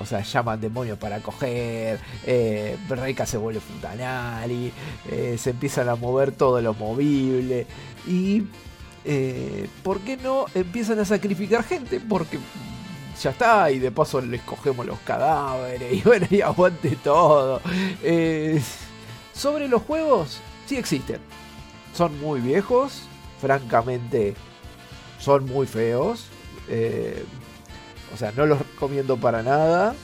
o 0.00 0.06
sea, 0.06 0.22
llaman 0.22 0.60
demonios 0.60 0.98
para 0.98 1.20
coger, 1.20 2.00
eh, 2.26 2.76
Reika 2.88 3.24
se 3.26 3.38
vuelve 3.38 3.60
Funtanari, 3.60 4.72
eh, 5.10 5.36
se 5.38 5.50
empiezan 5.50 5.88
a 5.88 5.94
mover 5.94 6.32
todo 6.32 6.60
lo 6.60 6.74
movible 6.74 7.64
y... 8.06 8.44
eh, 9.04 9.68
¿Por 9.82 10.00
qué 10.00 10.16
no 10.16 10.46
empiezan 10.54 10.98
a 10.98 11.04
sacrificar 11.04 11.62
gente? 11.64 12.00
Porque 12.00 12.38
ya 13.22 13.30
está, 13.30 13.70
y 13.70 13.78
de 13.78 13.90
paso 13.90 14.20
les 14.20 14.42
cogemos 14.42 14.86
los 14.86 14.98
cadáveres, 15.00 15.92
y 15.92 16.00
bueno, 16.02 16.26
y 16.30 16.40
aguante 16.40 16.96
todo. 16.96 17.60
Eh, 18.02 18.60
sobre 19.32 19.68
los 19.68 19.82
juegos, 19.82 20.40
sí 20.66 20.76
existen. 20.76 21.20
Son 21.94 22.18
muy 22.20 22.40
viejos, 22.40 23.02
francamente, 23.40 24.34
son 25.18 25.44
muy 25.46 25.66
feos. 25.66 26.26
eh, 26.68 27.24
o 28.12 28.16
sea, 28.16 28.32
no 28.32 28.46
los 28.46 28.58
recomiendo 28.60 29.16
para 29.16 29.42
nada. 29.42 29.94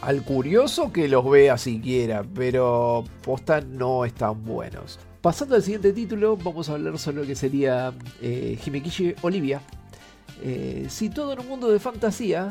Al 0.00 0.22
curioso 0.22 0.92
que 0.92 1.08
los 1.08 1.28
vea 1.28 1.56
siquiera, 1.56 2.22
pero 2.34 3.04
posta 3.22 3.62
no 3.62 4.04
están 4.04 4.44
buenos. 4.44 4.98
Pasando 5.24 5.56
al 5.56 5.62
siguiente 5.62 5.94
título, 5.94 6.36
vamos 6.36 6.68
a 6.68 6.74
hablar 6.74 6.98
sobre 6.98 7.22
lo 7.22 7.26
que 7.26 7.34
sería 7.34 7.94
eh, 8.20 8.58
Himekishi 8.62 9.14
Olivia. 9.22 9.62
Eh, 10.42 10.84
situado 10.90 11.32
en 11.32 11.38
un 11.38 11.48
mundo 11.48 11.70
de 11.70 11.78
fantasía, 11.78 12.50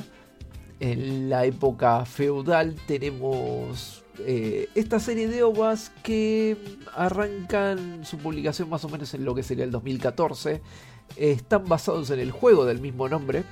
en 0.79 1.29
la 1.29 1.45
época 1.45 2.03
feudal 2.03 2.75
tenemos 2.87 4.03
eh, 4.17 4.69
esta 4.73 4.99
serie 4.99 5.27
de 5.27 5.43
ovas 5.43 5.91
que 6.01 6.57
arrancan 6.95 8.03
su 8.05 8.17
publicación 8.17 8.71
más 8.71 8.83
o 8.85 8.89
menos 8.89 9.13
en 9.13 9.23
lo 9.23 9.35
que 9.35 9.43
sería 9.43 9.65
el 9.65 9.71
2014. 9.71 10.59
están 11.15 11.65
basados 11.65 12.09
en 12.09 12.21
el 12.21 12.31
juego 12.31 12.65
del 12.65 12.81
mismo 12.81 13.07
nombre, 13.07 13.43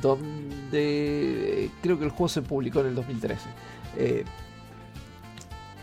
donde 0.00 1.64
eh, 1.66 1.70
creo 1.82 1.98
que 1.98 2.06
el 2.06 2.10
juego 2.12 2.30
se 2.30 2.40
publicó 2.40 2.80
en 2.80 2.86
el 2.86 2.94
2013. 2.94 3.44
Eh, 3.98 4.24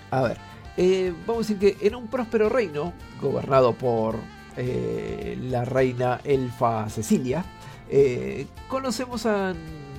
a 0.09 0.21
ver, 0.23 0.37
eh, 0.77 1.11
vamos 1.25 1.49
a 1.49 1.53
decir 1.53 1.57
que 1.57 1.87
en 1.87 1.95
un 1.95 2.07
próspero 2.07 2.49
reino, 2.49 2.93
gobernado 3.19 3.73
por 3.73 4.15
eh, 4.55 5.35
la 5.49 5.65
reina 5.65 6.21
elfa 6.23 6.87
Cecilia, 6.89 7.43
eh, 7.89 8.45
conocemos 8.67 9.25
a 9.25 9.55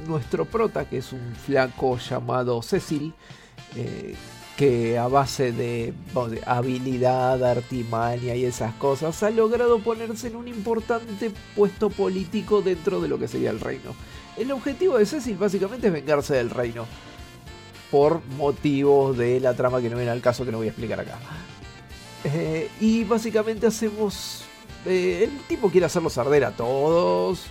nuestro 0.07 0.45
prota, 0.45 0.89
que 0.89 0.99
es 0.99 1.13
un 1.13 1.35
flaco 1.35 1.99
llamado 1.99 2.63
Cecil, 2.63 3.13
que 4.57 4.99
a 4.99 5.07
base 5.09 5.53
de, 5.53 5.95
habilidad, 6.47 7.45
artimaña 7.45 8.35
y 8.35 8.45
esas 8.45 8.73
cosas, 8.75 9.23
ha 9.23 9.31
logrado 9.31 9.81
ponerse 9.81 10.29
en 10.29 10.37
un 10.37 10.49
importante 10.49 11.31
puesto 11.55 11.91
político 11.91 12.63
dentro 12.63 13.01
de 13.01 13.09
lo 13.09 13.19
que 13.19 13.29
sería 13.29 13.51
el 13.51 13.61
reino. 13.61 13.95
El 14.37 14.51
objetivo 14.53 14.99
de 14.99 15.07
Cecil 15.07 15.37
básicamente 15.37 15.89
es 15.89 15.93
vengarse 15.93 16.35
del 16.35 16.51
reino, 16.51 16.87
por 17.91 18.23
motivos 18.37 19.17
de 19.17 19.41
la 19.41 19.55
trama 19.55 19.81
que 19.81 19.89
no 19.89 19.97
viene 19.97 20.11
al 20.11 20.21
caso 20.21 20.45
que 20.45 20.53
no 20.53 20.59
voy 20.59 20.67
a 20.67 20.71
explicar 20.71 21.01
acá. 21.01 21.19
Eh, 22.25 22.69
y 22.81 23.05
básicamente 23.05 23.67
hacemos... 23.67 24.43
eh, 24.85 25.25
el 25.25 25.39
tipo 25.47 25.71
quiere 25.71 25.87
hacerlos 25.87 26.19
arder 26.19 26.45
a 26.45 26.51
todos. 26.51 27.47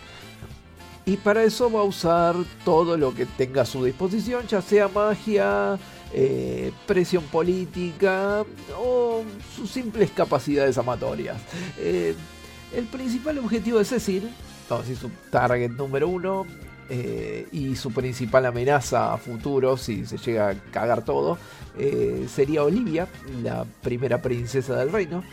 Y 1.06 1.18
para 1.18 1.44
eso 1.44 1.72
va 1.72 1.80
a 1.80 1.84
usar 1.84 2.36
todo 2.66 2.98
lo 2.98 3.16
que 3.16 3.26
tenga 3.26 3.62
a 3.62 3.66
su 3.66 3.84
disposición, 3.84 4.46
ya 4.46 4.62
sea 4.62 4.90
magia, 4.90 5.80
eh, 6.14 6.74
presión 6.86 7.24
política 7.24 8.44
o 8.78 9.24
sus 9.56 9.72
simples 9.72 10.12
capacidades 10.12 10.78
amatorias. 10.78 11.38
El 11.78 12.86
principal 12.92 13.38
objetivo 13.38 13.80
de 13.80 13.86
Cecil, 13.86 14.30
vamos 14.70 14.86
a 14.86 14.90
decir 14.90 15.02
su 15.02 15.10
target 15.32 15.72
número 15.72 16.10
uno, 16.10 16.46
eh, 16.90 17.48
y 17.52 17.76
su 17.76 17.92
principal 17.92 18.46
amenaza 18.46 19.14
a 19.14 19.18
futuro, 19.18 19.78
si 19.78 20.06
se 20.06 20.18
llega 20.18 20.50
a 20.50 20.56
cagar 20.72 21.04
todo, 21.04 21.38
eh, 21.78 22.28
sería 22.34 22.64
Olivia, 22.64 23.08
la 23.44 23.66
primera 23.82 24.22
princesa 24.22 24.76
del 24.76 24.92
reino, 24.92 25.24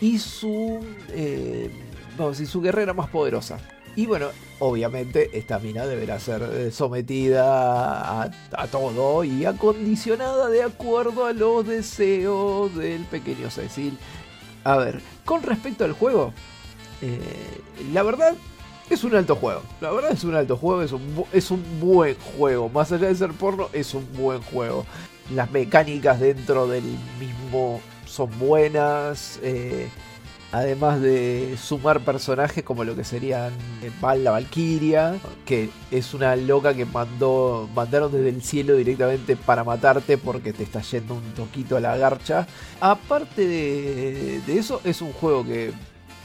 y 0.00 0.18
su, 0.18 0.80
eh, 1.10 1.70
vamos 2.16 2.26
a 2.26 2.30
decir, 2.30 2.46
su 2.46 2.60
guerrera 2.60 2.92
más 2.92 3.08
poderosa. 3.08 3.58
Y 3.96 4.04
bueno, 4.04 4.28
obviamente 4.58 5.30
esta 5.32 5.58
mina 5.58 5.86
deberá 5.86 6.20
ser 6.20 6.42
eh, 6.42 6.70
sometida 6.70 8.22
a, 8.22 8.66
todo 8.70 9.24
y 9.24 9.46
acondicionada 9.46 10.50
de 10.50 10.62
acuerdo 10.62 11.24
a 11.24 11.32
los 11.32 11.66
deseos 11.66 12.74
del 12.76 13.04
pequeño 13.04 13.50
Cecil. 13.50 13.96
A 14.64 14.76
ver, 14.76 15.00
con 15.24 15.42
respecto 15.42 15.84
al 15.84 15.92
juego, 15.92 16.34
eh, 17.00 17.20
la 17.94 18.02
verdad 18.02 18.34
es 18.90 19.04
un 19.04 19.14
alto 19.14 19.36
juego. 19.36 19.62
La 19.80 19.90
verdad 19.90 20.12
es 20.12 20.24
un 20.24 20.34
alto 20.34 20.56
juego, 20.56 20.82
es 20.82 20.92
un, 20.92 21.24
es 21.32 21.50
un 21.50 21.62
buen 21.80 22.16
juego. 22.36 22.68
Más 22.68 22.92
allá 22.92 23.08
de 23.08 23.14
ser 23.14 23.32
porno, 23.32 23.68
es 23.72 23.94
un 23.94 24.06
buen 24.14 24.40
juego. 24.42 24.86
Las 25.34 25.50
mecánicas 25.50 26.20
dentro 26.20 26.66
del 26.68 26.84
mismo 27.18 27.80
son 28.06 28.30
buenas. 28.38 29.38
eh, 29.42 29.88
además 30.52 31.00
de 31.00 31.56
sumar 31.60 32.00
personajes 32.00 32.62
como 32.64 32.84
lo 32.84 32.94
que 32.96 33.04
serían 33.04 33.52
eh, 33.82 33.90
Val 34.00 34.24
la 34.24 34.30
Valkyria, 34.30 35.18
que 35.44 35.70
es 35.90 36.14
una 36.14 36.36
loca 36.36 36.72
que 36.74 36.86
mandó 36.86 37.68
mandaron 37.74 38.12
desde 38.12 38.28
el 38.28 38.42
cielo 38.42 38.76
directamente 38.76 39.36
para 39.36 39.64
matarte 39.64 40.16
porque 40.18 40.52
te 40.52 40.62
está 40.62 40.80
yendo 40.82 41.14
un 41.14 41.34
toquito 41.34 41.76
a 41.76 41.80
la 41.80 41.96
garcha. 41.96 42.46
Aparte 42.80 43.46
de, 43.46 44.40
de 44.46 44.58
eso, 44.58 44.80
es 44.84 45.02
un 45.02 45.12
juego 45.12 45.44
que 45.44 45.72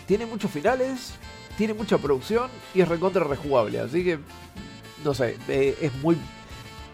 tiene 0.06 0.26
muchos 0.26 0.52
finales, 0.52 1.14
tiene 1.62 1.76
mucha 1.76 2.00
producción 2.00 2.50
y 2.74 2.82
es 2.82 2.88
recontra 2.88 3.24
rejugable. 3.24 3.80
Así 3.82 4.04
que, 4.04 4.18
no 5.04 5.14
sé, 5.14 5.38
eh, 5.48 5.78
es 5.80 5.94
muy. 6.02 6.18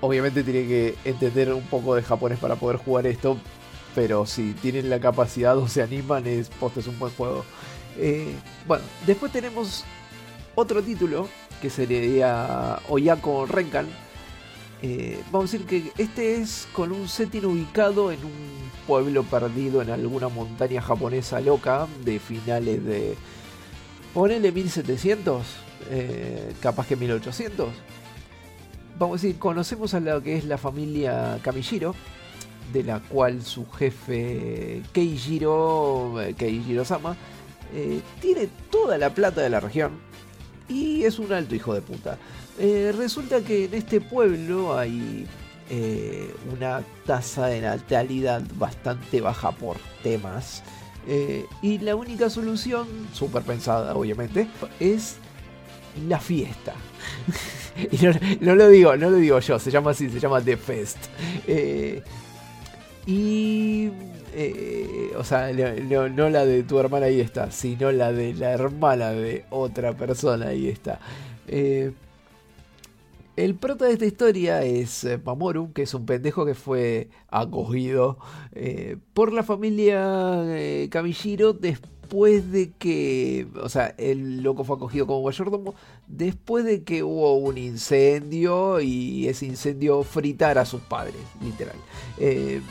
Obviamente 0.02 0.44
tiene 0.44 0.68
que 0.68 0.96
entender 1.06 1.54
un 1.54 1.64
poco 1.64 1.96
de 1.96 2.04
japonés 2.04 2.38
para 2.38 2.58
poder 2.58 2.76
jugar 2.76 3.08
esto. 3.08 3.38
Pero 3.96 4.26
si 4.26 4.52
tienen 4.56 4.90
la 4.90 5.00
capacidad 5.00 5.58
o 5.58 5.70
se 5.70 5.82
animan, 5.82 6.28
es, 6.28 6.50
posta, 6.50 6.82
es 6.82 6.88
un 6.88 7.00
buen 7.00 7.14
juego. 7.14 7.46
Eh, 7.98 8.34
bueno, 8.68 8.84
después 9.06 9.32
tenemos 9.32 9.86
otro 10.54 10.84
título 10.84 11.30
que 11.62 11.70
sería 11.70 12.80
Oyako 12.90 13.46
Renkan. 13.46 13.88
Eh, 14.82 15.18
vamos 15.32 15.50
a 15.50 15.58
decir 15.58 15.66
que 15.66 15.94
este 15.98 16.42
es 16.42 16.68
con 16.74 16.92
un 16.92 17.08
setting 17.08 17.46
ubicado 17.46 18.12
en 18.12 18.20
un 18.26 18.70
pueblo 18.86 19.24
perdido 19.24 19.82
en 19.82 19.92
alguna 19.92 20.28
montaña 20.28 20.82
japonesa 20.82 21.40
loca 21.40 21.88
de 22.04 22.20
finales 22.20 22.84
de. 22.84 23.16
Ponele 24.18 24.52
1700, 24.52 25.46
eh, 25.92 26.52
capaz 26.60 26.88
que 26.88 26.96
1800. 26.96 27.70
Vamos 28.98 29.20
a 29.20 29.22
decir, 29.22 29.38
conocemos 29.38 29.94
a 29.94 30.00
lo 30.00 30.24
que 30.24 30.36
es 30.36 30.46
la 30.46 30.58
familia 30.58 31.38
Kamishiro, 31.44 31.94
de 32.74 32.84
la 32.84 33.00
cual 33.00 33.44
su 33.44 33.70
jefe 33.70 34.82
Keijiro, 34.92 36.20
eh, 36.20 36.34
Keijiro-sama, 36.34 37.16
eh, 37.76 38.02
tiene 38.20 38.50
toda 38.72 38.98
la 38.98 39.12
plata 39.12 39.42
de 39.42 39.52
la 39.52 39.60
región 39.60 39.92
y 40.68 41.04
es 41.04 41.20
un 41.20 41.32
alto 41.32 41.54
hijo 41.54 41.76
de 41.76 41.82
puta. 41.82 42.18
Resulta 42.58 43.42
que 43.42 43.66
en 43.66 43.76
este 43.76 44.02
pueblo 44.02 44.80
hay 44.80 45.28
una 46.52 46.82
tasa 47.06 47.46
de 47.46 47.62
natalidad 47.62 48.42
bastante 48.56 49.22
baja 49.22 49.52
por 49.52 49.78
temas. 50.02 50.64
Eh, 51.08 51.46
y 51.62 51.78
la 51.80 51.96
única 51.96 52.30
solución, 52.30 52.88
súper 53.14 53.44
pensada 53.44 53.96
obviamente, 53.96 54.48
es 54.80 55.16
la 56.08 56.20
fiesta. 56.20 56.74
y 57.92 57.98
no, 58.06 58.12
no 58.42 58.56
lo 58.56 58.70
digo, 58.70 58.96
no 58.98 59.10
lo 59.10 59.18
digo 59.18 59.40
yo, 59.40 59.58
se 59.60 59.72
llama 59.72 59.92
así, 59.92 60.10
se 60.10 60.20
llama 60.20 60.42
The 60.42 60.58
Fest. 60.58 60.98
Eh, 61.48 62.02
y. 63.06 63.90
eh, 64.34 65.12
o 65.18 65.24
sea, 65.24 65.52
no, 65.54 65.74
no- 65.84 66.10
no 66.10 66.30
la 66.30 66.46
de 66.46 66.64
tu 66.64 66.78
hermana 66.80 67.06
ahí 67.08 67.22
está, 67.22 67.52
sino 67.52 67.92
la 67.92 68.12
de 68.12 68.34
la 68.34 68.52
hermana 68.52 69.12
de 69.12 69.46
otra 69.50 69.94
persona 69.94 70.48
ahí 70.48 70.68
está. 70.68 71.00
Eh, 71.48 71.92
el 73.38 73.56
prota 73.56 73.86
de 73.86 73.94
esta 73.94 74.06
historia 74.06 74.64
es 74.64 75.04
eh, 75.04 75.20
Mamoru, 75.24 75.72
que 75.72 75.84
es 75.84 75.94
un 75.94 76.06
pendejo 76.06 76.46
que 76.46 76.56
fue 76.56 77.10
acogido 77.30 78.18
eh, 78.52 78.98
por 79.14 79.32
la 79.32 79.44
familia 79.44 80.44
eh, 80.48 80.90
después 82.08 82.52
de 82.52 82.72
que, 82.72 83.48
o 83.62 83.70
sea, 83.70 83.94
el 83.98 84.42
loco 84.42 84.64
fue 84.64 84.78
acogido 84.78 85.06
como 85.06 85.24
mayordomo 85.24 85.76
después 86.08 86.64
de 86.66 86.84
que 86.84 87.04
hubo 87.04 87.36
un 87.36 87.58
incendio 87.58 88.80
y 88.80 89.28
ese 89.28 89.46
incendio 89.46 90.04
fritara 90.04 90.62
a 90.62 90.66
sus 90.66 90.82
padres, 90.82 91.16
literal. 91.42 91.76
Eh, 92.18 92.62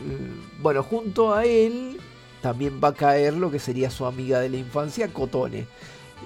mm, 0.00 0.62
bueno, 0.62 0.82
junto 0.82 1.32
a 1.32 1.44
él 1.44 1.98
también 2.42 2.80
va 2.82 2.88
a 2.88 2.94
caer 2.94 3.34
lo 3.34 3.50
que 3.50 3.58
sería 3.58 3.88
su 3.88 4.04
amiga 4.04 4.40
de 4.40 4.48
la 4.50 4.56
infancia, 4.56 5.08
Cotone, 5.08 5.66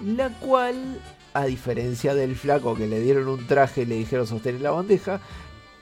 la 0.04 0.30
cual, 0.40 0.98
a 1.34 1.44
diferencia 1.46 2.14
del 2.14 2.36
flaco 2.36 2.74
que 2.74 2.86
le 2.86 3.00
dieron 3.00 3.28
un 3.28 3.46
traje 3.46 3.82
y 3.82 3.86
le 3.86 3.96
dijeron 3.96 4.26
sostener 4.26 4.60
la 4.60 4.70
bandeja, 4.70 5.20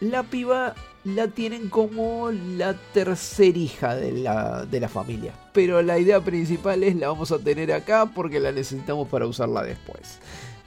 la 0.00 0.22
piba 0.22 0.74
la 1.04 1.28
tienen 1.28 1.68
como 1.70 2.30
la 2.30 2.74
tercer 2.92 3.56
hija 3.56 3.96
de 3.96 4.12
la, 4.12 4.64
de 4.66 4.80
la 4.80 4.88
familia. 4.88 5.32
Pero 5.52 5.80
la 5.82 5.98
idea 5.98 6.20
principal 6.20 6.82
es 6.84 6.94
la 6.96 7.08
vamos 7.08 7.32
a 7.32 7.38
tener 7.38 7.72
acá 7.72 8.06
porque 8.06 8.38
la 8.38 8.52
necesitamos 8.52 9.08
para 9.08 9.26
usarla 9.26 9.62
después. 9.62 10.18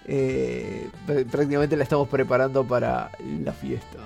Eh, 0.05 0.87
pr- 1.07 1.25
prácticamente 1.27 1.77
la 1.77 1.83
estamos 1.83 2.07
preparando 2.09 2.63
para 2.63 3.11
la 3.43 3.53
fiesta. 3.53 3.99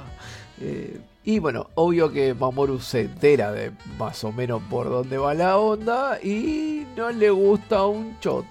Eh, 0.62 1.00
y 1.24 1.40
bueno, 1.40 1.68
obvio 1.76 2.12
que 2.12 2.34
Mamoru 2.34 2.80
se 2.80 3.02
entera 3.02 3.52
de 3.52 3.72
más 3.98 4.24
o 4.24 4.32
menos 4.32 4.62
por 4.70 4.90
dónde 4.90 5.18
va 5.18 5.34
la 5.34 5.58
onda 5.58 6.20
y 6.22 6.86
no 6.96 7.10
le 7.12 7.30
gusta 7.30 7.86
un 7.86 8.20
choto. 8.20 8.48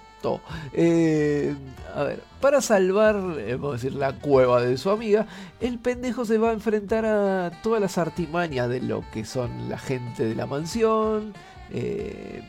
Eh, 0.72 1.54
a 1.94 2.02
ver, 2.02 2.22
para 2.40 2.60
salvar, 2.60 3.16
eh, 3.38 3.54
vamos 3.54 3.70
a 3.70 3.72
decir, 3.74 3.94
la 3.94 4.12
cueva 4.12 4.60
de 4.60 4.76
su 4.76 4.90
amiga, 4.90 5.26
el 5.60 5.78
pendejo 5.78 6.24
se 6.24 6.38
va 6.38 6.50
a 6.50 6.52
enfrentar 6.52 7.06
a 7.06 7.50
todas 7.62 7.80
las 7.80 7.98
artimañas 7.98 8.68
de 8.68 8.80
lo 8.80 9.04
que 9.12 9.24
son 9.24 9.68
la 9.68 9.78
gente 9.78 10.24
de 10.24 10.34
la 10.34 10.46
mansión. 10.46 11.32
eh, 11.70 12.42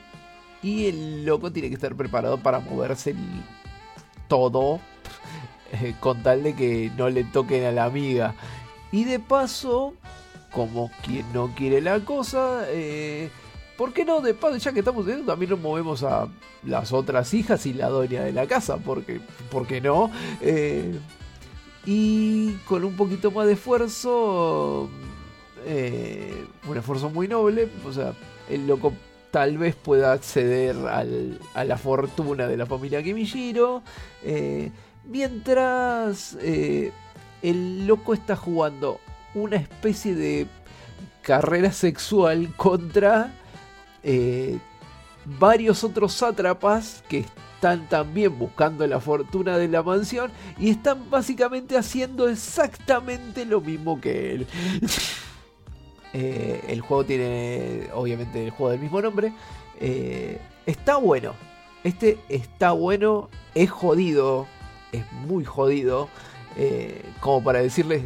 y 0.64 0.88
el 0.88 1.24
loco 1.24 1.52
tiene 1.52 1.70
que 1.70 1.76
estar 1.76 1.96
preparado 1.96 2.40
para 2.40 2.60
moverse 2.60 3.16
todo 4.28 4.80
con 6.00 6.24
tal 6.24 6.44
de 6.44 6.56
que 6.56 6.92
no 6.98 7.10
le 7.10 7.24
toquen 7.24 7.64
a 7.66 7.72
la 7.72 7.86
amiga. 7.86 8.34
Y 8.92 9.04
de 9.04 9.20
paso, 9.20 9.94
como 10.52 10.90
quien 11.04 11.32
no 11.32 11.54
quiere 11.56 11.80
la 11.80 12.00
cosa, 12.00 12.66
¿por 13.78 13.94
qué 13.94 14.04
no? 14.04 14.20
De 14.22 14.34
paso, 14.34 14.58
ya 14.58 14.74
que 14.74 14.80
estamos 14.80 15.06
en 15.08 15.20
esto, 15.20 15.26
también 15.26 15.52
nos 15.52 15.60
movemos 15.60 16.04
a 16.04 16.28
las 16.64 16.92
otras 16.92 17.34
hijas 17.34 17.66
y 17.66 17.74
la 17.74 17.88
doña 17.90 18.24
de 18.24 18.34
la 18.34 18.48
casa, 18.48 18.78
porque, 18.78 19.22
¿por 19.52 19.68
qué 19.68 19.80
no? 19.80 20.12
Eh, 20.42 21.00
y 21.86 22.54
con 22.68 22.84
un 22.84 22.96
poquito 22.96 23.32
más 23.32 23.48
de 23.48 23.54
esfuerzo, 23.54 24.90
eh, 25.66 26.46
un 26.68 26.78
esfuerzo 26.78 27.10
muy 27.10 27.28
noble, 27.28 27.70
o 27.86 27.94
sea, 27.94 28.14
el 28.50 28.68
loco 28.68 28.94
tal 29.32 29.58
vez 29.58 29.76
pueda 29.76 30.14
acceder 30.14 30.76
a 30.88 31.64
la 31.64 31.78
fortuna 31.78 32.48
de 32.48 32.58
la 32.58 32.66
familia 32.66 33.04
Kimishiro, 33.04 33.84
eh, 34.24 34.72
mientras 35.06 36.36
el 37.42 37.86
loco 37.86 38.14
está 38.14 38.36
jugando 38.36 39.00
una 39.36 39.58
especie 39.58 40.16
de 40.16 40.48
carrera 41.22 41.72
sexual 41.72 42.54
contra 42.56 43.34
eh, 44.10 44.58
varios 45.38 45.84
otros 45.84 46.14
sátrapas 46.14 47.04
que 47.10 47.26
están 47.56 47.90
también 47.90 48.40
buscando 48.40 48.88
la 48.88 49.02
fortuna 49.02 49.58
de 49.58 49.68
la 49.68 49.84
mansión 49.84 50.32
y 50.58 50.70
están 50.70 51.10
básicamente 51.10 51.78
haciendo 51.78 52.30
exactamente 52.30 53.44
lo 53.44 53.60
mismo 53.60 54.00
que 54.02 54.34
él. 54.34 54.48
Eh, 56.14 56.64
el 56.70 56.82
juego 56.82 57.04
tiene, 57.04 57.90
obviamente, 57.94 58.44
el 58.44 58.50
juego 58.50 58.72
del 58.72 58.80
mismo 58.80 59.02
nombre. 59.02 59.34
Eh, 59.80 60.40
está 60.66 60.96
bueno. 60.96 61.34
Este 61.84 62.18
está 62.28 62.72
bueno, 62.72 63.30
es 63.54 63.70
jodido, 63.70 64.48
es 64.94 65.04
muy 65.28 65.44
jodido. 65.44 66.10
como 67.20 67.44
para 67.44 67.60
decirles, 67.60 68.04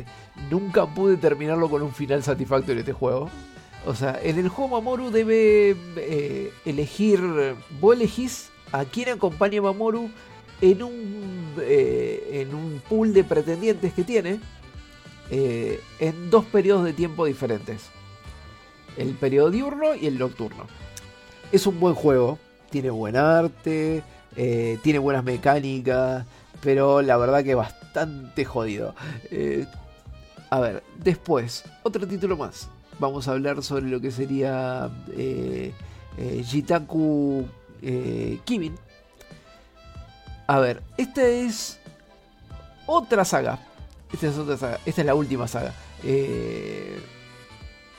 nunca 0.49 0.87
pude 0.87 1.15
terminarlo 1.15 1.69
con 1.69 1.83
un 1.83 1.93
final 1.93 2.21
satisfactorio 2.21 2.81
este 2.81 2.91
juego. 2.91 3.29
O 3.85 3.95
sea, 3.95 4.19
en 4.21 4.37
el 4.37 4.47
juego 4.47 4.75
Mamoru 4.75 5.09
debe 5.09 5.75
eh, 5.95 6.53
elegir. 6.65 7.19
Vos 7.79 7.95
elegís 7.95 8.49
a 8.71 8.85
quién 8.85 9.09
acompaña 9.09 9.59
a 9.59 9.63
Mamoru 9.63 10.09
en 10.61 10.83
un, 10.83 11.55
eh, 11.59 12.43
en 12.45 12.53
un 12.53 12.81
pool 12.87 13.13
de 13.13 13.23
pretendientes 13.23 13.93
que 13.93 14.03
tiene 14.03 14.39
eh, 15.31 15.81
en 15.99 16.29
dos 16.29 16.45
periodos 16.45 16.85
de 16.85 16.93
tiempo 16.93 17.25
diferentes: 17.25 17.89
el 18.97 19.15
periodo 19.15 19.49
diurno 19.49 19.95
y 19.95 20.05
el 20.05 20.19
nocturno. 20.19 20.67
Es 21.51 21.65
un 21.65 21.79
buen 21.79 21.95
juego, 21.95 22.37
tiene 22.69 22.91
buen 22.91 23.17
arte, 23.17 24.03
tiene 24.35 24.99
buenas 24.99 25.23
mecánicas, 25.23 26.25
pero 26.61 27.01
la 27.01 27.17
verdad 27.17 27.43
que 27.43 27.55
bastante 27.55 28.45
jodido. 28.45 28.95
A 30.49 30.59
ver, 30.61 30.83
después, 30.97 31.65
otro 31.83 32.07
título 32.07 32.37
más. 32.37 32.69
Vamos 33.01 33.27
a 33.27 33.31
hablar 33.31 33.63
sobre 33.63 33.87
lo 33.87 33.99
que 33.99 34.11
sería 34.11 34.91
eh, 35.17 35.73
eh, 36.19 36.43
Jitaku 36.45 37.47
eh, 37.81 38.39
Kimin. 38.45 38.75
A 40.45 40.59
ver, 40.59 40.83
esta 40.97 41.27
es 41.27 41.79
otra 42.85 43.25
saga. 43.25 43.57
Esta 44.13 44.27
es 44.27 44.37
otra 44.37 44.55
saga. 44.55 44.79
Esta 44.85 45.01
es 45.01 45.07
la 45.07 45.15
última 45.15 45.47
saga. 45.47 45.73
Eh, 46.03 47.01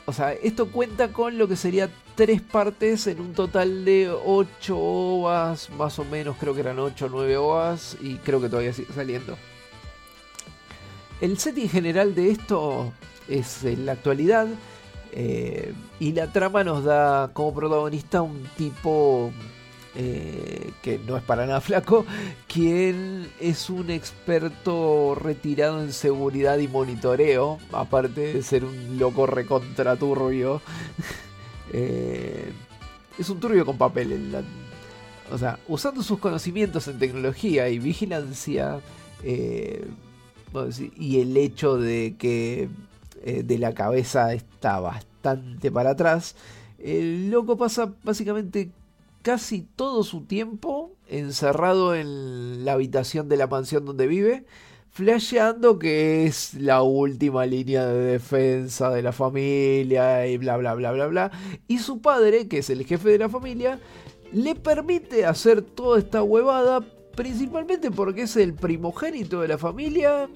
o 0.07 0.13
sea, 0.13 0.35
esto 0.35 0.71
cuenta 0.71 1.09
con 1.09 1.37
lo 1.37 1.49
que 1.49 1.57
sería 1.57 1.91
tres 2.15 2.41
partes 2.41 3.09
en 3.09 3.21
un 3.21 3.33
total 3.35 3.85
de 3.85 4.09
8 4.09 4.79
ovas, 4.79 5.69
más 5.71 5.99
o 5.99 6.05
menos, 6.05 6.37
creo 6.39 6.55
que 6.55 6.61
eran 6.61 6.79
8 6.79 7.07
o 7.07 7.09
9 7.09 7.37
ovas, 7.39 7.97
y 8.01 8.19
creo 8.19 8.41
que 8.41 8.49
todavía 8.49 8.73
sigue 8.73 8.93
saliendo. 8.93 9.37
El 11.21 11.39
setting 11.39 11.69
general 11.69 12.15
de 12.15 12.31
esto 12.31 12.93
es 13.29 13.65
en 13.65 13.87
la 13.87 13.93
actualidad, 13.93 14.47
eh, 15.12 15.74
y 16.00 16.12
la 16.12 16.32
trama 16.32 16.65
nos 16.65 16.84
da 16.84 17.31
como 17.32 17.55
protagonista 17.55 18.23
un 18.23 18.42
tipo 18.57 19.31
eh, 19.94 20.70
que 20.81 20.99
no 20.99 21.18
es 21.18 21.23
para 21.23 21.44
nada 21.44 21.60
flaco, 21.60 22.07
quien 22.47 23.28
es 23.41 23.68
un 23.68 23.91
experto 23.91 25.15
retirado 25.15 25.82
en 25.82 25.92
seguridad 25.92 26.58
y 26.58 26.68
monitoreo, 26.68 27.58
aparte 27.73 28.32
de 28.32 28.42
ser 28.42 28.65
un 28.65 28.99
loco 28.99 29.26
recontraturbio. 29.26 30.62
eh, 31.73 32.50
es 33.18 33.28
un 33.28 33.39
turbio 33.39 33.66
con 33.66 33.76
papel. 33.76 34.34
o 35.31 35.36
sea, 35.36 35.58
usando 35.68 36.02
sus 36.02 36.18
conocimientos 36.18 36.89
en 36.89 36.99
tecnología 36.99 37.68
y 37.68 37.78
vigilancia, 37.78 38.81
eh, 39.23 39.86
y 40.97 41.20
el 41.20 41.36
hecho 41.36 41.76
de 41.76 42.16
que 42.18 42.68
eh, 43.23 43.42
de 43.42 43.59
la 43.59 43.73
cabeza 43.73 44.33
está 44.33 44.81
bastante 44.81 45.70
para 45.70 45.91
atrás, 45.91 46.34
el 46.78 47.31
loco 47.31 47.57
pasa 47.57 47.94
básicamente 48.02 48.70
casi 49.23 49.67
todo 49.76 50.02
su 50.02 50.23
tiempo 50.23 50.91
encerrado 51.09 51.94
en 51.94 52.65
la 52.65 52.73
habitación 52.73 53.28
de 53.28 53.36
la 53.36 53.47
mansión 53.47 53.84
donde 53.84 54.09
vive, 54.09 54.44
flasheando 54.91 55.78
que 55.78 56.26
es 56.26 56.55
la 56.55 56.83
última 56.83 57.47
línea 57.47 57.86
de 57.86 58.12
defensa 58.12 58.91
de 58.91 59.02
la 59.02 59.12
familia 59.12 60.26
y 60.26 60.36
bla 60.39 60.57
bla 60.57 60.75
bla 60.75 60.92
bla 60.92 61.07
bla. 61.07 61.31
Y 61.68 61.78
su 61.78 62.01
padre, 62.01 62.49
que 62.49 62.59
es 62.59 62.70
el 62.70 62.84
jefe 62.84 63.10
de 63.10 63.18
la 63.18 63.28
familia, 63.28 63.78
le 64.33 64.55
permite 64.55 65.25
hacer 65.25 65.62
toda 65.62 65.99
esta 65.99 66.23
huevada, 66.23 66.81
principalmente 67.15 67.91
porque 67.91 68.23
es 68.23 68.36
el 68.36 68.55
primogénito 68.55 69.41
de 69.41 69.49
la 69.49 69.59
familia 69.59 70.28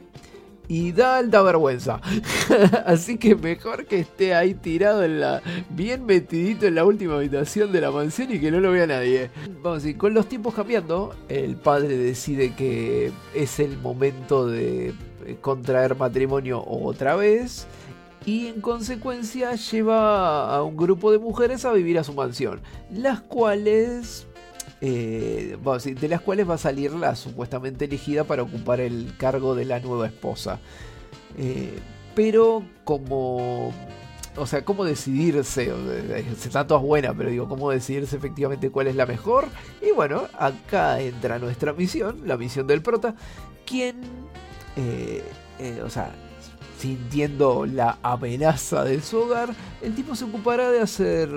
y 0.69 0.93
da 0.93 1.19
alta 1.19 1.43
vergüenza. 1.43 2.01
Así 2.87 3.19
que 3.19 3.35
mejor 3.35 3.87
que 3.87 4.01
esté 4.01 4.35
ahí 4.35 4.55
tirado 4.55 5.05
en 5.05 5.21
la. 5.21 5.43
bien 5.71 6.07
metidito 6.07 6.67
en 6.67 6.75
la 6.75 6.85
última 6.85 7.15
habitación 7.17 7.73
de 7.73 7.81
la 7.81 7.91
mansión 7.91 8.33
y 8.33 8.41
que 8.41 8.51
no 8.51 8.61
lo 8.61 8.73
vea 8.73 8.87
nadie. 8.87 9.31
Vamos 9.63 9.85
a 9.85 9.99
con 9.99 10.15
los 10.15 10.29
tiempos 10.29 10.55
cambiando, 10.55 11.15
el 11.29 11.57
padre 11.57 11.97
decide 11.97 12.55
que 12.55 13.13
es 13.35 13.61
el 13.61 13.79
momento 13.79 14.47
de 14.47 14.95
contraer 15.41 15.97
matrimonio 15.97 16.63
otra 16.67 17.17
vez. 17.17 17.67
Y 18.25 18.49
en 18.49 18.61
consecuencia 18.61 19.55
lleva 19.55 20.53
a 20.53 20.63
un 20.65 20.77
grupo 20.77 21.13
de 21.13 21.19
mujeres 21.19 21.65
a 21.65 21.73
vivir 21.73 21.97
a 21.99 22.05
su 22.05 22.13
mansión. 22.13 22.61
Las 22.91 23.21
cuales 23.21 24.26
eh, 24.81 25.57
de 26.01 26.09
las 26.09 26.21
cuales 26.21 26.49
va 26.49 26.55
a 26.55 26.59
salir 26.59 26.93
la 26.93 27.17
supuestamente 27.17 27.87
elegida 27.87 28.25
para 28.25 28.43
ocupar 28.43 28.81
el 28.81 29.15
cargo 29.17 29.55
de 29.55 29.65
la 29.65 29.81
nueva 29.81 30.07
esposa. 30.07 30.61
Eh, 31.39 31.79
pero 32.15 32.63
como... 32.85 33.73
O 34.39 34.47
sea, 34.47 34.67
¿cómo 34.67 34.85
decidirse? 34.85 35.73
Está 36.45 36.67
todas 36.67 36.83
buenas, 36.83 37.15
pero 37.17 37.31
digo, 37.31 37.49
¿cómo 37.49 37.71
decidirse 37.71 38.17
efectivamente 38.17 38.69
cuál 38.69 38.87
es 38.87 38.95
la 38.95 39.07
mejor? 39.07 39.49
Y 39.81 39.93
bueno, 39.93 40.25
acá 40.39 41.01
entra 41.01 41.39
nuestra 41.39 41.73
misión, 41.73 42.21
la 42.27 42.37
misión 42.37 42.67
del 42.67 42.83
prota, 42.83 43.15
quien, 43.65 44.03
eh, 44.77 45.23
o 45.83 45.89
sea, 45.89 46.11
sintiendo 46.79 47.65
la 47.65 47.99
amenaza 48.03 48.85
de 48.85 49.01
su 49.01 49.21
hogar, 49.21 49.55
el 49.81 49.95
tipo 49.95 50.15
se 50.15 50.25
ocupará 50.25 50.71
de 50.71 50.81
hacer 50.81 51.31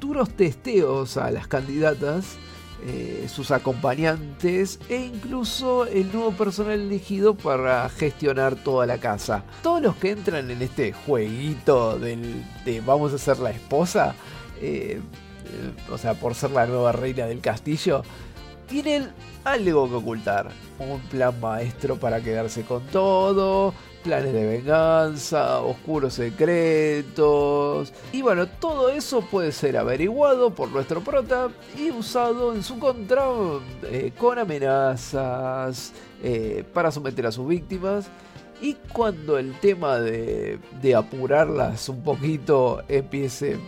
duros 0.00 0.30
testeos 0.30 1.18
a 1.18 1.30
las 1.30 1.46
candidatas 1.46 2.38
eh, 2.82 3.28
sus 3.28 3.50
acompañantes 3.50 4.78
e 4.88 4.96
incluso 4.96 5.86
el 5.86 6.12
nuevo 6.12 6.32
personal 6.32 6.80
elegido 6.80 7.34
para 7.34 7.88
gestionar 7.88 8.56
toda 8.56 8.84
la 8.84 8.98
casa. 8.98 9.44
Todos 9.62 9.80
los 9.80 9.96
que 9.96 10.10
entran 10.10 10.50
en 10.50 10.60
este 10.60 10.92
jueguito 10.92 11.98
del, 11.98 12.44
de 12.64 12.80
vamos 12.80 13.12
a 13.14 13.18
ser 13.18 13.38
la 13.38 13.50
esposa, 13.50 14.14
eh, 14.60 15.00
o 15.90 15.96
sea, 15.96 16.14
por 16.14 16.34
ser 16.34 16.50
la 16.50 16.66
nueva 16.66 16.92
reina 16.92 17.26
del 17.26 17.40
castillo, 17.40 18.02
tienen 18.66 19.10
algo 19.44 19.88
que 19.88 19.94
ocultar. 19.94 20.50
Un 20.78 21.00
plan 21.02 21.38
maestro 21.40 21.96
para 21.96 22.20
quedarse 22.20 22.64
con 22.64 22.82
todo, 22.88 23.72
planes 24.04 24.34
de 24.34 24.46
venganza, 24.46 25.60
oscuros 25.60 26.14
secretos. 26.14 27.92
Y 28.12 28.22
bueno, 28.22 28.46
todo 28.46 28.90
eso 28.90 29.22
puede 29.22 29.50
ser 29.50 29.78
averiguado 29.78 30.50
por 30.50 30.70
nuestro 30.70 31.00
prota 31.00 31.48
y 31.76 31.90
usado 31.90 32.54
en 32.54 32.62
su 32.62 32.78
contra 32.78 33.24
eh, 33.84 34.12
con 34.16 34.38
amenazas 34.38 35.92
eh, 36.22 36.64
para 36.74 36.92
someter 36.92 37.26
a 37.26 37.32
sus 37.32 37.48
víctimas. 37.48 38.06
Y 38.60 38.74
cuando 38.92 39.38
el 39.38 39.54
tema 39.58 39.98
de, 39.98 40.60
apurarlas 40.96 41.88
un 41.88 42.02
poquito 42.02 42.82
empiece 42.88 43.58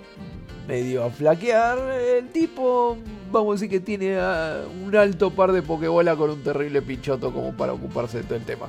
medio 0.69 1.05
a 1.05 1.11
flaquear, 1.11 1.79
el 1.79 2.29
tipo, 2.29 2.97
vamos 3.33 3.51
a 3.51 3.53
decir 3.55 3.71
que 3.71 3.81
tiene 3.81 4.19
ah, 4.19 4.63
un 4.85 4.95
alto 4.95 5.31
par 5.31 5.53
de 5.53 5.63
pokebola 5.63 6.15
con 6.15 6.31
un 6.31 6.43
terrible 6.43 6.83
pichoto 6.83 7.33
como 7.33 7.57
para 7.57 7.73
ocuparse 7.73 8.19
de 8.19 8.25
todo 8.25 8.37
el 8.37 8.45
tema. 8.45 8.69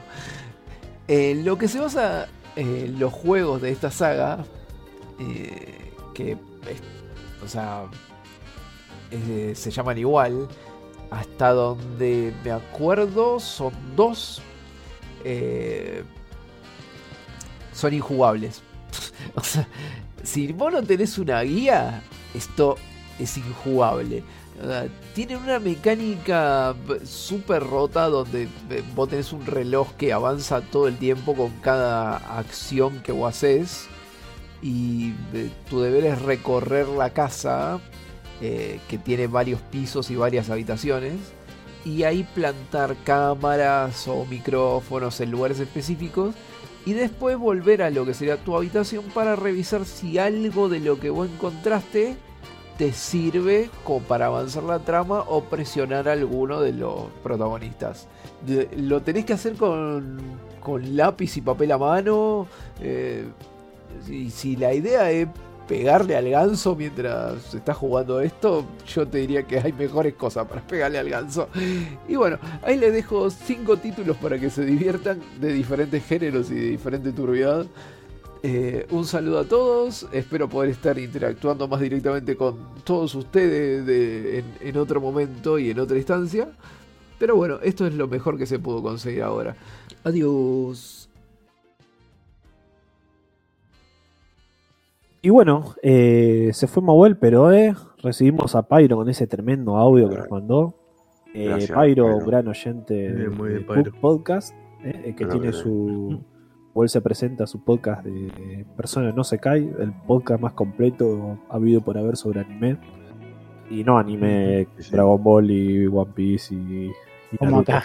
Eh, 1.08 1.42
lo 1.44 1.58
que 1.58 1.68
se 1.68 1.80
basa 1.80 2.27
en 2.56 3.00
los 3.00 3.14
juegos 3.14 3.61
de 3.61 3.72
esta 3.72 3.92
saga, 3.92 4.45
eh, 5.19 5.94
que 6.14 6.38
o 7.44 7.48
sea, 7.48 7.86
eh, 9.11 9.53
se 9.56 9.72
llaman 9.72 9.98
igual, 9.98 10.48
hasta 11.10 11.52
donde 11.52 12.34
me 12.44 12.52
acuerdo 12.52 13.40
son 13.40 13.74
dos, 13.95 14.42
son 17.74 17.94
injugables. 17.94 18.61
o 19.36 19.44
sea, 19.44 19.68
si 20.24 20.52
vos 20.52 20.74
no 20.74 20.84
tenés 20.84 21.18
una 21.18 21.42
guía, 21.42 22.02
esto 22.34 22.76
es 23.20 23.38
injugable. 23.38 24.24
Tiene 25.14 25.38
una 25.38 25.60
mecánica 25.60 26.76
súper 27.06 27.64
rota 27.64 28.08
donde 28.08 28.44
eh, 28.72 28.84
vos 28.96 29.08
tenés 29.08 29.32
un 29.32 29.46
reloj 29.46 29.92
que 29.98 30.14
avanza 30.14 30.62
todo 30.62 30.88
el 30.88 30.98
tiempo 30.98 31.36
con 31.36 31.52
cada 31.62 32.18
acción 32.40 33.02
que 33.04 33.12
vos 33.12 33.30
haces. 33.30 33.88
Y 34.62 35.14
eh, 35.34 35.52
tu 35.70 35.82
deber 35.82 36.06
es 36.06 36.22
recorrer 36.24 36.88
la 36.88 37.12
casa, 37.12 37.80
eh, 38.42 38.80
que 38.88 38.98
tiene 38.98 39.28
varios 39.28 39.62
pisos 39.62 40.10
y 40.10 40.16
varias 40.16 40.50
habitaciones. 40.50 41.14
Y 41.86 42.04
ahí 42.04 42.28
plantar 42.34 42.96
cámaras 43.04 44.08
o 44.08 44.26
micrófonos 44.26 45.22
en 45.22 45.30
lugares 45.30 45.60
específicos. 45.60 46.34
Y 46.84 46.94
después 46.94 47.38
volver 47.38 47.84
a 47.84 47.92
lo 47.92 48.06
que 48.06 48.16
sería 48.16 48.38
tu 48.38 48.56
habitación 48.56 49.04
para 49.14 49.36
revisar 49.36 49.86
si 49.86 50.18
algo 50.18 50.68
de 50.68 50.80
lo 50.80 51.00
que 51.00 51.12
vos 51.12 51.30
encontraste 51.30 52.18
te 52.77 52.93
sirve 52.93 53.69
como 53.83 54.01
para 54.01 54.27
avanzar 54.27 54.64
la 54.64 54.80
trama 54.80 55.22
o 55.27 55.43
presionar 55.43 56.07
a 56.07 56.14
alguno 56.14 56.61
de 56.61 56.73
los 56.73 57.06
protagonistas. 57.23 58.07
lo 58.77 59.01
tenés 59.01 59.25
que 59.25 59.33
hacer 59.33 59.53
con, 59.53 60.19
con 60.61 60.95
lápiz 60.95 61.38
y 61.38 61.41
papel 61.41 61.72
a 61.72 61.77
mano. 61.77 62.47
Eh, 62.81 63.25
y 64.07 64.30
si 64.30 64.56
la 64.56 64.73
idea 64.73 65.09
es 65.09 65.27
pegarle 65.67 66.15
al 66.15 66.30
ganso 66.30 66.75
mientras 66.75 67.53
estás 67.53 67.75
jugando 67.75 68.22
esto, 68.22 68.65
yo 68.88 69.07
te 69.07 69.19
diría 69.19 69.43
que 69.43 69.59
hay 69.59 69.73
mejores 69.73 70.14
cosas 70.14 70.47
para 70.47 70.61
pegarle 70.61 70.99
al 70.99 71.09
ganso. 71.09 71.49
Y 72.07 72.15
bueno, 72.15 72.38
ahí 72.64 72.77
les 72.77 72.93
dejo 72.93 73.30
5 73.30 73.77
títulos 73.77 74.17
para 74.17 74.39
que 74.39 74.49
se 74.49 74.65
diviertan 74.65 75.19
de 75.41 75.51
diferentes 75.51 76.06
géneros 76.06 76.49
y 76.51 76.56
de 76.56 76.69
diferente 76.69 77.11
turbiedad. 77.11 77.65
Eh, 78.43 78.85
un 78.91 79.06
saludo 79.06 79.40
a 79.40 79.43
todos, 79.45 80.07
espero 80.11 80.48
poder 80.48 80.69
estar 80.69 80.98
interactuando 80.99 81.67
más 81.67 81.80
directamente 81.80 82.35
con 82.35 82.56
todos 82.83 83.16
ustedes 83.16 84.43
en, 84.61 84.77
otro 84.77 85.01
momento 85.01 85.57
y 85.57 85.72
en 85.72 85.80
otra 85.80 85.98
instancia. 85.98 86.49
Pero 87.19 87.35
bueno, 87.35 87.59
esto 87.64 87.88
es 87.88 87.95
lo 87.95 88.07
mejor 88.07 88.38
que 88.38 88.45
se 88.45 88.59
pudo 88.59 88.83
conseguir 88.83 89.24
ahora. 89.24 89.56
Adiós. 90.03 91.09
Y 95.22 95.30
bueno, 95.30 95.74
eh, 95.82 96.51
se 96.53 96.67
fue 96.67 96.83
Mauel, 96.83 97.17
pero 97.17 97.51
eh, 97.51 97.74
recibimos 98.03 98.56
a 98.56 98.67
Pyro 98.67 98.98
con 98.98 99.09
ese 99.09 99.25
tremendo 99.25 99.75
audio 99.75 100.09
que 100.09 100.17
nos 100.17 100.30
mandó. 100.30 100.75
Eh, 101.33 101.67
Pyro, 101.67 102.19
gran 102.19 102.48
oyente 102.48 102.93
de 102.93 103.91
podcast, 103.99 104.56
que 104.83 105.25
tiene 105.25 105.51
su 105.51 106.22
él 106.83 106.89
se 106.89 107.01
presenta 107.01 107.47
su 107.47 107.64
podcast 107.64 108.03
de 108.06 108.65
Persona 108.75 109.11
No 109.11 109.23
Se 109.23 109.39
Cae, 109.39 109.59
el 109.80 109.93
podcast 110.06 110.41
más 110.41 110.53
completo 110.53 111.39
habido 111.49 111.81
por 111.81 111.97
haber 111.97 112.17
sobre 112.17 112.41
anime. 112.41 112.77
Y 113.69 113.83
no 113.83 113.97
anime 113.97 114.67
Dragon 114.91 115.22
Ball 115.22 115.51
y 115.51 115.88
One 115.88 116.11
Piece 116.15 116.56
y, 116.56 116.91
y 117.31 117.45
acá. 117.56 117.83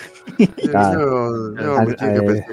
Claro. 0.71 1.55
Yo, 1.57 1.63
yo 1.63 1.77
Al- 1.79 1.87
pensé 1.87 2.07
que, 2.07 2.15
eh, 2.15 2.23
pensé 2.23 2.45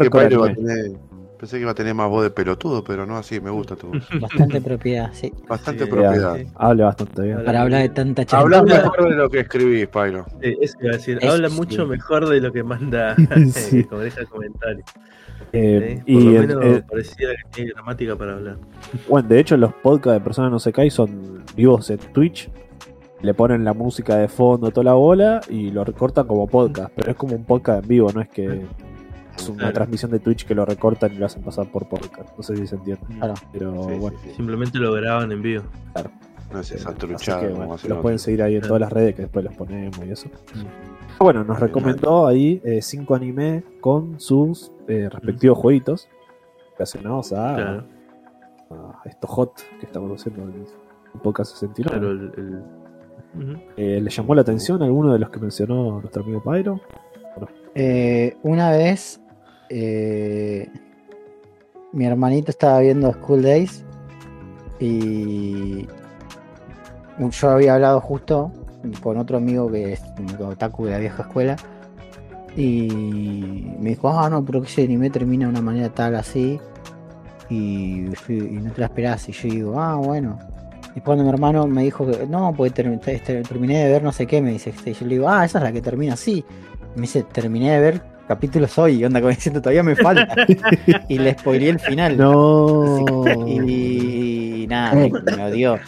que, 0.00 0.10
pensé 0.10 0.28
que 0.28 0.34
iba 0.34 0.46
a 0.46 0.54
tener, 0.54 0.92
pensé 1.38 1.56
que 1.56 1.62
iba 1.62 1.70
a 1.70 1.74
tener 1.74 1.94
más 1.94 2.10
voz 2.10 2.22
de 2.22 2.30
pelotudo, 2.30 2.84
pero 2.84 3.06
no 3.06 3.16
así, 3.16 3.40
me 3.40 3.50
gusta 3.50 3.76
tu 3.76 3.88
voz. 3.88 4.06
Bastante 4.20 4.60
propiedad, 4.60 5.10
sí. 5.12 5.32
Bastante 5.48 5.84
Sí, 5.84 5.90
propiedad. 5.90 6.36
sí. 6.36 6.46
Habla 6.56 6.84
bastante 6.86 7.22
bien. 7.22 7.34
Habla 7.36 7.46
Para 7.46 7.62
hablar 7.62 7.82
de 7.82 7.88
tanta 7.88 8.22
Hablas 8.36 8.60
chanchada. 8.60 8.82
mejor 8.90 9.08
de 9.08 9.16
lo 9.16 9.30
que 9.30 9.40
escribís. 9.40 9.88
Eh, 10.42 10.56
eso 10.60 10.76
iba 10.80 10.90
a 10.90 10.96
decir, 10.96 11.18
habla 11.26 11.48
sí. 11.48 11.56
mucho 11.56 11.86
mejor 11.86 12.28
de 12.28 12.40
lo 12.40 12.52
que 12.52 12.62
manda 12.62 13.16
Sí. 13.52 13.78
eh, 13.80 13.86
como 13.86 14.02
deja 14.02 14.20
el 14.20 14.28
comentario. 14.28 14.84
Eh, 15.52 15.96
¿sí? 15.98 16.02
y 16.06 16.14
Por 16.34 16.48
lo 16.48 16.60
menos 16.60 16.82
pareciera 16.90 17.32
que 17.34 17.50
tiene 17.52 17.70
gramática 17.72 18.16
para 18.16 18.34
hablar. 18.34 18.56
bueno, 19.08 19.28
de 19.28 19.40
hecho, 19.40 19.56
los 19.56 19.72
podcasts 19.74 20.20
de 20.20 20.24
Personas 20.24 20.50
No 20.50 20.58
Se 20.58 20.72
Cae 20.72 20.90
son 20.90 21.44
vivos 21.56 21.88
en 21.90 21.98
Twitch. 21.98 22.50
Le 23.22 23.32
ponen 23.34 23.64
la 23.64 23.72
música 23.72 24.16
de 24.16 24.28
fondo, 24.28 24.70
toda 24.70 24.84
la 24.84 24.92
bola 24.94 25.40
y 25.48 25.70
lo 25.70 25.82
recortan 25.84 26.26
como 26.26 26.46
podcast. 26.46 26.92
Pero 26.94 27.10
es 27.12 27.16
como 27.16 27.34
un 27.34 27.44
podcast 27.44 27.82
en 27.82 27.88
vivo, 27.88 28.10
no 28.12 28.20
es 28.20 28.28
que 28.28 28.62
es 29.36 29.48
una 29.48 29.58
Claro. 29.58 29.72
transmisión 29.74 30.10
de 30.10 30.18
Twitch 30.20 30.44
que 30.44 30.54
lo 30.54 30.64
recortan 30.66 31.12
y 31.12 31.16
lo 31.16 31.26
hacen 31.26 31.42
pasar 31.42 31.70
por 31.70 31.88
podcast. 31.88 32.36
No 32.36 32.42
sé 32.42 32.56
si 32.56 32.66
se 32.66 32.76
entiende. 32.76 33.02
Claro. 33.18 33.34
Pero 33.52 33.72
Sí, 33.88 33.94
bueno, 33.98 34.18
sí, 34.22 34.28
sí. 34.30 34.34
Simplemente 34.36 34.78
lo 34.78 34.92
graban 34.92 35.32
en 35.32 35.40
vivo. 35.42 35.62
No 36.52 36.60
es 36.60 36.70
esa 36.70 36.94
truchada 36.94 37.48
bueno, 37.48 37.76
los 37.88 37.98
pueden 37.98 38.18
seguir 38.18 38.42
ahí 38.42 38.54
en 38.54 38.60
Claro. 38.60 38.68
todas 38.76 38.80
las 38.82 38.92
redes 38.92 39.14
que 39.16 39.22
después 39.22 39.44
los 39.44 39.54
ponemos 39.54 39.98
y 40.06 40.10
eso. 40.10 40.28
Bueno, 41.18 41.44
nos 41.44 41.58
recomendó 41.60 42.26
ahí 42.26 42.60
eh, 42.64 42.82
cinco 42.82 43.14
anime 43.14 43.64
con 43.80 44.20
sus 44.20 44.72
eh, 44.88 45.08
respectivos 45.10 45.58
jueguitos 45.58 46.08
relacionados 46.72 47.32
a, 47.32 47.54
Claro, 47.54 47.84
a 48.70 49.08
esto 49.08 49.26
hot 49.26 49.52
que 49.80 49.86
estamos 49.86 50.20
haciendo 50.20 50.42
en 50.42 50.66
podcast 51.22 51.52
69. 51.52 51.98
claro. 51.98 52.10
El. 52.10 52.84
Eh, 53.76 54.00
¿Le 54.00 54.10
llamó 54.10 54.34
la 54.34 54.42
atención 54.42 54.82
alguno 54.82 55.12
de 55.12 55.18
los 55.18 55.30
que 55.30 55.40
mencionó 55.40 56.00
nuestro 56.00 56.22
amigo 56.22 56.42
Pyro? 56.42 56.80
Eh, 57.74 58.36
una 58.42 58.70
vez 58.70 59.20
eh, 59.68 60.68
mi 61.92 62.06
hermanito 62.06 62.50
estaba 62.50 62.78
viendo 62.78 63.12
School 63.12 63.42
Days 63.42 63.84
y 64.78 65.86
yo 67.18 67.50
había 67.50 67.74
hablado 67.74 68.00
justo 68.00 68.52
con 69.02 69.18
otro 69.18 69.36
amigo 69.36 69.70
que 69.70 69.94
es 69.94 70.02
un 70.18 70.42
otaku 70.46 70.86
de 70.86 70.90
la 70.92 70.98
vieja 70.98 71.22
escuela 71.22 71.56
y 72.56 72.88
me 73.80 73.90
dijo, 73.90 74.08
ah 74.08 74.30
no, 74.30 74.44
pero 74.44 74.62
que 74.62 74.68
ese 74.68 74.84
anime 74.84 75.10
termina 75.10 75.46
de 75.46 75.50
una 75.50 75.62
manera 75.62 75.88
tal 75.88 76.14
así 76.14 76.60
y, 77.50 78.06
no 78.28 78.72
te 78.72 78.80
la 78.80 78.86
esperás 78.86 79.28
y 79.28 79.32
yo 79.32 79.48
digo, 79.48 79.80
ah 79.80 79.96
bueno. 79.96 80.38
Y 80.96 81.00
cuando 81.00 81.24
mi 81.24 81.30
hermano 81.30 81.66
me 81.66 81.82
dijo 81.82 82.06
que 82.06 82.26
no, 82.26 82.54
pues 82.56 82.72
este, 82.76 83.42
terminé 83.42 83.84
de 83.84 83.90
ver 83.90 84.02
no 84.04 84.12
sé 84.12 84.26
qué, 84.26 84.40
me 84.40 84.52
dice, 84.52 84.72
y 84.84 84.92
yo 84.92 85.06
le 85.06 85.14
digo, 85.16 85.28
ah, 85.28 85.44
esa 85.44 85.58
es 85.58 85.64
la 85.64 85.72
que 85.72 85.82
termina 85.82 86.14
así. 86.14 86.44
Me 86.94 87.02
dice, 87.02 87.24
terminé 87.24 87.72
de 87.72 87.80
ver 87.80 88.02
capítulos 88.28 88.78
hoy, 88.78 89.00
y 89.00 89.04
onda 89.04 89.20
como 89.20 89.30
diciendo, 89.30 89.60
todavía 89.60 89.82
me 89.82 89.96
falta. 89.96 90.34
y 91.08 91.18
le 91.18 91.32
spoileé 91.36 91.70
el 91.70 91.80
final. 91.80 92.16
No. 92.16 93.04
Y 93.46 94.43
nada, 94.66 94.94
me, 94.94 95.10
me 95.36 95.44
odió. 95.50 95.78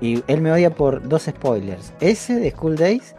Y 0.00 0.22
él 0.26 0.40
me 0.40 0.52
odia 0.52 0.70
por 0.70 1.06
dos 1.08 1.22
spoilers. 1.24 1.92
Ese 2.00 2.34
de 2.34 2.50
School 2.50 2.76
Days 2.76 3.14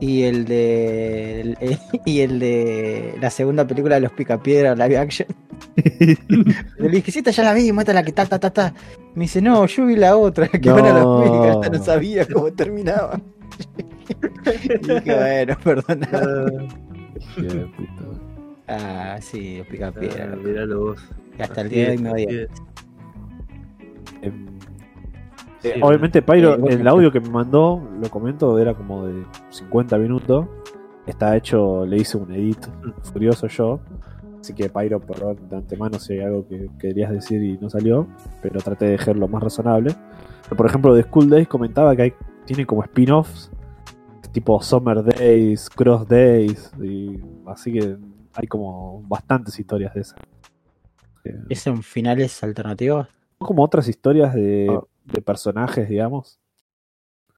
y 0.00 0.22
el 0.24 0.44
de 0.44 1.40
el- 1.40 1.78
y 2.04 2.20
el 2.20 2.38
de 2.38 3.14
la 3.20 3.30
segunda 3.30 3.66
película 3.66 3.96
de 3.96 4.02
los 4.02 4.12
Picapiedra 4.12 4.74
live 4.74 4.98
action. 4.98 5.28
Le 6.78 6.88
dije, 6.88 7.10
sí, 7.10 7.18
esta 7.18 7.30
ya 7.32 7.42
la 7.42 7.52
vi, 7.54 7.72
muestra 7.72 7.94
la 7.94 8.04
que 8.04 8.12
ta 8.12 8.26
ta 8.26 8.38
ta 8.38 8.50
ta. 8.50 8.74
Me 9.14 9.22
dice, 9.24 9.42
no, 9.42 9.66
yo 9.66 9.86
vi 9.86 9.96
la 9.96 10.16
otra, 10.16 10.46
que 10.48 10.70
van 10.70 10.84
a 10.86 10.92
la 10.92 11.00
No. 11.02 11.60
No 11.62 11.82
sabía 11.84 12.26
cómo 12.26 12.52
terminaba. 12.52 13.20
y 14.44 14.78
dije, 14.78 15.14
bueno, 15.16 15.56
perdona. 15.64 16.08
Puta. 17.34 17.68
Ah, 18.68 19.18
sí, 19.20 19.58
los 19.58 19.66
Picapiedra. 19.66 20.34
Ah, 20.34 20.74
vos. 20.76 21.00
Hasta 21.38 21.60
el 21.62 21.68
día 21.70 21.84
de 21.86 21.90
hoy 21.92 21.98
me 21.98 22.10
odia. 22.12 22.28
Em, 24.22 24.58
Sí, 25.60 25.68
eh, 25.68 25.80
obviamente, 25.82 26.22
Pyro, 26.22 26.54
Eh, 26.68 26.74
el 26.74 26.86
audio 26.86 27.10
que 27.10 27.20
me 27.20 27.30
mandó, 27.30 27.82
lo 28.00 28.08
comento, 28.10 28.58
era 28.58 28.74
como 28.74 29.06
de 29.06 29.24
50 29.50 29.98
minutos. 29.98 30.46
Está 31.06 31.36
hecho, 31.36 31.84
le 31.84 31.96
hice 31.96 32.16
un 32.16 32.32
edit 32.32 32.58
furioso 33.12 33.48
yo. 33.48 33.80
Así 34.40 34.54
que, 34.54 34.68
Pyro, 34.68 35.00
perdón 35.00 35.36
de 35.48 35.56
antemano 35.56 35.98
si 35.98 36.12
hay 36.12 36.20
algo 36.20 36.46
que 36.46 36.70
querías 36.78 37.10
decir 37.10 37.42
y 37.42 37.58
no 37.58 37.68
salió. 37.70 38.06
Pero 38.40 38.60
traté 38.60 38.84
de 38.84 38.90
dejarlo 38.92 39.26
más 39.26 39.42
razonable. 39.42 39.94
Pero, 40.44 40.56
por 40.56 40.66
ejemplo, 40.66 40.94
de 40.94 41.02
School 41.02 41.28
Days 41.28 41.48
comentaba 41.48 41.96
que 41.96 42.02
hay, 42.02 42.12
tiene 42.44 42.64
como 42.64 42.82
spin-offs. 42.84 43.50
Tipo 44.30 44.62
Summer 44.62 45.02
Days, 45.02 45.68
Cross 45.70 46.06
Days. 46.06 46.72
Y 46.80 47.18
así 47.46 47.72
que 47.72 47.96
hay 48.34 48.46
como 48.46 49.02
bastantes 49.08 49.58
historias 49.58 49.92
de 49.94 50.02
esas. 50.02 50.20
¿Es 51.48 51.66
en 51.66 51.82
finales 51.82 52.42
alternativos? 52.44 53.08
Como 53.38 53.62
otras 53.62 53.88
historias 53.88 54.34
de, 54.34 54.68
Ah. 54.70 54.82
de 55.04 55.22
personajes, 55.22 55.88
digamos. 55.88 56.38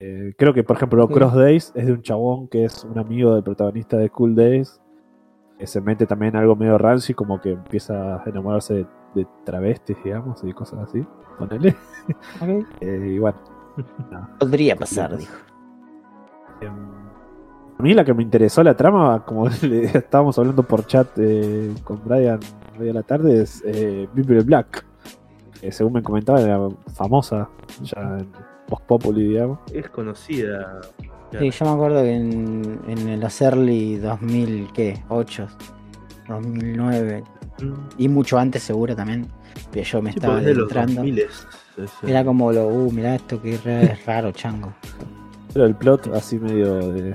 Eh, 0.01 0.33
creo 0.39 0.55
que, 0.55 0.65
por 0.65 0.77
ejemplo. 0.77 1.07
Cross 1.09 1.35
Days 1.35 1.73
es 1.75 1.87
de 1.87 1.93
un 1.93 2.03
chabón 2.03 2.49
que 2.49 2.65
es 2.65 2.85
un 2.85 2.99
amigo 2.99 3.35
del 3.35 3.43
protagonista 3.45 3.97
de 3.99 4.09
Cool 4.11 4.35
Days. 4.35 4.81
Que 5.59 5.67
se 5.67 5.81
mete 5.83 6.07
también 6.07 6.37
algo 6.37 6.57
medio 6.57 6.79
rancio, 6.79 7.15
como 7.15 7.39
que 7.39 7.51
empieza 7.53 8.17
a 8.17 8.23
enamorarse 8.25 8.75
de, 8.75 8.87
de 9.15 9.27
travestis, 9.45 9.97
digamos, 10.03 10.43
y 10.43 10.53
cosas 10.55 10.81
así. 10.89 11.07
Ponele. 11.39 11.77
Ok. 12.41 12.67
Eh, 12.81 13.13
y 13.17 13.19
bueno. 13.19 13.39
Podría 14.41 14.75
pasar, 14.77 15.17
dijo. 15.19 15.35
em, 16.63 16.73
a 17.79 17.83
mí 17.83 17.95
la 17.95 18.05
que 18.05 18.15
me 18.15 18.23
interesó 18.23 18.63
la 18.63 18.75
trama, 18.75 19.23
como 19.25 19.49
le 19.63 19.85
estábamos 19.85 20.39
hablando 20.39 20.63
por 20.63 20.87
chat 20.87 21.09
eh, 21.19 21.75
con 21.85 22.01
Brian 22.05 22.41
hoy 22.79 22.89
a 22.89 22.93
la 22.95 23.03
tarde, 23.03 23.43
es 23.43 23.63
eh, 23.67 24.09
Bible 24.15 24.43
Black. 24.43 24.87
Que 25.61 25.71
según 25.73 25.93
me 25.95 26.03
comentaba, 26.03 26.41
era 26.41 26.59
famosa 26.95 27.49
ya 27.83 28.01
en 28.19 28.29
Post 28.67 28.85
Populi, 28.87 29.29
digamos. 29.29 29.59
Es 29.73 29.89
conocida. 29.91 30.81
Sí, 31.39 31.51
yo 31.51 31.65
me 31.67 31.71
acuerdo 31.73 32.03
que 32.03 32.15
en, 32.15 32.81
en 32.89 33.21
los 33.21 33.41
early 33.43 33.97
2000, 33.97 34.73
¿qué? 34.73 35.03
8, 35.09 35.47
2009 36.29 37.25
Mm, 37.61 37.75
y 37.99 38.09
mucho 38.09 38.39
antes 38.39 38.63
seguro 38.63 38.97
también. 38.97 39.27
Que 39.71 39.83
yo 39.85 40.01
me 40.01 40.13
sí, 40.13 40.17
estaba 40.17 40.37
porque 40.37 40.51
es 40.51 40.57
de 40.57 40.63
los 40.63 40.69
entrando. 40.71 40.95
2000 41.03 41.19
es- 41.19 41.47
es- 41.77 42.09
Era 42.09 42.25
como 42.25 42.51
lo, 42.53 42.69
uh, 42.69 42.91
mirá 42.91 43.15
esto 43.17 43.43
que 43.43 43.55
es 43.57 44.07
raro, 44.07 44.33
chango. 44.33 44.73
Pero 45.53 45.67
el 45.67 45.75
plot 45.75 46.07
así 46.15 46.39
medio 46.39 46.79
de 46.93 47.15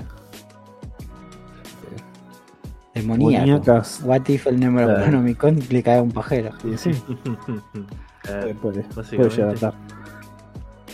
Demoníaco. 2.94 3.82
What 4.04 4.28
if 4.28 4.46
el 4.46 4.60
número 4.60 4.86
Claro. 4.86 5.00
Necronomicon 5.00 5.58
le 5.68 5.82
cae 5.82 5.98
a 5.98 6.02
un 6.02 6.12
pajero? 6.12 6.50
Sí, 6.62 6.76
sí. 6.78 6.90
puede, 8.26 8.54
puede, 8.54 8.82
puede 9.16 9.30
llegar. 9.30 9.74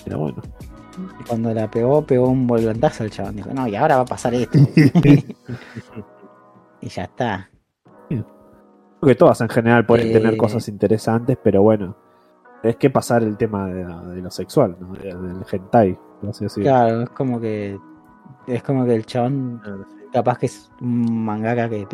Pero 0.05 0.19
bueno. 0.19 0.43
Y 1.21 1.25
cuando 1.25 1.55
la 1.55 1.71
pegó, 1.71 2.05
pegó 2.05 2.29
un 2.29 2.47
volantazo 2.47 3.05
al 3.05 3.11
chabón. 3.11 3.37
Dijo, 3.37 3.51
no, 3.55 3.67
y 3.67 3.75
ahora 3.77 3.97
va 3.97 4.03
a 4.03 4.07
pasar 4.07 4.35
esto. 4.35 4.59
y 6.81 6.89
ya 6.89 7.05
está. 7.05 7.49
Creo 8.09 8.25
que 9.01 9.15
todas 9.15 9.41
en 9.41 9.49
general 9.49 9.85
pueden 9.87 10.09
Eh. 10.09 10.13
tener 10.13 10.37
cosas 10.37 10.69
interesantes, 10.69 11.39
pero 11.43 11.63
bueno. 11.63 11.97
Es 12.63 12.77
que 12.77 12.91
pasar 12.91 13.23
el 13.25 13.37
tema 13.37 13.67
de, 13.67 13.85
de 13.85 14.23
lo 14.23 14.31
sexual, 14.31 14.77
¿no? 14.79 14.93
De- 14.93 15.13
del 15.15 15.45
hentai. 15.51 15.99
Claro, 16.55 17.03
es 17.03 17.11
como 17.11 17.41
que. 17.41 17.77
Es 18.47 18.63
como 18.63 18.85
que 18.85 18.95
el 18.95 19.05
chabón 19.07 19.61
capaz 20.13 20.39
que 20.39 20.47
es 20.47 20.71
un 20.81 21.25
mangaka 21.25 21.69
que 21.69 21.87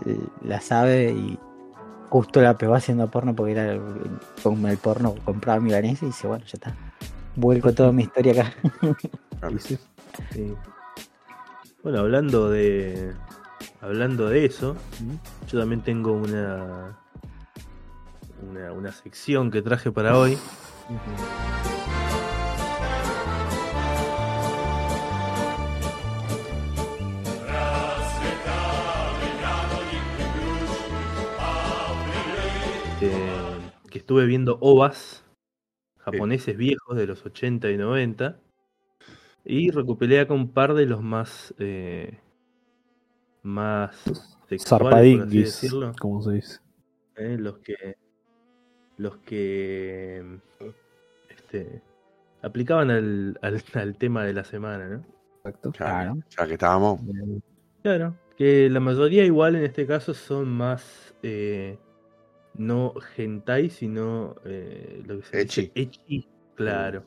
la 0.43 0.61
sabe 0.61 1.13
y 1.13 1.39
justo 2.09 2.41
la 2.41 2.57
pegó 2.59 2.75
haciendo 2.75 3.09
porno 3.11 3.35
porque 3.35 3.53
era 3.53 3.73
el- 3.73 3.81
como 4.43 4.69
el 4.69 4.79
porno 4.79 5.15
compraba 5.25 5.61
milanesa 5.61 6.05
y 6.05 6.09
dice, 6.09 6.27
bueno, 6.27 6.45
ya 6.47 6.53
está. 6.55 6.75
Vuelco 7.37 7.73
toda 7.73 7.93
mi 7.93 8.03
historia 8.03 8.33
acá. 8.43 8.53
Y 9.55 9.59
sí. 9.61 9.79
Sí. 10.33 10.55
Bueno, 11.85 12.01
hablando 12.01 12.51
de 12.51 13.13
hablando 13.81 14.29
de 14.29 14.45
eso, 14.45 14.77
yo 15.49 15.61
también 15.61 15.81
tengo 15.83 16.13
una 16.13 16.99
una, 18.51 18.73
una 18.73 18.93
sección 18.93 19.51
que 19.53 19.63
traje 19.63 19.93
para 19.93 20.19
hoy. 20.19 20.37
Que 33.91 33.99
estuve 33.99 34.27
viendo 34.27 34.59
ovas 34.61 35.25
japoneses 35.99 36.57
viejos 36.57 36.97
de 36.97 37.07
los 37.07 37.25
80 37.25 37.71
y 37.71 37.77
90 37.77 38.41
y 39.45 39.71
recopilé 39.71 40.21
acá 40.21 40.35
un 40.35 40.53
par 40.53 40.75
de 40.75 40.87
los 40.87 41.03
más 41.03 41.55
eh, 41.59 42.19
más 43.43 43.95
sexuales, 44.49 45.63
como 46.01 46.23
se 46.23 46.33
dice. 46.33 46.61
¿eh? 47.17 47.37
los 47.39 47.59
que 47.59 47.97
los 48.97 49.17
que 49.19 50.41
este, 51.31 51.83
aplicaban 52.43 52.91
al, 52.91 53.39
al, 53.43 53.63
al 53.75 53.97
tema 53.97 54.25
de 54.25 54.33
la 54.33 54.45
semana, 54.45 54.89
¿no? 54.89 55.05
Exacto. 55.37 55.73
Claro. 55.73 56.15
Claro. 56.15 56.27
Ya 56.37 56.47
que 56.47 56.53
estábamos. 56.55 57.01
Claro, 57.83 58.17
Que 58.37 58.69
la 58.69 58.81
mayoría 58.81 59.25
igual 59.25 59.57
en 59.57 59.65
este 59.65 59.87
caso 59.87 60.15
son 60.15 60.49
más 60.49 61.15
eh, 61.23 61.79
no 62.59 62.93
hentai, 63.17 63.71
sino 63.71 64.35
eh, 64.45 65.03
lo 65.07 65.19
que 65.19 65.23
se 65.27 65.41
Ecchi. 65.41 65.61
dice 65.63 65.73
ecchi, 65.75 66.29
claro. 66.55 67.03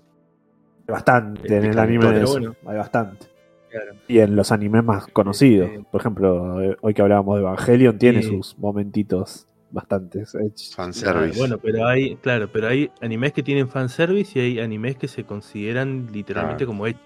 Bastante 0.87 1.55
en 1.57 1.65
el 1.65 1.79
anime 1.79 2.11
de 2.11 2.23
eso. 2.23 2.31
bueno. 2.33 2.55
Hay 2.65 2.77
bastante. 2.77 3.27
claro. 3.69 3.93
Y 4.07 4.19
en 4.19 4.35
los 4.35 4.51
animes 4.51 4.83
más 4.83 5.07
conocidos. 5.07 5.69
Este- 5.69 5.83
Por 5.91 6.01
ejemplo, 6.01 6.61
eh, 6.61 6.77
hoy 6.81 6.93
que 6.93 7.01
hablábamos 7.01 7.35
de 7.35 7.41
Evangelion, 7.41 7.97
tiene 7.97 8.23
sus 8.23 8.57
momentitos 8.57 9.47
bastantes. 9.69 10.35
hechos. 10.35 10.73
Fanservice. 10.75 11.39
Bueno, 11.39 11.57
pero 11.59 11.87
hay, 11.87 12.17
claro, 12.17 12.49
pero 12.51 12.67
hay 12.67 12.91
animes 13.01 13.31
que 13.31 13.43
tienen 13.43 13.69
fanservice 13.69 14.37
y 14.37 14.41
hay 14.41 14.59
animes 14.59 14.97
que 14.97 15.07
se 15.07 15.23
consideran 15.23 16.07
literalmente 16.11 16.65
Claro. 16.65 16.71
como 16.71 16.87
ecchi. 16.87 16.99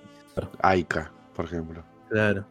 Aika, 0.62 1.12
por 1.36 1.46
ejemplo. 1.46 1.84
Claro, 2.10 2.46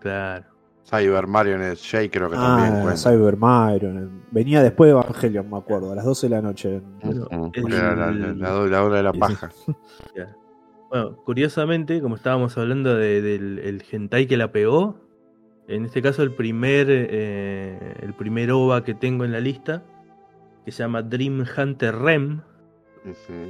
claro. 0.00 0.44
Cyber 0.88 1.26
Marionette 1.26 1.78
J 1.78 2.08
creo 2.10 2.30
que 2.30 2.36
también 2.36 2.74
Ah, 2.76 2.80
cuenta. 2.82 2.96
Cyber 2.96 3.36
Myron. 3.36 4.22
Venía 4.30 4.62
después 4.62 4.88
de 4.88 4.92
Evangelion, 4.92 5.50
me 5.50 5.58
acuerdo, 5.58 5.92
a 5.92 5.94
las 5.94 6.04
12 6.04 6.28
de 6.28 6.30
la 6.36 6.40
noche. 6.42 6.80
El- 7.02 7.72
Era 7.72 7.94
la, 7.94 8.10
la- 8.12 8.54
hora 8.84 8.96
de 8.96 9.02
la 9.02 9.12
paja. 9.12 9.50
Bueno, 10.90 11.16
curiosamente, 11.16 12.00
como 12.00 12.14
estábamos 12.16 12.56
hablando 12.56 12.94
de- 12.96 13.20
del 13.20 13.58
el 13.58 13.84
hentai 13.90 14.26
que 14.26 14.38
la 14.38 14.52
pegó, 14.52 14.96
en 15.66 15.84
este 15.84 16.00
caso 16.00 16.22
el 16.22 16.32
primer 16.32 16.86
eh, 16.88 17.94
el 18.00 18.14
primer 18.14 18.50
OVA 18.52 18.84
que 18.84 18.94
tengo 18.94 19.26
en 19.26 19.32
la 19.32 19.40
lista, 19.40 19.82
que 20.64 20.72
se 20.72 20.82
llama 20.82 21.02
Dream 21.02 21.44
Hunter 21.56 21.94
Rem, 21.94 22.40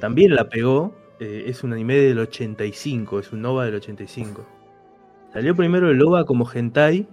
también 0.00 0.34
la 0.34 0.48
pegó. 0.48 0.92
eh, 1.20 1.44
es 1.46 1.62
un 1.62 1.72
anime 1.72 1.94
del 1.94 2.18
85, 2.18 3.20
es 3.20 3.32
un 3.32 3.44
OVA 3.44 3.66
del 3.66 3.76
85. 3.76 4.44
Salió 5.32 5.54
primero 5.54 5.90
el 5.90 6.02
OVA 6.02 6.24
como 6.24 6.44
hentai 6.52 7.06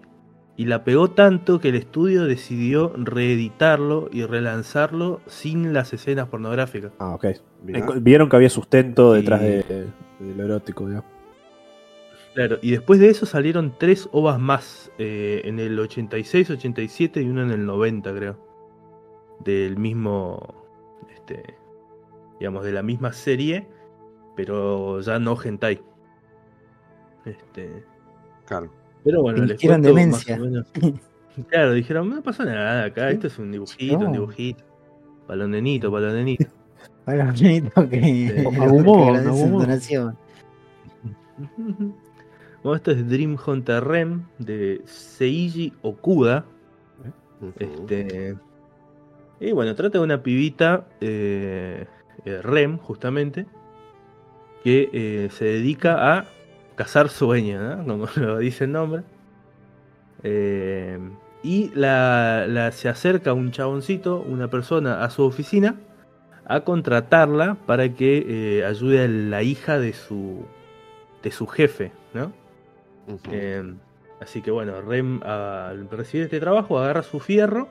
y 0.57 0.65
la 0.65 0.83
pegó 0.83 1.09
tanto 1.11 1.59
que 1.59 1.69
el 1.69 1.75
estudio 1.75 2.23
decidió 2.25 2.93
reeditarlo 2.95 4.07
y 4.11 4.23
relanzarlo 4.25 5.21
sin 5.27 5.73
las 5.73 5.91
escenas 5.93 6.27
pornográficas. 6.29 6.91
Ah, 6.99 7.15
ok. 7.15 7.25
Mirá. 7.63 7.79
Eh, 7.79 7.83
Vieron 8.01 8.29
que 8.29 8.35
había 8.37 8.49
sustento 8.49 9.13
detrás 9.13 9.41
Y- 9.41 9.45
de, 9.45 9.63
de 10.19 10.35
lo 10.35 10.43
erótico, 10.45 10.87
digamos. 10.87 11.09
Claro, 12.33 12.57
y 12.61 12.71
después 12.71 12.99
de 12.99 13.07
eso 13.09 13.25
salieron 13.25 13.75
tres 13.77 14.09
ovas 14.11 14.39
más, 14.39 14.91
eh, 14.97 15.41
en 15.45 15.57
el 15.59 15.79
86, 15.79 16.49
87 16.49 17.21
y 17.21 17.29
uno 17.29 17.43
en 17.43 17.51
el 17.51 17.65
90 17.65 18.13
creo. 18.13 18.37
Del 19.39 19.77
mismo, 19.77 20.65
este, 21.13 21.55
digamos, 22.39 22.65
de 22.65 22.71
la 22.73 22.81
misma 22.83 23.13
serie, 23.13 23.67
pero 24.35 24.99
ya 25.01 25.17
no 25.19 25.37
hentai. 25.41 25.81
Este, 27.25 27.83
Claro. 28.45 28.69
Pero 29.05 29.21
bueno, 29.21 29.45
les 29.45 29.61
cuento 29.61 29.87
demencia. 29.87 30.35
más 30.37 30.45
o 30.45 30.49
menos. 30.49 30.67
Claro, 31.49 31.73
dijeron, 31.73 32.09
no 32.09 32.23
pasa 32.23 32.45
nada 32.45 32.85
acá, 32.85 33.09
esto 33.09 33.27
es 33.27 33.37
un 33.39 33.51
dibujito, 33.51 33.99
No. 33.99 34.05
un 34.07 34.13
dibujito. 34.13 34.63
Para 35.27 35.39
los 35.39 35.49
nenitos, 35.49 35.91
para 35.91 36.05
los 36.07 36.15
nenitos. 36.15 36.47
Para 37.05 37.25
los 37.25 37.41
nenitos 37.41 37.85
que, 37.89 38.43
Agumon. 38.61 39.59
donación. 39.59 40.17
Bueno, 42.63 42.75
esto 42.75 42.91
es 42.91 43.07
Dream 43.09 43.37
Hunter 43.45 43.83
Rem 43.83 44.23
de 44.39 44.81
Seiji 44.85 45.73
Okuda. 45.81 46.45
Este, 47.59 48.35
y 49.39 49.51
bueno, 49.51 49.75
trata 49.75 49.97
de 49.99 50.03
una 50.03 50.23
pibita, 50.23 50.87
eh, 51.01 51.85
eh, 52.23 52.41
Rem, 52.41 52.77
justamente, 52.77 53.45
que 54.63 54.89
eh, 54.93 55.29
se 55.31 55.45
dedica 55.45 56.17
a 56.17 56.25
cazar 56.75 57.09
sueños, 57.09 57.85
¿no? 57.85 57.97
como 58.15 58.25
lo 58.25 58.37
dice 58.37 58.65
el 58.65 58.71
nombre. 58.71 59.03
Eh, 60.23 60.99
y 61.43 61.69
la, 61.75 62.45
la- 62.47 62.71
se 62.71 62.89
acerca 62.89 63.33
un 63.33 63.51
chaboncito, 63.51 64.21
una 64.21 64.49
persona, 64.49 65.03
a 65.03 65.09
su 65.09 65.23
oficina 65.23 65.75
a 66.47 66.61
contratarla 66.61 67.57
para 67.65 67.89
que 67.89 68.25
eh, 68.59 68.65
ayude 68.65 69.03
a 69.03 69.07
la 69.07 69.41
hija 69.43 69.79
de 69.79 69.93
su, 69.93 70.45
de 71.23 71.31
su 71.31 71.47
jefe, 71.47 71.91
¿no? 72.13 72.31
Eh, 73.31 73.73
así 74.21 74.41
que 74.41 74.51
bueno, 74.51 74.81
Rem 74.81 75.21
al 75.23 75.89
recibir 75.89 76.25
este 76.25 76.39
trabajo 76.39 76.79
agarra 76.79 77.03
su 77.03 77.19
fierro 77.19 77.67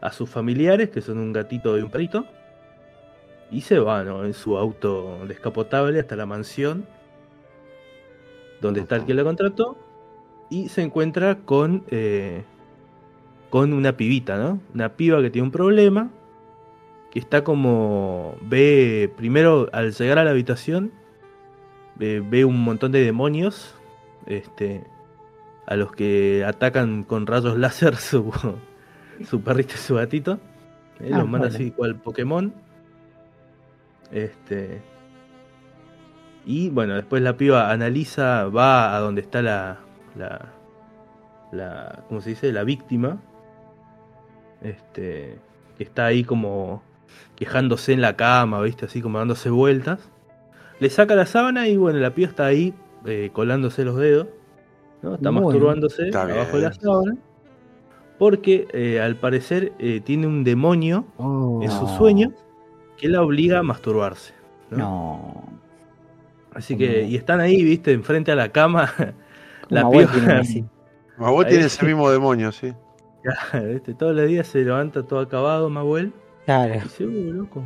a 0.00 0.12
sus 0.12 0.28
familiares, 0.28 0.90
que 0.90 1.00
son 1.00 1.18
un 1.18 1.32
gatito 1.32 1.78
y 1.78 1.82
un 1.82 1.90
perrito, 1.90 2.26
y 3.50 3.60
se 3.62 3.78
va 3.78 4.02
¿no? 4.04 4.24
en 4.24 4.34
su 4.34 4.56
auto 4.58 5.18
descapotable 5.26 6.00
hasta 6.00 6.16
la 6.16 6.26
mansión 6.26 6.86
donde 8.60 8.80
está 8.80 8.96
el 8.96 9.04
que 9.04 9.14
la 9.14 9.24
contrató 9.24 9.76
y 10.50 10.68
se 10.68 10.82
encuentra 10.82 11.36
con, 11.38 11.84
eh, 11.90 12.44
con 13.50 13.72
una 13.72 13.96
pibita, 13.96 14.36
¿no? 14.38 14.60
Una 14.74 14.90
piba 14.96 15.20
que 15.22 15.30
tiene 15.30 15.46
un 15.46 15.52
problema, 15.52 16.10
que 17.10 17.18
está 17.18 17.44
como... 17.44 18.36
ve, 18.42 19.12
primero 19.16 19.68
al 19.72 19.92
llegar 19.92 20.18
a 20.18 20.24
la 20.24 20.30
habitación, 20.30 20.92
ve, 21.96 22.20
ve 22.20 22.44
un 22.44 22.62
montón 22.62 22.92
de 22.92 23.04
demonios 23.04 23.74
este, 24.26 24.84
a 25.66 25.76
los 25.76 25.92
que 25.92 26.44
atacan 26.46 27.04
con 27.04 27.26
rayos 27.26 27.58
láser 27.58 27.96
su, 27.98 28.32
su 29.28 29.40
perrito 29.40 29.74
y 29.74 29.78
su 29.78 29.94
gatito. 29.94 30.38
Eh, 31.00 31.10
Ah, 31.12 31.18
los 31.18 31.28
manda 31.28 31.48
bueno. 31.48 31.54
así 31.54 31.70
cual 31.70 31.96
Pokémon. 31.96 32.54
Este. 34.12 34.80
Y 36.46 36.68
bueno, 36.70 36.94
después 36.94 37.22
la 37.22 37.36
piba 37.36 37.70
analiza, 37.70 38.44
va 38.48 38.94
a 38.96 39.00
donde 39.00 39.20
está 39.22 39.42
la. 39.42 39.78
la. 40.16 40.52
la 41.52 42.04
¿cómo 42.08 42.20
se 42.20 42.30
dice? 42.30 42.52
La 42.52 42.64
víctima. 42.64 43.18
Este. 44.62 45.38
Que 45.76 45.84
está 45.84 46.06
ahí 46.06 46.24
como 46.24 46.82
quejándose 47.36 47.92
en 47.92 48.00
la 48.00 48.14
cama, 48.16 48.60
¿viste? 48.62 48.86
Así 48.86 49.02
como 49.02 49.18
dándose 49.18 49.50
vueltas. 49.50 50.08
Le 50.80 50.90
saca 50.90 51.14
la 51.14 51.26
sábana 51.26 51.68
y 51.68 51.76
bueno, 51.76 51.98
la 51.98 52.14
piba 52.14 52.28
está 52.28 52.46
ahí 52.46 52.74
eh, 53.06 53.30
colándose 53.32 53.84
los 53.84 53.96
dedos. 53.96 54.26
¿no? 55.02 55.14
Está 55.16 55.30
Bueno. 55.30 55.46
masturbándose 55.48 56.06
Está 56.06 56.22
abajo 56.22 56.56
de 56.56 56.62
la 56.62 56.72
sábana. 56.72 57.16
Porque 58.18 58.68
eh, 58.72 59.00
al 59.00 59.16
parecer 59.16 59.72
eh, 59.78 60.00
tiene 60.04 60.26
un 60.26 60.44
demonio 60.44 61.04
Oh. 61.16 61.60
en 61.62 61.70
sus 61.70 61.90
No. 61.90 61.96
sueños 61.98 62.32
que 62.96 63.08
la 63.08 63.22
obliga 63.22 63.58
a 63.58 63.62
masturbarse. 63.62 64.32
¿no? 64.70 64.78
No. 64.78 65.44
Así 66.54 66.76
que, 66.76 67.02
y 67.02 67.16
están 67.16 67.40
ahí, 67.40 67.62
viste, 67.62 67.92
enfrente 67.92 68.32
a 68.32 68.36
la 68.36 68.48
cama. 68.50 68.90
La 69.70 69.88
piba, 69.88 70.12
tiene 70.12 70.32
así. 70.34 70.64
Ahí. 71.18 71.44
tienes 71.48 71.66
ese 71.66 71.86
mismo 71.86 72.10
demonio, 72.10 72.52
sí. 72.52 72.72
¿viste? 73.70 73.94
todos 73.94 74.14
los 74.14 74.26
días 74.28 74.46
se 74.46 74.58
levanta 74.62 75.02
todo 75.02 75.20
acabado, 75.20 75.70
Mabuel. 75.70 76.12
Claro. 76.44 76.74
Y 76.74 76.80
dice, 76.80 77.06
"Uh, 77.06 77.32
loco, 77.32 77.64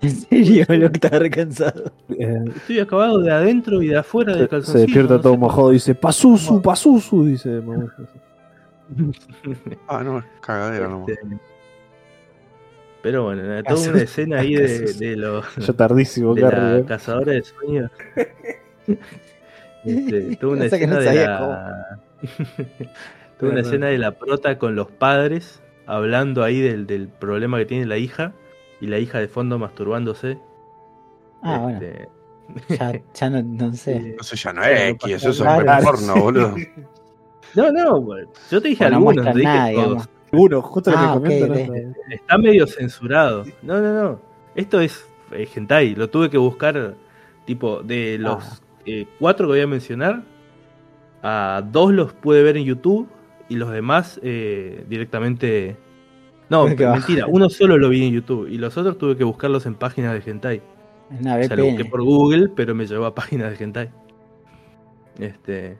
En 0.00 0.10
serio, 0.10 0.64
lo 0.68 0.90
que 0.90 0.96
estaba 0.96 1.18
recansado. 1.20 1.92
Eh, 2.08 2.44
estoy 2.56 2.80
acabado 2.80 3.20
de 3.20 3.30
adentro 3.30 3.80
y 3.82 3.88
de 3.88 3.98
afuera 3.98 4.32
del 4.32 4.42
se, 4.42 4.48
calzoncillo. 4.48 4.78
se 4.78 4.86
despierta 4.86 5.14
no 5.14 5.20
todo 5.20 5.32
sé 5.34 5.38
mojado 5.38 5.70
y 5.70 5.74
dice: 5.74 5.94
Pasusu, 5.94 6.60
Pasusu, 6.62 7.24
dice. 7.26 7.48
mamá. 7.60 7.94
Ah, 9.86 10.02
no, 10.02 10.18
es 10.18 10.24
cagadera 10.40 10.88
nomás. 10.88 11.08
Este, 11.10 11.26
Pero 13.02 13.24
bueno, 13.24 13.62
toda 13.64 13.90
una 13.90 14.02
escena 14.02 14.40
ahí 14.40 14.54
de, 14.54 14.92
de 14.98 15.16
los 15.16 15.44
Ya 15.56 15.72
tardísimo, 15.72 16.34
de 16.34 16.42
Carrie, 16.42 16.60
la 16.70 16.78
eh. 16.78 16.84
cazadora 16.86 17.32
de 17.32 17.42
sueños. 17.42 17.90
Este, 19.84 20.36
toda 20.36 20.54
una 20.54 20.64
escena 20.66 20.94
no 20.94 21.00
de 21.00 21.06
sabía 21.06 21.28
la. 21.28 21.38
toda 23.38 23.52
una 23.52 23.60
Bueno. 23.60 23.60
escena 23.60 23.86
de 23.88 23.98
la 23.98 24.18
prota 24.18 24.58
con 24.58 24.74
los 24.74 24.90
padres 24.90 25.62
hablando 25.86 26.42
ahí 26.42 26.60
del, 26.60 26.86
del 26.86 27.08
problema 27.08 27.58
que 27.58 27.66
tiene 27.66 27.86
la 27.86 27.96
hija 27.96 28.32
y 28.80 28.86
la 28.88 28.98
hija 28.98 29.18
de 29.20 29.28
fondo 29.28 29.58
masturbándose. 29.58 30.38
Ah, 31.42 31.58
bueno. 31.58 31.80
Este, 31.80 32.08
Ya, 32.76 32.92
ya 33.14 33.30
no, 33.30 33.42
no 33.42 33.72
sé. 33.74 33.96
eh, 33.96 34.16
Eso 34.20 34.36
ya 34.36 34.52
no 34.52 34.64
es 34.64 34.80
X, 34.92 35.12
eso 35.14 35.30
es 35.30 35.40
hombre 35.40 35.72
porno, 35.82 36.16
boludo. 36.16 36.56
no, 37.54 37.72
no, 37.72 38.00
bueno, 38.00 38.28
yo 38.50 38.60
te 38.60 38.68
dije 38.68 38.84
Bueno, 38.84 38.90
no 38.90 38.96
algunos, 38.96 39.24
muestra 39.24 39.32
te 39.32 39.38
dije 39.40 39.58
nada, 39.58 39.72
todos. 39.72 39.98
digamos. 39.98 40.08
Uno, 40.32 40.60
justo 40.62 40.90
lo 40.90 40.98
Ah, 40.98 41.20
que 41.22 41.40
ok, 41.42 41.48
comento. 41.48 41.72
ok. 41.72 41.78
¿no? 41.86 42.14
Está 42.14 42.38
medio 42.38 42.66
censurado. 42.66 43.44
No, 43.62 43.80
no, 43.80 43.94
no. 43.94 44.20
Esto 44.54 44.80
es 44.80 45.06
eh, 45.32 45.48
hentai. 45.54 45.94
Lo 45.94 46.08
tuve 46.10 46.28
que 46.30 46.38
buscar, 46.38 46.94
tipo, 47.46 47.82
de 47.82 48.18
los 48.18 48.42
Ah. 48.44 48.58
eh, 48.86 49.06
cuatro 49.18 49.46
que 49.46 49.52
voy 49.52 49.60
a 49.60 49.66
mencionar, 49.66 50.22
a 51.22 51.62
dos 51.70 51.92
los 51.92 52.12
pude 52.12 52.42
ver 52.42 52.56
en 52.56 52.64
YouTube 52.64 53.08
y 53.48 53.56
los 53.56 53.70
demás 53.70 54.20
eh, 54.22 54.84
directamente... 54.88 55.76
No, 56.50 56.64
que 56.76 56.86
mentira. 56.86 57.26
Uno 57.28 57.48
solo 57.50 57.76
lo 57.78 57.88
vi 57.88 58.06
en 58.06 58.12
YouTube 58.12 58.48
y 58.48 58.58
los 58.58 58.76
otros 58.76 58.98
tuve 58.98 59.16
que 59.16 59.24
buscarlos 59.24 59.66
en 59.66 59.74
páginas 59.74 60.12
de 60.22 60.30
hentai. 60.30 60.62
Es 61.10 61.20
una 61.20 61.36
O 61.36 61.42
sea, 61.42 61.56
lo 61.56 61.64
busqué 61.64 61.84
por 61.86 62.02
Google, 62.02 62.50
pero 62.54 62.74
me 62.74 62.86
llevó 62.86 63.06
a 63.06 63.14
páginas 63.14 63.56
de 63.58 63.64
hentai. 63.64 63.90
Este. 65.18 65.78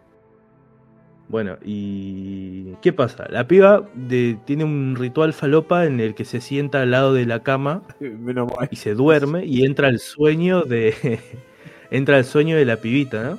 Bueno, 1.28 1.58
y. 1.64 2.72
¿Qué 2.80 2.92
pasa? 2.92 3.26
La 3.30 3.46
piba 3.46 3.86
de- 3.94 4.38
tiene 4.46 4.64
un 4.64 4.96
ritual 4.96 5.32
falopa 5.34 5.84
en 5.84 6.00
el 6.00 6.14
que 6.14 6.24
se 6.24 6.40
sienta 6.40 6.80
al 6.82 6.90
lado 6.92 7.12
de 7.12 7.26
la 7.26 7.42
cama 7.42 7.82
Menos 8.00 8.50
mal. 8.56 8.68
y 8.70 8.76
se 8.76 8.94
duerme 8.94 9.44
y 9.44 9.64
entra 9.64 9.88
al 9.88 9.98
sueño 9.98 10.62
de. 10.62 10.94
entra 11.90 12.16
al 12.16 12.24
sueño 12.24 12.56
de 12.56 12.64
la 12.64 12.76
pibita, 12.78 13.22
¿no? 13.24 13.38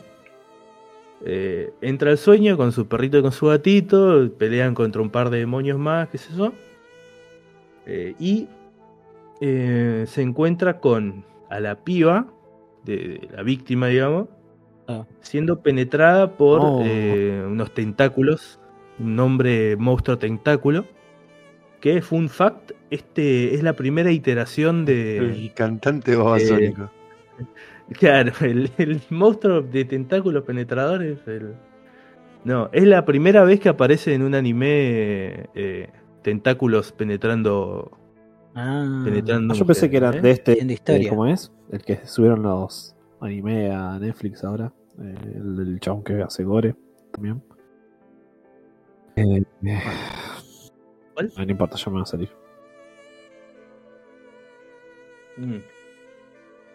Eh, 1.26 1.72
entra 1.82 2.12
al 2.12 2.18
sueño 2.18 2.56
con 2.58 2.72
su 2.72 2.88
perrito 2.88 3.18
y 3.18 3.22
con 3.22 3.32
su 3.32 3.48
gatito, 3.48 4.30
pelean 4.38 4.74
contra 4.76 5.02
un 5.02 5.10
par 5.10 5.30
de 5.30 5.40
demonios 5.40 5.78
más, 5.80 6.08
qué 6.10 6.18
sé 6.18 6.30
yo. 6.38 6.54
Eh, 7.86 8.14
y 8.20 8.48
eh, 9.42 10.06
se 10.08 10.22
encuentra 10.22 10.80
con 10.80 11.26
a 11.50 11.60
la 11.60 11.76
piba, 11.84 12.28
de, 12.86 12.96
de 12.98 13.30
la 13.36 13.44
víctima, 13.44 13.88
digamos, 13.88 14.28
Ah. 14.90 15.06
siendo 15.22 15.62
penetrada 15.62 16.32
por 16.36 16.60
Oh. 16.62 16.82
eh, 16.84 17.44
unos 17.46 17.74
tentáculos, 17.74 18.60
un 19.00 19.20
hombre 19.20 19.76
monstruo 19.78 20.18
tentáculo. 20.18 20.86
Que, 21.80 22.02
fun 22.02 22.28
fact, 22.28 22.72
este 22.90 23.54
es 23.56 23.64
la 23.64 23.74
primera 23.74 24.12
iteración 24.12 24.84
de. 24.86 25.18
El 25.20 25.54
cantante 25.54 26.16
babasónico. 26.16 26.90
Claro, 27.94 28.32
el, 28.42 28.70
el 28.78 29.02
monstruo 29.10 29.62
de 29.64 29.84
tentáculos 29.86 30.44
penetradores. 30.44 31.18
El... 31.26 31.56
No, 32.44 32.70
es 32.72 32.84
la 32.86 33.04
primera 33.04 33.44
vez 33.44 33.60
que 33.60 33.70
aparece 33.70 34.14
en 34.14 34.22
un 34.22 34.36
anime 34.36 35.48
eh, 35.56 35.90
tentáculos 36.22 36.92
penetrando. 36.92 37.92
Ah, 38.54 39.02
penetrando 39.04 39.56
Yo 39.56 39.66
pensé 39.66 39.90
que 39.90 39.98
era 39.98 40.12
¿eh? 40.12 40.22
de 40.22 40.32
este. 40.32 40.52
Haciendo 40.52 40.74
historia. 40.74 41.08
eh, 41.08 41.10
¿Cómo 41.10 41.26
es? 41.26 41.52
El 41.72 41.82
que 41.82 42.06
subieron 42.06 42.44
los 42.44 42.96
anime 43.22 43.72
a 43.72 43.98
Netflix 44.00 44.44
ahora. 44.44 44.72
eh, 45.02 45.16
el 45.36 45.56
del 45.56 45.80
chabón 45.80 46.04
que 46.04 46.22
hace 46.22 46.44
gore 46.44 46.76
también. 47.12 47.42
Eh, 49.16 49.44
eh, 49.66 49.80
¿Cuál? 51.14 51.32
no, 51.38 51.46
no 51.46 51.52
importa, 51.52 51.78
ya 51.78 51.92
me 51.92 51.98
va 51.98 52.04
a 52.04 52.06
salir. 52.06 52.30
Mm. 55.38 55.58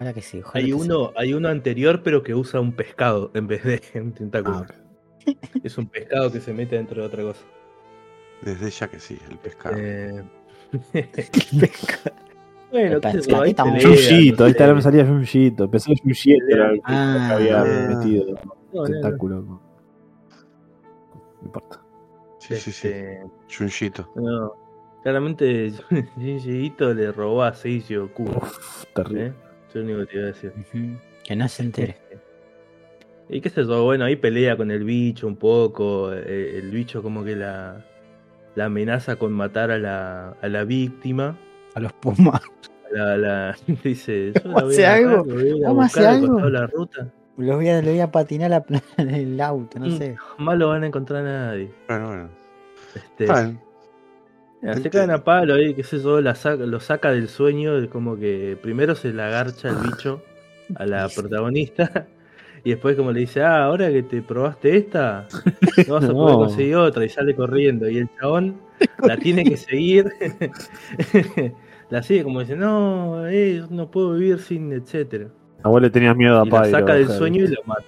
Ahora 0.00 0.12
que 0.12 0.22
sí. 0.22 0.40
ojalá 0.40 0.58
Hay 0.64 0.66
que 0.70 0.74
uno, 0.74 1.12
hay 1.16 1.34
uno 1.34 1.48
anterior, 1.48 2.02
pero 2.02 2.22
que 2.22 2.34
usa 2.34 2.60
un 2.60 2.72
pescado 2.72 3.30
en 3.34 3.46
vez 3.46 3.62
de 3.64 3.80
un 4.00 4.12
tentáculo. 4.12 4.66
Ah. 4.68 4.74
Es 5.62 5.78
un 5.78 5.86
pescado 5.88 6.30
que 6.30 6.40
se 6.40 6.52
mete 6.52 6.76
dentro 6.76 7.00
de 7.00 7.08
otra 7.08 7.22
cosa. 7.22 7.44
Desde 8.42 8.70
ya 8.70 8.88
que 8.88 9.00
sí, 9.00 9.18
el 9.30 9.38
pescado. 9.38 9.74
Eh, 9.78 10.22
sí. 10.92 11.60
Bueno, 12.80 13.00
qué 13.00 13.22
sé 13.22 13.30
yo, 13.30 13.40
ahí 13.40 13.50
está, 13.50 13.64
sé. 13.64 14.74
me 14.74 14.82
salía 14.82 15.06
Junjito. 15.06 15.70
Pensé 15.70 15.94
que 15.94 16.02
Junjito 16.02 16.44
era 16.48 16.70
el 16.70 16.76
que 16.76 16.82
Ah. 16.86 17.30
había 17.34 17.60
Ah. 17.62 17.94
metido 17.96 18.24
No, 18.34 18.54
no, 18.72 18.82
tentáculo. 18.84 19.36
No, 19.42 19.62
No 21.40 21.46
importa. 21.46 21.80
Sí, 22.38 22.54
sí, 22.56 22.72
sí. 22.72 22.88
este, 22.88 23.22
Junjito. 23.56 24.10
no. 24.16 24.52
Claramente 25.02 25.70
Jinjiito 26.18 26.94
le 26.94 27.12
robó 27.12 27.42
a 27.42 27.52
Kubo. 28.14 28.38
Uf, 28.38 28.84
terrible. 28.94 29.26
¿eh? 29.26 29.32
Eso 29.68 29.78
es 29.80 29.84
lo 29.86 29.92
único 29.94 29.98
que 30.00 30.06
te 30.06 30.16
iba 30.16 30.24
a 30.24 30.26
decir. 30.28 30.52
Que 31.24 31.36
no 31.36 31.48
se 31.48 31.62
entere. 31.62 31.96
Y 33.28 33.40
qué 33.40 33.50
sé 33.50 33.64
yo, 33.64 33.84
bueno, 33.84 34.04
ahí 34.06 34.16
pelea 34.16 34.56
con 34.56 34.70
el 34.70 34.84
bicho 34.84 35.26
un 35.26 35.36
poco. 35.36 36.12
eh, 36.12 36.58
El 36.58 36.70
bicho 36.70 37.02
como 37.02 37.22
que 37.24 37.36
la, 37.36 37.84
la 38.54 38.64
amenaza 38.66 39.16
con 39.16 39.32
matar 39.32 39.70
a 39.70 39.78
la, 39.78 40.30
a 40.40 40.48
la 40.48 40.64
víctima. 40.64 41.38
A 41.74 41.80
los 41.80 41.92
pumas. 41.94 42.40
La, 42.92 43.16
la- 43.16 43.56
dice, 43.84 44.32
yo 44.32 44.40
la 44.48 44.54
¿Cómo 44.54 44.64
voy 44.66 44.72
hace 44.74 44.86
a 44.86 44.94
algo? 44.94 45.24
voy 45.24 45.42
a 45.42 45.56
ir 45.56 45.64
a 45.64 45.68
¿Cómo 45.68 45.82
hace 45.82 45.98
buscar 46.00 46.14
al 46.14 46.22
algo? 46.24 46.36
de 46.44 46.50
la 46.50 46.66
ruta. 46.68 47.08
Los 47.36 47.56
voy 47.56 47.68
a, 47.68 47.82
le 47.82 47.90
voy 47.90 48.00
a 48.00 48.12
patinar 48.12 48.64
plana 48.64 48.84
del 49.12 49.40
auto, 49.40 49.78
no 49.80 49.86
Mm. 49.86 49.98
sé. 49.98 50.16
Jamás 50.16 50.58
lo 50.58 50.68
van 50.68 50.84
a 50.84 50.86
encontrar 50.86 51.26
a 51.26 51.46
nadie. 51.48 51.70
Bueno, 51.88 52.06
bueno. 52.08 52.28
Este, 52.94 53.26
mira, 54.62 54.74
se 54.76 54.90
caen 54.90 55.10
a 55.10 55.24
palo 55.24 55.54
ahí, 55.54 55.74
qué 55.74 55.82
sé 55.82 55.98
yo, 56.00 56.20
la 56.20 56.34
saca- 56.36 56.64
lo 56.64 56.78
saca 56.78 57.10
del 57.10 57.28
sueño, 57.28 57.76
es 57.78 57.88
como 57.88 58.16
que 58.16 58.56
primero 58.62 58.94
se 58.94 59.12
la 59.12 59.26
agarcha 59.26 59.68
el 59.70 59.76
bicho 59.78 60.22
a 60.76 60.86
la 60.86 61.08
protagonista. 61.14 62.06
Y 62.62 62.70
después 62.70 62.96
como 62.96 63.10
le 63.12 63.20
dice, 63.20 63.42
ah, 63.42 63.64
ahora 63.64 63.90
que 63.90 64.02
te 64.04 64.22
probaste 64.22 64.76
esta, 64.76 65.26
no 65.86 65.94
vas 65.94 66.04
a 66.04 66.12
poder 66.12 66.32
No. 66.32 66.38
conseguir 66.38 66.76
otra 66.76 67.04
y 67.04 67.08
sale 67.10 67.34
corriendo. 67.34 67.88
Y 67.90 67.98
el 67.98 68.08
chabón 68.18 68.58
la 69.02 69.16
tiene 69.18 69.44
que 69.44 69.56
seguir. 69.58 70.10
La 71.90 72.02
sigue 72.02 72.24
como 72.24 72.40
dice, 72.40 72.56
no, 72.56 73.26
eh, 73.28 73.56
yo 73.58 73.66
no 73.70 73.90
puedo 73.90 74.14
vivir 74.14 74.38
sin, 74.40 74.72
etcétera. 74.72 75.28
A 75.62 75.68
vos 75.68 75.80
le 75.80 75.90
tenías 75.90 76.16
miedo 76.16 76.40
a 76.40 76.46
Y 76.46 76.50
la 76.50 76.62
Pyro. 76.62 76.78
saca 76.78 76.94
del 76.94 77.08
sueño 77.08 77.44
y 77.44 77.48
lo 77.48 77.62
mata. 77.64 77.82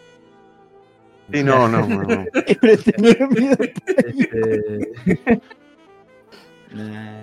Sí, 1.33 1.42
no, 1.42 1.68
no, 1.68 1.86
no. 1.86 2.02
no. 2.02 2.07
Miedo. 2.07 2.26
Este, 2.47 2.94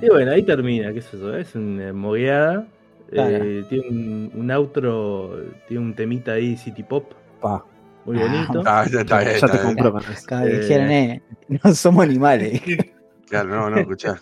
y 0.02 0.10
bueno, 0.10 0.32
ahí 0.32 0.44
termina, 0.44 0.94
qué 0.94 1.02
sé 1.02 1.18
yo, 1.18 1.36
es 1.36 1.54
una 1.56 1.94
mogueada. 1.94 2.66
Eh, 3.12 3.64
tiene 3.70 3.88
un, 3.90 4.32
un 4.34 4.52
outro, 4.52 5.40
tiene 5.68 5.84
un 5.84 5.94
temita 5.94 6.34
ahí, 6.34 6.58
City 6.58 6.82
Pop, 6.84 7.12
Pa, 7.40 7.64
muy 8.06 8.18
bonito. 8.18 8.64
Ah, 8.66 8.86
ya 8.92 9.02
está 9.02 9.20
bien, 9.20 9.32
ya 9.32 9.36
está 9.46 9.52
te 9.52 9.58
eso. 9.58 10.26
Como 10.28 10.44
Eh. 10.46 10.60
dijeron, 10.60 10.92
eh, 10.92 11.22
no 11.64 11.74
somos 11.76 12.04
animales. 12.06 12.62
Claro, 13.30 13.50
no, 13.50 13.70
no, 13.72 13.78
escuchá. 13.80 14.20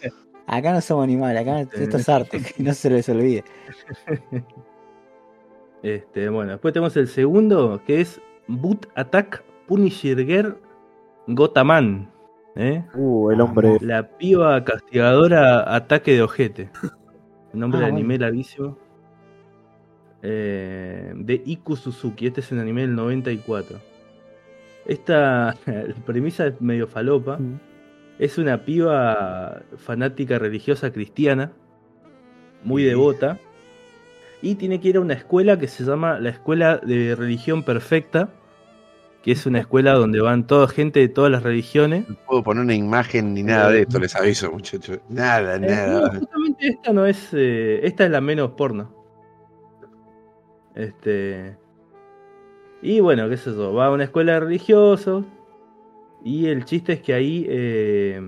Acá 0.47 0.73
no 0.73 0.81
somos 0.81 1.03
animales, 1.03 1.41
acá 1.41 1.61
esto 1.61 1.97
es 1.97 2.09
arte, 2.09 2.41
que 2.57 2.63
no 2.63 2.73
se 2.73 2.89
les 2.89 3.07
olvide. 3.09 3.43
Este, 5.83 6.29
bueno, 6.29 6.51
después 6.51 6.73
tenemos 6.75 6.95
el 6.95 7.07
segundo, 7.07 7.81
que 7.87 8.01
es 8.01 8.21
Boot 8.47 8.87
Attack 8.93 9.43
Punisher 9.67 10.23
Girl 10.25 10.57
Gotaman. 11.25 12.07
¿eh? 12.55 12.83
Uh, 12.93 13.31
el 13.31 13.41
hombre. 13.41 13.77
La 13.81 14.07
piba 14.17 14.63
castigadora 14.63 15.75
ataque 15.75 16.13
de 16.13 16.21
ojete. 16.21 16.69
Nombre 17.53 17.79
Ah, 17.79 17.85
de 17.85 17.91
bueno. 17.91 17.97
anime 17.97 18.17
larguísimo. 18.19 18.77
Eh, 20.21 21.13
de 21.15 21.41
Iku 21.45 21.75
Suzuki. 21.75 22.27
Este 22.27 22.41
es 22.41 22.51
un 22.51 22.59
anime 22.59 22.81
del 22.81 22.95
94. 22.95 23.79
Esta 24.85 25.55
la 25.65 25.95
premisa 26.05 26.45
es 26.45 26.61
medio 26.61 26.87
falopa. 26.87 27.37
Mm. 27.37 27.59
Es 28.21 28.37
una 28.37 28.63
piba 28.65 29.63
fanática 29.77 30.37
religiosa 30.39 30.91
cristiana. 30.93 31.51
Muy 32.63 32.83
devota. 32.83 33.39
Y 34.43 34.55
tiene 34.55 34.79
que 34.79 34.89
ir 34.89 34.97
a 34.97 35.01
una 35.01 35.15
escuela 35.15 35.57
que 35.57 35.67
se 35.67 35.83
llama 35.83 36.19
la 36.19 36.29
Escuela 36.29 36.77
de 36.77 37.15
Religión 37.15 37.63
Perfecta. 37.63 38.29
Que 39.23 39.31
es 39.33 39.45
una 39.45 39.59
escuela 39.59 39.93
donde 39.93 40.19
van 40.21 40.47
toda 40.47 40.67
gente 40.67 40.99
de 40.99 41.07
todas 41.09 41.31
las 41.31 41.43
religiones. 41.43 42.07
No 42.09 42.15
puedo 42.27 42.43
poner 42.43 42.63
una 42.63 42.73
imagen 42.75 43.33
ni 43.35 43.43
nada 43.43 43.69
de 43.69 43.81
esto, 43.81 43.99
les 43.99 44.15
aviso, 44.15 44.51
muchachos. 44.51 44.99
Nada, 45.09 45.55
Eh, 45.57 45.59
no, 45.59 45.67
nada. 45.67 46.09
justamente 46.19 46.67
esta 46.67 46.93
no 46.93 47.05
es. 47.05 47.29
eh, 47.33 47.81
esta 47.83 48.05
es 48.05 48.11
la 48.11 48.21
menos 48.21 48.51
porno. 48.51 48.91
Este. 50.75 51.55
Y 52.81 52.99
bueno, 52.99 53.29
qué 53.29 53.37
sé 53.37 53.51
yo, 53.51 53.73
va 53.73 53.87
a 53.87 53.91
una 53.91 54.05
escuela 54.05 54.33
de 54.33 54.39
religiosos. 54.41 55.23
Y 56.23 56.47
el 56.47 56.65
chiste 56.65 56.93
es 56.93 57.01
que 57.01 57.13
ahí. 57.13 57.45
eh, 57.49 58.21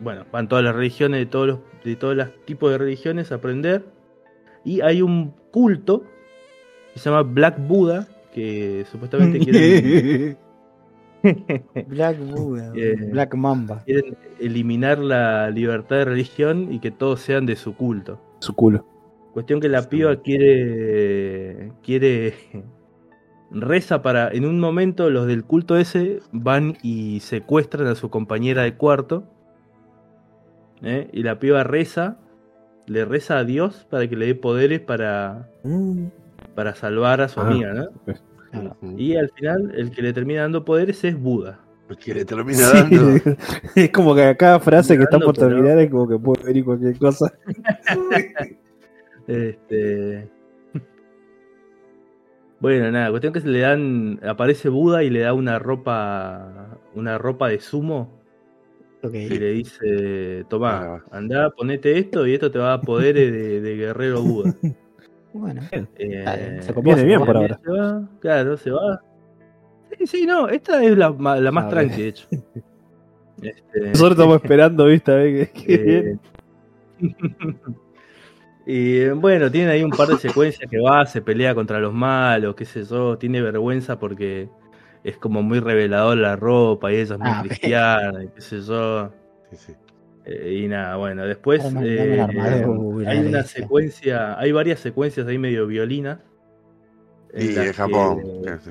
bueno, 0.00 0.24
van 0.30 0.48
todas 0.48 0.64
las 0.64 0.74
religiones 0.74 1.20
de 1.20 1.26
todos 1.26 1.46
los, 1.48 1.58
de 1.84 1.96
todos 1.96 2.14
los 2.16 2.28
tipos 2.44 2.70
de 2.70 2.78
religiones 2.78 3.32
a 3.32 3.36
aprender. 3.36 3.84
Y 4.64 4.80
hay 4.82 5.02
un 5.02 5.32
culto 5.50 6.04
que 6.92 7.00
se 7.00 7.10
llama 7.10 7.22
Black 7.22 7.58
Buddha. 7.66 8.06
Que 8.32 8.84
supuestamente 8.90 9.38
quieren, 9.44 10.36
Black 11.88 12.18
Buddha, 12.30 12.72
Eh. 12.76 12.94
Black 13.10 13.34
Mamba. 13.34 13.82
quieren 13.84 14.16
eliminar 14.38 14.98
la 14.98 15.50
libertad 15.50 15.96
de 15.96 16.04
religión 16.04 16.72
y 16.72 16.78
que 16.78 16.90
todos 16.90 17.20
sean 17.20 17.46
de 17.46 17.56
su 17.56 17.74
culto. 17.74 18.20
Su 18.40 18.54
culo. 18.54 18.86
Cuestión 19.32 19.60
que 19.60 19.68
la 19.68 19.88
piba 19.88 20.16
quiere. 20.22 21.72
quiere. 21.82 22.34
Reza 23.50 24.02
para. 24.02 24.28
En 24.30 24.44
un 24.46 24.60
momento 24.60 25.10
los 25.10 25.26
del 25.26 25.44
culto 25.44 25.76
ese 25.76 26.20
van 26.32 26.76
y 26.82 27.20
secuestran 27.20 27.86
a 27.86 27.94
su 27.94 28.10
compañera 28.10 28.62
de 28.62 28.74
cuarto. 28.74 29.24
¿eh? 30.82 31.08
Y 31.12 31.22
la 31.22 31.38
piba 31.38 31.64
reza. 31.64 32.18
Le 32.86 33.04
reza 33.04 33.38
a 33.38 33.44
Dios 33.44 33.86
para 33.90 34.08
que 34.08 34.16
le 34.16 34.26
dé 34.26 34.34
poderes 34.34 34.80
para. 34.80 35.50
para 36.54 36.74
salvar 36.74 37.20
a 37.20 37.28
su 37.28 37.40
Ah. 37.40 37.46
amiga, 37.48 37.74
¿no? 37.74 37.88
Y 38.96 39.14
al 39.16 39.28
final, 39.30 39.72
el 39.76 39.90
que 39.90 40.00
le 40.00 40.12
termina 40.14 40.40
dando 40.42 40.64
poderes 40.64 41.04
es 41.04 41.20
Buda. 41.20 41.60
Porque 41.86 42.14
le 42.14 42.24
termina 42.24 42.70
dando. 42.72 43.18
Sí. 43.18 43.22
es 43.76 43.90
como 43.90 44.14
que 44.14 44.34
cada 44.38 44.58
frase 44.58 44.96
que 44.96 45.02
está 45.02 45.18
por 45.18 45.34
pero- 45.34 45.48
terminar 45.48 45.78
es 45.78 45.90
como 45.90 46.08
que 46.08 46.18
puede 46.18 46.44
venir 46.44 46.64
cualquier 46.64 46.98
cosa. 46.98 47.30
Este. 49.26 50.28
Bueno, 52.60 52.90
nada, 52.90 53.10
cuestión 53.10 53.32
que 53.32 53.40
se 53.40 53.48
le 53.48 53.60
dan. 53.60 54.20
Aparece 54.26 54.68
Buda 54.68 55.02
y 55.04 55.10
le 55.10 55.20
da 55.20 55.32
una 55.32 55.58
ropa. 55.58 56.76
Una 56.94 57.16
ropa 57.18 57.48
de 57.48 57.60
sumo. 57.60 58.18
Ok. 59.02 59.14
Y 59.14 59.28
le 59.38 59.50
dice: 59.52 60.44
Tomá, 60.48 60.96
Ah. 60.96 61.04
andá, 61.12 61.50
ponete 61.50 61.96
esto 61.98 62.26
y 62.26 62.34
esto 62.34 62.50
te 62.50 62.58
va 62.58 62.66
a 62.74 62.76
dar 62.78 62.80
poderes 62.80 63.30
de, 63.30 63.60
de 63.60 63.76
guerrero 63.76 64.22
Buda. 64.22 64.54
Bueno, 65.34 65.60
Eh, 65.98 66.58
se 66.62 66.72
Viene 66.80 67.04
bien 67.04 67.20
por 67.24 67.36
ahora. 67.36 67.60
se 67.62 67.70
va, 67.70 68.08
claro, 68.18 68.56
se 68.56 68.70
va. 68.70 69.00
Sí, 69.98 70.06
sí, 70.06 70.26
no, 70.26 70.48
esta 70.48 70.82
es 70.82 70.96
la, 70.96 71.12
más 71.12 71.64
A 71.64 71.68
tranqui, 71.68 72.02
de 72.02 72.08
hecho. 72.08 72.26
Este, 73.42 73.80
Nosotros 73.90 74.12
estamos 74.12 74.36
esperando, 74.42 74.86
¿viste? 74.86 75.12
A 75.12 75.14
ver 75.16 75.50
qué- 75.52 75.62
qué. 75.66 76.16
Eh, 77.00 77.08
y 78.68 78.98
eh, 79.00 79.12
bueno, 79.12 79.50
tienen 79.50 79.70
ahí 79.70 79.82
un 79.82 79.94
par 79.94 80.08
de 80.08 80.18
secuencias 80.18 80.70
que 80.70 80.78
va, 80.80 81.06
se 81.06 81.22
pelea 81.22 81.54
contra 81.54 81.80
los 81.80 81.94
malos, 81.94 82.54
qué 82.54 82.66
sé 82.66 82.84
yo, 82.84 83.16
tiene 83.18 83.40
vergüenza 83.42 83.98
porque 83.98 84.50
es 85.04 85.18
como 85.18 85.42
muy 85.42 85.60
revelador 85.60 86.18
la 86.18 86.36
ropa 86.36 86.92
y 86.92 86.96
ella 86.96 87.14
es 87.16 87.20
muy 87.20 87.34
Ah, 87.34 87.40
cristiana 87.40 88.24
y 88.24 88.28
qué 88.30 88.40
sé 88.42 88.60
yo. 88.62 89.14
Sí, 89.50 89.56
sí. 89.56 89.72
Eh, 90.24 90.60
y 90.64 90.68
nada, 90.68 90.96
bueno, 90.96 91.24
después 91.26 91.76
eh, 91.82 92.20
armadura, 92.20 93.10
hay 93.10 93.20
una 93.24 93.44
secuencia, 93.44 94.38
hay 94.38 94.52
varias 94.52 94.80
secuencias 94.80 95.26
ahí 95.26 95.38
medio 95.38 95.66
violinas. 95.66 96.20
en 97.32 97.52
Y 97.52 97.56
en 97.64 97.72
Japón. 97.72 98.18
que 98.42 98.58
sí, 98.58 98.70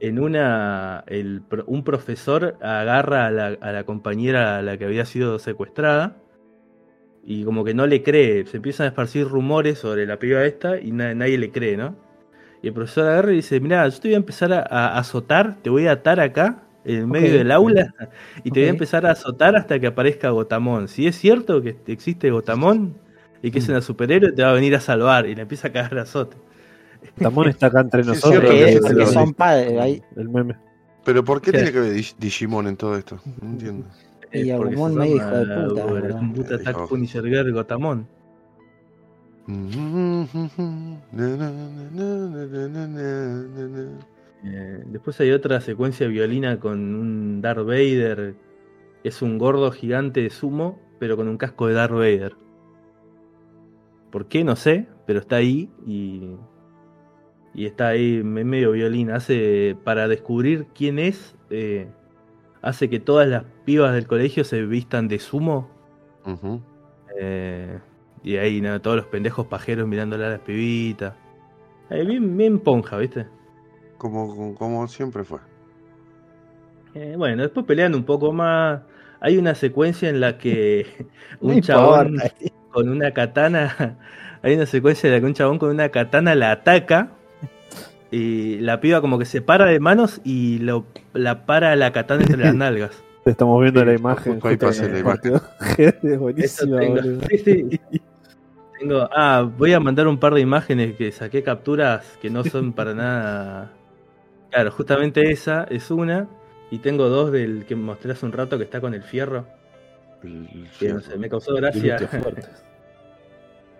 En 0.00 0.18
una, 0.18 1.04
el, 1.08 1.42
un 1.66 1.84
profesor 1.84 2.56
agarra 2.62 3.26
a 3.26 3.30
la, 3.30 3.46
a 3.60 3.72
la 3.72 3.84
compañera 3.84 4.58
a 4.58 4.62
la 4.62 4.78
que 4.78 4.86
había 4.86 5.04
sido 5.04 5.38
secuestrada 5.38 6.16
y 7.24 7.44
como 7.44 7.64
que 7.64 7.74
no 7.74 7.86
le 7.86 8.02
cree, 8.02 8.46
se 8.46 8.56
empiezan 8.56 8.84
a 8.84 8.88
esparcir 8.88 9.28
rumores 9.28 9.78
sobre 9.78 10.06
la 10.06 10.18
piba 10.18 10.44
esta 10.44 10.80
y 10.80 10.90
na- 10.92 11.14
nadie 11.14 11.38
le 11.38 11.50
cree, 11.50 11.76
¿no? 11.76 11.94
Y 12.62 12.68
el 12.68 12.74
profesor 12.74 13.08
agarra 13.08 13.32
y 13.32 13.36
dice, 13.36 13.58
mira, 13.60 13.88
yo 13.88 13.98
te 14.00 14.08
voy 14.08 14.14
a 14.14 14.18
empezar 14.18 14.52
a, 14.52 14.60
a 14.60 14.98
azotar, 14.98 15.56
te 15.62 15.70
voy 15.70 15.86
a 15.86 15.92
atar 15.92 16.20
acá, 16.20 16.62
en 16.84 17.08
medio 17.10 17.34
del 17.34 17.50
aula, 17.52 17.94
y 18.42 18.50
te 18.50 18.60
voy 18.60 18.66
a 18.68 18.70
empezar 18.70 19.04
a 19.06 19.12
azotar 19.12 19.54
hasta 19.56 19.78
que 19.78 19.86
aparezca 19.86 20.30
Gotamón. 20.30 20.88
Si 20.88 21.06
es 21.06 21.16
cierto 21.16 21.60
que 21.62 21.76
existe 21.86 22.30
Gotamón 22.30 22.96
y 23.42 23.50
que 23.50 23.58
es 23.60 23.68
una 23.68 23.80
superhéroe, 23.82 24.32
te 24.32 24.42
va 24.42 24.50
a 24.50 24.54
venir 24.54 24.74
a 24.74 24.80
salvar. 24.80 25.26
Y 25.26 25.34
le 25.34 25.42
empieza 25.42 25.68
a 25.68 25.72
cagar 25.72 25.98
azote. 25.98 26.36
Tamón 27.18 27.48
está 27.48 27.66
acá 27.68 27.80
entre 27.80 28.02
nosotros. 28.04 28.50
que 28.50 28.68
es- 28.72 28.80
porque 28.80 28.94
lo- 28.94 29.06
son 29.06 29.32
padres. 29.34 29.78
ahí- 29.78 30.02
El 30.16 30.28
meme. 30.30 30.56
Pero 31.04 31.24
¿por 31.24 31.40
qué 31.40 31.50
Sí. 31.50 31.56
tiene 31.56 31.72
que 31.72 31.80
ver 31.80 31.92
Dig- 31.94 32.14
Digimon 32.18 32.66
en 32.66 32.76
todo 32.76 32.96
esto? 32.96 33.18
No 33.40 33.48
entiendo. 33.50 33.86
Y 34.32 34.50
Agumon 34.50 34.94
medio 34.94 35.16
hijo 35.16 35.30
de 35.30 35.68
puta, 35.68 35.84
¿verdad? 35.86 36.20
un 36.20 36.32
Buta 36.32 36.54
Attack. 36.54 36.88
Punisher 36.88 37.24
Girl 37.24 37.52
Gotamon. 37.52 38.06
Eh, 44.44 44.82
después 44.86 45.20
hay 45.20 45.30
otra 45.32 45.60
secuencia 45.60 46.06
violina 46.06 46.58
con 46.58 46.94
un 46.94 47.40
Darth 47.42 47.66
Vader. 47.66 48.34
Es 49.04 49.22
un 49.22 49.38
gordo 49.38 49.70
gigante 49.70 50.22
de 50.22 50.30
sumo, 50.30 50.78
pero 50.98 51.16
con 51.16 51.28
un 51.28 51.36
casco 51.36 51.66
de 51.66 51.74
Darth 51.74 51.92
Vader. 51.92 52.34
¿Por 54.10 54.26
qué? 54.26 54.44
No 54.44 54.56
sé, 54.56 54.86
pero 55.06 55.20
está 55.20 55.36
ahí 55.36 55.70
y. 55.86 56.36
Y 57.52 57.66
está 57.66 57.88
ahí 57.88 58.22
me- 58.22 58.44
medio 58.44 58.72
violín. 58.72 59.10
Hace. 59.10 59.76
Para 59.84 60.08
descubrir 60.08 60.66
quién 60.74 60.98
es. 60.98 61.34
eh, 61.50 61.88
hace 62.62 62.88
que 62.90 63.00
todas 63.00 63.28
las 63.28 63.44
pibas 63.64 63.94
del 63.94 64.06
colegio 64.06 64.44
se 64.44 64.62
vistan 64.62 65.08
de 65.08 65.18
sumo. 65.18 65.68
Eh, 67.18 67.78
y 68.22 68.36
ahí 68.36 68.60
¿no? 68.60 68.80
todos 68.80 68.96
los 68.96 69.06
pendejos 69.06 69.46
pajeros 69.46 69.88
mirándola 69.88 70.26
a 70.26 70.30
las 70.30 70.40
pibitas. 70.40 71.14
Eh, 71.90 72.04
bien, 72.04 72.36
bien 72.36 72.60
ponja, 72.60 72.96
¿viste? 72.98 73.26
Como, 73.98 74.54
como 74.54 74.86
siempre 74.88 75.24
fue. 75.24 75.40
Eh, 76.94 77.14
bueno, 77.16 77.42
después 77.42 77.66
pelean 77.66 77.94
un 77.94 78.04
poco 78.04 78.32
más. 78.32 78.82
Hay 79.20 79.36
una 79.38 79.54
secuencia 79.54 80.08
en 80.08 80.20
la 80.20 80.38
que 80.38 80.86
No 81.40 81.54
un 81.54 81.60
chabón 81.60 82.14
importa. 82.14 82.34
con 82.70 82.88
una 82.88 83.12
katana. 83.12 83.98
Hay 84.42 84.54
una 84.54 84.66
secuencia 84.66 85.08
en 85.08 85.14
la 85.14 85.20
que 85.20 85.26
un 85.26 85.34
chabón 85.34 85.58
con 85.58 85.70
una 85.70 85.90
katana 85.90 86.34
la 86.34 86.52
ataca. 86.52 87.12
Y 88.10 88.58
la 88.60 88.80
piba 88.80 89.00
como 89.00 89.18
que 89.18 89.24
se 89.24 89.40
para 89.42 89.66
de 89.66 89.80
manos 89.80 90.20
y 90.24 90.58
lo, 90.58 90.86
la 91.12 91.46
para 91.46 91.76
la 91.76 91.92
katana 91.92 92.22
entre 92.22 92.38
las 92.38 92.54
nalgas. 92.54 93.04
Estamos 93.24 93.60
viendo 93.62 93.80
Sí, 93.80 93.86
la 93.86 93.94
imagen. 93.94 94.40
ahí 94.42 94.56
la 94.56 94.70
es 96.36 96.56
tengo. 96.78 97.00
Sí, 97.28 97.38
sí. 97.38 97.80
Tengo. 98.78 99.08
Ah, 99.12 99.42
voy 99.56 99.72
a 99.74 99.80
mandar 99.80 100.08
un 100.08 100.18
par 100.18 100.34
de 100.34 100.40
imágenes 100.40 100.96
que 100.96 101.12
saqué 101.12 101.42
capturas 101.42 102.18
que 102.22 102.30
no 102.30 102.44
son 102.44 102.72
para 102.74 102.94
nada. 102.94 103.72
Claro, 104.50 104.70
justamente 104.72 105.30
esa 105.30 105.64
es 105.64 105.90
una. 105.90 106.28
Y 106.70 106.80
tengo 106.80 107.08
dos 107.08 107.32
del 107.32 107.66
que 107.66 107.76
mostré 107.76 108.12
hace 108.12 108.26
un 108.26 108.32
rato 108.32 108.58
que 108.58 108.64
está 108.64 108.80
con 108.80 108.94
el 108.94 109.02
fierro. 109.02 109.46
El 110.22 110.48
Que 110.48 110.68
fierro. 110.70 110.94
no 110.94 111.00
sé, 111.00 111.18
me 111.18 111.28
causó 111.28 111.54
gracia 111.54 112.08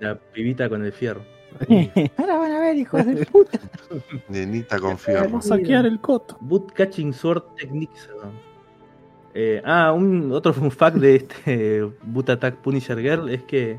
la 0.00 0.17
pibita 0.17 0.68
con 0.68 0.84
el 0.84 0.92
fierro. 0.92 1.25
Ahora 2.17 2.39
van 2.39 2.53
a 2.53 2.61
ver, 2.61 2.77
hijos 2.77 3.05
de 3.07 3.27
puta. 3.27 3.59
Nenita 4.29 4.79
con 4.79 4.99
fierro. 4.99 5.25
Vamos 5.25 5.47
a 5.47 5.57
saquear 5.57 5.87
el 5.87 6.01
coto. 6.01 6.37
Boot 6.41 6.73
Catching 6.73 7.12
Sword 7.12 7.43
Techniques. 7.57 8.09
¿no? 8.23 8.31
Eh, 9.35 9.62
ah, 9.65 9.93
un, 9.93 10.33
otro 10.33 10.53
fun 10.53 10.70
fact 10.70 10.97
de 10.97 11.17
este 11.17 11.83
Boot 12.03 12.31
Attack 12.31 12.57
Punisher 12.57 12.99
Girl 12.99 13.29
es 13.29 13.43
que 13.45 13.79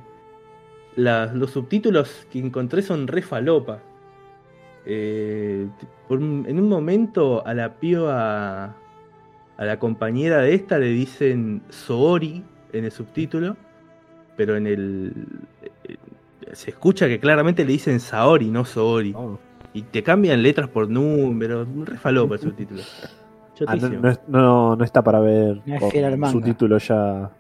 la- 0.96 1.28
los 1.34 1.52
subtítulos 1.52 2.28
que 2.32 2.40
encontré 2.40 2.82
son 2.82 3.08
re 3.08 3.22
falopa. 3.22 3.80
Eh, 4.86 5.68
por 6.08 6.18
un- 6.20 6.46
en 6.48 6.60
un 6.60 6.68
momento 6.70 7.46
a 7.46 7.54
la 7.54 7.76
piba, 7.76 8.76
a 9.58 9.66
la 9.66 9.80
compañera 9.80 10.40
de 10.40 10.54
esta 10.56 10.80
le 10.80 10.88
dicen 10.88 11.62
Soori 11.70 12.44
en 12.74 12.86
el 12.86 12.92
subtítulo, 12.92 13.58
pero 14.38 14.56
en 14.56 14.66
el... 14.68 15.14
se 16.54 16.72
escucha 16.72 17.08
que 17.08 17.20
claramente 17.20 17.64
le 17.66 17.72
dicen 17.74 18.00
Saori, 18.00 18.50
no 18.50 18.66
Soori. 18.66 19.14
Oh. 19.16 19.38
Y 19.74 19.84
te 19.84 20.04
cambian 20.04 20.44
letras 20.44 20.68
por 20.70 20.90
números, 20.90 21.68
re 21.86 21.98
falopa 21.98 22.36
el 22.36 22.42
subtítulo. 22.42 22.82
Ah, 23.68 23.76
no, 23.76 23.90
no 23.90 24.14
no- 24.28 24.76
no 24.76 24.84
está 24.84 25.04
para 25.04 25.20
ver 25.20 25.62
con 25.80 26.32
subtítulo 26.32 26.78
ya 26.80 27.32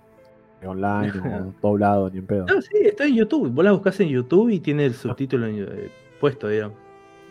online 0.64 1.12
o 1.62 1.68
doblado 1.68 2.10
ni 2.12 2.20
en 2.20 2.28
pedo. 2.28 2.46
No, 2.46 2.62
sí, 2.62 2.78
está 2.84 3.06
en 3.06 3.16
YouTube. 3.16 3.50
Vos 3.50 3.66
la 3.66 3.72
buscás 3.72 4.00
en 4.02 4.10
YouTube 4.10 4.50
y 4.50 4.60
tiene 4.60 4.86
el 4.86 4.94
subtítulo 4.94 5.48
en- 5.48 5.64
eh, 5.68 5.92
puesto, 6.20 6.48
digamos. 6.48 6.78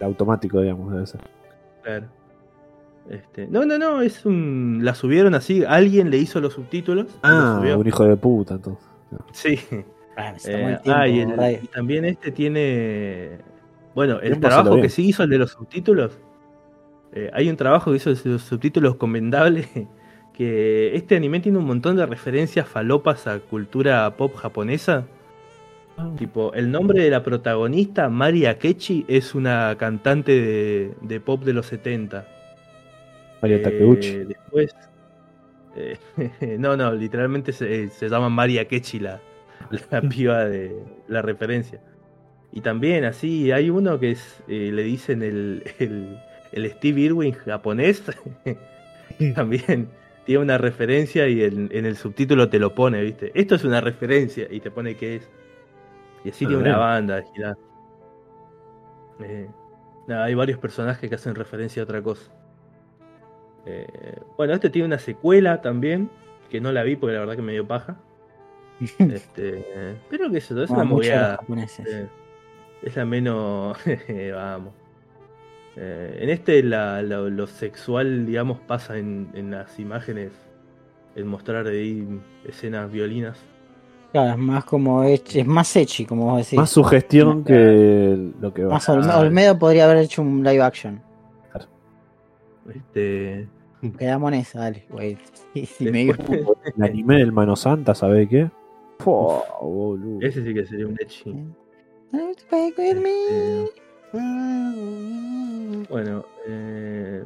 El 0.00 0.06
automático, 0.06 0.60
digamos, 0.60 0.92
debe 0.92 1.06
ser. 1.06 1.20
Claro. 1.82 2.06
Este, 3.08 3.46
no, 3.48 3.64
no, 3.64 3.78
no, 3.78 4.02
es 4.02 4.24
un. 4.26 4.80
La 4.82 4.94
subieron 4.94 5.34
así, 5.34 5.64
alguien 5.64 6.10
le 6.10 6.18
hizo 6.18 6.40
los 6.40 6.52
subtítulos. 6.54 7.06
Ah, 7.22 7.60
lo 7.64 7.78
un 7.78 7.86
hijo 7.86 8.04
de 8.04 8.16
puta, 8.16 8.54
entonces. 8.54 8.84
Sí. 9.32 9.58
Ah, 10.16 10.34
Eh, 10.44 10.64
el 10.72 10.80
tiempo, 10.80 10.90
ah, 11.00 11.08
y, 11.08 11.20
el- 11.20 11.64
y 11.64 11.66
también 11.68 12.04
este 12.04 12.30
tiene. 12.32 13.38
Bueno, 13.94 14.20
el 14.20 14.38
trabajo 14.40 14.80
que 14.80 14.88
sí 14.88 15.08
hizo 15.08 15.22
el 15.22 15.30
de 15.30 15.38
los 15.38 15.52
subtítulos. 15.52 16.18
eh, 17.12 17.28
hay 17.32 17.48
un 17.50 17.56
trabajo 17.56 17.90
que 17.90 17.96
hizo 17.96 18.14
de 18.14 18.30
los 18.30 18.42
subtítulos 18.42 18.96
commendable. 18.96 19.66
Que 20.32 20.94
este 20.96 21.16
anime 21.16 21.40
tiene 21.40 21.58
un 21.58 21.66
montón 21.66 21.96
de 21.96 22.06
referencias 22.06 22.66
falopas 22.66 23.26
a 23.26 23.40
cultura 23.40 24.16
pop 24.16 24.34
japonesa. 24.36 25.04
Tipo, 26.16 26.54
el 26.54 26.70
nombre 26.70 27.02
de 27.02 27.10
la 27.10 27.22
protagonista, 27.22 28.08
Mari 28.08 28.46
Akechi, 28.46 29.04
es 29.06 29.34
una 29.34 29.76
cantante 29.76 30.32
de, 30.32 30.94
de 31.02 31.20
pop 31.20 31.42
de 31.44 31.52
los 31.52 31.66
70. 31.66 32.26
Mario 33.42 33.58
Eh, 33.58 33.60
Takeuchi. 33.60 34.16
Después. 34.24 34.74
eh, 35.76 35.98
no, 36.58 36.74
no, 36.74 36.92
literalmente 36.94 37.52
se, 37.52 37.88
se 37.90 38.08
llama 38.08 38.30
Maria 38.30 38.66
Kechi 38.66 38.98
la, 38.98 39.20
la 39.90 40.00
piba 40.08 40.44
de 40.44 40.76
la 41.08 41.22
referencia. 41.22 41.80
Y 42.52 42.60
también 42.62 43.04
así 43.04 43.52
hay 43.52 43.70
uno 43.70 44.00
que 44.00 44.12
es, 44.12 44.42
eh, 44.48 44.70
le 44.72 44.82
dicen 44.82 45.22
el, 45.22 45.62
el, 45.78 46.18
el 46.52 46.70
Steve 46.72 47.00
Irwin 47.00 47.32
japonés. 47.32 48.02
también 49.34 49.88
tiene 50.24 50.42
una 50.42 50.58
referencia 50.58 51.28
y 51.28 51.44
en, 51.44 51.68
en 51.72 51.86
el 51.86 51.96
subtítulo 51.96 52.48
te 52.48 52.58
lo 52.58 52.74
pone, 52.74 53.02
¿viste? 53.02 53.32
Esto 53.34 53.54
es 53.54 53.64
una 53.64 53.80
referencia 53.80 54.46
y 54.50 54.60
te 54.60 54.70
pone 54.70 54.96
qué 54.96 55.16
es. 55.16 55.30
Y 56.24 56.30
así 56.30 56.44
Ah, 56.44 56.48
tiene 56.48 56.62
una 56.62 56.76
banda. 56.76 57.24
Eh, 59.22 59.48
nada, 60.06 60.24
hay 60.24 60.34
varios 60.34 60.58
personajes 60.58 61.08
que 61.08 61.14
hacen 61.14 61.34
referencia 61.34 61.82
a 61.82 61.84
otra 61.84 62.02
cosa. 62.02 62.30
Eh, 63.66 64.18
bueno, 64.36 64.54
este 64.54 64.70
tiene 64.70 64.86
una 64.86 64.98
secuela 64.98 65.60
también, 65.60 66.10
que 66.48 66.60
no 66.60 66.72
la 66.72 66.82
vi 66.82 66.96
porque 66.96 67.14
la 67.14 67.20
verdad 67.20 67.36
que 67.36 67.42
me 67.42 67.52
dio 67.52 67.66
paja. 67.66 67.96
Este, 68.98 69.64
eh, 69.74 69.96
pero 70.08 70.30
que 70.30 70.38
eso, 70.38 70.54
es 70.62 70.70
una 70.70 70.84
japoneses. 71.36 71.86
eh, 71.86 72.08
es 72.82 72.96
la 72.96 73.04
menos. 73.04 73.76
vamos. 74.34 74.72
Eh, 75.76 76.18
en 76.22 76.30
este 76.30 76.62
la- 76.62 77.02
la- 77.02 77.18
lo 77.20 77.46
sexual, 77.46 78.26
digamos, 78.26 78.58
pasa 78.60 78.98
en, 78.98 79.28
en 79.34 79.50
las 79.52 79.78
imágenes, 79.78 80.32
en 81.14 81.26
mostrar 81.26 81.66
ahí 81.66 82.06
escenas 82.44 82.90
violinas. 82.90 83.38
Claro, 84.12 84.32
es 84.32 84.38
más 84.38 84.64
como 84.64 85.04
es 85.04 85.46
más 85.46 85.76
echi, 85.76 86.04
como 86.04 86.24
vos 86.24 86.38
decís. 86.38 86.54
Más 86.54 86.62
Más, 86.64 86.70
sugestión 86.70 87.44
que 87.44 88.30
lo 88.40 88.52
que 88.52 88.64
va. 88.64 88.76
Olme- 88.78 89.06
Ah. 89.08 89.20
Olmedo 89.20 89.58
podría 89.58 89.84
haber 89.84 89.98
hecho 89.98 90.22
un 90.22 90.42
live 90.42 90.62
action. 90.62 91.00
Este, 92.74 93.48
Quedamos 93.98 94.32
en 94.32 94.38
esa, 94.40 94.60
dale, 94.60 94.84
güey. 94.90 95.16
Después- 95.54 95.80
me 95.92 95.98
digo, 95.98 96.56
El 96.76 96.82
anime 96.82 97.16
del 97.18 97.32
Mano 97.32 97.56
Santa, 97.56 97.94
¿sabe 97.94 98.28
qué? 98.28 98.50
Fua, 99.00 99.42
boludo. 99.60 100.20
ese 100.20 100.42
sí 100.44 100.54
que 100.54 100.64
sería 100.66 100.86
un 100.86 100.96
echi. 101.00 101.32
"Don't 102.12 102.38
play 102.48 102.72
with 102.76 102.96
me". 102.96 103.68
Eh, 104.12 105.84
bueno, 105.88 106.24
eh, 106.46 107.24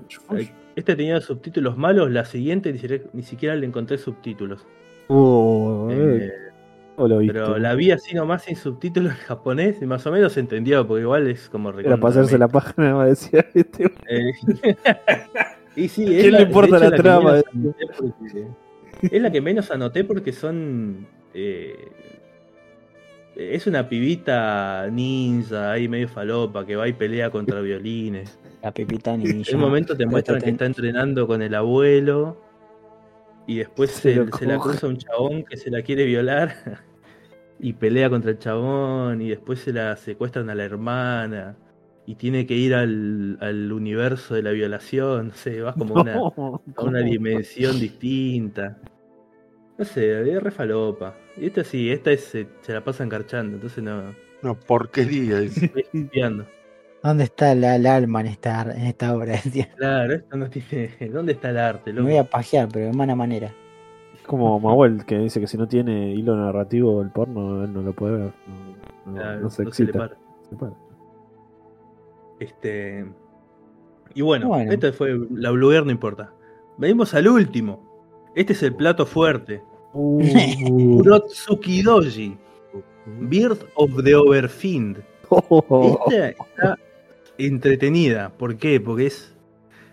este 0.77 0.97
tenía 0.97 1.20
subtítulos 1.20 1.77
malos, 1.77 2.11
la 2.11 2.25
siguiente 2.25 2.73
ni 2.73 2.78
siquiera, 2.78 3.05
ni 3.12 3.23
siquiera 3.23 3.57
le 3.57 3.67
encontré 3.67 3.97
subtítulos. 3.99 4.67
Oh, 5.09 5.89
eh, 5.91 6.31
¿cómo 6.97 7.09
lo 7.09 7.19
viste? 7.19 7.33
pero 7.35 7.59
la 7.59 7.75
vi 7.75 7.91
así 7.91 8.15
nomás 8.15 8.43
sin 8.44 8.57
subtítulos 8.57 9.12
en 9.12 9.19
japonés 9.19 9.81
y 9.83 9.86
más 9.86 10.07
o 10.07 10.12
menos 10.12 10.36
entendió, 10.36 10.86
porque 10.86 11.03
igual 11.03 11.27
es 11.28 11.49
como 11.49 11.70
Era 11.78 11.94
hacerse 12.03 12.39
la 12.39 12.49
página, 12.49 12.97
me 12.97 13.07
decía 13.09 13.44
este. 13.55 13.93
Eh, 14.09 14.33
Y 15.77 15.89
sí, 15.89 16.05
¿A 16.05 16.20
quién 16.20 16.33
le 16.33 16.39
de 16.39 16.43
importa 16.44 16.78
la 16.78 16.93
trama? 16.94 17.43
es 19.03 19.20
la 19.23 19.33
que 19.33 19.41
menos 19.41 19.70
anoté 19.73 20.05
porque 20.05 20.33
son. 20.33 21.05
Eh, 21.35 21.89
es 23.37 23.67
una 23.67 23.89
pibita 23.89 24.89
ninja, 24.91 25.73
ahí 25.73 25.89
medio 25.89 26.09
falopa, 26.09 26.65
que 26.65 26.77
va 26.77 26.89
y 26.89 26.93
pelea 26.93 27.31
contra 27.31 27.61
violines. 27.61 28.39
La 28.63 28.73
pepita 28.73 29.15
En 29.15 29.23
ninja. 29.25 29.55
un 29.55 29.61
momento 29.61 29.97
te 29.97 30.07
muestran 30.07 30.41
que 30.41 30.51
está 30.51 30.67
entrenando 30.67 31.27
con 31.27 31.43
el 31.43 31.55
abuelo. 31.55 32.41
Y 33.47 33.57
después 33.59 33.91
Se 33.91 34.15
se, 34.15 34.15
lo 34.15 34.37
se 34.37 34.47
la 34.47 34.59
cruza 34.59 34.87
un 34.87 34.97
chabón 34.97 35.45
que 35.45 35.57
se 35.57 35.71
la 35.71 35.83
quiere 35.83 36.05
violar. 36.07 36.55
Y 37.61 37.73
pelea 37.75 38.11
contra 38.11 38.33
el 38.33 38.39
chabón. 38.39 39.23
Y 39.23 39.29
después 39.31 39.61
se 39.61 39.73
la 39.73 39.97
secuestran 39.97 40.51
a 40.51 40.55
la 40.55 40.65
hermana. 40.65 41.57
Y 42.05 42.17
tiene 42.17 42.47
que 42.47 42.55
ir 42.55 42.75
al, 42.75 43.39
al 43.41 43.73
universo 43.73 44.35
de 44.35 44.43
la 44.43 44.51
violación. 44.51 45.29
No 45.29 45.35
sé, 45.35 45.61
vas 45.63 45.75
como 45.77 45.95
una, 46.03 46.15
a 46.17 46.83
una 46.83 46.99
dimensión 47.01 47.79
distinta. 47.79 48.79
No 49.78 49.85
sé, 49.85 50.31
es 50.33 50.43
re 50.43 50.51
falopa. 50.51 51.17
Y 51.36 51.47
esta 51.47 51.65
sí, 51.65 51.91
esta 51.91 52.12
es, 52.12 52.20
se, 52.25 52.47
se 52.61 52.73
la 52.73 52.85
pasa 52.85 53.03
encarchando, 53.05 53.57
entonces 53.57 53.83
no, 53.83 54.15
Una 54.43 54.55
porquería. 54.55 55.41
dice. 55.41 55.67
estoy 55.67 55.85
espiando. 56.05 56.47
¿Dónde 57.03 57.25
está 57.25 57.55
la, 57.55 57.77
el 57.77 57.86
alma 57.86 58.20
en 58.23 58.28
esta, 58.28 58.62
en 58.62 58.86
esta 58.86 59.15
obra? 59.15 59.35
Claro, 59.77 60.15
esto 60.15 60.36
no 60.36 60.49
tiene. 60.49 60.91
¿Dónde 61.12 61.33
está 61.33 61.51
el 61.51 61.59
arte? 61.59 61.93
Me 61.93 61.99
loco? 61.99 62.09
voy 62.09 62.19
a 62.19 62.25
pajear, 62.25 62.69
pero 62.73 62.86
de 62.86 62.93
mala 62.93 63.15
manera. 63.15 63.53
Es 64.15 64.23
como 64.23 64.59
Mahuel 64.61 65.05
que 65.05 65.19
dice 65.19 65.39
que 65.41 65.47
si 65.49 65.59
no 65.59 65.67
tiene 65.69 66.12
hilo 66.15 66.35
narrativo 66.36 67.03
el 67.03 67.11
porno, 67.11 67.65
él 67.65 67.73
no 67.75 67.83
lo 67.83 67.93
puede 67.93 68.17
ver. 68.17 68.33
No, 69.07 69.12
no- 69.12 69.19
Claro, 69.20 69.41
no 69.41 69.51
se 69.51 69.65
no 69.65 69.70
se 69.73 69.83
le 69.85 69.91
excita. 69.91 69.99
para. 69.99 70.17
Se 70.49 70.57
para. 70.57 70.73
Este. 72.41 73.05
Y 74.15 74.23
bueno, 74.23 74.49
Bueno. 74.49 74.73
esta 74.73 74.93
fue 74.93 75.19
la 75.31 75.51
Bluer, 75.51 75.85
no 75.85 75.91
importa. 75.91 76.33
Venimos 76.78 77.12
al 77.15 77.28
último. 77.28 77.94
Este 78.35 78.53
es 78.53 78.63
el 78.63 78.75
plato 78.75 79.07
fuerte. 79.07 79.63
Uh, 79.93 80.21
Urotsuki 80.99 81.83
Doji. 81.83 82.37
Birth 83.21 83.65
of 83.75 84.03
the 84.03 84.15
Overfiend. 84.15 85.03
Esta 85.31 86.29
está 86.29 86.79
entretenida. 87.39 88.31
¿Por 88.31 88.57
qué? 88.57 88.81
Porque 88.81 89.07
es, 89.07 89.35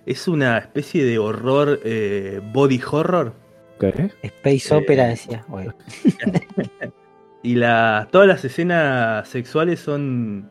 es 0.05 0.27
una 0.27 0.57
especie 0.57 1.03
de 1.03 1.19
horror, 1.19 1.79
eh, 1.83 2.41
body 2.53 2.81
horror. 2.89 3.33
¿Qué? 3.79 4.11
Space 4.21 4.73
Eh, 4.73 4.77
Opera 4.77 5.07
decía. 5.07 5.43
Bueno, 5.47 5.73
Y 7.43 7.55
la, 7.55 8.07
todas 8.11 8.27
las 8.27 8.45
escenas 8.45 9.27
sexuales 9.27 9.79
son 9.79 10.49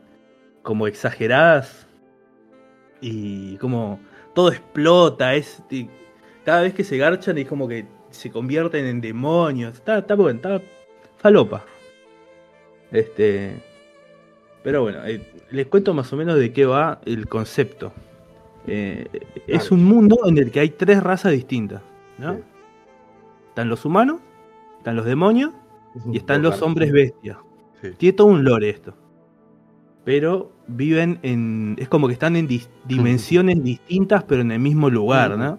como 0.62 0.86
exageradas. 0.86 1.86
Y 3.00 3.56
como 3.56 4.00
todo 4.34 4.50
explota. 4.50 5.34
Es, 5.34 5.62
y 5.70 5.88
cada 6.44 6.62
vez 6.62 6.74
que 6.74 6.84
se 6.84 6.96
garchan 6.96 7.38
es 7.38 7.46
como 7.48 7.68
que 7.68 7.86
se 8.10 8.30
convierten 8.30 8.86
en 8.86 9.00
demonios. 9.00 9.74
Está, 9.74 9.98
está 9.98 10.14
bueno, 10.14 10.36
está 10.36 10.60
falopa. 11.18 11.64
Este. 12.92 13.62
Pero 14.62 14.82
bueno, 14.82 14.98
eh, 15.06 15.24
les 15.50 15.66
cuento 15.66 15.94
más 15.94 16.12
o 16.12 16.16
menos 16.16 16.38
de 16.38 16.52
qué 16.52 16.66
va 16.66 17.00
el 17.06 17.28
concepto. 17.28 17.92
Eh, 18.66 19.06
es 19.46 19.70
un 19.70 19.84
mundo 19.84 20.18
en 20.26 20.36
el 20.38 20.50
que 20.50 20.60
hay 20.60 20.70
tres 20.70 21.02
razas 21.02 21.32
distintas. 21.32 21.80
¿no? 22.18 22.34
Sí. 22.34 22.40
Están 23.48 23.68
los 23.68 23.84
humanos, 23.84 24.20
están 24.78 24.96
los 24.96 25.06
demonios 25.06 25.50
y 26.12 26.18
están 26.18 26.42
los 26.42 26.60
hombres 26.62 26.92
bestias. 26.92 27.38
Sí. 27.80 27.90
Tiene 27.96 28.12
todo 28.12 28.26
un 28.26 28.44
lore 28.44 28.68
esto. 28.68 28.94
Pero 30.04 30.52
viven 30.66 31.18
en. 31.22 31.76
Es 31.78 31.88
como 31.88 32.06
que 32.06 32.12
están 32.14 32.36
en 32.36 32.48
dis- 32.48 32.68
dimensiones 32.86 33.62
distintas, 33.62 34.24
pero 34.24 34.42
en 34.42 34.52
el 34.52 34.58
mismo 34.60 34.90
lugar, 34.90 35.38
¿no? 35.38 35.58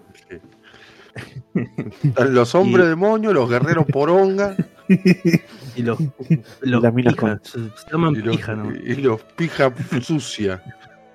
Están 2.02 2.34
los 2.34 2.54
hombres 2.54 2.86
Y- 2.86 2.88
demonios, 2.90 3.34
los 3.34 3.48
guerreros 3.50 3.86
poronga 3.86 4.56
Y 5.76 5.82
los. 5.82 5.98
los 6.62 6.82
las 6.82 6.94
minas 6.94 7.14
pijas, 7.14 7.40
se, 7.42 7.58
se 7.60 7.90
llaman 7.90 8.14
y 8.14 8.18
los, 8.22 8.36
pijas, 8.36 8.56
¿no? 8.58 8.74
y 8.74 8.94
los 8.96 9.22
pija 9.36 9.72
sucia. 10.00 10.62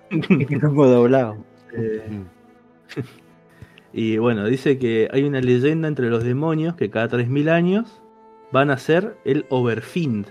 como 0.61 0.88
doblado. 0.88 1.38
Eh, 1.74 2.24
y 3.93 4.17
bueno, 4.17 4.45
dice 4.45 4.77
que 4.77 5.08
hay 5.11 5.24
una 5.24 5.42
leyenda 5.42 5.88
entre 5.88 6.09
los 6.09 6.24
demonios 6.24 6.76
que 6.76 6.90
cada 6.90 7.08
3000 7.08 7.50
años 7.50 8.01
van 8.51 8.69
a 8.72 8.77
ser 8.77 9.17
el 9.26 9.45
Overfiend, 9.50 10.27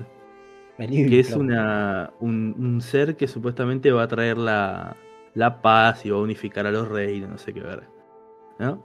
que 0.78 1.20
es 1.20 1.32
una, 1.32 2.10
un, 2.20 2.54
un 2.58 2.80
ser 2.80 3.16
que 3.16 3.28
supuestamente 3.28 3.92
va 3.92 4.04
a 4.04 4.08
traer 4.08 4.38
la, 4.38 4.96
la 5.34 5.60
paz 5.62 6.04
y 6.06 6.10
va 6.10 6.18
a 6.18 6.22
unificar 6.22 6.66
a 6.66 6.70
los 6.72 6.88
reinos, 6.88 7.30
no 7.30 7.38
sé 7.38 7.52
qué 7.52 7.60
ver. 7.60 7.84
¿no? 8.58 8.82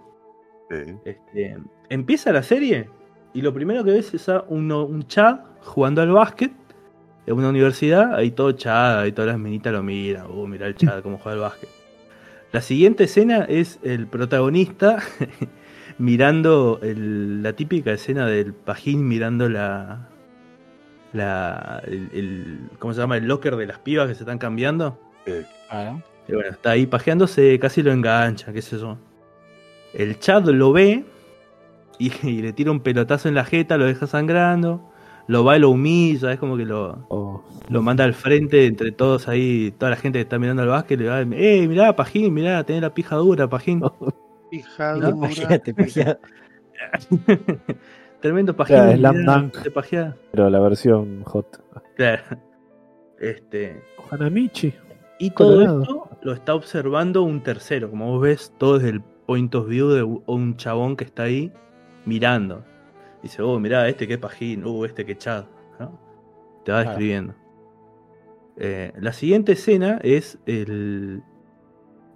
Sí. 0.72 0.94
Este, 1.06 1.58
empieza 1.90 2.32
la 2.32 2.42
serie 2.44 2.90
y 3.34 3.42
lo 3.42 3.54
primero 3.54 3.84
que 3.84 3.92
ves 3.92 4.14
es 4.14 4.30
a 4.30 4.44
uno, 4.48 4.86
un 4.86 5.06
Chad 5.08 5.40
jugando 5.62 6.02
al 6.02 6.12
básquet 6.12 6.52
en 7.28 7.34
una 7.36 7.50
universidad, 7.50 8.16
ahí 8.16 8.32
todo 8.32 8.52
Chad, 8.54 9.00
ahí 9.02 9.12
todas 9.12 9.32
las 9.32 9.40
minitas 9.40 9.72
lo 9.74 9.84
miran, 9.84 10.26
uh, 10.32 10.48
mira 10.48 10.68
el 10.68 10.76
Chad 10.76 11.02
cómo 11.04 11.18
juega 11.18 11.34
al 11.36 11.42
básquet. 11.42 11.70
La 12.52 12.62
siguiente 12.62 13.04
escena 13.06 13.46
es 13.48 13.80
el 13.84 14.08
protagonista 14.08 14.98
mirando 15.98 16.80
el- 16.82 17.44
la 17.44 17.54
típica 17.54 17.92
escena 17.92 18.26
del 18.28 18.54
pajín 18.54 19.08
mirando 19.08 19.48
la, 19.50 20.08
la 21.14 21.82
el, 21.86 22.10
el- 22.14 22.60
¿cómo 22.80 22.94
se 22.94 23.02
llama? 23.02 23.18
el 23.18 23.28
locker 23.28 23.56
de 23.56 23.68
las 23.68 23.80
pibas 23.80 24.08
que 24.08 24.16
se 24.16 24.24
están 24.24 24.38
cambiando. 24.38 25.00
Claro. 25.70 26.02
Y 26.28 26.34
bueno, 26.34 26.50
está 26.50 26.72
ahí 26.72 26.86
pajeándose, 26.88 27.58
casi 27.60 27.82
lo 27.84 27.92
engancha, 27.92 28.52
qué 28.54 28.62
sé 28.62 28.78
yo. 28.78 28.98
El 29.94 30.20
Chad 30.20 30.46
lo 30.46 30.72
ve 30.72 31.04
y, 32.00 32.12
y 32.28 32.42
le 32.42 32.54
tira 32.54 32.72
un 32.72 32.80
pelotazo 32.80 33.28
en 33.30 33.36
la 33.36 33.44
jeta, 33.46 33.78
lo 33.78 33.86
deja 33.86 34.08
sangrando, 34.08 34.82
lo 35.28 35.44
va 35.44 35.58
y 35.58 35.60
lo 35.60 35.70
humilla, 35.70 36.32
es 36.32 36.40
como 36.40 36.58
que 36.58 36.66
lo, 36.66 37.06
Oh, 37.10 37.44
lo 37.70 37.82
manda 37.82 38.04
al 38.04 38.14
frente 38.14 38.66
entre 38.66 38.92
todos 38.92 39.28
ahí, 39.28 39.74
toda 39.78 39.92
la 39.92 39.96
gente 39.98 40.18
que 40.20 40.24
está 40.24 40.40
mirando 40.40 40.62
al 40.64 40.70
básquet, 40.70 41.00
le 41.00 41.08
va, 41.10 41.22
eh, 41.22 41.68
mirá, 41.68 41.96
Pajín, 41.96 42.34
mirá, 42.34 42.64
tenés 42.64 42.82
la 42.82 42.94
pija 42.94 43.16
dura, 43.18 43.48
Pajín. 43.50 43.82
Pija 44.50 44.94
Te 44.96 45.00
dura. 45.00 45.18
pajeaste. 45.22 45.74
Tremendo 48.22 48.56
Pajín. 48.56 48.76
Claro, 48.76 48.98
Slam 48.98 49.16
mirá, 49.18 49.34
Dunk. 49.38 49.58
pero 50.32 50.50
la 50.50 50.60
versión 50.60 51.24
hot. 51.24 51.48
Claro. 51.96 52.24
Este, 53.20 53.84
Hanamichi. 54.10 54.74
Y 55.20 55.30
todo 55.30 55.54
Colorado. 55.54 55.82
esto 55.84 56.10
lo 56.24 56.34
está 56.34 56.56
observando 56.56 57.22
un 57.22 57.44
tercero. 57.44 57.92
Como 57.92 58.08
vos 58.14 58.22
ves, 58.24 58.52
todo 58.58 58.80
desde 58.80 58.90
el 58.90 59.02
point 59.32 59.56
of 59.56 59.66
view 59.70 59.88
de 59.88 60.04
un 60.04 60.58
chabón 60.58 60.98
que 60.98 61.06
está 61.06 61.24
ahí 61.24 61.54
mirando. 62.06 62.66
Dice, 63.24 63.42
oh, 63.42 63.58
mirá, 63.62 63.88
este 63.88 64.06
que 64.06 64.18
pajín, 64.18 64.66
uh, 64.66 64.84
este 64.84 65.06
que 65.06 65.18
chad. 65.18 65.46
¿no? 65.80 65.98
Te 66.66 66.74
va 66.74 66.82
Claro. 66.82 66.90
describiendo. 66.90 67.34
Eh, 68.58 68.92
la 69.00 69.14
siguiente 69.14 69.54
escena 69.54 70.00
es 70.04 70.38
el, 70.48 71.24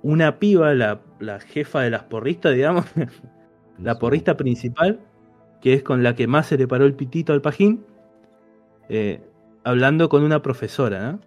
una 0.03 0.39
piba, 0.39 0.73
la, 0.73 0.99
la 1.19 1.39
jefa 1.39 1.83
de 1.83 1.89
las 1.89 2.03
porristas, 2.03 2.53
digamos, 2.53 2.85
la 3.79 3.97
porrista 3.97 4.35
principal, 4.35 4.99
que 5.61 5.73
es 5.73 5.83
con 5.83 6.03
la 6.03 6.15
que 6.15 6.27
más 6.27 6.47
se 6.47 6.57
le 6.57 6.67
paró 6.67 6.83
el 6.85 6.95
pitito 6.95 7.31
al 7.31 7.41
pajín, 7.41 7.85
eh, 8.89 9.21
hablando 9.63 10.09
con 10.09 10.21
una 10.23 10.41
profesora, 10.41 11.13
¿no? 11.13 11.19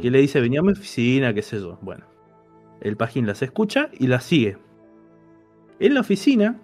Que 0.00 0.10
le 0.10 0.18
dice, 0.18 0.40
venía 0.40 0.58
a 0.58 0.64
mi 0.64 0.72
oficina, 0.72 1.32
qué 1.32 1.42
sé 1.42 1.60
yo. 1.60 1.78
Bueno, 1.80 2.04
el 2.80 2.96
pajín 2.96 3.26
las 3.26 3.42
escucha 3.42 3.88
y 3.98 4.06
las 4.06 4.24
sigue. 4.24 4.58
En 5.80 5.94
la 5.94 6.00
oficina, 6.00 6.60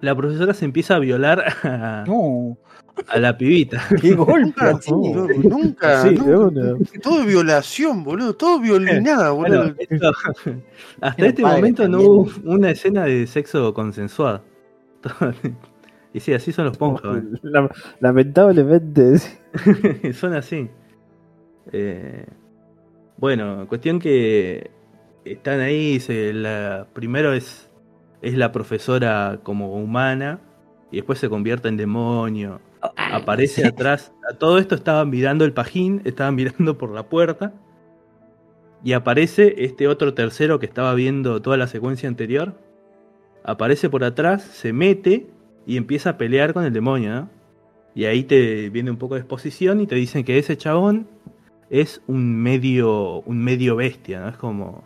la 0.00 0.14
profesora 0.16 0.54
se 0.54 0.64
empieza 0.64 0.96
a 0.96 0.98
violar 0.98 1.44
a, 1.62 2.04
No, 2.06 2.56
a 3.08 3.18
la 3.18 3.36
pibita. 3.38 3.80
qué 4.00 4.14
golpe. 4.14 4.60
Nunca, 4.60 4.78
no, 4.90 5.26
nunca, 5.48 6.02
Sí, 6.02 6.16
una. 6.18 6.74
todo 7.02 7.20
es 7.20 7.26
violación, 7.26 8.02
boludo, 8.04 8.34
todo 8.34 8.58
violinada, 8.60 9.30
Bueno, 9.30 9.58
boludo. 9.62 9.74
esto- 9.78 10.12
hasta 11.00 11.26
este 11.26 11.42
momento 11.42 11.88
no 11.88 12.00
hubo 12.00 12.30
una 12.44 12.70
escena 12.70 13.04
de 13.04 13.26
sexo 13.26 13.72
consensuado. 13.74 14.42
y 16.12 16.20
sí, 16.20 16.32
así 16.34 16.52
son 16.52 16.66
los 16.66 16.76
ponjas. 16.76 17.16
¿eh? 17.18 17.22
La- 17.42 17.70
lamentablemente. 18.00 19.18
Son 20.14 20.34
así. 20.34 20.68
Eh, 21.72 22.26
bueno, 23.16 23.66
cuestión 23.68 23.98
que 24.00 24.70
están 25.24 25.60
ahí. 25.60 26.00
se- 26.00 26.32
la, 26.32 26.86
primero 26.92 27.32
es, 27.32 27.70
es 28.22 28.36
la 28.36 28.52
profesora 28.52 29.40
como 29.42 29.74
humana 29.74 30.40
y 30.90 30.96
después 30.96 31.18
se 31.18 31.28
convierte 31.28 31.68
en 31.68 31.76
demonio. 31.76 32.60
Aparece 32.96 33.66
atrás. 33.66 34.12
A 34.30 34.36
todo 34.36 34.58
esto 34.58 34.74
estaban 34.74 35.08
mirando 35.10 35.44
el 35.44 35.52
pajín, 35.52 36.02
estaban 36.04 36.34
mirando 36.34 36.76
por 36.78 36.90
la 36.92 37.08
puerta. 37.08 37.52
Y 38.84 38.94
aparece 38.94 39.54
este 39.64 39.86
otro 39.86 40.12
tercero 40.14 40.58
que 40.58 40.66
estaba 40.66 40.92
viendo 40.94 41.40
toda 41.40 41.56
la 41.56 41.68
secuencia 41.68 42.08
anterior. 42.08 42.54
Aparece 43.44 43.88
por 43.88 44.02
atrás, 44.04 44.42
se 44.42 44.72
mete 44.72 45.28
y 45.66 45.76
empieza 45.76 46.10
a 46.10 46.18
pelear 46.18 46.52
con 46.52 46.64
el 46.64 46.72
demonio, 46.72 47.14
¿no? 47.14 47.30
Y 47.94 48.06
ahí 48.06 48.24
te 48.24 48.70
viene 48.70 48.90
un 48.90 48.96
poco 48.96 49.14
de 49.14 49.20
exposición 49.20 49.80
y 49.80 49.86
te 49.86 49.94
dicen 49.94 50.24
que 50.24 50.38
ese 50.38 50.56
chabón 50.56 51.06
es 51.70 52.02
un 52.06 52.36
medio, 52.36 53.20
un 53.20 53.38
medio 53.44 53.76
bestia, 53.76 54.20
¿no? 54.20 54.28
Es 54.30 54.36
como 54.36 54.82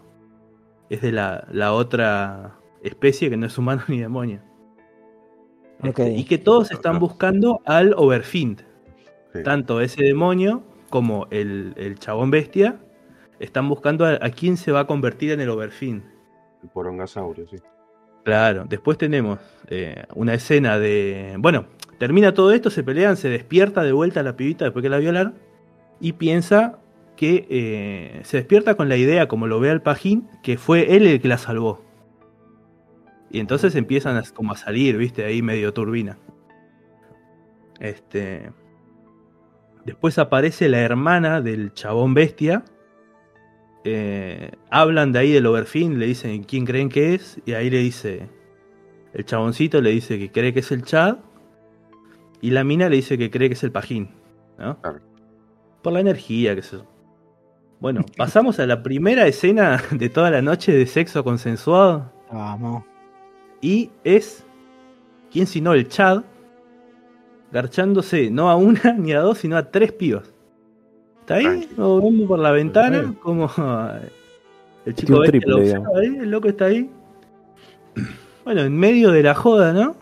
es 0.91 1.01
de 1.03 1.13
la, 1.13 1.47
la 1.51 1.73
otra 1.73 2.59
especie 2.83 3.31
que 3.31 3.37
no 3.37 3.47
es 3.47 3.59
humano 3.59 3.83
ni 3.89 4.01
demonio. 4.01 4.41
Este, 5.83 6.11
y 6.11 6.25
que 6.25 6.39
todos 6.39 6.71
están 6.71 6.99
buscando 6.99 7.61
al 7.67 7.95
Overfiend. 7.97 8.65
Sí. 9.35 9.43
Tanto 9.43 9.81
ese 9.81 10.03
demonio 10.03 10.63
como 10.89 11.27
el, 11.31 11.75
el 11.77 11.99
chabón 11.99 12.31
bestia 12.31 12.81
están 13.39 13.69
buscando 13.69 14.07
a, 14.07 14.13
a 14.15 14.31
quién 14.31 14.57
se 14.57 14.73
va 14.73 14.81
a 14.81 14.87
convertir 14.87 15.33
en 15.33 15.41
el 15.41 15.51
Overfiend. 15.51 16.03
El 16.63 16.71
porongasaurio, 16.71 17.47
sí. 17.49 17.57
Claro, 18.27 18.65
después 18.69 18.99
tenemos 18.99 19.39
eh, 19.69 20.05
una 20.17 20.35
escena 20.35 20.81
de. 20.81 21.37
Bueno, 21.39 21.67
termina 21.97 22.35
todo 22.35 22.51
esto, 22.51 22.71
se 22.71 22.83
pelean, 22.83 23.17
se 23.17 23.29
despierta 23.29 23.85
de 23.85 23.93
vuelta 23.93 24.21
la 24.25 24.35
pibita 24.35 24.65
después 24.65 24.83
que 24.83 24.89
la 24.89 24.99
violar 24.99 25.33
y 26.01 26.15
piensa 26.15 26.81
que 27.17 27.47
eh, 27.49 28.21
se 28.25 28.39
despierta 28.39 28.77
con 28.77 28.89
la 28.89 28.97
idea, 28.97 29.29
como 29.29 29.47
lo 29.47 29.59
ve 29.59 29.71
al 29.71 29.83
pajín, 29.83 30.29
que 30.43 30.59
fue 30.59 30.97
él 30.97 31.07
el 31.07 31.21
que 31.21 31.29
la 31.29 31.39
salvó. 31.39 31.83
Y 33.31 33.41
entonces 33.41 33.75
empiezan 33.75 34.17
a, 34.17 34.23
como 34.23 34.53
a 34.53 34.57
salir, 34.57 34.97
viste, 34.97 35.25
ahí 35.25 35.43
medio 35.43 35.73
turbina. 35.73 36.19
Este. 37.81 38.51
Después 39.85 40.19
aparece 40.19 40.69
la 40.69 40.81
hermana 40.81 41.41
del 41.41 41.73
chabón 41.73 42.15
bestia. 42.15 42.65
Eh, 43.85 44.51
hablan 44.71 45.13
de 45.13 45.19
ahí 45.21 45.33
del 45.33 45.47
Overfin, 45.47 45.99
le 45.99 46.07
dicen 46.07 46.43
quién 46.43 46.65
creen 46.65 46.89
que 46.89 47.15
es, 47.15 47.41
y 47.45 47.53
ahí 47.53 47.71
le 47.71 47.79
dice. 47.79 48.29
El 49.13 49.25
chaboncito 49.25 49.81
le 49.81 49.91
dice 49.91 50.19
que 50.19 50.31
cree 50.31 50.53
que 50.53 50.61
es 50.61 50.73
el 50.73 50.83
Chad. 50.83 51.19
Y 52.41 52.51
la 52.51 52.65
mina 52.65 52.89
le 52.89 52.97
dice 52.97 53.17
que 53.17 53.31
cree 53.31 53.49
que 53.49 53.55
es 53.55 53.65
el 53.65 53.73
Pajín. 53.73 54.11
Por 55.83 55.93
la 55.93 56.01
energía, 56.01 56.55
que 56.55 56.63
yo. 56.63 56.85
Bueno, 57.81 58.05
pasamos 58.17 58.59
a 58.59 58.67
la 58.67 58.83
primera 58.83 59.27
escena 59.27 59.83
de 59.91 60.09
toda 60.09 60.31
la 60.31 60.43
noche 60.43 60.73
de 60.73 60.87
sexo 60.87 61.23
consensuado. 61.25 62.11
Vamos. 62.33 62.85
Y 63.61 63.91
es. 64.05 64.45
¿Quién 65.31 65.47
sino 65.47 65.73
el 65.75 65.89
Chad? 65.89 66.23
Garchándose 67.53 68.31
no 68.31 68.51
a 68.51 68.57
una 68.57 68.93
ni 68.99 69.13
a 69.13 69.21
dos, 69.21 69.39
sino 69.39 69.57
a 69.57 69.71
tres 69.71 69.93
pibas. 69.93 70.33
¿Está 71.21 71.35
ahí? 71.37 71.69
Vemos 71.77 72.29
por 72.29 72.39
la 72.39 72.51
ventana. 72.53 73.15
Como 73.23 73.51
el 74.87 74.95
chico 74.95 75.21
triple, 75.23 75.51
lo 75.51 75.57
observa 75.59 75.89
ahí, 76.01 76.17
el 76.17 76.31
loco 76.31 76.49
está 76.49 76.67
ahí. 76.67 76.91
Bueno, 78.45 78.63
en 78.63 78.77
medio 78.77 79.11
de 79.11 79.23
la 79.25 79.35
joda, 79.35 79.73
¿no? 79.73 79.97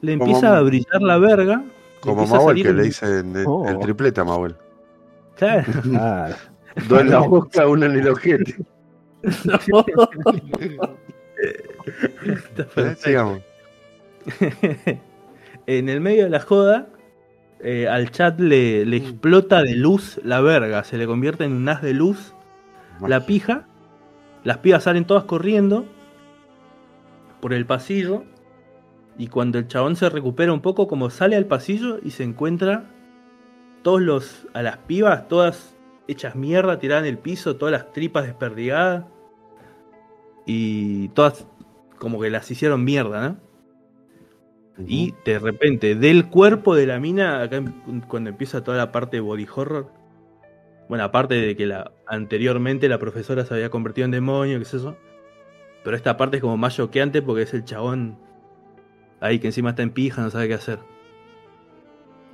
Le 0.00 0.12
empieza 0.14 0.56
a 0.58 0.60
brillar 0.62 1.00
la 1.00 1.18
verga. 1.18 1.64
Como 2.00 2.26
salir 2.26 2.64
que 2.64 2.70
un- 2.72 2.76
le 2.76 2.82
dicen 2.82 3.36
el, 3.36 3.44
Oh. 3.46 3.66
el 3.68 3.78
triplete 3.78 4.20
a. 4.20 4.56
Claro. 5.36 5.64
Claro. 5.82 6.34
Dos 6.88 7.00
en 7.00 7.10
la 7.10 7.20
boca, 7.20 7.66
uno 7.66 7.86
en 7.86 7.92
el 7.92 8.08
ojete. 8.08 8.56
En 15.66 15.88
el 15.88 16.02
medio 16.02 16.24
de 16.24 16.30
la 16.30 16.40
joda, 16.40 16.88
eh, 17.60 17.88
al 17.88 18.10
chat 18.10 18.38
le, 18.38 18.84
le 18.84 18.98
explota 18.98 19.62
de 19.62 19.74
luz 19.74 20.20
la 20.22 20.42
verga, 20.42 20.84
se 20.84 20.98
le 20.98 21.06
convierte 21.06 21.44
en 21.44 21.52
un 21.52 21.66
haz 21.70 21.80
de 21.80 21.94
luz 21.94 22.34
la 23.00 23.26
pija. 23.26 23.66
Las 24.42 24.58
pibas 24.58 24.84
salen 24.84 25.06
todas 25.06 25.24
corriendo 25.24 25.86
por 27.40 27.54
el 27.54 27.66
pasillo. 27.66 28.24
Y 29.16 29.28
cuando 29.28 29.58
el 29.58 29.68
chabón 29.68 29.96
se 29.96 30.10
recupera 30.10 30.52
un 30.52 30.60
poco, 30.60 30.88
como 30.88 31.08
sale 31.08 31.36
al 31.36 31.46
pasillo 31.46 31.98
y 32.02 32.10
se 32.10 32.24
encuentra 32.24 32.84
todos 33.82 34.02
los. 34.02 34.46
a 34.52 34.62
las 34.62 34.78
pibas, 34.78 35.28
todas 35.28 35.73
hechas 36.08 36.34
mierda, 36.34 36.78
tiradas 36.78 37.04
en 37.04 37.10
el 37.10 37.18
piso, 37.18 37.56
todas 37.56 37.72
las 37.72 37.92
tripas 37.92 38.24
desperdigadas. 38.24 39.04
Y 40.46 41.08
todas 41.08 41.46
como 41.98 42.20
que 42.20 42.30
las 42.30 42.50
hicieron 42.50 42.84
mierda, 42.84 43.28
¿no? 43.28 43.36
Y 44.86 45.14
de 45.24 45.38
repente, 45.38 45.94
del 45.94 46.28
cuerpo 46.28 46.74
de 46.74 46.86
la 46.86 46.98
mina, 46.98 47.42
acá 47.42 47.62
cuando 48.08 48.30
empieza 48.30 48.64
toda 48.64 48.76
la 48.76 48.90
parte 48.90 49.18
de 49.18 49.20
body 49.20 49.46
horror. 49.54 49.90
Bueno, 50.88 51.04
aparte 51.04 51.34
de 51.34 51.56
que 51.56 51.66
la, 51.66 51.92
anteriormente 52.06 52.88
la 52.88 52.98
profesora 52.98 53.44
se 53.46 53.54
había 53.54 53.70
convertido 53.70 54.04
en 54.04 54.10
demonio, 54.10 54.58
qué 54.58 54.64
es 54.64 54.74
eso. 54.74 54.96
Pero 55.84 55.96
esta 55.96 56.16
parte 56.16 56.38
es 56.38 56.40
como 56.40 56.56
más 56.56 56.74
choqueante 56.74 57.22
porque 57.22 57.42
es 57.42 57.54
el 57.54 57.64
chabón 57.64 58.18
ahí 59.20 59.38
que 59.38 59.46
encima 59.46 59.70
está 59.70 59.82
en 59.82 59.90
pija, 59.90 60.22
no 60.22 60.30
sabe 60.30 60.48
qué 60.48 60.54
hacer. 60.54 60.78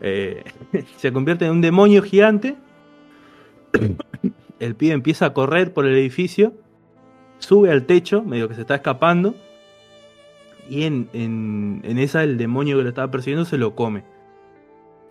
Eh, 0.00 0.42
se 0.96 1.12
convierte 1.12 1.44
en 1.44 1.52
un 1.52 1.60
demonio 1.60 2.02
gigante. 2.02 2.56
El 4.58 4.74
pibe 4.74 4.92
empieza 4.92 5.26
a 5.26 5.32
correr 5.32 5.72
por 5.72 5.86
el 5.86 5.96
edificio. 5.96 6.52
Sube 7.38 7.70
al 7.70 7.86
techo, 7.86 8.22
medio 8.22 8.48
que 8.48 8.54
se 8.54 8.60
está 8.62 8.74
escapando. 8.76 9.34
Y 10.68 10.84
en, 10.84 11.08
en, 11.12 11.80
en 11.84 11.98
esa 11.98 12.22
el 12.22 12.36
demonio 12.36 12.76
que 12.76 12.82
lo 12.82 12.88
estaba 12.90 13.10
persiguiendo 13.10 13.44
se 13.44 13.58
lo 13.58 13.74
come. 13.74 14.04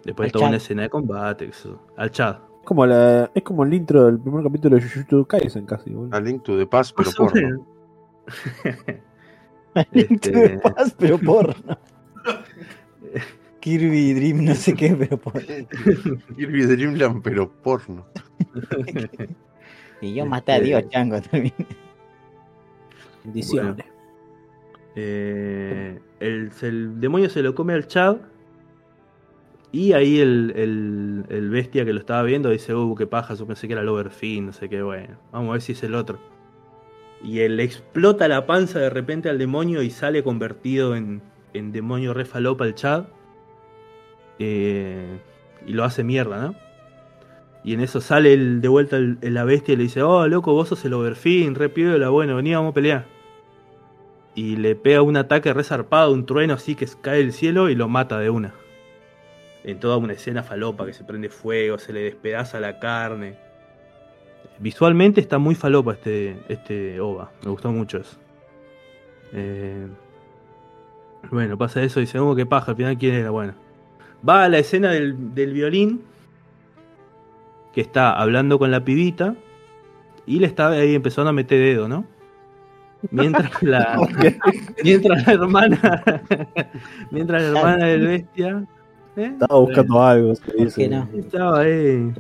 Después 0.06 0.28
Al 0.28 0.32
toda 0.32 0.48
una 0.48 0.58
escena 0.58 0.84
de 0.84 0.90
combate. 0.90 1.50
Al 1.98 2.12
Chad. 2.12 2.38
Es 2.62 2.66
como, 2.66 2.86
la, 2.86 3.32
es 3.34 3.44
como 3.44 3.64
el 3.64 3.74
intro 3.74 4.06
del 4.06 4.20
primer 4.20 4.44
capítulo 4.44 4.76
de 4.76 4.84
Jujutsu 4.84 5.26
Kaisen 5.26 5.66
casi, 5.66 5.90
boludo. 5.90 6.16
A 6.16 6.20
Link 6.20 6.44
to 6.44 6.58
the 6.58 6.68
Past, 6.68 6.96
pero 6.96 7.12
porno. 7.12 7.42
menos. 7.42 7.62
Link 9.92 10.22
to 10.22 10.32
the 10.32 10.60
Past, 10.60 10.96
pero 11.00 11.18
porno. 11.18 11.78
Kirby 13.60 14.14
Dream, 14.14 14.46
no 14.46 14.56
sé 14.56 14.74
qué, 14.74 14.96
pero 14.96 15.18
porno. 15.18 15.42
Kirby 16.38 16.66
Dreamland, 16.66 17.22
pero 17.24 17.52
porno. 17.62 18.06
Y 20.02 20.14
yo 20.14 20.26
maté 20.26 20.54
a 20.54 20.60
Dios, 20.62 20.88
chango, 20.90 21.22
también. 21.22 21.54
Bendiciones. 23.24 23.86
Eh, 24.96 26.00
el, 26.20 26.52
el 26.62 27.00
demonio 27.02 27.30
se 27.30 27.42
lo 27.44 27.54
come 27.54 27.74
al 27.74 27.88
Chad. 27.88 28.18
Y 29.72 29.94
ahí 29.94 30.20
el, 30.20 30.54
el- 30.56 31.26
el 31.30 31.50
bestia 31.50 31.86
que 31.86 31.94
lo 31.94 32.00
estaba 32.00 32.24
viendo 32.24 32.50
dice, 32.50 32.74
uh, 32.74 32.96
qué 32.96 33.06
paja, 33.06 33.36
yo 33.36 33.46
pensé 33.46 33.68
que 33.68 33.74
era 33.74 33.84
el 33.84 33.90
Overfin, 33.90 34.48
no 34.48 34.54
sé 34.54 34.68
qué, 34.70 34.82
bueno. 34.82 35.20
Vamos 35.32 35.50
a 35.50 35.54
ver 35.54 35.62
si 35.62 35.74
es 35.74 35.84
el 35.84 35.94
otro. 35.96 36.20
Y 37.22 37.40
él 37.42 37.60
explota 37.60 38.28
la 38.28 38.46
panza 38.48 38.80
de 38.80 38.90
repente 38.90 39.30
al 39.30 39.38
demonio 39.38 39.82
y 39.84 39.90
sale 39.92 40.24
convertido 40.24 40.96
en, 40.96 41.22
en 41.54 41.72
demonio 41.72 42.14
re 42.14 42.26
falopa 42.26 42.66
el 42.66 42.76
Chad. 42.76 43.06
Eh, 44.40 45.20
y 45.66 45.74
lo 45.74 45.84
hace 45.84 46.04
mierda, 46.04 46.42
¿no? 46.42 46.56
Y 47.64 47.74
en 47.74 47.82
eso 47.82 48.00
sale 48.00 48.34
el- 48.34 48.62
de 48.62 48.68
vuelta 48.70 48.96
el- 48.96 49.18
la 49.22 49.44
bestia 49.44 49.74
y 49.74 49.78
le 49.78 49.84
dice, 49.84 50.02
oh, 50.02 50.28
loco, 50.28 50.54
vos 50.54 50.70
sos 50.70 50.84
el 50.86 50.94
Overfin, 50.94 51.56
re 51.56 51.68
piola, 51.70 52.10
bueno, 52.10 52.38
vení, 52.38 52.54
vamos 52.54 52.72
a 52.72 52.74
pelear. 52.74 53.06
Y 54.36 54.56
le 54.56 54.76
pega 54.76 55.02
un 55.02 55.18
ataque 55.18 55.54
resarpado, 55.54 56.14
un 56.14 56.26
trueno 56.26 56.54
así 56.54 56.76
que 56.76 56.88
cae 57.02 57.18
del 57.18 57.34
cielo 57.34 57.70
y 57.70 57.76
lo 57.76 57.90
mata 57.90 58.18
de 58.20 58.30
una. 58.30 58.54
En 59.66 59.80
toda 59.82 59.98
una 59.98 60.14
escena 60.14 60.42
falopa 60.42 60.86
que 60.86 60.94
se 60.94 61.04
prende 61.04 61.28
fuego, 61.28 61.78
se 61.78 61.92
le 61.92 62.04
despedaza 62.04 62.62
la 62.62 62.80
carne. 62.80 63.36
Visualmente 64.60 65.20
está 65.20 65.38
muy 65.38 65.56
falopa 65.56 65.94
este, 65.94 66.38
este 66.48 67.00
OVA, 67.02 67.32
me 67.44 67.52
gustó 67.52 67.72
mucho 67.72 67.98
eso. 67.98 68.18
Eh, 69.34 69.88
bueno, 71.30 71.58
pasa 71.58 71.84
eso 71.84 72.00
y 72.00 72.04
dice, 72.04 72.20
oh, 72.20 72.36
qué 72.36 72.46
paja, 72.46 72.72
al 72.72 72.78
final 72.78 72.98
quién 72.98 73.16
era, 73.16 73.32
bueno. 73.32 73.54
Va 74.28 74.44
a 74.44 74.50
la 74.50 74.60
escena 74.60 74.92
del, 74.92 75.34
del 75.34 75.54
violín, 75.54 76.02
que 77.74 77.82
está 77.82 78.12
hablando 78.12 78.60
con 78.60 78.72
la 78.72 78.84
pibita, 78.84 79.36
y 80.26 80.40
le 80.40 80.48
está 80.48 80.70
ahí 80.70 80.96
empezando 80.96 81.30
a 81.30 81.34
meter 81.34 81.60
dedo, 81.60 81.88
¿no? 81.88 82.06
Mientras 83.12 83.52
la, 83.64 83.98
mientras 84.84 85.26
la 85.26 85.34
hermana, 85.34 86.04
mientras 87.12 87.42
la 87.42 87.48
hermana 87.48 87.86
del 87.86 88.08
bestia, 88.08 88.68
¿eh? 89.16 89.32
Estaba 89.34 89.60
buscando 89.60 90.04
algo. 90.04 90.36
se. 90.36 91.04
Estaba 91.16 91.62
ahí. 91.62 92.14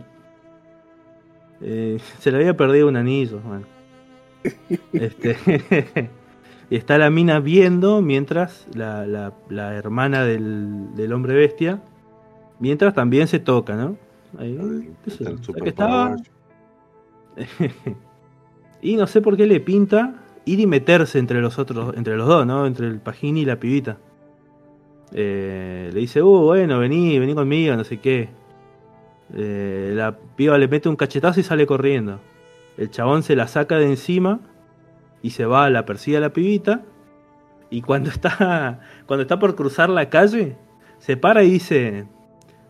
Eh, 1.61 1.97
se 2.19 2.31
le 2.31 2.37
había 2.37 2.55
perdido 2.55 2.87
un 2.87 2.95
anillo. 2.95 3.39
bueno. 3.41 3.65
Este, 4.93 6.09
está 6.77 6.97
la 6.97 7.09
mina 7.09 7.39
viendo 7.39 8.01
mientras 8.01 8.67
la, 8.75 9.05
la- 9.07 9.33
la 9.49 9.73
hermana 9.75 10.23
del, 10.23 10.93
del 10.95 11.13
hombre 11.13 11.33
bestia. 11.33 11.81
Mientras 12.59 12.93
también 12.93 13.27
se 13.27 13.39
toca, 13.39 13.75
¿no? 13.75 13.95
Ahí, 14.37 14.57
que 15.63 15.69
estaba- 15.69 16.15
y 18.81 18.95
no 18.95 19.07
sé 19.07 19.21
por 19.21 19.37
qué 19.37 19.45
le 19.47 19.59
pinta 19.59 20.15
ir 20.45 20.59
y 20.59 20.67
meterse 20.67 21.19
entre 21.19 21.41
los 21.41 21.57
otros, 21.59 21.95
entre 21.95 22.17
los 22.17 22.27
dos, 22.27 22.45
¿no? 22.45 22.65
Entre 22.65 22.87
el 22.87 22.99
pajín 22.99 23.37
y 23.37 23.45
la 23.45 23.59
pibita. 23.59 23.97
Eh, 25.11 25.89
le 25.93 25.99
dice, 25.99 26.21
uh, 26.21 26.41
bueno, 26.41 26.79
vení, 26.79 27.17
vení 27.17 27.33
conmigo, 27.33 27.75
no 27.75 27.83
sé 27.83 27.97
qué. 27.99 28.29
Eh, 29.35 29.93
la 29.95 30.17
piba 30.35 30.57
le 30.57 30.67
mete 30.67 30.89
un 30.89 30.95
cachetazo 30.95 31.39
y 31.39 31.43
sale 31.43 31.65
corriendo. 31.65 32.19
El 32.77 32.89
chabón 32.91 33.23
se 33.23 33.35
la 33.35 33.47
saca 33.47 33.77
de 33.77 33.85
encima 33.85 34.39
y 35.21 35.31
se 35.31 35.45
va, 35.45 35.69
la 35.69 35.85
persigue 35.85 36.17
a 36.17 36.21
la 36.21 36.33
pibita. 36.33 36.81
Y 37.69 37.81
cuando 37.81 38.09
está, 38.11 38.79
cuando 39.05 39.23
está 39.23 39.39
por 39.39 39.55
cruzar 39.55 39.89
la 39.89 40.09
calle, 40.09 40.57
se 40.99 41.17
para 41.17 41.43
y 41.43 41.51
dice, 41.51 42.05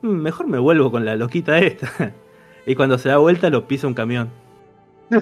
"Mm, 0.01 0.07
mejor 0.07 0.47
me 0.47 0.59
vuelvo 0.59 0.91
con 0.91 1.05
la 1.05 1.15
loquita 1.15 1.57
esta. 1.59 2.13
y 2.65 2.75
cuando 2.75 2.97
se 2.97 3.09
da 3.09 3.17
vuelta 3.17 3.49
lo 3.49 3.67
pisa 3.67 3.87
un 3.87 3.93
camión. 3.93 4.29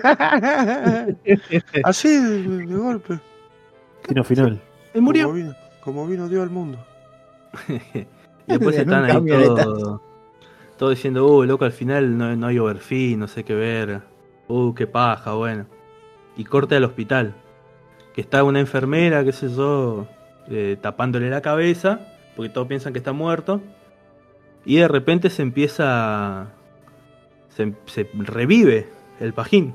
Así, 1.84 2.10
de, 2.10 2.66
golpe. 2.66 3.20
Destino 4.02 4.24
final. 4.24 4.62
Él 4.94 5.02
murió. 5.02 5.28
Como 5.28 5.36
vino, 5.36 5.56
como 5.82 6.08
vino 6.08 6.28
Dios 6.28 6.44
al 6.44 6.50
mundo. 6.50 6.78
Y 7.70 8.52
después 8.52 8.78
están 8.78 9.06
ahí 9.06 9.26
todo, 9.46 10.02
todo 10.78 10.90
diciendo, 10.90 11.26
uh, 11.26 11.44
loco, 11.44 11.66
al 11.66 11.72
final 11.72 12.18
no, 12.18 12.36
no 12.36 12.48
hay 12.48 12.60
overfee, 12.60 13.16
no 13.16 13.28
sé 13.28 13.44
qué 13.46 13.56
ver. 13.56 14.02
Uh, 14.48 14.74
qué 14.74 14.88
paja, 14.88 15.34
bueno. 15.34 15.66
Y 16.38 16.46
corte 16.46 16.76
al 16.76 16.84
hospital. 16.84 17.34
Que 18.14 18.22
está 18.22 18.44
una 18.44 18.60
enfermera, 18.60 19.24
qué 19.24 19.32
sé 19.34 19.50
yo, 19.50 20.08
eh, 20.50 20.78
tapándole 20.82 21.30
la 21.30 21.42
cabeza, 21.42 22.00
porque 22.36 22.50
todos 22.50 22.68
piensan 22.68 22.94
que 22.94 23.00
está 23.00 23.12
muerto. 23.12 23.62
Y 24.66 24.78
de 24.78 24.88
repente 24.88 25.30
se 25.30 25.42
empieza... 25.42 26.48
Se, 27.50 27.74
se 27.86 28.08
revive 28.14 28.88
el 29.20 29.34
pajín. 29.34 29.74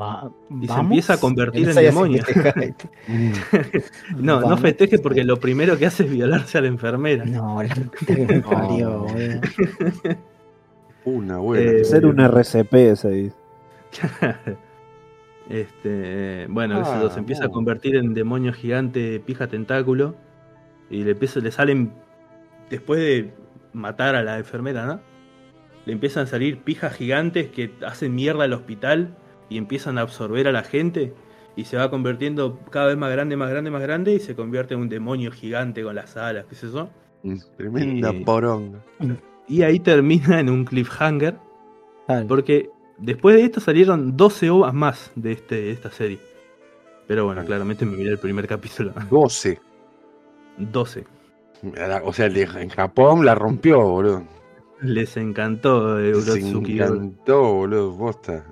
Va- 0.00 0.30
Y 0.60 0.68
se 0.68 0.74
empieza 0.78 1.14
a 1.14 1.16
convertir 1.20 1.68
en 1.70 1.74
demonio. 1.74 2.22
esto. 2.26 2.88
No, 4.16 4.40
no 4.42 4.56
festeje 4.58 4.98
porque 4.98 5.24
lo 5.24 5.38
primero 5.38 5.76
que 5.78 5.86
hace 5.86 6.04
es 6.04 6.10
violarse 6.10 6.58
a 6.58 6.60
la 6.60 6.68
enfermera. 6.68 7.24
No, 7.24 7.62
la 7.62 7.74
que 8.06 8.26
me 8.26 8.40
parió. 8.42 9.06
Una 11.04 11.38
buena. 11.38 11.70
Eh, 11.70 11.84
Ser 11.84 12.06
un 12.06 12.20
RCP, 12.20 12.94
se 12.96 13.10
dice. 13.10 13.36
Este, 15.48 16.46
bueno, 16.48 16.82
Ah, 16.84 17.00
yo, 17.02 17.10
se 17.10 17.20
empieza 17.20 17.44
a 17.46 17.48
convertir 17.48 17.96
en 17.96 18.14
demonio 18.14 18.52
gigante 18.52 19.20
pija 19.20 19.46
tentáculo 19.46 20.16
y 20.90 21.04
le 21.04 21.12
empieza, 21.12 21.40
le 21.40 21.52
salen 21.52 21.92
después 22.68 23.00
de 23.00 23.32
matar 23.72 24.16
a 24.16 24.22
la 24.24 24.38
enfermera, 24.38 24.86
¿no? 24.86 25.00
Le 25.84 25.92
empiezan 25.92 26.24
a 26.24 26.26
salir 26.26 26.58
pijas 26.62 26.94
gigantes 26.94 27.48
que 27.50 27.70
hacen 27.86 28.14
mierda 28.14 28.44
al 28.44 28.52
hospital 28.54 29.16
y 29.48 29.58
empiezan 29.58 29.98
a 29.98 30.00
absorber 30.00 30.48
a 30.48 30.52
la 30.52 30.64
gente 30.64 31.14
y 31.54 31.64
se 31.64 31.76
va 31.76 31.90
convirtiendo 31.90 32.58
cada 32.70 32.88
vez 32.88 32.96
más 32.96 33.12
grande, 33.12 33.36
más 33.36 33.48
grande, 33.50 33.70
más 33.70 33.82
grande 33.82 34.14
y 34.14 34.18
se 34.20 34.34
convierte 34.34 34.74
en 34.74 34.80
un 34.80 34.88
demonio 34.88 35.30
gigante 35.30 35.82
con 35.84 35.94
las 35.94 36.16
alas, 36.16 36.46
qué 36.48 36.56
sé 36.56 36.66
yo. 36.72 36.88
Tremenda 37.56 38.12
y- 38.12 38.24
poronga. 38.24 38.80
Y 39.48 39.62
ahí 39.62 39.78
termina 39.78 40.40
en 40.40 40.50
un 40.50 40.64
cliffhanger 40.64 41.36
porque 42.26 42.68
después 42.98 43.36
de 43.36 43.42
esto 43.44 43.60
salieron 43.60 44.16
12 44.16 44.50
ovas 44.50 44.74
más 44.74 45.10
de, 45.14 45.32
este, 45.32 45.56
de 45.56 45.70
esta 45.72 45.90
serie. 45.90 46.18
Pero 47.06 47.24
bueno, 47.26 47.44
claramente 47.44 47.84
me 47.86 47.96
miré 47.96 48.10
el 48.10 48.18
primer 48.18 48.46
capítulo. 48.46 48.92
12. 49.10 49.60
12. 50.58 51.04
O 52.04 52.12
sea, 52.12 52.26
en 52.26 52.68
Japón 52.68 53.24
la 53.24 53.34
rompió, 53.34 53.80
boludo. 53.80 54.22
Les 54.82 55.16
encantó 55.16 55.98
eh, 55.98 56.10
Urotsuki 56.10 56.78
Doll. 56.78 56.96
encantó, 56.96 57.54
boludo. 57.54 57.92
Bosta. 57.92 58.44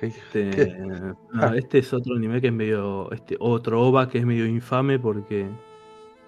Este, 0.00 0.78
no, 1.32 1.54
este 1.54 1.78
es 1.78 1.92
otro 1.92 2.16
anime 2.16 2.40
que 2.40 2.48
es 2.48 2.52
medio. 2.52 3.10
Este 3.12 3.36
otro 3.38 3.82
OVA 3.82 4.08
que 4.08 4.18
es 4.18 4.26
medio 4.26 4.46
infame 4.46 4.98
porque 4.98 5.46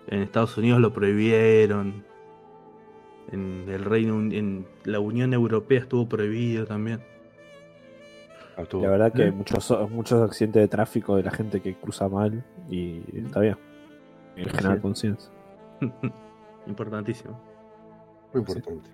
en 0.08 0.22
Estados 0.22 0.56
Unidos 0.58 0.80
lo 0.80 0.92
prohibieron. 0.92 2.04
En 3.32 3.66
el 3.68 3.84
Reino 3.84 4.18
en 4.18 4.66
la 4.84 4.98
Unión 4.98 5.32
Europea 5.32 5.80
estuvo 5.80 6.08
prohibido 6.08 6.66
también. 6.66 7.00
La 8.56 8.90
verdad 8.90 9.12
que 9.12 9.30
muchos, 9.30 9.90
muchos 9.90 10.22
accidentes 10.22 10.60
de 10.62 10.68
tráfico 10.68 11.16
de 11.16 11.22
la 11.22 11.30
gente 11.30 11.60
que 11.60 11.74
cruza 11.74 12.08
mal 12.08 12.44
y 12.68 13.02
está 13.16 13.40
bien. 13.40 13.56
En 14.36 14.48
generar 14.48 14.76
Sí. 14.76 14.82
conciencia. 14.82 15.30
Importantísimo. 16.66 17.40
Muy 18.32 18.40
importante. 18.40 18.90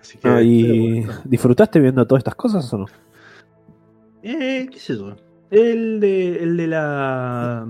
Así 0.00 0.18
que. 0.18 0.28
Ah, 0.28 0.42
¿Y 0.42 1.06
disfrutaste 1.24 1.78
viendo 1.80 2.06
todas 2.06 2.20
estas 2.20 2.34
cosas 2.34 2.72
o 2.72 2.78
no? 2.78 2.86
Eh, 4.22 4.68
qué 4.70 4.78
sé 4.78 4.96
yo. 4.96 5.14
El 5.50 6.00
de, 6.00 6.42
el 6.42 6.56
de 6.56 6.66
la. 6.66 7.66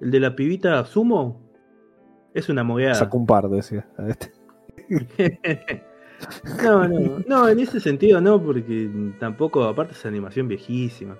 El 0.00 0.10
de 0.10 0.20
la 0.20 0.34
pibita 0.34 0.84
Sumo. 0.84 1.40
Es 2.34 2.48
una 2.48 2.64
mogueada. 2.64 2.94
Sacó 2.94 3.18
un 3.18 3.26
par, 3.26 3.48
decía. 3.48 3.86
Este. 4.08 4.32
no, 6.62 6.88
no, 6.88 7.18
no, 7.26 7.48
en 7.48 7.60
ese 7.60 7.80
sentido 7.80 8.20
no, 8.20 8.42
porque 8.42 8.88
tampoco, 9.18 9.64
aparte 9.64 9.92
es 9.94 10.04
animación 10.06 10.48
viejísima. 10.48 11.16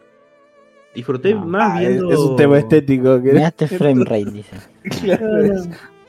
Disfruté 0.95 1.35
No. 1.35 1.47
más 1.47 1.77
Ah, 1.77 1.81
viendo. 1.81 2.09
es, 2.11 2.19
es 2.19 2.21
un 2.25 2.37
tema 2.37 2.59
estético. 2.59 3.23
Que... 3.23 3.33
Miraste 3.33 3.67
frame 3.79 4.05
rate, 4.05 4.31
dice. 4.31 4.57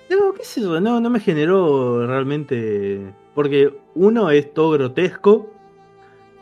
No, 0.10 0.28
no, 0.28 0.34
qué 0.34 0.44
sé 0.44 0.62
yo, 0.62 0.80
no, 0.82 1.00
no 1.00 1.10
me 1.10 1.20
generó 1.20 2.06
realmente. 2.06 3.00
Porque 3.34 3.74
uno 3.96 4.30
es 4.30 4.54
todo 4.54 4.72
grotesco, 4.72 5.50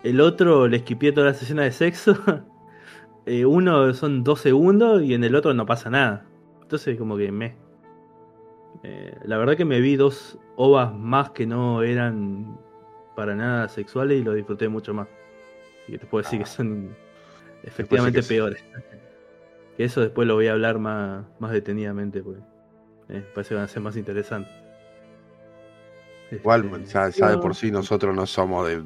el 0.04 0.20
otro 0.20 0.68
le 0.68 0.78
esquipié 0.78 1.12
toda 1.12 1.28
la 1.28 1.34
sesión 1.34 1.60
de 1.60 1.72
sexo. 1.72 2.18
eh, 3.26 3.46
uno 3.46 3.94
son 3.94 4.24
dos 4.24 4.42
segundos 4.42 5.04
y 5.04 5.14
en 5.14 5.24
el 5.24 5.36
otro 5.36 5.54
no 5.54 5.66
pasa 5.66 5.90
nada. 5.90 6.26
Entonces, 6.64 6.98
como 6.98 7.16
que 7.18 7.32
me. 7.32 7.56
Eh, 8.84 9.16
la 9.26 9.38
verdad 9.38 9.56
que 9.58 9.66
me 9.66 9.80
vi 9.80 9.96
dos 9.96 10.38
ovas 10.56 10.94
más 10.94 11.32
que 11.32 11.46
no 11.46 11.84
eran 11.84 12.58
para 13.16 13.36
nada 13.36 13.68
sexuales 13.70 14.20
y 14.20 14.24
lo 14.24 14.34
disfruté 14.34 14.68
mucho 14.70 14.94
más. 14.94 15.08
Así 15.84 15.92
que 15.94 15.98
te 16.00 16.06
puedo 16.06 16.24
decir 16.24 16.40
que 16.40 16.46
son 16.46 16.96
efectivamente 17.64 18.22
que 18.22 18.28
peores. 18.28 18.64
Que 19.78 19.84
eso 19.86 20.02
después 20.02 20.28
lo 20.28 20.36
voy 20.36 20.48
a 20.48 20.54
hablar 20.54 20.80
más, 20.80 21.26
más 21.40 21.52
detenidamente, 21.52 22.22
porque 22.24 22.42
eh, 23.10 23.26
parece 23.34 23.50
que 23.50 23.56
van 23.56 23.66
a 23.66 23.68
ser 23.68 23.82
más 23.82 23.96
interesantes. 23.98 24.52
Igual, 26.32 26.66
Este, 26.66 26.86
ya, 26.94 27.10
ya 27.10 27.30
de 27.32 27.38
por 27.40 27.56
sí 27.56 27.72
nosotros 27.72 28.16
no 28.16 28.26
somos 28.26 28.66
de, 28.68 28.82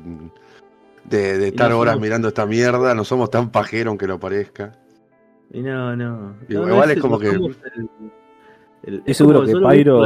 de, 1.04 1.38
de 1.38 1.48
estar 1.50 1.70
no 1.70 1.80
horas 1.80 1.94
somos- 1.94 2.02
mirando 2.04 2.28
esta 2.30 2.46
mierda, 2.46 2.96
no 2.96 3.04
somos 3.04 3.30
tan 3.30 3.52
pajeros 3.52 3.90
aunque 3.92 4.08
lo 4.08 4.20
parezca. 4.20 4.72
Y 5.52 5.62
no, 5.62 5.96
no. 5.96 6.36
Igual 6.50 6.70
no 6.70 6.84
es 6.86 7.00
como 7.00 7.20
que- 7.20 7.30
el- 7.30 7.56
el- 8.86 8.96
Estoy 9.00 9.14
seguro 9.14 9.44
como 9.46 9.60
que 9.70 9.78
Pyro. 9.78 10.02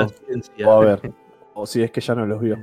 O 0.66 0.72
a 0.72 0.80
ver. 0.85 1.14
O 1.61 1.66
si 1.66 1.83
es 1.83 1.91
que 1.91 1.99
ya 1.99 2.16
no 2.16 2.25
los 2.25 2.40
vio. 2.40 2.58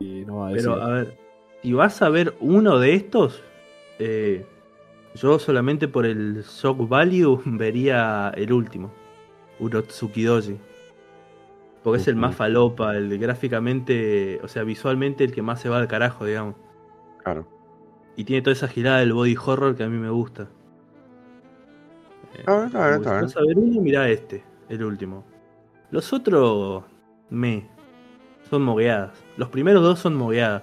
Y 0.00 0.24
no 0.24 0.38
va 0.38 0.48
a 0.48 0.50
decir. 0.50 0.68
Pero 0.68 0.82
a 0.82 0.88
ver, 0.90 1.16
si 1.62 1.72
vas 1.72 2.02
a 2.02 2.08
ver 2.08 2.34
uno 2.40 2.80
de 2.80 2.94
estos, 2.94 3.40
eh, 4.00 4.44
yo 5.14 5.38
solamente 5.38 5.86
por 5.86 6.06
el 6.06 6.42
shock 6.42 6.88
value 6.88 7.40
vería 7.46 8.32
el 8.34 8.52
último, 8.52 8.90
Urotsuki 9.60 10.24
Doji. 10.24 10.58
Porque 11.84 12.00
es 12.00 12.08
el 12.08 12.16
más 12.16 12.34
falopa, 12.34 12.96
el 12.96 13.08
de 13.10 13.18
gráficamente, 13.18 14.40
o 14.42 14.48
sea, 14.48 14.62
visualmente 14.64 15.22
el 15.24 15.32
que 15.32 15.42
más 15.42 15.60
se 15.60 15.68
va 15.68 15.78
al 15.78 15.86
carajo, 15.88 16.24
digamos. 16.24 16.54
Claro. 17.22 17.46
Y 18.16 18.24
tiene 18.24 18.42
toda 18.42 18.54
esa 18.54 18.68
girada 18.68 18.98
del 18.98 19.12
body 19.12 19.36
horror 19.36 19.76
que 19.76 19.82
a 19.84 19.88
mí 19.88 19.98
me 19.98 20.10
gusta. 20.10 20.48
Ah, 22.46 22.64
está 22.66 22.88
bien, 22.88 22.98
está 23.00 23.10
si 23.10 23.14
bien. 23.14 23.22
vas 23.22 23.36
a 23.36 23.40
ver 23.40 23.58
uno, 23.58 23.80
mirá 23.80 24.08
este, 24.08 24.42
el 24.68 24.82
último. 24.84 25.24
Los 25.92 26.12
otros, 26.12 26.82
me, 27.30 27.68
son 28.50 28.62
mogueadas. 28.62 29.12
Los 29.36 29.48
primeros 29.50 29.82
dos 29.82 30.00
son 30.00 30.16
mogueadas. 30.16 30.62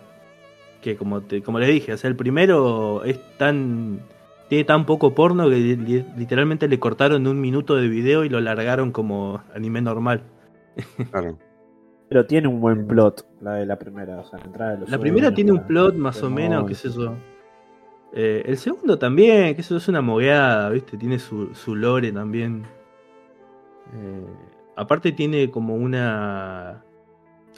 Que 0.82 0.95
como, 0.98 1.22
te, 1.22 1.41
como 1.41 1.59
le 1.59 1.67
dije, 1.67 1.93
o 1.93 1.98
sea, 1.98 2.09
el 2.09 2.16
primero 2.17 3.03
es 3.06 3.19
tan... 3.38 4.01
Tiene 4.49 4.64
tan 4.64 4.85
poco 4.85 5.14
porno 5.14 5.48
que 5.48 5.58
li- 5.58 5.75
li- 5.75 6.06
literalmente 6.17 6.67
le 6.67 6.80
cortaron 6.80 7.27
un 7.27 7.40
minuto 7.40 7.75
de 7.75 7.88
video 7.88 8.25
y 8.25 8.30
lo 8.30 8.41
largaron 8.41 8.91
como 8.91 9.41
anime 9.56 9.82
normal. 9.82 10.24
Claro. 11.11 11.38
Pero 12.09 12.25
tiene 12.25 12.48
un 12.48 12.59
buen 12.59 12.88
plot, 12.88 13.27
la 13.41 13.53
de 13.56 13.67
la 13.67 13.77
primera. 13.77 14.17
O 14.17 14.25
sea, 14.25 14.40
la 14.40 14.45
entrada 14.45 14.72
de 14.72 14.77
los 14.80 14.90
La 14.90 14.98
primera 14.98 15.32
tiene 15.32 15.51
un 15.51 15.67
plot 15.67 15.93
más 15.95 16.24
o 16.24 16.30
menos, 16.32 16.66
qué 16.67 16.74
sé 16.74 16.90
yo. 16.90 17.14
Eh, 18.14 18.41
el 18.48 18.58
segundo 18.58 18.98
también, 18.98 19.53
que 19.53 19.61
eso 19.61 19.77
es 19.77 19.88
una 19.88 20.01
mogueada, 20.01 20.72
¿viste? 20.72 20.98
Tiene 20.98 21.19
su, 21.19 21.53
su 21.53 21.75
lore 21.75 22.11
también. 22.11 22.64
Eh, 23.93 24.25
aparte 24.80 25.11
tiene 25.11 25.49
como 25.51 25.75
una... 25.75 26.83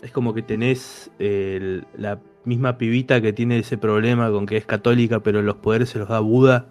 Es 0.01 0.11
como 0.11 0.33
que 0.33 0.41
tenés 0.41 1.11
el- 1.19 1.85
la 1.95 2.19
misma 2.43 2.77
pibita 2.77 3.21
que 3.21 3.33
tiene 3.33 3.59
ese 3.59 3.77
problema 3.77 4.31
con 4.31 4.45
que 4.47 4.57
es 4.57 4.65
católica, 4.65 5.19
pero 5.19 5.41
los 5.43 5.55
poderes 5.57 5.89
se 5.89 5.99
los 5.99 6.09
da 6.09 6.19
Buda. 6.19 6.65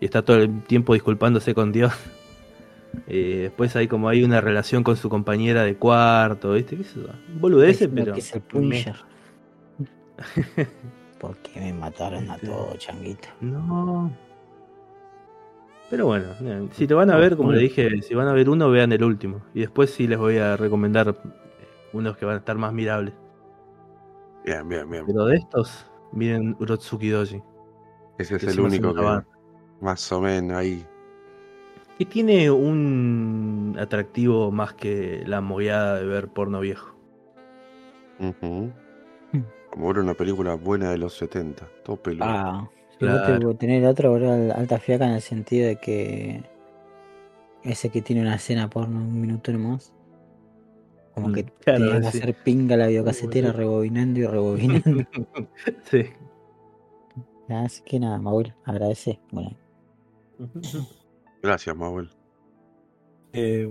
Y 0.00 0.04
está 0.04 0.22
todo 0.22 0.36
el 0.36 0.62
tiempo 0.64 0.94
disculpándose 0.94 1.54
con 1.54 1.72
Dios. 1.72 1.92
Eh, 3.06 3.38
después 3.42 3.76
hay 3.76 3.86
como 3.86 4.08
hay 4.08 4.24
una 4.24 4.40
relación 4.40 4.82
con 4.82 4.96
su 4.96 5.08
compañera 5.08 5.62
de 5.62 5.76
cuarto, 5.76 6.54
¿viste? 6.54 6.76
¿Qué 6.76 6.82
yo? 6.82 7.02
Boludeces, 7.38 7.88
Diciendo 7.88 8.02
pero... 8.02 8.14
que 8.14 8.20
es 8.20 8.32
el 8.34 8.40
me- 8.40 8.46
Punisher. 8.50 8.96
¿Por 11.20 11.36
qué 11.36 11.60
me 11.60 11.72
mataron 11.72 12.28
a 12.30 12.36
todos, 12.44 12.76
changuito? 12.78 13.28
No. 13.40 14.10
Pero 15.90 16.06
bueno, 16.06 16.28
si 16.70 16.86
te 16.86 16.94
van 16.94 17.10
a 17.10 17.16
ver, 17.16 17.36
como 17.36 17.50
le 17.50 17.58
dije, 17.58 18.00
si 18.02 18.14
van 18.14 18.28
a 18.28 18.32
ver 18.32 18.48
uno, 18.48 18.70
vean 18.70 18.92
el 18.92 19.02
último. 19.02 19.42
Y 19.52 19.60
después 19.60 19.90
sí 19.90 20.06
les 20.06 20.18
voy 20.18 20.38
a 20.38 20.56
recomendar 20.56 21.16
unos 21.92 22.16
que 22.16 22.24
van 22.24 22.36
a 22.36 22.38
estar 22.38 22.56
más 22.56 22.72
mirables. 22.72 23.12
Bien, 24.44 24.68
bien, 24.68 24.88
bien. 24.88 25.04
Pero 25.04 25.24
de 25.26 25.36
estos, 25.36 25.86
miren 26.12 26.56
Urotsuki 26.60 27.08
Doji. 27.08 27.42
Ese 28.18 28.36
es 28.36 28.44
el 28.44 28.60
único 28.60 28.94
que 28.94 29.00
banda. 29.00 29.26
más 29.80 30.12
o 30.12 30.20
menos 30.20 30.56
ahí. 30.56 30.86
Que 31.98 32.06
tiene 32.06 32.50
un 32.50 33.76
atractivo 33.78 34.52
más 34.52 34.74
que 34.74 35.24
la 35.26 35.40
mogueada 35.40 35.96
de 35.96 36.06
ver 36.06 36.28
porno 36.28 36.60
viejo. 36.60 36.94
Ujú. 38.20 38.72
Como 39.70 39.90
era 39.90 40.00
una 40.00 40.14
película 40.14 40.54
buena 40.54 40.90
de 40.90 40.98
los 40.98 41.14
70. 41.14 41.68
Todo 41.84 41.96
peludo. 41.96 42.24
Ah, 42.24 42.70
Claro. 43.00 43.48
te 43.50 43.54
tener 43.54 43.84
otro, 43.86 44.10
boludo, 44.10 44.32
al- 44.32 44.52
alta 44.52 44.78
fiaca 44.78 45.06
en 45.06 45.12
el 45.12 45.22
sentido 45.22 45.66
de 45.66 45.76
que 45.76 46.42
ese 47.64 47.90
que 47.90 48.02
tiene 48.02 48.22
una 48.22 48.36
escena 48.36 48.68
porno 48.70 48.98
un 48.98 49.20
minuto 49.20 49.52
nomás. 49.52 49.92
Como 51.14 51.28
Mm, 51.28 51.32
que 51.32 51.44
claro, 51.64 51.84
te 52.00 52.00
sí. 52.02 52.18
hacer 52.18 52.34
pinga 52.44 52.76
la 52.76 52.86
videocasetera 52.86 53.52
rebobinando 53.52 54.20
y 54.20 54.26
rebobinando. 54.26 55.04
Sí. 55.90 56.04
Así 57.48 57.82
que 57.84 57.98
nada, 57.98 58.18
Maul, 58.18 58.54
agradece. 58.64 59.18
Bueno, 59.32 59.56
Gracias, 61.42 61.74
Manuel. 61.76 62.08
Eh, 63.32 63.68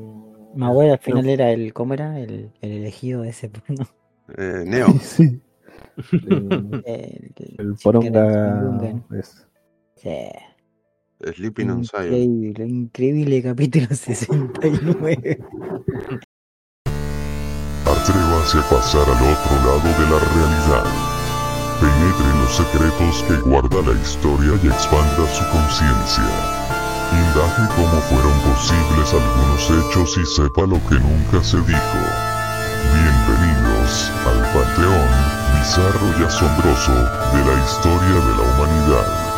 Maul 0.56 0.90
al 0.90 1.00
final 1.00 1.28
era 1.30 1.52
el, 1.52 1.74
¿cómo 1.74 1.94
era? 1.94 2.20
El, 2.20 2.52
el 2.62 2.72
elegido 2.72 3.22
de 3.22 3.30
ese 3.30 3.50
porno. 3.50 3.86
Eh, 4.38 4.64
Neo. 4.66 4.88
sí. 5.02 5.40
El, 6.30 6.84
El, 6.86 7.34
el 7.58 7.76
Chicken 7.76 7.76
poronga 7.84 9.04
es- 9.20 9.46
Sí. 9.96 10.30
Sleeping 11.36 11.70
on 11.70 11.84
Zion. 11.84 12.14
Increíble, 12.16 12.66
increíble 12.66 13.44
capítulo 13.44 13.88
69. 13.92 15.40
Atrévase 17.86 18.58
a 18.60 18.70
pasar 18.70 19.04
al 19.04 19.22
otro 19.28 19.56
lado 19.66 19.90
de 20.00 20.06
la 20.08 20.20
realidad. 20.20 20.86
Penetre 21.82 22.28
en 22.32 22.40
los 22.42 22.54
secretos 22.56 23.24
que 23.28 23.36
guarda 23.50 23.82
la 23.92 24.00
historia 24.02 24.54
y 24.64 24.68
expanda 24.68 25.28
su 25.28 25.44
conciencia. 25.52 26.30
Indague 27.12 27.68
cómo 27.76 28.00
fueron 28.08 28.36
posibles 28.42 29.14
algunos 29.14 29.64
hechos 29.72 30.18
y 30.18 30.26
sepa 30.26 30.62
lo 30.62 30.78
que 30.88 30.96
nunca 31.00 31.44
se 31.44 31.58
dijo. 31.58 32.29
Bizarro 35.70 36.20
y 36.20 36.24
asombroso 36.24 36.92
de 36.92 37.46
la 37.46 37.64
historia 37.64 38.16
de 38.26 38.36
la 38.38 38.42
humanidad. 38.42 39.29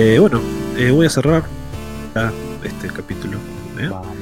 Eh, 0.00 0.16
bueno, 0.20 0.40
eh, 0.76 0.92
voy 0.92 1.06
a 1.06 1.10
cerrar 1.10 1.42
ya 2.14 2.32
este 2.62 2.86
capítulo. 2.86 3.36
¿eh? 3.80 3.88
Vamos. 3.90 4.16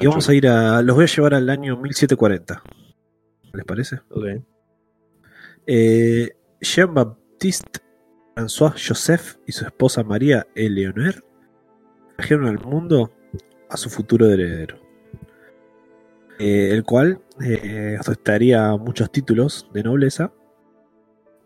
Y 0.00 0.06
vamos 0.06 0.26
a 0.30 0.32
ir 0.32 0.48
a. 0.48 0.80
Los 0.80 0.96
voy 0.96 1.04
a 1.04 1.06
llevar 1.06 1.34
al 1.34 1.50
año 1.50 1.76
1740. 1.76 2.62
¿Les 3.52 3.64
parece? 3.66 3.96
Ok. 4.08 4.24
Jean-Baptiste 6.62 7.80
François 8.34 8.72
Joseph 8.88 9.36
y 9.46 9.52
su 9.52 9.66
esposa 9.66 10.02
María 10.02 10.46
Eleonore 10.54 11.20
trajeron 12.16 12.46
al 12.46 12.58
mundo 12.58 13.12
a 13.68 13.76
su 13.76 13.90
futuro 13.90 14.30
heredero, 14.30 14.78
el 16.38 16.82
cual 16.84 17.20
eh, 17.44 17.98
muchos 18.78 19.12
títulos 19.12 19.68
de 19.74 19.82
nobleza 19.82 20.32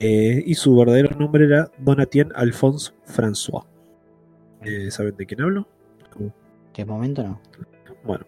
eh, 0.01 0.43
y 0.45 0.55
su 0.55 0.75
verdadero 0.77 1.17
nombre 1.17 1.45
era 1.45 1.71
Donatien 1.79 2.33
Alphonse 2.35 2.93
François. 3.07 3.65
Eh, 4.63 4.91
¿Saben 4.91 5.17
de 5.17 5.27
quién 5.27 5.43
hablo? 5.43 5.69
De 6.75 6.85
momento 6.87 7.23
no. 7.23 7.41
Bueno, 8.05 8.25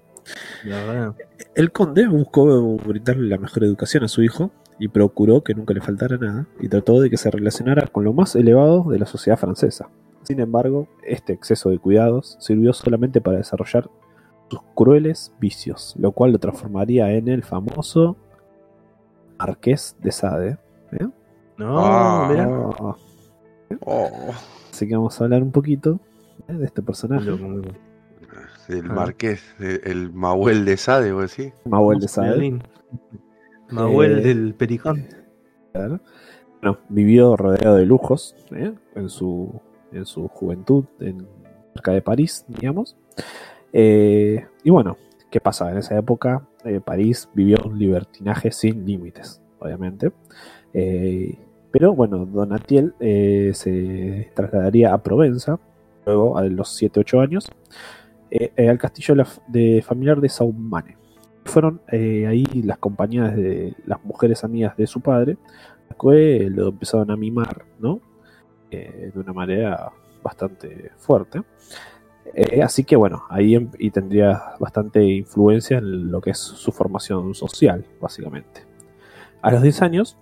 La 0.64 0.84
verdad. 0.84 1.14
El 1.54 1.72
conde 1.72 2.06
buscó 2.06 2.76
brindarle 2.76 3.28
la 3.28 3.38
mejor 3.38 3.64
educación 3.64 4.04
a 4.04 4.08
su 4.08 4.22
hijo 4.22 4.50
y 4.78 4.88
procuró 4.88 5.42
que 5.42 5.54
nunca 5.54 5.72
le 5.72 5.80
faltara 5.80 6.18
nada 6.18 6.46
y 6.60 6.68
trató 6.68 7.00
de 7.00 7.08
que 7.08 7.16
se 7.16 7.30
relacionara 7.30 7.86
con 7.86 8.04
lo 8.04 8.12
más 8.12 8.36
elevado 8.36 8.90
de 8.90 8.98
la 8.98 9.06
sociedad 9.06 9.38
francesa. 9.38 9.88
Sin 10.22 10.40
embargo, 10.40 10.88
este 11.02 11.32
exceso 11.32 11.70
de 11.70 11.78
cuidados 11.78 12.36
sirvió 12.40 12.72
solamente 12.74 13.22
para 13.22 13.38
desarrollar 13.38 13.88
sus 14.50 14.60
crueles 14.74 15.32
vicios, 15.40 15.94
lo 15.98 16.12
cual 16.12 16.32
lo 16.32 16.38
transformaría 16.38 17.10
en 17.12 17.28
el 17.28 17.42
famoso 17.42 18.16
Marqués 19.38 19.96
de 20.00 20.12
Sade. 20.12 20.58
No, 21.62 21.78
Ah. 21.78 22.28
mirá. 22.30 22.48
Oh, 22.48 22.96
Oh, 23.86 24.10
Así 24.70 24.86
que 24.86 24.94
vamos 24.94 25.18
a 25.20 25.24
hablar 25.24 25.42
un 25.42 25.50
poquito 25.50 25.98
¿eh? 26.48 26.52
de 26.52 26.64
este 26.66 26.82
personaje. 26.82 27.28
El 28.68 28.90
Ah. 28.90 28.94
marqués, 28.94 29.42
el, 29.58 29.80
el 29.84 30.12
Mahuel 30.12 30.64
de 30.64 30.76
Sade, 30.76 31.12
vos 31.12 31.34
decís. 31.36 31.52
Mahuel 31.64 31.98
de 32.00 32.08
Sade. 32.08 32.58
Mahuel 33.70 34.18
Eh, 34.18 34.22
del 34.22 34.54
Pericón. 34.54 35.06
Claro. 35.72 36.00
Bueno, 36.60 36.78
vivió 36.90 37.36
rodeado 37.36 37.76
de 37.76 37.86
lujos 37.86 38.36
¿eh? 38.52 38.72
en, 38.94 39.08
su, 39.08 39.60
en 39.90 40.04
su 40.06 40.28
juventud, 40.28 40.84
en, 41.00 41.26
cerca 41.74 41.92
de 41.92 42.02
París, 42.02 42.44
digamos. 42.48 42.96
Eh, 43.72 44.46
y 44.62 44.70
bueno, 44.70 44.96
¿qué 45.30 45.40
pasa? 45.40 45.70
En 45.72 45.78
esa 45.78 45.96
época 45.98 46.46
eh, 46.64 46.80
París 46.80 47.28
vivió 47.34 47.56
un 47.64 47.78
libertinaje 47.78 48.52
sin 48.52 48.84
límites, 48.84 49.40
obviamente. 49.58 50.12
Eh, 50.74 51.38
pero 51.72 51.94
bueno, 51.94 52.26
Donatiel 52.26 52.94
eh, 53.00 53.52
se 53.54 54.30
trasladaría 54.34 54.92
a 54.92 55.02
Provenza, 55.02 55.58
luego 56.04 56.36
a 56.36 56.44
los 56.44 56.80
7-8 56.80 57.22
años, 57.22 57.50
eh, 58.30 58.52
eh, 58.56 58.68
al 58.68 58.78
castillo 58.78 59.14
de, 59.48 59.82
familiar 59.82 60.20
de 60.20 60.28
Saumane. 60.28 60.98
Fueron 61.44 61.80
ahí 61.88 62.44
las 62.62 62.78
compañías 62.78 63.34
de 63.34 63.74
las 63.86 64.04
mujeres 64.04 64.44
amigas 64.44 64.76
de 64.76 64.86
su 64.86 65.00
padre, 65.00 65.38
las 65.88 65.98
que 65.98 66.48
lo 66.50 66.68
empezaron 66.68 67.10
a 67.10 67.16
mimar, 67.16 67.64
¿no? 67.80 68.00
De 68.70 69.12
una 69.16 69.32
manera 69.32 69.90
bastante 70.22 70.92
fuerte. 70.98 71.42
Así 72.62 72.84
que 72.84 72.94
bueno, 72.94 73.24
ahí 73.28 73.56
em- 73.56 73.70
y 73.78 73.90
tendría 73.90 74.40
bastante 74.60 75.02
influencia 75.02 75.78
en 75.78 76.12
lo 76.12 76.20
que 76.20 76.30
es 76.30 76.38
su 76.38 76.70
formación 76.70 77.34
social, 77.34 77.84
básicamente. 78.00 78.64
A 79.42 79.50
los 79.50 79.62
10 79.62 79.82
años, 79.82 80.16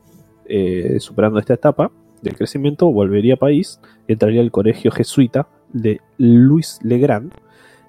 eh, 0.50 0.98
superando 0.98 1.38
esta 1.38 1.54
etapa 1.54 1.90
del 2.22 2.36
crecimiento, 2.36 2.90
volvería 2.92 3.34
a 3.34 3.36
París 3.38 3.80
entraría 4.08 4.40
al 4.40 4.50
colegio 4.50 4.90
jesuita 4.90 5.48
de 5.72 6.00
Louis 6.18 6.80
Legrand 6.82 7.32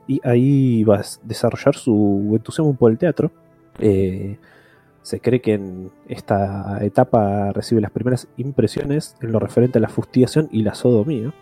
y 0.07 0.21
ahí 0.23 0.83
va 0.83 0.97
a 0.97 1.05
desarrollar 1.23 1.75
su 1.75 2.31
entusiasmo 2.33 2.75
por 2.75 2.91
el 2.91 2.97
teatro. 2.97 3.31
Eh, 3.79 4.37
se 5.01 5.19
cree 5.19 5.41
que 5.41 5.53
en 5.53 5.91
esta 6.07 6.77
etapa 6.85 7.51
recibe 7.53 7.81
las 7.81 7.91
primeras 7.91 8.27
impresiones 8.37 9.15
en 9.21 9.31
lo 9.31 9.39
referente 9.39 9.79
a 9.79 9.81
la 9.81 9.89
fustigación 9.89 10.47
y 10.51 10.61
la 10.61 10.75
sodomía. 10.75 11.33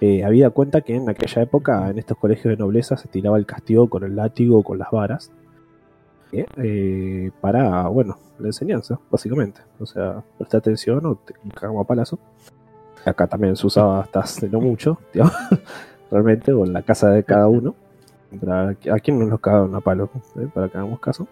Eh, 0.00 0.24
habida 0.24 0.50
cuenta 0.50 0.80
que 0.80 0.96
en 0.96 1.08
aquella 1.08 1.42
época 1.42 1.88
en 1.88 1.98
estos 1.98 2.18
colegios 2.18 2.52
de 2.52 2.56
nobleza 2.56 2.96
se 2.96 3.08
tiraba 3.08 3.38
el 3.38 3.46
castigo 3.46 3.88
con 3.88 4.02
el 4.02 4.16
látigo 4.16 4.58
o 4.58 4.62
con 4.64 4.78
las 4.78 4.90
varas. 4.90 5.30
Eh, 6.40 6.46
eh, 6.56 7.30
para, 7.40 7.88
bueno, 7.88 8.18
la 8.38 8.48
enseñanza, 8.48 8.98
básicamente. 9.10 9.60
O 9.78 9.86
sea, 9.86 10.22
presta 10.38 10.58
atención 10.58 11.04
o 11.06 11.16
te 11.16 11.34
cagamos 11.54 11.84
a 11.84 11.86
palazo. 11.86 12.18
Acá 13.04 13.26
también 13.26 13.56
se 13.56 13.66
usaba 13.66 14.00
hasta 14.00 14.20
hace 14.20 14.48
no 14.48 14.60
mucho, 14.60 14.98
realmente, 16.10 16.52
o 16.52 16.64
en 16.64 16.72
la 16.72 16.82
casa 16.82 17.10
de 17.10 17.22
cada 17.22 17.48
uno. 17.48 17.74
Pero 18.40 18.52
¿A 18.52 18.98
quién 19.00 19.18
nos 19.18 19.28
los 19.28 19.40
cagaron 19.40 19.74
a 19.74 19.80
palo? 19.80 20.10
eh? 20.36 20.48
Para 20.52 20.68
que 20.68 20.78
hagamos 20.78 21.00
caso. 21.00 21.28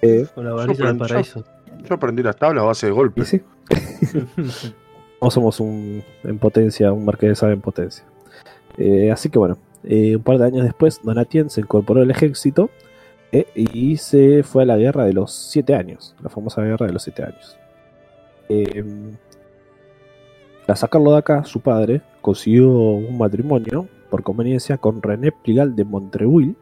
Eh, 0.00 0.26
Con 0.34 0.44
la 0.44 0.52
varita 0.54 0.86
del 0.86 0.96
paraíso. 0.96 1.44
Yo 1.84 1.94
aprendí 1.94 2.22
las 2.22 2.36
tablas 2.36 2.62
a 2.62 2.66
base 2.66 2.86
de 2.86 2.92
y 2.92 2.94
golpes. 2.94 3.28
sí, 3.28 3.42
no 5.20 5.30
somos 5.30 5.60
un, 5.60 6.02
en 6.24 6.38
potencia, 6.38 6.92
un 6.92 7.04
marqués 7.04 7.30
de 7.30 7.34
Sade 7.34 7.52
en 7.52 7.60
potencia. 7.60 8.04
Eh, 8.76 9.10
así 9.10 9.28
que 9.28 9.38
bueno, 9.38 9.58
eh, 9.84 10.16
un 10.16 10.22
par 10.22 10.38
de 10.38 10.46
años 10.46 10.64
después, 10.64 11.00
Donatien 11.02 11.50
se 11.50 11.60
incorporó 11.60 12.02
al 12.02 12.10
ejército 12.10 12.70
eh, 13.32 13.46
y 13.54 13.96
se 13.96 14.42
fue 14.42 14.62
a 14.62 14.66
la 14.66 14.76
guerra 14.76 15.04
de 15.04 15.12
los 15.12 15.32
siete 15.32 15.74
años, 15.74 16.16
la 16.22 16.30
famosa 16.30 16.62
guerra 16.62 16.86
de 16.86 16.92
los 16.92 17.02
siete 17.02 17.22
años. 17.22 17.58
Eh, 18.48 18.84
sacarlo 20.74 21.12
de 21.12 21.18
acá, 21.18 21.44
su 21.44 21.60
padre 21.60 22.02
consiguió 22.20 22.68
un 22.70 23.16
matrimonio 23.18 23.88
por 24.10 24.22
conveniencia 24.22 24.78
con 24.78 25.02
René 25.02 25.32
Pligal 25.32 25.76
de 25.76 25.84
Montreuil, 25.84 26.56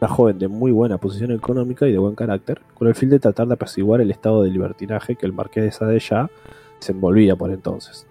una 0.00 0.08
joven 0.08 0.38
de 0.38 0.48
muy 0.48 0.70
buena 0.70 0.98
posición 0.98 1.32
económica 1.32 1.86
y 1.86 1.92
de 1.92 1.98
buen 1.98 2.14
carácter, 2.14 2.60
con 2.74 2.88
el 2.88 2.94
fin 2.94 3.10
de 3.10 3.18
tratar 3.18 3.48
de 3.48 3.54
apaciguar 3.54 4.00
el 4.00 4.10
estado 4.10 4.42
de 4.42 4.50
libertinaje 4.50 5.16
que 5.16 5.26
el 5.26 5.32
marqués 5.32 5.64
de 5.64 5.72
Sade 5.72 5.98
ya 5.98 6.30
se 6.78 6.92
envolvía 6.92 7.36
por 7.36 7.50
entonces. 7.50 8.06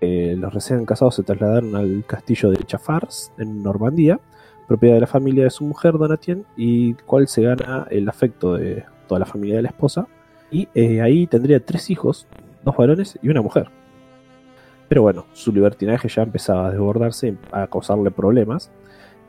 Eh, 0.00 0.36
los 0.38 0.54
recién 0.54 0.84
casados 0.86 1.16
se 1.16 1.24
trasladaron 1.24 1.74
al 1.74 2.04
castillo 2.06 2.50
de 2.50 2.64
Chafars, 2.64 3.32
en 3.36 3.62
Normandía, 3.62 4.20
propiedad 4.68 4.94
de 4.94 5.00
la 5.00 5.06
familia 5.06 5.44
de 5.44 5.50
su 5.50 5.64
mujer 5.64 5.94
Donatien, 5.94 6.44
y 6.56 6.94
cual 6.94 7.26
se 7.26 7.42
gana 7.42 7.86
el 7.90 8.08
afecto 8.08 8.54
de 8.54 8.84
toda 9.08 9.18
la 9.18 9.26
familia 9.26 9.56
de 9.56 9.62
la 9.62 9.70
esposa. 9.70 10.06
Y 10.50 10.68
eh, 10.74 11.00
ahí 11.00 11.26
tendría 11.26 11.64
tres 11.64 11.90
hijos, 11.90 12.28
dos 12.62 12.76
varones 12.76 13.18
y 13.22 13.30
una 13.30 13.42
mujer. 13.42 13.68
Pero 14.88 15.02
bueno, 15.02 15.26
su 15.32 15.52
libertinaje 15.52 16.08
ya 16.08 16.22
empezaba 16.22 16.68
a 16.68 16.70
desbordarse, 16.70 17.36
a 17.50 17.66
causarle 17.66 18.10
problemas. 18.10 18.70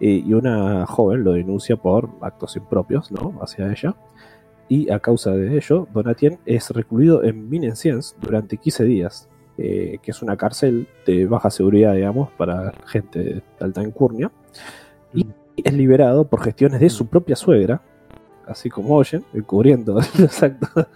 eh, 0.02 0.24
y 0.26 0.34
una 0.34 0.86
joven 0.86 1.24
lo 1.26 1.34
denuncia 1.34 1.76
por 1.76 2.10
actos 2.22 2.56
impropios 2.56 3.12
¿no? 3.12 3.38
hacia 3.42 3.70
ella. 3.72 3.96
Y 4.70 4.90
a 4.92 5.00
causa 5.00 5.32
de 5.32 5.58
ello, 5.58 5.88
Donatien 5.94 6.40
es 6.46 6.70
recluido 6.70 7.24
en 7.24 7.50
Minenciens 7.50 8.16
durante 8.22 8.58
15 8.58 8.84
días, 8.86 9.28
eh, 9.58 9.98
que 10.02 10.12
es 10.12 10.22
una 10.22 10.38
cárcel 10.38 10.88
de 11.06 11.26
baja 11.26 11.50
seguridad, 11.50 11.96
digamos, 11.96 12.30
para 12.32 12.72
gente 12.86 13.20
de 13.20 13.44
alta 13.60 13.82
incurnia. 13.82 14.32
Y 15.14 15.26
es 15.56 15.74
liberado 15.74 16.28
por 16.28 16.42
gestiones 16.42 16.80
de 16.80 16.90
su 16.90 17.08
propia 17.08 17.36
suegra, 17.36 17.82
así 18.48 18.70
como 18.70 18.96
oyen, 18.96 19.24
encubriendo 19.34 20.00
los 20.18 20.44
actos. 20.44 20.88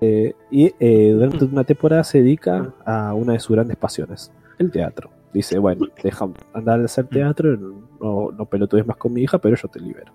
Eh, 0.00 0.34
y 0.50 0.72
eh, 0.78 1.12
durante 1.12 1.44
una 1.44 1.64
temporada 1.64 2.04
se 2.04 2.18
dedica 2.18 2.72
a 2.84 3.14
una 3.14 3.34
de 3.34 3.40
sus 3.40 3.54
grandes 3.54 3.76
pasiones, 3.76 4.32
el 4.58 4.70
teatro. 4.70 5.10
Dice, 5.32 5.58
bueno, 5.58 5.86
deja 6.02 6.28
andar 6.52 6.80
a 6.80 6.84
hacer 6.84 7.08
teatro, 7.08 7.56
no, 8.00 8.30
no 8.30 8.46
pelotudes 8.46 8.86
más 8.86 8.96
con 8.96 9.12
mi 9.12 9.22
hija, 9.22 9.38
pero 9.38 9.56
yo 9.56 9.68
te 9.68 9.80
libero. 9.80 10.12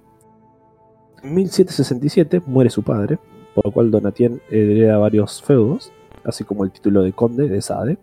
En 1.22 1.34
1767 1.34 2.42
muere 2.46 2.70
su 2.70 2.84
padre, 2.84 3.20
por 3.54 3.66
lo 3.66 3.72
cual 3.72 3.92
Donatien 3.92 4.42
hereda 4.50 4.98
varios 4.98 5.42
feudos, 5.42 5.92
así 6.24 6.46
como 6.46 6.64
el 6.64 6.72
título 6.72 7.02
de 7.02 7.12
conde 7.12 7.50
de 7.50 7.62
Sade. 7.62 7.98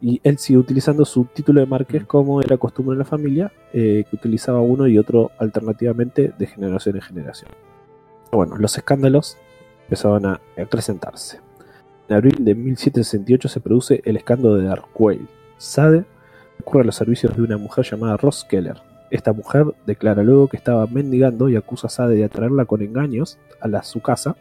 Y 0.00 0.20
él 0.22 0.38
sigue 0.38 0.58
utilizando 0.58 1.04
su 1.04 1.24
título 1.24 1.60
de 1.60 1.66
marqués 1.66 2.04
como 2.04 2.42
era 2.42 2.58
costumbre 2.58 2.94
en 2.94 2.98
la 2.98 3.04
familia, 3.04 3.52
eh, 3.72 4.04
que 4.08 4.16
utilizaba 4.16 4.60
uno 4.60 4.86
y 4.86 4.98
otro 4.98 5.30
alternativamente 5.38 6.32
de 6.36 6.46
generación 6.46 6.96
en 6.96 7.02
generación. 7.02 7.50
Bueno, 8.30 8.56
los 8.56 8.76
escándalos 8.76 9.38
empezaban 9.84 10.26
a 10.26 10.40
acrecentarse. 10.56 11.40
En 12.08 12.16
abril 12.16 12.44
de 12.44 12.54
1768 12.54 13.48
se 13.48 13.60
produce 13.60 14.02
el 14.04 14.16
escándalo 14.16 14.56
de 14.56 14.64
Darkweil. 14.64 15.26
Sade 15.56 16.04
recurre 16.58 16.82
a 16.82 16.84
los 16.84 16.96
servicios 16.96 17.34
de 17.34 17.42
una 17.42 17.56
mujer 17.56 17.84
llamada 17.84 18.16
Ross 18.16 18.44
Keller. 18.44 18.76
Esta 19.10 19.32
mujer 19.32 19.66
declara 19.86 20.22
luego 20.22 20.48
que 20.48 20.56
estaba 20.56 20.86
mendigando 20.86 21.48
y 21.48 21.56
acusa 21.56 21.86
a 21.86 21.90
Sade 21.90 22.16
de 22.16 22.24
atraerla 22.24 22.66
con 22.66 22.82
engaños 22.82 23.38
a 23.60 23.68
la, 23.68 23.82
su 23.82 24.00
casa, 24.00 24.36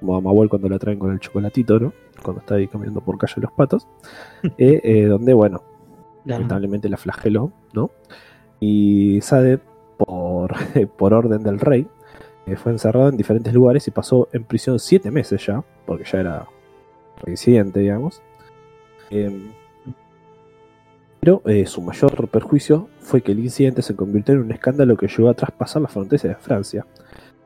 como 0.00 0.16
a 0.16 0.20
Mabuel 0.20 0.48
cuando 0.48 0.68
la 0.68 0.78
traen 0.78 0.98
con 0.98 1.12
el 1.12 1.20
chocolatito, 1.20 1.78
¿no? 1.78 1.92
Cuando 2.22 2.40
está 2.40 2.56
ahí 2.56 2.68
caminando 2.68 3.00
por 3.00 3.18
calle 3.18 3.34
Los 3.40 3.52
Patos, 3.52 3.86
eh, 4.58 4.80
eh, 4.82 5.04
donde, 5.06 5.34
bueno, 5.34 5.62
lamentablemente 6.24 6.88
la 6.88 6.96
flageló, 6.96 7.52
¿no? 7.72 7.90
Y 8.60 9.20
Sade, 9.22 9.58
por, 9.96 10.54
por 10.96 11.14
orden 11.14 11.42
del 11.42 11.60
rey, 11.60 11.86
eh, 12.46 12.56
fue 12.56 12.72
encerrado 12.72 13.08
en 13.08 13.16
diferentes 13.16 13.52
lugares 13.52 13.86
y 13.86 13.90
pasó 13.90 14.28
en 14.32 14.44
prisión 14.44 14.78
siete 14.78 15.10
meses 15.10 15.44
ya, 15.46 15.62
porque 15.86 16.04
ya 16.04 16.20
era 16.20 16.46
reincidente, 17.22 17.80
digamos. 17.80 18.22
Eh, 19.10 19.50
pero 21.20 21.42
su 21.66 21.82
mayor 21.82 22.28
perjuicio 22.28 22.88
fue 23.00 23.20
que 23.20 23.32
el 23.32 23.40
incidente 23.40 23.82
se 23.82 23.94
convirtió 23.94 24.34
en 24.34 24.40
un 24.40 24.52
escándalo 24.52 24.96
que 24.96 25.06
llegó 25.06 25.28
a 25.28 25.34
traspasar 25.34 25.82
las 25.82 25.92
fronteras 25.92 26.22
de 26.22 26.34
Francia. 26.36 26.86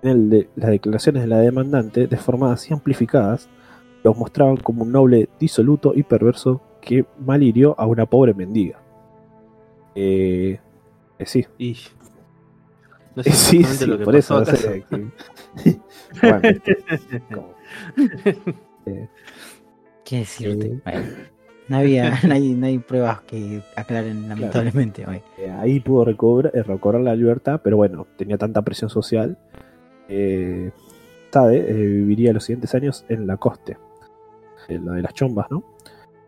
En 0.01 0.11
el 0.11 0.31
de, 0.31 0.49
las 0.55 0.71
declaraciones 0.71 1.23
de 1.23 1.29
la 1.29 1.39
demandante, 1.39 2.07
deformadas 2.07 2.71
y 2.71 2.75
amplificadas, 2.75 3.49
los 4.05 4.17
mostraban 4.17 4.59
como 4.59 4.85
un 4.85 4.93
noble 4.93 5.29
disoluto 5.41 5.93
y 5.97 6.03
perverso 6.05 6.61
que 6.81 7.05
malhirió 7.25 7.75
a 7.81 7.87
una 7.87 8.07
pobre 8.07 8.35
mendiga. 8.35 8.79
Eh, 9.95 10.61
eh, 11.19 11.27
sí. 11.27 11.47
Y 11.59 11.77
no 13.17 13.23
Eh, 13.25 13.31
sí, 13.33 13.65
sí, 13.65 13.87
lo 13.87 13.99
que 13.99 14.05
por 14.05 14.15
eso 14.17 14.39
no 14.41 14.45
sé. 14.47 14.85
que- 14.91 15.79
Bueno, 16.23 16.41
como- 17.33 17.55
eh, 18.87 19.09
¿Qué 20.05 20.19
decirte? 20.19 20.67
Eh. 20.67 20.81
Bueno, 20.85 21.07
no, 21.69 21.77
había, 21.79 22.21
no, 22.27 22.35
hay, 22.35 22.53
no 22.55 22.67
hay 22.67 22.79
pruebas 22.79 23.23
que 23.23 23.63
aclaren 23.75 24.29
lamentablemente 24.29 25.07
hoy. 25.07 25.23
Eh, 25.39 25.51
ahí 25.51 25.81
pudo 25.81 26.05
recobrar, 26.05 26.53
eh, 26.55 26.63
recobrar 26.63 27.01
la 27.01 27.17
libertad, 27.17 27.61
pero 27.65 27.79
bueno, 27.79 28.07
tenía 28.19 28.37
tanta 28.37 28.61
presión 28.63 28.91
social. 28.91 29.39
Eh, 30.09 30.71
Sade 31.33 31.57
eh, 31.69 31.73
viviría 31.75 32.33
los 32.33 32.45
siguientes 32.45 32.73
años 32.77 33.05
en 33.09 33.27
la 33.27 33.39
coste, 33.39 33.77
la 34.69 34.93
de 34.93 35.03
las 35.03 35.15
chombas, 35.15 35.51
¿no? 35.51 35.63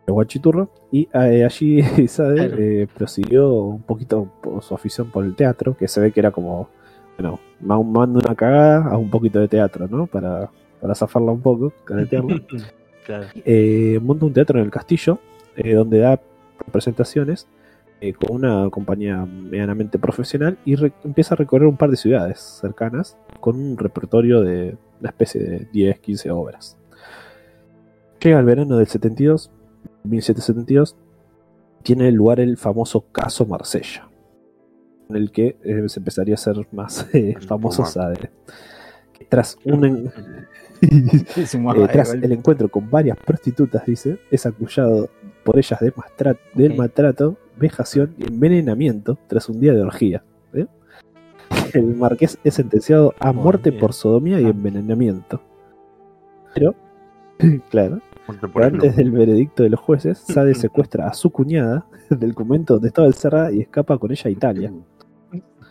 El 0.05 0.13
Guachiturro. 0.13 0.69
Y 0.91 1.07
eh, 1.13 1.43
allí 1.43 1.81
Sade 2.07 2.35
Claro. 2.47 2.55
eh, 2.57 2.87
prosiguió 2.93 3.53
un 3.53 3.81
poquito 3.81 4.31
por 4.41 4.63
su 4.63 4.73
afición 4.75 5.09
por 5.11 5.25
el 5.25 5.35
teatro, 5.35 5.75
que 5.77 5.87
se 5.87 5.99
ve 5.99 6.11
que 6.11 6.19
era 6.21 6.31
como, 6.31 6.69
bueno, 7.17 7.39
ma- 7.61 7.81
mando 7.81 8.19
una 8.19 8.35
cagada 8.35 8.85
a 8.89 8.97
un 8.97 9.09
poquito 9.09 9.39
de 9.39 9.47
teatro, 9.47 9.87
¿no? 9.87 10.07
Para, 10.07 10.49
para 10.81 10.95
zafarla 10.95 11.31
un 11.31 11.41
poco, 11.41 11.73
caretearla. 11.83 12.41
Claro. 13.05 13.27
eh, 13.45 13.99
monta 14.03 14.25
un 14.25 14.33
teatro 14.33 14.59
en 14.59 14.65
el 14.65 14.71
castillo, 14.71 15.19
eh, 15.55 15.73
donde 15.73 15.99
da 15.99 16.19
presentaciones 16.73 17.47
eh, 18.01 18.11
con 18.13 18.35
una 18.35 18.69
compañía 18.69 19.25
medianamente 19.25 19.97
profesional 19.97 20.57
y 20.65 20.75
re- 20.75 20.91
empieza 21.05 21.33
a 21.33 21.37
recorrer 21.37 21.67
un 21.69 21.77
par 21.77 21.89
de 21.89 21.95
ciudades 21.95 22.39
cercanas 22.39 23.17
con 23.39 23.55
un 23.55 23.77
repertorio 23.77 24.41
de 24.41 24.75
una 24.99 25.09
especie 25.09 25.41
de 25.41 25.67
10, 25.71 25.99
15 25.99 26.31
obras. 26.31 26.77
Llega 28.19 28.39
el 28.39 28.45
verano 28.45 28.77
del 28.77 28.87
72, 28.87 29.51
1772, 30.03 30.95
tiene 31.83 32.11
lugar 32.11 32.39
el 32.39 32.57
famoso 32.57 33.01
caso 33.11 33.45
Marsella, 33.45 34.07
en 35.09 35.15
el 35.15 35.31
que 35.31 35.57
eh, 35.63 35.83
se 35.87 35.99
empezaría 35.99 36.33
a 36.33 36.35
hacer 36.35 36.67
más 36.71 37.07
eh, 37.13 37.35
famoso. 37.47 37.85
Sade. 37.85 38.31
Tras 39.29 39.57
un, 39.65 39.85
en- 39.85 40.11
eh, 40.81 41.87
tras 41.91 42.13
el 42.13 42.31
encuentro 42.31 42.69
con 42.69 42.89
varias 42.89 43.17
prostitutas, 43.17 43.85
dice, 43.85 44.19
es 44.31 44.45
acusado 44.45 45.09
por 45.43 45.57
ellas 45.57 45.79
de 45.79 45.93
mastra- 45.93 46.37
del 46.53 46.75
maltrato, 46.75 47.37
vejación 47.57 48.15
y 48.17 48.23
envenenamiento 48.27 49.17
tras 49.27 49.47
un 49.49 49.59
día 49.59 49.73
de 49.73 49.81
orgía. 49.81 50.23
¿eh? 50.53 50.65
El 51.73 51.95
marqués 51.95 52.37
es 52.43 52.53
sentenciado 52.55 53.13
a 53.19 53.31
muerte 53.31 53.69
bien. 53.71 53.79
por 53.81 53.93
sodomía 53.93 54.39
y 54.41 54.45
Ah. 54.45 54.49
envenenamiento. 54.49 55.41
Pero, 56.53 56.75
claro, 57.69 57.91
Muerte 57.95 58.06
antes 58.61 58.95
del 58.95 59.11
veredicto 59.11 59.63
de 59.63 59.69
los 59.69 59.79
jueces, 59.79 60.17
Sade 60.19 60.53
secuestra 60.55 61.07
a 61.07 61.13
su 61.13 61.29
cuñada 61.31 61.85
del 62.09 62.33
convento 62.35 62.73
donde 62.75 62.89
estaba 62.89 63.07
encerrada 63.07 63.51
y 63.51 63.61
escapa 63.61 63.97
con 63.97 64.11
ella 64.11 64.23
a 64.25 64.29
Italia. 64.29 64.71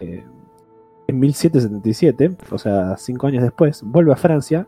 Eh, 0.01 0.25
en 1.09 1.19
1777, 1.21 2.37
o 2.51 2.59
sea, 2.59 2.97
cinco 2.97 3.27
años 3.29 3.43
después, 3.43 3.83
vuelve 3.85 4.13
a 4.13 4.17
Francia, 4.17 4.67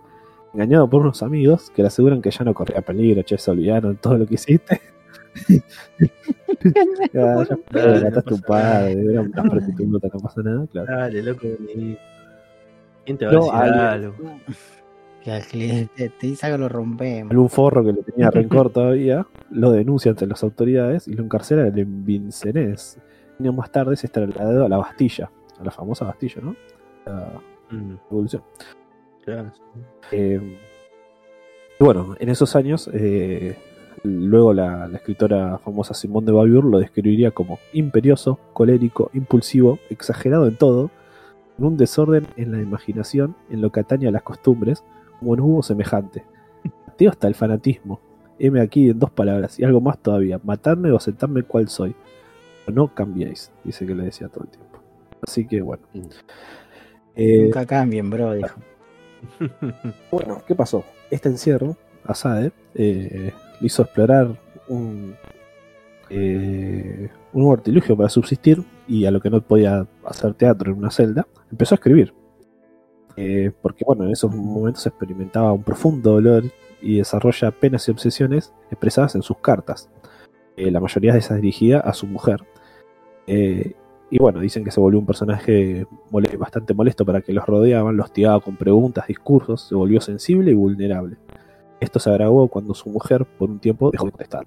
engañado 0.54 0.88
por 0.88 1.02
unos 1.02 1.22
amigos 1.22 1.70
que 1.70 1.82
le 1.82 1.88
aseguran 1.88 2.22
que 2.22 2.30
ya 2.30 2.44
no 2.44 2.54
corría 2.54 2.80
peligro, 2.82 3.22
che, 3.22 3.36
se 3.38 3.50
olvidaron 3.50 3.92
de 3.94 3.98
todo 3.98 4.18
lo 4.18 4.26
que 4.26 4.34
hiciste. 4.34 4.80
Ya 7.12 7.34
fue, 7.44 7.46
Dale, 7.70 8.04
mataste 8.04 8.10
no 8.10 8.18
a 8.18 8.22
tu 8.22 8.36
pasa 8.40 8.46
padre, 8.46 8.92
era 9.12 9.20
una 9.20 9.42
prostituta, 9.44 10.08
no 10.12 10.20
pasa 10.20 10.42
nada, 10.42 10.66
claro. 10.66 10.96
Dale, 10.96 11.22
loco. 11.22 11.46
vení. 11.60 11.96
¿Quién 13.04 13.18
te 13.18 13.26
va 13.26 13.32
No, 13.32 13.52
a 13.52 13.64
decir 13.64 13.80
algo? 13.80 14.14
Que 15.24 15.32
al 15.32 15.42
cliente 15.42 16.10
te 16.18 16.26
dice 16.28 16.50
que 16.50 16.58
lo 16.58 16.68
rompemos. 16.68 17.30
Algún 17.30 17.48
forro 17.48 17.84
que 17.84 17.92
le 17.92 18.02
tenía 18.02 18.30
rencor 18.32 18.70
todavía 18.70 19.26
lo 19.50 19.72
denuncia 19.72 20.10
ante 20.10 20.26
las 20.26 20.42
autoridades 20.42 21.08
y 21.08 21.14
lo 21.14 21.24
encarcela 21.24 21.66
en 21.66 22.04
Vincennes. 22.04 22.98
Años 23.40 23.54
más 23.54 23.70
tarde 23.70 23.96
se 23.96 24.08
trasladó 24.08 24.64
a 24.66 24.68
la 24.68 24.78
Bastilla, 24.78 25.30
a 25.60 25.64
la 25.64 25.70
famosa 25.70 26.04
Bastilla, 26.04 26.40
¿no? 26.42 26.56
La 27.06 27.32
Mm, 27.70 27.96
revolución. 28.08 28.42
claro. 29.24 29.52
Eh, 30.10 30.40
y 31.78 31.84
bueno, 31.84 32.16
en 32.18 32.28
esos 32.30 32.56
años, 32.56 32.88
eh, 32.94 33.56
luego 34.04 34.54
la, 34.54 34.88
la 34.88 34.96
escritora 34.96 35.58
famosa 35.58 35.92
Simone 35.92 36.24
de 36.26 36.32
Beauvoir 36.32 36.64
lo 36.64 36.78
describiría 36.78 37.30
como 37.30 37.58
imperioso, 37.74 38.38
colérico, 38.54 39.10
impulsivo, 39.12 39.78
exagerado 39.90 40.46
en 40.46 40.56
todo, 40.56 40.90
con 41.58 41.66
un 41.66 41.76
desorden 41.76 42.26
en 42.36 42.52
la 42.52 42.62
imaginación, 42.62 43.36
en 43.50 43.60
lo 43.60 43.70
que 43.70 43.80
atañe 43.80 44.08
a 44.08 44.12
las 44.12 44.22
costumbres, 44.22 44.82
como 45.18 45.36
no 45.36 45.44
hubo 45.44 45.62
semejante. 45.62 46.24
Ateo 46.86 47.10
hasta 47.10 47.28
el 47.28 47.34
fanatismo. 47.34 48.00
Heme 48.38 48.60
aquí 48.60 48.90
en 48.90 48.98
dos 48.98 49.10
palabras 49.10 49.58
y 49.58 49.64
algo 49.64 49.80
más 49.80 49.98
todavía: 49.98 50.40
matarme 50.42 50.90
o 50.90 50.96
aceptarme 50.96 51.42
cual 51.42 51.68
soy. 51.68 51.94
Pero 52.64 52.76
no 52.76 52.94
cambiéis, 52.94 53.50
dice 53.64 53.86
que 53.86 53.94
le 53.94 54.04
decía 54.04 54.28
todo 54.28 54.44
el 54.44 54.50
tiempo. 54.50 54.78
Así 55.22 55.46
que 55.46 55.60
bueno. 55.60 55.82
Eh, 57.16 57.44
Nunca 57.44 57.66
cambien, 57.66 58.08
bro. 58.10 58.34
dijo. 58.34 58.60
bueno, 60.12 60.42
¿qué 60.46 60.54
pasó? 60.54 60.84
Este 61.10 61.28
encierro 61.28 61.76
a 62.04 62.14
Sade 62.14 62.52
eh, 62.74 63.32
le 63.60 63.66
hizo 63.66 63.82
explorar 63.82 64.38
un, 64.68 65.14
eh, 66.10 67.08
un 67.32 67.40
nuevo 67.40 67.54
artilugio 67.54 67.96
para 67.96 68.08
subsistir 68.08 68.62
y 68.86 69.04
a 69.04 69.10
lo 69.10 69.20
que 69.20 69.30
no 69.30 69.40
podía 69.40 69.86
hacer 70.04 70.34
teatro 70.34 70.72
en 70.72 70.78
una 70.78 70.90
celda, 70.90 71.26
empezó 71.50 71.74
a 71.74 71.76
escribir. 71.76 72.14
Eh, 73.20 73.50
porque 73.62 73.84
bueno, 73.84 74.04
en 74.04 74.12
esos 74.12 74.32
momentos 74.32 74.86
experimentaba 74.86 75.52
un 75.52 75.64
profundo 75.64 76.12
dolor 76.12 76.44
y 76.80 76.98
desarrolla 76.98 77.50
penas 77.50 77.88
y 77.88 77.90
obsesiones 77.90 78.54
expresadas 78.70 79.16
en 79.16 79.22
sus 79.22 79.38
cartas. 79.38 79.90
Eh, 80.56 80.70
la 80.70 80.78
mayoría 80.78 81.12
de 81.12 81.18
esas 81.18 81.40
dirigidas 81.40 81.84
a 81.84 81.94
su 81.94 82.06
mujer. 82.06 82.44
Eh, 83.26 83.72
y 84.08 84.18
bueno, 84.18 84.38
dicen 84.38 84.62
que 84.62 84.70
se 84.70 84.78
volvió 84.78 85.00
un 85.00 85.06
personaje 85.06 85.84
bastante 86.38 86.74
molesto 86.74 87.04
para 87.04 87.20
que 87.20 87.32
los 87.32 87.44
rodeaban, 87.44 87.96
los 87.96 88.06
hostigaba 88.06 88.38
con 88.38 88.56
preguntas, 88.56 89.08
discursos, 89.08 89.62
se 89.62 89.74
volvió 89.74 90.00
sensible 90.00 90.52
y 90.52 90.54
vulnerable. 90.54 91.16
Esto 91.80 91.98
se 91.98 92.10
agravó 92.10 92.46
cuando 92.46 92.72
su 92.72 92.88
mujer, 92.88 93.24
por 93.24 93.50
un 93.50 93.58
tiempo, 93.58 93.90
dejó 93.90 94.04
de 94.04 94.12
contestar. 94.12 94.46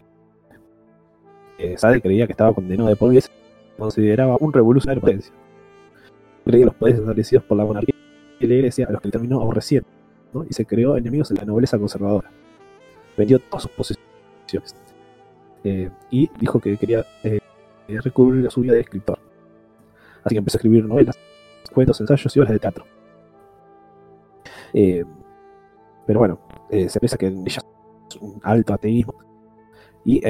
Eh, 1.58 1.78
Sade 1.78 2.02
creía 2.02 2.26
que 2.26 2.32
estaba 2.32 2.54
condenado 2.54 2.88
de 2.88 2.96
por 2.96 3.10
vida 3.10 3.20
y 3.20 3.22
se 3.24 3.30
consideraba 3.78 4.38
un 4.40 4.54
revolucionario 4.54 5.02
de 5.02 5.08
potencia. 5.08 5.34
Creía 6.46 6.66
los 6.68 6.76
poderes 6.76 7.02
establecidos 7.02 7.44
por 7.44 7.58
la 7.58 7.66
monarquía 7.66 8.01
y 8.42 8.48
la 8.48 8.56
iglesia 8.56 8.88
a 8.88 8.92
los 8.92 9.02
que 9.02 9.10
terminó 9.10 9.42
aborreciendo 9.42 9.88
¿no? 10.34 10.46
y 10.50 10.54
se 10.54 10.66
creó 10.66 10.98
enemigos 10.98 11.32
en 11.32 11.38
la 11.38 11.46
nobleza 11.46 11.78
conservadora. 11.78 12.30
Vendió 13.18 13.40
todas 13.40 13.64
sus 13.64 13.72
posesiones 13.72 14.76
eh, 15.64 15.90
y 16.10 16.30
dijo 16.40 16.60
que 16.60 16.78
quería 16.78 17.06
eh, 17.24 17.40
recurrir 17.88 18.48
a 18.48 18.50
su 18.50 18.62
vida 18.62 18.74
de 18.74 18.82
escritor. 18.82 19.20
Así 20.24 20.36
que 20.36 20.40
empezó 20.40 20.58
a 20.58 20.60
escribir 20.60 20.86
novelas, 20.86 21.18
cuentos, 21.74 22.00
ensayos 22.02 22.36
y 22.36 22.40
obras 22.40 22.54
de 22.54 22.60
teatro. 22.60 22.86
Eh, 24.74 25.04
pero 26.06 26.20
bueno, 26.20 26.40
eh, 26.70 26.88
se 26.90 27.00
piensa 27.00 27.18
que 27.18 27.28
en 27.28 27.42
ella 27.42 27.62
es 28.10 28.16
un 28.18 28.40
alto 28.44 28.74
ateísmo 28.74 29.14
y 30.04 30.22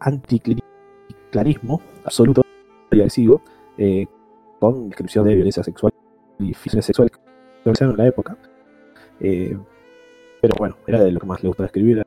anticlericalismo 0.00 1.80
absoluto 2.04 2.42
y 2.90 2.96
agresivo, 2.96 3.42
con 4.60 4.88
descripción 4.90 5.26
de 5.26 5.34
violencia 5.34 5.64
sexual 5.64 5.92
y 6.38 6.54
ficciones 6.54 6.86
sexuales 6.86 7.12
en 7.64 7.96
la 7.96 8.06
época. 8.06 8.36
Eh, 9.20 9.56
pero 10.40 10.54
bueno, 10.58 10.76
era 10.86 11.02
de 11.02 11.12
lo 11.12 11.20
que 11.20 11.26
más 11.26 11.42
le 11.42 11.48
gustaba 11.48 11.66
escribir. 11.66 12.02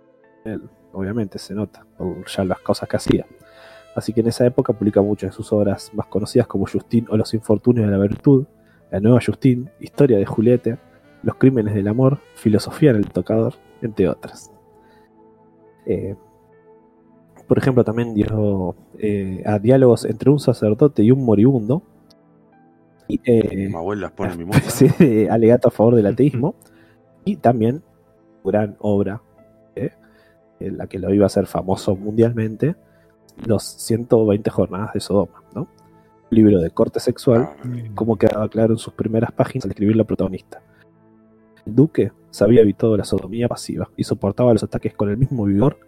obviamente, 0.94 1.40
se 1.40 1.54
nota 1.54 1.86
por 1.98 2.26
ya 2.28 2.44
las 2.44 2.60
cosas 2.60 2.90
que 2.90 2.98
hacía. 2.98 3.26
Así 3.96 4.12
que 4.12 4.20
en 4.20 4.28
esa 4.28 4.46
época 4.46 4.74
publica 4.74 5.02
muchas 5.02 5.32
de 5.32 5.36
sus 5.36 5.54
obras 5.54 5.92
más 5.94 6.08
conocidas 6.08 6.48
como 6.48 6.66
Justin 6.68 7.08
o 7.10 7.16
Los 7.16 7.34
Infortunios 7.34 7.86
de 7.86 7.92
la 7.92 7.98
Virtud, 7.98 8.46
La 8.92 9.00
Nueva 9.00 9.20
Justin, 9.26 9.70
Historia 9.80 10.18
de 10.18 10.26
Julieta, 10.26 10.78
Los 11.24 11.36
Crímenes 11.36 11.74
del 11.74 11.88
Amor, 11.88 12.20
Filosofía 12.36 12.90
en 12.92 12.98
el 12.98 13.10
Tocador, 13.10 13.54
entre 13.82 14.10
otras. 14.10 14.52
Eh, 15.86 16.16
por 17.48 17.58
ejemplo, 17.58 17.84
también 17.84 18.14
dio 18.14 18.76
eh, 18.98 19.44
a 19.46 19.60
diálogos 19.60 20.06
entre 20.06 20.30
un 20.30 20.40
sacerdote 20.40 21.04
y 21.04 21.12
un 21.12 21.24
moribundo. 21.24 21.84
Eh, 23.08 23.70
las 23.98 24.12
pone 24.12 24.36
mi 24.36 24.52
sí, 24.68 25.28
alegato 25.28 25.68
a 25.68 25.72
favor 25.72 25.96
del 25.96 26.08
ateísmo. 26.08 26.56
y 27.26 27.38
también 27.38 27.84
gran 28.44 28.76
obra, 28.80 29.22
eh, 29.76 29.92
en 30.60 30.78
la 30.78 30.88
que 30.88 31.00
lo 31.00 31.14
iba 31.14 31.26
a 31.26 31.28
hacer 31.28 31.48
famoso 31.48 31.96
mundialmente, 31.96 32.76
los 33.46 33.64
120 33.64 34.50
jornadas 34.50 34.94
de 34.94 35.00
Sodoma, 35.00 35.44
¿no? 35.54 35.68
Libro 36.30 36.60
de 36.60 36.70
corte 36.70 37.00
sexual, 37.00 37.50
Ah, 37.50 37.56
como 37.94 38.18
quedaba 38.18 38.48
claro 38.50 38.74
en 38.74 38.78
sus 38.78 38.94
primeras 38.94 39.32
páginas 39.32 39.66
al 39.66 39.72
escribir 39.72 39.96
la 39.96 40.04
protagonista. 40.04 40.62
El 41.66 41.76
duque 41.76 42.12
se 42.30 42.44
había 42.44 42.62
evitado 42.62 42.96
la 42.96 43.04
sodomía 43.04 43.48
pasiva 43.48 43.90
y 43.98 44.04
soportaba 44.04 44.54
los 44.54 44.64
ataques 44.64 44.94
con 44.94 45.10
el 45.10 45.18
mismo 45.18 45.46
vigor 45.46 45.80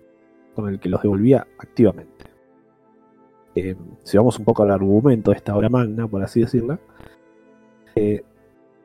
con 0.55 0.69
el 0.69 0.79
que 0.79 0.89
los 0.89 1.01
devolvía 1.01 1.45
activamente. 1.59 2.25
Eh, 3.59 3.75
si 4.03 4.17
vamos 4.17 4.37
un 4.37 4.45
poco 4.45 4.61
al 4.63 4.69
argumento 4.71 5.31
de 5.31 5.37
esta 5.37 5.55
obra 5.55 5.67
magna, 5.67 6.07
por 6.07 6.21
así 6.21 6.41
decirla, 6.41 6.79
eh, 7.95 8.23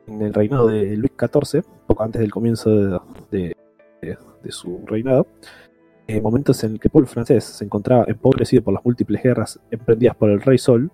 en 0.07 0.23
el 0.23 0.33
reinado 0.33 0.67
de 0.69 0.97
Luis 0.97 1.13
XIV, 1.19 1.63
poco 1.87 2.03
antes 2.03 2.21
del 2.23 2.31
comienzo 2.31 2.71
de, 2.71 2.99
de- 3.31 3.57
de- 4.01 4.19
de 4.43 4.51
su 4.53 4.81
reinado, 4.87 5.27
en 6.07 6.23
momentos 6.23 6.65
en 6.65 6.73
el 6.73 6.81
que 6.81 6.89
el 6.89 6.93
pueblo 6.93 7.07
francés 7.09 7.45
se 7.45 7.65
encontraba 7.65 8.05
empobrecido 8.09 8.63
por 8.63 8.73
las 8.75 8.85
múltiples 8.85 9.23
guerras 9.23 9.61
emprendidas 9.71 10.17
por 10.17 10.31
el 10.31 10.41
rey 10.41 10.57
Sol, 10.59 10.91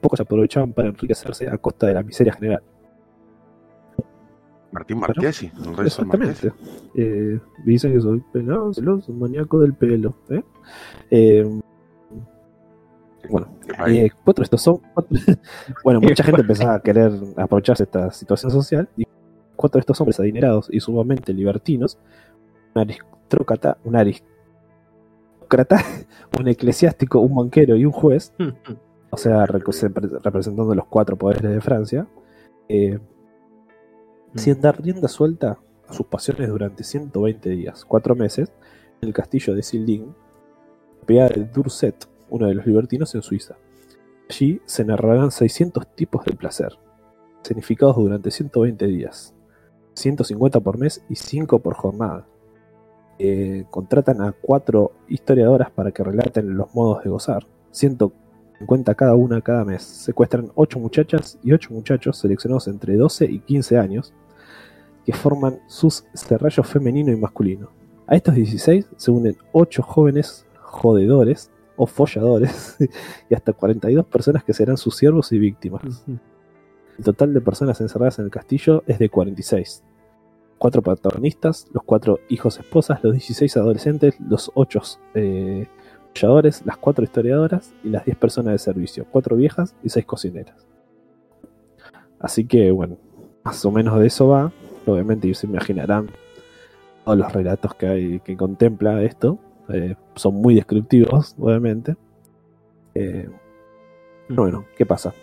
pocos 0.00 0.16
se 0.18 0.22
aprovechaban 0.22 0.72
para 0.72 0.88
enriquecerse 0.88 1.48
a 1.50 1.58
costa 1.58 1.86
de 1.88 1.94
la 1.94 2.02
miseria 2.02 2.32
general. 2.32 2.62
Martín 4.70 4.98
Marquesi, 5.00 5.46
el 5.46 5.76
rey 5.76 5.90
Sol 5.90 6.06
Exactamente. 6.06 6.46
Marquesi. 6.48 6.80
Eh, 6.94 7.40
dicen 7.66 7.92
que 7.92 8.00
soy 8.00 8.22
pelado, 8.32 8.72
celoso, 8.72 9.12
maníaco 9.12 9.60
del 9.60 9.74
pelo. 9.74 10.14
¿eh? 10.30 10.42
Bueno, 13.30 13.48
eh, 13.88 14.10
cuatro 14.24 14.42
estos 14.44 14.62
son. 14.62 14.80
cuatro- 14.94 15.16
bueno, 15.84 16.00
mucha 16.00 16.24
gente 16.24 16.40
empezaba 16.42 16.74
a 16.74 16.80
querer 16.82 17.12
aprovecharse 17.36 17.84
esta 17.84 18.10
situación 18.10 18.50
social 18.50 18.88
y 18.96 19.04
cuatro 19.56 19.78
de 19.78 19.80
estos 19.82 20.00
hombres 20.00 20.18
adinerados 20.20 20.68
y 20.70 20.80
sumamente 20.80 21.32
libertinos, 21.32 21.98
un 22.74 22.80
aristócrata, 22.82 23.78
un 23.84 23.96
aristócrata, 23.96 25.78
un 26.40 26.48
eclesiástico, 26.48 27.20
un 27.20 27.34
banquero 27.36 27.76
y 27.76 27.84
un 27.84 27.92
juez, 27.92 28.32
o 29.10 29.16
sea, 29.16 29.46
representando 29.46 30.74
los 30.74 30.86
cuatro 30.86 31.16
poderes 31.16 31.42
de 31.42 31.60
Francia, 31.60 32.06
eh, 32.68 32.98
sin 34.34 34.60
dar 34.60 34.80
rienda 34.82 35.08
suelta 35.08 35.58
a 35.88 35.92
sus 35.92 36.06
pasiones 36.06 36.48
durante 36.48 36.82
120 36.84 37.50
días, 37.50 37.84
cuatro 37.84 38.14
meses, 38.16 38.50
en 39.02 39.08
el 39.08 39.14
castillo 39.14 39.54
de 39.54 39.62
Silding, 39.62 40.14
propiedad 41.00 41.30
de 41.30 41.44
Durset, 41.44 42.06
uno 42.32 42.46
de 42.46 42.54
los 42.54 42.66
libertinos 42.66 43.14
en 43.14 43.22
Suiza. 43.22 43.56
Allí 44.28 44.60
se 44.64 44.84
narrarán 44.84 45.30
600 45.30 45.94
tipos 45.94 46.24
de 46.24 46.32
placer, 46.32 46.72
significados 47.42 47.96
durante 47.96 48.30
120 48.30 48.86
días, 48.86 49.34
150 49.94 50.60
por 50.60 50.78
mes 50.78 51.04
y 51.10 51.16
5 51.16 51.58
por 51.58 51.74
jornada. 51.74 52.26
Eh, 53.18 53.66
contratan 53.70 54.22
a 54.22 54.32
cuatro 54.32 54.92
historiadoras 55.06 55.70
para 55.70 55.92
que 55.92 56.02
relaten 56.02 56.56
los 56.56 56.74
modos 56.74 57.04
de 57.04 57.10
gozar, 57.10 57.46
150 57.70 58.94
cada 58.94 59.14
una 59.14 59.42
cada 59.42 59.64
mes. 59.66 59.82
Secuestran 59.82 60.50
8 60.54 60.78
muchachas 60.78 61.38
y 61.42 61.52
8 61.52 61.68
muchachos 61.70 62.16
seleccionados 62.16 62.66
entre 62.68 62.96
12 62.96 63.26
y 63.26 63.40
15 63.40 63.76
años, 63.76 64.14
que 65.04 65.12
forman 65.12 65.58
sus 65.66 66.06
serrallos 66.14 66.66
femenino 66.66 67.12
y 67.12 67.16
masculino. 67.16 67.68
A 68.06 68.16
estos 68.16 68.34
16 68.34 68.86
se 68.96 69.10
unen 69.10 69.36
8 69.52 69.82
jóvenes 69.82 70.46
jodedores 70.60 71.50
o 71.76 71.86
folladores 71.86 72.76
y 73.30 73.34
hasta 73.34 73.52
42 73.52 74.06
personas 74.06 74.44
que 74.44 74.52
serán 74.52 74.76
sus 74.76 74.96
siervos 74.96 75.32
y 75.32 75.38
víctimas. 75.38 76.04
El 76.98 77.04
total 77.04 77.32
de 77.34 77.40
personas 77.40 77.80
encerradas 77.80 78.18
en 78.18 78.26
el 78.26 78.30
castillo 78.30 78.82
es 78.86 78.98
de 78.98 79.08
46. 79.08 79.82
Cuatro 80.58 80.82
protagonistas, 80.82 81.66
los 81.72 81.82
cuatro 81.82 82.20
hijos 82.28 82.58
esposas, 82.58 83.02
los 83.02 83.14
16 83.14 83.56
adolescentes, 83.56 84.14
los 84.20 84.52
8 84.54 84.80
eh, 85.14 85.66
folladores, 86.14 86.64
las 86.64 86.76
cuatro 86.76 87.02
historiadoras 87.02 87.72
y 87.82 87.88
las 87.88 88.04
10 88.04 88.16
personas 88.16 88.52
de 88.52 88.58
servicio, 88.58 89.06
cuatro 89.10 89.36
viejas 89.36 89.74
y 89.82 89.88
6 89.88 90.06
cocineras. 90.06 90.66
Así 92.20 92.46
que 92.46 92.70
bueno, 92.70 92.98
más 93.44 93.64
o 93.64 93.72
menos 93.72 93.98
de 93.98 94.06
eso 94.06 94.28
va. 94.28 94.52
Obviamente 94.86 95.26
ellos 95.26 95.38
se 95.38 95.46
imaginarán 95.46 96.10
todos 97.04 97.18
los 97.18 97.32
relatos 97.32 97.74
que 97.74 97.86
hay 97.86 98.20
que 98.20 98.36
contempla 98.36 99.02
esto. 99.02 99.38
Eh, 99.72 99.96
son 100.14 100.34
muy 100.34 100.54
descriptivos, 100.54 101.34
obviamente. 101.38 101.96
Eh, 102.94 103.28
bueno, 104.28 104.66
¿qué 104.76 104.86
pasa? 104.86 105.14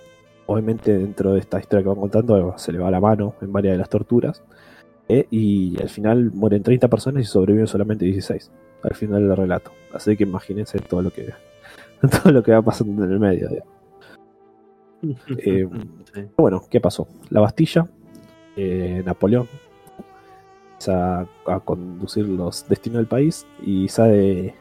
Obviamente 0.48 0.98
dentro 0.98 1.34
de 1.34 1.40
esta 1.40 1.60
historia 1.60 1.84
que 1.84 1.90
van 1.90 2.00
contando 2.00 2.58
se 2.58 2.72
le 2.72 2.80
va 2.80 2.90
la 2.92 3.00
mano 3.00 3.36
en 3.42 3.52
varias 3.52 3.74
de 3.74 3.78
las 3.78 3.90
torturas. 3.90 4.44
eh, 5.08 5.28
y 5.32 5.82
al 5.82 5.90
final 5.90 6.32
mueren 6.32 6.64
30 6.64 6.88
personas 6.88 7.24
y 7.24 7.26
sobreviven 7.26 7.68
solamente 7.68 8.06
16 8.06 8.52
al 8.84 8.96
final 8.96 9.28
del 9.28 9.38
relato. 9.38 9.72
Así 9.94 10.16
que 10.16 10.24
imagínense 10.24 10.80
todo 10.80 11.02
lo 11.02 11.12
que 11.12 11.34
todo 12.24 12.32
lo 12.32 12.44
que 12.44 12.52
va 12.52 12.62
pasando 12.62 13.04
en 13.04 13.12
el 13.12 13.20
medio. 13.20 13.50
Eh, 15.02 15.66
bueno, 16.36 16.62
¿qué 16.70 16.82
pasó? 16.82 17.08
La 17.30 17.40
Bastilla, 17.40 17.88
eh, 18.58 19.02
Napoleón, 19.06 19.48
a, 20.88 21.28
conducir 21.66 22.28
los 22.28 22.68
destinos 22.68 22.98
del 22.98 23.08
país 23.08 23.46
y 23.62 23.88
Sade 23.90 24.56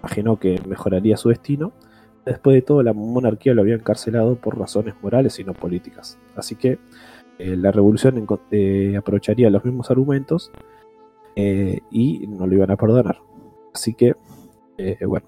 imaginó 0.00 0.38
que 0.38 0.60
mejoraría 0.66 1.16
su 1.16 1.30
destino. 1.30 1.72
Después 2.24 2.54
de 2.54 2.62
todo, 2.62 2.82
la 2.82 2.92
monarquía 2.92 3.54
lo 3.54 3.62
había 3.62 3.74
encarcelado 3.74 4.36
por 4.36 4.58
razones 4.58 4.94
morales 5.02 5.38
y 5.38 5.44
no 5.44 5.54
políticas. 5.54 6.18
Así 6.36 6.56
que 6.56 6.78
eh, 7.38 7.56
la 7.56 7.72
revolución 7.72 8.26
eh, 8.50 8.96
aprovecharía 8.98 9.50
los 9.50 9.64
mismos 9.64 9.90
argumentos 9.90 10.50
eh, 11.36 11.80
y 11.90 12.26
no 12.26 12.46
lo 12.46 12.54
iban 12.54 12.70
a 12.70 12.76
perdonar. 12.76 13.18
Así 13.74 13.94
que, 13.94 14.14
bueno, 15.06 15.26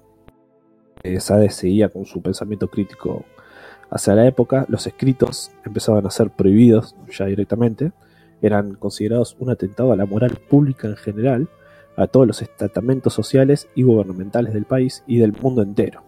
Sade 1.19 1.49
seguía 1.49 1.89
con 1.89 2.05
su 2.05 2.21
pensamiento 2.21 2.69
crítico 2.69 3.25
hacia 3.89 4.15
la 4.15 4.25
época. 4.25 4.65
Los 4.69 4.87
escritos 4.87 5.51
empezaban 5.65 6.05
a 6.05 6.11
ser 6.11 6.29
prohibidos 6.29 6.95
ya 7.09 7.25
directamente. 7.25 7.91
Eran 8.41 8.75
considerados 8.75 9.35
un 9.39 9.49
atentado 9.49 9.91
a 9.91 9.95
la 9.95 10.05
moral 10.05 10.37
pública 10.49 10.87
en 10.87 10.95
general, 10.95 11.49
a 11.95 12.07
todos 12.07 12.27
los 12.27 12.41
estamentos 12.41 13.13
sociales 13.13 13.67
y 13.73 13.83
gubernamentales 13.83 14.53
del 14.53 14.65
país 14.65 15.03
y 15.07 15.17
del 15.17 15.33
mundo 15.33 15.61
entero. 15.61 16.03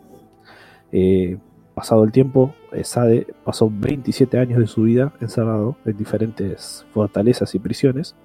Eh, 0.91 1.38
pasado 1.74 2.03
el 2.03 2.11
tiempo, 2.11 2.53
eh, 2.72 2.83
Sade 2.83 3.27
pasó 3.43 3.72
27 3.74 4.38
años 4.38 4.59
de 4.59 4.67
su 4.67 4.83
vida 4.83 5.14
encerrado 5.19 5.77
en 5.85 5.98
diferentes 5.98 6.85
fortalezas 6.93 7.56
y 7.56 7.59
prisiones 7.59 8.16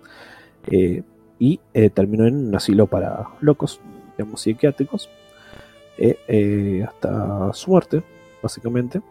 eh, 0.66 1.02
y 1.38 1.60
terminó 1.94 2.26
en 2.26 2.48
un 2.48 2.54
asilo 2.54 2.86
para 2.86 3.26
locos, 3.40 3.80
digamos 4.16 4.40
psiquiátricos, 4.40 5.10
hasta 6.86 7.52
su 7.52 7.70
muerte, 7.70 8.02
básicamente, 8.42 9.02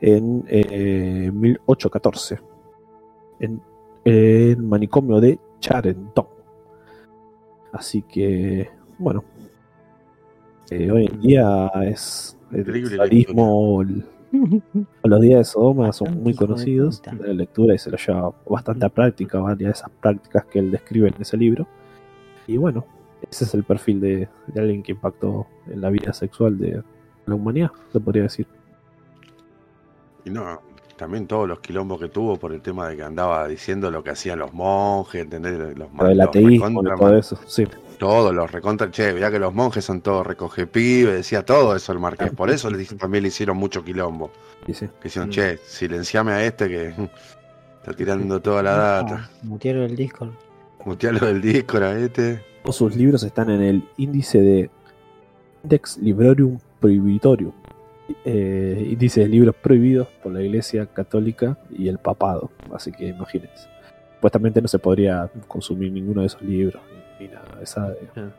en 0.00 0.44
eh, 0.48 1.30
1814, 1.32 2.40
en 3.40 3.60
el 4.08 4.62
manicomio 4.62 5.20
de 5.20 5.38
Charenton. 5.60 6.26
Así 7.72 8.02
que, 8.02 8.70
bueno, 8.98 9.24
Eh, 10.70 10.90
hoy 10.90 11.06
en 11.06 11.20
día 11.20 11.66
es 11.86 12.38
el 12.52 12.86
sadismo, 12.94 13.80
el- 13.80 14.04
los 15.02 15.20
días 15.22 15.38
de 15.38 15.44
Sodoma 15.44 15.90
son 15.94 16.22
muy 16.22 16.34
conocidos 16.34 17.00
de 17.00 17.26
la 17.28 17.32
lectura 17.32 17.74
y 17.74 17.78
se 17.78 17.90
lo 17.90 17.96
lleva 17.96 18.34
bastante 18.46 18.84
a 18.84 18.90
práctica, 18.90 19.40
varias 19.40 19.58
de 19.66 19.70
esas 19.70 19.88
prácticas 20.02 20.44
que 20.44 20.58
él 20.58 20.70
describe 20.70 21.08
en 21.08 21.14
ese 21.18 21.38
libro. 21.38 21.66
Y 22.46 22.58
bueno, 22.58 22.84
ese 23.30 23.44
es 23.44 23.54
el 23.54 23.64
perfil 23.64 23.98
de, 23.98 24.28
de 24.48 24.60
alguien 24.60 24.82
que 24.82 24.92
impactó 24.92 25.46
en 25.68 25.80
la 25.80 25.88
vida 25.88 26.12
sexual 26.12 26.58
de 26.58 26.82
la 27.24 27.34
humanidad, 27.34 27.70
se 27.90 27.98
podría 27.98 28.24
decir. 28.24 28.46
Y 30.26 30.28
no, 30.28 30.60
también 30.98 31.26
todos 31.26 31.48
los 31.48 31.60
quilombos 31.60 31.98
que 31.98 32.08
tuvo 32.08 32.36
por 32.36 32.52
el 32.52 32.60
tema 32.60 32.88
de 32.88 32.96
que 32.96 33.02
andaba 33.02 33.48
diciendo 33.48 33.90
lo 33.90 34.02
que 34.04 34.10
hacían 34.10 34.38
los 34.40 34.52
monjes, 34.52 35.22
¿entendés? 35.22 35.56
Los, 35.78 35.88
Lo 35.94 36.04
del 36.04 36.18
los 36.18 36.28
ateísmo 36.28 36.66
recontra- 36.82 36.94
y 36.94 36.98
todo 36.98 37.16
eso, 37.16 37.38
sí. 37.46 37.66
Todos 37.98 38.34
los 38.34 38.52
recontra, 38.52 38.90
che, 38.90 39.12
veía 39.12 39.30
que 39.30 39.38
los 39.38 39.52
monjes 39.54 39.84
son 39.84 40.02
todos 40.02 40.24
recoge 40.26 40.66
pibe, 40.66 41.14
decía 41.14 41.44
todo 41.44 41.74
eso 41.74 41.92
el 41.92 41.98
marqués. 41.98 42.30
Por 42.32 42.50
eso 42.50 42.68
le, 42.70 42.84
también 42.98 43.22
le 43.22 43.28
hicieron 43.28 43.56
mucho 43.56 43.82
quilombo. 43.82 44.30
sí, 44.66 44.74
sí. 44.74 44.88
Que 45.00 45.08
hicieron, 45.08 45.30
Mm. 45.30 45.32
che, 45.32 45.56
silenciame 45.64 46.32
a 46.32 46.44
este 46.44 46.68
que 46.68 46.88
está 47.80 47.92
tirando 47.96 48.40
toda 48.40 48.62
la 48.62 48.72
data. 48.72 49.30
Ah, 49.32 49.38
Mutearon 49.42 49.84
el 49.84 49.96
Discord. 49.96 50.30
Mutealo 50.84 51.26
del 51.26 51.40
disco 51.40 51.78
a 51.78 51.98
este. 51.98 52.42
Todos 52.62 52.76
sus 52.76 52.94
libros 52.96 53.22
están 53.22 53.50
en 53.50 53.62
el 53.62 53.88
índice 53.96 54.40
de 54.40 54.70
Index 55.64 55.98
Librorium 55.98 56.58
Prohibitorium, 56.80 57.52
eh, 58.24 58.86
índice 58.90 59.20
de 59.20 59.28
libros 59.28 59.54
prohibidos 59.56 60.08
por 60.22 60.32
la 60.32 60.42
Iglesia 60.42 60.86
Católica 60.86 61.56
y 61.70 61.88
el 61.88 61.98
Papado. 61.98 62.50
Así 62.72 62.92
que 62.92 63.06
imagínense. 63.08 63.68
Supuestamente 64.14 64.60
no 64.62 64.68
se 64.68 64.78
podría 64.78 65.30
consumir 65.46 65.92
ninguno 65.92 66.22
de 66.22 66.26
esos 66.28 66.42
libros 66.42 66.82
ni 67.20 67.28
nada. 67.28 67.44
Esa, 67.62 67.92
eh, 67.92 68.08
Claro. 68.14 68.32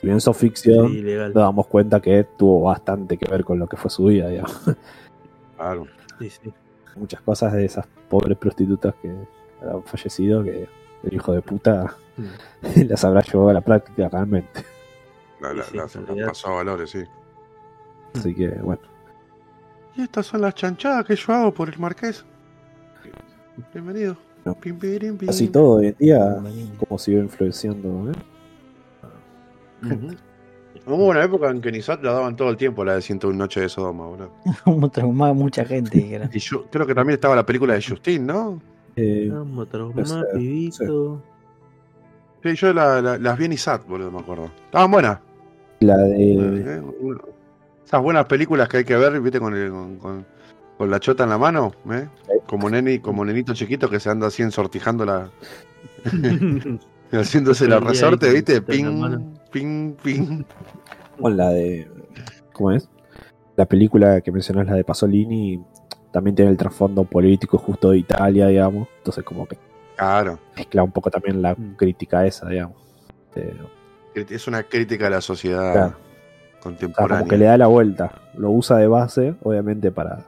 si 0.00 0.06
bien 0.06 0.20
son 0.20 0.34
ficción, 0.34 0.92
Sí, 0.92 1.02
nos 1.02 1.32
damos 1.34 1.66
cuenta 1.66 2.00
que 2.00 2.24
tuvo 2.38 2.62
bastante 2.62 3.16
que 3.16 3.28
ver 3.30 3.44
con 3.44 3.58
lo 3.58 3.66
que 3.66 3.76
fue 3.76 3.90
su 3.90 4.04
vida. 4.04 4.28
digamos. 4.28 4.60
Claro. 5.56 5.86
Sí, 6.18 6.30
sí. 6.30 6.52
Muchas 6.96 7.20
cosas 7.22 7.52
de 7.54 7.64
esas 7.64 7.86
pobres 8.08 8.36
prostitutas 8.38 8.94
que 9.02 9.08
han 9.08 9.82
fallecido 9.84 10.42
que 10.44 10.68
el 11.02 11.14
hijo 11.14 11.32
de 11.32 11.42
puta 11.42 11.94
Mm. 12.18 12.24
las 12.88 13.04
habrá 13.04 13.20
llevado 13.20 13.50
a 13.50 13.52
la 13.52 13.60
práctica 13.60 14.08
realmente. 14.08 14.64
La, 15.40 15.52
la- 15.52 15.62
Sí, 15.64 15.70
sí, 15.72 15.76
la- 15.76 15.82
en 15.84 16.00
la 16.00 16.06
realidad. 16.06 16.26
pasó 16.28 16.48
a 16.48 16.54
valores, 16.54 16.90
sí. 16.90 17.00
Así 18.18 18.34
que 18.34 18.48
bueno. 18.48 18.80
Y 19.96 20.02
estas 20.02 20.26
son 20.26 20.42
las 20.42 20.54
chanchadas 20.54 21.04
que 21.06 21.16
yo 21.16 21.32
hago 21.32 21.54
por 21.54 21.68
el 21.68 21.78
marqués. 21.78 22.24
Bienvenido. 23.72 24.16
No. 24.44 24.54
Pim, 24.54 24.78
pirim, 24.78 25.16
pim. 25.16 25.28
Así 25.28 25.48
todo 25.48 25.78
hoy 25.78 25.86
en 25.88 25.96
día, 25.98 26.36
como 26.78 26.98
sigue 26.98 27.18
influenciando. 27.18 28.10
¿eh? 28.10 28.14
Hubo 30.86 31.06
una 31.08 31.24
época 31.24 31.50
en 31.50 31.60
que 31.60 31.72
Nisat 31.72 32.02
la 32.04 32.12
daban 32.12 32.36
todo 32.36 32.48
el 32.50 32.56
tiempo, 32.56 32.84
la 32.84 32.94
de 32.94 33.02
101 33.02 33.36
Noche 33.36 33.60
de 33.62 33.68
Sodoma, 33.68 34.06
boludo. 34.06 34.90
Traumaba 34.92 35.30
a 35.30 35.34
mucha 35.34 35.64
gente. 35.64 36.20
Y 36.32 36.38
yo 36.38 36.66
creo 36.70 36.86
que 36.86 36.94
también 36.94 37.14
estaba 37.14 37.34
la 37.34 37.44
película 37.44 37.74
de 37.74 37.82
Justin, 37.82 38.26
¿no? 38.26 38.60
Eh, 38.94 39.28
Vamos 39.32 39.66
pibito. 40.34 41.22
Sí, 42.42 42.54
yo 42.54 42.72
la- 42.72 43.02
la- 43.02 43.18
las 43.18 43.36
vi 43.38 43.44
en 43.46 43.50
Nisat, 43.50 43.86
boludo, 43.86 44.10
me 44.12 44.20
acuerdo. 44.20 44.50
Estaban 44.66 44.90
buenas. 44.90 45.18
la 45.80 45.96
de. 45.96 46.32
Eh, 46.76 46.82
Esas 47.86 48.02
buenas 48.02 48.26
películas 48.26 48.68
que 48.68 48.78
hay 48.78 48.84
que 48.84 48.96
ver, 48.96 49.18
viste, 49.20 49.38
con, 49.40 49.54
el- 49.54 49.70
con, 49.70 49.96
con- 49.98 50.26
con 50.76 50.90
la 50.90 51.00
chota 51.00 51.24
en 51.24 51.30
la 51.30 51.38
mano, 51.38 51.72
¿eh? 51.90 52.08
Como 52.46 52.68
neni, 52.68 52.98
como 52.98 53.24
nenito 53.24 53.54
chiquito 53.54 53.88
que 53.88 53.98
se 54.00 54.10
anda 54.10 54.26
así 54.26 54.42
ensortijando 54.42 55.04
la. 55.06 55.30
haciéndose 57.12 57.66
la 57.68 57.80
resorte, 57.80 58.30
viste, 58.32 58.60
ping, 58.62 59.36
ping, 59.50 59.92
ping. 60.02 60.42
Con 61.20 61.36
la 61.36 61.50
de. 61.50 61.88
¿Cómo 62.52 62.72
es? 62.72 62.88
La 63.56 63.64
película 63.66 64.20
que 64.20 64.32
mencionás, 64.32 64.66
la 64.66 64.74
de 64.74 64.84
Pasolini, 64.84 65.62
también 66.12 66.34
tiene 66.36 66.50
el 66.50 66.56
trasfondo 66.56 67.04
político 67.04 67.56
justo 67.58 67.90
de 67.92 67.98
Italia, 67.98 68.48
digamos. 68.48 68.88
Entonces, 68.98 69.24
como 69.24 69.46
que 69.46 69.56
Claro. 69.96 70.38
mezcla 70.56 70.82
un 70.82 70.92
poco 70.92 71.10
también 71.10 71.40
la 71.40 71.54
Mm. 71.54 71.76
crítica 71.76 72.26
esa, 72.26 72.48
digamos. 72.48 72.76
Eh, 73.34 73.54
Es 74.14 74.46
una 74.48 74.62
crítica 74.62 75.06
a 75.06 75.10
la 75.10 75.20
sociedad 75.20 75.72
Claro. 75.72 75.96
O 76.66 76.70
sea, 76.70 76.78
contemporánea. 76.78 77.18
como 77.18 77.30
que 77.30 77.38
le 77.38 77.44
da 77.46 77.58
la 77.58 77.66
vuelta. 77.66 78.12
Lo 78.36 78.50
usa 78.50 78.78
de 78.78 78.86
base, 78.86 79.34
obviamente, 79.42 79.90
para, 79.90 80.24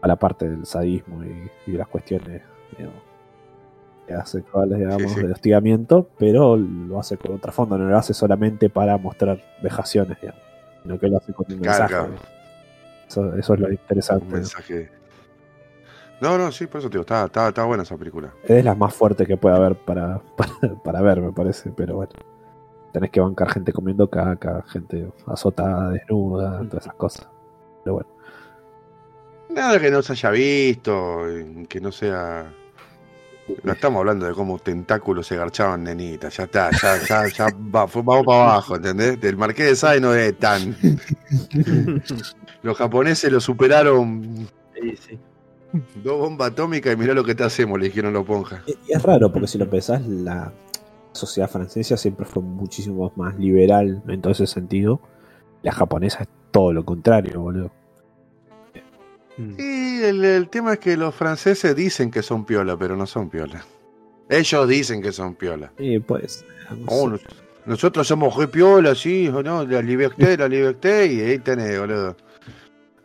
para 0.00 0.14
la 0.14 0.16
parte 0.16 0.48
del 0.48 0.66
sadismo 0.66 1.22
y, 1.24 1.50
y 1.70 1.72
las 1.76 1.88
cuestiones 1.88 2.42
digamos, 2.76 4.28
sexuales, 4.28 4.78
digamos, 4.78 5.12
sí. 5.12 5.20
de 5.20 5.32
hostigamiento, 5.32 6.08
pero 6.18 6.56
lo 6.56 6.98
hace 6.98 7.16
con 7.16 7.32
un 7.32 7.40
trasfondo, 7.40 7.78
no 7.78 7.88
lo 7.88 7.96
hace 7.96 8.14
solamente 8.14 8.68
para 8.68 8.96
mostrar 8.98 9.40
vejaciones, 9.62 10.20
digamos, 10.20 10.42
sino 10.82 10.98
que 10.98 11.08
lo 11.08 11.16
hace 11.18 11.32
con 11.32 11.46
un 11.48 11.60
mensaje. 11.60 11.88
claro. 11.88 12.14
Eso, 13.06 13.34
eso 13.34 13.54
es 13.54 13.60
lo 13.60 13.72
interesante. 13.72 14.24
Un 14.24 14.32
mensaje. 14.32 14.90
No, 16.20 16.38
no, 16.38 16.52
sí, 16.52 16.66
por 16.66 16.80
eso 16.80 16.88
te 16.88 16.94
digo, 16.94 17.02
está, 17.02 17.24
está, 17.24 17.48
está 17.48 17.64
buena 17.64 17.82
esa 17.82 17.96
película. 17.96 18.32
Es 18.44 18.64
las 18.64 18.76
más 18.76 18.94
fuertes 18.94 19.26
que 19.26 19.36
puede 19.36 19.56
haber 19.56 19.74
para, 19.74 20.20
para, 20.36 20.74
para 20.84 21.00
ver, 21.00 21.20
me 21.20 21.32
parece, 21.32 21.70
pero 21.70 21.96
bueno. 21.96 22.12
Tenés 22.92 23.10
que 23.10 23.20
bancar 23.20 23.50
gente 23.52 23.72
comiendo 23.72 24.08
caca, 24.10 24.64
gente 24.68 25.10
azotada, 25.26 25.90
desnuda, 25.90 26.58
todas 26.68 26.84
esas 26.84 26.94
cosas. 26.94 27.28
Pero 27.84 27.94
bueno. 27.94 28.08
Nada 29.50 29.80
que 29.80 29.90
no 29.90 30.02
se 30.02 30.12
haya 30.12 30.30
visto, 30.30 31.18
que 31.68 31.80
no 31.80 31.90
sea. 31.92 32.52
No 33.64 33.72
estamos 33.72 33.98
hablando 33.98 34.26
de 34.26 34.32
cómo 34.32 34.58
tentáculos 34.60 35.26
se 35.26 35.36
garchaban 35.36 35.82
nenitas, 35.82 36.36
ya 36.36 36.44
está, 36.44 36.70
ya, 36.70 36.98
ya, 37.04 37.26
ya 37.26 37.46
va- 37.74 37.88
fue- 37.88 38.02
vamos 38.02 38.24
para 38.24 38.42
abajo, 38.52 38.76
¿entendés? 38.76 39.20
Del 39.20 39.36
Marqués 39.36 39.66
de 39.66 39.74
Sade 39.76 40.00
no 40.00 40.14
es 40.14 40.38
tan. 40.38 40.76
Los 42.62 42.76
japoneses 42.76 43.32
lo 43.32 43.40
superaron 43.40 44.46
Sí, 44.80 44.96
sí. 44.96 45.18
dos 46.02 46.18
bombas 46.20 46.52
atómicas 46.52 46.92
y 46.92 46.96
mirá 46.96 47.12
lo 47.12 47.24
que 47.24 47.34
te 47.34 47.42
hacemos, 47.42 47.78
le 47.78 47.86
dijeron 47.86 48.12
los 48.12 48.24
ponjas. 48.24 48.62
Y 48.66 48.76
y 48.88 48.92
es 48.92 49.02
raro, 49.02 49.32
porque 49.32 49.48
si 49.48 49.58
lo 49.58 49.68
pensás, 49.68 50.06
la 50.06 50.52
sociedad 51.12 51.48
francesa 51.50 51.96
siempre 51.96 52.24
fue 52.26 52.42
muchísimo 52.42 53.12
más 53.16 53.36
liberal 53.38 54.02
en 54.08 54.20
todo 54.20 54.32
ese 54.32 54.46
sentido. 54.46 55.00
La 55.62 55.72
japonesa 55.72 56.22
es 56.22 56.28
todo 56.50 56.72
lo 56.72 56.84
contrario, 56.84 57.40
boludo. 57.40 57.70
Mm. 59.36 59.54
Y 59.58 60.02
el, 60.02 60.24
el 60.24 60.48
tema 60.48 60.74
es 60.74 60.78
que 60.78 60.96
los 60.96 61.14
franceses 61.14 61.74
dicen 61.76 62.10
que 62.10 62.22
son 62.22 62.44
piola, 62.44 62.76
pero 62.76 62.96
no 62.96 63.06
son 63.06 63.28
piola. 63.30 63.64
Ellos 64.28 64.68
dicen 64.68 65.02
que 65.02 65.12
son 65.12 65.34
piola. 65.34 65.72
Y 65.78 65.98
pues. 65.98 66.44
no 66.70 66.84
Oh, 66.86 67.04
sé. 67.06 67.10
nos- 67.10 67.20
nosotros 67.66 68.06
somos 68.08 68.34
re 68.36 68.48
piola, 68.48 68.94
sí, 68.94 69.28
o 69.28 69.42
no, 69.42 69.64
la 69.66 69.82
liberté, 69.82 70.36
la 70.36 70.48
liberté, 70.48 71.06
y 71.12 71.20
ahí 71.20 71.38
tenés, 71.38 71.78
boludo. 71.78 72.16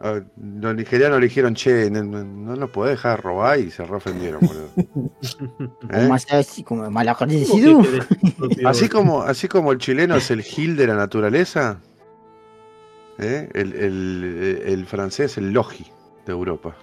Ah, 0.08 0.22
Los 0.38 0.76
nigerianos 0.76 1.20
le 1.20 1.26
dijeron, 1.28 1.56
che, 1.56 1.90
no, 1.90 2.04
no, 2.04 2.24
no 2.24 2.56
nos 2.56 2.70
podés 2.70 2.92
dejar 2.92 3.24
robar 3.24 3.60
y 3.60 3.72
se 3.72 3.84
re 3.84 3.96
ofendieron, 3.96 4.40
boludo. 4.42 4.70
¿Eh? 5.92 6.10
Así, 6.32 6.64
como 6.64 6.88
mal 6.92 7.08
¿Cómo 7.18 7.18
que 7.18 7.24
agradecido. 7.44 7.82
querés 7.82 8.06
propio- 8.38 8.68
Así 8.70 8.88
como, 8.90 9.22
así 9.24 9.48
como 9.48 9.72
el 9.72 9.80
chileno 9.80 10.16
es 10.16 10.30
el 10.30 10.44
gil 10.44 10.76
de 10.76 10.86
la 10.88 10.96
naturaleza, 10.96 11.80
¿eh? 13.18 13.50
el, 13.54 13.74
el- 13.74 14.62
el 14.66 14.86
francés 14.86 15.32
es 15.32 15.38
el 15.40 15.52
logi 15.52 15.86
de 16.26 16.32
Europa. 16.34 16.76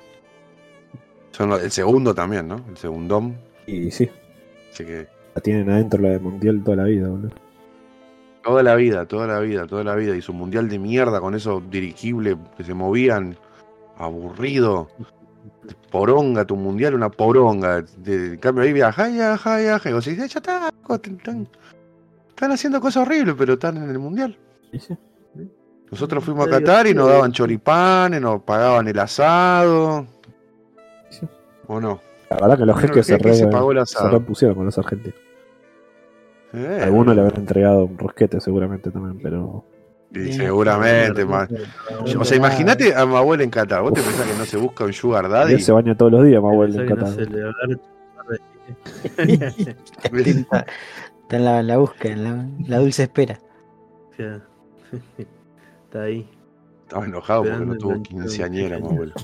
Son 1.30 1.48
los- 1.50 1.62
el 1.62 1.70
segundo 1.70 2.14
también, 2.14 2.48
¿no? 2.48 2.64
El 2.68 2.76
segundón. 2.76 3.36
Y 3.66 3.90
sí, 3.92 4.10
Así 4.72 4.84
que 4.84 5.06
la 5.34 5.40
tienen 5.42 5.70
adentro 5.70 6.00
la 6.02 6.08
de 6.10 6.18
mundial 6.18 6.62
toda 6.64 6.78
la 6.78 6.84
vida, 6.84 7.08
boludo. 7.08 7.30
Toda 8.42 8.62
la 8.62 8.74
vida, 8.74 9.06
toda 9.06 9.26
la 9.26 9.40
vida, 9.40 9.66
toda 9.66 9.84
la 9.84 9.94
vida. 9.94 10.16
Y 10.16 10.22
su 10.22 10.32
mundial 10.32 10.68
de 10.68 10.78
mierda 10.78 11.20
con 11.20 11.34
esos 11.34 11.62
dirigibles 11.70 12.36
que 12.56 12.64
se 12.64 12.74
movían 12.74 13.36
aburrido. 13.98 14.88
Poronga, 15.90 16.44
tu 16.44 16.56
mundial, 16.56 16.94
una 16.94 17.10
poronga. 17.10 17.82
De, 17.98 18.34
en 18.34 18.36
cambio 18.38 18.64
ahí 18.64 18.72
viaja, 18.72 19.08
ya, 19.08 19.36
ja, 19.36 19.60
ya, 19.60 19.78
ja. 19.78 19.90
Y 19.90 19.92
vos 19.92 20.04
decís, 20.04 20.18
ya 20.32 20.38
está, 20.38 20.70
están, 20.90 21.48
están 22.28 22.52
haciendo 22.52 22.80
cosas 22.80 23.06
horribles, 23.06 23.34
pero 23.38 23.54
están 23.54 23.76
en 23.76 23.90
el 23.90 23.98
mundial. 23.98 24.36
Sí. 24.72 24.96
Nosotros 25.90 26.24
fuimos 26.24 26.46
a 26.46 26.50
Qatar 26.50 26.86
y 26.86 26.94
nos 26.94 27.06
daban 27.06 27.32
choripanes, 27.32 28.20
nos 28.20 28.42
pagaban 28.42 28.88
el 28.88 28.98
asado. 28.98 30.06
Sí. 31.10 31.28
¿O 31.66 31.78
no? 31.78 32.00
La 32.30 32.36
verdad 32.36 32.58
que 32.58 32.64
los 32.64 32.80
jeques 32.80 33.06
se, 33.06 33.18
jeque 33.18 33.34
se 33.34 33.44
re, 33.44 33.50
pagó 33.50 33.72
el 33.72 33.78
se 33.86 33.98
asado. 33.98 34.10
repusieron 34.10 34.56
con 34.56 34.64
los 34.64 34.78
argentinos. 34.78 35.18
Eh, 36.54 36.80
Algunos 36.82 37.14
le 37.14 37.22
habrán 37.22 37.40
entregado 37.40 37.84
un 37.86 37.96
rosquete 37.98 38.40
seguramente 38.40 38.90
también, 38.90 39.18
pero. 39.22 39.64
y 40.14 40.32
seguramente, 40.32 41.24
más. 41.24 41.48
O 42.16 42.24
sea, 42.24 42.36
imagínate 42.36 42.94
a 42.94 43.06
mi 43.06 43.14
abuela 43.16 43.42
en 43.42 43.50
Qatar. 43.50 43.82
¿Vos 43.82 43.94
te 43.94 44.02
pensás 44.02 44.26
que 44.30 44.36
no 44.38 44.44
se 44.44 44.56
busca 44.58 44.84
un 44.84 44.92
sugar 44.92 45.24
Él 45.24 45.30
daddy? 45.30 45.60
se 45.60 45.72
baña 45.72 45.96
todos 45.96 46.12
los 46.12 46.24
días, 46.26 46.42
más 46.42 46.52
abuelo 46.52 46.82
en 46.82 46.88
Qatar. 46.88 47.08
se 47.14 47.26
le 47.26 47.42
va 47.44 47.50
a 47.50 47.66
dar- 47.66 47.80
Está, 50.12 50.66
en 51.30 51.66
la, 51.66 51.76
búsqueda, 51.78 52.12
en 52.12 52.24
la, 52.24 52.46
la 52.68 52.78
dulce 52.78 53.04
espera. 53.04 53.38
Está 54.18 56.02
ahí. 56.02 56.28
Estaba 56.82 57.06
enojado 57.06 57.44
porque 57.44 57.64
no 57.64 57.74
tuvo 57.76 58.02
quinceañera, 58.02 58.78
mi 58.78 58.86
abuelo. 58.86 59.14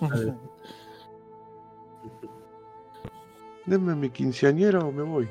Denme 3.67 3.95
mi 3.95 4.09
quinceañera 4.11 4.79
o 4.81 4.91
me 4.91 5.03
voy. 5.03 5.29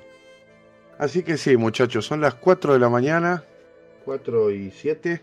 Así 1.00 1.24
que 1.24 1.38
sí, 1.38 1.58
muchachos, 1.58 2.06
son 2.06 2.22
las 2.22 2.35
4 2.35 2.74
de 2.74 2.80
la 2.80 2.90
mañana, 2.90 3.43
4 4.06 4.51
y 4.51 4.72
7. 4.72 5.22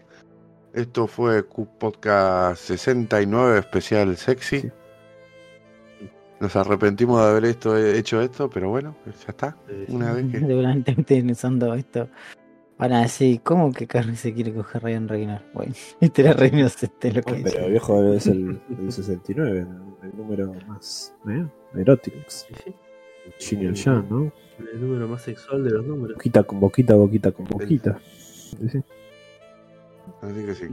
Esto 0.73 1.07
fue 1.07 1.45
Q 1.45 1.69
Podcast 1.79 2.63
69 2.63 3.59
especial 3.59 4.17
sexy. 4.17 4.61
Sí. 4.61 4.71
Nos 6.41 6.57
arrepentimos 6.57 7.21
de 7.21 7.29
haber 7.29 7.45
esto, 7.47 7.77
hecho 7.77 8.21
esto, 8.21 8.51
pero 8.51 8.71
bueno, 8.71 8.97
ya 9.07 9.29
está. 9.29 9.57
Una 9.89 10.13
vez 10.13 10.31
que. 10.31 10.41
Seguramente 10.47 10.95
ustedes 10.99 11.25
usando 11.31 11.75
esto 11.75 12.09
van 12.79 12.93
a 12.93 13.03
decir, 13.03 13.41
¿cómo 13.43 13.73
que 13.73 13.87
Carrie 13.87 14.17
se 14.17 14.35
quiere 14.35 14.53
coger 14.53 14.83
a 14.83 14.85
Ryan 14.85 15.09
Reynolds? 15.09 15.45
Bueno, 15.55 15.73
este 16.01 16.23
era 16.23 16.33
Reynolds, 16.33 16.83
este 16.83 17.09
es 17.09 17.15
lo 17.15 17.23
que 17.23 17.35
pero 17.35 17.69
viejo 17.69 18.13
es 18.13 18.27
el, 18.27 18.61
el 18.79 18.93
69, 18.93 19.51
el, 19.61 20.09
el 20.09 20.17
número 20.17 20.53
más 20.67 21.15
¿eh? 21.29 21.47
erótico. 21.75 22.17
Sí, 22.29 22.55
sí. 22.65 22.75
Shin 23.39 23.63
y 23.63 23.75
Yang, 23.75 24.09
¿no? 24.11 24.33
El 24.59 24.81
número 24.81 25.09
más 25.09 25.23
sexual 25.23 25.65
de 25.65 25.71
los 25.71 25.85
números. 25.85 26.17
Boquita 26.17 26.43
con 26.43 26.61
boquita, 26.61 26.95
boquita 26.95 27.33
con 27.33 27.47
boquita. 27.47 27.99
Así 30.23 30.47
que 30.47 30.55
sí. 30.55 30.69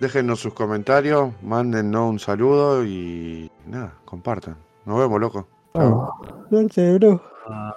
Déjenos 0.00 0.40
sus 0.40 0.52
comentarios, 0.52 1.32
mándennos 1.42 2.10
un 2.10 2.18
saludo 2.18 2.84
y 2.84 3.50
nada, 3.66 3.94
compartan. 4.04 4.56
Nos 4.84 4.98
vemos, 4.98 5.20
loco. 5.20 5.46
Vamos. 5.74 6.10
Suerte, 6.50 6.90
ah, 6.90 6.94
bro. 6.98 7.22
Ah. 7.46 7.76